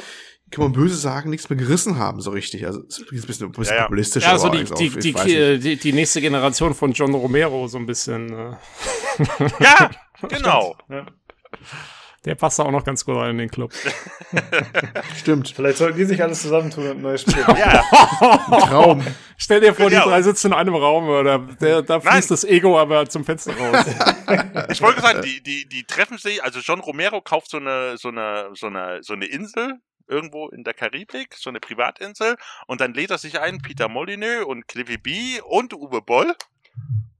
kann 0.51 0.63
man 0.63 0.73
böse 0.73 0.95
sagen, 0.95 1.29
nichts 1.29 1.49
mehr 1.49 1.57
gerissen 1.57 1.97
haben, 1.97 2.21
so 2.21 2.31
richtig. 2.31 2.65
Also, 2.65 2.81
ist 2.81 2.99
ein 2.99 3.21
bisschen, 3.21 3.47
ein 3.47 3.51
bisschen 3.51 3.73
ja, 3.73 3.75
ja. 3.75 3.83
populistisch. 3.83 4.23
Ja, 4.23 4.31
also 4.31 4.49
die, 4.49 4.63
die, 4.63 4.89
die, 4.89 5.59
die, 5.59 5.75
die, 5.75 5.93
nächste 5.93 6.21
Generation 6.21 6.73
von 6.73 6.93
John 6.93 7.13
Romero, 7.13 7.67
so 7.67 7.77
ein 7.77 7.85
bisschen. 7.85 8.31
Äh. 8.31 8.55
Ja, 9.59 9.91
genau. 10.29 10.77
Ja. 10.89 11.05
Der 12.27 12.35
passt 12.35 12.59
auch 12.59 12.71
noch 12.71 12.83
ganz 12.83 13.05
gut 13.05 13.15
rein 13.15 13.31
in 13.31 13.37
den 13.37 13.49
Club. 13.49 13.71
Stimmt. 15.17 15.47
Vielleicht 15.47 15.77
sollten 15.77 15.97
die 15.97 16.03
sich 16.03 16.21
alles 16.21 16.41
zusammentun 16.41 16.89
und 16.89 17.01
neu 17.01 17.17
spielen. 17.17 17.45
ja. 17.57 17.81
Traum. 18.67 19.01
Stell 19.37 19.61
dir 19.61 19.73
vor, 19.73 19.89
genau. 19.89 20.03
die 20.03 20.09
drei 20.09 20.21
sitzen 20.21 20.47
in 20.47 20.53
einem 20.53 20.75
Raum 20.75 21.07
oder 21.07 21.39
der, 21.39 21.83
da 21.83 22.01
fließt 22.01 22.13
Nein. 22.13 22.27
das 22.27 22.43
Ego 22.43 22.77
aber 22.77 23.07
zum 23.07 23.23
Fenster 23.23 23.53
raus. 23.55 23.85
ich 24.69 24.81
wollte 24.81 24.99
sagen, 24.99 25.21
die, 25.21 25.41
die, 25.41 25.69
die 25.69 25.85
treffen 25.85 26.17
sich, 26.17 26.43
also 26.43 26.59
John 26.59 26.81
Romero 26.81 27.21
kauft 27.21 27.49
so 27.49 27.57
eine, 27.57 27.97
so 27.97 28.09
eine, 28.09 28.49
so 28.55 28.67
eine, 28.67 28.99
so 29.03 29.13
eine 29.13 29.25
Insel 29.25 29.75
irgendwo 30.09 30.49
in 30.49 30.65
der 30.65 30.73
Karibik, 30.73 31.33
so 31.33 31.49
eine 31.49 31.61
Privatinsel, 31.61 32.35
und 32.67 32.81
dann 32.81 32.93
lädt 32.93 33.11
er 33.11 33.19
sich 33.19 33.39
ein, 33.39 33.59
Peter 33.59 33.87
Molyneux 33.87 34.45
und 34.45 34.67
Cliffy 34.67 34.97
B 34.97 35.39
und 35.45 35.73
Uwe 35.73 36.01
Boll 36.01 36.35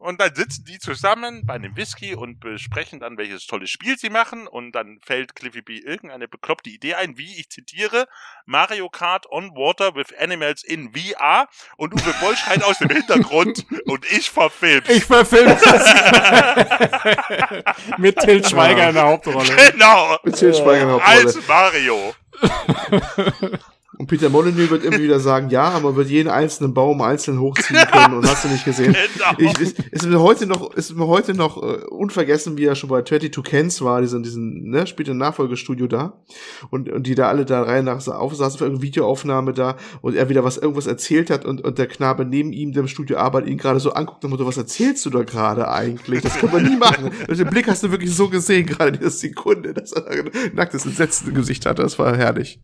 und 0.08 0.22
dann 0.22 0.34
sitzen 0.36 0.64
die 0.64 0.80
zusammen 0.80 1.46
bei 1.46 1.56
einem 1.56 1.76
Whisky 1.76 2.16
und 2.16 2.40
besprechen 2.40 3.00
dann, 3.00 3.18
welches 3.18 3.46
tolles 3.46 3.72
Spiel 3.72 3.98
sie 3.98 4.10
machen. 4.10 4.48
Und 4.48 4.72
dann 4.72 5.02
fällt 5.04 5.36
Cliffy 5.36 5.62
B 5.62 5.80
irgendeine 5.80 6.30
bekloppte 6.30 6.70
Idee 6.70 6.94
ein, 6.94 7.18
wie 7.18 7.38
ich 7.38 7.50
zitiere, 7.50 8.08
Mario 8.46 8.88
Kart 8.90 9.30
on 9.30 9.50
Water 9.52 9.96
with 9.96 10.14
Animals 10.18 10.64
in 10.64 10.94
VR. 10.94 11.50
Und 11.78 11.94
Uwe 11.94 12.14
Boll 12.22 12.38
schreit 12.38 12.64
aus 12.64 12.78
dem 12.78 12.90
Hintergrund 12.90 13.66
und 13.86 14.10
ich 14.12 14.30
verfilme. 14.30 14.88
Ich 14.88 15.04
verfilme 15.04 15.58
Mit 17.98 18.18
Til 18.20 18.46
Schweiger 18.46 18.90
in 18.90 18.96
der 18.96 19.04
Hauptrolle. 19.04 19.56
Genau. 19.72 20.18
Mit 20.24 20.36
Til 20.36 20.54
Schweiger 20.54 20.84
in 20.84 20.88
der 20.88 20.96
Hauptrolle. 20.96 21.26
Als 21.26 21.48
Mario. 21.48 22.16
Und 23.98 24.06
Peter 24.08 24.30
Molyneux 24.30 24.70
wird 24.70 24.84
immer 24.84 25.00
wieder 25.00 25.20
sagen, 25.20 25.50
ja, 25.50 25.80
man 25.82 25.96
wird 25.96 26.10
jeden 26.10 26.30
einzelnen 26.30 26.74
Baum 26.74 27.02
einzeln 27.02 27.40
hochziehen 27.40 27.80
können 27.92 28.16
und 28.16 28.28
hast 28.28 28.44
du 28.46 28.50
nicht 28.50 28.66
gesehen. 28.66 28.96
Genau. 29.18 29.52
Ich, 29.52 29.60
ist, 29.60 29.80
ist 29.80 30.06
mir 30.06 30.20
heute 30.20 30.46
noch, 30.46 30.74
ist 30.74 30.96
mir 30.96 31.08
heute 31.08 31.34
noch 31.34 31.58
uh, 31.58 31.88
unvergessen, 31.90 32.58
wie 32.58 32.66
er 32.66 32.76
schon 32.76 32.90
bei 32.90 33.02
22 33.02 33.44
Cans 33.44 33.82
war, 33.82 34.02
diesen, 34.02 34.22
diesen, 34.22 34.70
ne, 34.70 34.86
spielt 34.86 35.10
ein 35.10 35.18
Nachfolgestudio 35.18 35.88
da. 35.88 36.22
Und, 36.70 36.90
und 36.92 37.08
die 37.08 37.16
da 37.16 37.30
alle 37.30 37.46
da 37.46 37.64
rein 37.64 37.86
nach 37.86 38.06
aufsaßen 38.08 38.60
für 38.60 38.66
irgendeine 38.66 38.88
Videoaufnahme 38.88 39.54
da 39.54 39.78
und 40.02 40.16
er 40.16 40.30
wieder 40.30 40.44
was, 40.44 40.58
irgendwas 40.58 40.88
erzählt 40.88 41.30
hat 41.30 41.46
und, 41.46 41.62
und 41.62 41.78
der 41.78 41.88
Knabe 41.88 42.26
neben 42.26 42.54
ihm, 42.54 42.74
der 42.74 42.82
im 42.82 42.88
Studio 42.88 43.18
arbeitet, 43.18 43.50
ihn 43.50 43.58
gerade 43.58 43.80
so 43.80 43.94
anguckt 43.94 44.24
und 44.26 44.46
was 44.46 44.58
erzählst 44.58 45.06
du 45.06 45.10
da 45.10 45.24
gerade 45.24 45.70
eigentlich? 45.70 46.22
Das 46.22 46.38
kann 46.38 46.52
man 46.52 46.64
nie 46.64 46.78
machen. 46.78 47.12
Und 47.28 47.40
den 47.40 47.50
Blick 47.50 47.68
hast 47.68 47.84
du 47.84 47.92
wirklich 47.92 48.14
so 48.14 48.30
gesehen, 48.30 48.66
gerade 48.66 48.92
in 48.92 48.98
dieser 48.98 49.10
Sekunde, 49.10 49.74
dass 49.74 49.92
er 49.94 50.08
ein 50.08 50.30
nacktes, 50.54 50.86
entsetztes 50.86 51.34
Gesicht 51.34 51.66
hatte. 51.66 51.82
Das 51.82 51.98
war 51.98 52.16
herrlich. 52.16 52.60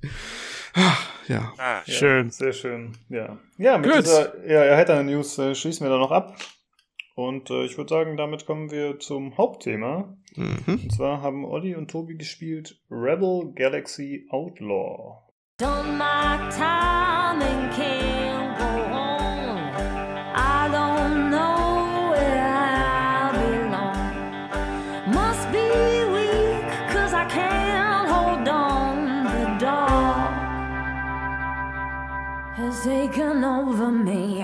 Ja. 1.28 1.54
Ah, 1.58 1.82
schön. 1.88 2.30
Sehr 2.32 2.54
schön. 2.54 2.98
Ja. 3.10 3.38
Ja, 3.58 3.78
mit 3.78 3.90
Good. 3.90 4.02
dieser 4.02 4.46
ja, 4.46 4.64
erheiternden 4.64 5.08
News 5.08 5.38
äh, 5.38 5.56
schließen 5.56 5.86
wir 5.86 5.90
dann 5.90 6.02
noch 6.02 6.12
ab. 6.12 6.36
Und 7.16 7.50
äh, 7.50 7.64
ich 7.66 7.78
würde 7.78 7.90
sagen, 7.90 8.18
damit 8.18 8.46
kommen 8.46 8.72
wir 8.72 9.00
zum 9.00 9.38
Hauptthema. 9.38 10.18
Mhm. 10.36 10.64
Und 10.66 10.92
zwar 10.92 11.22
haben 11.22 11.46
Olli 11.46 11.76
und 11.76 11.92
Tobi 11.92 12.16
gespielt 12.16 12.80
Rebel 12.90 13.54
Galaxy 13.56 14.28
Outlaw. 14.32 15.20
Don't 15.60 15.98
my 15.98 16.50
timing 16.50 17.70
can 17.76 18.58
go 18.58 18.73
taken 32.84 33.46
over 33.46 33.90
me. 33.90 34.43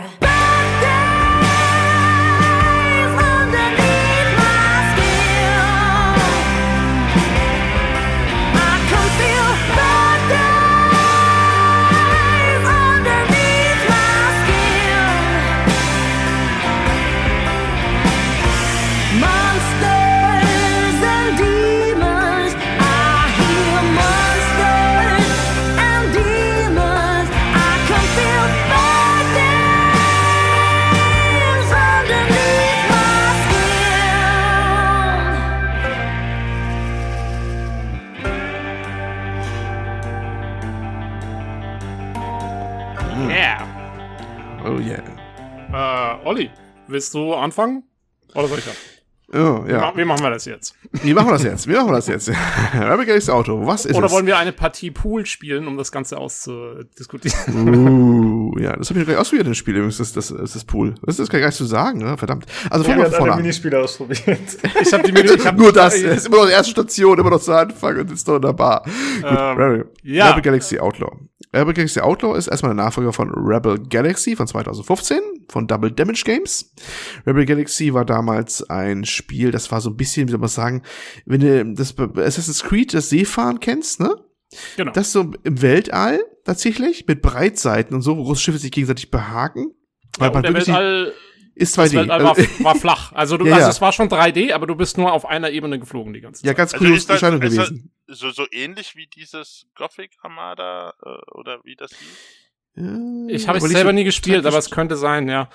Willst 46.90 47.14
du 47.14 47.34
anfangen? 47.34 47.84
Oder 48.34 48.48
soll 48.48 48.60
ich 48.60 48.66
ja? 48.66 48.74
Oh, 49.32 49.64
ja. 49.70 49.96
Wie, 49.96 50.06
machen 50.06 50.24
wir 50.24 50.32
das 50.32 50.46
jetzt? 50.46 50.74
Wie 51.04 51.14
machen 51.14 51.28
wir 51.28 51.34
das 51.34 51.44
jetzt? 51.44 51.68
Wie 51.68 51.74
machen 51.74 51.90
wir 51.90 51.98
das 51.98 52.08
jetzt? 52.08 52.32
Galaxy 52.74 53.30
Auto, 53.30 53.64
was 53.64 53.86
ist 53.86 53.96
Oder 53.96 54.08
es? 54.08 54.12
wollen 54.12 54.26
wir 54.26 54.40
eine 54.40 54.52
Partie 54.52 54.90
Pool 54.90 55.28
spielen, 55.28 55.68
um 55.68 55.78
das 55.78 55.92
Ganze 55.92 56.18
auszudiskutieren? 56.18 57.68
Uh, 57.68 58.58
ja, 58.58 58.76
das 58.76 58.90
habe 58.90 59.00
ich 59.00 59.06
noch 59.06 59.14
gleich 59.14 59.18
ausprobiert, 59.18 59.48
das 59.48 59.58
Spiel 59.58 59.76
übrigens, 59.76 59.98
das, 59.98 60.14
das, 60.14 60.30
das, 60.30 60.54
das 60.54 60.66
Pool. 60.66 60.96
Das 61.04 61.20
ist 61.20 61.30
gar 61.30 61.46
nicht 61.46 61.54
zu 61.54 61.66
sagen, 61.66 62.00
ne? 62.00 62.18
verdammt. 62.18 62.48
Also 62.72 62.86
fangen 62.86 63.02
wir 63.02 63.12
von 63.12 63.30
alle 63.30 63.42
Minispiele 63.42 63.80
ausprobiert. 63.80 64.24
ich 64.82 64.94
habe 64.94 65.04
die 65.04 65.12
Mini 65.12 65.30
ich 65.30 65.46
hab 65.46 65.56
Nur 65.58 65.74
das, 65.74 66.02
das 66.02 66.18
ist 66.18 66.28
immer 66.28 66.38
noch 66.38 66.48
die 66.48 66.54
erste 66.54 66.72
Station, 66.72 67.20
immer 67.20 67.30
noch 67.30 67.42
zu 67.42 67.54
Anfang 67.54 68.00
und 68.00 68.12
ist 68.12 68.28
noch 68.28 68.38
in 68.38 68.42
der 68.42 68.54
Bar. 68.54 68.84
Gut, 69.22 69.30
ähm, 69.30 69.58
Rebel, 69.58 69.92
ja. 70.02 70.30
Rebel 70.30 70.42
Galaxy 70.42 70.80
Outlaw. 70.80 71.12
Rebel 71.54 71.74
Galaxy 71.74 72.00
Outlaw 72.00 72.38
ist 72.38 72.48
erstmal 72.48 72.76
der 72.76 72.84
Nachfolger 72.84 73.12
von 73.12 73.32
Rebel 73.32 73.80
Galaxy 73.80 74.36
von 74.36 74.48
2015 74.48 75.20
von 75.50 75.68
Double 75.68 75.92
Damage 75.92 76.24
Games. 76.24 76.74
Rebel 77.26 77.46
Galaxy 77.46 77.94
war 77.94 78.06
damals 78.06 78.70
ein 78.70 79.04
Spiel, 79.06 79.52
das 79.52 79.72
war 79.72 79.82
so 79.82 79.90
ein 79.90 79.98
bisschen, 79.98 80.28
wie 80.28 80.32
soll 80.32 80.40
man 80.40 80.50
sagen, 80.50 80.84
wenn 81.26 81.42
du 81.42 81.74
das 81.74 81.98
Assassin's 81.98 82.64
Creed, 82.64 82.94
das 82.94 83.10
Seefahren 83.10 83.60
kennst, 83.60 84.00
ne? 84.00 84.16
Genau. 84.78 84.92
Das 84.92 85.12
so 85.12 85.32
im 85.44 85.62
Weltall 85.62 86.24
tatsächlich 86.44 87.08
mit 87.08 87.22
Breitseiten 87.22 87.96
und 87.96 88.02
so, 88.02 88.18
wo 88.18 88.24
große 88.24 88.42
Schiffe 88.42 88.58
sich 88.58 88.72
gegenseitig 88.72 89.12
behaken. 89.12 89.72
Ja, 90.18 90.26
weil 90.26 90.32
man 90.32 90.44
der 90.44 90.54
Weltall 90.54 91.14
ist 91.60 91.78
2D. 91.78 91.84
Das 91.84 91.94
Weltall 91.94 92.24
war, 92.24 92.38
war 92.38 92.76
flach. 92.76 93.12
Also, 93.14 93.38
du, 93.38 93.46
ja, 93.46 93.56
also 93.56 93.66
ja. 93.66 93.70
es 93.70 93.82
war 93.82 93.92
schon 93.92 94.10
3D, 94.10 94.54
aber 94.54 94.68
du 94.68 94.76
bist 94.76 94.98
nur 94.98 95.12
auf 95.12 95.26
einer 95.26 95.50
Ebene 95.52 95.80
geflogen 95.80 96.14
die 96.14 96.22
ganze 96.22 96.42
Zeit. 96.42 96.48
Ja, 96.48 96.54
ganz 96.54 96.74
cool 96.80 96.94
also 96.94 97.14
Erscheinung 97.14 97.40
gewesen. 97.40 97.92
So, 98.08 98.32
so 98.32 98.46
ähnlich 98.52 98.96
wie 98.96 99.08
dieses 99.08 99.68
Gothic 99.76 100.12
Armada 100.22 100.94
äh, 101.04 101.38
oder 101.38 101.60
wie 101.64 101.76
das 101.76 101.92
hieß? 101.92 103.28
Ich 103.28 103.48
habe 103.48 103.58
es 103.58 103.64
selber 103.66 103.92
nie 103.92 104.04
gespielt, 104.04 104.46
aber 104.46 104.58
es 104.58 104.72
könnte 104.72 104.96
sein, 104.96 105.28
ja. 105.28 105.50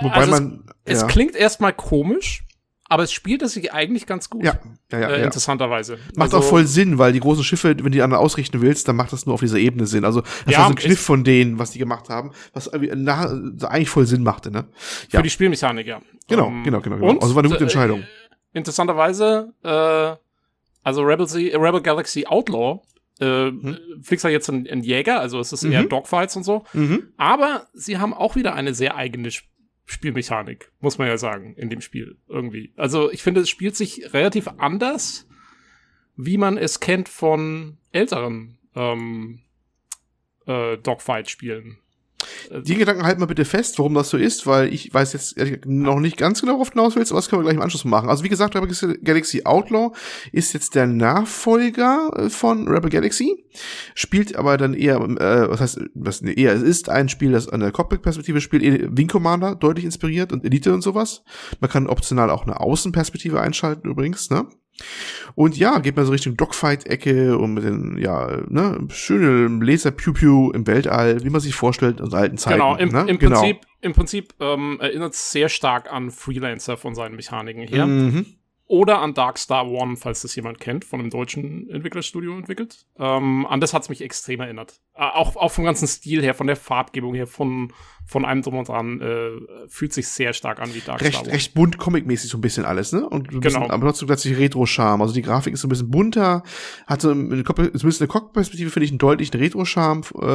Wobei 0.00 0.16
also 0.16 0.30
man. 0.32 0.66
Es, 0.84 1.00
ja. 1.00 1.06
es 1.06 1.12
klingt 1.12 1.34
erstmal 1.34 1.72
komisch, 1.72 2.44
aber 2.88 3.02
es 3.02 3.12
spielt 3.12 3.42
es 3.42 3.52
sich 3.52 3.72
eigentlich 3.72 4.06
ganz 4.06 4.30
gut. 4.30 4.44
Ja, 4.44 4.58
ja, 4.92 5.00
ja. 5.00 5.08
Äh, 5.08 5.24
interessanterweise. 5.24 5.98
Macht 6.14 6.34
also, 6.34 6.38
auch 6.38 6.44
voll 6.44 6.66
Sinn, 6.66 6.98
weil 6.98 7.12
die 7.12 7.20
großen 7.20 7.42
Schiffe, 7.42 7.68
wenn 7.68 7.84
du 7.84 7.90
die 7.90 8.02
anderen 8.02 8.22
ausrichten 8.22 8.60
willst, 8.60 8.86
dann 8.88 8.96
macht 8.96 9.12
das 9.12 9.26
nur 9.26 9.34
auf 9.34 9.40
dieser 9.40 9.58
Ebene 9.58 9.86
Sinn. 9.86 10.04
Also 10.04 10.20
das 10.20 10.30
ja, 10.46 10.58
war 10.58 10.66
so 10.66 10.72
ein 10.72 10.76
Kniff 10.76 11.00
von 11.00 11.24
denen, 11.24 11.58
was 11.58 11.72
die 11.72 11.78
gemacht 11.78 12.08
haben, 12.08 12.32
was 12.52 12.70
na, 12.72 13.26
eigentlich 13.68 13.90
voll 13.90 14.06
Sinn 14.06 14.22
machte, 14.22 14.50
ne? 14.50 14.66
Ja. 15.10 15.18
Für 15.18 15.22
die 15.22 15.30
Spielmechanik, 15.30 15.86
ja. 15.86 16.00
Genau, 16.28 16.46
um, 16.46 16.62
genau, 16.62 16.80
genau, 16.80 16.96
genau. 16.96 17.08
Und, 17.08 17.22
also 17.22 17.34
war 17.34 17.42
eine 17.42 17.50
gute 17.50 17.64
Entscheidung. 17.64 18.00
Äh, 18.00 18.58
interessanterweise, 18.58 19.52
äh, 19.62 20.16
also 20.82 21.02
Rebel, 21.02 21.26
Rebel 21.26 21.82
Galaxy 21.82 22.26
Outlaw 22.26 22.80
äh, 23.18 23.46
hm? 23.46 23.78
fliegst 24.02 24.24
ja 24.24 24.30
jetzt 24.30 24.48
ein, 24.48 24.68
ein, 24.70 24.82
Jäger, 24.82 25.20
also 25.20 25.40
es 25.40 25.52
ist 25.52 25.64
eher 25.64 25.82
mhm. 25.82 25.88
Dogfights 25.88 26.36
und 26.36 26.44
so. 26.44 26.64
Mhm. 26.72 27.08
Aber 27.16 27.66
sie 27.72 27.98
haben 27.98 28.12
auch 28.14 28.36
wieder 28.36 28.54
eine 28.54 28.74
sehr 28.74 28.94
eigene 28.94 29.30
Spielmechanik, 29.86 30.72
muss 30.80 30.98
man 30.98 31.06
ja 31.06 31.16
sagen, 31.16 31.54
in 31.54 31.70
dem 31.70 31.80
Spiel 31.80 32.18
irgendwie. 32.28 32.72
Also 32.76 33.10
ich 33.10 33.22
finde, 33.22 33.40
es 33.40 33.48
spielt 33.48 33.76
sich 33.76 34.12
relativ 34.12 34.48
anders, 34.58 35.28
wie 36.16 36.38
man 36.38 36.58
es 36.58 36.80
kennt 36.80 37.08
von 37.08 37.78
älteren 37.92 38.58
ähm, 38.74 39.42
äh, 40.46 40.76
Dogfight-Spielen. 40.78 41.78
Die 42.50 42.74
Gedanken 42.74 43.04
halten 43.04 43.20
wir 43.20 43.26
bitte 43.26 43.44
fest, 43.44 43.78
warum 43.78 43.94
das 43.94 44.10
so 44.10 44.16
ist, 44.16 44.46
weil 44.46 44.72
ich 44.72 44.92
weiß 44.92 45.12
jetzt 45.12 45.36
noch 45.66 46.00
nicht 46.00 46.16
ganz 46.16 46.40
genau, 46.40 46.54
worauf 46.54 46.70
du 46.70 46.78
hinaus 46.78 46.96
willst, 46.96 47.12
aber 47.12 47.18
das 47.18 47.28
können 47.28 47.40
wir 47.40 47.44
gleich 47.44 47.56
im 47.56 47.62
Anschluss 47.62 47.84
machen. 47.84 48.08
Also 48.08 48.24
wie 48.24 48.28
gesagt, 48.28 48.54
Rebel 48.54 48.68
Galaxy 49.02 49.42
Outlaw 49.44 49.92
ist 50.32 50.52
jetzt 50.52 50.74
der 50.74 50.86
Nachfolger 50.86 52.10
äh, 52.16 52.30
von 52.30 52.68
Rebel 52.68 52.90
Galaxy, 52.90 53.44
spielt 53.94 54.36
aber 54.36 54.56
dann 54.56 54.74
eher, 54.74 54.96
äh, 54.96 55.50
was 55.50 55.60
heißt, 55.60 55.80
was 55.94 56.22
nee, 56.22 56.34
eher, 56.34 56.52
es 56.54 56.62
ist 56.62 56.88
ein 56.88 57.08
Spiel, 57.08 57.32
das 57.32 57.48
an 57.48 57.60
der 57.60 57.72
Cockpit-Perspektive 57.72 58.40
spielt, 58.40 58.96
Wing 58.96 59.08
Commander 59.08 59.54
deutlich 59.54 59.84
inspiriert 59.84 60.32
und 60.32 60.44
Elite 60.44 60.72
und 60.72 60.82
sowas. 60.82 61.22
Man 61.60 61.70
kann 61.70 61.86
optional 61.86 62.30
auch 62.30 62.44
eine 62.44 62.60
Außenperspektive 62.60 63.40
einschalten 63.40 63.88
übrigens, 63.88 64.30
ne? 64.30 64.46
Und 65.34 65.56
ja, 65.56 65.78
geht 65.78 65.96
mal 65.96 66.04
so 66.04 66.12
Richtung 66.12 66.36
Dogfight-Ecke 66.36 67.36
und 67.38 67.54
mit 67.54 67.64
den, 67.64 67.98
ja, 67.98 68.42
ne, 68.48 68.86
schöne 68.88 69.64
Laser-Pew-Pew 69.64 70.52
im 70.52 70.66
Weltall, 70.66 71.22
wie 71.24 71.30
man 71.30 71.40
sich 71.40 71.54
vorstellt 71.54 72.00
aus 72.00 72.14
alten 72.14 72.38
Zeiten. 72.38 72.56
Genau, 72.58 72.76
im, 72.76 72.90
ne? 72.90 73.04
im 73.08 73.18
genau. 73.18 73.40
Prinzip, 73.40 73.60
im 73.80 73.92
Prinzip 73.92 74.34
ähm, 74.40 74.78
erinnert 74.80 75.14
es 75.14 75.30
sehr 75.30 75.48
stark 75.48 75.92
an 75.92 76.10
Freelancer 76.10 76.76
von 76.76 76.94
seinen 76.94 77.16
Mechaniken 77.16 77.62
her. 77.62 77.86
Mhm 77.86 78.26
oder 78.68 79.00
an 79.00 79.14
Darkstar 79.14 79.68
One, 79.68 79.96
falls 79.96 80.22
das 80.22 80.34
jemand 80.34 80.58
kennt, 80.58 80.84
von 80.84 81.00
einem 81.00 81.10
deutschen 81.10 81.70
Entwicklerstudio 81.70 82.36
entwickelt. 82.36 82.86
Ähm, 82.98 83.46
an 83.46 83.60
das 83.60 83.72
hat's 83.72 83.88
mich 83.88 84.02
extrem 84.02 84.40
erinnert. 84.40 84.80
Äh, 84.94 85.04
auch, 85.04 85.36
auch 85.36 85.52
vom 85.52 85.64
ganzen 85.64 85.86
Stil 85.86 86.22
her, 86.22 86.34
von 86.34 86.48
der 86.48 86.56
Farbgebung 86.56 87.14
her, 87.14 87.26
von, 87.26 87.72
von 88.06 88.24
einem 88.24 88.42
drum 88.42 88.54
und 88.58 88.68
dran, 88.68 89.00
äh, 89.00 89.30
fühlt 89.68 89.92
sich 89.92 90.08
sehr 90.08 90.32
stark 90.32 90.60
an 90.60 90.72
wie 90.74 90.80
Darkstar 90.80 91.00
recht, 91.00 91.22
One. 91.24 91.32
Recht 91.32 91.54
bunt, 91.54 91.78
comic-mäßig 91.78 92.30
so 92.30 92.38
ein 92.38 92.40
bisschen 92.40 92.64
alles, 92.64 92.92
ne? 92.92 93.08
Und 93.08 93.32
ein 93.32 93.40
bisschen, 93.40 93.62
genau. 93.62 93.72
aber 93.72 93.86
trotzdem 93.86 94.06
plötzlich 94.06 94.38
Retro-Charme. 94.38 95.02
Also 95.02 95.12
die 95.12 95.22
Grafik 95.22 95.54
ist 95.54 95.60
so 95.60 95.66
ein 95.66 95.70
bisschen 95.70 95.90
bunter, 95.90 96.44
hat 96.86 97.00
so 97.00 97.10
eine, 97.10 97.42
zumindest 97.44 98.00
eine 98.00 98.08
Cockperspektive, 98.08 98.70
finde 98.70 98.84
ich, 98.84 98.92
einen 98.92 98.98
deutlichen 98.98 99.38
Retro-Charme, 99.40 100.02
äh, 100.20 100.26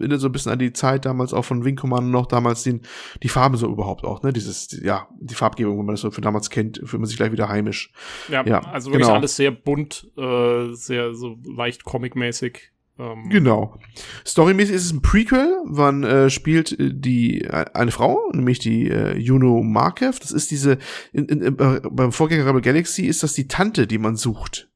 erinnert 0.00 0.20
so 0.20 0.28
ein 0.28 0.32
bisschen 0.32 0.52
an 0.52 0.58
die 0.58 0.72
Zeit 0.72 1.06
damals 1.06 1.32
auch 1.32 1.44
von 1.44 1.64
Wing 1.64 1.76
Commander 1.76 2.10
noch, 2.10 2.26
damals 2.26 2.62
den, 2.62 2.82
die 3.22 3.28
Farben 3.28 3.56
so 3.56 3.68
überhaupt 3.68 4.04
auch, 4.04 4.22
ne? 4.22 4.32
Dieses, 4.32 4.68
ja, 4.82 5.08
die 5.18 5.34
Farbgebung, 5.34 5.78
wenn 5.78 5.86
man 5.86 5.94
das 5.94 6.02
so 6.02 6.10
für 6.10 6.20
damals 6.20 6.50
kennt, 6.50 6.76
fühlt 6.84 7.00
man 7.00 7.06
sich 7.06 7.16
gleich 7.16 7.32
wieder 7.32 7.48
heimisch. 7.48 7.90
Ja, 8.28 8.44
ja 8.44 8.60
also 8.60 8.90
wirklich 8.90 9.06
genau. 9.06 9.16
alles 9.16 9.34
sehr 9.34 9.50
bunt, 9.50 10.06
äh, 10.18 10.74
sehr 10.74 11.14
so 11.14 11.38
leicht 11.44 11.84
comic-mäßig. 11.84 12.72
Ähm. 12.98 13.28
Genau. 13.28 13.78
Storymäßig 14.26 14.74
ist 14.74 14.84
es 14.86 14.92
ein 14.92 15.02
Prequel. 15.02 15.62
Man 15.66 16.02
äh, 16.02 16.30
spielt 16.30 16.78
äh, 16.78 16.92
die 16.92 17.42
äh, 17.42 17.66
eine 17.74 17.90
Frau, 17.90 18.30
nämlich 18.32 18.58
die 18.58 18.88
äh, 18.90 19.16
Juno 19.16 19.62
Markev. 19.62 20.18
Das 20.20 20.32
ist 20.32 20.50
diese 20.50 20.78
in, 21.12 21.26
in, 21.26 21.40
in, 21.40 21.58
äh, 21.58 21.80
beim 21.90 22.12
Vorgänger 22.12 22.46
Rebel 22.46 22.60
Galaxy 22.60 23.06
ist 23.06 23.22
das 23.22 23.34
die 23.34 23.48
Tante, 23.48 23.86
die 23.86 23.98
man 23.98 24.16
sucht. 24.16 24.68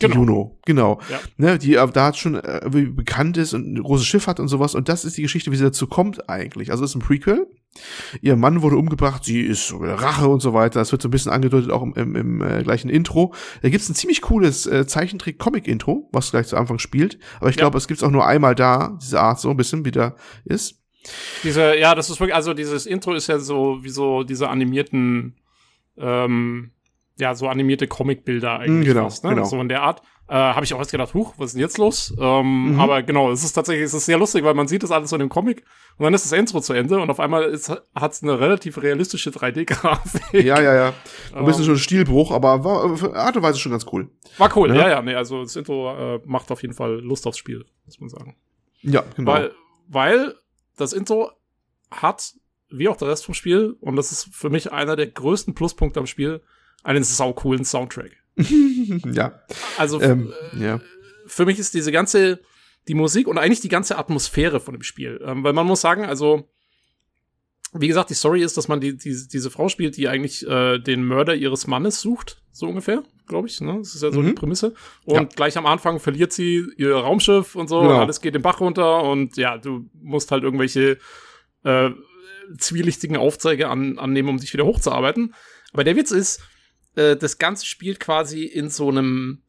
Genau. 0.00 0.14
Juno, 0.14 0.58
genau. 0.64 1.00
Ja. 1.10 1.20
Ne, 1.38 1.58
die 1.58 1.72
da 1.72 2.14
schon 2.14 2.36
äh, 2.36 2.60
bekannt 2.70 3.36
ist 3.36 3.52
und 3.52 3.74
ein 3.74 3.82
großes 3.82 4.06
Schiff 4.06 4.28
hat 4.28 4.38
und 4.38 4.48
sowas. 4.48 4.74
Und 4.74 4.88
das 4.88 5.04
ist 5.04 5.16
die 5.16 5.22
Geschichte, 5.22 5.50
wie 5.50 5.56
sie 5.56 5.64
dazu 5.64 5.88
kommt 5.88 6.28
eigentlich. 6.28 6.70
Also 6.70 6.84
es 6.84 6.90
ist 6.90 6.96
ein 6.96 7.00
Prequel. 7.00 7.48
Ihr 8.22 8.36
Mann 8.36 8.62
wurde 8.62 8.76
umgebracht, 8.76 9.24
sie 9.24 9.40
ist 9.42 9.72
Rache 9.78 10.28
und 10.28 10.40
so 10.40 10.54
weiter. 10.54 10.80
Das 10.80 10.92
wird 10.92 11.02
so 11.02 11.08
ein 11.08 11.10
bisschen 11.10 11.32
angedeutet 11.32 11.70
auch 11.70 11.82
im, 11.82 11.92
im, 11.94 12.16
im 12.16 12.42
äh, 12.42 12.62
gleichen 12.62 12.88
Intro. 12.88 13.34
Da 13.62 13.68
gibt's 13.68 13.88
ein 13.88 13.94
ziemlich 13.94 14.22
cooles 14.22 14.66
äh, 14.66 14.86
Zeichentrick-Comic-Intro, 14.86 16.08
was 16.12 16.30
gleich 16.30 16.48
zu 16.48 16.56
Anfang 16.56 16.78
spielt. 16.78 17.18
Aber 17.40 17.50
ich 17.50 17.56
ja. 17.56 17.60
glaube, 17.60 17.78
es 17.78 17.86
gibt's 17.86 18.02
auch 18.02 18.10
nur 18.10 18.26
einmal 18.26 18.54
da, 18.54 18.98
diese 19.00 19.20
Art 19.20 19.40
so 19.40 19.50
ein 19.50 19.56
bisschen, 19.56 19.84
wie 19.84 19.90
da 19.90 20.16
ist. 20.44 20.82
Diese, 21.44 21.76
ja, 21.78 21.94
das 21.94 22.10
ist 22.10 22.20
wirklich, 22.20 22.34
also 22.34 22.54
dieses 22.54 22.86
Intro 22.86 23.14
ist 23.14 23.28
ja 23.28 23.38
so 23.38 23.78
wie 23.82 23.88
so 23.88 24.24
diese 24.24 24.48
animierten 24.48 25.36
ähm, 25.96 26.72
ja, 27.18 27.34
so 27.34 27.48
animierte 27.48 27.88
Comicbilder 27.88 28.60
eigentlich 28.60 28.88
genau, 28.88 29.04
fast, 29.04 29.24
ne? 29.24 29.30
genau. 29.30 29.44
So 29.44 29.60
in 29.60 29.68
der 29.68 29.82
Art. 29.82 30.02
Äh, 30.28 30.34
Habe 30.34 30.64
ich 30.64 30.74
auch 30.74 30.78
erst 30.78 30.90
gedacht, 30.90 31.14
huch, 31.14 31.34
was 31.38 31.46
ist 31.46 31.52
denn 31.54 31.62
jetzt 31.62 31.78
los? 31.78 32.14
Ähm, 32.20 32.74
mhm. 32.74 32.80
Aber 32.80 33.02
genau, 33.02 33.32
es 33.32 33.42
ist 33.42 33.54
tatsächlich, 33.54 33.86
es 33.86 33.94
ist 33.94 34.04
sehr 34.04 34.18
lustig, 34.18 34.44
weil 34.44 34.54
man 34.54 34.68
sieht 34.68 34.82
das 34.82 34.90
alles 34.90 35.10
so 35.10 35.16
in 35.16 35.20
dem 35.20 35.30
Comic 35.30 35.64
und 35.96 36.04
dann 36.04 36.12
ist 36.12 36.24
das 36.24 36.38
Intro 36.38 36.60
zu 36.60 36.74
Ende 36.74 37.00
und 37.00 37.08
auf 37.08 37.18
einmal 37.18 37.58
hat 37.94 38.12
es 38.12 38.22
eine 38.22 38.38
relativ 38.38 38.80
realistische 38.80 39.30
3D-Grafik. 39.30 40.44
Ja, 40.44 40.60
ja, 40.60 40.74
ja. 40.74 40.94
Ein 41.34 41.44
bisschen 41.46 41.62
ähm. 41.62 41.66
schon 41.66 41.74
ein 41.74 41.78
Stilbruch, 41.78 42.30
aber 42.30 42.62
war 42.62 42.84
auf 42.84 43.02
Art 43.14 43.36
und 43.36 43.42
Weise 43.42 43.58
schon 43.58 43.72
ganz 43.72 43.86
cool. 43.90 44.10
War 44.36 44.54
cool, 44.56 44.68
ja, 44.68 44.82
ja, 44.82 44.88
ja 44.90 45.02
nee, 45.02 45.14
also 45.14 45.42
das 45.42 45.56
Intro 45.56 46.16
äh, 46.16 46.20
macht 46.26 46.50
auf 46.52 46.62
jeden 46.62 46.74
Fall 46.74 47.00
Lust 47.00 47.26
aufs 47.26 47.38
Spiel, 47.38 47.64
muss 47.86 47.98
man 47.98 48.10
sagen. 48.10 48.36
Ja, 48.82 49.02
genau. 49.16 49.32
Weil, 49.32 49.52
weil 49.88 50.34
das 50.76 50.92
Intro 50.92 51.32
hat, 51.90 52.34
wie 52.70 52.88
auch 52.88 52.96
der 52.96 53.08
Rest 53.08 53.24
vom 53.24 53.34
Spiel, 53.34 53.76
und 53.80 53.96
das 53.96 54.12
ist 54.12 54.28
für 54.30 54.50
mich 54.50 54.72
einer 54.72 54.94
der 54.94 55.06
größten 55.06 55.54
Pluspunkte 55.54 56.00
am 56.00 56.06
Spiel, 56.06 56.42
einen 56.82 57.04
saucoolen 57.04 57.64
Soundtrack. 57.64 58.12
ja. 59.12 59.40
Also 59.76 60.00
ähm, 60.00 60.32
äh, 60.54 60.64
ja. 60.64 60.80
für 61.26 61.44
mich 61.44 61.58
ist 61.58 61.74
diese 61.74 61.92
ganze, 61.92 62.40
die 62.86 62.94
Musik 62.94 63.26
und 63.26 63.38
eigentlich 63.38 63.60
die 63.60 63.68
ganze 63.68 63.98
Atmosphäre 63.98 64.60
von 64.60 64.74
dem 64.74 64.82
Spiel. 64.82 65.20
Ähm, 65.24 65.42
weil 65.44 65.52
man 65.52 65.66
muss 65.66 65.80
sagen, 65.80 66.04
also, 66.04 66.48
wie 67.72 67.88
gesagt, 67.88 68.10
die 68.10 68.14
Story 68.14 68.42
ist, 68.42 68.56
dass 68.56 68.68
man 68.68 68.80
die, 68.80 68.96
die 68.96 69.16
diese 69.30 69.50
Frau 69.50 69.68
spielt, 69.68 69.96
die 69.96 70.08
eigentlich 70.08 70.46
äh, 70.46 70.78
den 70.78 71.04
Mörder 71.04 71.34
ihres 71.34 71.66
Mannes 71.66 72.00
sucht, 72.00 72.40
so 72.52 72.66
ungefähr, 72.66 73.02
glaube 73.26 73.48
ich. 73.48 73.60
Ne? 73.60 73.76
Das 73.78 73.94
ist 73.94 74.02
ja 74.02 74.10
so 74.10 74.22
mhm. 74.22 74.28
die 74.28 74.32
Prämisse. 74.32 74.74
Und 75.04 75.14
ja. 75.14 75.24
gleich 75.24 75.58
am 75.58 75.66
Anfang 75.66 75.98
verliert 75.98 76.32
sie 76.32 76.64
ihr 76.76 76.94
Raumschiff 76.94 77.56
und 77.56 77.68
so, 77.68 77.80
genau. 77.80 77.94
und 77.94 78.00
alles 78.00 78.20
geht 78.20 78.34
den 78.34 78.42
Bach 78.42 78.60
runter 78.60 79.02
und 79.02 79.36
ja, 79.36 79.58
du 79.58 79.90
musst 80.00 80.30
halt 80.30 80.44
irgendwelche 80.44 80.98
äh, 81.64 81.90
zwielichtigen 82.56 83.16
Aufträge 83.16 83.68
an, 83.68 83.98
annehmen, 83.98 84.28
um 84.30 84.38
dich 84.38 84.52
wieder 84.52 84.64
hochzuarbeiten. 84.64 85.34
Aber 85.72 85.84
der 85.84 85.96
Witz 85.96 86.10
ist, 86.10 86.40
äh, 86.98 87.16
das 87.16 87.38
Ganze 87.38 87.64
spielt 87.66 88.00
quasi 88.00 88.44
in 88.44 88.68
so 88.70 88.88
einem 88.88 89.42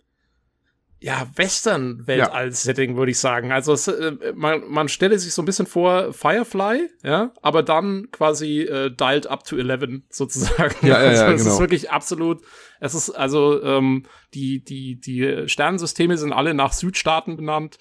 ja, 1.02 1.30
Western-Weltall-Setting, 1.34 2.92
ja. 2.92 2.98
würde 2.98 3.12
ich 3.12 3.20
sagen. 3.20 3.54
Also 3.54 3.72
es, 3.72 3.88
äh, 3.88 4.34
man, 4.36 4.68
man 4.68 4.90
stelle 4.90 5.18
sich 5.18 5.34
so 5.34 5.42
ein 5.42 5.46
bisschen 5.46 5.66
vor 5.66 6.12
Firefly, 6.12 6.90
ja, 7.04 7.32
aber 7.42 7.64
dann 7.64 8.10
quasi 8.12 8.62
äh, 8.62 8.92
dialed 8.92 9.28
up 9.28 9.46
to 9.46 9.58
11 9.58 10.02
sozusagen. 10.10 10.76
Ja, 10.86 10.88
ja, 10.88 10.96
also, 10.96 11.24
ja, 11.24 11.32
es 11.32 11.42
genau. 11.44 11.54
ist 11.54 11.60
wirklich 11.60 11.92
absolut, 11.92 12.42
es 12.82 12.94
ist 12.96 13.12
also 13.12 13.64
ähm, 13.64 14.06
die, 14.34 14.64
die, 14.64 15.00
die 15.00 15.48
Sternensysteme 15.48 16.18
sind 16.18 16.34
alle 16.34 16.54
nach 16.54 16.74
Südstaaten 16.74 17.38
benannt. 17.38 17.78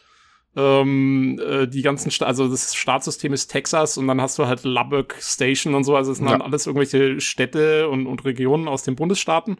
Ähm, 0.56 1.40
äh, 1.44 1.66
die 1.68 1.82
ganzen, 1.82 2.10
Sta 2.10 2.26
also 2.26 2.48
das 2.48 2.74
Startsystem 2.74 3.32
ist 3.32 3.48
Texas 3.48 3.98
und 3.98 4.08
dann 4.08 4.20
hast 4.20 4.38
du 4.38 4.46
halt 4.46 4.64
Lubbock 4.64 5.14
Station 5.20 5.74
und 5.74 5.84
so, 5.84 5.94
also 5.94 6.10
es 6.10 6.18
sind 6.18 6.26
ja. 6.26 6.32
dann 6.32 6.42
alles 6.42 6.66
irgendwelche 6.66 7.20
Städte 7.20 7.88
und, 7.88 8.06
und 8.06 8.24
Regionen 8.24 8.66
aus 8.66 8.82
den 8.82 8.96
Bundesstaaten. 8.96 9.58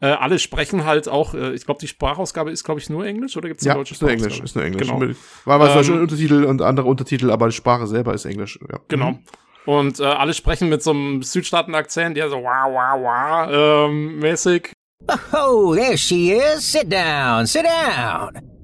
Äh, 0.00 0.08
alle 0.08 0.38
sprechen 0.38 0.84
halt 0.84 1.08
auch, 1.08 1.34
äh, 1.34 1.54
ich 1.54 1.64
glaube, 1.64 1.80
die 1.80 1.88
Sprachausgabe 1.88 2.52
ist, 2.52 2.62
glaube 2.62 2.78
ich, 2.78 2.88
nur 2.88 3.04
Englisch 3.04 3.36
oder 3.36 3.48
gibt 3.48 3.60
es 3.60 3.66
ja, 3.66 3.74
deutsche 3.74 3.94
ist 3.94 4.02
nur 4.02 4.10
Englisch, 4.10 4.38
ist 4.38 4.54
nur 4.54 4.64
Englisch. 4.64 4.88
Genau. 4.88 5.12
War 5.44 5.58
mal 5.58 5.84
ähm, 5.84 6.00
Untertitel 6.02 6.44
und 6.44 6.62
andere 6.62 6.86
Untertitel, 6.86 7.30
aber 7.30 7.48
die 7.48 7.54
Sprache 7.54 7.88
selber 7.88 8.14
ist 8.14 8.24
Englisch. 8.24 8.60
Ja. 8.70 8.78
Genau. 8.86 9.12
Mhm. 9.12 9.18
Und 9.66 9.98
äh, 9.98 10.04
alle 10.04 10.34
sprechen 10.34 10.68
mit 10.68 10.82
so 10.82 10.92
einem 10.92 11.22
Südstaaten-Akzent, 11.22 12.16
der 12.16 12.30
so 12.30 12.36
wow, 12.36 12.70
wow, 12.70 13.02
wow 13.02 13.88
ähm, 13.90 14.18
mäßig. 14.20 14.72
Oh, 15.32 15.74
there 15.74 15.98
she 15.98 16.32
is. 16.32 16.72
Sit 16.72 16.92
down, 16.92 17.46
sit 17.46 17.64
down. 17.64 18.57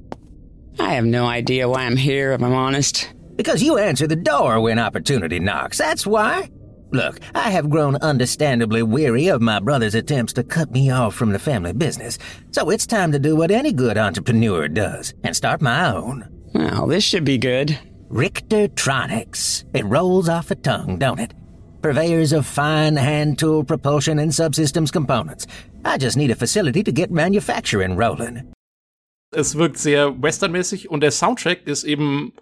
I 0.79 0.95
have 0.95 1.05
no 1.05 1.27
idea 1.27 1.69
why 1.69 1.83
I'm 1.83 1.97
here, 1.97 2.33
if 2.33 2.43
I'm 2.43 2.53
honest. 2.53 3.13
Because 3.37 3.63
you 3.63 3.79
answer 3.79 4.07
the 4.07 4.17
door 4.17 4.61
when 4.61 4.79
opportunity 4.79 5.39
knocks, 5.41 5.79
that's 5.79 6.07
why. 6.07 6.51
Look, 6.91 7.19
I 7.35 7.51
have 7.51 7.71
grown 7.71 7.97
understandably 7.97 8.83
weary 8.83 9.27
of 9.29 9.43
my 9.43 9.59
brother's 9.59 9.97
attempts 9.97 10.33
to 10.35 10.45
cut 10.45 10.71
me 10.71 10.91
off 10.91 11.15
from 11.15 11.33
the 11.33 11.39
family 11.41 11.73
business, 11.73 12.19
so 12.53 12.71
it's 12.71 12.87
time 12.87 13.11
to 13.13 13.19
do 13.19 13.35
what 13.35 13.51
any 13.51 13.73
good 13.73 13.99
entrepreneur 13.99 14.69
does 14.69 15.13
and 15.25 15.35
start 15.35 15.61
my 15.61 15.93
own. 15.93 16.29
Well, 16.55 16.87
this 16.87 17.03
should 17.03 17.25
be 17.25 17.39
good. 17.39 17.77
Richtertronics. 18.11 19.65
It 19.75 19.85
rolls 19.87 20.29
off 20.29 20.47
the 20.49 20.55
tongue, 20.55 20.99
don't 20.99 21.19
it? 21.19 21.35
Purveyors 21.83 22.33
of 22.33 22.47
fine 22.47 22.95
hand 22.95 23.41
tool 23.41 23.65
propulsion 23.65 24.21
and 24.21 24.31
subsystems 24.31 24.93
components. 24.93 25.49
I 25.85 25.99
just 25.99 26.17
need 26.17 26.31
a 26.31 26.37
facility 26.37 26.85
to 26.85 26.93
get 26.93 27.11
manufacturing 27.11 27.97
rolling. 27.97 28.54
Es 29.35 29.57
wirkt 29.57 29.79
sehr 29.79 30.23
westernmäßig 30.23 30.91
und 30.91 31.01
der 31.01 31.11
Soundtrack 31.11 31.67
ist 31.67 31.85
eben 31.85 32.33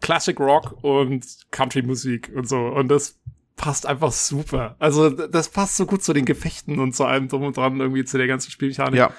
Classic 0.00 0.38
Rock 0.38 0.82
und 0.82 1.26
Country 1.50 1.82
Musik 1.82 2.30
und 2.34 2.48
so 2.48 2.58
und 2.58 2.88
das 2.88 3.18
passt 3.56 3.86
einfach 3.86 4.12
super. 4.12 4.76
Also 4.78 5.10
das 5.10 5.50
passt 5.50 5.76
so 5.76 5.84
gut 5.84 6.02
zu 6.02 6.12
den 6.12 6.24
Gefechten 6.24 6.78
und 6.78 6.94
zu 6.94 7.04
allem 7.04 7.28
drum 7.28 7.42
und 7.42 7.56
dran 7.56 7.78
irgendwie 7.80 8.04
zu 8.04 8.16
der 8.16 8.26
ganzen 8.26 8.50
Spielmechanik. 8.50 8.98
Ja. 8.98 9.12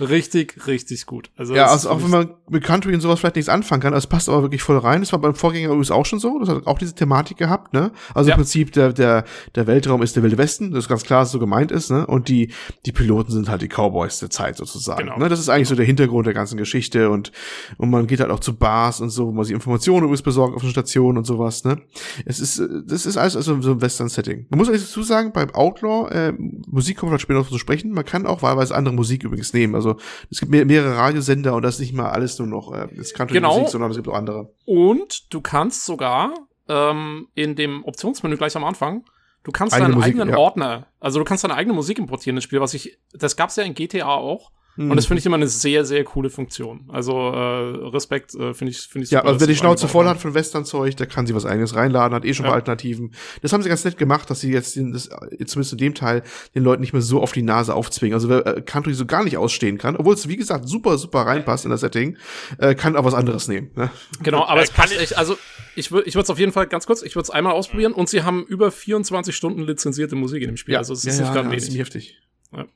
Richtig, 0.00 0.66
richtig 0.66 1.06
gut. 1.06 1.30
Also 1.36 1.54
ja, 1.54 1.66
also 1.66 1.90
auch 1.90 2.02
wenn 2.02 2.10
man 2.10 2.34
mit 2.48 2.64
Country 2.64 2.94
und 2.94 3.00
sowas 3.00 3.20
vielleicht 3.20 3.36
nichts 3.36 3.48
anfangen 3.48 3.80
kann, 3.80 3.94
also 3.94 4.04
es 4.04 4.08
passt 4.08 4.28
aber 4.28 4.42
wirklich 4.42 4.62
voll 4.62 4.78
rein. 4.78 5.00
Das 5.00 5.12
war 5.12 5.20
beim 5.20 5.34
Vorgänger 5.34 5.68
übrigens 5.68 5.92
auch 5.92 6.04
schon 6.04 6.18
so. 6.18 6.38
Das 6.40 6.48
hat 6.48 6.66
auch 6.66 6.78
diese 6.78 6.94
Thematik 6.94 7.36
gehabt, 7.36 7.72
ne? 7.72 7.92
Also 8.12 8.28
ja. 8.28 8.34
im 8.34 8.40
Prinzip 8.40 8.72
der, 8.72 8.92
der, 8.92 9.24
der 9.54 9.66
Weltraum 9.66 10.02
ist 10.02 10.16
der 10.16 10.22
Wilde 10.24 10.36
Westen, 10.36 10.72
das 10.72 10.84
ist 10.84 10.88
ganz 10.88 11.04
klar, 11.04 11.20
dass 11.20 11.28
es 11.28 11.32
so 11.32 11.38
gemeint 11.38 11.70
ist, 11.70 11.90
ne? 11.90 12.06
Und 12.06 12.28
die, 12.28 12.52
die 12.86 12.92
Piloten 12.92 13.30
sind 13.30 13.48
halt 13.48 13.62
die 13.62 13.68
Cowboys 13.68 14.18
der 14.18 14.30
Zeit 14.30 14.56
sozusagen. 14.56 15.04
Genau. 15.04 15.18
Ne? 15.18 15.28
Das 15.28 15.38
ist 15.38 15.48
eigentlich 15.48 15.68
so 15.68 15.76
der 15.76 15.86
Hintergrund 15.86 16.26
der 16.26 16.34
ganzen 16.34 16.56
Geschichte 16.56 17.10
und, 17.10 17.30
und 17.76 17.90
man 17.90 18.06
geht 18.06 18.20
halt 18.20 18.30
auch 18.30 18.40
zu 18.40 18.56
Bars 18.56 19.00
und 19.00 19.10
so, 19.10 19.28
wo 19.28 19.32
man 19.32 19.44
sich 19.44 19.54
Informationen 19.54 20.04
übrigens 20.04 20.22
besorgt 20.22 20.56
auf 20.56 20.62
den 20.62 20.70
Stationen 20.70 21.18
und 21.18 21.24
sowas, 21.24 21.64
ne? 21.64 21.80
Es 22.24 22.40
ist, 22.40 22.60
das 22.86 23.06
ist 23.06 23.16
alles 23.16 23.36
also 23.36 23.60
so 23.62 23.72
ein 23.72 23.80
Western-Setting. 23.80 24.46
Man 24.50 24.58
muss 24.58 24.68
eigentlich 24.68 24.82
dazu 24.82 25.02
sagen, 25.04 25.32
beim 25.32 25.50
Outlaw, 25.50 26.08
äh, 26.10 26.32
Musik 26.66 26.96
kommt 26.98 27.12
halt 27.12 27.20
später 27.20 27.38
noch 27.38 27.48
zu 27.48 27.58
sprechen, 27.58 27.92
man 27.92 28.04
kann 28.04 28.26
auch 28.26 28.42
wahlweise 28.42 28.74
andere 28.74 28.94
Musik 28.94 29.22
übrigens 29.22 29.52
nehmen. 29.52 29.74
Also 29.74 29.83
es 30.30 30.40
gibt 30.40 30.50
mehr, 30.50 30.64
mehrere 30.64 30.96
Radiosender 30.96 31.54
und 31.54 31.62
das 31.62 31.74
ist 31.74 31.80
nicht 31.80 31.94
mal 31.94 32.10
alles 32.10 32.38
nur 32.38 32.48
noch 32.48 32.72
äh, 32.72 32.88
das 32.96 33.14
Country 33.14 33.34
genau. 33.34 33.54
Musik, 33.54 33.68
sondern 33.68 33.90
es 33.90 33.96
gibt 33.96 34.08
auch 34.08 34.14
andere. 34.14 34.52
Und 34.64 35.32
du 35.32 35.40
kannst 35.40 35.84
sogar 35.84 36.32
ähm, 36.68 37.28
in 37.34 37.54
dem 37.56 37.84
Optionsmenü 37.84 38.36
gleich 38.36 38.56
am 38.56 38.64
Anfang 38.64 39.04
Du 39.44 39.52
kannst 39.52 39.74
eigene 39.74 39.90
deinen 39.90 39.98
Musik, 39.98 40.14
eigenen 40.14 40.28
ja. 40.30 40.38
Ordner, 40.38 40.86
also 41.00 41.18
du 41.18 41.24
kannst 41.24 41.44
deine 41.44 41.54
eigene 41.54 41.74
Musik 41.74 41.98
importieren 41.98 42.36
ins 42.36 42.44
Spiel, 42.44 42.60
was 42.60 42.72
ich, 42.72 42.98
das 43.12 43.36
gab's 43.36 43.56
ja 43.56 43.62
in 43.62 43.74
GTA 43.74 44.06
auch. 44.06 44.50
Mhm. 44.76 44.90
Und 44.90 44.96
das 44.96 45.06
finde 45.06 45.20
ich 45.20 45.26
immer 45.26 45.36
eine 45.36 45.46
sehr, 45.46 45.84
sehr 45.84 46.02
coole 46.04 46.30
Funktion. 46.30 46.84
Also 46.88 47.12
äh, 47.12 47.88
Respekt 47.88 48.34
äh, 48.34 48.54
finde 48.54 48.72
ich, 48.72 48.80
finde 48.80 49.04
ich 49.04 49.10
super. 49.10 49.22
Ja, 49.22 49.28
also 49.28 49.40
wer 49.40 49.46
die 49.46 49.56
Schnauze 49.56 49.86
voll 49.86 50.06
hat 50.06 50.18
von 50.18 50.34
Western-Zeug, 50.34 50.96
der 50.96 51.06
kann 51.06 51.26
sich 51.26 51.36
was 51.36 51.46
eigenes 51.46 51.74
reinladen, 51.74 52.14
hat 52.14 52.24
eh 52.24 52.34
schon 52.34 52.46
ja. 52.46 52.52
Alternativen. 52.52 53.14
Das 53.42 53.52
haben 53.52 53.62
sie 53.62 53.68
ganz 53.68 53.84
nett 53.84 53.98
gemacht, 53.98 54.28
dass 54.30 54.40
sie 54.40 54.52
jetzt 54.52 54.74
den, 54.76 54.92
das, 54.92 55.08
zumindest 55.46 55.72
in 55.72 55.78
dem 55.78 55.94
Teil 55.94 56.22
den 56.54 56.64
Leuten 56.64 56.80
nicht 56.80 56.92
mehr 56.92 57.02
so 57.02 57.20
auf 57.20 57.32
die 57.32 57.42
Nase 57.42 57.74
aufzwingen. 57.74 58.14
Also 58.14 58.28
wer 58.28 58.46
äh, 58.46 58.62
Country 58.62 58.94
so 58.94 59.06
gar 59.06 59.22
nicht 59.22 59.36
ausstehen 59.36 59.78
kann, 59.78 59.96
obwohl 59.96 60.14
es 60.14 60.28
wie 60.28 60.36
gesagt 60.36 60.68
super, 60.68 60.98
super 60.98 61.20
reinpasst 61.20 61.64
in 61.64 61.70
das 61.70 61.80
Setting, 61.80 62.16
äh, 62.58 62.74
kann 62.74 62.96
auch 62.96 63.04
was 63.04 63.14
anderes 63.14 63.46
nehmen. 63.46 63.70
Ne? 63.76 63.90
Genau, 64.22 64.44
aber 64.44 64.62
es 64.62 64.70
passt 64.70 64.98
echt. 64.98 65.16
Also 65.16 65.36
ich 65.76 65.92
würde, 65.92 66.08
ich 66.08 66.14
würde 66.14 66.24
es 66.24 66.30
auf 66.30 66.38
jeden 66.38 66.52
Fall 66.52 66.66
ganz 66.66 66.86
kurz, 66.86 67.02
ich 67.02 67.14
würde 67.14 67.24
es 67.24 67.30
einmal 67.30 67.52
ausprobieren 67.52 67.92
und 67.92 68.08
sie 68.08 68.22
haben 68.22 68.44
über 68.44 68.70
24 68.70 69.34
Stunden 69.34 69.62
lizenzierte 69.62 70.16
Musik 70.16 70.42
in 70.42 70.48
dem 70.48 70.56
Spiel. 70.56 70.74
Ja. 70.74 70.78
Also 70.78 70.94
es 70.94 71.04
ist 71.04 71.18
ja, 71.18 71.24
nicht 71.24 71.34
ja, 71.34 71.42
gerade 71.42 71.54
ja, 71.54 71.62
wenig. 71.62 71.78
heftig. 71.78 72.18
Ja. 72.52 72.66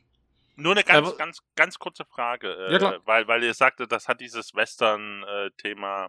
Nur 0.60 0.72
eine 0.72 0.82
ganz, 0.82 1.16
ganz, 1.16 1.38
ganz 1.54 1.78
kurze 1.78 2.04
Frage, 2.04 2.52
äh, 2.52 2.72
ja, 2.72 2.98
weil, 3.04 3.28
weil 3.28 3.44
ihr 3.44 3.54
sagte, 3.54 3.86
das 3.86 4.08
hat 4.08 4.20
dieses 4.20 4.54
Western-Thema 4.54 6.06
äh, 6.06 6.08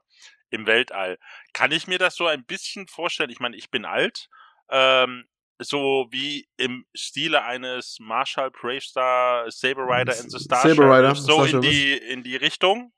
im 0.49 0.65
Weltall. 0.65 1.19
Kann 1.53 1.71
ich 1.71 1.85
mir 1.85 1.99
das 1.99 2.15
so 2.15 2.26
ein 2.26 2.43
bisschen 2.45 2.88
vorstellen? 2.88 3.30
Ich 3.30 3.39
meine, 3.39 3.55
ich 3.55 3.69
bin 3.69 3.85
alt, 3.85 4.27
ähm, 4.71 5.26
so 5.59 6.07
wie 6.09 6.47
im 6.57 6.85
Stile 6.95 7.43
eines 7.43 7.97
Marshall 7.99 8.49
Bravestar 8.49 9.51
Saber 9.51 9.84
Rider 9.84 10.19
in 10.19 10.31
the 10.31 10.39
Star 10.39 10.67
Saber 10.67 10.97
Rider, 10.97 11.13
so 11.13 11.43
in 11.43 11.61
die, 11.61 11.93
in 11.93 12.23
die 12.23 12.35
Richtung? 12.35 12.91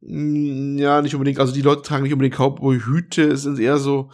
Mm, 0.00 0.78
ja, 0.78 1.02
nicht 1.02 1.14
unbedingt. 1.14 1.40
Also 1.40 1.52
die 1.52 1.62
Leute 1.62 1.82
tragen 1.82 2.04
nicht 2.04 2.12
unbedingt 2.12 2.36
Cowboy-Hüte, 2.36 3.24
es 3.24 3.42
sind 3.42 3.58
eher 3.58 3.78
so 3.78 4.12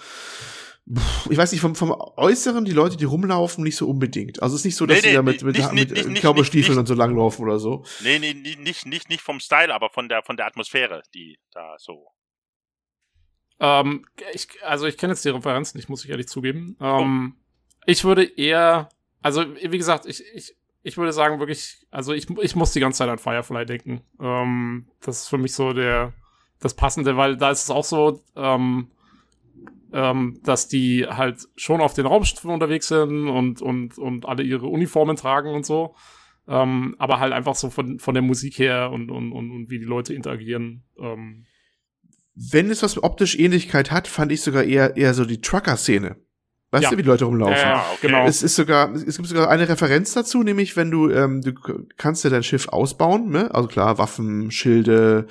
ich 1.31 1.37
weiß 1.37 1.53
nicht, 1.53 1.61
vom, 1.61 1.77
vom 1.77 1.93
Äußeren, 1.93 2.65
die 2.65 2.73
Leute, 2.73 2.97
die 2.97 3.05
rumlaufen, 3.05 3.63
nicht 3.63 3.77
so 3.77 3.89
unbedingt. 3.89 4.43
Also 4.43 4.55
es 4.55 4.63
ist 4.63 4.65
nicht 4.65 4.77
so, 4.77 4.87
dass 4.87 4.97
nee, 4.97 5.03
nee, 5.03 5.11
die 5.11 5.17
da 5.17 5.23
mit, 5.23 5.43
mit, 5.43 5.57
nicht, 5.57 5.73
mit, 5.73 6.07
mit 6.09 6.21
Körperstiefeln 6.21 6.79
und 6.79 6.87
so 6.87 6.95
langlaufen 6.95 7.45
oder 7.45 7.59
so. 7.59 7.85
Nee, 8.03 8.19
nee, 8.19 8.35
nicht, 8.35 8.87
nicht, 8.87 9.09
nicht 9.09 9.21
vom 9.21 9.39
Style, 9.39 9.73
aber 9.73 9.91
von 9.91 10.09
der, 10.09 10.23
von 10.23 10.37
der 10.37 10.47
Atmosphäre, 10.47 11.03
die 11.15 11.39
da 11.53 11.77
so. 11.79 12.09
Ähm, 13.61 14.05
ich, 14.33 14.49
also 14.65 14.87
ich 14.87 14.97
kenne 14.97 15.13
jetzt 15.13 15.25
die 15.25 15.29
Referenzen 15.29 15.79
nicht, 15.79 15.89
muss 15.89 16.05
ich 16.05 16.11
ehrlich 16.11 16.29
zugeben. 16.29 16.77
Ähm, 16.81 17.37
oh. 17.37 17.81
Ich 17.87 18.05
würde 18.05 18.25
eher, 18.25 18.89
also 19.23 19.45
wie 19.47 19.79
gesagt, 19.79 20.07
ich, 20.07 20.25
ich, 20.35 20.57
ich 20.83 20.97
würde 20.97 21.13
sagen 21.13 21.39
wirklich, 21.39 21.87
also 21.91 22.13
ich, 22.13 22.29
ich 22.41 22.57
muss 22.57 22.73
die 22.73 22.81
ganze 22.81 22.99
Zeit 22.99 23.09
an 23.09 23.19
Firefly 23.19 23.65
denken. 23.65 24.01
Ähm, 24.21 24.89
das 25.03 25.23
ist 25.23 25.29
für 25.29 25.39
mich 25.39 25.55
so 25.55 25.73
der, 25.73 26.15
das 26.59 26.75
Passende, 26.75 27.17
weil 27.17 27.37
da 27.37 27.51
ist 27.51 27.65
es 27.65 27.71
auch 27.71 27.85
so, 27.85 28.25
ähm, 28.35 28.91
ähm, 29.93 30.41
dass 30.43 30.69
die 30.69 31.07
halt 31.07 31.49
schon 31.57 31.81
auf 31.81 31.95
den 31.95 32.07
Raumschiffen 32.07 32.51
unterwegs 32.51 32.89
sind 32.89 33.29
und, 33.29 33.63
und, 33.63 33.99
und 33.99 34.27
alle 34.27 34.43
ihre 34.43 34.67
Uniformen 34.67 35.17
tragen 35.17 35.53
und 35.53 35.67
so. 35.67 35.95
Ähm, 36.49 36.97
aber 36.99 37.21
halt 37.21 37.33
einfach 37.33 37.55
so 37.55 37.71
von, 37.71 37.99
von 37.99 38.15
der 38.15 38.23
Musik 38.23 38.59
her 38.59 38.91
und, 38.91 39.11
und, 39.11 39.33
und, 39.33 39.51
und 39.51 39.71
wie 39.71 39.79
die 39.79 39.85
Leute 39.85 40.15
interagieren. 40.15 40.85
Ähm. 40.99 41.47
Wenn 42.35 42.71
es 42.71 42.83
was 42.83 43.03
optisch 43.03 43.39
Ähnlichkeit 43.39 43.91
hat, 43.91 44.09
fand 44.09 44.33
ich 44.33 44.43
sogar 44.43 44.65
eher, 44.65 44.97
eher 44.97 45.15
so 45.15 45.25
die 45.25 45.41
Trucker-Szene. 45.41 46.17
Weißt 46.73 46.85
ja. 46.85 46.91
du, 46.91 46.99
wie 46.99 47.03
die 47.03 47.09
Leute 47.09 47.25
rumlaufen? 47.25 47.57
Ja, 47.57 47.85
okay. 47.93 48.07
genau. 48.07 48.27
Es 48.27 48.45
ist 48.45 48.55
sogar, 48.55 48.95
es 48.95 49.17
gibt 49.17 49.29
sogar 49.29 49.49
eine 49.49 49.69
Referenz 49.69 50.13
dazu, 50.13 50.45
nämlich 50.45 50.77
wenn 50.77 50.93
du, 50.93 51.11
ähm, 51.11 51.41
du 51.43 51.53
kannst 51.97 52.23
ja 52.23 52.31
dein 52.31 52.45
Schiff 52.45 52.69
ausbauen, 52.69 53.31
ne? 53.31 53.53
Also 53.53 53.67
klar, 53.67 53.99
Waffen, 53.99 54.53
Schilde, 54.53 55.27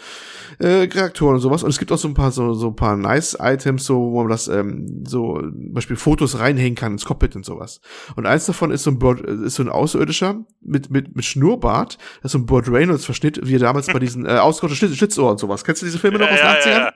äh, 0.60 0.68
Reaktoren 0.68 1.36
und 1.36 1.42
sowas. 1.42 1.64
Und 1.64 1.70
es 1.70 1.80
gibt 1.80 1.94
auch 1.94 1.98
so 1.98 2.10
ein 2.10 2.14
paar 2.14 2.32
so, 2.32 2.54
so 2.56 2.68
ein 2.68 2.76
paar 2.76 2.98
Nice-Items, 2.98 3.86
so, 3.86 4.12
wo 4.12 4.20
man 4.20 4.30
das, 4.30 4.50
ähm, 4.50 5.06
so, 5.08 5.40
zum 5.40 5.74
Beispiel 5.74 5.96
Fotos 5.96 6.40
reinhängen 6.40 6.76
kann 6.76 6.92
ins 6.92 7.06
Cockpit 7.06 7.38
und 7.38 7.46
sowas. 7.46 7.80
Und 8.18 8.26
eins 8.26 8.46
davon 8.46 8.72
ist 8.72 8.84
so 8.84 8.92
ein 8.92 9.00
Bird, 9.00 9.22
ist 9.22 9.56
so 9.56 9.64
ein 9.64 9.70
Außerirdischer 9.70 10.44
mit, 10.60 10.92
mit, 10.92 11.16
mit 11.16 11.24
Schnurrbart, 11.24 11.98
das 12.22 12.26
ist 12.26 12.32
so 12.34 12.40
ein 12.40 12.48
Bird 12.48 12.70
Reynolds-Verschnitt, 12.70 13.40
wie 13.44 13.56
er 13.56 13.60
damals 13.60 13.88
bei 13.88 14.00
diesen, 14.00 14.26
äh, 14.26 14.32
ausgerotteten 14.32 14.94
Schlitzohr 14.94 15.32
und 15.32 15.40
sowas. 15.40 15.64
Kennst 15.64 15.84
du 15.84 15.86
diese 15.86 16.00
Filme 16.00 16.20
noch 16.20 16.30
aus 16.30 16.38
den 16.38 16.74
80ern? 16.74 16.92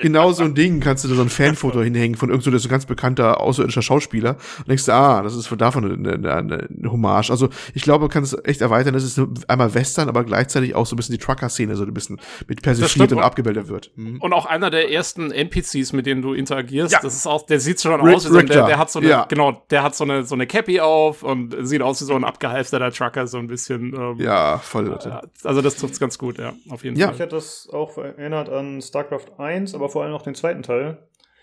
Genau 0.00 0.30
so 0.30 0.44
ein 0.44 0.54
Ding 0.54 0.78
kannst 0.78 1.02
du 1.02 1.08
da 1.08 1.16
so 1.16 1.22
ein 1.22 1.30
Fanfoto 1.30 1.82
hinhängen 1.82 2.16
von 2.16 2.28
irgendeinem 2.28 2.52
so, 2.52 2.58
so 2.58 2.68
ganz 2.68 2.86
bekannter 2.86 3.40
außerirdischer 3.40 3.87
Schauspieler 3.88 4.36
und 4.58 4.68
denkst 4.68 4.84
du, 4.84 4.92
ah, 4.92 5.22
das 5.22 5.34
ist 5.34 5.46
von 5.46 5.58
davon 5.58 5.84
eine, 5.84 6.12
eine, 6.14 6.68
eine 6.68 6.92
Hommage. 6.92 7.30
Also 7.30 7.48
ich 7.74 7.82
glaube, 7.82 8.02
man 8.02 8.10
kann 8.10 8.22
es 8.22 8.36
echt 8.44 8.60
erweitern. 8.60 8.94
Das 8.94 9.04
ist 9.04 9.20
einmal 9.48 9.74
Western, 9.74 10.08
aber 10.08 10.24
gleichzeitig 10.24 10.74
auch 10.74 10.86
so 10.86 10.94
ein 10.94 10.98
bisschen 10.98 11.14
die 11.14 11.18
Trucker-Szene, 11.18 11.76
so 11.76 11.84
ein 11.84 11.94
bisschen 11.94 12.20
mit 12.46 12.62
persifliert 12.62 13.12
und 13.12 13.20
abgebildet 13.20 13.68
wird. 13.68 13.90
Mhm. 13.96 14.20
Und 14.20 14.32
auch 14.32 14.46
einer 14.46 14.70
der 14.70 14.90
ersten 14.90 15.30
NPCs, 15.30 15.92
mit 15.92 16.06
denen 16.06 16.22
du 16.22 16.34
interagierst, 16.34 16.92
ja. 16.92 17.00
das 17.02 17.14
ist 17.14 17.26
auch, 17.26 17.46
der 17.46 17.60
sieht 17.60 17.80
schon 17.80 18.00
aus 18.00 18.24
wie 18.24 18.28
so, 18.28 18.42
der, 18.42 18.66
der 18.66 18.78
hat 18.78 18.90
so 18.90 18.98
eine, 18.98 19.08
ja. 19.08 19.24
genau, 19.28 19.62
der 19.70 19.82
hat 19.82 19.94
so 19.94 20.04
eine, 20.04 20.24
so 20.24 20.34
eine 20.34 20.46
Cappy 20.46 20.80
auf 20.80 21.22
und 21.22 21.54
sieht 21.66 21.82
aus 21.82 22.00
wie 22.00 22.04
so 22.04 22.14
ein 22.14 22.24
abgehalfterter 22.24 22.92
Trucker, 22.92 23.26
so 23.26 23.38
ein 23.38 23.46
bisschen. 23.46 23.94
Ähm, 23.94 24.16
ja, 24.18 24.58
voll. 24.58 24.92
Äh, 24.92 25.46
also 25.46 25.62
das 25.62 25.76
trifft's 25.76 26.00
ganz 26.00 26.18
gut, 26.18 26.38
ja, 26.38 26.52
auf 26.70 26.84
jeden 26.84 26.96
ja. 26.96 27.06
Fall. 27.06 27.14
Ich 27.14 27.20
hätte 27.20 27.36
das 27.36 27.68
auch 27.72 27.96
erinnert 27.98 28.48
an 28.48 28.80
StarCraft 28.82 29.38
1, 29.38 29.74
aber 29.74 29.88
vor 29.88 30.04
allem 30.04 30.14
auch 30.14 30.22
den 30.22 30.34
zweiten 30.34 30.62
Teil. 30.62 30.98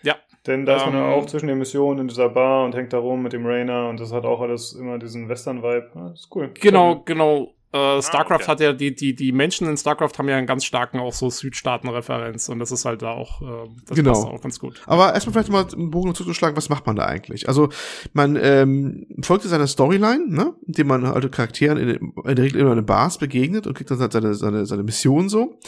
Ja. 0.06 0.14
Denn 0.46 0.64
da 0.64 0.76
ist 0.76 0.86
man 0.86 0.94
ja 0.94 1.06
ähm. 1.06 1.14
auch 1.14 1.26
zwischen 1.26 1.48
den 1.48 1.58
Missionen 1.58 2.00
in 2.00 2.08
dieser 2.08 2.28
Bar 2.28 2.64
und 2.64 2.74
hängt 2.74 2.92
da 2.92 2.98
rum 2.98 3.22
mit 3.22 3.32
dem 3.32 3.44
Rainer 3.44 3.88
und 3.88 3.98
das 3.98 4.12
hat 4.12 4.24
auch 4.24 4.40
alles 4.40 4.72
immer 4.72 4.98
diesen 4.98 5.28
Western-Vibe. 5.28 5.90
Ja, 5.94 6.10
ist 6.12 6.28
cool. 6.34 6.52
Genau, 6.54 7.02
genau. 7.04 7.52
Äh, 7.72 8.00
StarCraft 8.00 8.30
ah, 8.30 8.36
okay. 8.36 8.46
hat 8.46 8.60
ja, 8.60 8.72
die, 8.72 8.94
die, 8.94 9.14
die 9.16 9.32
Menschen 9.32 9.68
in 9.68 9.76
StarCraft 9.76 10.12
haben 10.18 10.28
ja 10.28 10.36
einen 10.36 10.46
ganz 10.46 10.64
starken 10.64 11.00
auch 11.00 11.12
so 11.12 11.28
Südstaaten-Referenz 11.30 12.48
und 12.48 12.60
das 12.60 12.70
ist 12.70 12.84
halt 12.84 13.02
da 13.02 13.10
auch, 13.10 13.42
äh, 13.42 13.68
das 13.88 13.96
genau. 13.96 14.12
passt 14.12 14.26
auch 14.26 14.40
ganz 14.40 14.60
gut. 14.60 14.82
Aber 14.86 15.12
erstmal 15.12 15.32
vielleicht 15.32 15.50
mal 15.50 15.66
einen 15.74 15.90
Bogen 15.90 16.14
zuzuschlagen, 16.14 16.56
was 16.56 16.68
macht 16.68 16.86
man 16.86 16.94
da 16.94 17.06
eigentlich? 17.06 17.48
Also, 17.48 17.68
man 18.12 18.38
ähm, 18.40 19.08
folgt 19.20 19.42
seiner 19.44 19.66
Storyline, 19.66 20.26
ne? 20.28 20.54
indem 20.64 20.86
man 20.86 21.08
halt 21.08 21.30
Charakteren 21.32 21.76
in, 21.76 21.88
in 22.24 22.36
der 22.36 22.44
Regel 22.44 22.60
immer 22.60 22.72
in 22.72 22.86
Bars 22.86 23.18
begegnet 23.18 23.66
und 23.66 23.74
kriegt 23.74 23.90
dann 23.90 23.98
halt 23.98 24.12
seine, 24.12 24.34
seine, 24.34 24.64
seine 24.64 24.84
Mission 24.84 25.28
so. 25.28 25.58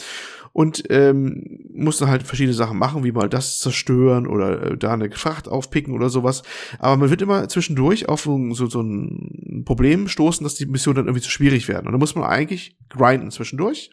Und 0.53 0.83
ähm, 0.89 1.59
musst 1.73 2.01
dann 2.01 2.09
halt 2.09 2.23
verschiedene 2.23 2.53
Sachen 2.53 2.77
machen, 2.77 3.03
wie 3.03 3.11
mal 3.11 3.29
das 3.29 3.59
zerstören 3.59 4.27
oder 4.27 4.71
äh, 4.71 4.77
da 4.77 4.93
eine 4.93 5.11
Fracht 5.11 5.47
aufpicken 5.47 5.93
oder 5.93 6.09
sowas. 6.09 6.43
Aber 6.79 6.97
man 6.97 7.09
wird 7.09 7.21
immer 7.21 7.47
zwischendurch 7.47 8.09
auf 8.09 8.21
so, 8.21 8.53
so 8.53 8.81
ein 8.81 9.63
Problem 9.65 10.07
stoßen, 10.07 10.43
dass 10.43 10.55
die 10.55 10.65
Missionen 10.65 10.97
dann 10.97 11.05
irgendwie 11.05 11.23
zu 11.23 11.31
schwierig 11.31 11.67
werden. 11.67 11.87
Und 11.87 11.93
da 11.93 11.97
muss 11.97 12.15
man 12.15 12.25
eigentlich 12.25 12.77
grinden 12.89 13.31
zwischendurch 13.31 13.91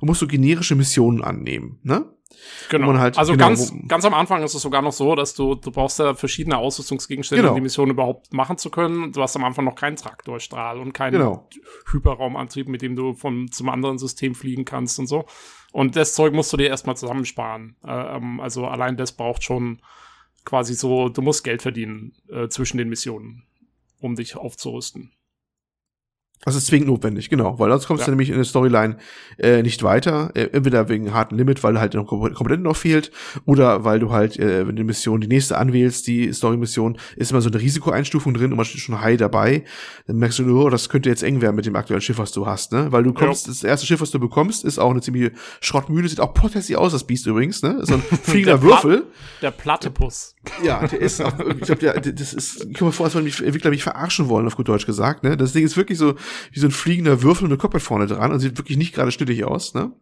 und 0.00 0.06
muss 0.06 0.18
so 0.18 0.26
generische 0.26 0.74
Missionen 0.74 1.22
annehmen, 1.22 1.78
ne? 1.82 2.06
Genau. 2.68 2.92
Halt, 2.98 3.18
also 3.18 3.32
genau, 3.32 3.46
ganz, 3.46 3.72
ganz 3.86 4.04
am 4.04 4.14
Anfang 4.14 4.42
ist 4.42 4.54
es 4.54 4.62
sogar 4.62 4.82
noch 4.82 4.92
so, 4.92 5.14
dass 5.14 5.34
du, 5.34 5.54
du 5.54 5.70
brauchst 5.70 5.98
ja 5.98 6.14
verschiedene 6.14 6.58
Ausrüstungsgegenstände, 6.58 7.42
genau. 7.42 7.52
um 7.52 7.56
die 7.56 7.62
Mission 7.62 7.90
überhaupt 7.90 8.32
machen 8.32 8.58
zu 8.58 8.70
können. 8.70 9.12
Du 9.12 9.22
hast 9.22 9.36
am 9.36 9.44
Anfang 9.44 9.64
noch 9.64 9.74
keinen 9.74 9.96
Traktorstrahl 9.96 10.78
und 10.78 10.92
keinen 10.92 11.12
genau. 11.12 11.48
Hyperraumantrieb, 11.90 12.68
mit 12.68 12.82
dem 12.82 12.96
du 12.96 13.14
von 13.14 13.50
zum 13.50 13.68
anderen 13.68 13.98
System 13.98 14.34
fliegen 14.34 14.64
kannst 14.64 14.98
und 14.98 15.06
so. 15.06 15.26
Und 15.76 15.94
das 15.94 16.14
Zeug 16.14 16.32
musst 16.32 16.50
du 16.54 16.56
dir 16.56 16.68
erstmal 16.68 16.96
zusammensparen. 16.96 17.76
Äh, 17.84 18.16
ähm, 18.16 18.40
also 18.40 18.66
allein 18.66 18.96
das 18.96 19.12
braucht 19.12 19.44
schon 19.44 19.82
quasi 20.46 20.72
so, 20.72 21.10
du 21.10 21.20
musst 21.20 21.44
Geld 21.44 21.60
verdienen 21.60 22.14
äh, 22.30 22.48
zwischen 22.48 22.78
den 22.78 22.88
Missionen, 22.88 23.42
um 24.00 24.16
dich 24.16 24.36
aufzurüsten. 24.36 25.12
Das 26.44 26.54
ist 26.54 26.68
zwingend 26.68 26.86
notwendig, 26.86 27.28
genau, 27.28 27.58
weil 27.58 27.70
sonst 27.70 27.88
kommst 27.88 28.02
ja. 28.02 28.04
du 28.04 28.10
nämlich 28.12 28.30
in 28.30 28.36
der 28.36 28.44
Storyline 28.44 28.98
äh, 29.36 29.62
nicht 29.62 29.82
weiter. 29.82 30.30
Äh, 30.34 30.50
entweder 30.52 30.88
wegen 30.88 31.12
harten 31.12 31.36
Limit, 31.36 31.64
weil 31.64 31.80
halt 31.80 31.94
noch 31.94 32.06
komplett 32.06 32.60
noch 32.60 32.76
fehlt, 32.76 33.10
oder 33.46 33.82
weil 33.82 33.98
du 33.98 34.12
halt, 34.12 34.38
äh, 34.38 34.60
wenn 34.60 34.76
du 34.76 34.82
die 34.82 34.84
Mission 34.84 35.20
die 35.20 35.26
nächste 35.26 35.58
anwählst, 35.58 36.06
die 36.06 36.32
Story-Mission, 36.32 36.98
ist 37.16 37.32
immer 37.32 37.40
so 37.40 37.50
eine 37.50 37.58
Risikoeinstufung 37.58 38.32
drin 38.32 38.52
und 38.52 38.58
man 38.58 38.64
steht 38.64 38.80
schon 38.80 39.00
high 39.00 39.16
dabei. 39.16 39.64
Dann 40.06 40.18
merkst 40.18 40.38
du, 40.38 40.62
oh, 40.62 40.70
das 40.70 40.88
könnte 40.88 41.08
jetzt 41.08 41.24
eng 41.24 41.40
werden 41.40 41.56
mit 41.56 41.66
dem 41.66 41.74
aktuellen 41.74 42.00
Schiff, 42.00 42.18
was 42.18 42.30
du 42.30 42.46
hast, 42.46 42.70
ne? 42.70 42.92
Weil 42.92 43.02
du 43.02 43.12
kommst, 43.12 43.48
ja. 43.48 43.52
das 43.52 43.64
erste 43.64 43.86
Schiff, 43.86 44.00
was 44.00 44.12
du 44.12 44.20
bekommst, 44.20 44.64
ist 44.64 44.78
auch 44.78 44.90
eine 44.90 45.00
ziemliche 45.00 45.32
Schrottmühle, 45.60 46.08
sieht 46.08 46.20
auch 46.20 46.32
potentiell 46.32 46.78
aus, 46.78 46.92
das 46.92 47.02
Biest 47.02 47.26
übrigens, 47.26 47.62
ne? 47.62 47.80
So 47.82 47.94
ein 47.94 48.02
fliegender 48.22 48.62
Würfel. 48.62 49.06
der 49.42 49.50
Platypus. 49.50 50.36
Ja, 50.62 50.86
der 50.86 51.00
ist 51.00 51.20
auch, 51.20 51.36
ich 51.40 51.60
glaube, 51.62 51.80
der, 51.80 52.00
das 52.00 52.32
ist, 52.32 52.66
ich 52.70 52.78
komme 52.78 52.92
vor, 52.92 53.06
als 53.06 53.16
wollen 53.16 53.24
mich 53.24 53.42
Entwickler 53.42 53.70
mich 53.70 53.82
verarschen 53.82 54.28
wollen, 54.28 54.46
auf 54.46 54.54
gut 54.54 54.68
Deutsch 54.68 54.86
gesagt, 54.86 55.24
ne? 55.24 55.36
Das 55.36 55.52
Ding 55.52 55.64
ist 55.64 55.76
wirklich 55.76 55.98
so, 55.98 56.14
wie 56.52 56.60
so 56.60 56.66
ein 56.66 56.72
fliegender 56.72 57.22
Würfel 57.22 57.48
mit 57.48 57.58
Cockpit 57.58 57.82
vorne 57.82 58.06
dran 58.06 58.32
und 58.32 58.40
sieht 58.40 58.58
wirklich 58.58 58.78
nicht 58.78 58.94
gerade 58.94 59.12
schnittig 59.12 59.44
aus, 59.44 59.74
ne? 59.74 59.92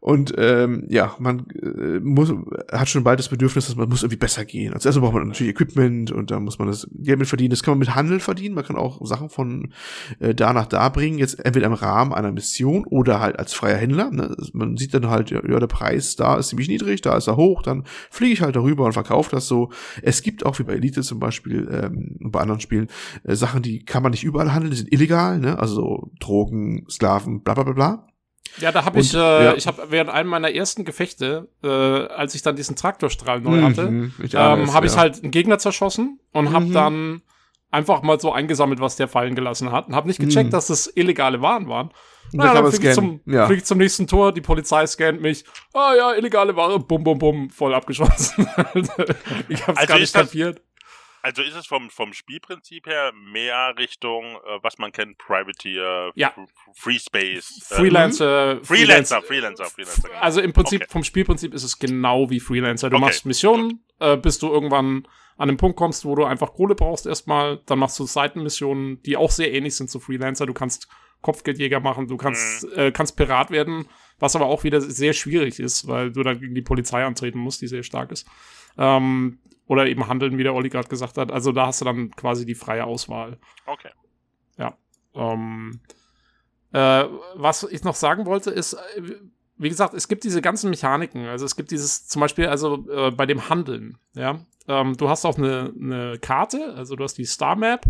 Und 0.00 0.32
ähm, 0.38 0.84
ja, 0.88 1.14
man 1.18 1.46
äh, 1.60 1.98
muss, 2.00 2.32
hat 2.70 2.88
schon 2.88 3.04
bald 3.04 3.18
das 3.18 3.28
Bedürfnis, 3.28 3.66
dass 3.66 3.76
man 3.76 3.88
muss 3.88 4.02
irgendwie 4.02 4.18
besser 4.18 4.44
gehen. 4.44 4.72
Als 4.72 4.86
erstes 4.86 5.02
braucht 5.02 5.14
man 5.14 5.26
natürlich 5.26 5.52
Equipment 5.52 6.12
und 6.12 6.30
da 6.30 6.38
muss 6.38 6.58
man 6.58 6.68
das 6.68 6.88
Geld 6.92 7.18
mit 7.18 7.28
verdienen. 7.28 7.50
Das 7.50 7.62
kann 7.62 7.72
man 7.72 7.80
mit 7.80 7.94
Handel 7.94 8.20
verdienen. 8.20 8.54
Man 8.54 8.64
kann 8.64 8.76
auch 8.76 9.04
Sachen 9.04 9.28
von 9.28 9.72
äh, 10.20 10.34
da 10.34 10.52
nach 10.52 10.66
da 10.66 10.88
bringen. 10.88 11.18
Jetzt 11.18 11.44
entweder 11.44 11.66
im 11.66 11.72
Rahmen 11.72 12.12
einer 12.12 12.30
Mission 12.30 12.84
oder 12.86 13.20
halt 13.20 13.38
als 13.38 13.54
freier 13.54 13.76
Händler. 13.76 14.10
Ne? 14.10 14.36
Man 14.52 14.76
sieht 14.76 14.94
dann 14.94 15.08
halt, 15.08 15.30
ja, 15.30 15.40
der 15.40 15.66
Preis 15.66 16.16
da 16.16 16.36
ist 16.36 16.48
ziemlich 16.48 16.68
niedrig, 16.68 17.00
da 17.00 17.16
ist 17.16 17.26
er 17.26 17.36
hoch, 17.36 17.62
dann 17.62 17.84
fliege 18.10 18.32
ich 18.32 18.42
halt 18.42 18.56
darüber 18.56 18.84
und 18.84 18.92
verkaufe 18.92 19.30
das 19.30 19.48
so. 19.48 19.70
Es 20.02 20.22
gibt 20.22 20.46
auch 20.46 20.58
wie 20.58 20.64
bei 20.64 20.74
Elite 20.74 21.02
zum 21.02 21.18
Beispiel 21.18 21.68
ähm, 21.70 22.16
und 22.22 22.30
bei 22.30 22.40
anderen 22.40 22.60
Spielen 22.60 22.88
äh, 23.24 23.34
Sachen, 23.34 23.62
die 23.62 23.84
kann 23.84 24.02
man 24.02 24.12
nicht 24.12 24.24
überall 24.24 24.52
handeln, 24.52 24.70
die 24.70 24.76
sind 24.78 24.92
illegal, 24.92 25.38
ne? 25.38 25.58
Also 25.58 25.74
so 25.74 26.10
Drogen, 26.20 26.86
Sklaven, 26.88 27.42
bla 27.42 27.54
bla 27.54 27.64
bla 27.64 27.72
bla. 27.72 28.08
Ja, 28.58 28.72
da 28.72 28.84
habe 28.84 29.00
ich, 29.00 29.14
äh, 29.14 29.18
ja. 29.18 29.54
ich 29.54 29.66
habe 29.66 29.86
während 29.90 30.10
einem 30.10 30.30
meiner 30.30 30.52
ersten 30.52 30.84
Gefechte, 30.84 31.48
äh, 31.62 31.68
als 31.68 32.34
ich 32.34 32.42
dann 32.42 32.56
diesen 32.56 32.76
Traktorstrahl 32.76 33.40
neu 33.40 33.56
mhm, 33.58 33.64
hatte, 33.64 33.82
ähm, 33.82 34.72
habe 34.72 34.86
ich 34.86 34.94
ja. 34.94 34.98
halt 34.98 35.22
einen 35.22 35.30
Gegner 35.30 35.58
zerschossen 35.58 36.18
und 36.32 36.46
mhm. 36.46 36.52
habe 36.52 36.66
dann 36.72 37.22
einfach 37.70 38.02
mal 38.02 38.18
so 38.18 38.32
eingesammelt, 38.32 38.80
was 38.80 38.96
der 38.96 39.08
fallen 39.08 39.34
gelassen 39.34 39.72
hat 39.72 39.88
und 39.88 39.94
habe 39.94 40.08
nicht 40.08 40.20
gecheckt, 40.20 40.46
mhm. 40.46 40.52
dass 40.52 40.68
das 40.68 40.90
illegale 40.94 41.42
Waren 41.42 41.68
waren. 41.68 41.90
Na, 42.32 42.52
dann 42.52 42.70
fliege 42.70 42.88
ich, 42.88 42.94
zum, 42.94 43.20
ja. 43.26 43.46
flieg 43.46 43.58
ich 43.58 43.64
zum 43.64 43.78
nächsten 43.78 44.06
Tor, 44.06 44.32
die 44.32 44.40
Polizei 44.40 44.86
scannt 44.86 45.20
mich. 45.20 45.44
Ah 45.72 45.94
ja, 45.96 46.12
illegale 46.14 46.54
Ware, 46.56 46.78
bum, 46.78 47.02
bum, 47.02 47.18
bum, 47.18 47.50
voll 47.50 47.74
abgeschossen. 47.74 48.46
ich 49.48 49.62
habe 49.62 49.72
es 49.72 49.78
also 49.78 49.86
gar 49.86 49.98
nicht 49.98 50.12
kapiert. 50.12 50.62
Also 51.28 51.42
ist 51.42 51.54
es 51.54 51.66
vom, 51.66 51.90
vom 51.90 52.14
Spielprinzip 52.14 52.86
her 52.86 53.12
mehr 53.12 53.74
Richtung, 53.76 54.24
äh, 54.24 54.58
was 54.62 54.78
man 54.78 54.92
kennt, 54.92 55.18
Privateer, 55.18 56.10
ja. 56.14 56.32
Free 56.72 56.98
Space. 56.98 57.68
Äh, 57.70 57.74
Freelancer, 57.74 58.64
Freelancer, 58.64 59.20
Freelancer, 59.20 59.66
Freelancer. 59.66 60.08
Genau. 60.08 60.20
Also 60.20 60.40
im 60.40 60.54
Prinzip 60.54 60.82
okay. 60.82 60.90
vom 60.90 61.04
Spielprinzip 61.04 61.52
ist 61.52 61.64
es 61.64 61.78
genau 61.78 62.30
wie 62.30 62.40
Freelancer. 62.40 62.88
Du 62.88 62.96
okay. 62.96 63.04
machst 63.04 63.26
Missionen, 63.26 63.84
äh, 64.00 64.16
bis 64.16 64.38
du 64.38 64.48
irgendwann 64.48 65.06
an 65.36 65.48
den 65.48 65.58
Punkt 65.58 65.76
kommst, 65.76 66.06
wo 66.06 66.14
du 66.14 66.24
einfach 66.24 66.54
Kohle 66.54 66.74
brauchst 66.74 67.04
erstmal. 67.04 67.60
Dann 67.66 67.78
machst 67.78 67.98
du 67.98 68.06
Seitenmissionen, 68.06 69.02
die 69.02 69.18
auch 69.18 69.30
sehr 69.30 69.52
ähnlich 69.52 69.76
sind 69.76 69.90
zu 69.90 70.00
Freelancer. 70.00 70.46
Du 70.46 70.54
kannst 70.54 70.88
Kopfgeldjäger 71.20 71.80
machen, 71.80 72.06
du 72.06 72.16
kannst, 72.16 72.64
mhm. 72.64 72.78
äh, 72.78 72.90
kannst 72.90 73.16
Pirat 73.16 73.50
werden, 73.50 73.86
was 74.18 74.34
aber 74.34 74.46
auch 74.46 74.64
wieder 74.64 74.80
sehr 74.80 75.12
schwierig 75.12 75.60
ist, 75.60 75.86
weil 75.86 76.10
du 76.10 76.22
dann 76.22 76.40
gegen 76.40 76.54
die 76.54 76.62
Polizei 76.62 77.04
antreten 77.04 77.38
musst, 77.38 77.60
die 77.60 77.66
sehr 77.66 77.82
stark 77.82 78.12
ist. 78.12 78.26
Ähm, 78.78 79.40
oder 79.68 79.86
eben 79.86 80.08
handeln, 80.08 80.38
wie 80.38 80.42
der 80.42 80.54
Olli 80.54 80.70
gerade 80.70 80.88
gesagt 80.88 81.16
hat. 81.18 81.30
Also 81.30 81.52
da 81.52 81.66
hast 81.66 81.80
du 81.80 81.84
dann 81.84 82.10
quasi 82.10 82.44
die 82.44 82.56
freie 82.56 82.84
Auswahl. 82.84 83.38
Okay. 83.66 83.90
Ja. 84.56 84.76
Ähm, 85.14 85.80
äh, 86.72 87.04
was 87.34 87.62
ich 87.64 87.84
noch 87.84 87.94
sagen 87.94 88.26
wollte, 88.26 88.50
ist, 88.50 88.72
äh, 88.72 89.02
wie 89.56 89.68
gesagt, 89.68 89.94
es 89.94 90.08
gibt 90.08 90.24
diese 90.24 90.40
ganzen 90.40 90.70
Mechaniken. 90.70 91.26
Also 91.26 91.44
es 91.44 91.54
gibt 91.54 91.70
dieses, 91.70 92.08
zum 92.08 92.20
Beispiel, 92.20 92.46
also 92.46 92.88
äh, 92.90 93.10
bei 93.10 93.26
dem 93.26 93.48
Handeln, 93.48 93.98
ja. 94.14 94.40
Ähm, 94.66 94.96
du 94.96 95.08
hast 95.08 95.24
auch 95.24 95.38
eine, 95.38 95.72
eine 95.80 96.18
Karte, 96.18 96.74
also 96.74 96.96
du 96.96 97.04
hast 97.04 97.14
die 97.14 97.24
Star 97.24 97.56
Map 97.56 97.86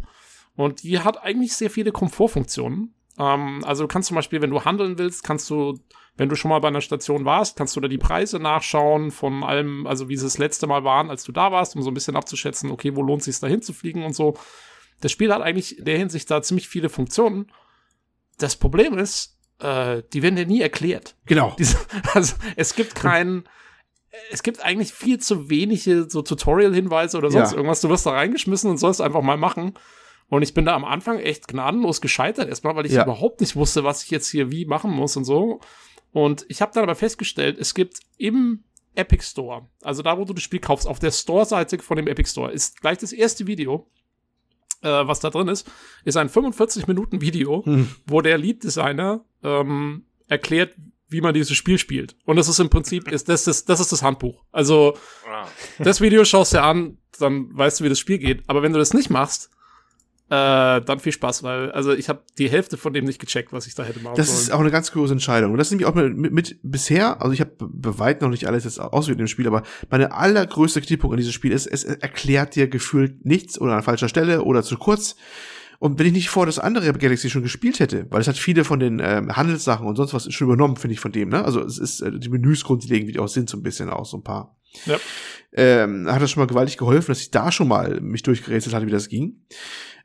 und 0.54 0.82
die 0.82 1.00
hat 1.00 1.22
eigentlich 1.22 1.56
sehr 1.56 1.70
viele 1.70 1.92
Komfortfunktionen. 1.92 2.94
Ähm, 3.18 3.62
also 3.64 3.84
du 3.84 3.88
kannst 3.88 4.08
zum 4.08 4.14
Beispiel, 4.14 4.40
wenn 4.40 4.50
du 4.50 4.64
handeln 4.64 4.98
willst, 4.98 5.24
kannst 5.24 5.48
du 5.50 5.78
wenn 6.18 6.28
du 6.28 6.34
schon 6.34 6.48
mal 6.50 6.58
bei 6.58 6.68
einer 6.68 6.80
Station 6.80 7.24
warst, 7.24 7.56
kannst 7.56 7.76
du 7.76 7.80
da 7.80 7.86
die 7.86 7.96
Preise 7.96 8.40
nachschauen 8.40 9.12
von 9.12 9.44
allem, 9.44 9.86
also 9.86 10.08
wie 10.08 10.16
sie 10.16 10.26
das 10.26 10.36
letzte 10.36 10.66
Mal 10.66 10.82
waren, 10.82 11.10
als 11.10 11.22
du 11.22 11.30
da 11.30 11.52
warst, 11.52 11.76
um 11.76 11.82
so 11.82 11.90
ein 11.92 11.94
bisschen 11.94 12.16
abzuschätzen, 12.16 12.72
okay, 12.72 12.96
wo 12.96 13.02
lohnt 13.02 13.20
es 13.20 13.26
sich 13.26 13.38
da 13.38 13.46
hinzufliegen 13.46 14.02
und 14.02 14.14
so. 14.14 14.36
Das 15.00 15.12
Spiel 15.12 15.32
hat 15.32 15.42
eigentlich 15.42 15.78
in 15.78 15.84
der 15.84 15.96
Hinsicht 15.96 16.28
da 16.28 16.42
ziemlich 16.42 16.68
viele 16.68 16.88
Funktionen. 16.88 17.52
Das 18.36 18.56
Problem 18.56 18.98
ist, 18.98 19.38
äh, 19.60 20.02
die 20.12 20.22
werden 20.22 20.34
dir 20.34 20.46
nie 20.46 20.60
erklärt. 20.60 21.14
Genau. 21.26 21.54
Diese, 21.56 21.78
also 22.14 22.34
es 22.56 22.74
gibt 22.74 22.96
keinen 22.96 23.48
es 24.32 24.42
gibt 24.42 24.64
eigentlich 24.64 24.92
viel 24.92 25.18
zu 25.18 25.48
wenige 25.48 26.08
so 26.08 26.22
Tutorial-Hinweise 26.22 27.18
oder 27.18 27.30
sonst 27.30 27.52
ja. 27.52 27.56
irgendwas. 27.56 27.82
Du 27.82 27.88
wirst 27.88 28.06
da 28.06 28.10
reingeschmissen 28.10 28.70
und 28.70 28.78
sollst 28.78 29.00
einfach 29.00 29.22
mal 29.22 29.36
machen. 29.36 29.74
Und 30.28 30.42
ich 30.42 30.54
bin 30.54 30.66
da 30.66 30.74
am 30.74 30.84
Anfang 30.84 31.18
echt 31.18 31.48
gnadenlos 31.48 32.00
gescheitert, 32.00 32.48
erstmal, 32.48 32.76
weil 32.76 32.86
ich 32.86 32.92
ja. 32.92 33.04
überhaupt 33.04 33.40
nicht 33.40 33.56
wusste, 33.56 33.84
was 33.84 34.02
ich 34.04 34.10
jetzt 34.10 34.28
hier 34.28 34.50
wie 34.50 34.66
machen 34.66 34.90
muss 34.90 35.16
und 35.16 35.24
so. 35.24 35.60
Und 36.12 36.44
ich 36.48 36.60
habe 36.60 36.72
dann 36.74 36.82
aber 36.82 36.94
festgestellt, 36.94 37.58
es 37.58 37.74
gibt 37.74 37.98
im 38.18 38.64
Epic 38.94 39.24
Store, 39.24 39.68
also 39.82 40.02
da, 40.02 40.18
wo 40.18 40.24
du 40.24 40.34
das 40.34 40.42
Spiel 40.42 40.60
kaufst, 40.60 40.86
auf 40.86 40.98
der 40.98 41.12
Store-Seite 41.12 41.78
von 41.78 41.96
dem 41.96 42.08
Epic 42.08 42.30
Store, 42.30 42.50
ist 42.52 42.80
gleich 42.80 42.98
das 42.98 43.12
erste 43.12 43.46
Video, 43.46 43.88
äh, 44.82 44.88
was 44.88 45.20
da 45.20 45.30
drin 45.30 45.48
ist, 45.48 45.70
ist 46.04 46.16
ein 46.16 46.28
45-Minuten-Video, 46.28 47.64
hm. 47.64 47.88
wo 48.06 48.20
der 48.20 48.38
Lead-Designer 48.38 49.24
ähm, 49.42 50.04
erklärt, 50.26 50.74
wie 51.08 51.20
man 51.20 51.32
dieses 51.32 51.56
Spiel 51.56 51.78
spielt. 51.78 52.16
Und 52.24 52.36
das 52.36 52.48
ist 52.48 52.58
im 52.58 52.68
Prinzip, 52.68 53.10
ist, 53.10 53.28
das, 53.28 53.46
ist, 53.46 53.68
das 53.68 53.80
ist 53.80 53.92
das 53.92 54.02
Handbuch. 54.02 54.44
Also, 54.52 54.96
wow. 55.24 55.48
das 55.78 56.00
Video 56.00 56.24
schaust 56.24 56.52
du 56.52 56.58
dir 56.58 56.64
an, 56.64 56.98
dann 57.18 57.56
weißt 57.56 57.80
du, 57.80 57.84
wie 57.84 57.88
das 57.88 57.98
Spiel 57.98 58.18
geht. 58.18 58.42
Aber 58.46 58.62
wenn 58.62 58.72
du 58.72 58.78
das 58.78 58.92
nicht 58.92 59.08
machst, 59.08 59.50
äh, 60.30 60.82
dann 60.82 61.00
viel 61.00 61.12
Spaß, 61.12 61.42
weil 61.42 61.72
also 61.72 61.92
ich 61.92 62.08
habe 62.08 62.22
die 62.36 62.50
Hälfte 62.50 62.76
von 62.76 62.92
dem 62.92 63.06
nicht 63.06 63.18
gecheckt, 63.18 63.52
was 63.52 63.66
ich 63.66 63.74
da 63.74 63.82
hätte 63.82 64.00
machen 64.00 64.14
das 64.16 64.26
sollen. 64.26 64.36
Das 64.36 64.42
ist 64.44 64.52
auch 64.52 64.60
eine 64.60 64.70
ganz 64.70 64.92
große 64.92 65.12
Entscheidung. 65.12 65.52
Und 65.52 65.58
das 65.58 65.68
ist 65.68 65.70
nämlich 65.72 65.86
auch 65.86 65.94
mit, 65.94 66.16
mit, 66.16 66.32
mit 66.32 66.58
bisher, 66.62 67.22
also 67.22 67.32
ich 67.32 67.40
habe 67.40 67.52
bei 67.58 67.98
weitem 67.98 68.26
noch 68.26 68.32
nicht 68.32 68.46
alles 68.46 68.64
jetzt 68.64 68.78
ausgewählt 68.78 69.20
im 69.20 69.26
Spiel, 69.26 69.46
aber 69.46 69.62
meine 69.90 70.12
allergrößte 70.12 70.80
Kritikpunkt 70.80 71.14
an 71.14 71.18
diesem 71.18 71.32
Spiel 71.32 71.52
ist, 71.52 71.66
es 71.66 71.84
erklärt 71.84 72.56
dir 72.56 72.68
gefühlt 72.68 73.24
nichts 73.24 73.58
oder 73.58 73.74
an 73.74 73.82
falscher 73.82 74.08
Stelle 74.08 74.42
oder 74.42 74.62
zu 74.62 74.76
kurz. 74.76 75.16
Und 75.78 75.98
wenn 75.98 76.06
ich 76.06 76.12
nicht 76.12 76.28
vor 76.28 76.44
das 76.44 76.58
andere 76.58 76.92
Galaxy 76.92 77.30
schon 77.30 77.42
gespielt 77.42 77.78
hätte, 77.78 78.06
weil 78.10 78.20
es 78.20 78.28
hat 78.28 78.36
viele 78.36 78.64
von 78.64 78.80
den 78.80 79.00
ähm, 79.00 79.36
Handelssachen 79.36 79.86
und 79.86 79.96
sonst 79.96 80.12
was 80.12 80.32
schon 80.32 80.48
übernommen, 80.48 80.76
finde 80.76 80.94
ich 80.94 81.00
von 81.00 81.12
dem, 81.12 81.28
ne? 81.28 81.44
Also 81.44 81.60
es 81.62 81.78
ist 81.78 82.00
äh, 82.00 82.18
die 82.18 82.28
Menüs 82.28 82.64
grundlegend, 82.64 83.08
wie 83.08 83.12
die 83.12 83.20
auch 83.20 83.28
sind, 83.28 83.48
so 83.48 83.56
ein 83.56 83.62
bisschen 83.62 83.88
auch 83.88 84.04
so 84.04 84.16
ein 84.16 84.24
paar. 84.24 84.56
Ja. 84.86 84.98
Ähm, 85.52 86.06
hat 86.10 86.20
das 86.20 86.30
schon 86.30 86.42
mal 86.42 86.46
gewaltig 86.46 86.76
geholfen, 86.76 87.08
dass 87.08 87.20
ich 87.20 87.30
da 87.30 87.50
schon 87.52 87.68
mal 87.68 88.00
mich 88.00 88.22
durchgerätselt 88.22 88.74
hatte, 88.74 88.86
wie 88.86 88.90
das 88.90 89.08
ging. 89.08 89.44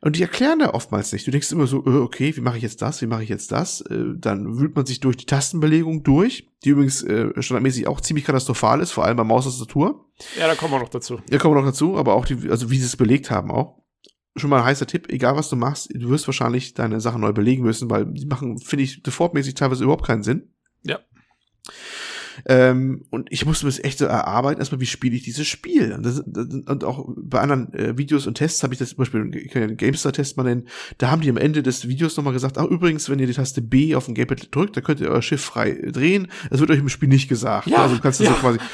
Und 0.00 0.16
die 0.16 0.22
erklären 0.22 0.58
da 0.58 0.70
oftmals 0.70 1.12
nicht. 1.12 1.26
Du 1.26 1.30
denkst 1.30 1.50
immer 1.50 1.66
so, 1.66 1.84
äh, 1.84 1.96
okay, 1.96 2.36
wie 2.36 2.40
mache 2.40 2.56
ich 2.56 2.62
jetzt 2.62 2.80
das, 2.80 3.02
wie 3.02 3.06
mache 3.06 3.22
ich 3.22 3.28
jetzt 3.28 3.50
das? 3.52 3.80
Äh, 3.82 4.04
dann 4.16 4.58
wühlt 4.58 4.76
man 4.76 4.86
sich 4.86 5.00
durch 5.00 5.16
die 5.16 5.26
Tastenbelegung 5.26 6.02
durch, 6.02 6.50
die 6.64 6.70
übrigens 6.70 7.02
äh, 7.02 7.30
standardmäßig 7.42 7.88
auch 7.88 8.00
ziemlich 8.00 8.24
katastrophal 8.24 8.80
ist, 8.80 8.92
vor 8.92 9.04
allem 9.04 9.16
bei 9.16 9.24
Maustastatur. 9.24 10.06
Ja, 10.38 10.46
da 10.46 10.54
kommen 10.54 10.72
wir 10.72 10.78
noch 10.78 10.88
dazu. 10.88 11.20
Ja, 11.30 11.38
kommen 11.38 11.54
wir 11.54 11.60
noch 11.60 11.68
dazu, 11.68 11.96
aber 11.96 12.14
auch 12.14 12.26
die, 12.26 12.50
also 12.50 12.70
wie 12.70 12.78
sie 12.78 12.86
es 12.86 12.96
belegt 12.96 13.30
haben 13.30 13.50
auch. 13.50 13.83
Schon 14.36 14.50
mal 14.50 14.58
ein 14.58 14.64
heißer 14.64 14.86
Tipp, 14.86 15.10
egal 15.10 15.36
was 15.36 15.48
du 15.48 15.56
machst, 15.56 15.90
du 15.94 16.08
wirst 16.08 16.26
wahrscheinlich 16.26 16.74
deine 16.74 17.00
Sachen 17.00 17.20
neu 17.20 17.32
belegen 17.32 17.62
müssen, 17.62 17.88
weil 17.88 18.06
die 18.06 18.26
machen, 18.26 18.58
finde 18.58 18.82
ich, 18.82 19.02
defaultmäßig 19.02 19.54
teilweise 19.54 19.84
überhaupt 19.84 20.06
keinen 20.06 20.24
Sinn. 20.24 20.52
Ja. 20.82 20.98
Ähm, 22.46 23.04
und 23.10 23.30
ich 23.30 23.46
musste 23.46 23.66
mir 23.66 23.72
das 23.72 23.82
echt 23.82 23.98
so 23.98 24.06
erarbeiten, 24.06 24.60
erstmal, 24.60 24.80
wie 24.80 24.86
spiele 24.86 25.16
ich 25.16 25.22
dieses 25.22 25.46
Spiel? 25.46 25.92
Und, 25.92 26.04
das, 26.04 26.20
und 26.20 26.84
auch 26.84 27.06
bei 27.16 27.40
anderen 27.40 27.72
äh, 27.74 27.96
Videos 27.96 28.26
und 28.26 28.34
Tests 28.34 28.62
habe 28.62 28.74
ich 28.74 28.78
das 28.78 28.90
zum 28.90 28.98
Beispiel, 28.98 29.34
ich 29.36 29.50
kann 29.50 29.62
ja 29.62 29.68
den 29.68 29.76
GameStar-Test 29.76 30.36
mal 30.36 30.44
nennen, 30.44 30.66
da 30.98 31.10
haben 31.10 31.22
die 31.22 31.30
am 31.30 31.36
Ende 31.36 31.62
des 31.62 31.88
Videos 31.88 32.16
nochmal 32.16 32.32
gesagt, 32.32 32.58
ach 32.58 32.64
übrigens, 32.64 33.08
wenn 33.08 33.18
ihr 33.18 33.26
die 33.26 33.34
Taste 33.34 33.62
B 33.62 33.94
auf 33.94 34.06
dem 34.06 34.14
Gamepad 34.14 34.54
drückt, 34.54 34.76
dann 34.76 34.84
könnt 34.84 35.00
ihr 35.00 35.10
euer 35.10 35.22
Schiff 35.22 35.42
frei 35.42 35.72
drehen. 35.72 36.28
Das 36.50 36.60
wird 36.60 36.70
euch 36.70 36.78
im 36.78 36.88
Spiel 36.88 37.08
nicht 37.08 37.28
gesagt. 37.28 37.66
Ja, 37.66 37.78
also 37.78 37.96
du 37.96 38.00
kannst 38.00 38.20
das 38.20 38.28
ja. 38.28 38.34
so 38.34 38.40
quasi. 38.40 38.58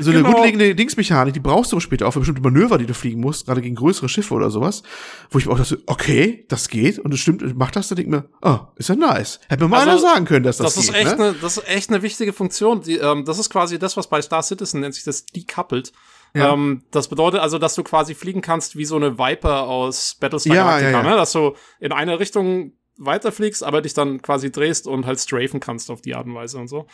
So 0.00 0.12
genau. 0.12 0.26
eine 0.26 0.34
grundlegende 0.34 0.74
Dingsmechanik, 0.74 1.34
die 1.34 1.40
brauchst 1.40 1.72
du 1.72 1.80
später 1.80 2.06
auch 2.06 2.12
für 2.12 2.20
bestimmte 2.20 2.42
Manöver, 2.42 2.78
die 2.78 2.86
du 2.86 2.94
fliegen 2.94 3.20
musst, 3.20 3.46
gerade 3.46 3.60
gegen 3.60 3.74
größere 3.74 4.08
Schiffe 4.08 4.34
oder 4.34 4.50
sowas, 4.50 4.82
wo 5.30 5.38
ich 5.38 5.46
mir 5.46 5.52
auch 5.52 5.58
dachte, 5.58 5.80
okay, 5.86 6.44
das 6.48 6.68
geht 6.68 6.98
und 6.98 7.12
es 7.12 7.20
stimmt, 7.20 7.56
macht 7.56 7.76
das, 7.76 7.88
dann 7.88 7.96
denke 7.96 8.10
ich 8.10 8.22
mir, 8.22 8.28
oh, 8.42 8.60
ist 8.76 8.88
ja 8.88 8.94
nice. 8.94 9.40
Hätte 9.48 9.64
mir 9.64 9.68
mal 9.68 9.78
also, 9.78 9.90
einer 9.90 9.98
sagen 9.98 10.24
können, 10.24 10.44
dass 10.44 10.58
das, 10.58 10.74
das 10.74 10.86
geht. 10.86 10.94
Ist 10.94 11.00
echt 11.00 11.18
ne? 11.18 11.32
ne, 11.32 11.34
das 11.40 11.56
ist 11.56 11.68
echt 11.68 11.90
eine 11.90 12.02
wichtige 12.02 12.32
Funktion. 12.32 12.82
Die, 12.88 12.96
ähm, 12.96 13.24
das 13.24 13.38
ist 13.38 13.50
quasi 13.50 13.78
das, 13.78 13.96
was 13.96 14.08
bei 14.08 14.22
Star 14.22 14.42
Citizen 14.42 14.80
nennt 14.80 14.94
sich 14.94 15.04
das 15.04 15.26
decoupled. 15.26 15.92
Ja. 16.34 16.52
Ähm, 16.52 16.84
das 16.90 17.08
bedeutet 17.08 17.40
also, 17.40 17.58
dass 17.58 17.74
du 17.74 17.82
quasi 17.84 18.14
fliegen 18.14 18.40
kannst 18.40 18.76
wie 18.76 18.84
so 18.84 18.96
eine 18.96 19.18
Viper 19.18 19.64
aus 19.64 20.16
Battlestar 20.18 20.54
ja, 20.54 20.64
Galactica, 20.64 20.90
ja, 20.90 21.04
ja. 21.04 21.10
Ne? 21.10 21.16
dass 21.16 21.32
du 21.32 21.54
in 21.80 21.92
eine 21.92 22.18
Richtung 22.18 22.72
weiterfliegst, 22.96 23.62
aber 23.62 23.82
dich 23.82 23.94
dann 23.94 24.22
quasi 24.22 24.50
drehst 24.50 24.86
und 24.86 25.06
halt 25.06 25.20
strafen 25.20 25.60
kannst 25.60 25.90
auf 25.90 26.00
die 26.00 26.14
Art 26.14 26.26
und 26.26 26.34
Weise 26.34 26.58
und 26.58 26.68
so. 26.68 26.86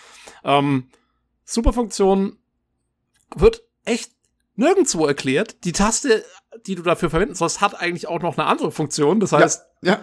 Ähm, 0.42 0.88
super 1.44 1.72
Funktion 1.72 2.38
wird 3.34 3.62
echt 3.84 4.12
nirgendwo 4.56 5.06
erklärt. 5.06 5.64
Die 5.64 5.72
Taste, 5.72 6.24
die 6.66 6.74
du 6.74 6.82
dafür 6.82 7.10
verwenden 7.10 7.34
sollst, 7.34 7.60
hat 7.60 7.80
eigentlich 7.80 8.08
auch 8.08 8.20
noch 8.20 8.36
eine 8.36 8.46
andere 8.46 8.70
Funktion. 8.70 9.20
Das 9.20 9.32
heißt, 9.32 9.62
ja. 9.82 10.00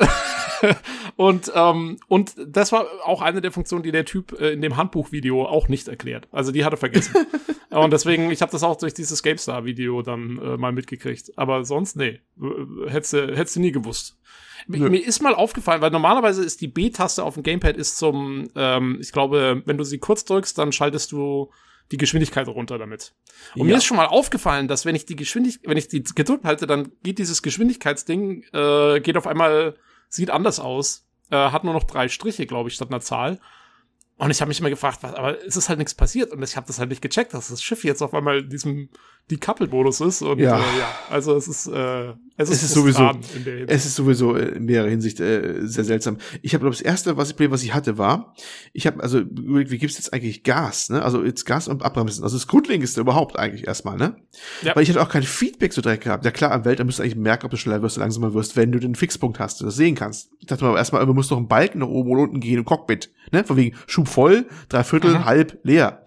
ja. 0.00 0.08
und 1.16 1.52
ähm, 1.54 1.98
und 2.08 2.34
das 2.46 2.72
war 2.72 2.86
auch 3.04 3.22
eine 3.22 3.40
der 3.40 3.52
Funktionen, 3.52 3.82
die 3.82 3.92
der 3.92 4.04
Typ 4.04 4.38
äh, 4.40 4.52
in 4.52 4.62
dem 4.62 4.76
Handbuchvideo 4.76 5.46
auch 5.46 5.68
nicht 5.68 5.88
erklärt. 5.88 6.28
Also 6.32 6.52
die 6.52 6.64
hat 6.64 6.72
er 6.72 6.76
vergessen. 6.76 7.26
und 7.70 7.92
deswegen, 7.92 8.30
ich 8.30 8.42
habe 8.42 8.52
das 8.52 8.62
auch 8.62 8.76
durch 8.76 8.94
dieses 8.94 9.22
GameStar-Video 9.22 10.02
dann 10.02 10.38
äh, 10.38 10.56
mal 10.56 10.72
mitgekriegt. 10.72 11.36
Aber 11.36 11.64
sonst, 11.64 11.96
nee, 11.96 12.20
hättest 12.88 13.12
du 13.12 13.36
hättest 13.36 13.56
nie 13.58 13.72
gewusst. 13.72 14.18
Mir, 14.66 14.90
mir 14.90 15.04
ist 15.04 15.22
mal 15.22 15.34
aufgefallen, 15.34 15.80
weil 15.80 15.90
normalerweise 15.90 16.44
ist 16.44 16.60
die 16.60 16.68
B-Taste 16.68 17.22
auf 17.22 17.34
dem 17.34 17.42
Gamepad 17.42 17.76
ist 17.76 17.98
zum, 17.98 18.48
ähm, 18.56 18.98
ich 19.00 19.12
glaube, 19.12 19.62
wenn 19.64 19.78
du 19.78 19.84
sie 19.84 19.98
kurz 19.98 20.24
drückst, 20.24 20.58
dann 20.58 20.72
schaltest 20.72 21.12
du 21.12 21.50
die 21.92 21.98
Geschwindigkeit 21.98 22.48
runter 22.48 22.78
damit. 22.78 23.14
Und 23.54 23.60
ja. 23.60 23.64
mir 23.66 23.76
ist 23.76 23.84
schon 23.84 23.96
mal 23.96 24.06
aufgefallen, 24.06 24.66
dass 24.66 24.84
wenn 24.84 24.94
ich 24.94 25.06
die 25.06 25.16
Geschwindigkeit, 25.16 25.70
wenn 25.70 25.76
ich 25.76 25.88
die 25.88 26.02
gedrückt 26.02 26.44
halte, 26.44 26.66
dann 26.66 26.90
geht 27.02 27.18
dieses 27.18 27.42
Geschwindigkeitsding, 27.42 28.44
äh, 28.52 29.00
geht 29.00 29.16
auf 29.16 29.26
einmal, 29.26 29.76
sieht 30.08 30.30
anders 30.30 30.60
aus. 30.60 31.06
Äh, 31.30 31.36
hat 31.36 31.64
nur 31.64 31.74
noch 31.74 31.84
drei 31.84 32.08
Striche, 32.08 32.46
glaube 32.46 32.68
ich, 32.68 32.74
statt 32.74 32.88
einer 32.88 33.00
Zahl. 33.00 33.40
Und 34.18 34.30
ich 34.30 34.40
habe 34.40 34.48
mich 34.48 34.60
immer 34.60 34.70
gefragt, 34.70 34.98
was, 35.02 35.14
aber 35.14 35.44
es 35.44 35.56
ist 35.56 35.68
halt 35.68 35.78
nichts 35.78 35.94
passiert 35.94 36.32
und 36.32 36.42
ich 36.42 36.56
habe 36.56 36.66
das 36.66 36.78
halt 36.78 36.88
nicht 36.88 37.02
gecheckt, 37.02 37.34
dass 37.34 37.48
das 37.48 37.62
Schiff 37.62 37.84
jetzt 37.84 38.02
auf 38.02 38.14
einmal 38.14 38.38
in 38.38 38.48
diesem 38.48 38.88
die 39.30 39.38
Couple-Modus 39.38 40.00
ist. 40.00 40.22
Und 40.22 40.38
ja. 40.38 40.56
Äh, 40.56 40.78
ja, 40.78 40.88
also 41.10 41.34
es 41.34 41.48
ist, 41.48 41.66
äh, 41.66 42.10
es, 42.36 42.50
es 42.50 42.62
ist, 42.62 42.74
sowieso, 42.74 43.10
es 43.66 43.86
ist 43.86 43.96
sowieso 43.96 44.36
in 44.36 44.64
mehrerer 44.66 44.88
Hinsicht 44.88 45.18
äh, 45.20 45.66
sehr 45.66 45.84
seltsam. 45.84 46.18
Ich 46.42 46.54
habe, 46.54 46.62
glaube 46.62 46.76
das 46.76 46.82
erste, 46.82 47.16
was 47.16 47.32
ich, 47.32 47.50
was 47.50 47.62
ich 47.62 47.74
hatte, 47.74 47.98
war, 47.98 48.34
ich 48.72 48.86
habe, 48.86 49.02
also 49.02 49.22
wie 49.24 49.78
gibt's 49.78 49.96
jetzt 49.96 50.12
eigentlich 50.12 50.44
Gas, 50.44 50.90
ne? 50.90 51.02
Also 51.02 51.24
jetzt 51.24 51.44
Gas 51.44 51.66
und 51.66 51.82
Abbremsen. 51.82 52.22
Also 52.22 52.36
das 52.36 52.46
Grundlegendste 52.46 53.00
überhaupt 53.00 53.38
eigentlich 53.38 53.66
erstmal, 53.66 53.96
ne? 53.96 54.16
Ja. 54.62 54.76
Weil 54.76 54.84
ich 54.84 54.90
hatte 54.90 55.02
auch 55.02 55.08
kein 55.08 55.24
Feedback 55.24 55.72
so 55.72 55.82
direkt 55.82 56.04
gehabt. 56.04 56.24
Ja 56.24 56.30
klar, 56.30 56.52
am 56.52 56.64
Welt, 56.64 56.78
da 56.78 56.84
müsst 56.84 56.98
du 56.98 57.02
eigentlich 57.02 57.16
merken, 57.16 57.46
ob 57.46 57.50
du 57.50 57.56
schneller 57.56 57.82
wirst 57.82 57.96
oder 57.96 58.04
langsamer 58.04 58.32
wirst, 58.34 58.54
wenn 58.54 58.70
du 58.70 58.78
den 58.78 58.94
Fixpunkt 58.94 59.40
hast, 59.40 59.60
du 59.60 59.64
das 59.64 59.74
sehen 59.74 59.96
kannst. 59.96 60.30
Ich 60.38 60.46
dachte 60.46 60.64
mal, 60.64 60.76
erstmal, 60.76 61.04
du 61.04 61.14
musst 61.14 61.30
doch 61.30 61.36
einen 61.36 61.48
Balken 61.48 61.80
nach 61.80 61.88
oben 61.88 62.10
und 62.12 62.18
unten 62.18 62.40
gehen 62.40 62.58
im 62.58 62.64
Cockpit, 62.64 63.10
ne? 63.32 63.42
Von 63.42 63.56
wegen 63.56 63.76
Schub 63.86 64.05
voll, 64.06 64.46
drei 64.68 64.84
Viertel, 64.84 65.14
mhm. 65.14 65.24
halb, 65.24 65.58
leer. 65.62 66.04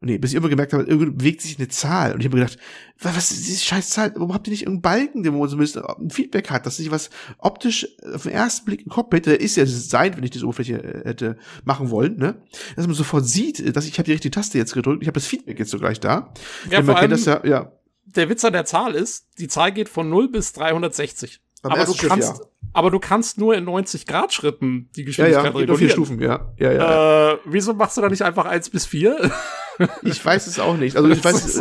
Nee, 0.00 0.18
bis 0.18 0.30
ich 0.32 0.36
immer 0.36 0.50
gemerkt 0.50 0.74
habe, 0.74 0.84
irgendwie 0.84 1.10
bewegt 1.10 1.40
sich 1.40 1.58
eine 1.58 1.68
Zahl. 1.68 2.12
Und 2.12 2.20
ich 2.20 2.26
habe 2.26 2.36
mir 2.36 2.44
gedacht, 2.44 2.58
was 3.00 3.30
ist 3.30 3.48
diese 3.48 3.64
scheiß 3.64 3.88
Zahl? 3.88 4.12
Warum 4.14 4.34
habt 4.34 4.46
ihr 4.46 4.50
nicht 4.50 4.62
irgendeinen 4.62 4.82
Balken, 4.82 5.32
wo 5.32 5.38
man 5.38 5.48
zumindest 5.48 5.78
ein 5.78 6.10
Feedback 6.10 6.50
hat, 6.50 6.66
dass 6.66 6.76
sich 6.76 6.90
was 6.90 7.08
optisch 7.38 7.88
auf 8.14 8.24
den 8.24 8.32
ersten 8.32 8.66
Blick 8.66 8.82
im 8.82 8.90
Cockpit, 8.90 9.24
der 9.24 9.40
ist 9.40 9.56
ja 9.56 9.64
Design, 9.64 10.14
wenn 10.16 10.22
ich 10.22 10.30
diese 10.30 10.44
Oberfläche 10.44 10.82
äh, 10.82 11.08
hätte 11.08 11.38
machen 11.64 11.90
wollen, 11.90 12.18
ne? 12.18 12.42
Dass 12.76 12.86
man 12.86 12.94
sofort 12.94 13.26
sieht, 13.26 13.74
dass 13.74 13.86
ich, 13.86 13.92
ich 13.92 13.98
habe 13.98 14.04
die 14.04 14.12
richtige 14.12 14.32
Taste 14.32 14.58
jetzt 14.58 14.74
gedrückt, 14.74 15.02
ich 15.02 15.08
habe 15.08 15.14
das 15.18 15.26
Feedback 15.26 15.58
jetzt 15.58 15.70
so 15.70 15.78
gleich 15.78 15.98
da. 15.98 16.32
Ja, 16.70 16.82
vor 16.82 16.98
allem, 16.98 17.10
das 17.10 17.24
ja, 17.24 17.44
ja. 17.46 17.72
Der 18.04 18.28
Witz 18.28 18.44
an 18.44 18.52
der 18.52 18.66
Zahl 18.66 18.94
ist, 18.94 19.26
die 19.38 19.48
Zahl 19.48 19.72
geht 19.72 19.88
von 19.88 20.10
0 20.10 20.30
bis 20.30 20.52
360. 20.52 21.40
Am 21.62 21.72
aber 21.72 21.84
du 21.84 21.94
Schiff, 21.94 22.08
kannst, 22.08 22.38
ja. 22.38 22.44
Aber 22.76 22.90
du 22.90 22.98
kannst 22.98 23.38
nur 23.38 23.54
in 23.54 23.64
90 23.64 24.04
Grad 24.04 24.34
Schritten 24.34 24.90
die 24.96 25.04
Geschwindigkeit 25.04 25.44
ja, 25.44 25.50
ja, 25.50 25.56
regulieren. 25.56 25.78
vier 25.78 25.88
Stufen, 25.88 26.20
ja. 26.20 26.52
Ja, 26.58 26.72
ja. 26.72 27.32
Äh, 27.32 27.38
wieso 27.46 27.72
machst 27.72 27.96
du 27.96 28.02
da 28.02 28.10
nicht 28.10 28.20
einfach 28.20 28.44
1 28.44 28.68
bis 28.68 28.84
4? 28.84 29.30
ich 30.02 30.22
weiß 30.22 30.46
es 30.46 30.58
auch 30.58 30.76
nicht. 30.76 30.94
Also 30.94 31.08
ich 31.08 31.24
weiß, 31.24 31.54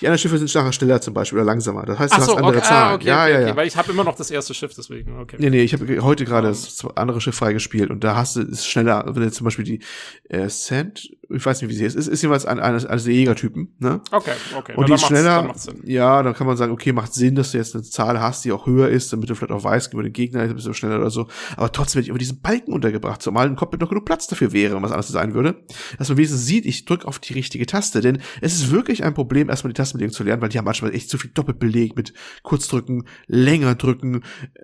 die 0.00 0.06
anderen 0.06 0.18
Schiffe 0.18 0.36
sind 0.36 0.52
nachher 0.52 0.72
schneller 0.72 1.00
zum 1.00 1.14
Beispiel 1.14 1.38
oder 1.38 1.46
langsamer. 1.46 1.86
Das 1.86 2.00
heißt, 2.00 2.12
du 2.12 2.22
so, 2.22 2.32
hast 2.32 2.36
andere 2.38 2.56
okay, 2.56 2.58
ah, 2.64 2.68
Zahlen. 2.68 2.90
Ah, 2.90 2.94
okay, 2.96 3.06
ja, 3.06 3.22
okay, 3.22 3.32
ja, 3.32 3.40
ja. 3.48 3.56
Weil 3.56 3.68
ich 3.68 3.76
habe 3.76 3.92
immer 3.92 4.02
noch 4.02 4.16
das 4.16 4.32
erste 4.32 4.52
Schiff, 4.52 4.74
deswegen. 4.76 5.16
Okay. 5.20 5.36
Nee, 5.38 5.50
nee, 5.50 5.62
ich 5.62 5.72
habe 5.74 6.02
heute 6.02 6.24
gerade 6.24 6.48
das 6.48 6.84
andere 6.96 7.20
Schiff 7.20 7.36
freigespielt 7.36 7.90
und 7.90 8.02
da 8.02 8.16
hast 8.16 8.34
du 8.34 8.40
es 8.40 8.66
schneller, 8.66 9.04
wenn 9.06 9.22
du 9.22 9.30
zum 9.30 9.44
Beispiel 9.44 9.64
die 9.64 9.80
äh, 10.28 10.48
Sand, 10.48 11.08
ich 11.30 11.44
weiß 11.44 11.60
nicht, 11.60 11.70
wie 11.70 11.74
sie 11.74 11.84
ist, 11.84 11.94
ist, 11.94 12.06
ist 12.06 12.22
jeweils 12.22 12.46
ein, 12.46 12.58
eines, 12.58 12.86
eines 12.86 13.04
der 13.04 13.12
Jägertypen, 13.12 13.74
ne? 13.78 14.00
Okay, 14.10 14.32
okay. 14.56 14.74
Und 14.76 14.88
Na, 14.88 14.96
die 14.96 15.02
schneller, 15.02 15.42
dann 15.42 15.76
ja, 15.84 16.22
dann 16.22 16.34
kann 16.34 16.46
man 16.46 16.56
sagen, 16.56 16.72
okay, 16.72 16.92
macht 16.92 17.12
Sinn, 17.12 17.34
dass 17.34 17.52
du 17.52 17.58
jetzt 17.58 17.74
eine 17.74 17.84
Zahl 17.84 18.20
hast, 18.20 18.44
die 18.46 18.52
auch 18.52 18.66
höher 18.66 18.88
ist, 18.88 19.12
damit 19.12 19.28
du 19.28 19.34
vielleicht 19.34 19.52
auch 19.52 19.62
weißt, 19.62 19.92
über 19.92 20.02
den 20.02 20.14
Gegner 20.14 20.44
ist 20.44 20.50
ein 20.50 20.56
bisschen 20.56 20.72
schneller 20.72 20.96
oder 20.96 21.10
so. 21.10 21.28
Aber 21.56 21.70
trotzdem 21.70 21.96
werde 21.96 22.04
ich 22.04 22.08
über 22.10 22.18
diesen 22.18 22.40
Balken 22.40 22.72
untergebracht, 22.72 23.20
zumal 23.20 23.46
ein 23.46 23.56
Cockpit 23.56 23.80
noch 23.80 23.90
genug 23.90 24.06
Platz 24.06 24.26
dafür 24.26 24.52
wäre, 24.52 24.74
wenn 24.74 24.82
was 24.82 24.90
anderes 24.90 25.08
sein 25.08 25.34
würde. 25.34 25.64
Dass 25.98 26.08
man 26.08 26.16
wenigstens 26.16 26.46
sieht, 26.46 26.64
ich 26.64 26.86
drücke 26.86 27.06
auf 27.06 27.18
die 27.18 27.34
richtige 27.34 27.66
Taste, 27.66 28.00
denn 28.00 28.22
es 28.40 28.54
ist 28.54 28.70
wirklich 28.70 29.04
ein 29.04 29.12
Problem, 29.12 29.50
erstmal 29.50 29.72
die 29.72 29.76
Tastenbelegung 29.76 30.14
zu 30.14 30.24
lernen, 30.24 30.40
weil 30.40 30.48
die 30.48 30.56
haben 30.56 30.64
manchmal 30.64 30.94
echt 30.94 31.10
zu 31.10 31.18
viel 31.18 31.30
Doppelbeleg 31.34 31.94
mit 31.94 32.14
Kurzdrücken, 32.42 33.06
länger 33.26 33.74
drücken, 33.74 34.22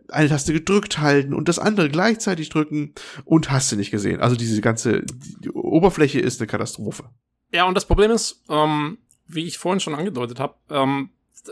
eine 0.09 0.31
Taste 0.31 0.55
gedrückt 0.55 0.99
halten 0.99 1.35
und 1.35 1.49
das 1.49 1.59
andere 1.59 1.91
gleichzeitig 1.91 2.49
drücken 2.49 2.95
und 3.27 3.51
hast 3.51 3.71
du 3.71 3.77
nicht 3.77 3.91
gesehen. 3.91 4.21
Also 4.21 4.35
diese 4.35 4.63
ganze 4.63 5.03
die 5.41 5.51
Oberfläche 5.51 6.21
ist 6.21 6.41
eine 6.41 6.47
Katastrophe. 6.55 7.11
Ja, 7.53 7.65
und 7.65 7.75
das 7.75 7.87
Problem 7.87 8.11
ist, 8.11 8.43
ähm, 8.49 8.99
wie 9.27 9.45
ich 9.45 9.59
vorhin 9.59 9.81
schon 9.81 9.95
angedeutet 9.95 10.41
habe, 10.41 10.55
ähm, 10.71 11.11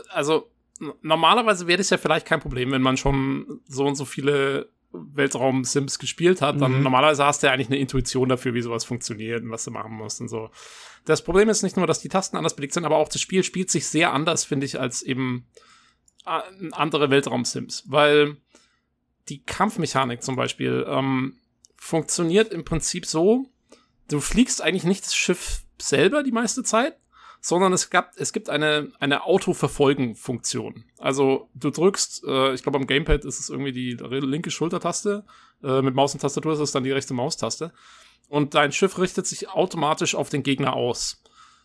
also 0.09 0.49
normalerweise 1.01 1.67
wäre 1.67 1.77
das 1.77 1.89
ja 1.89 1.97
vielleicht 1.97 2.25
kein 2.25 2.39
Problem, 2.39 2.71
wenn 2.71 2.81
man 2.81 2.97
schon 2.97 3.61
so 3.67 3.85
und 3.85 3.95
so 3.95 4.05
viele 4.05 4.69
Weltraum-Sims 4.91 5.97
gespielt 5.97 6.41
hat, 6.41 6.61
dann 6.61 6.77
mhm. 6.77 6.83
normalerweise 6.83 7.25
hast 7.25 7.41
du 7.41 7.47
ja 7.47 7.53
eigentlich 7.53 7.67
eine 7.67 7.79
Intuition 7.79 8.29
dafür, 8.29 8.53
wie 8.53 8.61
sowas 8.61 8.85
funktioniert 8.85 9.43
und 9.43 9.49
was 9.49 9.65
du 9.65 9.71
machen 9.71 9.93
musst 9.93 10.21
und 10.21 10.27
so. 10.27 10.51
Das 11.05 11.23
Problem 11.23 11.49
ist 11.49 11.63
nicht 11.63 11.77
nur, 11.77 11.87
dass 11.87 11.99
die 11.99 12.09
Tasten 12.09 12.37
anders 12.37 12.55
belegt 12.55 12.73
sind, 12.73 12.85
aber 12.85 12.97
auch 12.97 13.09
das 13.09 13.21
Spiel 13.21 13.43
spielt 13.43 13.71
sich 13.71 13.87
sehr 13.87 14.13
anders, 14.13 14.45
finde 14.45 14.65
ich, 14.65 14.79
als 14.79 15.01
eben 15.01 15.47
äh, 16.25 16.41
andere 16.71 17.09
Weltraum-Sims, 17.09 17.85
weil 17.87 18.37
die 19.29 19.43
Kampfmechanik 19.43 20.21
zum 20.21 20.35
Beispiel 20.35 20.85
ähm, 20.87 21.37
funktioniert 21.75 22.53
im 22.53 22.63
Prinzip 22.63 23.05
so, 23.05 23.49
du 24.09 24.19
fliegst 24.19 24.61
eigentlich 24.61 24.83
nicht 24.83 25.05
das 25.05 25.15
Schiff 25.15 25.63
selber 25.79 26.23
die 26.23 26.31
meiste 26.31 26.63
Zeit, 26.63 26.97
sondern 27.41 27.73
es 27.73 27.89
gab, 27.89 28.13
es 28.15 28.31
gibt 28.31 28.49
eine, 28.49 28.91
eine 28.99 29.25
Autoverfolgen-Funktion. 29.25 30.85
Also 30.97 31.49
du 31.53 31.71
drückst, 31.71 32.23
äh, 32.25 32.53
ich 32.53 32.63
glaube 32.63 32.77
am 32.77 32.87
Gamepad 32.87 33.25
ist 33.25 33.39
es 33.39 33.49
irgendwie 33.49 33.73
die 33.73 33.91
linke 33.95 34.49
Schultertaste, 34.49 35.25
äh, 35.61 35.81
mit 35.81 35.93
Maus 35.93 36.13
und 36.13 36.21
Tastatur 36.21 36.53
ist 36.53 36.59
es 36.59 36.71
dann 36.71 36.85
die 36.85 36.91
rechte 36.91 37.13
Maustaste. 37.13 37.73
Und 38.29 38.53
dein 38.53 38.71
Schiff 38.71 38.97
richtet 38.97 39.27
sich 39.27 39.49
automatisch 39.49 40.15
auf 40.15 40.29
den 40.29 40.41
Gegner 40.41 40.73
aus. 40.73 41.21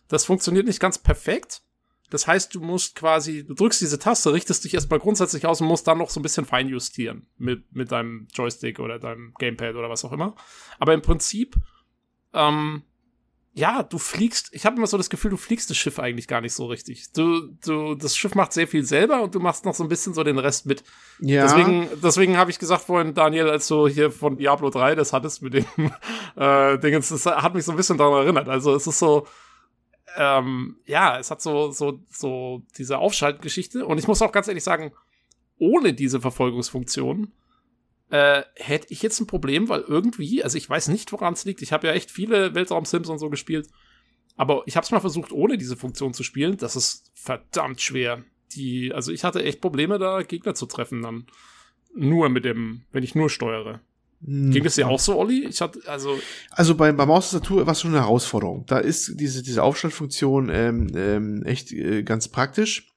Das 0.09 0.25
funktioniert 0.25 0.67
nicht 0.67 0.81
ganz 0.81 0.97
perfekt. 0.97 1.61
Das 2.09 2.27
heißt, 2.27 2.53
du 2.55 2.59
musst 2.59 2.95
quasi, 2.95 3.45
du 3.45 3.53
drückst 3.53 3.81
diese 3.81 3.99
Taste, 3.99 4.33
richtest 4.33 4.65
dich 4.65 4.73
erstmal 4.73 4.99
grundsätzlich 4.99 5.45
aus 5.45 5.61
und 5.61 5.67
musst 5.67 5.87
dann 5.87 5.99
noch 5.99 6.09
so 6.09 6.19
ein 6.19 6.23
bisschen 6.23 6.45
feinjustieren 6.45 7.27
mit, 7.37 7.73
mit 7.73 7.91
deinem 7.91 8.27
Joystick 8.33 8.79
oder 8.79 8.99
deinem 8.99 9.33
Gamepad 9.37 9.75
oder 9.75 9.89
was 9.89 10.03
auch 10.03 10.11
immer. 10.11 10.35
Aber 10.79 10.93
im 10.93 11.01
Prinzip 11.01 11.55
ähm, 12.33 12.83
ja, 13.53 13.83
du 13.83 13.97
fliegst, 13.97 14.49
ich 14.53 14.65
habe 14.65 14.77
immer 14.77 14.87
so 14.87 14.95
das 14.95 15.09
Gefühl, 15.09 15.31
du 15.31 15.37
fliegst 15.37 15.69
das 15.69 15.77
Schiff 15.77 15.99
eigentlich 15.99 16.27
gar 16.27 16.39
nicht 16.39 16.53
so 16.53 16.67
richtig. 16.67 17.11
Du, 17.11 17.49
du, 17.65 17.95
das 17.95 18.15
Schiff 18.15 18.35
macht 18.35 18.53
sehr 18.53 18.67
viel 18.67 18.85
selber 18.85 19.21
und 19.21 19.35
du 19.35 19.39
machst 19.39 19.65
noch 19.65 19.73
so 19.73 19.83
ein 19.83 19.89
bisschen 19.89 20.13
so 20.13 20.23
den 20.23 20.37
Rest 20.37 20.65
mit. 20.65 20.83
Ja. 21.19 21.43
Deswegen, 21.43 21.89
deswegen 22.01 22.37
habe 22.37 22.51
ich 22.51 22.59
gesagt 22.59 22.83
vorhin, 22.83 23.13
Daniel, 23.13 23.49
als 23.49 23.67
du 23.67 23.87
hier 23.87 24.11
von 24.11 24.37
Diablo 24.37 24.69
3 24.69 24.95
das 24.95 25.13
hattest 25.13 25.41
mit 25.41 25.55
dem 25.55 25.65
äh, 26.35 26.77
Dingens, 26.77 27.09
das 27.09 27.25
hat 27.25 27.53
mich 27.53 27.65
so 27.65 27.71
ein 27.71 27.77
bisschen 27.77 27.97
daran 27.97 28.23
erinnert. 28.23 28.47
Also 28.47 28.75
es 28.75 28.87
ist 28.87 28.99
so, 28.99 29.27
ähm, 30.15 30.77
ja, 30.85 31.19
es 31.19 31.31
hat 31.31 31.41
so, 31.41 31.71
so, 31.71 31.99
so 32.09 32.63
diese 32.77 32.99
Aufschaltgeschichte 32.99 33.85
und 33.85 33.97
ich 33.97 34.07
muss 34.07 34.21
auch 34.21 34.31
ganz 34.31 34.47
ehrlich 34.47 34.63
sagen, 34.63 34.93
ohne 35.57 35.93
diese 35.93 36.21
Verfolgungsfunktion 36.21 37.31
äh, 38.09 38.43
hätte 38.55 38.87
ich 38.89 39.01
jetzt 39.01 39.19
ein 39.19 39.27
Problem, 39.27 39.69
weil 39.69 39.81
irgendwie, 39.81 40.43
also 40.43 40.57
ich 40.57 40.69
weiß 40.69 40.87
nicht, 40.87 41.11
woran 41.11 41.33
es 41.33 41.45
liegt. 41.45 41.61
Ich 41.61 41.71
habe 41.71 41.87
ja 41.87 41.93
echt 41.93 42.11
viele 42.11 42.55
Weltraum-Sims 42.55 43.09
und 43.09 43.19
so 43.19 43.29
gespielt. 43.29 43.67
Aber 44.35 44.63
ich 44.65 44.75
habe 44.75 44.85
es 44.85 44.91
mal 44.91 44.99
versucht, 44.99 45.31
ohne 45.31 45.57
diese 45.57 45.75
Funktion 45.75 46.13
zu 46.13 46.23
spielen. 46.23 46.57
Das 46.57 46.75
ist 46.75 47.11
verdammt 47.13 47.81
schwer. 47.81 48.23
Die, 48.53 48.93
also 48.93 49.11
ich 49.11 49.23
hatte 49.23 49.43
echt 49.43 49.61
Probleme, 49.61 49.99
da 49.99 50.21
Gegner 50.21 50.55
zu 50.55 50.65
treffen 50.65 51.01
dann. 51.01 51.25
Nur 51.93 52.29
mit 52.29 52.45
dem, 52.45 52.83
wenn 52.91 53.03
ich 53.03 53.15
nur 53.15 53.29
steuere. 53.29 53.81
Hm. 54.23 54.51
Ging 54.51 54.63
das 54.63 54.75
ja 54.75 54.87
auch 54.87 54.99
so, 54.99 55.17
Olli? 55.17 55.45
Ich 55.45 55.61
hatte, 55.61 55.81
also. 55.87 56.19
Also 56.51 56.75
bei, 56.75 56.91
bei 56.91 57.05
Maustastatur 57.05 57.65
war 57.65 57.73
es 57.73 57.81
schon 57.81 57.91
eine 57.91 58.01
Herausforderung. 58.01 58.65
Da 58.65 58.79
ist 58.79 59.19
diese, 59.19 59.43
diese 59.43 59.63
Aufschaltfunktion 59.63 60.49
ähm, 60.49 60.87
ähm, 60.95 61.43
echt 61.43 61.71
äh, 61.71 62.03
ganz 62.03 62.27
praktisch. 62.27 62.93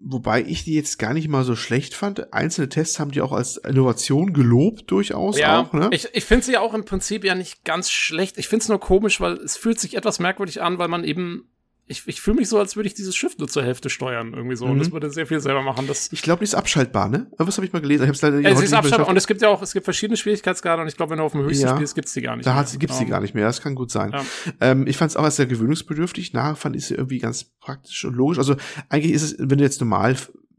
Wobei 0.00 0.42
ich 0.42 0.64
die 0.64 0.74
jetzt 0.74 0.98
gar 0.98 1.12
nicht 1.12 1.28
mal 1.28 1.44
so 1.44 1.54
schlecht 1.54 1.92
fand. 1.92 2.32
Einzelne 2.32 2.70
Tests 2.70 2.98
haben 2.98 3.10
die 3.10 3.20
auch 3.20 3.32
als 3.32 3.58
Innovation 3.58 4.32
gelobt, 4.32 4.90
durchaus 4.90 5.38
ja, 5.38 5.60
auch. 5.60 5.74
Ne? 5.74 5.90
Ich, 5.92 6.08
ich 6.14 6.24
finde 6.24 6.46
sie 6.46 6.52
ja 6.52 6.60
auch 6.60 6.72
im 6.72 6.86
Prinzip 6.86 7.24
ja 7.24 7.34
nicht 7.34 7.64
ganz 7.64 7.90
schlecht. 7.90 8.38
Ich 8.38 8.48
finde 8.48 8.62
es 8.62 8.68
nur 8.70 8.80
komisch, 8.80 9.20
weil 9.20 9.34
es 9.34 9.58
fühlt 9.58 9.78
sich 9.78 9.96
etwas 9.96 10.20
merkwürdig 10.20 10.62
an, 10.62 10.78
weil 10.78 10.88
man 10.88 11.04
eben 11.04 11.50
ich, 11.88 12.06
ich 12.06 12.20
fühle 12.20 12.36
mich 12.36 12.48
so, 12.48 12.58
als 12.58 12.76
würde 12.76 12.86
ich 12.86 12.94
dieses 12.94 13.16
Schiff 13.16 13.38
nur 13.38 13.48
zur 13.48 13.62
Hälfte 13.62 13.88
steuern, 13.88 14.34
irgendwie 14.34 14.56
so. 14.56 14.66
Mhm. 14.66 14.72
Und 14.72 14.78
das 14.80 14.92
würde 14.92 15.10
sehr 15.10 15.26
viel 15.26 15.40
selber 15.40 15.62
machen. 15.62 15.86
Das 15.86 16.12
ich 16.12 16.22
glaube, 16.22 16.40
die 16.40 16.44
ist 16.44 16.54
abschaltbar, 16.54 17.08
ne? 17.08 17.26
Was 17.38 17.56
habe 17.56 17.66
ich 17.66 17.72
mal 17.72 17.80
gelesen? 17.80 18.04
Ich 18.04 18.08
hab's 18.08 18.20
leider 18.20 18.40
ja, 18.40 18.54
sie 18.54 18.64
ist 18.64 18.74
abschaltbar. 18.74 19.08
Und 19.08 19.16
es 19.16 19.26
gibt 19.26 19.40
ja 19.40 19.48
auch, 19.48 19.62
es 19.62 19.72
gibt 19.72 19.84
verschiedene 19.84 20.16
Schwierigkeitsgrade 20.16 20.82
und 20.82 20.88
ich 20.88 20.96
glaube, 20.96 21.10
wenn 21.10 21.18
du 21.18 21.24
auf 21.24 21.32
dem 21.32 21.42
höchsten 21.42 21.66
ja, 21.66 21.74
spielst, 21.74 21.94
gibt's 21.94 22.12
die 22.12 22.20
gar 22.20 22.36
nicht 22.36 22.46
da 22.46 22.54
mehr. 22.54 22.62
Da 22.62 22.76
gibt's 22.76 22.98
die 22.98 23.06
gar 23.06 23.20
nicht 23.20 23.34
mehr, 23.34 23.46
das 23.46 23.62
kann 23.62 23.74
gut 23.74 23.90
sein. 23.90 24.12
Ja. 24.12 24.24
Ähm, 24.60 24.86
ich 24.86 24.98
fand 24.98 25.10
es 25.10 25.16
auch 25.16 25.28
sehr 25.30 25.46
gewöhnungsbedürftig. 25.46 26.34
Nachher 26.34 26.56
fand 26.56 26.76
ich 26.76 26.86
sie 26.86 26.94
irgendwie 26.94 27.18
ganz 27.18 27.44
praktisch 27.44 28.04
und 28.04 28.14
logisch. 28.14 28.38
Also 28.38 28.56
eigentlich 28.90 29.14
ist 29.14 29.22
es, 29.22 29.36
wenn 29.38 29.58
du 29.58 29.64
jetzt 29.64 29.80
normal, 29.80 30.14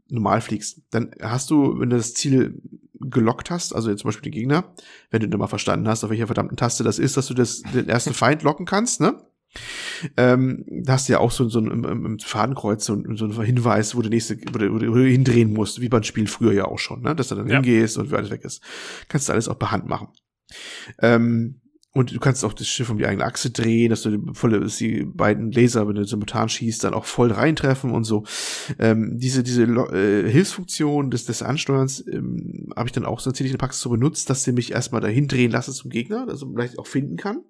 normal 0.08 0.40
fliegst, 0.40 0.82
dann 0.90 1.12
hast 1.22 1.50
du, 1.50 1.78
wenn 1.78 1.90
du 1.90 1.96
das 1.96 2.14
Ziel 2.14 2.60
gelockt 3.00 3.50
hast, 3.50 3.74
also 3.74 3.88
jetzt 3.88 4.00
zum 4.00 4.08
Beispiel 4.08 4.30
den 4.30 4.38
Gegner, 4.38 4.74
wenn 5.10 5.20
du 5.20 5.28
dann 5.28 5.38
mal 5.40 5.46
verstanden 5.46 5.88
hast, 5.88 6.04
auf 6.04 6.10
welcher 6.10 6.26
verdammten 6.26 6.56
Taste 6.56 6.84
das 6.84 6.98
ist, 6.98 7.16
dass 7.16 7.28
du 7.28 7.34
das, 7.34 7.62
den 7.62 7.88
ersten 7.88 8.14
Feind 8.14 8.42
locken 8.42 8.66
kannst, 8.66 9.00
ne? 9.00 9.14
Ähm, 10.16 10.64
da 10.84 10.94
hast 10.94 11.08
du 11.08 11.12
ja 11.12 11.18
auch 11.18 11.30
so, 11.30 11.48
so 11.48 11.58
ein, 11.58 11.66
im, 11.66 11.84
im 11.84 12.18
Fadenkreuz 12.18 12.84
so, 12.84 12.96
so 13.14 13.24
einen 13.24 13.42
Hinweis, 13.42 13.96
wo 13.96 14.02
du 14.02 14.08
nächste, 14.08 14.36
wo 14.52 14.58
du, 14.58 14.72
wo 14.72 14.78
du 14.78 15.04
hindrehen 15.04 15.52
musst, 15.52 15.80
wie 15.80 15.88
beim 15.88 16.04
Spiel 16.04 16.26
früher 16.26 16.52
ja 16.52 16.64
auch 16.66 16.78
schon, 16.78 17.02
ne? 17.02 17.14
Dass 17.14 17.28
du 17.28 17.34
dann 17.34 17.48
ja. 17.48 17.54
hingehst 17.54 17.98
und 17.98 18.10
wie 18.10 18.16
alles 18.16 18.30
weg 18.30 18.44
ist. 18.44 18.62
Kannst 19.08 19.28
du 19.28 19.32
alles 19.32 19.48
auch 19.48 19.58
per 19.58 19.70
Hand 19.70 19.86
machen. 19.86 20.08
Ähm, 21.00 21.60
und 21.92 22.14
du 22.14 22.20
kannst 22.20 22.44
auch 22.44 22.52
das 22.52 22.68
Schiff 22.68 22.88
um 22.88 22.98
die 22.98 23.06
eigene 23.06 23.24
Achse 23.24 23.50
drehen, 23.50 23.90
dass 23.90 24.02
du 24.02 24.16
die, 24.16 24.34
volle, 24.34 24.60
dass 24.60 24.76
die 24.76 25.04
beiden 25.04 25.50
Laser, 25.50 25.88
wenn 25.88 25.96
du 25.96 26.04
simultan 26.04 26.48
schießt, 26.48 26.84
dann 26.84 26.94
auch 26.94 27.04
voll 27.04 27.32
reintreffen 27.32 27.90
und 27.90 28.04
so. 28.04 28.24
Ähm, 28.78 29.18
diese 29.18 29.42
diese 29.42 29.64
äh, 29.64 30.30
Hilfsfunktion 30.30 31.10
des, 31.10 31.24
des 31.24 31.42
Ansteuerns 31.42 32.06
ähm, 32.06 32.72
habe 32.76 32.88
ich 32.88 32.92
dann 32.92 33.04
auch 33.04 33.18
so 33.18 33.32
ziemlich 33.32 33.50
in 33.50 33.58
der 33.58 33.64
Praxis 33.64 33.82
so 33.82 33.90
benutzt, 33.90 34.30
dass 34.30 34.44
sie 34.44 34.52
mich 34.52 34.70
erstmal 34.70 35.00
dahin 35.00 35.26
drehen 35.26 35.50
lassen 35.50 35.72
zum 35.72 35.90
Gegner, 35.90 36.26
dass 36.26 36.42
er 36.42 36.48
vielleicht 36.52 36.78
auch 36.78 36.86
finden 36.86 37.16
kann 37.16 37.42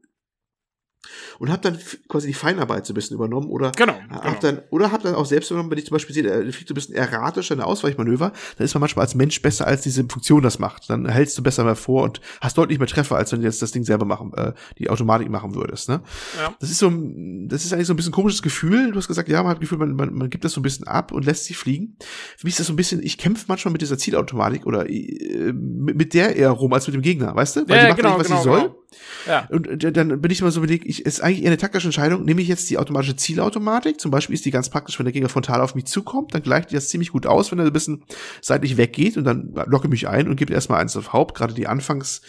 und 1.39 1.51
habe 1.51 1.63
dann 1.63 1.79
quasi 2.09 2.29
die 2.29 2.35
Feinarbeit 2.35 2.87
so 2.87 2.93
ein 2.93 2.95
bisschen 2.95 3.17
übernommen 3.17 3.49
oder 3.49 3.73
genau, 3.73 3.95
hab 4.11 4.23
genau. 4.23 4.37
dann 4.41 4.63
oder 4.71 4.93
habe 4.93 5.03
dann 5.03 5.15
auch 5.15 5.27
selbst 5.27 5.51
übernommen, 5.51 5.71
wenn 5.71 5.79
ich 5.79 5.87
zum 5.87 5.95
Beispiel 5.95 6.15
sehe, 6.15 6.23
der 6.23 6.41
fliegt 6.53 6.69
so 6.69 6.73
ein 6.73 6.75
bisschen 6.75 6.95
erratisch 6.95 7.51
eine 7.53 7.65
Ausweichmanöver, 7.65 8.33
dann 8.57 8.65
ist 8.65 8.75
man 8.75 8.81
manchmal 8.81 9.05
als 9.05 9.15
Mensch 9.15 9.41
besser 9.43 9.67
als 9.67 9.83
diese 9.83 10.05
Funktion 10.05 10.43
das 10.43 10.59
macht. 10.59 10.91
Dann 10.91 11.09
hältst 11.09 11.37
du 11.39 11.43
besser 11.43 11.65
mal 11.65 11.77
vor 11.77 12.05
und 12.05 12.21
hast 12.41 12.59
deutlich 12.59 12.79
mehr 12.79 12.89
Treffer, 12.89 13.17
als 13.17 13.33
wenn 13.33 13.41
du 13.41 13.47
jetzt 13.47 13.63
das 13.63 13.73
Ding 13.73 13.85
selber 13.85 14.05
machen, 14.05 14.33
äh, 14.35 14.53
die 14.79 14.91
Automatik 14.91 15.31
machen 15.31 15.55
würdest. 15.55 15.89
Ne? 15.89 16.03
Ja. 16.39 16.55
Das 16.61 16.71
ist 16.71 16.79
so, 16.79 16.91
das 16.91 17.65
ist 17.65 17.73
eigentlich 17.73 17.87
so 17.87 17.95
ein 17.95 17.97
bisschen 17.97 18.13
ein 18.13 18.15
komisches 18.15 18.43
Gefühl. 18.43 18.93
Du 18.93 18.99
hast 18.99 19.09
gesagt, 19.09 19.29
ja, 19.29 19.43
man 19.43 19.51
hat 19.51 19.57
das 19.57 19.61
Gefühl, 19.61 19.79
man, 19.79 19.95
man, 19.95 20.15
man 20.15 20.31
gibt 20.31 20.45
das 20.45 20.53
so 20.53 20.61
ein 20.61 20.63
bisschen 20.63 20.87
ab 20.87 21.13
und 21.13 21.25
lässt 21.25 21.45
sich 21.45 21.57
fliegen. 21.57 21.97
Für 22.37 22.47
mich 22.47 22.55
ist 22.55 22.61
das 22.61 22.67
so 22.67 22.73
ein 22.73 22.77
bisschen, 22.77 23.03
ich 23.03 23.19
kämpfe 23.19 23.47
manchmal 23.49 23.73
mit 23.73 23.83
dieser 23.83 23.99
Zielautomatik 23.99 24.67
oder 24.67 24.89
äh, 24.89 25.53
mit, 25.53 25.97
mit 25.97 26.15
der 26.15 26.37
eher 26.37 26.51
rum 26.51 26.73
als 26.73 26.87
mit 26.87 26.95
dem 26.95 27.03
Gegner, 27.03 27.35
weißt 27.35 27.57
du? 27.57 27.69
Weil 27.69 27.77
ja, 27.77 27.83
die 27.83 27.89
macht 27.89 27.97
genau, 27.97 28.09
nicht, 28.11 28.21
was 28.21 28.27
genau, 28.27 28.39
sie 28.39 28.45
soll. 28.45 28.61
Genau. 28.61 28.80
Ja. 29.27 29.47
Und 29.51 29.85
äh, 29.85 29.93
dann 29.93 30.21
bin 30.21 30.31
ich 30.31 30.41
immer 30.41 30.51
so 30.51 30.61
überlegt, 30.61 30.87
ich, 30.87 31.05
ist 31.07 31.21
eigentlich 31.21 31.43
eher 31.43 31.49
eine 31.49 31.59
taktische 31.59 31.89
Entscheidung, 31.89 32.25
nehme 32.25 32.43
ich 32.43 32.49
jetzt 32.49 32.69
die 32.71 32.79
automatische 32.79 33.17
Zielautomatik, 33.17 34.01
zum 34.01 34.11
Beispiel 34.11 34.35
ist 34.35 34.45
die 34.45 34.51
ganz 34.51 34.69
praktisch, 34.69 34.99
wenn 34.99 35.05
der 35.07 35.13
Gegner 35.13 35.29
frontal 35.29 35.61
auf 35.61 35.75
mich 35.75 35.87
zukommt, 35.87 36.35
dann 36.35 36.43
gleicht 36.43 36.71
die 36.71 36.75
das 36.75 36.89
ziemlich 36.89 37.11
gut 37.11 37.27
aus, 37.27 37.51
wenn 37.51 37.59
er 37.59 37.67
ein 37.67 37.73
bisschen 37.73 38.03
seitlich 38.41 38.77
weggeht 38.77 39.17
und 39.17 39.25
dann 39.25 39.53
locke 39.67 39.89
mich 39.89 40.09
ein 40.09 40.29
und 40.29 40.37
gebe 40.37 40.53
erstmal 40.53 40.81
eins 40.81 40.97
auf 40.97 41.13
Haupt, 41.13 41.37
gerade 41.37 41.55
die 41.55 41.67
Anfangs 41.67 42.23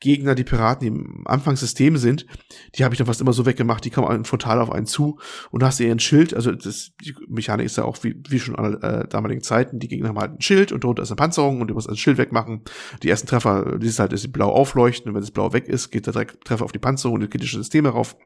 Gegner, 0.00 0.34
die 0.34 0.44
Piraten, 0.44 0.80
die 0.80 0.88
im 0.88 1.22
Anfangssystem 1.26 1.96
sind, 1.96 2.26
die 2.74 2.84
habe 2.84 2.94
ich 2.94 2.98
dann 2.98 3.06
fast 3.06 3.20
immer 3.20 3.32
so 3.32 3.46
weggemacht, 3.46 3.84
die 3.84 3.90
kommen 3.90 4.24
frontal 4.24 4.60
auf 4.60 4.72
einen 4.72 4.86
zu 4.86 5.18
und 5.50 5.62
da 5.62 5.66
hast 5.66 5.80
du 5.80 5.84
eher 5.84 5.94
ein 5.94 6.00
Schild, 6.00 6.34
also 6.34 6.52
das, 6.52 6.92
die 7.04 7.14
Mechanik 7.28 7.66
ist 7.66 7.76
ja 7.76 7.84
auch 7.84 7.98
wie, 8.02 8.16
wie 8.28 8.40
schon 8.40 8.56
an 8.56 8.80
äh, 8.82 9.06
damaligen 9.08 9.42
Zeiten, 9.42 9.78
die 9.78 9.88
Gegner 9.88 10.08
haben 10.08 10.18
halt 10.18 10.32
ein 10.32 10.40
Schild 10.40 10.72
und 10.72 10.84
drunter 10.84 11.02
ist 11.02 11.10
eine 11.10 11.16
Panzerung 11.16 11.60
und 11.60 11.68
du 11.68 11.74
musst 11.74 11.88
das 11.88 11.98
Schild 11.98 12.18
wegmachen. 12.18 12.62
Die 13.02 13.10
ersten 13.10 13.26
Treffer, 13.26 13.78
dieses 13.78 13.98
halt 13.98 14.12
ist 14.12 14.32
blau 14.32 14.50
aufleuchten 14.50 15.08
und 15.08 15.14
wenn 15.14 15.22
das 15.22 15.30
blau 15.30 15.52
weg 15.52 15.68
ist, 15.68 15.90
geht 15.90 16.06
der 16.06 16.14
Treffer 16.14 16.64
auf 16.64 16.72
die 16.72 16.78
Panzerung 16.78 17.16
und 17.16 17.20
die 17.20 17.28
kritische 17.28 17.58
Systeme 17.58 17.90
rauf. 17.90 18.16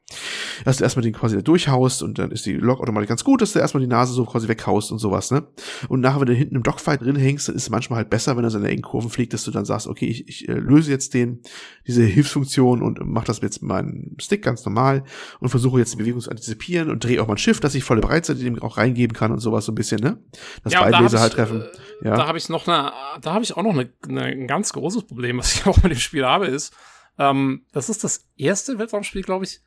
Dass 0.63 0.77
du 0.77 0.83
erstmal 0.83 1.03
den 1.03 1.13
quasi 1.13 1.35
da 1.35 1.41
durchhaust 1.41 2.03
und 2.03 2.17
dann 2.19 2.31
ist 2.31 2.45
die 2.45 2.53
Lok 2.53 2.79
automatisch 2.79 3.09
ganz 3.09 3.23
gut, 3.23 3.41
dass 3.41 3.53
du 3.53 3.59
erstmal 3.59 3.81
die 3.81 3.87
Nase 3.87 4.13
so 4.13 4.25
quasi 4.25 4.47
weghaust 4.47 4.91
und 4.91 4.99
sowas, 4.99 5.31
ne? 5.31 5.47
Und 5.89 6.01
nachher, 6.01 6.21
wenn 6.21 6.27
du 6.27 6.33
hinten 6.33 6.55
im 6.55 6.63
Dogfight 6.63 7.01
drin 7.01 7.15
hängst, 7.15 7.47
dann 7.47 7.55
ist 7.55 7.63
es 7.63 7.69
manchmal 7.69 7.97
halt 7.97 8.09
besser, 8.09 8.37
wenn 8.37 8.43
er 8.43 8.49
so 8.49 8.57
in 8.57 8.63
der 8.63 8.71
engen 8.71 8.83
Kurven 8.83 9.09
fliegt, 9.09 9.33
dass 9.33 9.43
du 9.43 9.51
dann 9.51 9.65
sagst, 9.65 9.87
okay, 9.87 10.05
ich, 10.05 10.27
ich 10.27 10.49
äh, 10.49 10.53
löse 10.53 10.91
jetzt 10.91 11.13
den 11.13 11.41
diese 11.87 12.03
Hilfsfunktion 12.03 12.81
und 12.81 13.05
mache 13.05 13.25
das 13.25 13.41
jetzt 13.41 13.61
mit 13.61 13.69
meinem 13.69 14.15
Stick 14.19 14.43
ganz 14.43 14.65
normal 14.65 15.03
und 15.39 15.49
versuche 15.49 15.79
jetzt 15.79 15.93
die 15.93 15.97
Bewegung 15.97 16.21
zu 16.21 16.29
antizipieren 16.29 16.89
und 16.89 17.03
drehe 17.03 17.21
auch 17.21 17.27
mal 17.27 17.37
Shift, 17.37 17.63
dass 17.63 17.75
ich 17.75 17.83
volle 17.83 18.01
Breitseite 18.01 18.39
dem 18.39 18.61
auch 18.61 18.77
reingeben 18.77 19.15
kann 19.15 19.31
und 19.31 19.39
sowas 19.39 19.65
so 19.65 19.71
ein 19.71 19.75
bisschen, 19.75 19.99
ne? 19.99 20.17
Dass 20.63 20.73
ja, 20.73 20.81
beide 20.81 20.97
Laser 20.97 21.19
halt 21.19 21.33
treffen. 21.33 21.61
Äh, 21.61 22.05
ja. 22.05 22.15
Da 22.15 22.27
habe 22.27 22.37
ich 22.37 22.49
noch 22.49 22.67
eine, 22.67 22.91
da 23.21 23.33
habe 23.33 23.43
ich 23.43 23.55
auch 23.55 23.63
noch 23.63 23.73
eine, 23.73 23.89
eine, 24.07 24.23
ein 24.23 24.47
ganz 24.47 24.73
großes 24.73 25.03
Problem, 25.03 25.37
was 25.37 25.55
ich 25.55 25.65
auch 25.67 25.77
mit 25.77 25.91
dem 25.91 25.99
Spiel 25.99 26.25
habe, 26.25 26.47
ist, 26.47 26.73
ähm, 27.17 27.65
das 27.71 27.89
ist 27.89 28.03
das 28.03 28.27
erste 28.37 28.77
Weltraumspiel, 28.77 29.21
glaube 29.21 29.45
ich, 29.45 29.61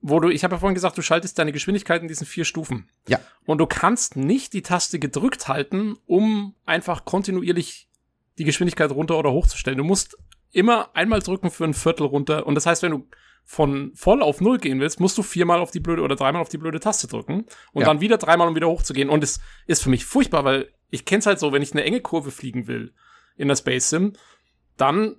wo 0.00 0.20
du, 0.20 0.28
ich 0.28 0.44
habe 0.44 0.54
ja 0.54 0.58
vorhin 0.60 0.74
gesagt, 0.74 0.96
du 0.96 1.02
schaltest 1.02 1.38
deine 1.38 1.52
Geschwindigkeit 1.52 2.02
in 2.02 2.08
diesen 2.08 2.26
vier 2.26 2.44
Stufen. 2.44 2.88
Ja. 3.08 3.18
Und 3.46 3.58
du 3.58 3.66
kannst 3.66 4.16
nicht 4.16 4.52
die 4.52 4.62
Taste 4.62 4.98
gedrückt 4.98 5.48
halten, 5.48 5.96
um 6.06 6.54
einfach 6.64 7.04
kontinuierlich 7.04 7.88
die 8.38 8.44
Geschwindigkeit 8.44 8.92
runter 8.92 9.18
oder 9.18 9.32
hochzustellen. 9.32 9.78
Du 9.78 9.84
musst 9.84 10.16
immer 10.52 10.90
einmal 10.94 11.20
drücken 11.20 11.50
für 11.50 11.64
ein 11.64 11.74
Viertel 11.74 12.06
runter. 12.06 12.46
Und 12.46 12.54
das 12.54 12.66
heißt, 12.66 12.82
wenn 12.82 12.92
du 12.92 13.08
von 13.44 13.92
voll 13.94 14.22
auf 14.22 14.40
null 14.40 14.58
gehen 14.58 14.78
willst, 14.78 15.00
musst 15.00 15.16
du 15.16 15.22
viermal 15.22 15.60
auf 15.60 15.70
die 15.70 15.80
blöde 15.80 16.02
oder 16.02 16.16
dreimal 16.16 16.42
auf 16.42 16.50
die 16.50 16.58
blöde 16.58 16.80
Taste 16.80 17.06
drücken 17.06 17.46
und 17.72 17.80
ja. 17.80 17.86
dann 17.86 18.00
wieder 18.00 18.18
dreimal, 18.18 18.46
um 18.46 18.54
wieder 18.54 18.68
hochzugehen. 18.68 19.08
Und 19.08 19.24
es 19.24 19.40
ist 19.66 19.82
für 19.82 19.88
mich 19.90 20.04
furchtbar, 20.04 20.44
weil 20.44 20.70
ich 20.90 21.04
kenn's 21.06 21.26
halt 21.26 21.38
so, 21.38 21.52
wenn 21.52 21.62
ich 21.62 21.72
eine 21.72 21.84
enge 21.84 22.00
Kurve 22.00 22.30
fliegen 22.30 22.66
will 22.66 22.92
in 23.36 23.48
der 23.48 23.56
Space 23.56 23.88
Sim, 23.88 24.12
dann 24.76 25.16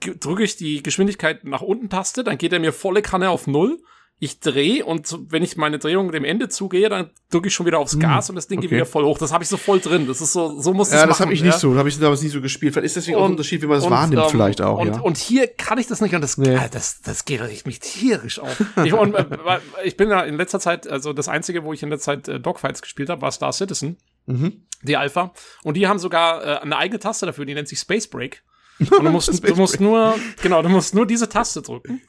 drücke 0.00 0.42
ich 0.42 0.56
die 0.56 0.82
Geschwindigkeit 0.82 1.44
nach 1.44 1.60
unten 1.60 1.90
Taste, 1.90 2.24
dann 2.24 2.38
geht 2.38 2.52
er 2.52 2.60
mir 2.60 2.72
volle 2.72 3.02
Kanne 3.02 3.30
auf 3.30 3.46
null 3.46 3.82
ich 4.20 4.38
drehe 4.38 4.84
und 4.84 5.18
wenn 5.28 5.42
ich 5.42 5.56
meine 5.56 5.78
Drehung 5.78 6.12
dem 6.12 6.24
Ende 6.24 6.48
zugehe, 6.48 6.88
dann 6.88 7.10
drücke 7.30 7.48
ich 7.48 7.54
schon 7.54 7.66
wieder 7.66 7.80
aufs 7.80 7.94
hm, 7.94 8.00
Gas 8.00 8.30
und 8.30 8.36
das 8.36 8.46
Ding 8.46 8.58
okay. 8.58 8.68
geht 8.68 8.76
wieder 8.76 8.86
voll 8.86 9.04
hoch. 9.04 9.18
Das 9.18 9.32
habe 9.32 9.42
ich 9.42 9.50
so 9.50 9.56
voll 9.56 9.80
drin. 9.80 10.06
Das 10.06 10.20
ist 10.20 10.32
so, 10.32 10.60
so 10.60 10.72
muss 10.72 10.88
es 10.88 10.94
Ja, 10.94 11.06
das 11.06 11.18
habe 11.20 11.32
ich 11.34 11.42
nicht 11.42 11.52
ja? 11.52 11.58
so. 11.58 11.76
Habe 11.76 11.88
ich 11.88 11.98
damals 11.98 12.22
nie 12.22 12.28
so 12.28 12.40
gespielt. 12.40 12.72
Vielleicht 12.72 12.86
ist 12.86 12.96
deswegen 12.96 13.16
und, 13.16 13.22
auch 13.22 13.26
ein 13.26 13.32
Unterschied, 13.32 13.62
wie 13.62 13.66
man 13.66 13.76
das 13.76 13.84
und, 13.84 13.90
wahrnimmt, 13.90 14.22
ähm, 14.22 14.30
vielleicht 14.30 14.60
auch. 14.60 14.78
Und, 14.78 14.94
ja. 14.94 15.00
und 15.00 15.16
hier 15.16 15.48
kann 15.48 15.78
ich 15.78 15.88
das 15.88 16.00
nicht 16.00 16.14
und 16.14 16.20
das, 16.20 16.38
nee. 16.38 16.54
äh, 16.54 16.68
das, 16.70 17.00
das 17.02 17.24
geht 17.24 17.40
ich 17.50 17.66
mich 17.66 17.80
tierisch 17.80 18.38
auf. 18.38 18.62
ich, 18.84 18.92
und, 18.92 19.14
äh, 19.14 19.26
ich 19.84 19.96
bin 19.96 20.08
ja 20.08 20.20
in 20.22 20.36
letzter 20.36 20.60
Zeit, 20.60 20.88
also 20.88 21.12
das 21.12 21.28
einzige, 21.28 21.64
wo 21.64 21.72
ich 21.72 21.82
in 21.82 21.90
der 21.90 21.98
Zeit 21.98 22.28
äh, 22.28 22.38
Dogfights 22.38 22.82
gespielt 22.82 23.10
habe, 23.10 23.20
war 23.20 23.32
Star 23.32 23.52
Citizen. 23.52 23.98
Mhm. 24.26 24.64
Die 24.82 24.96
Alpha. 24.96 25.32
Und 25.64 25.76
die 25.76 25.88
haben 25.88 25.98
sogar 25.98 26.44
äh, 26.44 26.58
eine 26.60 26.76
eigene 26.76 27.00
Taste 27.00 27.26
dafür, 27.26 27.46
die 27.46 27.54
nennt 27.54 27.68
sich 27.68 27.80
Space 27.80 28.06
Break. 28.06 28.42
Und 28.78 29.04
du 29.04 29.10
musst, 29.10 29.48
du 29.48 29.56
musst 29.56 29.80
nur, 29.80 30.14
genau, 30.42 30.62
du 30.62 30.68
musst 30.68 30.94
nur 30.94 31.06
diese 31.06 31.28
Taste 31.28 31.62
drücken. 31.62 32.00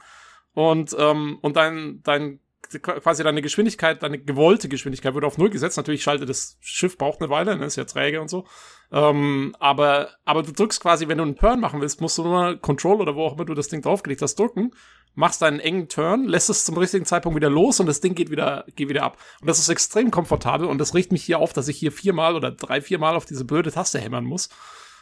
Und, 0.56 0.96
ähm, 0.98 1.38
und 1.42 1.54
dein, 1.56 2.00
dein 2.02 2.40
quasi 2.80 3.22
deine 3.22 3.42
Geschwindigkeit, 3.42 4.02
deine 4.02 4.18
gewollte 4.18 4.70
Geschwindigkeit 4.70 5.12
wird 5.12 5.26
auf 5.26 5.36
Null 5.36 5.50
gesetzt. 5.50 5.76
Natürlich 5.76 6.02
schaltet 6.02 6.30
das 6.30 6.56
Schiff 6.60 6.96
braucht 6.96 7.20
eine 7.20 7.28
Weile, 7.28 7.58
ne, 7.58 7.66
ist 7.66 7.76
ja 7.76 7.84
träge 7.84 8.22
und 8.22 8.30
so. 8.30 8.46
Ähm, 8.90 9.54
aber, 9.60 10.08
aber 10.24 10.42
du 10.42 10.52
drückst 10.52 10.80
quasi, 10.80 11.08
wenn 11.08 11.18
du 11.18 11.24
einen 11.24 11.36
Turn 11.36 11.60
machen 11.60 11.82
willst, 11.82 12.00
musst 12.00 12.16
du 12.16 12.24
nur 12.24 12.56
Control 12.56 13.02
oder 13.02 13.14
wo 13.14 13.26
auch 13.26 13.34
immer 13.34 13.44
du 13.44 13.52
das 13.52 13.68
Ding 13.68 13.82
draufgelegt 13.82 14.22
hast, 14.22 14.36
drücken, 14.36 14.70
machst 15.14 15.42
einen 15.42 15.60
engen 15.60 15.90
Turn, 15.90 16.24
lässt 16.24 16.48
es 16.48 16.64
zum 16.64 16.78
richtigen 16.78 17.04
Zeitpunkt 17.04 17.36
wieder 17.36 17.50
los 17.50 17.78
und 17.78 17.84
das 17.84 18.00
Ding 18.00 18.14
geht 18.14 18.30
wieder, 18.30 18.64
geht 18.74 18.88
wieder 18.88 19.02
ab. 19.02 19.18
Und 19.42 19.48
das 19.48 19.58
ist 19.58 19.68
extrem 19.68 20.10
komfortabel 20.10 20.66
und 20.66 20.78
das 20.78 20.94
riecht 20.94 21.12
mich 21.12 21.22
hier 21.22 21.38
auf, 21.38 21.52
dass 21.52 21.68
ich 21.68 21.76
hier 21.76 21.92
viermal 21.92 22.34
oder 22.34 22.50
drei, 22.50 22.80
viermal 22.80 23.14
auf 23.14 23.26
diese 23.26 23.44
blöde 23.44 23.70
Taste 23.70 24.00
hämmern 24.00 24.24
muss, 24.24 24.48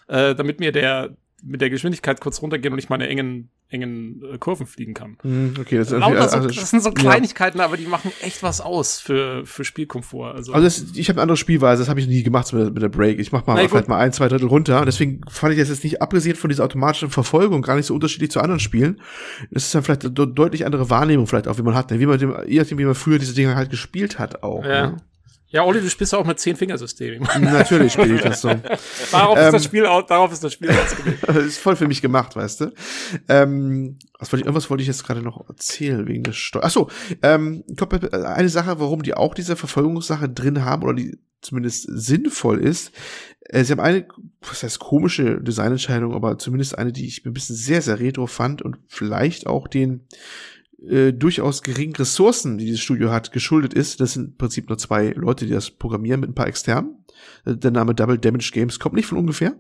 äh, 0.09 0.35
damit 0.35 0.59
mir 0.59 0.73
der, 0.73 1.17
mit 1.45 1.61
der 1.61 1.71
Geschwindigkeit 1.71 2.21
kurz 2.21 2.43
runtergehen 2.43 2.73
und 2.73 2.81
ich 2.81 2.89
meine 2.89 3.09
engen, 3.09 3.51
engen 3.69 4.23
äh, 4.33 4.39
Kurven 4.39 4.67
fliegen 4.67 4.95
kann. 4.95 5.17
Hm, 5.23 5.55
okay, 5.61 5.79
das, 5.79 5.91
ist 5.91 5.99
Lauter 5.99 6.29
so, 6.29 6.37
also, 6.37 6.49
das 6.49 6.71
sind 6.71 6.83
so 6.83 6.93
Kleinigkeiten, 6.93 7.59
ja. 7.59 7.65
aber 7.65 7.77
die 7.77 7.87
machen 7.87 8.13
echt 8.21 8.43
was 8.43 8.61
aus 8.61 9.01
für, 9.01 9.45
für 9.47 9.65
Spielkomfort. 9.65 10.35
Also, 10.35 10.53
also 10.53 10.65
das, 10.65 10.97
ich 10.97 11.09
habe 11.09 11.19
eine 11.19 11.23
andere 11.23 11.37
Spielweise, 11.37 11.83
das 11.83 11.89
habe 11.89 12.01
ich 12.01 12.07
nie 12.07 12.23
gemacht 12.23 12.53
mit, 12.53 12.75
mit 12.75 12.83
der 12.83 12.89
Break. 12.89 13.19
Ich 13.19 13.33
mach 13.33 13.47
mal 13.47 13.55
Nein, 13.55 13.69
vielleicht 13.69 13.89
mal 13.89 13.99
ein, 13.99 14.13
zwei 14.13 14.29
Drittel 14.29 14.49
runter. 14.49 14.85
Deswegen 14.85 15.21
fand 15.29 15.55
ich 15.55 15.59
das 15.59 15.69
jetzt 15.69 15.85
nicht 15.85 16.01
abgesehen 16.01 16.37
von 16.37 16.51
dieser 16.51 16.65
automatischen 16.65 17.11
Verfolgung 17.11 17.63
gar 17.63 17.77
nicht 17.77 17.87
so 17.87 17.95
unterschiedlich 17.95 18.31
zu 18.31 18.41
anderen 18.41 18.61
Spielen. 18.61 19.01
Es 19.51 19.65
ist 19.67 19.75
dann 19.75 19.83
vielleicht 19.83 20.05
eine 20.05 20.13
deutlich 20.13 20.67
andere 20.67 20.91
Wahrnehmung 20.91 21.27
vielleicht 21.27 21.49
auch, 21.49 21.59
wie 21.59 21.63
man 21.63 21.75
hat, 21.75 21.91
ne? 21.91 22.01
wie 22.01 22.07
man 22.07 22.19
dem, 22.19 22.35
je 22.47 22.59
nachdem, 22.59 22.79
wie 22.79 22.85
man 22.85 22.95
früher 22.95 23.19
diese 23.19 23.35
Dinge 23.35 23.57
halt 23.57 23.71
gespielt 23.71 24.19
hat 24.19 24.43
auch. 24.43 24.65
Ja. 24.65 24.89
Ne? 24.89 24.97
Ja, 25.55 25.63
Olli, 25.65 25.81
du 25.81 25.89
spielst 25.89 26.13
auch 26.17 26.27
mit 26.27 26.41
zehn 26.41 26.57
Fingersystemen. 26.57 27.29
Natürlich 27.41 27.93
spiele 27.93 28.17
ich 28.17 28.23
das 28.23 28.41
so. 28.41 28.49
darauf, 29.13 29.39
ähm, 29.39 29.47
ist 29.47 29.53
das 29.53 29.65
Spiel, 29.65 29.85
darauf 29.85 30.33
ist 30.33 30.43
das 30.43 30.53
Spiel 30.53 30.69
ausgelegt. 30.73 31.23
das 31.29 31.37
ist 31.37 31.59
voll 31.59 31.77
für 31.77 31.87
mich 31.87 32.03
gemacht, 32.03 32.35
weißt 32.35 32.63
du. 32.63 32.73
Ähm, 33.29 34.01
was 34.19 34.33
wollte 34.33 34.41
ich, 34.43 34.47
irgendwas 34.47 34.69
wollte 34.69 34.83
ich 34.83 34.89
jetzt 34.89 35.07
gerade 35.07 35.23
noch 35.23 35.49
erzählen 35.49 36.09
wegen 36.09 36.25
der 36.25 36.33
Steuer. 36.33 36.65
Achso, 36.65 36.91
ähm, 37.23 37.63
eine 38.11 38.49
Sache, 38.49 38.81
warum 38.81 39.05
die 39.05 39.15
auch 39.15 39.33
diese 39.33 39.55
Verfolgungssache 39.55 40.29
drin 40.29 40.65
haben 40.65 40.83
oder 40.83 40.95
die 40.95 41.21
zumindest 41.41 41.87
sinnvoll 41.89 42.59
ist. 42.59 42.91
Äh, 43.43 43.63
sie 43.63 43.71
haben 43.71 43.81
eine, 43.81 44.09
was 44.41 44.65
heißt 44.65 44.81
komische 44.81 45.41
Designentscheidung, 45.41 46.15
aber 46.15 46.37
zumindest 46.37 46.77
eine, 46.77 46.91
die 46.91 47.07
ich 47.07 47.25
ein 47.25 47.33
bisschen 47.33 47.55
sehr, 47.55 47.81
sehr 47.81 48.01
retro 48.01 48.27
fand 48.27 48.61
und 48.61 48.79
vielleicht 48.89 49.47
auch 49.47 49.69
den 49.69 50.09
äh, 50.89 51.13
durchaus 51.13 51.63
geringen 51.63 51.95
Ressourcen, 51.97 52.59
die 52.59 52.67
dieses 52.67 52.81
Studio 52.81 53.11
hat, 53.11 53.33
geschuldet 53.33 53.75
ist. 53.75 54.01
Das 54.01 54.13
sind 54.15 54.25
im 54.31 54.37
Prinzip 54.37 54.69
nur 54.69 54.79
zwei 54.79 55.11
Leute, 55.11 55.47
die 55.47 55.53
das 55.53 55.71
programmieren 55.71 56.21
mit 56.21 56.31
ein 56.31 56.35
paar 56.35 56.47
externen. 56.47 57.05
Äh, 57.45 57.57
der 57.57 57.71
Name 57.71 57.95
Double 57.95 58.19
Damage 58.19 58.51
Games 58.53 58.79
kommt 58.79 58.95
nicht 58.95 59.07
von 59.07 59.19
ungefähr. 59.19 59.55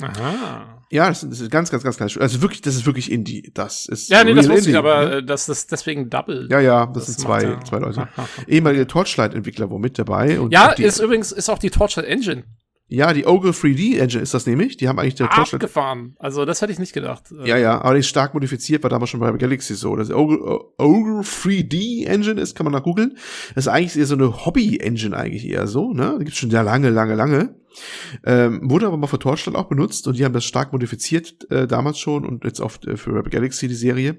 Aha. 0.00 0.82
Ja, 0.90 1.08
das, 1.08 1.20
das 1.20 1.40
ist 1.40 1.50
ganz, 1.50 1.70
ganz, 1.70 1.82
ganz 1.82 1.96
kleines 1.96 2.16
Also 2.18 2.42
wirklich, 2.42 2.60
das 2.60 2.74
ist 2.74 2.86
wirklich 2.86 3.10
Indie. 3.10 3.50
Das 3.54 3.86
ist. 3.86 4.10
Ja, 4.10 4.22
nee, 4.22 4.34
das 4.34 4.48
wusste 4.48 4.58
Indie, 4.58 4.70
ich, 4.70 4.76
aber 4.76 5.04
ne? 5.04 5.16
Äh, 5.16 5.24
das 5.24 5.48
ist 5.48 5.72
deswegen 5.72 6.10
Double. 6.10 6.48
Ja, 6.50 6.60
ja, 6.60 6.86
das, 6.86 6.94
das 6.94 7.06
sind 7.06 7.20
zwei, 7.20 7.42
ja. 7.42 7.60
zwei 7.64 7.78
Leute. 7.78 8.08
Ehemalige 8.46 8.86
Torchlight-Entwickler 8.86 9.70
wo 9.70 9.78
mit 9.78 9.98
dabei. 9.98 10.40
Und 10.40 10.52
ja, 10.52 10.70
ist 10.70 11.00
übrigens, 11.00 11.32
ist 11.32 11.48
auch 11.48 11.58
die 11.58 11.70
Torchlight 11.70 12.06
Engine. 12.06 12.44
Ja, 12.86 13.12
die 13.12 13.26
Ogre 13.26 13.50
3D 13.50 13.98
Engine 13.98 14.22
ist 14.22 14.34
das 14.34 14.46
nämlich. 14.46 14.76
Die 14.76 14.88
haben 14.88 14.98
eigentlich 14.98 15.14
der 15.14 15.28
Torchlight. 15.28 15.54
Abgefahren. 15.54 16.14
Also, 16.18 16.44
das 16.44 16.60
hätte 16.60 16.72
ich 16.72 16.78
nicht 16.78 16.92
gedacht. 16.92 17.32
Ja, 17.44 17.56
ja, 17.56 17.80
aber 17.80 17.94
die 17.94 18.00
ist 18.00 18.08
stark 18.08 18.34
modifiziert, 18.34 18.82
war 18.82 18.90
damals 18.90 19.10
schon 19.10 19.20
bei 19.20 19.32
Galaxy 19.32 19.74
so. 19.74 19.96
Das 19.96 20.10
Ogre, 20.10 20.60
Ogre 20.78 21.22
3D 21.22 22.06
Engine 22.06 22.40
ist, 22.40 22.54
kann 22.54 22.64
man 22.64 22.72
nach 22.72 22.82
googeln. 22.82 23.16
Das 23.54 23.64
ist 23.64 23.68
eigentlich 23.68 23.96
eher 23.96 24.06
so 24.06 24.14
eine 24.14 24.44
Hobby-Engine 24.44 25.16
eigentlich 25.16 25.48
eher 25.48 25.66
so, 25.66 25.92
ne? 25.92 26.16
Die 26.18 26.26
gibt's 26.26 26.38
schon 26.38 26.50
sehr 26.50 26.62
lange, 26.62 26.90
lange, 26.90 27.14
lange. 27.14 27.54
Ähm, 28.24 28.60
wurde 28.70 28.86
aber 28.86 28.96
mal 28.96 29.06
für 29.06 29.18
Torchlight 29.18 29.56
auch 29.56 29.68
benutzt 29.68 30.06
und 30.06 30.18
die 30.18 30.24
haben 30.24 30.32
das 30.32 30.44
stark 30.44 30.72
modifiziert 30.72 31.50
äh, 31.50 31.66
damals 31.66 31.98
schon 31.98 32.24
und 32.24 32.44
jetzt 32.44 32.60
oft 32.60 32.86
äh, 32.86 32.96
für 32.96 33.14
Rebel 33.14 33.30
Galaxy 33.30 33.68
die 33.68 33.74
Serie. 33.74 34.18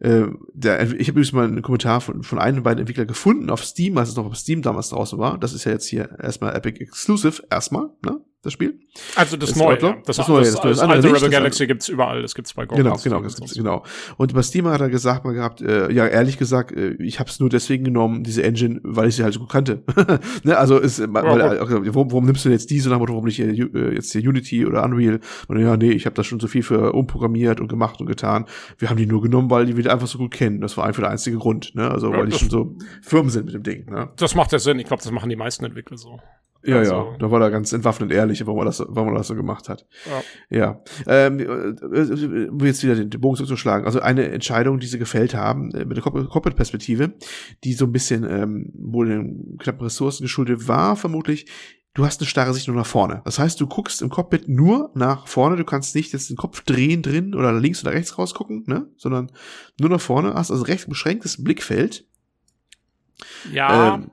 Äh, 0.00 0.26
der, 0.52 0.82
ich 0.82 1.08
habe 1.08 1.18
übrigens 1.18 1.32
mal 1.32 1.46
einen 1.46 1.62
Kommentar 1.62 2.00
von, 2.00 2.22
von 2.22 2.38
einem 2.38 2.62
beiden 2.62 2.80
Entwicklern 2.80 3.06
gefunden 3.06 3.50
auf 3.50 3.64
Steam, 3.64 3.96
als 3.98 4.10
es 4.10 4.16
noch 4.16 4.26
auf 4.26 4.36
Steam 4.36 4.62
damals 4.62 4.90
draußen 4.90 5.18
war. 5.18 5.38
Das 5.38 5.52
ist 5.52 5.64
ja 5.64 5.72
jetzt 5.72 5.86
hier 5.86 6.18
erstmal 6.20 6.54
Epic 6.54 6.80
Exclusive, 6.80 7.42
erstmal, 7.50 7.90
ne? 8.04 8.20
Das 8.44 8.52
Spiel. 8.52 8.78
Also 9.16 9.36
das, 9.36 9.50
das 9.50 9.58
neue, 9.58 9.80
ja. 9.80 9.96
das, 10.04 10.16
das, 10.16 10.28
neue, 10.28 10.40
das, 10.40 10.52
das, 10.52 10.60
das, 10.62 10.78
das 10.78 10.88
alte 10.88 11.12
Rebel 11.12 11.30
Galaxy 11.30 11.66
gibt's 11.66 11.88
überall, 11.88 12.22
das 12.22 12.34
gibt's 12.34 12.54
bei 12.54 12.66
Goblins. 12.66 13.02
Genau, 13.02 13.20
genau, 13.20 13.28
gibt's, 13.28 13.54
genau. 13.54 13.84
Und 14.16 14.34
bei 14.34 14.42
Steam 14.42 14.68
hat 14.68 14.80
er 14.80 14.88
gesagt, 14.88 15.24
mal 15.24 15.34
gehabt, 15.34 15.60
äh, 15.60 15.90
ja, 15.92 16.06
ehrlich 16.06 16.38
gesagt, 16.38 16.72
äh, 16.72 16.92
ich 16.94 17.18
habe 17.20 17.30
es 17.30 17.40
nur 17.40 17.48
deswegen 17.48 17.84
genommen, 17.84 18.22
diese 18.22 18.42
Engine, 18.42 18.80
weil 18.82 19.08
ich 19.08 19.16
sie 19.16 19.24
halt 19.24 19.34
so 19.34 19.40
gut 19.40 19.50
kannte. 19.50 19.82
ne, 20.44 20.56
also 20.56 20.78
ist, 20.78 20.98
äh, 20.98 21.06
weil, 21.10 21.60
okay, 21.60 21.80
warum, 21.94 22.12
warum 22.12 22.26
nimmst 22.26 22.44
du 22.44 22.50
jetzt 22.50 22.70
diese, 22.70 22.90
warum 22.90 23.24
nicht 23.24 23.40
äh, 23.40 23.50
jetzt 23.94 24.12
hier 24.12 24.28
Unity 24.28 24.66
oder 24.66 24.84
Unreal? 24.84 25.20
Und 25.48 25.58
ja, 25.58 25.76
nee, 25.76 25.90
ich 25.90 26.06
habe 26.06 26.14
da 26.14 26.24
schon 26.24 26.40
so 26.40 26.46
viel 26.46 26.62
für 26.62 26.92
umprogrammiert 26.92 27.60
und 27.60 27.68
gemacht 27.68 28.00
und 28.00 28.06
getan. 28.06 28.46
Wir 28.78 28.90
haben 28.90 28.96
die 28.96 29.06
nur 29.06 29.22
genommen, 29.22 29.50
weil 29.50 29.66
die 29.66 29.76
wir 29.76 29.92
einfach 29.92 30.06
so 30.06 30.18
gut 30.18 30.32
kennen. 30.32 30.60
Das 30.60 30.76
war 30.76 30.84
einfach 30.84 31.02
der 31.02 31.10
einzige 31.10 31.38
Grund, 31.38 31.74
ne? 31.74 31.90
Also 31.90 32.12
ja, 32.12 32.18
weil 32.18 32.26
die 32.26 32.38
schon 32.38 32.50
so 32.50 32.76
Firmen 33.02 33.30
sind 33.30 33.46
mit 33.46 33.54
dem 33.54 33.62
Ding. 33.62 33.90
Ne? 33.90 34.10
Das 34.16 34.34
macht 34.34 34.52
ja 34.52 34.58
Sinn. 34.58 34.78
Ich 34.78 34.86
glaube, 34.86 35.02
das 35.02 35.12
machen 35.12 35.30
die 35.30 35.36
meisten 35.36 35.64
Entwickler 35.64 35.96
so. 35.96 36.20
Ja, 36.66 36.78
also, 36.78 36.92
ja, 36.92 37.16
da 37.18 37.30
war 37.30 37.40
er 37.42 37.50
ganz 37.50 37.72
entwaffnend 37.72 38.10
ehrlich, 38.10 38.46
warum 38.46 38.60
er 38.60 38.64
das, 38.64 38.82
warum 38.88 39.10
er 39.10 39.18
das 39.18 39.28
so 39.28 39.34
gemacht 39.34 39.68
hat. 39.68 39.86
Ja. 40.50 40.58
ja. 40.58 40.82
Ähm, 41.06 41.40
äh, 41.40 42.48
um 42.48 42.64
jetzt 42.64 42.82
wieder 42.82 42.94
den, 42.94 43.10
den 43.10 43.20
Bogen 43.20 43.36
zuzuschlagen. 43.36 43.86
Also 43.86 44.00
eine 44.00 44.28
Entscheidung, 44.30 44.80
die 44.80 44.86
sie 44.86 44.98
gefällt 44.98 45.34
haben, 45.34 45.70
äh, 45.72 45.84
mit 45.84 45.96
der 45.96 46.02
Cockpit-Perspektive, 46.02 47.12
die 47.64 47.74
so 47.74 47.84
ein 47.84 47.92
bisschen 47.92 48.24
ähm, 48.24 48.72
wohl 48.74 49.08
den 49.08 49.58
knappen 49.58 49.82
Ressourcen 49.82 50.22
geschuldet 50.22 50.66
war, 50.66 50.96
vermutlich. 50.96 51.46
Du 51.92 52.04
hast 52.04 52.20
eine 52.20 52.26
starre 52.26 52.52
Sicht 52.52 52.66
nur 52.66 52.76
nach 52.76 52.86
vorne. 52.86 53.22
Das 53.24 53.38
heißt, 53.38 53.60
du 53.60 53.68
guckst 53.68 54.02
im 54.02 54.08
Cockpit 54.08 54.48
nur 54.48 54.90
nach 54.94 55.28
vorne. 55.28 55.56
Du 55.56 55.64
kannst 55.64 55.94
nicht 55.94 56.12
jetzt 56.12 56.28
den 56.28 56.36
Kopf 56.36 56.62
drehen 56.62 57.02
drin 57.02 57.34
oder 57.34 57.52
links 57.52 57.84
oder 57.84 57.92
rechts 57.92 58.18
rausgucken, 58.18 58.64
ne? 58.66 58.88
Sondern 58.96 59.30
nur 59.78 59.90
nach 59.90 60.00
vorne. 60.00 60.34
Hast 60.34 60.50
also 60.50 60.64
recht 60.64 60.88
beschränktes 60.88 61.44
Blickfeld. 61.44 62.04
Ja. 63.52 63.94
Ähm, 63.94 64.10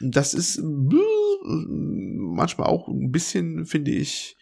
das 0.00 0.34
ist 0.34 0.58
äh, 0.58 0.62
manchmal 1.42 2.68
auch 2.68 2.88
ein 2.88 3.10
bisschen, 3.10 3.66
finde 3.66 3.90
ich, 3.90 4.36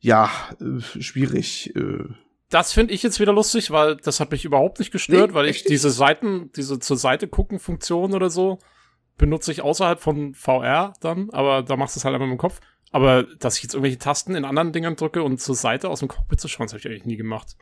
ja, 0.00 0.30
äh, 0.60 0.80
schwierig. 1.00 1.74
Äh. 1.76 2.04
Das 2.50 2.72
finde 2.72 2.94
ich 2.94 3.02
jetzt 3.02 3.20
wieder 3.20 3.32
lustig, 3.32 3.70
weil 3.70 3.96
das 3.96 4.20
hat 4.20 4.30
mich 4.30 4.44
überhaupt 4.44 4.78
nicht 4.78 4.90
gestört, 4.90 5.30
nee, 5.30 5.34
weil 5.34 5.48
ich 5.48 5.64
diese 5.64 5.90
Seiten, 5.90 6.50
diese 6.56 6.78
zur 6.78 6.96
Seite 6.96 7.28
gucken 7.28 7.58
Funktion 7.58 8.14
oder 8.14 8.30
so 8.30 8.58
benutze 9.18 9.52
ich 9.52 9.60
außerhalb 9.62 10.00
von 10.00 10.32
VR 10.32 10.94
dann, 11.00 11.28
aber 11.30 11.62
da 11.62 11.76
machst 11.76 11.96
du 11.96 11.98
es 11.98 12.04
halt 12.04 12.14
einfach 12.14 12.26
mit 12.26 12.36
dem 12.36 12.40
Kopf. 12.40 12.60
Aber 12.90 13.24
dass 13.38 13.56
ich 13.58 13.64
jetzt 13.64 13.74
irgendwelche 13.74 13.98
Tasten 13.98 14.34
in 14.34 14.44
anderen 14.44 14.72
Dingern 14.72 14.96
drücke 14.96 15.22
und 15.22 15.40
zur 15.40 15.54
Seite 15.54 15.88
aus 15.88 16.00
dem 16.00 16.08
Cockpit 16.08 16.40
zu 16.40 16.48
schauen, 16.48 16.66
das 16.66 16.72
habe 16.72 16.80
ich 16.80 16.86
eigentlich 16.86 17.04
nie 17.04 17.16
gemacht. 17.16 17.56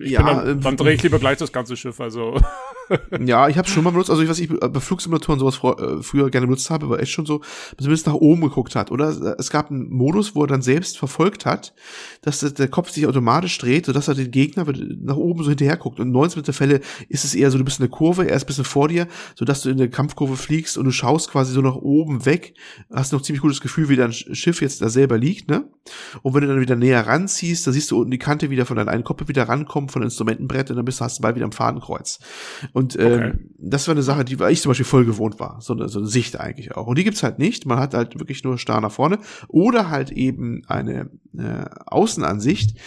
Ich 0.00 0.10
ja, 0.10 0.22
dann, 0.22 0.58
äh, 0.58 0.60
dann 0.60 0.76
drehe 0.76 0.94
ich 0.94 1.02
lieber 1.02 1.18
gleich 1.18 1.38
das 1.38 1.52
ganze 1.52 1.76
Schiff, 1.76 2.00
also. 2.00 2.40
ja, 3.24 3.48
ich 3.48 3.56
habe 3.56 3.68
schon 3.68 3.84
mal 3.84 3.90
benutzt, 3.90 4.10
also 4.10 4.22
ich 4.22 4.28
weiß, 4.28 4.38
ich 4.40 4.48
bei 4.48 4.80
Flugsimulatoren 4.80 5.38
sowas 5.38 5.56
vor, 5.56 5.80
äh, 5.80 6.02
früher 6.02 6.30
gerne 6.30 6.46
benutzt 6.46 6.70
habe, 6.70 6.88
war 6.88 6.98
echt 7.00 7.12
schon 7.12 7.26
so, 7.26 7.40
zumindest 7.76 8.06
nach 8.06 8.14
oben 8.14 8.42
geguckt 8.42 8.74
hat. 8.74 8.90
Oder 8.90 9.36
es 9.38 9.50
gab 9.50 9.70
einen 9.70 9.90
Modus, 9.90 10.34
wo 10.34 10.42
er 10.42 10.48
dann 10.48 10.62
selbst 10.62 10.98
verfolgt 10.98 11.46
hat, 11.46 11.74
dass 12.22 12.40
der 12.40 12.68
Kopf 12.68 12.90
sich 12.90 13.06
automatisch 13.06 13.56
dreht, 13.58 13.86
sodass 13.86 14.08
er 14.08 14.14
den 14.14 14.30
Gegner 14.30 14.66
nach 15.00 15.16
oben 15.16 15.42
so 15.42 15.50
hinterher 15.50 15.76
guckt. 15.76 16.00
Und 16.00 16.06
in 16.06 16.12
90 16.12 16.42
der 16.42 16.54
Fälle 16.54 16.80
ist 17.08 17.24
es 17.24 17.34
eher 17.34 17.50
so, 17.50 17.58
du 17.58 17.64
bist 17.64 17.80
in 17.80 17.86
der 17.86 17.90
Kurve, 17.90 18.28
er 18.28 18.36
ist 18.36 18.44
ein 18.44 18.46
bisschen 18.46 18.64
vor 18.64 18.88
dir, 18.88 19.06
sodass 19.34 19.62
du 19.62 19.70
in 19.70 19.78
der 19.78 19.88
Kampfkurve 19.88 20.36
fliegst 20.36 20.76
und 20.76 20.84
du 20.84 20.90
schaust 20.90 21.30
quasi 21.30 21.52
so 21.52 21.60
nach 21.60 21.76
oben 21.76 22.26
weg, 22.26 22.54
hast 22.92 23.12
noch 23.12 23.22
ziemlich 23.22 23.42
gutes 23.42 23.60
Gefühl, 23.60 23.88
wie 23.88 23.96
dein 23.96 24.12
Schiff 24.12 24.47
jetzt 24.60 24.82
da 24.82 24.88
selber 24.88 25.18
liegt, 25.18 25.48
ne? 25.48 25.68
Und 26.22 26.34
wenn 26.34 26.42
du 26.42 26.48
dann 26.48 26.60
wieder 26.60 26.76
näher 26.76 27.06
ranziehst, 27.06 27.66
da 27.66 27.72
siehst 27.72 27.90
du 27.90 27.98
unten 27.98 28.10
die 28.10 28.18
Kante 28.18 28.50
wieder 28.50 28.66
von 28.66 28.76
deinem 28.76 28.88
einen 28.88 29.04
Kopf 29.04 29.26
wieder 29.28 29.48
rankommen, 29.48 29.88
von 29.88 30.02
Instrumentenbrett 30.02 30.70
und 30.70 30.76
dann 30.76 30.84
bist 30.84 31.00
du, 31.00 31.04
hast 31.04 31.18
du 31.18 31.22
bald 31.22 31.36
wieder 31.36 31.44
am 31.44 31.52
Fadenkreuz. 31.52 32.18
Und 32.72 32.98
ähm, 32.98 33.12
okay. 33.12 33.32
das 33.58 33.88
war 33.88 33.92
eine 33.94 34.02
Sache, 34.02 34.24
die 34.24 34.36
ich 34.50 34.60
zum 34.60 34.70
Beispiel 34.70 34.84
voll 34.84 35.04
gewohnt 35.04 35.40
war. 35.40 35.60
So 35.60 35.72
eine, 35.72 35.88
so 35.88 35.98
eine 35.98 36.08
Sicht 36.08 36.38
eigentlich 36.38 36.72
auch. 36.72 36.86
Und 36.86 36.98
die 36.98 37.04
gibt's 37.04 37.22
halt 37.22 37.38
nicht. 37.38 37.66
Man 37.66 37.78
hat 37.78 37.94
halt 37.94 38.18
wirklich 38.18 38.44
nur 38.44 38.58
starr 38.58 38.80
nach 38.80 38.92
vorne. 38.92 39.18
Oder 39.48 39.90
halt 39.90 40.10
eben 40.10 40.62
eine 40.66 41.10
äh, 41.36 41.64
Außenansicht, 41.86 42.78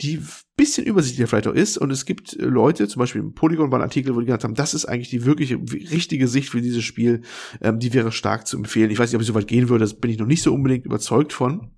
die 0.00 0.20
bisschen 0.56 0.86
übersichtlicher 0.86 1.26
vielleicht 1.26 1.46
auch 1.46 1.54
ist. 1.54 1.78
Und 1.78 1.90
es 1.90 2.04
gibt 2.04 2.34
äh, 2.34 2.44
Leute, 2.44 2.88
zum 2.88 3.00
Beispiel 3.00 3.20
im 3.20 3.34
Polygon 3.34 3.70
war 3.70 3.78
ein 3.78 3.84
Artikel, 3.84 4.14
wo 4.14 4.20
die 4.20 4.26
gesagt 4.26 4.44
haben, 4.44 4.54
das 4.54 4.74
ist 4.74 4.84
eigentlich 4.86 5.10
die 5.10 5.24
wirkliche, 5.24 5.56
richtige 5.56 6.28
Sicht 6.28 6.48
für 6.48 6.60
dieses 6.60 6.84
Spiel. 6.84 7.22
Ähm, 7.60 7.78
die 7.78 7.92
wäre 7.92 8.12
stark 8.12 8.46
zu 8.46 8.56
empfehlen. 8.56 8.90
Ich 8.90 8.98
weiß 8.98 9.10
nicht, 9.10 9.16
ob 9.16 9.22
ich 9.22 9.28
so 9.28 9.34
weit 9.34 9.48
gehen 9.48 9.68
würde, 9.68 9.84
das 9.84 9.94
bin 9.94 10.10
ich 10.10 10.18
noch 10.18 10.26
nicht 10.26 10.42
so 10.42 10.52
unbedingt 10.52 10.84
überzeugt 10.84 11.32
von. 11.32 11.70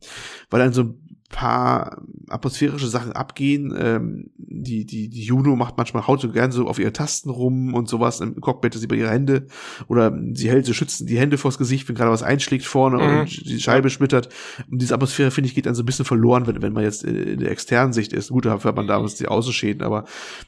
Weil 0.51 0.61
dann 0.61 0.73
so 0.73 0.95
paar 1.29 2.03
atmosphärische 2.29 2.87
Sachen 2.87 3.13
abgehen. 3.13 3.75
Ähm, 3.79 4.31
die, 4.37 4.85
die, 4.85 5.09
die 5.09 5.23
Juno 5.23 5.57
macht 5.57 5.77
manchmal 5.77 6.07
haut 6.07 6.21
so 6.21 6.31
gern 6.31 6.53
so 6.53 6.67
auf 6.67 6.79
ihre 6.79 6.93
Tasten 6.93 7.31
rum 7.31 7.75
und 7.75 7.89
sowas 7.89 8.21
im 8.21 8.41
Cockpit, 8.41 8.75
dass 8.75 8.81
sie 8.81 8.87
bei 8.87 8.97
ihre 8.97 9.11
Hände 9.11 9.47
oder 9.89 10.17
sie 10.33 10.51
hält 10.51 10.67
so 10.67 10.73
schützen 10.73 11.07
die 11.07 11.19
Hände 11.19 11.39
vors 11.39 11.59
Gesicht, 11.59 11.89
wenn 11.89 11.97
gerade 11.97 12.11
was 12.11 12.23
einschlägt 12.23 12.65
vorne 12.65 12.99
mhm. 12.99 13.21
und 13.21 13.47
die 13.47 13.61
Scheibe 13.61 13.91
schmittert. 13.91 14.29
Und 14.71 14.81
diese 14.81 14.95
Atmosphäre, 14.95 15.31
finde 15.31 15.49
ich, 15.49 15.55
geht 15.55 15.67
dann 15.67 15.75
so 15.75 15.83
ein 15.83 15.87
bisschen 15.87 16.05
verloren, 16.05 16.47
wenn, 16.47 16.63
wenn 16.63 16.73
man 16.73 16.85
jetzt 16.85 17.05
in 17.05 17.41
der 17.41 17.51
externen 17.51 17.93
Sicht 17.93 18.13
ist. 18.13 18.31
Gut, 18.31 18.47
da 18.47 18.63
hat 18.63 18.77
man 18.77 18.87
damals 18.87 19.17
die 19.17 19.29
Außenschäden, 19.29 19.83
aber 19.83 20.05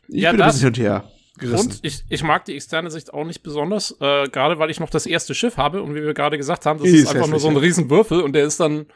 ich 0.08 0.22
ja, 0.22 0.32
bin 0.32 0.40
ein 0.40 0.48
bisschen 0.48 0.60
hin 0.60 0.68
und 0.68 0.78
her. 0.78 1.04
Gerissen. 1.38 1.70
Und 1.70 1.80
ich, 1.82 2.04
ich 2.08 2.22
mag 2.22 2.44
die 2.44 2.54
externe 2.54 2.90
Sicht 2.90 3.14
auch 3.14 3.24
nicht 3.24 3.42
besonders, 3.42 3.92
äh, 4.00 4.28
gerade 4.28 4.58
weil 4.58 4.70
ich 4.70 4.80
noch 4.80 4.90
das 4.90 5.06
erste 5.06 5.34
Schiff 5.34 5.56
habe 5.56 5.82
und 5.82 5.94
wie 5.94 6.02
wir 6.02 6.14
gerade 6.14 6.36
gesagt 6.36 6.66
haben, 6.66 6.80
das 6.80 6.88
ist, 6.88 7.02
ist 7.02 7.14
einfach 7.14 7.28
nur 7.28 7.38
so 7.38 7.48
ein 7.48 7.56
Riesenwürfel 7.56 8.20
und 8.20 8.32
der 8.32 8.44
ist 8.44 8.60
dann 8.60 8.86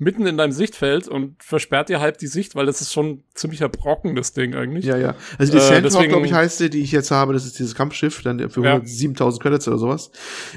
mitten 0.00 0.26
in 0.26 0.38
deinem 0.38 0.50
Sichtfeld 0.50 1.08
und 1.08 1.40
versperrt 1.42 1.90
dir 1.90 2.00
halt 2.00 2.22
die 2.22 2.26
Sicht, 2.26 2.54
weil 2.54 2.64
das 2.64 2.80
ist 2.80 2.90
schon 2.90 3.22
ziemlicher 3.34 3.68
Brocken, 3.68 4.16
das 4.16 4.32
Ding 4.32 4.54
eigentlich. 4.54 4.86
Ja, 4.86 4.96
ja. 4.96 5.14
Also 5.38 5.52
die 5.52 5.58
äh, 5.58 5.60
Sandhawk, 5.60 6.08
glaube 6.08 6.26
ich, 6.26 6.32
heißt 6.32 6.58
die, 6.60 6.70
die 6.70 6.80
ich 6.80 6.90
jetzt 6.90 7.10
habe, 7.10 7.34
das 7.34 7.44
ist 7.44 7.58
dieses 7.58 7.74
Kampfschiff, 7.74 8.22
dann 8.22 8.48
für 8.48 8.64
ja. 8.64 8.80
7000 8.82 9.42
Credits 9.42 9.68
oder 9.68 9.76
sowas. 9.76 10.10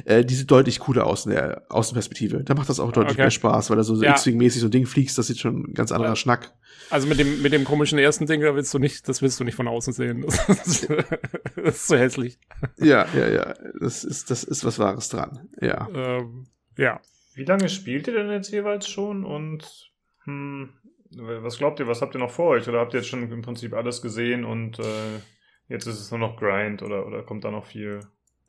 Äh, 0.06 0.24
die 0.24 0.34
sieht 0.34 0.50
deutlich 0.50 0.80
cooler 0.80 1.06
aus 1.06 1.26
in 1.26 1.34
der 1.34 1.64
Außenperspektive. 1.68 2.44
Da 2.46 2.56
macht 2.56 2.70
das 2.70 2.80
auch 2.80 2.94
deutlich 2.94 3.16
okay. 3.16 3.24
mehr 3.24 3.32
Spaß, 3.32 3.70
weil 3.70 3.76
da 3.76 3.84
so, 3.84 4.02
ja. 4.02 4.12
X-Wing-mäßig 4.12 4.62
so 4.62 4.68
ein 4.68 4.72
Ding 4.72 4.86
fliegst, 4.86 5.18
das 5.18 5.28
sieht 5.28 5.40
schon 5.40 5.64
ein 5.64 5.74
ganz 5.74 5.92
anderer 5.92 6.12
ja. 6.12 6.16
Schnack. 6.16 6.54
Also 6.90 7.08
mit 7.08 7.20
dem, 7.20 7.42
mit 7.42 7.52
dem 7.52 7.66
komischen 7.66 8.00
ersten 8.00 8.26
Ding, 8.26 8.40
da 8.40 8.56
willst 8.56 8.74
du 8.74 8.80
nicht, 8.80 9.10
das 9.10 9.22
willst 9.22 9.40
du 9.42 9.44
nicht 9.44 9.56
von 9.56 9.68
außen 9.68 9.94
sehen. 9.94 10.26
Das 10.48 10.68
ist, 10.68 10.90
das 10.90 11.76
ist 11.76 11.88
so 11.88 11.98
hässlich. 11.98 12.40
Ja, 12.78 13.08
ja, 13.14 13.28
ja. 13.28 13.54
Das 13.80 14.04
ist, 14.04 14.32
das 14.32 14.44
ist 14.44 14.64
was 14.64 14.80
Wahres 14.80 15.10
dran. 15.10 15.50
Ja. 15.60 15.90
Ähm, 15.94 16.48
ja. 16.78 17.02
Wie 17.36 17.46
lange 17.46 17.70
spielt 17.70 18.08
ihr 18.08 18.14
denn 18.14 18.32
jetzt 18.32 18.52
jeweils 18.52 18.88
schon 18.88 19.26
und 19.26 19.92
hm, 20.26 20.74
was 21.16 21.58
glaubt 21.58 21.80
ihr, 21.80 21.88
was 21.88 22.02
habt 22.02 22.16
ihr 22.16 22.20
noch 22.20 22.32
vor 22.32 22.50
euch? 22.50 22.68
Oder 22.68 22.80
habt 22.80 22.94
ihr 22.94 23.00
jetzt 23.00 23.10
schon 23.10 23.32
im 23.32 23.42
Prinzip 23.42 23.74
alles 23.74 24.02
gesehen 24.02 24.46
und 24.46 24.80
äh, 24.80 25.20
jetzt 25.68 25.86
ist 25.88 26.00
es 26.00 26.12
nur 26.12 26.20
noch 26.20 26.38
Grind 26.38 26.82
oder, 26.82 27.06
oder 27.06 27.24
kommt 27.24 27.44
da 27.44 27.52
noch 27.52 27.66
viel? 27.66 28.00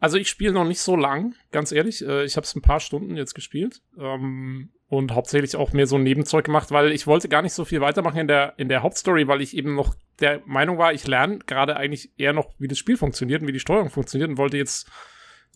Also 0.01 0.19
ich 0.19 0.29
spiele 0.29 0.53
noch 0.53 0.67
nicht 0.67 0.81
so 0.81 0.97
lang, 0.97 1.35
ganz 1.51 1.73
ehrlich. 1.73 2.07
Äh, 2.07 2.25
ich 2.25 2.37
habe 2.37 2.45
es 2.45 2.55
ein 2.55 2.63
paar 2.63 2.81
Stunden 2.81 3.17
jetzt 3.17 3.35
gespielt 3.35 3.81
ähm, 3.99 4.71
und 4.89 5.13
hauptsächlich 5.13 5.57
auch 5.57 5.73
mehr 5.73 5.87
so 5.87 5.99
Nebenzeug 5.99 6.45
gemacht, 6.45 6.71
weil 6.71 6.93
ich 6.93 7.07
wollte 7.07 7.29
gar 7.29 7.43
nicht 7.43 7.55
so 7.55 7.65
viel 7.65 7.81
weitermachen 7.81 8.19
in 8.19 8.29
der, 8.29 8.55
in 8.59 8.69
der 8.69 8.83
Hauptstory, 8.83 9.29
weil 9.29 9.41
ich 9.41 9.57
eben 9.57 9.75
noch 9.75 9.95
der 10.21 10.43
Meinung 10.47 10.79
war, 10.79 10.93
ich 10.93 11.07
lerne 11.07 11.39
gerade 11.39 11.77
eigentlich 11.77 12.13
eher 12.19 12.33
noch, 12.33 12.55
wie 12.59 12.69
das 12.69 12.79
Spiel 12.79 12.97
funktioniert 12.97 13.43
und 13.43 13.49
wie 13.49 13.53
die 13.53 13.61
Steuerung 13.61 13.91
funktioniert 13.91 14.31
und 14.31 14.39
wollte 14.39 14.57
jetzt 14.57 14.91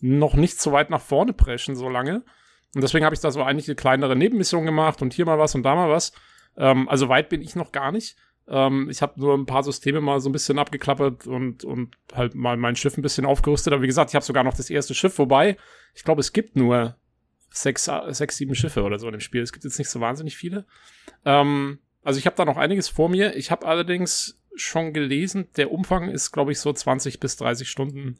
noch 0.01 0.33
nicht 0.33 0.59
so 0.59 0.71
weit 0.71 0.89
nach 0.89 1.01
vorne 1.01 1.33
preschen 1.33 1.75
so 1.75 1.89
lange. 1.89 2.23
Und 2.75 2.81
deswegen 2.81 3.05
habe 3.05 3.15
ich 3.15 3.21
da 3.21 3.31
so 3.31 3.41
einige 3.41 3.75
kleinere 3.75 4.15
Nebenmissionen 4.15 4.65
gemacht 4.65 5.01
und 5.01 5.13
hier 5.13 5.25
mal 5.25 5.39
was 5.39 5.55
und 5.55 5.63
da 5.63 5.75
mal 5.75 5.89
was. 5.89 6.13
Ähm, 6.57 6.87
also 6.87 7.09
weit 7.09 7.29
bin 7.29 7.41
ich 7.41 7.55
noch 7.55 7.71
gar 7.71 7.91
nicht. 7.91 8.15
Ähm, 8.47 8.89
ich 8.89 9.01
habe 9.01 9.19
nur 9.19 9.35
ein 9.35 9.45
paar 9.45 9.63
Systeme 9.63 10.01
mal 10.01 10.19
so 10.19 10.29
ein 10.29 10.33
bisschen 10.33 10.59
abgeklappert 10.59 11.27
und, 11.27 11.63
und 11.63 11.95
halt 12.13 12.35
mal 12.35 12.57
mein 12.57 12.75
Schiff 12.75 12.97
ein 12.97 13.01
bisschen 13.01 13.25
aufgerüstet. 13.25 13.73
Aber 13.73 13.81
wie 13.81 13.87
gesagt, 13.87 14.11
ich 14.11 14.15
habe 14.15 14.25
sogar 14.25 14.43
noch 14.43 14.55
das 14.55 14.69
erste 14.69 14.93
Schiff, 14.93 15.17
wobei 15.17 15.57
ich 15.95 16.03
glaube, 16.03 16.21
es 16.21 16.33
gibt 16.33 16.55
nur 16.55 16.95
sechs, 17.51 17.89
sechs, 18.09 18.37
sieben 18.37 18.55
Schiffe 18.55 18.83
oder 18.83 18.99
so 18.99 19.07
in 19.07 19.13
dem 19.13 19.21
Spiel. 19.21 19.41
Es 19.41 19.51
gibt 19.51 19.63
jetzt 19.63 19.79
nicht 19.79 19.89
so 19.89 19.99
wahnsinnig 19.99 20.37
viele. 20.37 20.65
Ähm, 21.25 21.79
also 22.03 22.19
ich 22.19 22.25
habe 22.25 22.35
da 22.35 22.45
noch 22.45 22.57
einiges 22.57 22.87
vor 22.87 23.09
mir. 23.09 23.35
Ich 23.35 23.51
habe 23.51 23.65
allerdings 23.65 24.39
schon 24.55 24.93
gelesen, 24.93 25.47
der 25.57 25.71
Umfang 25.71 26.09
ist, 26.09 26.31
glaube 26.31 26.51
ich, 26.51 26.59
so 26.59 26.71
20 26.71 27.19
bis 27.19 27.37
30 27.37 27.69
Stunden. 27.69 28.19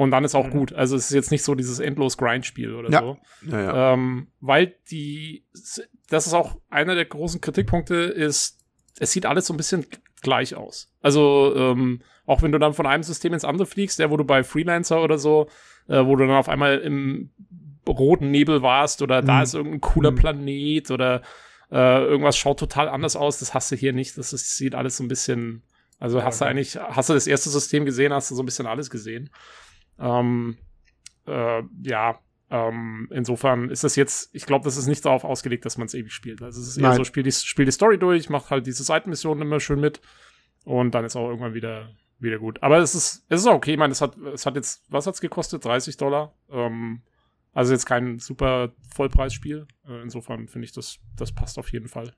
Und 0.00 0.12
dann 0.12 0.24
ist 0.24 0.34
auch 0.34 0.46
mhm. 0.46 0.52
gut. 0.52 0.72
Also 0.72 0.96
es 0.96 1.10
ist 1.10 1.14
jetzt 1.14 1.30
nicht 1.30 1.44
so 1.44 1.54
dieses 1.54 1.78
endlos 1.78 2.16
Grind-Spiel 2.16 2.74
oder 2.74 2.88
ja. 2.90 3.00
so. 3.00 3.18
Ja, 3.50 3.62
ja. 3.62 3.92
Ähm, 3.92 4.28
weil 4.40 4.74
die, 4.90 5.44
das 6.08 6.26
ist 6.26 6.32
auch 6.32 6.56
einer 6.70 6.94
der 6.94 7.04
großen 7.04 7.42
Kritikpunkte, 7.42 7.96
ist, 7.96 8.60
es 8.98 9.12
sieht 9.12 9.26
alles 9.26 9.44
so 9.44 9.52
ein 9.52 9.58
bisschen 9.58 9.84
gleich 10.22 10.54
aus. 10.54 10.90
Also 11.02 11.52
ähm, 11.54 12.00
auch 12.24 12.40
wenn 12.40 12.50
du 12.50 12.58
dann 12.58 12.72
von 12.72 12.86
einem 12.86 13.02
System 13.02 13.34
ins 13.34 13.44
andere 13.44 13.66
fliegst, 13.66 13.98
der 13.98 14.10
wo 14.10 14.16
du 14.16 14.24
bei 14.24 14.42
Freelancer 14.42 15.02
oder 15.02 15.18
so, 15.18 15.50
äh, 15.86 16.02
wo 16.02 16.16
du 16.16 16.26
dann 16.26 16.34
auf 16.34 16.48
einmal 16.48 16.78
im 16.78 17.28
roten 17.86 18.30
Nebel 18.30 18.62
warst 18.62 19.02
oder 19.02 19.20
mhm. 19.20 19.26
da 19.26 19.42
ist 19.42 19.52
irgendein 19.52 19.82
cooler 19.82 20.12
mhm. 20.12 20.16
Planet 20.16 20.90
oder 20.92 21.20
äh, 21.70 22.04
irgendwas 22.04 22.38
schaut 22.38 22.58
total 22.58 22.88
anders 22.88 23.16
aus, 23.16 23.40
das 23.40 23.52
hast 23.52 23.70
du 23.70 23.76
hier 23.76 23.92
nicht. 23.92 24.16
Das 24.16 24.32
ist, 24.32 24.56
sieht 24.56 24.74
alles 24.74 24.96
so 24.96 25.04
ein 25.04 25.08
bisschen, 25.08 25.62
also 25.98 26.22
hast 26.22 26.40
okay. 26.40 26.46
du 26.46 26.50
eigentlich, 26.52 26.76
hast 26.76 27.10
du 27.10 27.12
das 27.12 27.26
erste 27.26 27.50
System 27.50 27.84
gesehen, 27.84 28.14
hast 28.14 28.30
du 28.30 28.34
so 28.34 28.42
ein 28.42 28.46
bisschen 28.46 28.66
alles 28.66 28.88
gesehen. 28.88 29.28
Ähm, 30.00 30.56
äh, 31.26 31.62
ja, 31.82 32.18
ähm, 32.50 33.08
insofern 33.12 33.70
ist 33.70 33.84
das 33.84 33.94
jetzt, 33.94 34.34
ich 34.34 34.44
glaube, 34.44 34.64
das 34.64 34.76
ist 34.76 34.88
nicht 34.88 35.04
darauf 35.04 35.24
ausgelegt, 35.24 35.64
dass 35.64 35.78
man 35.78 35.86
es 35.86 35.94
ewig 35.94 36.12
spielt. 36.12 36.42
Also 36.42 36.60
es 36.60 36.68
ist 36.68 36.76
eher 36.78 36.88
Nein. 36.88 36.96
so, 36.96 37.04
spiel 37.04 37.22
die, 37.22 37.32
spiel 37.32 37.64
die 37.64 37.70
Story 37.70 37.98
durch, 37.98 38.28
mach 38.28 38.50
halt 38.50 38.66
diese 38.66 38.82
Seitenmissionen 38.82 39.42
immer 39.42 39.60
schön 39.60 39.80
mit 39.80 40.00
und 40.64 40.92
dann 40.94 41.04
ist 41.04 41.14
auch 41.14 41.28
irgendwann 41.28 41.54
wieder, 41.54 41.90
wieder 42.18 42.38
gut. 42.38 42.62
Aber 42.62 42.78
es 42.78 42.94
ist, 42.94 43.24
es 43.28 43.42
ist 43.42 43.46
auch 43.46 43.54
okay. 43.54 43.72
Ich 43.72 43.78
meine, 43.78 43.92
es 43.92 44.00
hat, 44.00 44.16
es 44.16 44.46
hat 44.46 44.56
jetzt, 44.56 44.84
was 44.88 45.06
hat's 45.06 45.20
gekostet? 45.20 45.64
30 45.64 45.96
Dollar. 45.96 46.34
Ähm, 46.50 47.02
also 47.52 47.72
jetzt 47.72 47.86
kein 47.86 48.18
super 48.18 48.72
Vollpreisspiel. 48.94 49.66
Äh, 49.88 50.02
insofern 50.02 50.48
finde 50.48 50.64
ich, 50.64 50.72
das, 50.72 50.98
das 51.16 51.32
passt 51.32 51.58
auf 51.58 51.72
jeden 51.72 51.88
Fall. 51.88 52.14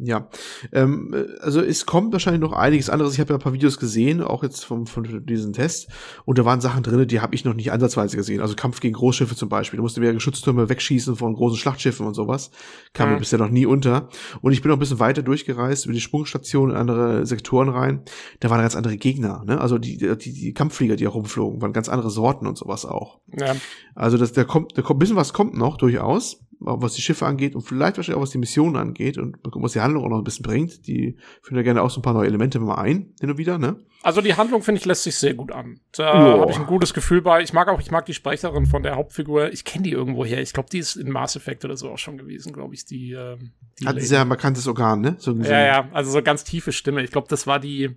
Ja, 0.00 0.28
ähm, 0.72 1.12
also 1.40 1.60
es 1.60 1.84
kommt 1.84 2.12
wahrscheinlich 2.12 2.40
noch 2.40 2.52
einiges 2.52 2.88
anderes. 2.88 3.14
Ich 3.14 3.20
habe 3.20 3.30
ja 3.30 3.36
ein 3.36 3.42
paar 3.42 3.52
Videos 3.52 3.78
gesehen, 3.78 4.22
auch 4.22 4.44
jetzt 4.44 4.64
vom, 4.64 4.86
von 4.86 5.26
diesem 5.26 5.52
Test, 5.52 5.88
und 6.24 6.38
da 6.38 6.44
waren 6.44 6.60
Sachen 6.60 6.84
drin, 6.84 7.08
die 7.08 7.20
habe 7.20 7.34
ich 7.34 7.44
noch 7.44 7.54
nicht 7.54 7.72
ansatzweise 7.72 8.16
gesehen. 8.16 8.40
Also 8.40 8.54
Kampf 8.54 8.78
gegen 8.78 8.94
Großschiffe 8.94 9.34
zum 9.34 9.48
Beispiel. 9.48 9.78
Da 9.78 9.82
musste 9.82 10.00
mehr 10.00 10.12
Geschütztürme 10.12 10.68
wegschießen 10.68 11.16
von 11.16 11.34
großen 11.34 11.58
Schlachtschiffen 11.58 12.06
und 12.06 12.14
sowas. 12.14 12.52
Kam 12.92 13.08
mhm. 13.08 13.14
mir 13.14 13.18
bisher 13.20 13.40
noch 13.40 13.50
nie 13.50 13.66
unter. 13.66 14.08
Und 14.40 14.52
ich 14.52 14.62
bin 14.62 14.70
noch 14.70 14.76
ein 14.76 14.80
bisschen 14.80 15.00
weiter 15.00 15.22
durchgereist 15.22 15.86
über 15.86 15.94
die 15.94 16.00
Sprungstation 16.00 16.70
in 16.70 16.76
andere 16.76 17.26
Sektoren 17.26 17.68
rein. 17.68 18.02
Da 18.38 18.50
waren 18.50 18.60
ganz 18.60 18.76
andere 18.76 18.96
Gegner. 18.96 19.42
Ne? 19.46 19.60
Also 19.60 19.78
die, 19.78 19.96
die, 19.96 20.32
die 20.32 20.54
Kampfflieger, 20.54 20.94
die 20.94 21.08
auch 21.08 21.14
rumflogen, 21.14 21.60
waren 21.60 21.72
ganz 21.72 21.88
andere 21.88 22.10
Sorten 22.10 22.46
und 22.46 22.56
sowas 22.56 22.84
auch. 22.84 23.18
Ja. 23.36 23.56
Also 23.96 24.16
das, 24.16 24.32
da 24.32 24.44
kommt, 24.44 24.78
da 24.78 24.82
kommt 24.82 24.98
ein 24.98 25.00
bisschen 25.00 25.16
was 25.16 25.32
kommt 25.32 25.56
noch 25.56 25.76
durchaus 25.76 26.40
was 26.60 26.94
die 26.94 27.02
Schiffe 27.02 27.26
angeht 27.26 27.54
und 27.54 27.62
vielleicht 27.62 27.96
wahrscheinlich 27.96 28.18
auch 28.18 28.22
was 28.22 28.30
die 28.30 28.38
Missionen 28.38 28.76
angeht 28.76 29.16
und 29.16 29.36
was 29.42 29.72
die 29.72 29.80
Handlung 29.80 30.04
auch 30.04 30.08
noch 30.08 30.18
ein 30.18 30.24
bisschen 30.24 30.42
bringt. 30.42 30.86
Die 30.86 31.16
führen 31.42 31.56
da 31.56 31.62
gerne 31.62 31.82
auch 31.82 31.90
so 31.90 32.00
ein 32.00 32.02
paar 32.02 32.14
neue 32.14 32.26
Elemente 32.26 32.58
mal 32.58 32.76
ein, 32.76 33.14
hin 33.20 33.30
und 33.30 33.38
wieder, 33.38 33.58
ne? 33.58 33.76
Also 34.02 34.20
die 34.20 34.34
Handlung, 34.34 34.62
finde 34.62 34.80
ich, 34.80 34.84
lässt 34.84 35.02
sich 35.02 35.16
sehr 35.16 35.34
gut 35.34 35.50
an. 35.50 35.80
Da 35.92 36.14
habe 36.14 36.50
ich 36.50 36.58
ein 36.58 36.66
gutes 36.66 36.94
Gefühl 36.94 37.20
bei. 37.20 37.42
Ich 37.42 37.52
mag 37.52 37.68
auch, 37.68 37.80
ich 37.80 37.90
mag 37.90 38.06
die 38.06 38.14
Sprecherin 38.14 38.66
von 38.66 38.82
der 38.84 38.94
Hauptfigur. 38.94 39.52
Ich 39.52 39.64
kenne 39.64 39.84
die 39.84 39.90
irgendwo 39.90 40.24
her. 40.24 40.40
Ich 40.40 40.52
glaube, 40.52 40.68
die 40.70 40.78
ist 40.78 40.96
in 40.96 41.10
Mass 41.10 41.34
Effect 41.34 41.64
oder 41.64 41.76
so 41.76 41.90
auch 41.90 41.98
schon 41.98 42.16
gewesen, 42.16 42.52
glaube 42.52 42.74
ich, 42.74 42.84
die, 42.84 43.12
äh, 43.12 43.36
die 43.80 43.86
Hat 43.86 43.96
ein 43.96 44.02
sehr 44.02 44.24
markantes 44.24 44.68
Organ, 44.68 45.00
ne? 45.00 45.16
So, 45.18 45.32
ja, 45.34 45.64
ja, 45.64 45.88
also 45.92 46.12
so 46.12 46.22
ganz 46.22 46.44
tiefe 46.44 46.72
Stimme. 46.72 47.02
Ich 47.02 47.10
glaube, 47.10 47.26
das 47.28 47.46
war 47.46 47.58
die, 47.58 47.96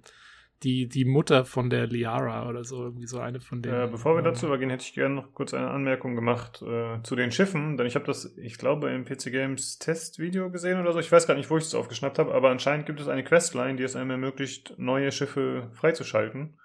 die, 0.63 0.87
die 0.87 1.05
Mutter 1.05 1.43
von 1.43 1.69
der 1.69 1.87
Liara 1.87 2.47
oder 2.47 2.63
so, 2.63 2.83
irgendwie 2.83 3.07
so 3.07 3.19
eine 3.19 3.39
von 3.39 3.61
denen. 3.61 3.87
Äh, 3.87 3.87
bevor 3.87 4.15
wir 4.15 4.21
dazu 4.21 4.45
übergehen, 4.45 4.69
hätte 4.69 4.83
ich 4.83 4.93
gerne 4.93 5.15
noch 5.15 5.33
kurz 5.33 5.53
eine 5.53 5.69
Anmerkung 5.69 6.15
gemacht 6.15 6.61
äh, 6.61 7.01
zu 7.01 7.15
den 7.15 7.31
Schiffen, 7.31 7.77
denn 7.77 7.87
ich 7.87 7.95
habe 7.95 8.05
das, 8.05 8.37
ich 8.37 8.57
glaube, 8.57 8.91
im 8.91 9.03
PC 9.03 9.31
Games 9.31 9.79
Testvideo 9.79 10.51
gesehen 10.51 10.79
oder 10.79 10.93
so. 10.93 10.99
Ich 10.99 11.11
weiß 11.11 11.25
gar 11.25 11.33
nicht, 11.33 11.49
wo 11.49 11.57
ich 11.57 11.63
es 11.63 11.73
aufgeschnappt 11.73 12.19
habe, 12.19 12.33
aber 12.33 12.49
anscheinend 12.49 12.85
gibt 12.85 12.99
es 12.99 13.07
eine 13.07 13.23
Questline, 13.23 13.75
die 13.75 13.83
es 13.83 13.95
einem 13.95 14.11
ermöglicht, 14.11 14.75
neue 14.77 15.11
Schiffe 15.11 15.69
freizuschalten. 15.73 16.59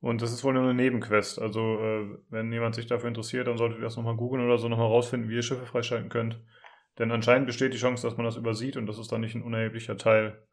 Und 0.00 0.20
das 0.20 0.32
ist 0.32 0.44
wohl 0.44 0.52
nur 0.52 0.62
eine 0.62 0.74
Nebenquest. 0.74 1.40
Also, 1.40 1.80
äh, 1.80 2.18
wenn 2.28 2.52
jemand 2.52 2.74
sich 2.74 2.86
dafür 2.86 3.08
interessiert, 3.08 3.46
dann 3.46 3.56
solltet 3.56 3.78
ihr 3.78 3.84
das 3.84 3.96
nochmal 3.96 4.16
googeln 4.16 4.44
oder 4.44 4.58
so 4.58 4.68
nochmal 4.68 4.88
rausfinden, 4.88 5.30
wie 5.30 5.36
ihr 5.36 5.42
Schiffe 5.42 5.64
freischalten 5.64 6.10
könnt. 6.10 6.38
Denn 6.98 7.10
anscheinend 7.10 7.46
besteht 7.46 7.72
die 7.72 7.78
Chance, 7.78 8.06
dass 8.06 8.16
man 8.16 8.26
das 8.26 8.36
übersieht 8.36 8.76
und 8.76 8.86
das 8.86 8.98
ist 8.98 9.10
dann 9.10 9.22
nicht 9.22 9.34
ein 9.34 9.42
unerheblicher 9.42 9.96
Teil 9.96 10.46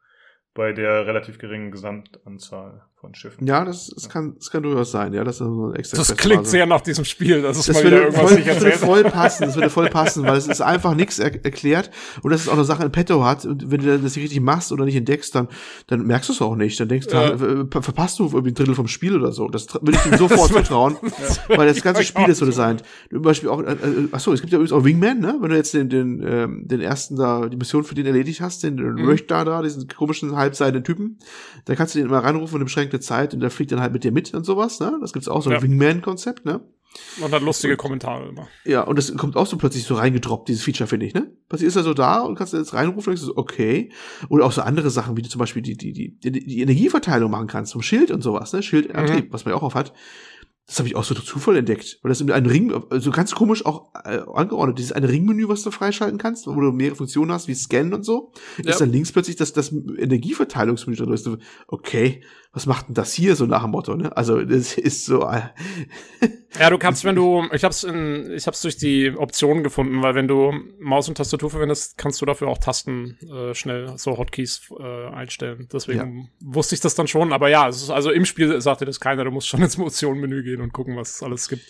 bei 0.53 0.71
der 0.71 1.07
relativ 1.07 1.39
geringen 1.39 1.71
Gesamtanzahl 1.71 2.83
von 3.03 3.13
Schiffen. 3.15 3.45
Ja, 3.45 3.65
das, 3.65 3.87
das, 3.87 4.07
kann, 4.07 4.35
das 4.37 4.49
kann 4.49 4.63
durchaus 4.63 4.91
sein, 4.91 5.13
ja, 5.13 5.25
das 5.25 5.35
ist 5.35 5.39
so 5.39 5.67
ein 5.67 5.75
extra 5.75 5.97
Das 5.97 6.15
klingt 6.15 6.47
sehr 6.47 6.65
nach 6.65 6.79
diesem 6.79 7.03
Spiel, 7.03 7.41
das 7.41 7.57
ist 7.57 7.67
das 7.67 7.75
mal 7.75 7.85
wieder 7.85 7.97
irgendwas 8.03 8.21
voll, 8.21 8.37
nicht 8.37 8.47
erzählt. 8.47 8.73
Das 8.75 8.81
würde 8.81 8.93
voll 8.93 9.03
passen, 9.03 9.43
das 9.43 9.55
würde 9.55 9.69
voll 9.69 9.89
passen, 9.89 10.23
weil 10.23 10.37
es 10.37 10.47
ist 10.47 10.61
einfach 10.61 10.95
nichts 10.95 11.19
er 11.19 11.33
erklärt 11.43 11.91
und 12.21 12.31
dass 12.31 12.41
es 12.41 12.47
auch 12.47 12.53
eine 12.53 12.63
Sache 12.63 12.85
in 12.85 12.93
petto 12.93 13.25
hat 13.25 13.45
und 13.45 13.69
wenn 13.69 13.81
du 13.81 13.87
das 13.87 14.15
nicht 14.15 14.23
richtig 14.23 14.39
machst 14.39 14.71
oder 14.71 14.85
nicht 14.85 14.95
entdeckst, 14.95 15.35
dann, 15.35 15.49
dann 15.87 16.05
merkst 16.05 16.29
du 16.29 16.33
es 16.33 16.41
auch 16.41 16.55
nicht, 16.55 16.79
dann 16.79 16.87
denkst 16.87 17.07
du, 17.07 17.15
ja. 17.17 17.81
verpasst 17.81 18.19
du 18.19 18.25
irgendwie 18.27 18.51
ein 18.51 18.55
Drittel 18.55 18.75
vom 18.75 18.87
Spiel 18.87 19.17
oder 19.17 19.33
so, 19.33 19.49
das 19.49 19.67
würde 19.73 19.97
ich 19.97 20.05
ihm 20.05 20.17
sofort 20.17 20.51
vertrauen, 20.53 20.95
ja. 21.01 21.57
weil 21.57 21.67
das 21.67 21.81
ganze 21.81 22.05
Spiel 22.05 22.29
ist 22.29 22.37
so 22.37 22.45
designt. 22.45 22.83
Zum 23.09 23.21
Beispiel 23.21 23.49
auch, 23.49 23.61
äh, 23.63 23.73
äh, 23.73 24.07
achso, 24.13 24.31
es 24.31 24.39
gibt 24.39 24.53
ja 24.53 24.59
übrigens 24.59 24.71
auch 24.71 24.85
Wingman, 24.85 25.19
ne, 25.19 25.35
wenn 25.41 25.49
du 25.49 25.57
jetzt 25.57 25.73
den, 25.73 25.89
den, 25.89 26.23
ähm, 26.25 26.67
den 26.69 26.79
ersten 26.79 27.17
da, 27.17 27.49
die 27.49 27.57
Mission 27.57 27.83
für 27.83 27.95
den 27.95 28.05
erledigt 28.05 28.39
hast, 28.39 28.63
den, 28.63 28.77
den 28.77 28.93
mhm. 28.93 29.05
Röchter 29.05 29.43
da, 29.43 29.61
diesen 29.61 29.89
komischen 29.89 30.37
halbseitigen 30.43 30.83
Typen, 30.83 31.19
dann 31.65 31.75
kannst 31.75 31.95
du 31.95 31.99
den 31.99 32.07
immer 32.07 32.19
reinrufen 32.19 32.57
und 32.57 32.65
beschränkte 32.65 32.99
Zeit 32.99 33.33
und 33.33 33.39
der 33.39 33.49
fliegt 33.49 33.71
dann 33.71 33.81
halt 33.81 33.93
mit 33.93 34.03
dir 34.03 34.11
mit 34.11 34.33
und 34.33 34.45
sowas, 34.45 34.79
ne? 34.79 34.97
Das 35.01 35.13
gibt's 35.13 35.27
auch 35.27 35.41
so 35.41 35.49
ein 35.49 35.55
ja. 35.55 35.61
Wingman-Konzept, 35.61 36.45
ne? 36.45 36.61
Und 37.19 37.31
hat 37.31 37.41
lustige 37.41 37.73
und, 37.73 37.77
Kommentare 37.77 38.29
immer. 38.29 38.47
Ja, 38.65 38.81
und 38.81 38.97
das 38.97 39.15
kommt 39.15 39.35
auch 39.35 39.47
so 39.47 39.57
plötzlich 39.57 39.83
so 39.83 39.95
reingedroppt, 39.95 40.49
dieses 40.49 40.63
Feature, 40.63 40.87
finde 40.87 41.05
ich, 41.05 41.13
ne? 41.13 41.31
Plötzlich 41.49 41.67
ist 41.67 41.75
er 41.75 41.83
so 41.83 41.93
da 41.93 42.19
und 42.21 42.35
kannst 42.35 42.53
du 42.53 42.57
jetzt 42.57 42.73
reinrufen 42.73 43.11
und 43.11 43.17
denkst 43.17 43.21
so, 43.21 43.35
okay. 43.35 43.91
Oder 44.29 44.45
auch 44.45 44.51
so 44.51 44.61
andere 44.61 44.89
Sachen, 44.89 45.17
wie 45.17 45.21
du 45.21 45.29
zum 45.29 45.39
Beispiel 45.39 45.61
die, 45.61 45.75
die, 45.75 45.91
die, 45.91 46.31
die 46.31 46.61
Energieverteilung 46.61 47.31
machen 47.31 47.47
kannst, 47.47 47.71
zum 47.71 47.81
Schild 47.81 48.11
und 48.11 48.21
sowas, 48.21 48.53
ne? 48.53 48.61
Schildantrieb, 48.61 49.25
mhm. 49.25 49.33
was 49.33 49.45
man 49.45 49.53
ja 49.53 49.57
auch 49.57 49.63
auf 49.63 49.75
hat. 49.75 49.93
Das 50.65 50.79
habe 50.79 50.87
ich 50.87 50.95
auch 50.95 51.03
so 51.03 51.13
durch 51.13 51.27
Zufall 51.27 51.57
entdeckt, 51.57 51.99
weil 52.01 52.09
das 52.09 52.21
in 52.21 52.31
einem 52.31 52.49
Ring, 52.49 52.73
so 52.91 53.11
ganz 53.11 53.35
komisch 53.35 53.65
auch 53.65 53.93
äh, 54.05 54.21
angeordnet. 54.33 54.79
Dieses 54.79 54.93
eine 54.93 55.09
Ringmenü, 55.09 55.49
was 55.49 55.61
du 55.61 55.71
freischalten 55.71 56.17
kannst, 56.17 56.47
wo 56.47 56.59
du 56.59 56.71
mehrere 56.71 56.95
Funktionen 56.95 57.31
hast, 57.33 57.49
wie 57.49 57.53
Scannen 57.53 57.93
und 57.93 58.03
so, 58.03 58.31
ja. 58.63 58.69
ist 58.69 58.79
dann 58.79 58.91
links 58.91 59.11
plötzlich 59.11 59.35
das, 59.35 59.51
das 59.51 59.73
Energieverteilungsmenü 59.73 60.95
drin. 60.95 61.41
Okay, 61.67 62.23
was 62.53 62.67
macht 62.67 62.87
denn 62.87 62.93
das 62.93 63.13
hier 63.13 63.35
so 63.35 63.47
nach 63.47 63.63
dem 63.63 63.71
Motto, 63.71 63.95
ne? 63.95 64.15
Also, 64.15 64.43
das 64.43 64.77
ist 64.77 65.05
so. 65.05 65.27
Äh 65.27 65.41
ja, 66.59 66.69
du 66.69 66.77
kannst, 66.77 67.03
wenn 67.03 67.15
du, 67.15 67.43
ich 67.51 67.63
hab's 67.63 67.83
in, 67.83 68.31
ich 68.31 68.45
hab's 68.45 68.61
durch 68.61 68.77
die 68.77 69.11
Optionen 69.11 69.63
gefunden, 69.63 70.03
weil 70.03 70.13
wenn 70.13 70.27
du 70.27 70.53
Maus 70.79 71.09
und 71.09 71.17
Tastatur 71.17 71.49
verwendest, 71.49 71.97
kannst 71.97 72.21
du 72.21 72.27
dafür 72.27 72.49
auch 72.49 72.59
Tasten 72.59 73.17
äh, 73.27 73.55
schnell 73.55 73.97
so 73.97 74.17
Hotkeys 74.17 74.71
äh, 74.79 75.07
einstellen. 75.07 75.67
Deswegen 75.73 76.21
ja. 76.21 76.53
wusste 76.53 76.75
ich 76.75 76.81
das 76.81 76.93
dann 76.93 77.07
schon, 77.07 77.33
aber 77.33 77.49
ja, 77.49 77.67
es 77.67 77.81
ist, 77.81 77.89
also 77.89 78.11
im 78.11 78.23
Spiel 78.23 78.61
sagte 78.61 78.85
das 78.85 78.99
keiner, 78.99 79.23
du 79.23 79.31
musst 79.31 79.47
schon 79.47 79.63
ins 79.63 79.79
Optionenmenü 79.79 80.43
gehen 80.43 80.61
und 80.61 80.73
gucken, 80.73 80.95
was 80.95 81.15
es 81.15 81.23
alles 81.23 81.49
gibt. 81.49 81.65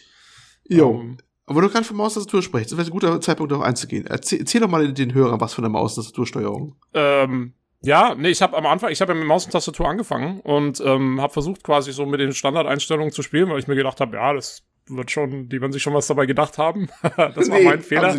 Jo. 0.67 0.89
Um, 0.89 1.01
ähm, 1.01 1.17
aber 1.45 1.61
du 1.61 1.69
kannst 1.69 1.89
von 1.89 1.97
Maustastatur 1.97 2.41
sprechen. 2.41 2.69
Das 2.69 2.77
wäre 2.77 2.87
ein 2.87 2.91
guter 2.91 3.19
Zeitpunkt, 3.21 3.51
darauf 3.51 3.65
einzugehen. 3.65 4.07
Erzähl, 4.07 4.39
erzähl 4.39 4.61
doch 4.61 4.69
mal 4.69 4.93
den 4.93 5.13
Hörern 5.13 5.41
was 5.41 5.53
von 5.53 5.63
der 5.63 5.71
Maustastatursteuerung. 5.71 6.75
Ähm, 6.93 7.53
ja, 7.83 8.15
nee, 8.15 8.29
ich 8.29 8.41
habe 8.41 8.57
am 8.57 8.65
Anfang, 8.65 8.91
ich 8.91 9.01
habe 9.01 9.13
ja 9.13 9.19
mit 9.19 9.27
Maus 9.27 9.45
und 9.45 9.51
Tastatur 9.51 9.87
angefangen 9.87 10.39
und 10.41 10.81
ähm, 10.81 11.21
habe 11.21 11.33
versucht 11.33 11.63
quasi 11.63 11.91
so 11.91 12.05
mit 12.05 12.19
den 12.19 12.33
Standardeinstellungen 12.33 13.11
zu 13.11 13.21
spielen, 13.21 13.49
weil 13.49 13.59
ich 13.59 13.67
mir 13.67 13.75
gedacht 13.75 13.99
habe, 14.01 14.15
ja, 14.15 14.33
das 14.33 14.63
wird 14.87 15.11
schon, 15.11 15.49
die 15.49 15.61
werden 15.61 15.71
sich 15.71 15.81
schon 15.81 15.93
was 15.93 16.07
dabei 16.07 16.25
gedacht 16.25 16.57
haben. 16.57 16.89
das 17.01 17.49
war 17.49 17.57
nee, 17.57 17.65
mein 17.65 17.81
Fehler. 17.81 18.15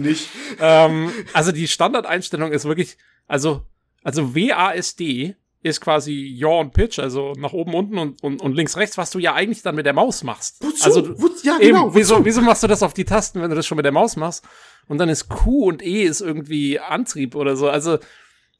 Ähm, 0.61 1.11
also 1.33 1.53
die 1.53 1.69
Standardeinstellung 1.69 2.53
ist 2.53 2.65
wirklich, 2.65 2.97
also 3.27 3.63
also 4.05 4.35
WASD 4.35 5.35
ist 5.63 5.81
quasi 5.81 6.13
Yaw 6.13 6.61
und 6.61 6.75
Pitch, 6.75 6.99
also 6.99 7.33
nach 7.39 7.55
oben, 7.55 7.75
unten 7.75 7.97
und, 7.97 8.23
und, 8.23 8.43
und 8.43 8.55
links, 8.55 8.77
rechts, 8.77 8.99
was 8.99 9.11
du 9.11 9.19
ja 9.19 9.33
eigentlich 9.33 9.63
dann 9.63 9.75
mit 9.75 9.87
der 9.87 9.95
Maus 9.95 10.23
machst. 10.23 10.63
Wozu? 10.63 10.85
Also, 10.85 11.19
Wo, 11.19 11.31
ja, 11.43 11.57
genau, 11.57 11.87
eben, 11.87 11.95
wieso, 11.95 12.23
wieso 12.23 12.43
machst 12.43 12.63
du 12.63 12.67
das 12.67 12.83
auf 12.83 12.93
die 12.93 13.07
Tasten, 13.07 13.41
wenn 13.41 13.49
du 13.49 13.57
das 13.57 13.67
schon 13.67 13.77
mit 13.77 13.87
der 13.87 13.93
Maus 13.93 14.17
machst? 14.17 14.45
Und 14.89 14.99
dann 14.99 15.09
ist 15.09 15.31
Q 15.31 15.69
und 15.69 15.83
E 15.83 16.03
ist 16.03 16.21
irgendwie 16.21 16.79
Antrieb 16.79 17.35
oder 17.35 17.57
so. 17.57 17.71
Also 17.71 17.99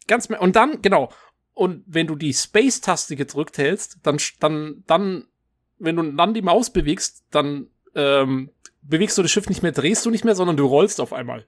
Ganz 0.07 0.29
mehr. 0.29 0.41
Und 0.41 0.57
dann, 0.57 0.83
genau. 0.83 1.11
Und 1.55 1.85
wenn 1.87 2.07
du 2.07 2.17
die 2.17 2.35
Space-Taste 2.35 3.17
gedrückt 3.17 3.59
hältst, 3.59 3.99
dann, 4.03 4.19
dann, 4.41 4.83
dann, 4.87 5.27
wenn 5.79 5.97
du 5.97 6.03
dann 6.13 6.35
die 6.35 6.43
Maus 6.43 6.71
bewegst, 6.71 7.25
dann 7.31 7.69
ähm, 7.95 8.51
bewegst 8.83 9.17
du 9.17 9.23
das 9.23 9.31
Schiff 9.31 9.49
nicht 9.49 9.63
mehr, 9.63 9.73
drehst 9.73 10.05
du 10.05 10.11
nicht 10.11 10.25
mehr, 10.25 10.35
sondern 10.35 10.57
du 10.57 10.67
rollst 10.67 11.01
auf 11.01 11.13
einmal. 11.13 11.47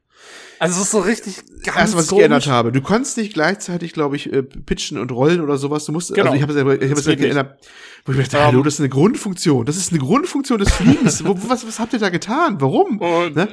Also 0.59 0.77
es 0.77 0.86
ist 0.86 0.90
so 0.90 1.01
richtig 1.01 1.36
ganz 1.62 1.77
Erst, 1.77 1.97
was 1.97 2.06
komisch. 2.09 2.10
ich 2.10 2.18
geändert 2.18 2.47
habe. 2.47 2.73
Du 2.73 2.81
konntest 2.81 3.16
nicht 3.18 3.35
gleichzeitig, 3.35 3.93
glaube 3.93 4.16
ich, 4.16 4.32
äh, 4.32 4.43
pitchen 4.43 4.98
und 4.98 5.12
rollen 5.12 5.40
oder 5.40 5.59
sowas. 5.59 5.85
Du 5.85 5.93
musst, 5.93 6.14
genau. 6.14 6.31
also 6.31 6.36
ich 6.36 6.43
habe 6.43 6.52
es 6.52 6.82
ich 6.82 6.90
hab 6.90 6.98
es 6.98 7.05
geändert. 7.05 7.59
Wo 8.05 8.12
ich 8.12 8.18
mir 8.18 8.24
dachte, 8.24 8.39
um, 8.39 8.44
hallo, 8.44 8.62
das 8.62 8.74
ist 8.74 8.81
eine 8.81 8.89
Grundfunktion. 8.89 9.66
Das 9.66 9.77
ist 9.77 9.93
eine 9.93 10.01
Grundfunktion 10.01 10.59
des 10.59 10.73
Fliegens. 10.73 11.24
was, 11.24 11.66
was 11.66 11.78
habt 11.78 11.93
ihr 11.93 11.98
da 11.98 12.09
getan? 12.09 12.60
Warum? 12.60 13.01
Und, 13.01 13.35
ne? 13.35 13.48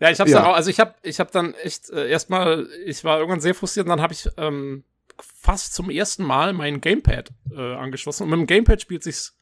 Ja, 0.00 0.10
ich 0.10 0.20
hab's 0.20 0.30
ja. 0.30 0.38
dann 0.38 0.50
auch, 0.50 0.54
also 0.54 0.70
ich 0.70 0.78
habe 0.78 0.94
ich 1.02 1.18
hab 1.18 1.32
dann 1.32 1.54
echt 1.54 1.90
äh, 1.90 2.08
erstmal, 2.08 2.68
ich 2.86 3.02
war 3.02 3.18
irgendwann 3.18 3.40
sehr 3.40 3.54
frustriert 3.54 3.86
und 3.86 3.90
dann 3.90 4.00
habe 4.00 4.12
ich 4.12 4.28
ähm, 4.36 4.84
fast 5.20 5.74
zum 5.74 5.90
ersten 5.90 6.24
Mal 6.24 6.52
mein 6.52 6.80
Gamepad 6.80 7.30
äh, 7.50 7.74
angeschlossen. 7.74 8.22
Und 8.22 8.30
mit 8.30 8.38
dem 8.38 8.46
Gamepad 8.46 8.80
spielt 8.80 9.02
sich's 9.02 9.37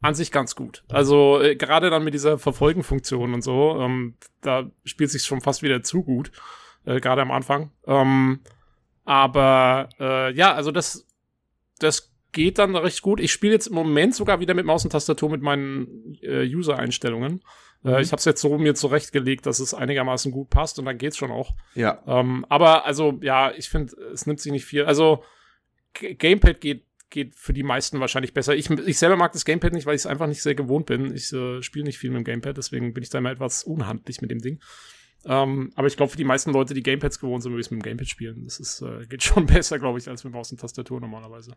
an 0.00 0.14
sich 0.14 0.30
ganz 0.30 0.54
gut. 0.54 0.84
Also 0.88 1.40
äh, 1.40 1.56
gerade 1.56 1.90
dann 1.90 2.04
mit 2.04 2.14
dieser 2.14 2.38
Verfolgenfunktion 2.38 3.34
und 3.34 3.42
so, 3.42 3.78
ähm, 3.80 4.14
da 4.42 4.70
spielt 4.84 5.10
sich 5.10 5.22
schon 5.24 5.40
fast 5.40 5.62
wieder 5.62 5.82
zu 5.82 6.02
gut, 6.02 6.30
äh, 6.84 7.00
gerade 7.00 7.22
am 7.22 7.30
Anfang. 7.30 7.70
Ähm, 7.86 8.40
aber 9.04 9.88
äh, 9.98 10.32
ja, 10.34 10.52
also 10.52 10.70
das, 10.70 11.06
das 11.78 12.12
geht 12.32 12.58
dann 12.58 12.76
recht 12.76 13.02
gut. 13.02 13.20
Ich 13.20 13.32
spiele 13.32 13.54
jetzt 13.54 13.68
im 13.68 13.74
Moment 13.74 14.14
sogar 14.14 14.40
wieder 14.40 14.54
mit 14.54 14.66
Maus 14.66 14.84
und 14.84 14.90
Tastatur 14.90 15.30
mit 15.30 15.42
meinen 15.42 16.18
äh, 16.22 16.44
User-Einstellungen. 16.44 17.40
Äh, 17.84 17.88
mhm. 17.88 17.98
ich 17.98 18.12
habe 18.12 18.18
es 18.18 18.24
jetzt 18.24 18.40
so 18.40 18.58
mir 18.58 18.74
zurechtgelegt, 18.74 19.46
dass 19.46 19.60
es 19.60 19.74
einigermaßen 19.74 20.32
gut 20.32 20.50
passt 20.50 20.78
und 20.78 20.84
dann 20.84 20.98
geht's 20.98 21.16
schon 21.16 21.30
auch. 21.30 21.54
Ja. 21.74 22.02
Ähm, 22.06 22.44
aber 22.48 22.84
also 22.84 23.18
ja, 23.22 23.52
ich 23.52 23.68
finde, 23.68 23.96
es 24.12 24.26
nimmt 24.26 24.40
sich 24.40 24.52
nicht 24.52 24.64
viel. 24.64 24.84
Also 24.84 25.24
G 25.94 26.14
Gamepad 26.14 26.60
geht 26.60 26.85
geht 27.10 27.34
für 27.34 27.52
die 27.52 27.62
meisten 27.62 28.00
wahrscheinlich 28.00 28.34
besser. 28.34 28.54
Ich, 28.54 28.68
ich 28.70 28.98
selber 28.98 29.16
mag 29.16 29.32
das 29.32 29.44
Gamepad 29.44 29.72
nicht, 29.72 29.86
weil 29.86 29.94
ich 29.94 30.02
es 30.02 30.06
einfach 30.06 30.26
nicht 30.26 30.42
sehr 30.42 30.54
gewohnt 30.54 30.86
bin. 30.86 31.14
Ich 31.14 31.32
äh, 31.32 31.62
spiele 31.62 31.84
nicht 31.84 31.98
viel 31.98 32.10
mit 32.10 32.18
dem 32.18 32.24
Gamepad, 32.24 32.56
deswegen 32.56 32.94
bin 32.94 33.02
ich 33.02 33.10
da 33.10 33.18
immer 33.18 33.30
etwas 33.30 33.64
unhandlich 33.64 34.20
mit 34.20 34.30
dem 34.30 34.40
Ding. 34.40 34.60
Ähm, 35.24 35.72
aber 35.74 35.86
ich 35.88 35.96
glaube, 35.96 36.10
für 36.10 36.16
die 36.16 36.24
meisten 36.24 36.52
Leute, 36.52 36.74
die 36.74 36.82
Gamepads 36.82 37.18
gewohnt 37.18 37.42
sind, 37.42 37.52
würde 37.52 37.60
ich 37.60 37.66
es 37.66 37.70
mit 37.70 37.80
dem 37.80 37.84
Gamepad 37.84 38.08
spielen. 38.08 38.44
Das 38.44 38.60
ist, 38.60 38.82
äh, 38.82 39.06
geht 39.06 39.22
schon 39.22 39.46
besser, 39.46 39.78
glaube 39.78 39.98
ich, 39.98 40.08
als 40.08 40.24
mit 40.24 40.32
Maus 40.32 40.52
und 40.52 40.60
Tastatur 40.60 41.00
normalerweise. 41.00 41.56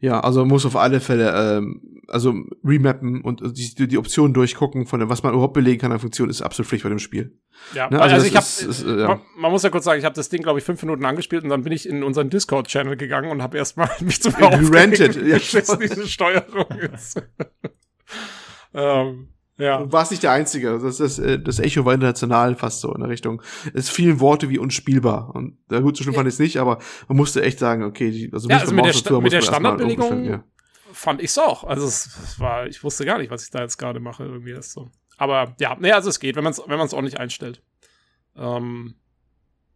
Ja, 0.00 0.20
also 0.20 0.44
muss 0.44 0.64
auf 0.64 0.76
alle 0.76 1.00
Fälle 1.00 1.58
ähm, 1.58 2.00
also 2.10 2.34
remappen 2.64 3.22
und 3.22 3.40
die, 3.56 3.88
die 3.88 3.98
Optionen 3.98 4.34
durchgucken, 4.34 4.86
von 4.86 5.00
dem, 5.00 5.08
was 5.08 5.22
man 5.22 5.32
überhaupt 5.32 5.54
belegen 5.54 5.80
kann 5.80 5.92
an 5.92 6.00
Funktion, 6.00 6.28
ist 6.28 6.42
absolut 6.42 6.68
Pflicht 6.68 6.82
bei 6.82 6.88
dem 6.88 6.98
Spiel. 6.98 7.38
Ja, 7.74 7.88
ne? 7.88 8.00
also, 8.00 8.16
also 8.16 8.26
ich 8.26 8.36
habe, 8.36 8.98
äh, 8.98 9.00
ja. 9.02 9.08
man, 9.08 9.20
man, 9.36 9.52
muss 9.52 9.62
ja 9.62 9.70
kurz 9.70 9.84
sagen, 9.84 9.98
ich 9.98 10.04
habe 10.04 10.14
das 10.14 10.28
Ding, 10.28 10.42
glaube 10.42 10.58
ich, 10.58 10.64
fünf 10.64 10.82
Minuten 10.82 11.04
angespielt 11.04 11.44
und 11.44 11.50
dann 11.50 11.62
bin 11.62 11.72
ich 11.72 11.88
in 11.88 12.02
unseren 12.02 12.30
Discord-Channel 12.30 12.96
gegangen 12.96 13.30
und 13.30 13.42
habe 13.42 13.56
erstmal 13.56 13.90
mich 14.00 14.20
zu 14.20 14.30
Rented, 14.30 15.16
ja, 15.16 15.38
diese 15.78 16.08
Steuerung 16.08 16.66
ist. 16.92 17.22
ähm, 18.74 19.28
ja. 19.60 19.78
Du 19.78 19.92
warst 19.92 20.10
nicht 20.10 20.22
der 20.22 20.32
Einzige. 20.32 20.78
Das, 20.78 20.98
das, 20.98 21.18
äh, 21.18 21.38
das 21.38 21.58
Echo 21.58 21.84
war 21.84 21.94
international 21.94 22.54
fast 22.56 22.80
so 22.80 22.92
in 22.94 23.00
der 23.00 23.10
Richtung. 23.10 23.42
Es 23.74 23.88
fielen 23.88 24.20
Worte 24.20 24.48
wie 24.48 24.58
unspielbar. 24.58 25.34
Und 25.34 25.58
da 25.68 25.80
gut, 25.80 25.96
so 25.96 26.02
schlimm 26.02 26.14
ja. 26.14 26.18
fand 26.18 26.28
ich 26.28 26.34
es 26.34 26.40
nicht, 26.40 26.56
aber 26.58 26.78
man 27.08 27.16
musste 27.16 27.42
echt 27.42 27.58
sagen, 27.58 27.84
okay, 27.84 28.10
die, 28.10 28.30
also, 28.32 28.48
ja, 28.48 28.58
also 28.58 28.74
mit 28.74 28.84
der, 28.84 28.92
Sta 28.92 29.20
mit 29.20 29.32
der 29.32 29.42
Standardbelegung 29.42 30.24
ja. 30.24 30.44
fand 30.92 31.20
ich 31.20 31.30
es 31.30 31.38
auch. 31.38 31.64
Also 31.64 31.86
es, 31.86 32.06
es, 32.06 32.40
war, 32.40 32.66
ich 32.66 32.82
wusste 32.82 33.04
gar 33.04 33.18
nicht, 33.18 33.30
was 33.30 33.44
ich 33.44 33.50
da 33.50 33.60
jetzt 33.60 33.76
gerade 33.76 34.00
mache, 34.00 34.24
irgendwie 34.24 34.52
ist 34.52 34.72
so. 34.72 34.88
Aber 35.18 35.54
ja, 35.60 35.76
nee, 35.78 35.92
also 35.92 36.08
es 36.08 36.18
geht, 36.18 36.36
wenn 36.36 36.44
man 36.44 36.52
es 36.52 36.62
wenn 36.66 36.78
man's 36.78 36.94
ordentlich 36.94 37.20
einstellt. 37.20 37.62
Ähm, 38.36 38.94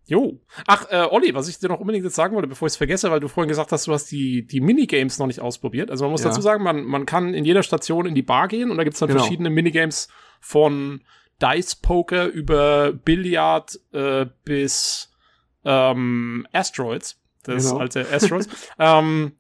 Jo. 0.07 0.39
Ach, 0.67 0.87
äh, 0.91 1.07
Olli, 1.11 1.35
was 1.35 1.49
ich 1.49 1.59
dir 1.59 1.69
noch 1.69 1.81
unbedingt 1.81 2.05
jetzt 2.05 2.17
sagen 2.17 2.35
wollte, 2.35 2.49
bevor 2.49 2.67
ich 2.67 2.73
es 2.73 2.77
vergesse, 2.77 3.11
weil 3.11 3.21
du 3.21 3.29
vorhin 3.29 3.49
gesagt 3.49 3.73
hast, 3.73 3.87
du 3.87 3.93
hast 3.93 4.11
die, 4.11 4.47
die 4.47 4.61
Minigames 4.61 5.19
noch 5.19 5.27
nicht 5.27 5.41
ausprobiert. 5.41 5.91
Also 5.91 6.05
man 6.05 6.13
muss 6.13 6.23
ja. 6.23 6.29
dazu 6.29 6.43
sagen, 6.43 6.63
man, 6.63 6.85
man 6.85 7.07
kann 7.07 7.33
in 7.33 7.45
jeder 7.45 7.63
Station 7.63 8.07
in 8.07 8.15
die 8.15 8.23
Bar 8.23 8.49
gehen 8.49 8.71
und 8.71 8.77
da 8.77 8.85
gibt 8.85 8.95
es 8.95 9.01
dann 9.01 9.09
genau. 9.09 9.21
verschiedene 9.21 9.51
Minigames 9.51 10.09
von 10.41 11.01
Dice 11.41 11.77
Poker 11.77 12.27
über 12.27 12.93
Billard 12.93 13.79
äh, 13.93 14.27
bis 14.45 15.11
ähm, 15.65 16.47
Asteroids. 16.53 17.19
Das 17.43 17.65
genau. 17.65 17.79
alte 17.79 18.07
Asteroids. 18.11 18.49
ähm, 18.79 19.33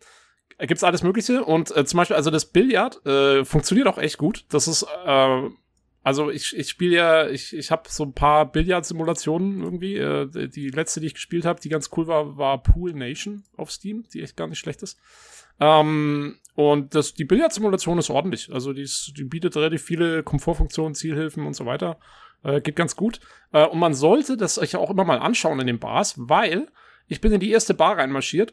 gibt's 0.58 0.84
alles 0.84 1.02
Mögliche 1.02 1.44
und 1.44 1.76
äh, 1.76 1.84
zum 1.84 1.98
Beispiel, 1.98 2.16
also 2.16 2.30
das 2.30 2.46
Billard 2.46 3.04
äh, 3.06 3.44
funktioniert 3.44 3.86
auch 3.86 3.98
echt 3.98 4.16
gut. 4.16 4.44
Das 4.48 4.66
ist 4.66 4.86
äh, 5.04 5.42
also 6.04 6.30
ich, 6.30 6.54
ich 6.54 6.68
spiele 6.68 6.96
ja, 6.96 7.28
ich, 7.28 7.56
ich 7.56 7.70
habe 7.70 7.84
so 7.88 8.04
ein 8.04 8.12
paar 8.12 8.52
Billard-Simulationen 8.52 9.62
irgendwie. 9.62 9.96
Äh, 9.96 10.48
die 10.50 10.68
letzte, 10.68 11.00
die 11.00 11.06
ich 11.06 11.14
gespielt 11.14 11.46
habe, 11.46 11.62
die 11.62 11.70
ganz 11.70 11.88
cool 11.96 12.06
war, 12.06 12.36
war 12.36 12.62
Pool 12.62 12.92
Nation 12.92 13.42
auf 13.56 13.72
Steam, 13.72 14.04
die 14.12 14.22
echt 14.22 14.36
gar 14.36 14.46
nicht 14.46 14.58
schlecht 14.58 14.82
ist. 14.82 15.00
Ähm, 15.60 16.36
und 16.54 16.94
das, 16.94 17.14
die 17.14 17.24
Billard-Simulation 17.24 17.98
ist 17.98 18.10
ordentlich. 18.10 18.52
Also 18.52 18.74
die, 18.74 18.82
ist, 18.82 19.14
die 19.16 19.24
bietet 19.24 19.56
relativ 19.56 19.82
viele 19.82 20.22
Komfortfunktionen, 20.22 20.94
Zielhilfen 20.94 21.46
und 21.46 21.54
so 21.54 21.64
weiter. 21.64 21.98
Äh, 22.42 22.60
geht 22.60 22.76
ganz 22.76 22.96
gut. 22.96 23.20
Äh, 23.52 23.66
und 23.66 23.78
man 23.78 23.94
sollte 23.94 24.36
das 24.36 24.58
euch 24.58 24.76
auch 24.76 24.90
immer 24.90 25.04
mal 25.04 25.18
anschauen 25.18 25.58
in 25.60 25.66
den 25.66 25.78
Bars, 25.78 26.16
weil 26.18 26.68
ich 27.08 27.22
bin 27.22 27.32
in 27.32 27.40
die 27.40 27.50
erste 27.50 27.72
Bar 27.72 27.96
reinmarschiert, 27.96 28.52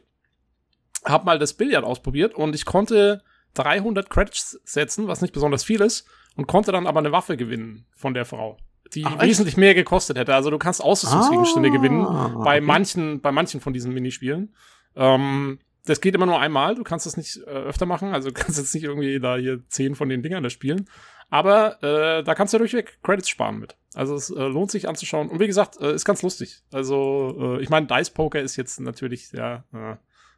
habe 1.04 1.26
mal 1.26 1.38
das 1.38 1.52
Billard 1.52 1.84
ausprobiert 1.84 2.34
und 2.34 2.54
ich 2.54 2.64
konnte 2.64 3.22
300 3.54 4.10
Credits 4.10 4.60
setzen, 4.64 5.08
was 5.08 5.20
nicht 5.20 5.34
besonders 5.34 5.64
viel 5.64 5.80
ist 5.80 6.06
und 6.36 6.46
konnte 6.46 6.72
dann 6.72 6.86
aber 6.86 7.00
eine 7.00 7.12
Waffe 7.12 7.36
gewinnen 7.36 7.86
von 7.92 8.14
der 8.14 8.24
Frau, 8.24 8.58
die 8.94 9.04
Ach, 9.04 9.20
wesentlich 9.22 9.56
mehr 9.56 9.74
gekostet 9.74 10.16
hätte. 10.16 10.34
Also 10.34 10.50
du 10.50 10.58
kannst 10.58 10.82
Ausrüstungsgegenstände 10.82 11.68
ah, 11.68 11.72
gewinnen 11.72 12.04
bei 12.44 12.56
okay. 12.56 12.60
manchen, 12.60 13.20
bei 13.20 13.32
manchen 13.32 13.60
von 13.60 13.72
diesen 13.72 13.92
Minispielen. 13.92 14.54
Ähm, 14.96 15.58
das 15.84 16.00
geht 16.00 16.14
immer 16.14 16.26
nur 16.26 16.40
einmal, 16.40 16.76
du 16.76 16.84
kannst 16.84 17.06
das 17.06 17.16
nicht 17.16 17.38
äh, 17.38 17.50
öfter 17.50 17.86
machen, 17.86 18.14
also 18.14 18.28
du 18.28 18.34
kannst 18.34 18.58
jetzt 18.58 18.74
nicht 18.74 18.84
irgendwie 18.84 19.18
da 19.18 19.36
hier 19.36 19.60
zehn 19.68 19.94
von 19.94 20.08
den 20.08 20.22
Dingern 20.22 20.42
da 20.42 20.50
spielen. 20.50 20.88
Aber 21.28 21.82
äh, 21.82 22.22
da 22.22 22.34
kannst 22.34 22.52
du 22.52 22.58
durchweg 22.58 22.98
Credits 23.02 23.28
sparen 23.28 23.58
mit. 23.58 23.74
Also 23.94 24.14
es 24.14 24.28
äh, 24.28 24.34
lohnt 24.34 24.70
sich 24.70 24.86
anzuschauen. 24.86 25.30
Und 25.30 25.40
wie 25.40 25.46
gesagt, 25.46 25.80
äh, 25.80 25.94
ist 25.94 26.04
ganz 26.04 26.22
lustig. 26.22 26.62
Also 26.70 27.56
äh, 27.58 27.62
ich 27.62 27.70
meine, 27.70 27.86
Dice 27.86 28.10
Poker 28.10 28.40
ist 28.40 28.56
jetzt 28.56 28.80
natürlich, 28.80 29.32
ja, 29.32 29.64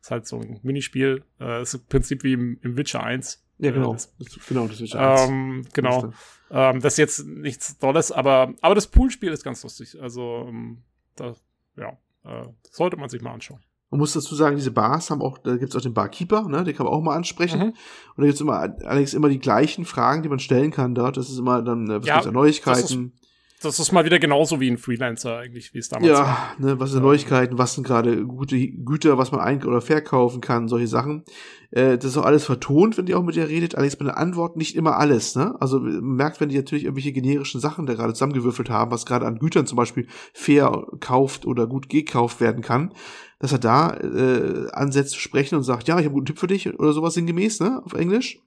ist 0.04 0.10
halt 0.10 0.26
so 0.26 0.38
ein 0.38 0.60
Minispiel. 0.62 1.24
Äh, 1.40 1.62
ist 1.62 1.74
im 1.74 1.86
Prinzip 1.86 2.24
wie 2.24 2.34
im, 2.34 2.58
im 2.60 2.76
Witcher 2.76 3.02
1. 3.02 3.42
Ja, 3.56 3.70
genau. 3.70 3.94
Das, 3.94 4.12
genau, 4.46 4.68
das 4.68 4.80
ist 4.80 4.94
ähm, 4.94 5.64
Genau. 5.72 6.12
Ähm, 6.50 6.80
das 6.80 6.94
ist 6.94 6.98
jetzt 6.98 7.26
nichts 7.26 7.78
Tolles, 7.78 8.12
aber, 8.12 8.52
aber 8.60 8.74
das 8.74 8.86
Poolspiel 8.86 9.32
ist 9.32 9.44
ganz 9.44 9.62
lustig. 9.62 9.96
Also, 9.98 10.44
ähm, 10.46 10.82
da, 11.16 11.34
ja, 11.76 11.96
äh, 12.24 12.46
sollte 12.70 12.98
man 12.98 13.08
sich 13.08 13.22
mal 13.22 13.32
anschauen. 13.32 13.60
Man 13.90 14.00
muss 14.00 14.12
dazu 14.12 14.34
sagen, 14.34 14.56
diese 14.56 14.72
Bars 14.72 15.08
haben 15.08 15.22
auch, 15.22 15.38
da 15.38 15.56
gibt's 15.56 15.74
auch 15.74 15.80
den 15.80 15.94
Barkeeper, 15.94 16.48
ne, 16.48 16.64
den 16.64 16.76
kann 16.76 16.84
man 16.84 16.94
auch 16.94 17.00
mal 17.00 17.16
ansprechen. 17.16 17.60
Mhm. 17.60 17.66
Und 17.68 18.18
da 18.18 18.24
gibt's 18.24 18.40
immer, 18.42 18.58
allerdings 18.58 19.14
immer 19.14 19.30
die 19.30 19.38
gleichen 19.38 19.86
Fragen, 19.86 20.22
die 20.22 20.28
man 20.28 20.38
stellen 20.38 20.70
kann 20.70 20.94
dort. 20.94 21.16
Das 21.16 21.30
ist 21.30 21.38
immer 21.38 21.62
dann, 21.62 21.88
äh, 21.88 22.00
was 22.00 22.06
ja, 22.06 22.14
gibt's 22.16 22.26
da 22.26 22.32
Neuigkeiten? 22.32 23.14
Das 23.62 23.78
ist 23.78 23.92
mal 23.92 24.04
wieder 24.04 24.18
genauso 24.18 24.60
wie 24.60 24.70
ein 24.70 24.78
Freelancer 24.78 25.38
eigentlich, 25.38 25.72
wie 25.74 25.78
es 25.78 25.88
damals 25.88 26.10
ja, 26.10 26.18
war. 26.18 26.54
Ja, 26.58 26.66
ne, 26.66 26.80
was 26.80 26.90
sind 26.90 27.02
Neuigkeiten, 27.02 27.56
was 27.58 27.74
sind 27.74 27.86
gerade 27.86 28.24
gute 28.26 28.58
Güter, 28.58 29.16
was 29.18 29.32
man 29.32 29.40
ein- 29.40 29.64
oder 29.64 29.80
verkaufen 29.80 30.40
kann, 30.40 30.68
solche 30.68 30.86
Sachen. 30.86 31.24
Äh, 31.70 31.96
das 31.96 32.06
ist 32.06 32.16
auch 32.16 32.24
alles 32.24 32.44
vertont, 32.44 32.98
wenn 32.98 33.06
die 33.06 33.14
auch 33.14 33.22
mit 33.22 33.36
dir 33.36 33.48
redet, 33.48 33.74
allerdings 33.74 33.96
bei 33.96 34.04
der 34.04 34.18
Antwort 34.18 34.56
nicht 34.56 34.76
immer 34.76 34.98
alles, 34.98 35.34
ne? 35.34 35.56
Also 35.60 35.80
man 35.80 36.16
merkt, 36.16 36.40
wenn 36.40 36.48
die 36.48 36.56
natürlich 36.56 36.84
irgendwelche 36.84 37.12
generischen 37.12 37.60
Sachen 37.60 37.86
da 37.86 37.94
gerade 37.94 38.12
zusammengewürfelt 38.12 38.70
haben, 38.70 38.90
was 38.90 39.06
gerade 39.06 39.26
an 39.26 39.38
Gütern 39.38 39.66
zum 39.66 39.76
Beispiel 39.76 40.06
fair 40.32 40.86
kauft 41.00 41.46
oder 41.46 41.66
gut 41.66 41.88
gekauft 41.88 42.40
werden 42.40 42.62
kann, 42.62 42.92
dass 43.38 43.52
er 43.52 43.58
da 43.58 43.94
äh, 43.94 44.70
ansetzt 44.72 45.12
zu 45.12 45.20
sprechen 45.20 45.56
und 45.56 45.64
sagt, 45.64 45.88
ja, 45.88 45.94
ich 45.94 46.04
habe 46.04 46.06
einen 46.06 46.14
guten 46.14 46.26
Tipp 46.26 46.38
für 46.38 46.46
dich 46.46 46.72
oder 46.78 46.92
sowas 46.92 47.14
sinngemäß, 47.14 47.60
ne, 47.60 47.82
auf 47.84 47.94
Englisch. 47.94 48.40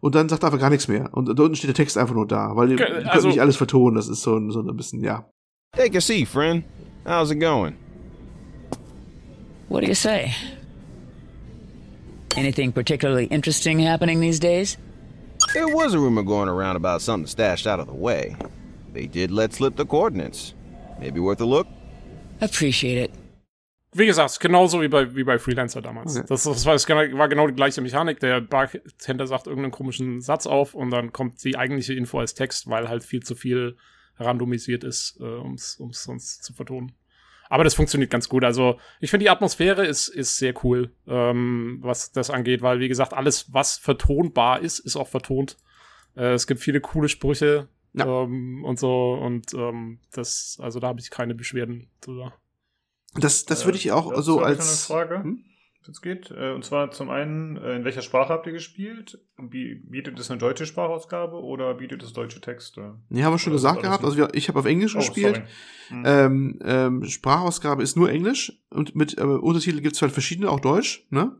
Und 0.00 0.14
dann 0.14 0.28
sagt 0.28 0.42
er 0.42 0.46
einfach 0.46 0.60
gar 0.60 0.70
nichts 0.70 0.88
mehr. 0.88 1.08
Und 1.12 1.26
da 1.26 1.42
unten 1.42 1.56
steht 1.56 1.68
der 1.68 1.74
Text 1.74 1.98
einfach 1.98 2.14
nur 2.14 2.26
da, 2.26 2.54
weil 2.54 2.68
die 2.68 2.82
also, 2.82 3.10
können 3.10 3.26
nicht 3.28 3.40
alles 3.40 3.56
vertonen. 3.56 3.96
Das 3.96 4.08
ist 4.08 4.22
so, 4.22 4.38
so 4.50 4.60
ein 4.60 4.76
bisschen, 4.76 5.02
ja. 5.02 5.24
Take 5.76 5.96
a 5.96 6.00
seat, 6.00 6.28
friend. 6.28 6.64
How's 7.04 7.30
it 7.30 7.40
going? 7.40 7.74
What 9.68 9.82
do 9.82 9.86
you 9.86 9.94
say? 9.94 10.34
Anything 12.36 12.72
particularly 12.72 13.26
interesting 13.26 13.78
happening 13.80 14.20
these 14.20 14.38
days? 14.38 14.78
There 15.52 15.68
was 15.68 15.94
a 15.94 15.98
rumor 15.98 16.22
going 16.22 16.48
around 16.48 16.76
about 16.76 17.00
something 17.00 17.26
stashed 17.26 17.66
out 17.66 17.80
of 17.80 17.86
the 17.86 17.94
way. 17.94 18.36
They 18.92 19.06
did 19.06 19.30
let 19.30 19.52
slip 19.52 19.76
the 19.76 19.84
coordinates. 19.84 20.54
Maybe 21.00 21.20
worth 21.20 21.40
a 21.40 21.44
look? 21.44 21.66
Appreciate 22.40 22.98
it. 22.98 23.10
Wie 23.98 24.06
gesagt, 24.06 24.38
genauso 24.38 24.80
wie 24.80 24.88
bei, 24.88 25.14
wie 25.16 25.24
bei 25.24 25.38
Freelancer 25.38 25.82
damals. 25.82 26.16
Okay. 26.16 26.26
Das, 26.28 26.44
das, 26.44 26.64
war, 26.64 26.74
das, 26.74 26.88
war, 26.88 27.28
genau 27.28 27.46
die 27.48 27.54
gleiche 27.54 27.80
Mechanik. 27.80 28.20
Der 28.20 28.40
Bartender 28.40 29.26
sagt 29.26 29.46
irgendeinen 29.46 29.72
komischen 29.72 30.20
Satz 30.20 30.46
auf 30.46 30.74
und 30.74 30.90
dann 30.90 31.12
kommt 31.12 31.42
die 31.42 31.56
eigentliche 31.56 31.94
Info 31.94 32.20
als 32.20 32.34
Text, 32.34 32.70
weil 32.70 32.88
halt 32.88 33.02
viel 33.02 33.22
zu 33.22 33.34
viel 33.34 33.76
randomisiert 34.16 34.84
ist, 34.84 35.18
äh, 35.20 35.24
um 35.24 35.54
es 35.54 35.78
sonst 35.90 36.44
zu 36.44 36.52
vertonen. 36.52 36.92
Aber 37.48 37.64
das 37.64 37.74
funktioniert 37.74 38.10
ganz 38.10 38.28
gut. 38.28 38.44
Also 38.44 38.78
ich 39.00 39.10
finde, 39.10 39.24
die 39.24 39.30
Atmosphäre 39.30 39.86
ist, 39.86 40.08
ist 40.08 40.36
sehr 40.36 40.54
cool, 40.64 40.92
ähm, 41.06 41.78
was 41.80 42.12
das 42.12 42.30
angeht, 42.30 42.62
weil, 42.62 42.78
wie 42.80 42.88
gesagt, 42.88 43.14
alles, 43.14 43.52
was 43.52 43.78
vertonbar 43.78 44.60
ist, 44.60 44.78
ist 44.78 44.96
auch 44.96 45.08
vertont. 45.08 45.56
Äh, 46.14 46.34
es 46.34 46.46
gibt 46.46 46.60
viele 46.60 46.80
coole 46.80 47.08
Sprüche 47.08 47.68
ja. 47.94 48.22
ähm, 48.22 48.64
und 48.64 48.78
so. 48.78 49.14
Und 49.14 49.54
ähm, 49.54 49.98
das, 50.12 50.58
also 50.62 50.78
da 50.78 50.88
habe 50.88 51.00
ich 51.00 51.10
keine 51.10 51.34
Beschwerden 51.34 51.90
drüber. 52.00 52.34
Das, 53.14 53.44
das 53.44 53.64
würde 53.64 53.78
ich 53.78 53.90
auch 53.92 54.16
äh, 54.16 54.22
so 54.22 54.40
als. 54.40 54.84
Frage. 54.86 55.22
Hm? 55.22 55.44
Es 55.88 56.02
geht. 56.02 56.30
Äh, 56.30 56.52
und 56.52 56.64
zwar 56.64 56.90
zum 56.90 57.10
einen, 57.10 57.56
äh, 57.56 57.76
in 57.76 57.84
welcher 57.84 58.02
Sprache 58.02 58.32
habt 58.32 58.46
ihr 58.46 58.52
gespielt? 58.52 59.18
Bietet 59.38 60.18
es 60.18 60.30
eine 60.30 60.38
deutsche 60.38 60.66
Sprachausgabe 60.66 61.40
oder 61.42 61.74
bietet 61.74 62.02
es 62.02 62.12
deutsche 62.12 62.40
Texte? 62.40 62.96
Nee, 63.08 63.22
haben 63.22 63.32
wir 63.32 63.38
schon 63.38 63.52
gesagt 63.52 63.82
gehabt. 63.82 64.04
Also 64.04 64.28
ich 64.32 64.48
habe 64.48 64.58
auf 64.58 64.66
Englisch 64.66 64.94
oh, 64.94 64.98
gespielt. 64.98 65.42
Hm. 65.88 66.02
Ähm, 66.04 66.58
ähm, 66.64 67.04
Sprachausgabe 67.04 67.82
ist 67.82 67.96
nur 67.96 68.10
Englisch 68.10 68.52
und 68.70 68.94
mit 68.94 69.16
äh, 69.16 69.22
Untertitel 69.22 69.80
gibt 69.80 69.96
es 69.96 70.02
halt 70.02 70.12
verschiedene, 70.12 70.50
auch 70.50 70.60
Deutsch, 70.60 71.06
ne? 71.10 71.36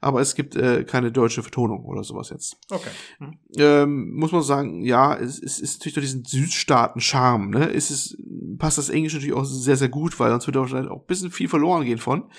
Aber 0.00 0.20
es 0.20 0.34
gibt 0.34 0.56
äh, 0.56 0.84
keine 0.84 1.12
deutsche 1.12 1.42
Vertonung 1.42 1.84
oder 1.84 2.02
sowas 2.02 2.30
jetzt. 2.30 2.56
Okay. 2.70 2.90
Hm. 3.18 3.38
Ähm, 3.58 4.14
muss 4.14 4.32
man 4.32 4.42
sagen, 4.42 4.84
ja, 4.84 5.14
es, 5.14 5.42
es 5.42 5.60
ist 5.60 5.80
natürlich 5.80 5.94
durch 5.94 6.06
diesen 6.06 6.24
Südstaaten-Charme, 6.24 7.50
ne? 7.50 7.72
Es 7.72 7.90
ist, 7.90 8.16
passt 8.58 8.78
das 8.78 8.88
Englisch 8.88 9.14
natürlich 9.14 9.34
auch 9.34 9.44
sehr, 9.44 9.76
sehr 9.76 9.88
gut, 9.88 10.18
weil 10.18 10.30
sonst 10.30 10.46
wird 10.46 10.56
wahrscheinlich 10.56 10.90
auch 10.90 11.00
ein 11.00 11.06
bisschen 11.06 11.30
viel 11.30 11.48
verloren 11.48 11.84
gehen 11.84 11.98
von. 11.98 12.30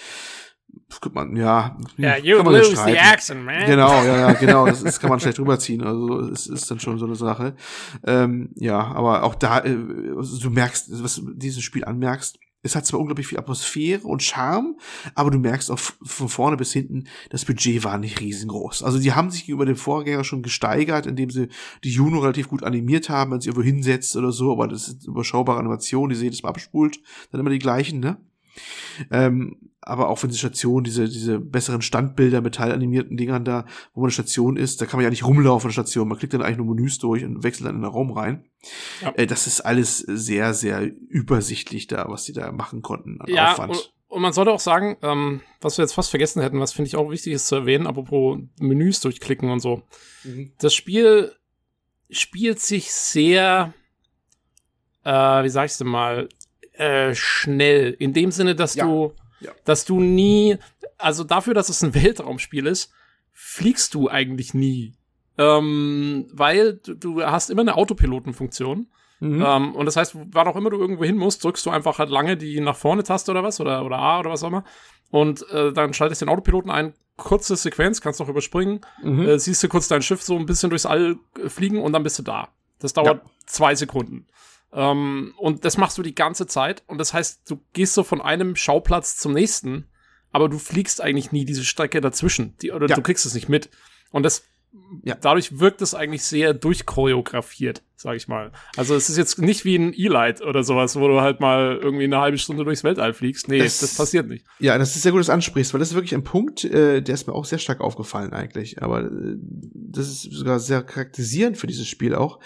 Man, 1.14 1.35
ja, 1.35 1.77
ja 1.98 2.17
you 2.17 2.38
kann 2.38 2.45
man 2.45 2.56
lose 2.56 2.75
the 2.75 2.98
accent, 2.98 3.43
man. 3.43 3.66
Genau, 3.66 4.03
ja, 4.03 4.17
ja, 4.17 4.33
genau, 4.40 4.66
das, 4.66 4.83
das 4.83 5.00
kann 5.00 5.09
man 5.09 5.19
schlecht 5.19 5.40
rüberziehen. 5.40 5.83
Also 5.83 6.19
es 6.30 6.48
ist 6.48 6.69
dann 6.69 6.80
schon 6.80 6.98
so 6.98 7.06
eine 7.06 7.16
Sache. 7.16 7.56
Ähm, 8.06 8.50
ja, 8.56 8.80
aber 8.80 9.24
auch 9.24 9.35
da, 9.35 9.59
äh, 9.59 9.77
also 10.16 10.40
du 10.40 10.50
merkst, 10.50 11.03
was 11.03 11.16
du 11.16 11.33
dieses 11.33 11.64
Spiel 11.64 11.85
anmerkst, 11.85 12.40
es 12.64 12.75
hat 12.75 12.85
zwar 12.85 13.00
unglaublich 13.00 13.27
viel 13.27 13.40
Atmosphäre 13.40 14.03
und 14.08 14.22
Charme, 14.22 14.77
aber 15.16 15.32
du 15.32 15.40
merkst 15.40 15.72
auch 15.72 15.80
von 15.80 16.30
vorne 16.30 16.58
bis 16.58 16.72
hinten, 16.72 17.06
das 17.30 17.45
Budget 17.45 17.83
war 17.83 17.98
nicht 17.98 18.19
riesengroß. 18.19 18.83
Also 18.83 19.00
die 19.00 19.14
haben 19.14 19.32
sich 19.32 19.45
gegenüber 19.45 19.66
dem 19.66 19.75
Vorgänger 19.75 20.24
schon 20.24 20.43
gesteigert, 20.43 21.08
indem 21.08 21.32
sie 21.32 21.48
die 21.83 21.91
Juno 21.91 22.19
relativ 22.19 22.50
gut 22.50 22.64
animiert 22.64 23.09
haben, 23.09 23.32
wenn 23.32 23.41
sie 23.41 23.50
irgendwo 23.50 23.66
hinsetzt 23.66 24.16
oder 24.16 24.32
so, 24.32 24.51
aber 24.51 24.67
das 24.67 24.90
ist 24.90 25.08
überschaubare 25.08 25.59
Animation, 25.59 26.09
die 26.09 26.16
sie 26.16 26.25
jedes 26.25 26.43
Mal 26.43 26.50
abspult, 26.50 27.00
dann 27.32 27.41
immer 27.41 27.50
die 27.50 27.59
gleichen, 27.59 28.00
ne? 28.00 28.17
Ähm, 29.09 29.70
aber 29.82 30.10
auch 30.10 30.22
wenn 30.22 30.30
die 30.30 30.38
Station, 30.38 30.84
diese, 30.84 31.06
diese 31.10 31.40
besseren 31.40 31.82
Standbilder, 31.82 32.42
metallanimierten 32.42 33.18
Dingern 33.18 33.43
da, 33.43 33.66
wo 33.93 34.01
man 34.01 34.08
eine 34.08 34.11
Station 34.11 34.56
ist, 34.56 34.80
da 34.80 34.85
kann 34.85 34.98
man 34.98 35.03
ja 35.03 35.10
nicht 35.10 35.26
rumlaufen 35.26 35.69
in 35.69 35.76
der 35.76 35.82
Station. 35.82 36.08
Man 36.08 36.19
klickt 36.19 36.34
dann 36.34 36.43
eigentlich 36.43 36.58
nur 36.58 36.76
Menüs 36.76 37.00
durch 37.00 37.24
und 37.26 37.43
wechselt 37.43 37.68
dann 37.68 37.76
in 37.76 37.82
den 37.82 37.92
Raum 37.92 38.11
rein. 38.11 38.45
Ja. 39.01 39.14
Äh, 39.16 39.26
das 39.26 39.48
ist 39.48 39.61
alles 39.61 39.98
sehr, 39.98 40.53
sehr 40.53 40.84
übersichtlich 41.10 41.88
da, 41.88 42.06
was 42.10 42.26
die 42.26 42.34
da 42.34 42.51
machen 42.51 42.84
konnten 42.84 43.19
an 43.22 43.34
ja, 43.34 43.53
Aufwand. 43.53 43.72
Und, 43.72 43.93
und 44.10 44.22
man 44.22 44.34
sollte 44.34 44.51
auch 44.51 44.60
sagen, 44.60 44.98
ähm, 45.01 45.42
was 45.61 45.80
wir 45.80 45.84
jetzt 45.84 45.93
fast 45.93 46.11
vergessen 46.11 46.43
hätten, 46.43 46.60
was 46.60 46.74
finde 46.74 46.88
ich 46.88 46.95
auch 46.95 47.10
wichtig 47.10 47.34
ist 47.34 47.48
zu 47.48 47.56
erwähnen, 47.56 47.88
apropos 47.88 48.38
Menüs 48.60 49.00
durchklicken 49.00 49.50
und 49.50 49.61
so. 49.61 49.82
Mhm. 50.24 50.53
Das 50.60 50.76
Spiel 50.76 51.34
spielt 52.11 52.60
sich 52.60 52.93
sehr, 52.93 53.74
äh, 55.03 55.11
wie 55.11 55.50
sag 55.50 55.66
ich's 55.66 55.80
denn 55.80 55.88
mal, 55.88 56.30
äh, 56.74 57.16
schnell. 57.16 57.95
In 57.98 58.14
dem 58.14 58.32
Sinne, 58.32 58.53
dass 58.53 58.76
ja. 58.76 58.85
du 58.85 59.14
ja. 59.42 59.52
Dass 59.66 59.86
du 59.86 60.00
nie, 60.00 60.58
also 60.98 61.24
dafür, 61.24 61.53
dass 61.53 61.70
es 61.70 61.84
ein 61.84 61.94
Weltraumspiel 61.95 62.68
ist, 62.68 62.92
fliegst 63.34 63.94
du 63.94 64.10
eigentlich 64.10 64.53
nie. 64.53 64.94
Ähm, 65.38 66.28
weil 66.32 66.74
du, 66.74 66.94
du 66.94 67.24
hast 67.24 67.50
immer 67.50 67.61
eine 67.61 67.76
Autopilotenfunktion. 67.76 68.88
Mhm. 69.20 69.44
Ähm, 69.45 69.76
und 69.76 69.86
das 69.86 69.95
heißt, 69.95 70.16
wann 70.32 70.48
auch 70.48 70.56
immer 70.56 70.70
du 70.70 70.78
irgendwo 70.78 71.03
hin 71.03 71.18
musst, 71.18 71.44
drückst 71.44 71.66
du 71.66 71.70
einfach 71.70 72.00
halt 72.00 72.10
lange 72.10 72.38
die 72.38 72.60
nach 72.60 72.76
vorne 72.76 73.03
Taste 73.03 73.32
oder 73.32 73.44
was 73.44 73.60
oder, 73.60 73.86
oder 73.86 73.98
A 73.98 74.20
oder 74.20 74.32
was 74.32 74.44
auch 74.44 74.48
immer. 74.48 74.64
Und 75.10 75.48
äh, 75.50 75.74
dann 75.74 75.94
schaltest 75.94 76.22
du 76.22 76.26
den 76.26 76.34
Autopiloten 76.34 76.72
ein, 76.72 76.94
kurze 77.18 77.56
Sequenz, 77.56 78.02
kannst 78.02 78.20
noch 78.20 78.30
überspringen, 78.30 78.82
mhm. 79.03 79.28
äh, 79.28 79.40
siehst 79.40 79.61
du 79.61 79.68
kurz 79.68 79.88
dein 79.88 80.02
Schiff 80.02 80.22
so 80.22 80.38
ein 80.38 80.45
bisschen 80.45 80.70
durchs 80.70 80.86
All 80.86 81.18
fliegen 81.48 81.82
und 81.82 81.94
dann 81.94 82.03
bist 82.03 82.18
du 82.20 82.24
da. 82.24 82.50
Das 82.80 82.94
dauert 82.94 83.24
ja. 83.24 83.32
zwei 83.45 83.76
Sekunden. 83.76 84.26
Ähm, 84.74 85.33
und 85.38 85.66
das 85.66 85.77
machst 85.77 85.98
du 85.98 86.01
die 86.01 86.16
ganze 86.16 86.48
Zeit. 86.48 86.83
Und 86.88 86.98
das 86.98 87.14
heißt, 87.14 87.50
du 87.50 87.61
gehst 87.74 87.93
so 87.93 88.03
von 88.03 88.22
einem 88.22 88.56
Schauplatz 88.56 89.17
zum 89.17 89.33
nächsten, 89.33 89.90
aber 90.32 90.50
du 90.50 90.59
fliegst 90.59 91.01
eigentlich 91.01 91.32
nie 91.32 91.45
diese 91.45 91.66
Strecke 91.66 92.01
dazwischen. 92.01 92.58
Die, 92.58 92.72
oder 92.72 92.88
ja. 92.88 92.95
du 92.95 93.01
kriegst 93.01 93.25
es 93.25 93.33
nicht 93.33 93.50
mit. 93.50 93.69
Und 94.11 94.24
das 94.24 94.43
ja. 95.03 95.16
dadurch 95.20 95.60
wirkt 95.60 95.82
es 95.82 95.94
eigentlich 95.94 96.24
sehr 96.24 96.53
durchchoreografiert, 96.53 97.82
sag 97.95 98.16
ich 98.16 98.28
mal. 98.28 98.52
Also 98.78 98.95
es 98.95 99.10
ist 99.10 99.18
jetzt 99.18 99.40
nicht 99.40 99.66
wie 99.66 99.76
ein 99.76 99.94
E-Light 99.94 100.42
oder 100.42 100.64
sowas, 100.64 100.95
wo 100.95 101.08
du 101.08 101.22
halt 101.22 101.40
mal 101.40 101.80
irgendwie 101.82 102.06
eine 102.06 102.20
halbe 102.20 102.38
Stunde 102.38 102.64
durchs 102.64 102.84
Weltall 102.84 103.14
fliegst. 103.14 103.48
Nee, 103.48 103.60
das, 103.60 103.80
das 103.80 103.95
passiert 103.95 104.28
nicht. 104.28 104.45
Ja, 104.60 104.78
das 104.78 104.95
ist 104.95 105.03
sehr 105.03 105.11
gut, 105.11 105.20
dass 105.20 105.28
du 105.28 105.34
ansprichst, 105.34 105.74
weil 105.74 105.80
das 105.80 105.90
ist 105.90 105.95
wirklich 105.95 106.16
ein 106.16 106.24
Punkt, 106.24 106.64
äh, 106.64 107.02
der 107.02 107.16
ist 107.16 107.28
mir 107.28 107.34
auch 107.34 107.45
sehr 107.45 107.60
stark 107.60 107.82
aufgefallen 107.82 108.34
eigentlich. 108.34 108.82
Aber 108.82 109.03
äh, 109.03 109.38
das 109.74 110.08
ist 110.08 110.24
sogar 110.24 110.60
sehr 110.60 110.84
charakterisierend 110.84 111.58
für 111.58 111.68
dieses 111.68 111.88
Spiel 111.88 112.16
auch 112.16 112.40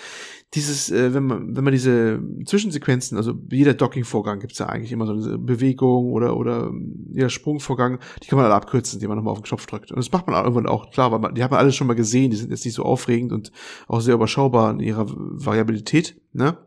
dieses, 0.56 0.90
äh, 0.90 1.14
wenn 1.14 1.26
man, 1.26 1.56
wenn 1.56 1.64
man 1.64 1.74
diese 1.74 2.22
Zwischensequenzen, 2.46 3.18
also 3.18 3.34
jeder 3.52 3.74
Docking-Vorgang 3.74 4.40
gibt's 4.40 4.58
ja 4.58 4.68
eigentlich 4.68 4.92
immer 4.92 5.06
so 5.06 5.14
eine 5.14 5.38
Bewegung 5.38 6.12
oder, 6.14 6.38
oder 6.38 6.72
jeder 7.12 7.30
Sprungvorgang, 7.30 8.00
die 8.24 8.28
kann 8.28 8.38
man 8.38 8.46
alle 8.46 8.56
abkürzen, 8.56 8.98
indem 8.98 9.10
man 9.10 9.18
nochmal 9.18 9.34
auf 9.34 9.40
den 9.40 9.46
Knopf 9.46 9.66
drückt. 9.66 9.92
Und 9.92 9.98
das 9.98 10.12
macht 10.12 10.28
man 10.28 10.42
irgendwann 10.42 10.68
auch, 10.68 10.92
klar, 10.92 11.12
weil 11.12 11.20
man, 11.20 11.36
die 11.36 11.44
hat 11.44 11.52
man 11.52 11.60
alles 11.60 11.76
schon 11.76 11.88
mal 11.88 11.96
gesehen, 11.96 12.32
die 12.36 12.42
sind 12.42 12.52
jetzt 12.52 12.66
nicht 12.66 12.74
so 12.74 12.84
aufregend 12.84 13.32
und 13.32 13.52
auch 13.88 14.02
sehr 14.02 14.16
überschaubar 14.16 14.72
in 14.72 14.80
ihrer 14.80 15.06
Variabilität, 15.08 16.22
ne? 16.34 16.58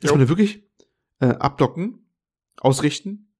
Dass 0.00 0.10
jo. 0.10 0.16
man 0.16 0.26
da 0.26 0.28
wirklich 0.28 0.64
äh, 1.20 1.26
abdocken, 1.26 2.06
ausrichten, 2.58 3.33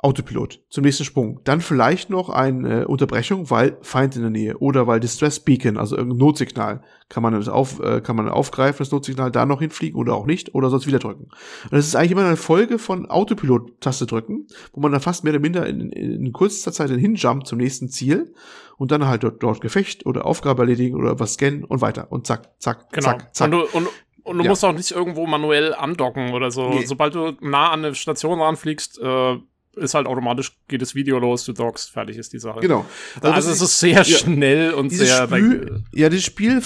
Autopilot 0.00 0.60
zum 0.70 0.84
nächsten 0.84 1.04
Sprung. 1.04 1.40
Dann 1.42 1.60
vielleicht 1.60 2.08
noch 2.08 2.28
eine 2.28 2.86
Unterbrechung, 2.86 3.50
weil 3.50 3.78
Feind 3.82 4.14
in 4.14 4.22
der 4.22 4.30
Nähe 4.30 4.56
oder 4.58 4.86
weil 4.86 5.00
Distress 5.00 5.40
Beacon, 5.40 5.76
also 5.76 5.96
irgendein 5.96 6.18
Notsignal, 6.18 6.82
kann 7.08 7.24
man 7.24 7.32
das 7.32 7.48
auf, 7.48 7.80
äh, 7.80 8.00
kann 8.00 8.14
man 8.14 8.28
aufgreifen, 8.28 8.78
das 8.78 8.92
Notsignal 8.92 9.32
da 9.32 9.44
noch 9.44 9.60
hinfliegen 9.60 9.98
oder 9.98 10.14
auch 10.14 10.26
nicht 10.26 10.54
oder 10.54 10.70
sonst 10.70 10.86
wieder 10.86 11.00
drücken. 11.00 11.24
Und 11.24 11.72
das 11.72 11.86
ist 11.86 11.96
eigentlich 11.96 12.12
immer 12.12 12.24
eine 12.24 12.36
Folge 12.36 12.78
von 12.78 13.10
Autopilot-Taste 13.10 14.06
drücken, 14.06 14.46
wo 14.72 14.80
man 14.80 14.92
dann 14.92 15.00
fast 15.00 15.24
mehr 15.24 15.32
oder 15.32 15.40
minder 15.40 15.66
in, 15.66 15.90
in, 15.90 16.24
in 16.26 16.32
kurzer 16.32 16.70
Zeit 16.70 16.90
hinjumpt 16.90 17.48
zum 17.48 17.58
nächsten 17.58 17.88
Ziel 17.88 18.32
und 18.76 18.92
dann 18.92 19.04
halt 19.04 19.24
dort, 19.24 19.42
dort 19.42 19.60
Gefecht 19.60 20.06
oder 20.06 20.26
Aufgabe 20.26 20.62
erledigen 20.62 20.94
oder 20.94 21.18
was 21.18 21.34
scannen 21.34 21.64
und 21.64 21.80
weiter 21.80 22.12
und 22.12 22.24
zack, 22.24 22.50
zack, 22.60 22.92
genau. 22.92 23.08
zack, 23.08 23.34
zack. 23.34 23.46
Und 23.46 23.50
du, 23.50 23.76
und, 23.76 23.88
und 24.22 24.38
du 24.38 24.44
ja. 24.44 24.50
musst 24.50 24.64
auch 24.64 24.72
nicht 24.72 24.92
irgendwo 24.92 25.26
manuell 25.26 25.74
andocken 25.74 26.34
oder 26.34 26.52
so. 26.52 26.68
Nee. 26.68 26.86
Sobald 26.86 27.16
du 27.16 27.32
nah 27.40 27.70
an 27.70 27.84
eine 27.84 27.96
Station 27.96 28.40
ranfliegst, 28.40 29.00
äh, 29.00 29.38
ist 29.78 29.94
halt 29.94 30.06
automatisch, 30.06 30.52
geht 30.68 30.82
das 30.82 30.94
Video 30.94 31.18
los, 31.18 31.44
du 31.44 31.52
dockst, 31.52 31.90
fertig 31.90 32.16
ist 32.16 32.32
die 32.32 32.38
Sache. 32.38 32.60
Genau. 32.60 32.84
Also, 33.20 33.34
also 33.34 33.50
es 33.50 33.60
ist 33.60 33.78
sehr 33.80 33.98
ja, 33.98 34.04
schnell 34.04 34.72
und 34.72 34.90
sehr. 34.90 35.26
Spiel, 35.26 35.84
ja, 35.92 36.08
das 36.08 36.22
Spiel 36.22 36.62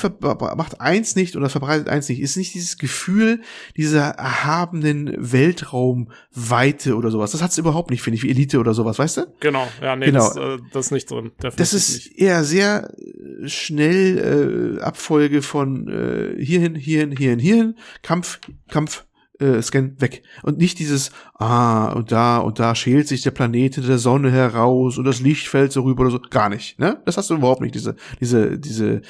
macht 0.57 0.81
eins 0.81 1.17
nicht 1.17 1.37
oder 1.37 1.49
verbreitet 1.49 1.89
eins 1.89 2.09
nicht. 2.09 2.21
Ist 2.21 2.37
nicht 2.37 2.55
dieses 2.55 2.79
Gefühl 2.79 3.41
dieser 3.77 4.11
erhabenen 4.11 5.15
Weltraumweite 5.19 6.97
oder 6.97 7.11
sowas. 7.11 7.33
Das 7.33 7.43
hat 7.43 7.51
es 7.51 7.59
überhaupt 7.59 7.91
nicht, 7.91 8.03
finde 8.03 8.17
ich, 8.17 8.23
wie 8.23 8.31
Elite 8.31 8.59
oder 8.59 8.75
sowas, 8.75 8.99
weißt 8.99 9.17
du? 9.19 9.27
Genau, 9.41 9.67
ja, 9.81 9.97
nee, 9.97 10.07
genau. 10.07 10.29
Das, 10.29 10.37
äh, 10.37 10.59
das 10.73 10.87
ist 10.87 10.93
nicht 10.93 11.11
drin. 11.11 11.33
Das 11.39 11.73
ist 11.73 11.95
nicht. 11.95 12.19
eher 12.19 12.45
sehr 12.45 12.93
äh, 12.99 13.49
schnell 13.49 14.79
äh, 14.79 14.83
Abfolge 14.83 15.43
von 15.43 15.89
äh, 15.89 16.43
hierhin, 16.43 16.75
hierhin, 16.75 17.17
hierhin, 17.17 17.39
hierhin, 17.39 17.77
Kampf, 18.03 18.41
Kampf, 18.69 19.05
äh, 19.39 19.61
Scan 19.63 19.97
weg. 19.99 20.23
Und 20.43 20.59
nicht 20.59 20.79
dieses, 20.79 21.11
ah, 21.35 21.93
und 21.93 22.13
da 22.13 22.39
und 22.39 22.59
da 22.59 22.75
schält 22.75 23.09
sich 23.09 23.23
der 23.23 23.31
Planet 23.31 23.75
hinter 23.75 23.89
der 23.89 23.99
Sonne 23.99 24.31
heraus 24.31 24.99
und 24.99 25.05
das 25.05 25.21
Licht 25.21 25.49
fällt 25.49 25.73
so 25.73 25.83
rüber 25.83 26.03
oder 26.03 26.13
so. 26.13 26.21
Gar 26.21 26.49
nicht, 26.49 26.79
ne? 26.79 27.01
Das 27.05 27.17
hast 27.17 27.31
du 27.31 27.35
überhaupt 27.35 27.61
nicht, 27.61 27.75
diese, 27.75 27.97
diese, 28.21 28.59
diese, 28.59 29.03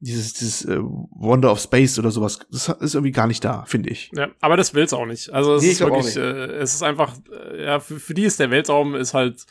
dieses, 0.00 0.34
dieses 0.34 0.64
äh, 0.64 0.78
Wonder 0.80 1.50
of 1.52 1.60
Space 1.60 1.98
oder 1.98 2.10
sowas. 2.10 2.40
Das 2.50 2.68
ist 2.68 2.94
irgendwie 2.94 3.12
gar 3.12 3.26
nicht 3.26 3.44
da, 3.44 3.64
finde 3.66 3.90
ich. 3.90 4.10
Ja, 4.14 4.28
aber 4.40 4.56
das 4.56 4.74
will's 4.74 4.92
auch 4.92 5.06
nicht. 5.06 5.30
Also 5.30 5.54
es 5.54 5.62
nee, 5.62 5.70
ist 5.70 5.80
wirklich, 5.80 6.16
äh, 6.16 6.20
es 6.20 6.74
ist 6.74 6.82
einfach, 6.82 7.14
äh, 7.30 7.64
ja, 7.64 7.80
für, 7.80 7.98
für 7.98 8.14
die 8.14 8.24
ist 8.24 8.40
der 8.40 8.50
Weltraum 8.50 8.94
ist 8.94 9.14
halt 9.14 9.44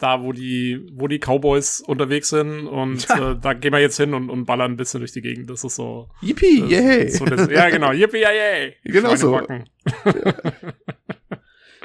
da, 0.00 0.22
wo 0.22 0.32
die, 0.32 0.86
wo 0.92 1.06
die 1.06 1.18
Cowboys 1.18 1.80
unterwegs 1.80 2.30
sind 2.30 2.66
und 2.66 3.06
ja. 3.08 3.32
äh, 3.32 3.38
da 3.38 3.52
gehen 3.52 3.72
wir 3.72 3.80
jetzt 3.80 3.98
hin 3.98 4.14
und, 4.14 4.30
und 4.30 4.46
ballern 4.46 4.72
ein 4.72 4.76
bisschen 4.76 5.00
durch 5.00 5.12
die 5.12 5.22
Gegend. 5.22 5.50
Das 5.50 5.62
ist 5.62 5.76
so. 5.76 6.08
Yippie, 6.22 6.64
yay! 6.66 7.08
So 7.08 7.26
ja, 7.26 7.70
genau, 7.70 7.92
yippie, 7.92 8.22
yay! 8.22 8.76
Genau 8.84 9.14
so. 9.14 9.40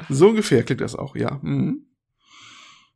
so 0.08 0.28
ungefähr 0.28 0.62
klingt 0.62 0.80
das 0.80 0.96
auch, 0.96 1.14
ja. 1.14 1.38
Mhm. 1.42 1.86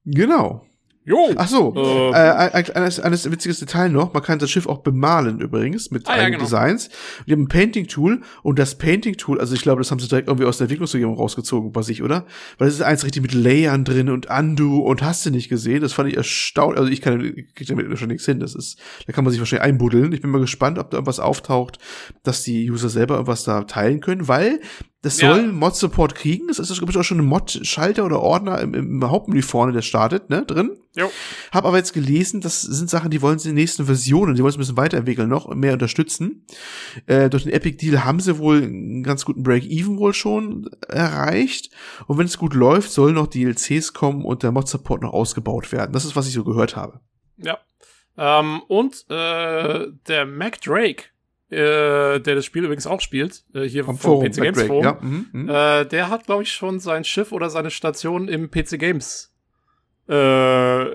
Genau. 0.04 0.66
Jo. 1.04 1.32
Ach 1.36 1.48
so, 1.48 1.72
äh, 1.74 2.10
äh, 2.10 2.52
ein, 2.52 2.64
ein, 2.74 2.84
ein, 2.84 3.32
witziges 3.32 3.58
Detail 3.58 3.88
noch, 3.88 4.12
man 4.12 4.22
kann 4.22 4.38
das 4.38 4.50
Schiff 4.50 4.66
auch 4.66 4.78
bemalen 4.78 5.40
übrigens 5.40 5.90
mit 5.90 6.06
ah, 6.06 6.18
ja, 6.18 6.28
genau. 6.28 6.44
Designs. 6.44 6.90
Wir 7.24 7.36
haben 7.36 7.44
ein 7.44 7.48
Painting-Tool 7.48 8.20
und 8.42 8.58
das 8.58 8.76
Painting-Tool, 8.76 9.40
also 9.40 9.54
ich 9.54 9.62
glaube, 9.62 9.80
das 9.80 9.90
haben 9.90 9.98
sie 9.98 10.08
direkt 10.08 10.28
irgendwie 10.28 10.46
aus 10.46 10.58
der 10.58 10.66
Entwicklungsumgebung 10.66 11.16
rausgezogen 11.16 11.72
bei 11.72 11.80
sich, 11.80 12.02
oder? 12.02 12.26
Weil 12.58 12.68
es 12.68 12.74
ist 12.74 12.82
eins 12.82 13.02
richtig 13.04 13.22
mit 13.22 13.32
Layern 13.32 13.84
drin 13.84 14.10
und 14.10 14.28
Undo 14.30 14.80
und 14.80 15.02
hast 15.02 15.24
du 15.24 15.30
nicht 15.30 15.48
gesehen. 15.48 15.80
Das 15.80 15.94
fand 15.94 16.10
ich 16.10 16.18
erstaunlich. 16.18 16.78
Also 16.78 16.92
ich 16.92 17.00
kann 17.00 17.18
krieg 17.54 17.66
damit 17.66 17.98
schon 17.98 18.08
nichts 18.08 18.26
hin. 18.26 18.38
Das 18.38 18.54
ist, 18.54 18.78
da 19.06 19.14
kann 19.14 19.24
man 19.24 19.30
sich 19.30 19.40
wahrscheinlich 19.40 19.64
einbuddeln. 19.64 20.12
Ich 20.12 20.20
bin 20.20 20.30
mal 20.30 20.40
gespannt, 20.40 20.78
ob 20.78 20.90
da 20.90 20.98
irgendwas 20.98 21.18
auftaucht, 21.18 21.78
dass 22.24 22.42
die 22.42 22.70
User 22.70 22.90
selber 22.90 23.14
irgendwas 23.14 23.44
da 23.44 23.62
teilen 23.62 24.00
können, 24.00 24.28
weil 24.28 24.60
das 25.02 25.16
soll 25.16 25.46
ja. 25.46 25.52
Mod-Support 25.52 26.14
kriegen. 26.14 26.48
Das 26.48 26.58
ist, 26.58 26.76
glaube 26.76 26.92
ich, 26.92 26.98
auch 26.98 27.04
schon 27.04 27.18
ein 27.18 27.24
Mod-Schalter 27.24 28.04
oder 28.04 28.20
Ordner 28.20 28.60
im, 28.60 28.74
im 28.74 29.10
Hauptmenü 29.10 29.40
vorne, 29.40 29.72
der 29.72 29.80
startet, 29.80 30.28
ne, 30.28 30.44
drin. 30.44 30.76
Jo. 30.94 31.10
Hab 31.52 31.64
aber 31.64 31.78
jetzt 31.78 31.94
gelesen, 31.94 32.42
das 32.42 32.60
sind 32.60 32.90
Sachen, 32.90 33.10
die 33.10 33.22
wollen 33.22 33.38
sie 33.38 33.48
in 33.48 33.54
den 33.54 33.62
nächsten 33.62 33.86
Versionen, 33.86 34.34
die 34.34 34.42
wollen 34.42 34.52
sie 34.52 34.58
ein 34.58 34.60
bisschen 34.60 34.76
weiterentwickeln 34.76 35.28
noch, 35.28 35.48
mehr 35.54 35.72
unterstützen. 35.72 36.44
Äh, 37.06 37.30
durch 37.30 37.44
den 37.44 37.52
Epic 37.52 37.78
Deal 37.78 38.04
haben 38.04 38.20
sie 38.20 38.38
wohl 38.38 38.62
einen 38.62 39.02
ganz 39.02 39.24
guten 39.24 39.42
Break-Even 39.42 39.96
wohl 39.96 40.12
schon 40.12 40.68
erreicht. 40.88 41.70
Und 42.06 42.18
wenn 42.18 42.26
es 42.26 42.36
gut 42.36 42.52
läuft, 42.52 42.90
sollen 42.90 43.14
noch 43.14 43.28
DLCs 43.28 43.94
kommen 43.94 44.24
und 44.24 44.42
der 44.42 44.52
Mod-Support 44.52 45.00
noch 45.00 45.14
ausgebaut 45.14 45.72
werden. 45.72 45.92
Das 45.92 46.04
ist, 46.04 46.14
was 46.14 46.26
ich 46.26 46.34
so 46.34 46.44
gehört 46.44 46.76
habe. 46.76 47.00
Ja. 47.38 47.58
Ähm, 48.18 48.60
und 48.68 49.06
äh, 49.08 49.86
der 50.08 50.26
Mac 50.26 50.60
Drake 50.60 51.04
äh, 51.50 52.20
der 52.20 52.34
das 52.34 52.44
Spiel 52.44 52.64
übrigens 52.64 52.86
auch 52.86 53.00
spielt, 53.00 53.44
äh, 53.54 53.62
hier 53.62 53.84
vom, 53.84 53.98
vom 53.98 54.24
PC 54.24 54.36
Games 54.36 54.62
Forum, 54.62 54.84
ja. 54.84 54.98
mhm, 55.00 55.26
mh. 55.32 55.80
äh, 55.80 55.86
der 55.86 56.08
hat, 56.08 56.26
glaube 56.26 56.42
ich, 56.42 56.52
schon 56.52 56.78
sein 56.80 57.04
Schiff 57.04 57.32
oder 57.32 57.50
seine 57.50 57.70
Station 57.70 58.28
im 58.28 58.50
PC 58.50 58.78
Games 58.78 59.34
äh, 60.08 60.86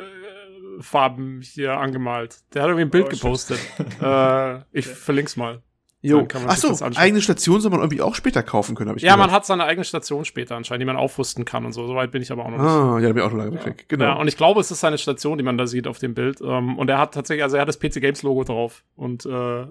Farben 0.79 1.41
hier 1.41 1.77
angemalt. 1.77 2.39
Der 2.53 2.63
hat 2.63 2.69
irgendwie 2.69 2.85
ein 2.85 2.89
Bild 2.89 3.05
oh, 3.05 3.09
gepostet. 3.09 3.59
äh, 4.01 4.59
ich 4.71 4.87
verlink's 4.87 5.35
mal. 5.35 5.61
Jo. 6.05 6.27
Achso, 6.47 6.85
eigene 6.95 7.21
Station 7.21 7.61
soll 7.61 7.71
man 7.71 7.79
irgendwie 7.79 8.01
auch 8.01 8.13
später 8.13 8.43
kaufen 8.43 8.75
können, 8.75 8.89
habe 8.89 8.99
ich 8.99 9.03
Ja, 9.03 9.15
gehört. 9.15 9.27
man 9.27 9.35
hat 9.35 9.45
seine 9.45 9.65
eigene 9.65 9.83
Station 9.83 10.23
später 10.23 10.55
anscheinend, 10.55 10.81
die 10.81 10.85
man 10.85 10.97
aufrüsten 10.97 11.45
kann 11.45 11.65
und 11.65 11.73
so. 11.73 11.87
Soweit 11.87 12.11
bin 12.11 12.21
ich 12.21 12.31
aber 12.31 12.45
auch 12.45 12.51
noch 12.51 12.57
nicht. 12.57 12.67
Ah, 12.67 12.99
ja, 12.99 13.07
da 13.07 13.13
bin 13.13 13.17
ich 13.17 13.23
auch 13.23 13.31
noch 13.31 13.37
lange 13.39 13.55
ja. 13.57 13.65
weg. 13.65 13.85
Genau. 13.87 14.05
Ja, 14.05 14.13
und 14.13 14.27
ich 14.27 14.37
glaube, 14.37 14.61
es 14.61 14.69
ist 14.69 14.81
seine 14.81 14.99
Station, 14.99 15.37
die 15.39 15.43
man 15.43 15.57
da 15.57 15.65
sieht 15.65 15.87
auf 15.87 15.97
dem 15.97 16.13
Bild. 16.13 16.41
Ähm, 16.41 16.77
und 16.77 16.89
er 16.89 16.99
hat 16.99 17.13
tatsächlich, 17.13 17.43
also 17.43 17.57
er 17.57 17.61
hat 17.61 17.67
das 17.67 17.79
PC 17.79 18.01
Games 18.01 18.21
Logo 18.21 18.43
drauf 18.43 18.83
und, 18.95 19.25
äh, 19.25 19.29
mm. 19.29 19.69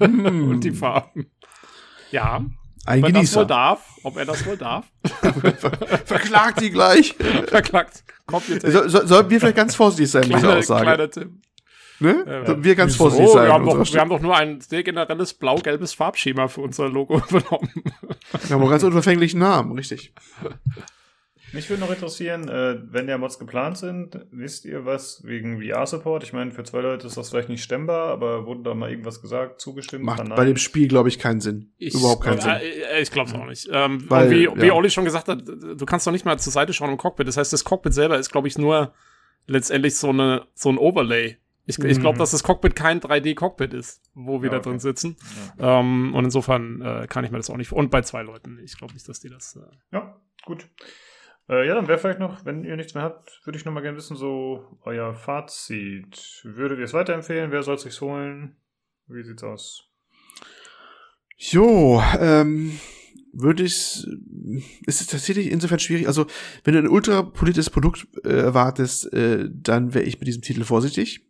und 0.50 0.64
die 0.64 0.72
Farben. 0.72 1.30
Ja. 2.10 2.42
Ein 2.86 3.04
ob 3.04 3.12
Genießer. 3.12 3.12
er 3.12 3.22
das 3.22 3.36
wohl 3.36 3.46
darf, 3.46 3.84
ob 4.04 4.16
er 4.16 4.24
das 4.24 4.46
wohl 4.46 4.56
darf. 4.56 4.86
Verklagt 6.06 6.62
die 6.62 6.70
gleich. 6.70 7.14
Verklagt. 7.46 8.02
So, 8.62 8.88
so, 8.88 9.06
sollten 9.06 9.30
wir 9.30 9.40
vielleicht 9.40 9.56
ganz 9.56 9.74
vorsichtig 9.74 10.10
sein 10.10 10.28
mit 10.28 10.36
dieser 10.36 10.56
Aussage. 10.56 10.84
Kleiner 10.84 11.10
Tipp. 11.10 11.30
Ne? 12.00 12.24
Ja, 12.26 12.64
wir 12.64 12.74
ganz 12.74 12.96
vorsichtig 12.96 13.28
sein. 13.28 13.46
Wir 13.46 13.52
haben, 13.52 13.66
doch, 13.66 13.92
wir 13.92 14.00
haben 14.00 14.08
doch 14.08 14.20
nur 14.20 14.34
ein 14.34 14.60
sehr 14.60 14.82
generelles 14.82 15.34
blau-gelbes 15.34 15.92
Farbschema 15.92 16.48
für 16.48 16.62
unser 16.62 16.88
Logo 16.88 17.18
übernommen. 17.28 17.84
Wir 18.46 18.56
haben 18.56 18.62
auch 18.62 18.70
ganz 18.70 18.82
unverfänglichen 18.82 19.38
Namen, 19.38 19.72
richtig. 19.72 20.14
Mich 21.52 21.68
würde 21.68 21.82
noch 21.82 21.90
interessieren, 21.90 22.48
äh, 22.48 22.78
wenn 22.90 23.08
ja 23.08 23.18
Mods 23.18 23.38
geplant 23.38 23.76
sind, 23.76 24.18
wisst 24.30 24.64
ihr 24.64 24.86
was 24.86 25.24
wegen 25.24 25.60
VR-Support? 25.60 26.22
Ich 26.22 26.32
meine, 26.32 26.52
für 26.52 26.62
zwei 26.62 26.80
Leute 26.80 27.06
ist 27.08 27.16
das 27.16 27.30
vielleicht 27.30 27.48
nicht 27.48 27.62
stemmbar, 27.62 28.08
aber 28.08 28.46
wurde 28.46 28.62
da 28.62 28.74
mal 28.74 28.88
irgendwas 28.88 29.20
gesagt, 29.20 29.60
zugestimmt? 29.60 30.04
Macht 30.04 30.28
bei 30.28 30.44
dem 30.44 30.56
Spiel, 30.56 30.86
glaube 30.86 31.08
ich, 31.08 31.18
keinen 31.18 31.40
Sinn. 31.40 31.72
Ich, 31.76 31.94
Überhaupt 31.94 32.22
keinen 32.22 32.38
äh, 32.38 32.42
Sinn. 32.42 32.52
Äh, 32.52 33.00
ich 33.02 33.10
glaube 33.10 33.30
es 33.30 33.36
auch 33.36 33.46
nicht. 33.46 33.68
Ähm, 33.72 34.08
Weil, 34.08 34.30
wie, 34.30 34.44
ja. 34.44 34.62
wie 34.62 34.70
Olli 34.70 34.90
schon 34.90 35.04
gesagt 35.04 35.28
hat, 35.28 35.42
du 35.46 35.84
kannst 35.86 36.06
doch 36.06 36.12
nicht 36.12 36.24
mal 36.24 36.38
zur 36.38 36.52
Seite 36.52 36.72
schauen 36.72 36.90
im 36.90 36.96
Cockpit. 36.96 37.26
Das 37.26 37.36
heißt, 37.36 37.52
das 37.52 37.64
Cockpit 37.64 37.94
selber 37.94 38.16
ist, 38.16 38.30
glaube 38.30 38.46
ich, 38.46 38.56
nur 38.56 38.92
letztendlich 39.46 39.96
so, 39.96 40.10
eine, 40.10 40.46
so 40.54 40.70
ein 40.70 40.78
Overlay. 40.78 41.36
Ich, 41.70 41.78
ich 41.78 42.00
glaube, 42.00 42.16
mhm. 42.16 42.18
dass 42.18 42.32
das 42.32 42.42
Cockpit 42.42 42.76
kein 42.76 43.00
3D-Cockpit 43.00 43.72
ist, 43.72 44.02
wo 44.14 44.42
wir 44.42 44.50
ja, 44.50 44.58
da 44.58 44.62
drin 44.62 44.78
sitzen. 44.78 45.16
Ja. 45.58 45.80
Ähm, 45.80 46.14
und 46.14 46.24
insofern 46.24 46.82
äh, 46.82 47.06
kann 47.08 47.24
ich 47.24 47.30
mir 47.30 47.38
das 47.38 47.50
auch 47.50 47.56
nicht. 47.56 47.72
Und 47.72 47.90
bei 47.90 48.02
zwei 48.02 48.22
Leuten. 48.22 48.58
Ich 48.62 48.76
glaube 48.76 48.92
nicht, 48.92 49.08
dass 49.08 49.20
die 49.20 49.28
das. 49.28 49.56
Äh 49.56 49.76
ja, 49.92 50.20
gut. 50.44 50.68
Äh, 51.48 51.66
ja, 51.66 51.74
dann 51.74 51.88
wäre 51.88 51.98
vielleicht 51.98 52.20
noch, 52.20 52.44
wenn 52.44 52.64
ihr 52.64 52.76
nichts 52.76 52.94
mehr 52.94 53.02
habt, 53.02 53.40
würde 53.44 53.58
ich 53.58 53.64
noch 53.64 53.72
mal 53.72 53.80
gerne 53.80 53.96
wissen, 53.96 54.16
so 54.16 54.78
euer 54.82 55.14
Fazit. 55.14 56.42
Würdet 56.44 56.78
ihr 56.78 56.84
es 56.84 56.92
weiterempfehlen? 56.92 57.50
Wer 57.50 57.62
soll 57.62 57.74
es 57.74 57.82
sich 57.82 58.00
holen? 58.00 58.56
Wie 59.08 59.22
sieht's 59.22 59.42
aus? 59.42 59.88
Jo, 61.36 62.02
ähm, 62.20 62.78
würde 63.32 63.62
ich 63.62 64.06
es 64.86 65.00
ist 65.00 65.10
tatsächlich 65.10 65.50
insofern 65.50 65.78
schwierig. 65.78 66.06
Also, 66.06 66.26
wenn 66.64 66.74
du 66.74 66.80
ein 66.80 66.88
ultrapolitisches 66.88 67.70
Produkt 67.70 68.06
äh, 68.24 68.28
erwartest, 68.28 69.12
äh, 69.12 69.48
dann 69.50 69.94
wäre 69.94 70.04
ich 70.04 70.18
mit 70.18 70.28
diesem 70.28 70.42
Titel 70.42 70.64
vorsichtig 70.64 71.29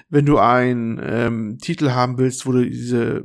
wenn 0.11 0.25
du 0.25 0.37
einen 0.37 0.99
ähm, 1.01 1.57
Titel 1.59 1.91
haben 1.91 2.17
willst, 2.17 2.45
wo 2.45 2.51
du 2.51 2.69
diese, 2.69 3.23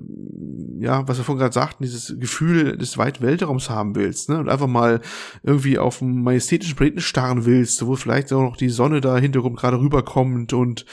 ja, 0.79 1.07
was 1.09 1.19
wir 1.19 1.25
vorhin 1.25 1.41
gerade 1.41 1.53
sagten, 1.53 1.83
dieses 1.83 2.17
Gefühl 2.19 2.79
des 2.79 2.97
weiten 2.97 3.25
Weltraums 3.25 3.69
haben 3.69 3.97
willst, 3.97 4.29
ne, 4.29 4.39
und 4.39 4.49
einfach 4.49 4.69
mal 4.69 5.01
irgendwie 5.43 5.79
auf 5.79 6.01
einen 6.01 6.23
majestätischen 6.23 6.77
Planeten 6.77 7.01
starren 7.01 7.45
willst, 7.45 7.85
wo 7.85 7.97
vielleicht 7.97 8.33
auch 8.33 8.43
noch 8.43 8.57
die 8.57 8.69
Sonne 8.69 9.01
da 9.01 9.19
hintergrund 9.19 9.59
gerade 9.59 9.81
rüberkommt 9.81 10.53
und 10.53 10.87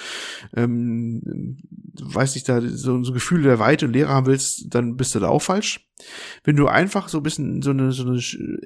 ähm, 0.56 1.60
weiß 2.02 2.34
nicht, 2.34 2.50
da 2.50 2.60
so, 2.60 3.04
so 3.04 3.12
ein 3.12 3.14
Gefühl 3.14 3.44
der 3.44 3.60
Weite 3.60 3.86
und 3.86 3.94
Leere 3.94 4.10
haben 4.10 4.26
willst, 4.26 4.74
dann 4.74 4.98
bist 4.98 5.14
du 5.14 5.20
da 5.20 5.30
auch 5.30 5.44
falsch. 5.44 5.88
Wenn 6.44 6.56
du 6.56 6.68
einfach 6.68 7.08
so 7.08 7.20
ein 7.20 7.24
bisschen 7.24 7.62
so 7.62 7.70
eine, 7.70 7.92
so 7.92 8.04
eine 8.04 8.20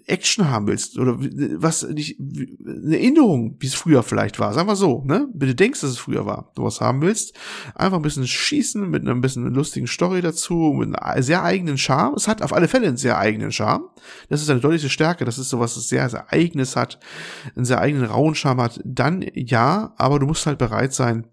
Action 0.05 0.49
haben 0.49 0.67
willst 0.67 0.97
oder 0.97 1.17
was 1.19 1.83
nicht, 1.87 2.19
eine 2.19 2.95
Erinnerung, 2.95 3.57
wie 3.59 3.67
es 3.67 3.75
früher 3.75 4.01
vielleicht 4.01 4.39
war, 4.39 4.53
sagen 4.53 4.67
wir 4.67 4.75
so, 4.75 5.03
ne? 5.03 5.27
Wenn 5.33 5.49
du 5.49 5.55
denkst, 5.55 5.81
dass 5.81 5.91
es 5.91 5.97
früher 5.97 6.25
war, 6.25 6.51
du 6.55 6.63
was 6.63 6.81
haben 6.81 7.01
willst, 7.01 7.16
einfach 7.75 7.97
ein 7.97 8.03
bisschen 8.03 8.27
schießen 8.27 8.89
mit 8.89 9.01
einem 9.03 9.21
bisschen 9.21 9.53
lustigen 9.53 9.87
Story 9.87 10.21
dazu, 10.21 10.73
mit 10.77 10.97
einem 10.97 11.23
sehr 11.23 11.43
eigenen 11.43 11.77
Charme. 11.77 12.15
Es 12.15 12.27
hat 12.27 12.41
auf 12.41 12.53
alle 12.53 12.67
Fälle 12.67 12.87
einen 12.87 12.97
sehr 12.97 13.17
eigenen 13.17 13.51
Charme. 13.51 13.89
Das 14.29 14.41
ist 14.41 14.49
eine 14.49 14.59
deutliche 14.59 14.89
Stärke, 14.89 15.25
das 15.25 15.37
ist 15.37 15.49
sowas, 15.49 15.75
das 15.75 15.87
sehr, 15.87 16.09
sehr 16.09 16.31
eigenes 16.31 16.75
hat, 16.75 16.99
einen 17.55 17.65
sehr 17.65 17.79
eigenen 17.79 18.05
rauen 18.05 18.35
Charme 18.35 18.61
hat. 18.61 18.79
Dann 18.83 19.25
ja, 19.33 19.93
aber 19.97 20.19
du 20.19 20.25
musst 20.27 20.45
halt 20.45 20.57
bereit 20.57 20.93
sein, 20.93 21.27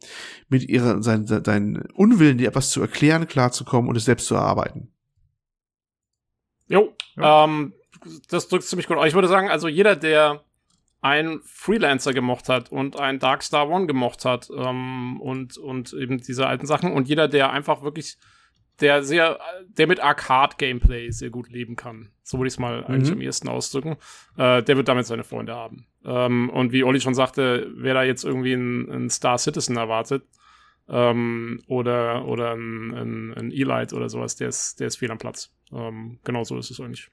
mit 0.48 0.68
ihrer, 0.68 1.02
sein, 1.02 1.26
deinen 1.26 1.82
Unwillen, 1.94 2.38
dir 2.38 2.48
etwas 2.48 2.70
zu 2.70 2.80
erklären, 2.80 3.26
klarzukommen 3.26 3.88
und 3.88 3.96
es 3.96 4.04
selbst 4.04 4.26
zu 4.26 4.34
erarbeiten. 4.34 4.92
Jo, 6.68 6.94
ja. 7.16 7.44
ähm, 7.44 7.74
das 8.28 8.48
drückt 8.48 8.64
ziemlich 8.64 8.86
gut. 8.86 8.98
Ich 9.06 9.14
würde 9.14 9.28
sagen, 9.28 9.48
also 9.48 9.68
jeder, 9.68 9.96
der 9.96 10.43
ein 11.04 11.40
Freelancer 11.44 12.14
gemocht 12.14 12.48
hat 12.48 12.72
und 12.72 12.98
ein 12.98 13.18
Darkstar 13.18 13.68
One 13.68 13.86
gemocht 13.86 14.24
hat 14.24 14.48
ähm, 14.56 15.20
und, 15.20 15.58
und 15.58 15.92
eben 15.92 16.16
diese 16.16 16.46
alten 16.46 16.64
Sachen 16.64 16.92
und 16.92 17.08
jeder, 17.08 17.28
der 17.28 17.50
einfach 17.50 17.82
wirklich, 17.82 18.16
der 18.80 19.02
sehr, 19.02 19.38
der 19.68 19.86
mit 19.86 20.00
Arcade-Gameplay 20.00 21.10
sehr 21.10 21.28
gut 21.28 21.50
leben 21.50 21.76
kann, 21.76 22.08
so 22.22 22.38
würde 22.38 22.48
ich 22.48 22.54
es 22.54 22.58
mal 22.58 22.80
mhm. 22.80 22.86
eigentlich 22.86 23.12
am 23.12 23.20
ehesten 23.20 23.48
ausdrücken, 23.50 23.96
äh, 24.38 24.62
der 24.62 24.78
wird 24.78 24.88
damit 24.88 25.04
seine 25.04 25.24
Freunde 25.24 25.54
haben. 25.54 25.86
Ähm, 26.06 26.48
und 26.48 26.72
wie 26.72 26.84
Olli 26.84 27.02
schon 27.02 27.14
sagte, 27.14 27.70
wer 27.76 27.92
da 27.92 28.02
jetzt 28.02 28.24
irgendwie 28.24 28.54
ein 28.54 29.10
Star 29.10 29.36
Citizen 29.36 29.76
erwartet, 29.76 30.24
ähm, 30.88 31.62
oder, 31.66 32.24
oder 32.26 32.52
ein, 32.52 32.94
ein, 32.94 33.34
ein 33.34 33.52
Elite 33.52 33.94
oder 33.94 34.08
sowas, 34.08 34.36
der 34.36 34.48
ist, 34.48 34.80
der 34.80 34.86
ist 34.86 34.96
fehl 34.96 35.10
am 35.10 35.18
Platz. 35.18 35.54
Ähm, 35.70 36.18
genau 36.24 36.44
so 36.44 36.56
ist 36.56 36.70
es 36.70 36.80
eigentlich. 36.80 37.10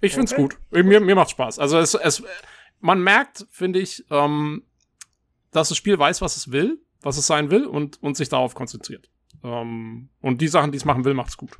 Ich 0.00 0.12
okay. 0.12 0.26
find's 0.26 0.34
gut. 0.34 0.58
Mir, 0.70 1.00
mir 1.00 1.14
macht 1.14 1.30
Spaß. 1.30 1.58
Also 1.58 1.78
es, 1.78 1.94
es, 1.94 2.22
man 2.80 3.02
merkt, 3.02 3.46
finde 3.50 3.78
ich, 3.78 4.04
ähm, 4.10 4.62
dass 5.50 5.68
das 5.68 5.78
Spiel 5.78 5.98
weiß, 5.98 6.20
was 6.20 6.36
es 6.36 6.52
will, 6.52 6.78
was 7.02 7.16
es 7.16 7.26
sein 7.26 7.50
will 7.50 7.64
und, 7.64 8.02
und 8.02 8.16
sich 8.16 8.28
darauf 8.28 8.54
konzentriert. 8.54 9.10
Ähm, 9.42 10.08
und 10.20 10.40
die 10.40 10.48
Sachen, 10.48 10.72
die 10.72 10.78
es 10.78 10.84
machen 10.84 11.04
will, 11.04 11.14
macht's 11.14 11.36
gut. 11.36 11.58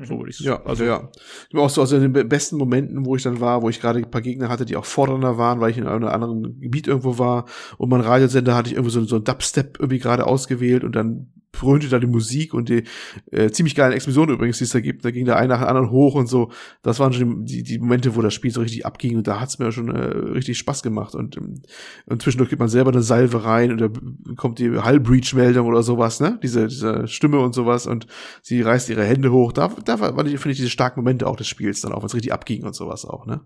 So 0.00 0.16
würde 0.16 0.30
ich 0.30 0.38
Ja, 0.38 0.62
also 0.64 0.84
ja. 0.84 1.10
Auch 1.54 1.70
so 1.70 1.82
aus 1.82 1.90
den 1.90 2.12
besten 2.12 2.56
Momenten, 2.56 3.04
wo 3.04 3.16
ich 3.16 3.24
dann 3.24 3.40
war, 3.40 3.62
wo 3.62 3.68
ich 3.68 3.80
gerade 3.80 3.98
ein 3.98 4.10
paar 4.10 4.20
Gegner 4.20 4.48
hatte, 4.48 4.64
die 4.64 4.76
auch 4.76 4.84
fordernder 4.84 5.38
waren, 5.38 5.60
weil 5.60 5.72
ich 5.72 5.78
in 5.78 5.88
einem 5.88 6.04
anderen 6.04 6.60
Gebiet 6.60 6.86
irgendwo 6.86 7.18
war 7.18 7.46
und 7.78 7.88
mein 7.88 8.00
Radiosender 8.00 8.54
hatte 8.54 8.70
ich 8.70 8.76
irgendwo 8.76 8.90
so, 8.90 9.04
so 9.04 9.16
ein 9.16 9.24
Dubstep 9.24 9.78
irgendwie 9.80 9.98
gerade 9.98 10.26
ausgewählt 10.26 10.84
und 10.84 10.94
dann 10.94 11.32
dröhnte 11.60 11.88
da 11.88 11.98
die 11.98 12.06
Musik 12.06 12.54
und 12.54 12.68
die 12.68 12.84
äh, 13.30 13.50
ziemlich 13.50 13.74
geilen 13.74 13.92
Explosionen 13.92 14.34
übrigens, 14.34 14.58
die 14.58 14.64
es 14.64 14.70
da 14.70 14.80
gibt. 14.80 15.04
Da 15.04 15.10
ging 15.10 15.24
der 15.24 15.36
eine 15.36 15.48
nach 15.48 15.60
dem 15.60 15.68
anderen 15.68 15.90
hoch 15.90 16.14
und 16.14 16.28
so. 16.28 16.50
Das 16.82 16.98
waren 16.98 17.12
schon 17.12 17.44
die, 17.44 17.62
die 17.62 17.78
Momente, 17.78 18.16
wo 18.16 18.22
das 18.22 18.34
Spiel 18.34 18.50
so 18.50 18.60
richtig 18.60 18.86
abging 18.86 19.16
und 19.16 19.26
da 19.26 19.40
hat's 19.40 19.58
mir 19.58 19.72
schon 19.72 19.88
äh, 19.88 19.98
richtig 19.98 20.58
Spaß 20.58 20.82
gemacht. 20.82 21.14
Und, 21.14 21.36
ähm, 21.36 21.62
und 22.06 22.22
zwischendurch 22.22 22.50
gibt 22.50 22.60
man 22.60 22.68
selber 22.68 22.90
eine 22.90 23.02
Salve 23.02 23.44
rein 23.44 23.72
und 23.72 23.80
da 23.80 23.88
kommt 24.36 24.58
die 24.58 24.70
Hull-Breach-Meldung 24.70 25.66
oder 25.66 25.82
sowas, 25.82 26.20
ne? 26.20 26.38
Diese, 26.42 26.68
diese 26.68 27.06
Stimme 27.08 27.40
und 27.40 27.54
sowas 27.54 27.86
und 27.86 28.06
sie 28.42 28.60
reißt 28.60 28.88
ihre 28.90 29.04
Hände 29.04 29.32
hoch. 29.32 29.52
Da, 29.52 29.72
da 29.84 29.96
finde 29.96 30.30
ich, 30.30 30.56
diese 30.56 30.70
starken 30.70 31.00
Momente 31.00 31.26
auch 31.26 31.36
des 31.36 31.48
Spiels 31.48 31.80
dann 31.80 31.92
auch, 31.92 32.00
wenn 32.00 32.06
es 32.06 32.14
richtig 32.14 32.32
abging 32.32 32.64
und 32.64 32.74
sowas 32.74 33.04
auch, 33.04 33.26
ne? 33.26 33.40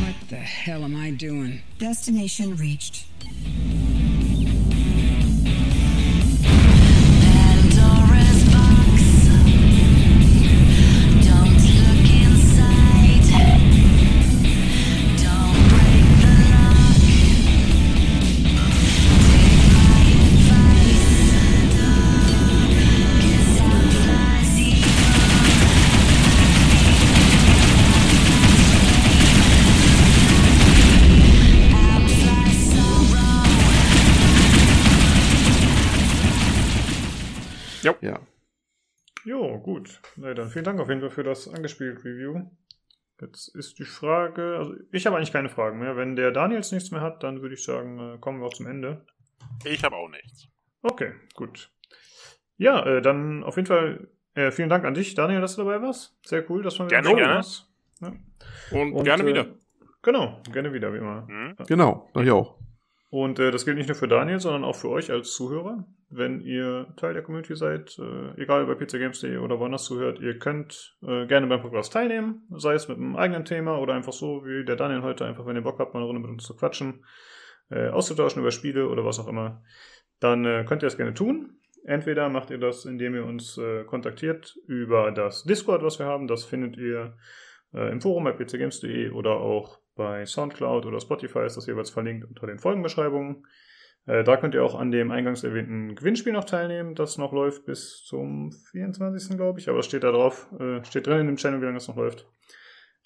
What 0.00 0.14
the 0.30 0.36
hell 0.36 0.82
am 0.84 0.94
I 0.94 1.10
doing? 1.10 1.60
Destination 1.80 2.54
reached. 2.54 3.06
Gut. 39.68 40.00
Na, 40.16 40.32
dann 40.32 40.48
vielen 40.48 40.64
Dank 40.64 40.80
auf 40.80 40.88
jeden 40.88 41.00
Fall 41.02 41.10
für 41.10 41.22
das 41.22 41.46
angespielt 41.46 41.98
Review. 42.02 42.50
Jetzt 43.20 43.48
ist 43.54 43.78
die 43.78 43.84
Frage, 43.84 44.56
also 44.56 44.74
ich 44.92 45.04
habe 45.06 45.16
eigentlich 45.16 45.32
keine 45.32 45.50
Fragen 45.50 45.78
mehr. 45.78 45.96
Wenn 45.96 46.16
der 46.16 46.30
Daniels 46.30 46.72
nichts 46.72 46.90
mehr 46.90 47.02
hat, 47.02 47.22
dann 47.22 47.42
würde 47.42 47.54
ich 47.54 47.64
sagen, 47.64 47.98
äh, 47.98 48.18
kommen 48.18 48.40
wir 48.40 48.46
auch 48.46 48.54
zum 48.54 48.66
Ende. 48.66 49.04
Ich 49.64 49.84
habe 49.84 49.96
auch 49.96 50.08
nichts. 50.08 50.48
Okay, 50.82 51.12
gut. 51.34 51.70
Ja, 52.56 52.84
äh, 52.86 53.02
dann 53.02 53.44
auf 53.44 53.56
jeden 53.56 53.66
Fall 53.66 54.08
äh, 54.34 54.50
vielen 54.52 54.70
Dank 54.70 54.84
an 54.84 54.94
dich, 54.94 55.14
Daniel, 55.14 55.42
dass 55.42 55.56
du 55.56 55.64
dabei 55.64 55.82
warst. 55.82 56.16
Sehr 56.24 56.48
cool, 56.50 56.62
dass 56.62 56.78
man 56.78 56.88
gerne, 56.88 57.14
gerne. 57.14 57.44
Ja. 58.00 58.12
Und, 58.70 58.92
Und, 58.94 59.04
gerne 59.04 59.24
äh, 59.24 59.26
wieder. 59.26 59.46
Genau, 60.00 60.40
gerne 60.50 60.72
wieder, 60.72 60.94
wie 60.94 60.98
immer. 60.98 61.26
Mhm. 61.28 61.56
Genau, 61.66 62.08
ich 62.14 62.30
auch. 62.30 62.57
Und 63.10 63.38
äh, 63.38 63.50
das 63.50 63.64
gilt 63.64 63.78
nicht 63.78 63.88
nur 63.88 63.96
für 63.96 64.08
Daniel, 64.08 64.38
sondern 64.38 64.64
auch 64.64 64.76
für 64.76 64.90
euch 64.90 65.10
als 65.10 65.32
Zuhörer. 65.32 65.86
Wenn 66.10 66.40
ihr 66.40 66.92
Teil 66.96 67.14
der 67.14 67.22
Community 67.22 67.56
seid, 67.56 67.98
äh, 67.98 68.40
egal 68.40 68.66
bei 68.66 68.74
pcgames.de 68.74 69.38
oder 69.38 69.58
woanders 69.58 69.84
zuhört, 69.84 70.20
ihr 70.20 70.38
könnt 70.38 70.96
äh, 71.02 71.26
gerne 71.26 71.46
beim 71.46 71.62
Podcast 71.62 71.92
teilnehmen, 71.92 72.46
sei 72.50 72.74
es 72.74 72.86
mit 72.88 72.98
einem 72.98 73.16
eigenen 73.16 73.46
Thema 73.46 73.78
oder 73.78 73.94
einfach 73.94 74.12
so 74.12 74.44
wie 74.44 74.64
der 74.64 74.76
Daniel 74.76 75.02
heute, 75.02 75.24
einfach 75.24 75.46
wenn 75.46 75.56
ihr 75.56 75.62
Bock 75.62 75.78
habt, 75.78 75.94
mal 75.94 76.00
eine 76.00 76.06
Runde 76.06 76.20
mit 76.20 76.30
uns 76.30 76.44
zu 76.44 76.54
quatschen, 76.54 77.04
äh, 77.70 77.88
auszutauschen 77.88 78.42
über 78.42 78.50
Spiele 78.50 78.88
oder 78.88 79.04
was 79.06 79.18
auch 79.18 79.28
immer, 79.28 79.62
dann 80.20 80.44
äh, 80.44 80.64
könnt 80.66 80.82
ihr 80.82 80.86
das 80.86 80.98
gerne 80.98 81.14
tun. 81.14 81.54
Entweder 81.84 82.28
macht 82.28 82.50
ihr 82.50 82.58
das, 82.58 82.84
indem 82.84 83.14
ihr 83.14 83.24
uns 83.24 83.56
äh, 83.56 83.84
kontaktiert 83.84 84.58
über 84.66 85.12
das 85.12 85.44
Discord, 85.44 85.82
was 85.82 85.98
wir 85.98 86.04
haben. 86.04 86.26
Das 86.26 86.44
findet 86.44 86.76
ihr 86.76 87.16
im 87.70 88.00
Forum 88.00 88.24
bei 88.24 88.32
pcgames.de 88.32 89.10
oder 89.10 89.32
auch 89.32 89.78
bei 89.98 90.24
Soundcloud 90.24 90.86
oder 90.86 91.00
Spotify 91.00 91.44
ist 91.44 91.58
das 91.58 91.66
jeweils 91.66 91.90
verlinkt 91.90 92.26
unter 92.26 92.46
den 92.46 92.58
Folgenbeschreibungen. 92.58 93.46
Äh, 94.06 94.24
da 94.24 94.38
könnt 94.38 94.54
ihr 94.54 94.64
auch 94.64 94.74
an 94.74 94.90
dem 94.90 95.10
eingangs 95.10 95.44
erwähnten 95.44 95.94
Gewinnspiel 95.94 96.32
noch 96.32 96.44
teilnehmen, 96.44 96.94
das 96.94 97.18
noch 97.18 97.32
läuft 97.32 97.66
bis 97.66 98.02
zum 98.04 98.50
24. 98.70 99.36
glaube 99.36 99.60
ich, 99.60 99.68
aber 99.68 99.80
es 99.80 99.86
steht 99.86 100.04
da 100.04 100.12
drauf, 100.12 100.48
äh, 100.58 100.82
steht 100.84 101.06
drin 101.06 101.20
in 101.20 101.26
dem 101.26 101.36
Channel, 101.36 101.60
wie 101.60 101.66
lange 101.66 101.76
es 101.76 101.88
noch 101.88 101.96
läuft. 101.96 102.26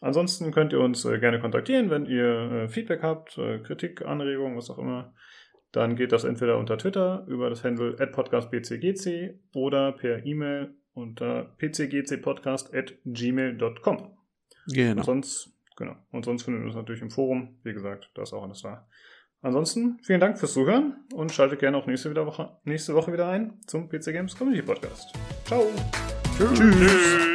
Ansonsten 0.00 0.52
könnt 0.52 0.72
ihr 0.72 0.78
uns 0.80 1.04
äh, 1.04 1.18
gerne 1.18 1.40
kontaktieren, 1.40 1.90
wenn 1.90 2.06
ihr 2.06 2.52
äh, 2.52 2.68
Feedback 2.68 3.02
habt, 3.02 3.36
äh, 3.38 3.58
Kritik, 3.58 4.04
Anregungen, 4.04 4.56
was 4.56 4.70
auch 4.70 4.78
immer. 4.78 5.12
Dann 5.72 5.96
geht 5.96 6.12
das 6.12 6.22
entweder 6.24 6.58
unter 6.58 6.78
Twitter 6.78 7.24
über 7.26 7.48
das 7.48 7.64
Handle 7.64 7.94
podcastbcgc 8.08 9.40
oder 9.54 9.92
per 9.92 10.22
E-Mail 10.24 10.74
unter 10.92 11.54
pcgcpodcast@gmail.com. 11.56 14.18
Genau. 14.66 15.00
Und 15.00 15.04
sonst, 15.04 15.52
genau. 15.82 15.96
Und 16.10 16.24
sonst 16.24 16.44
findet 16.44 16.62
ihr 16.62 16.66
uns 16.66 16.76
natürlich 16.76 17.02
im 17.02 17.10
Forum. 17.10 17.58
Wie 17.62 17.72
gesagt, 17.72 18.10
da 18.14 18.22
ist 18.22 18.32
auch 18.32 18.42
alles 18.42 18.62
da. 18.62 18.86
Ansonsten 19.42 19.98
vielen 20.04 20.20
Dank 20.20 20.38
fürs 20.38 20.52
Zuhören 20.52 21.04
und 21.12 21.32
schaltet 21.32 21.58
gerne 21.58 21.76
auch 21.76 21.86
nächste 21.86 22.14
Woche, 22.14 22.56
nächste 22.64 22.94
Woche 22.94 23.12
wieder 23.12 23.28
ein 23.28 23.60
zum 23.66 23.88
PC 23.88 24.12
Games 24.12 24.36
Community 24.36 24.64
Podcast. 24.64 25.12
Ciao. 25.44 25.66
Tschüss. 26.36 26.58
Tschüss. 26.58 27.31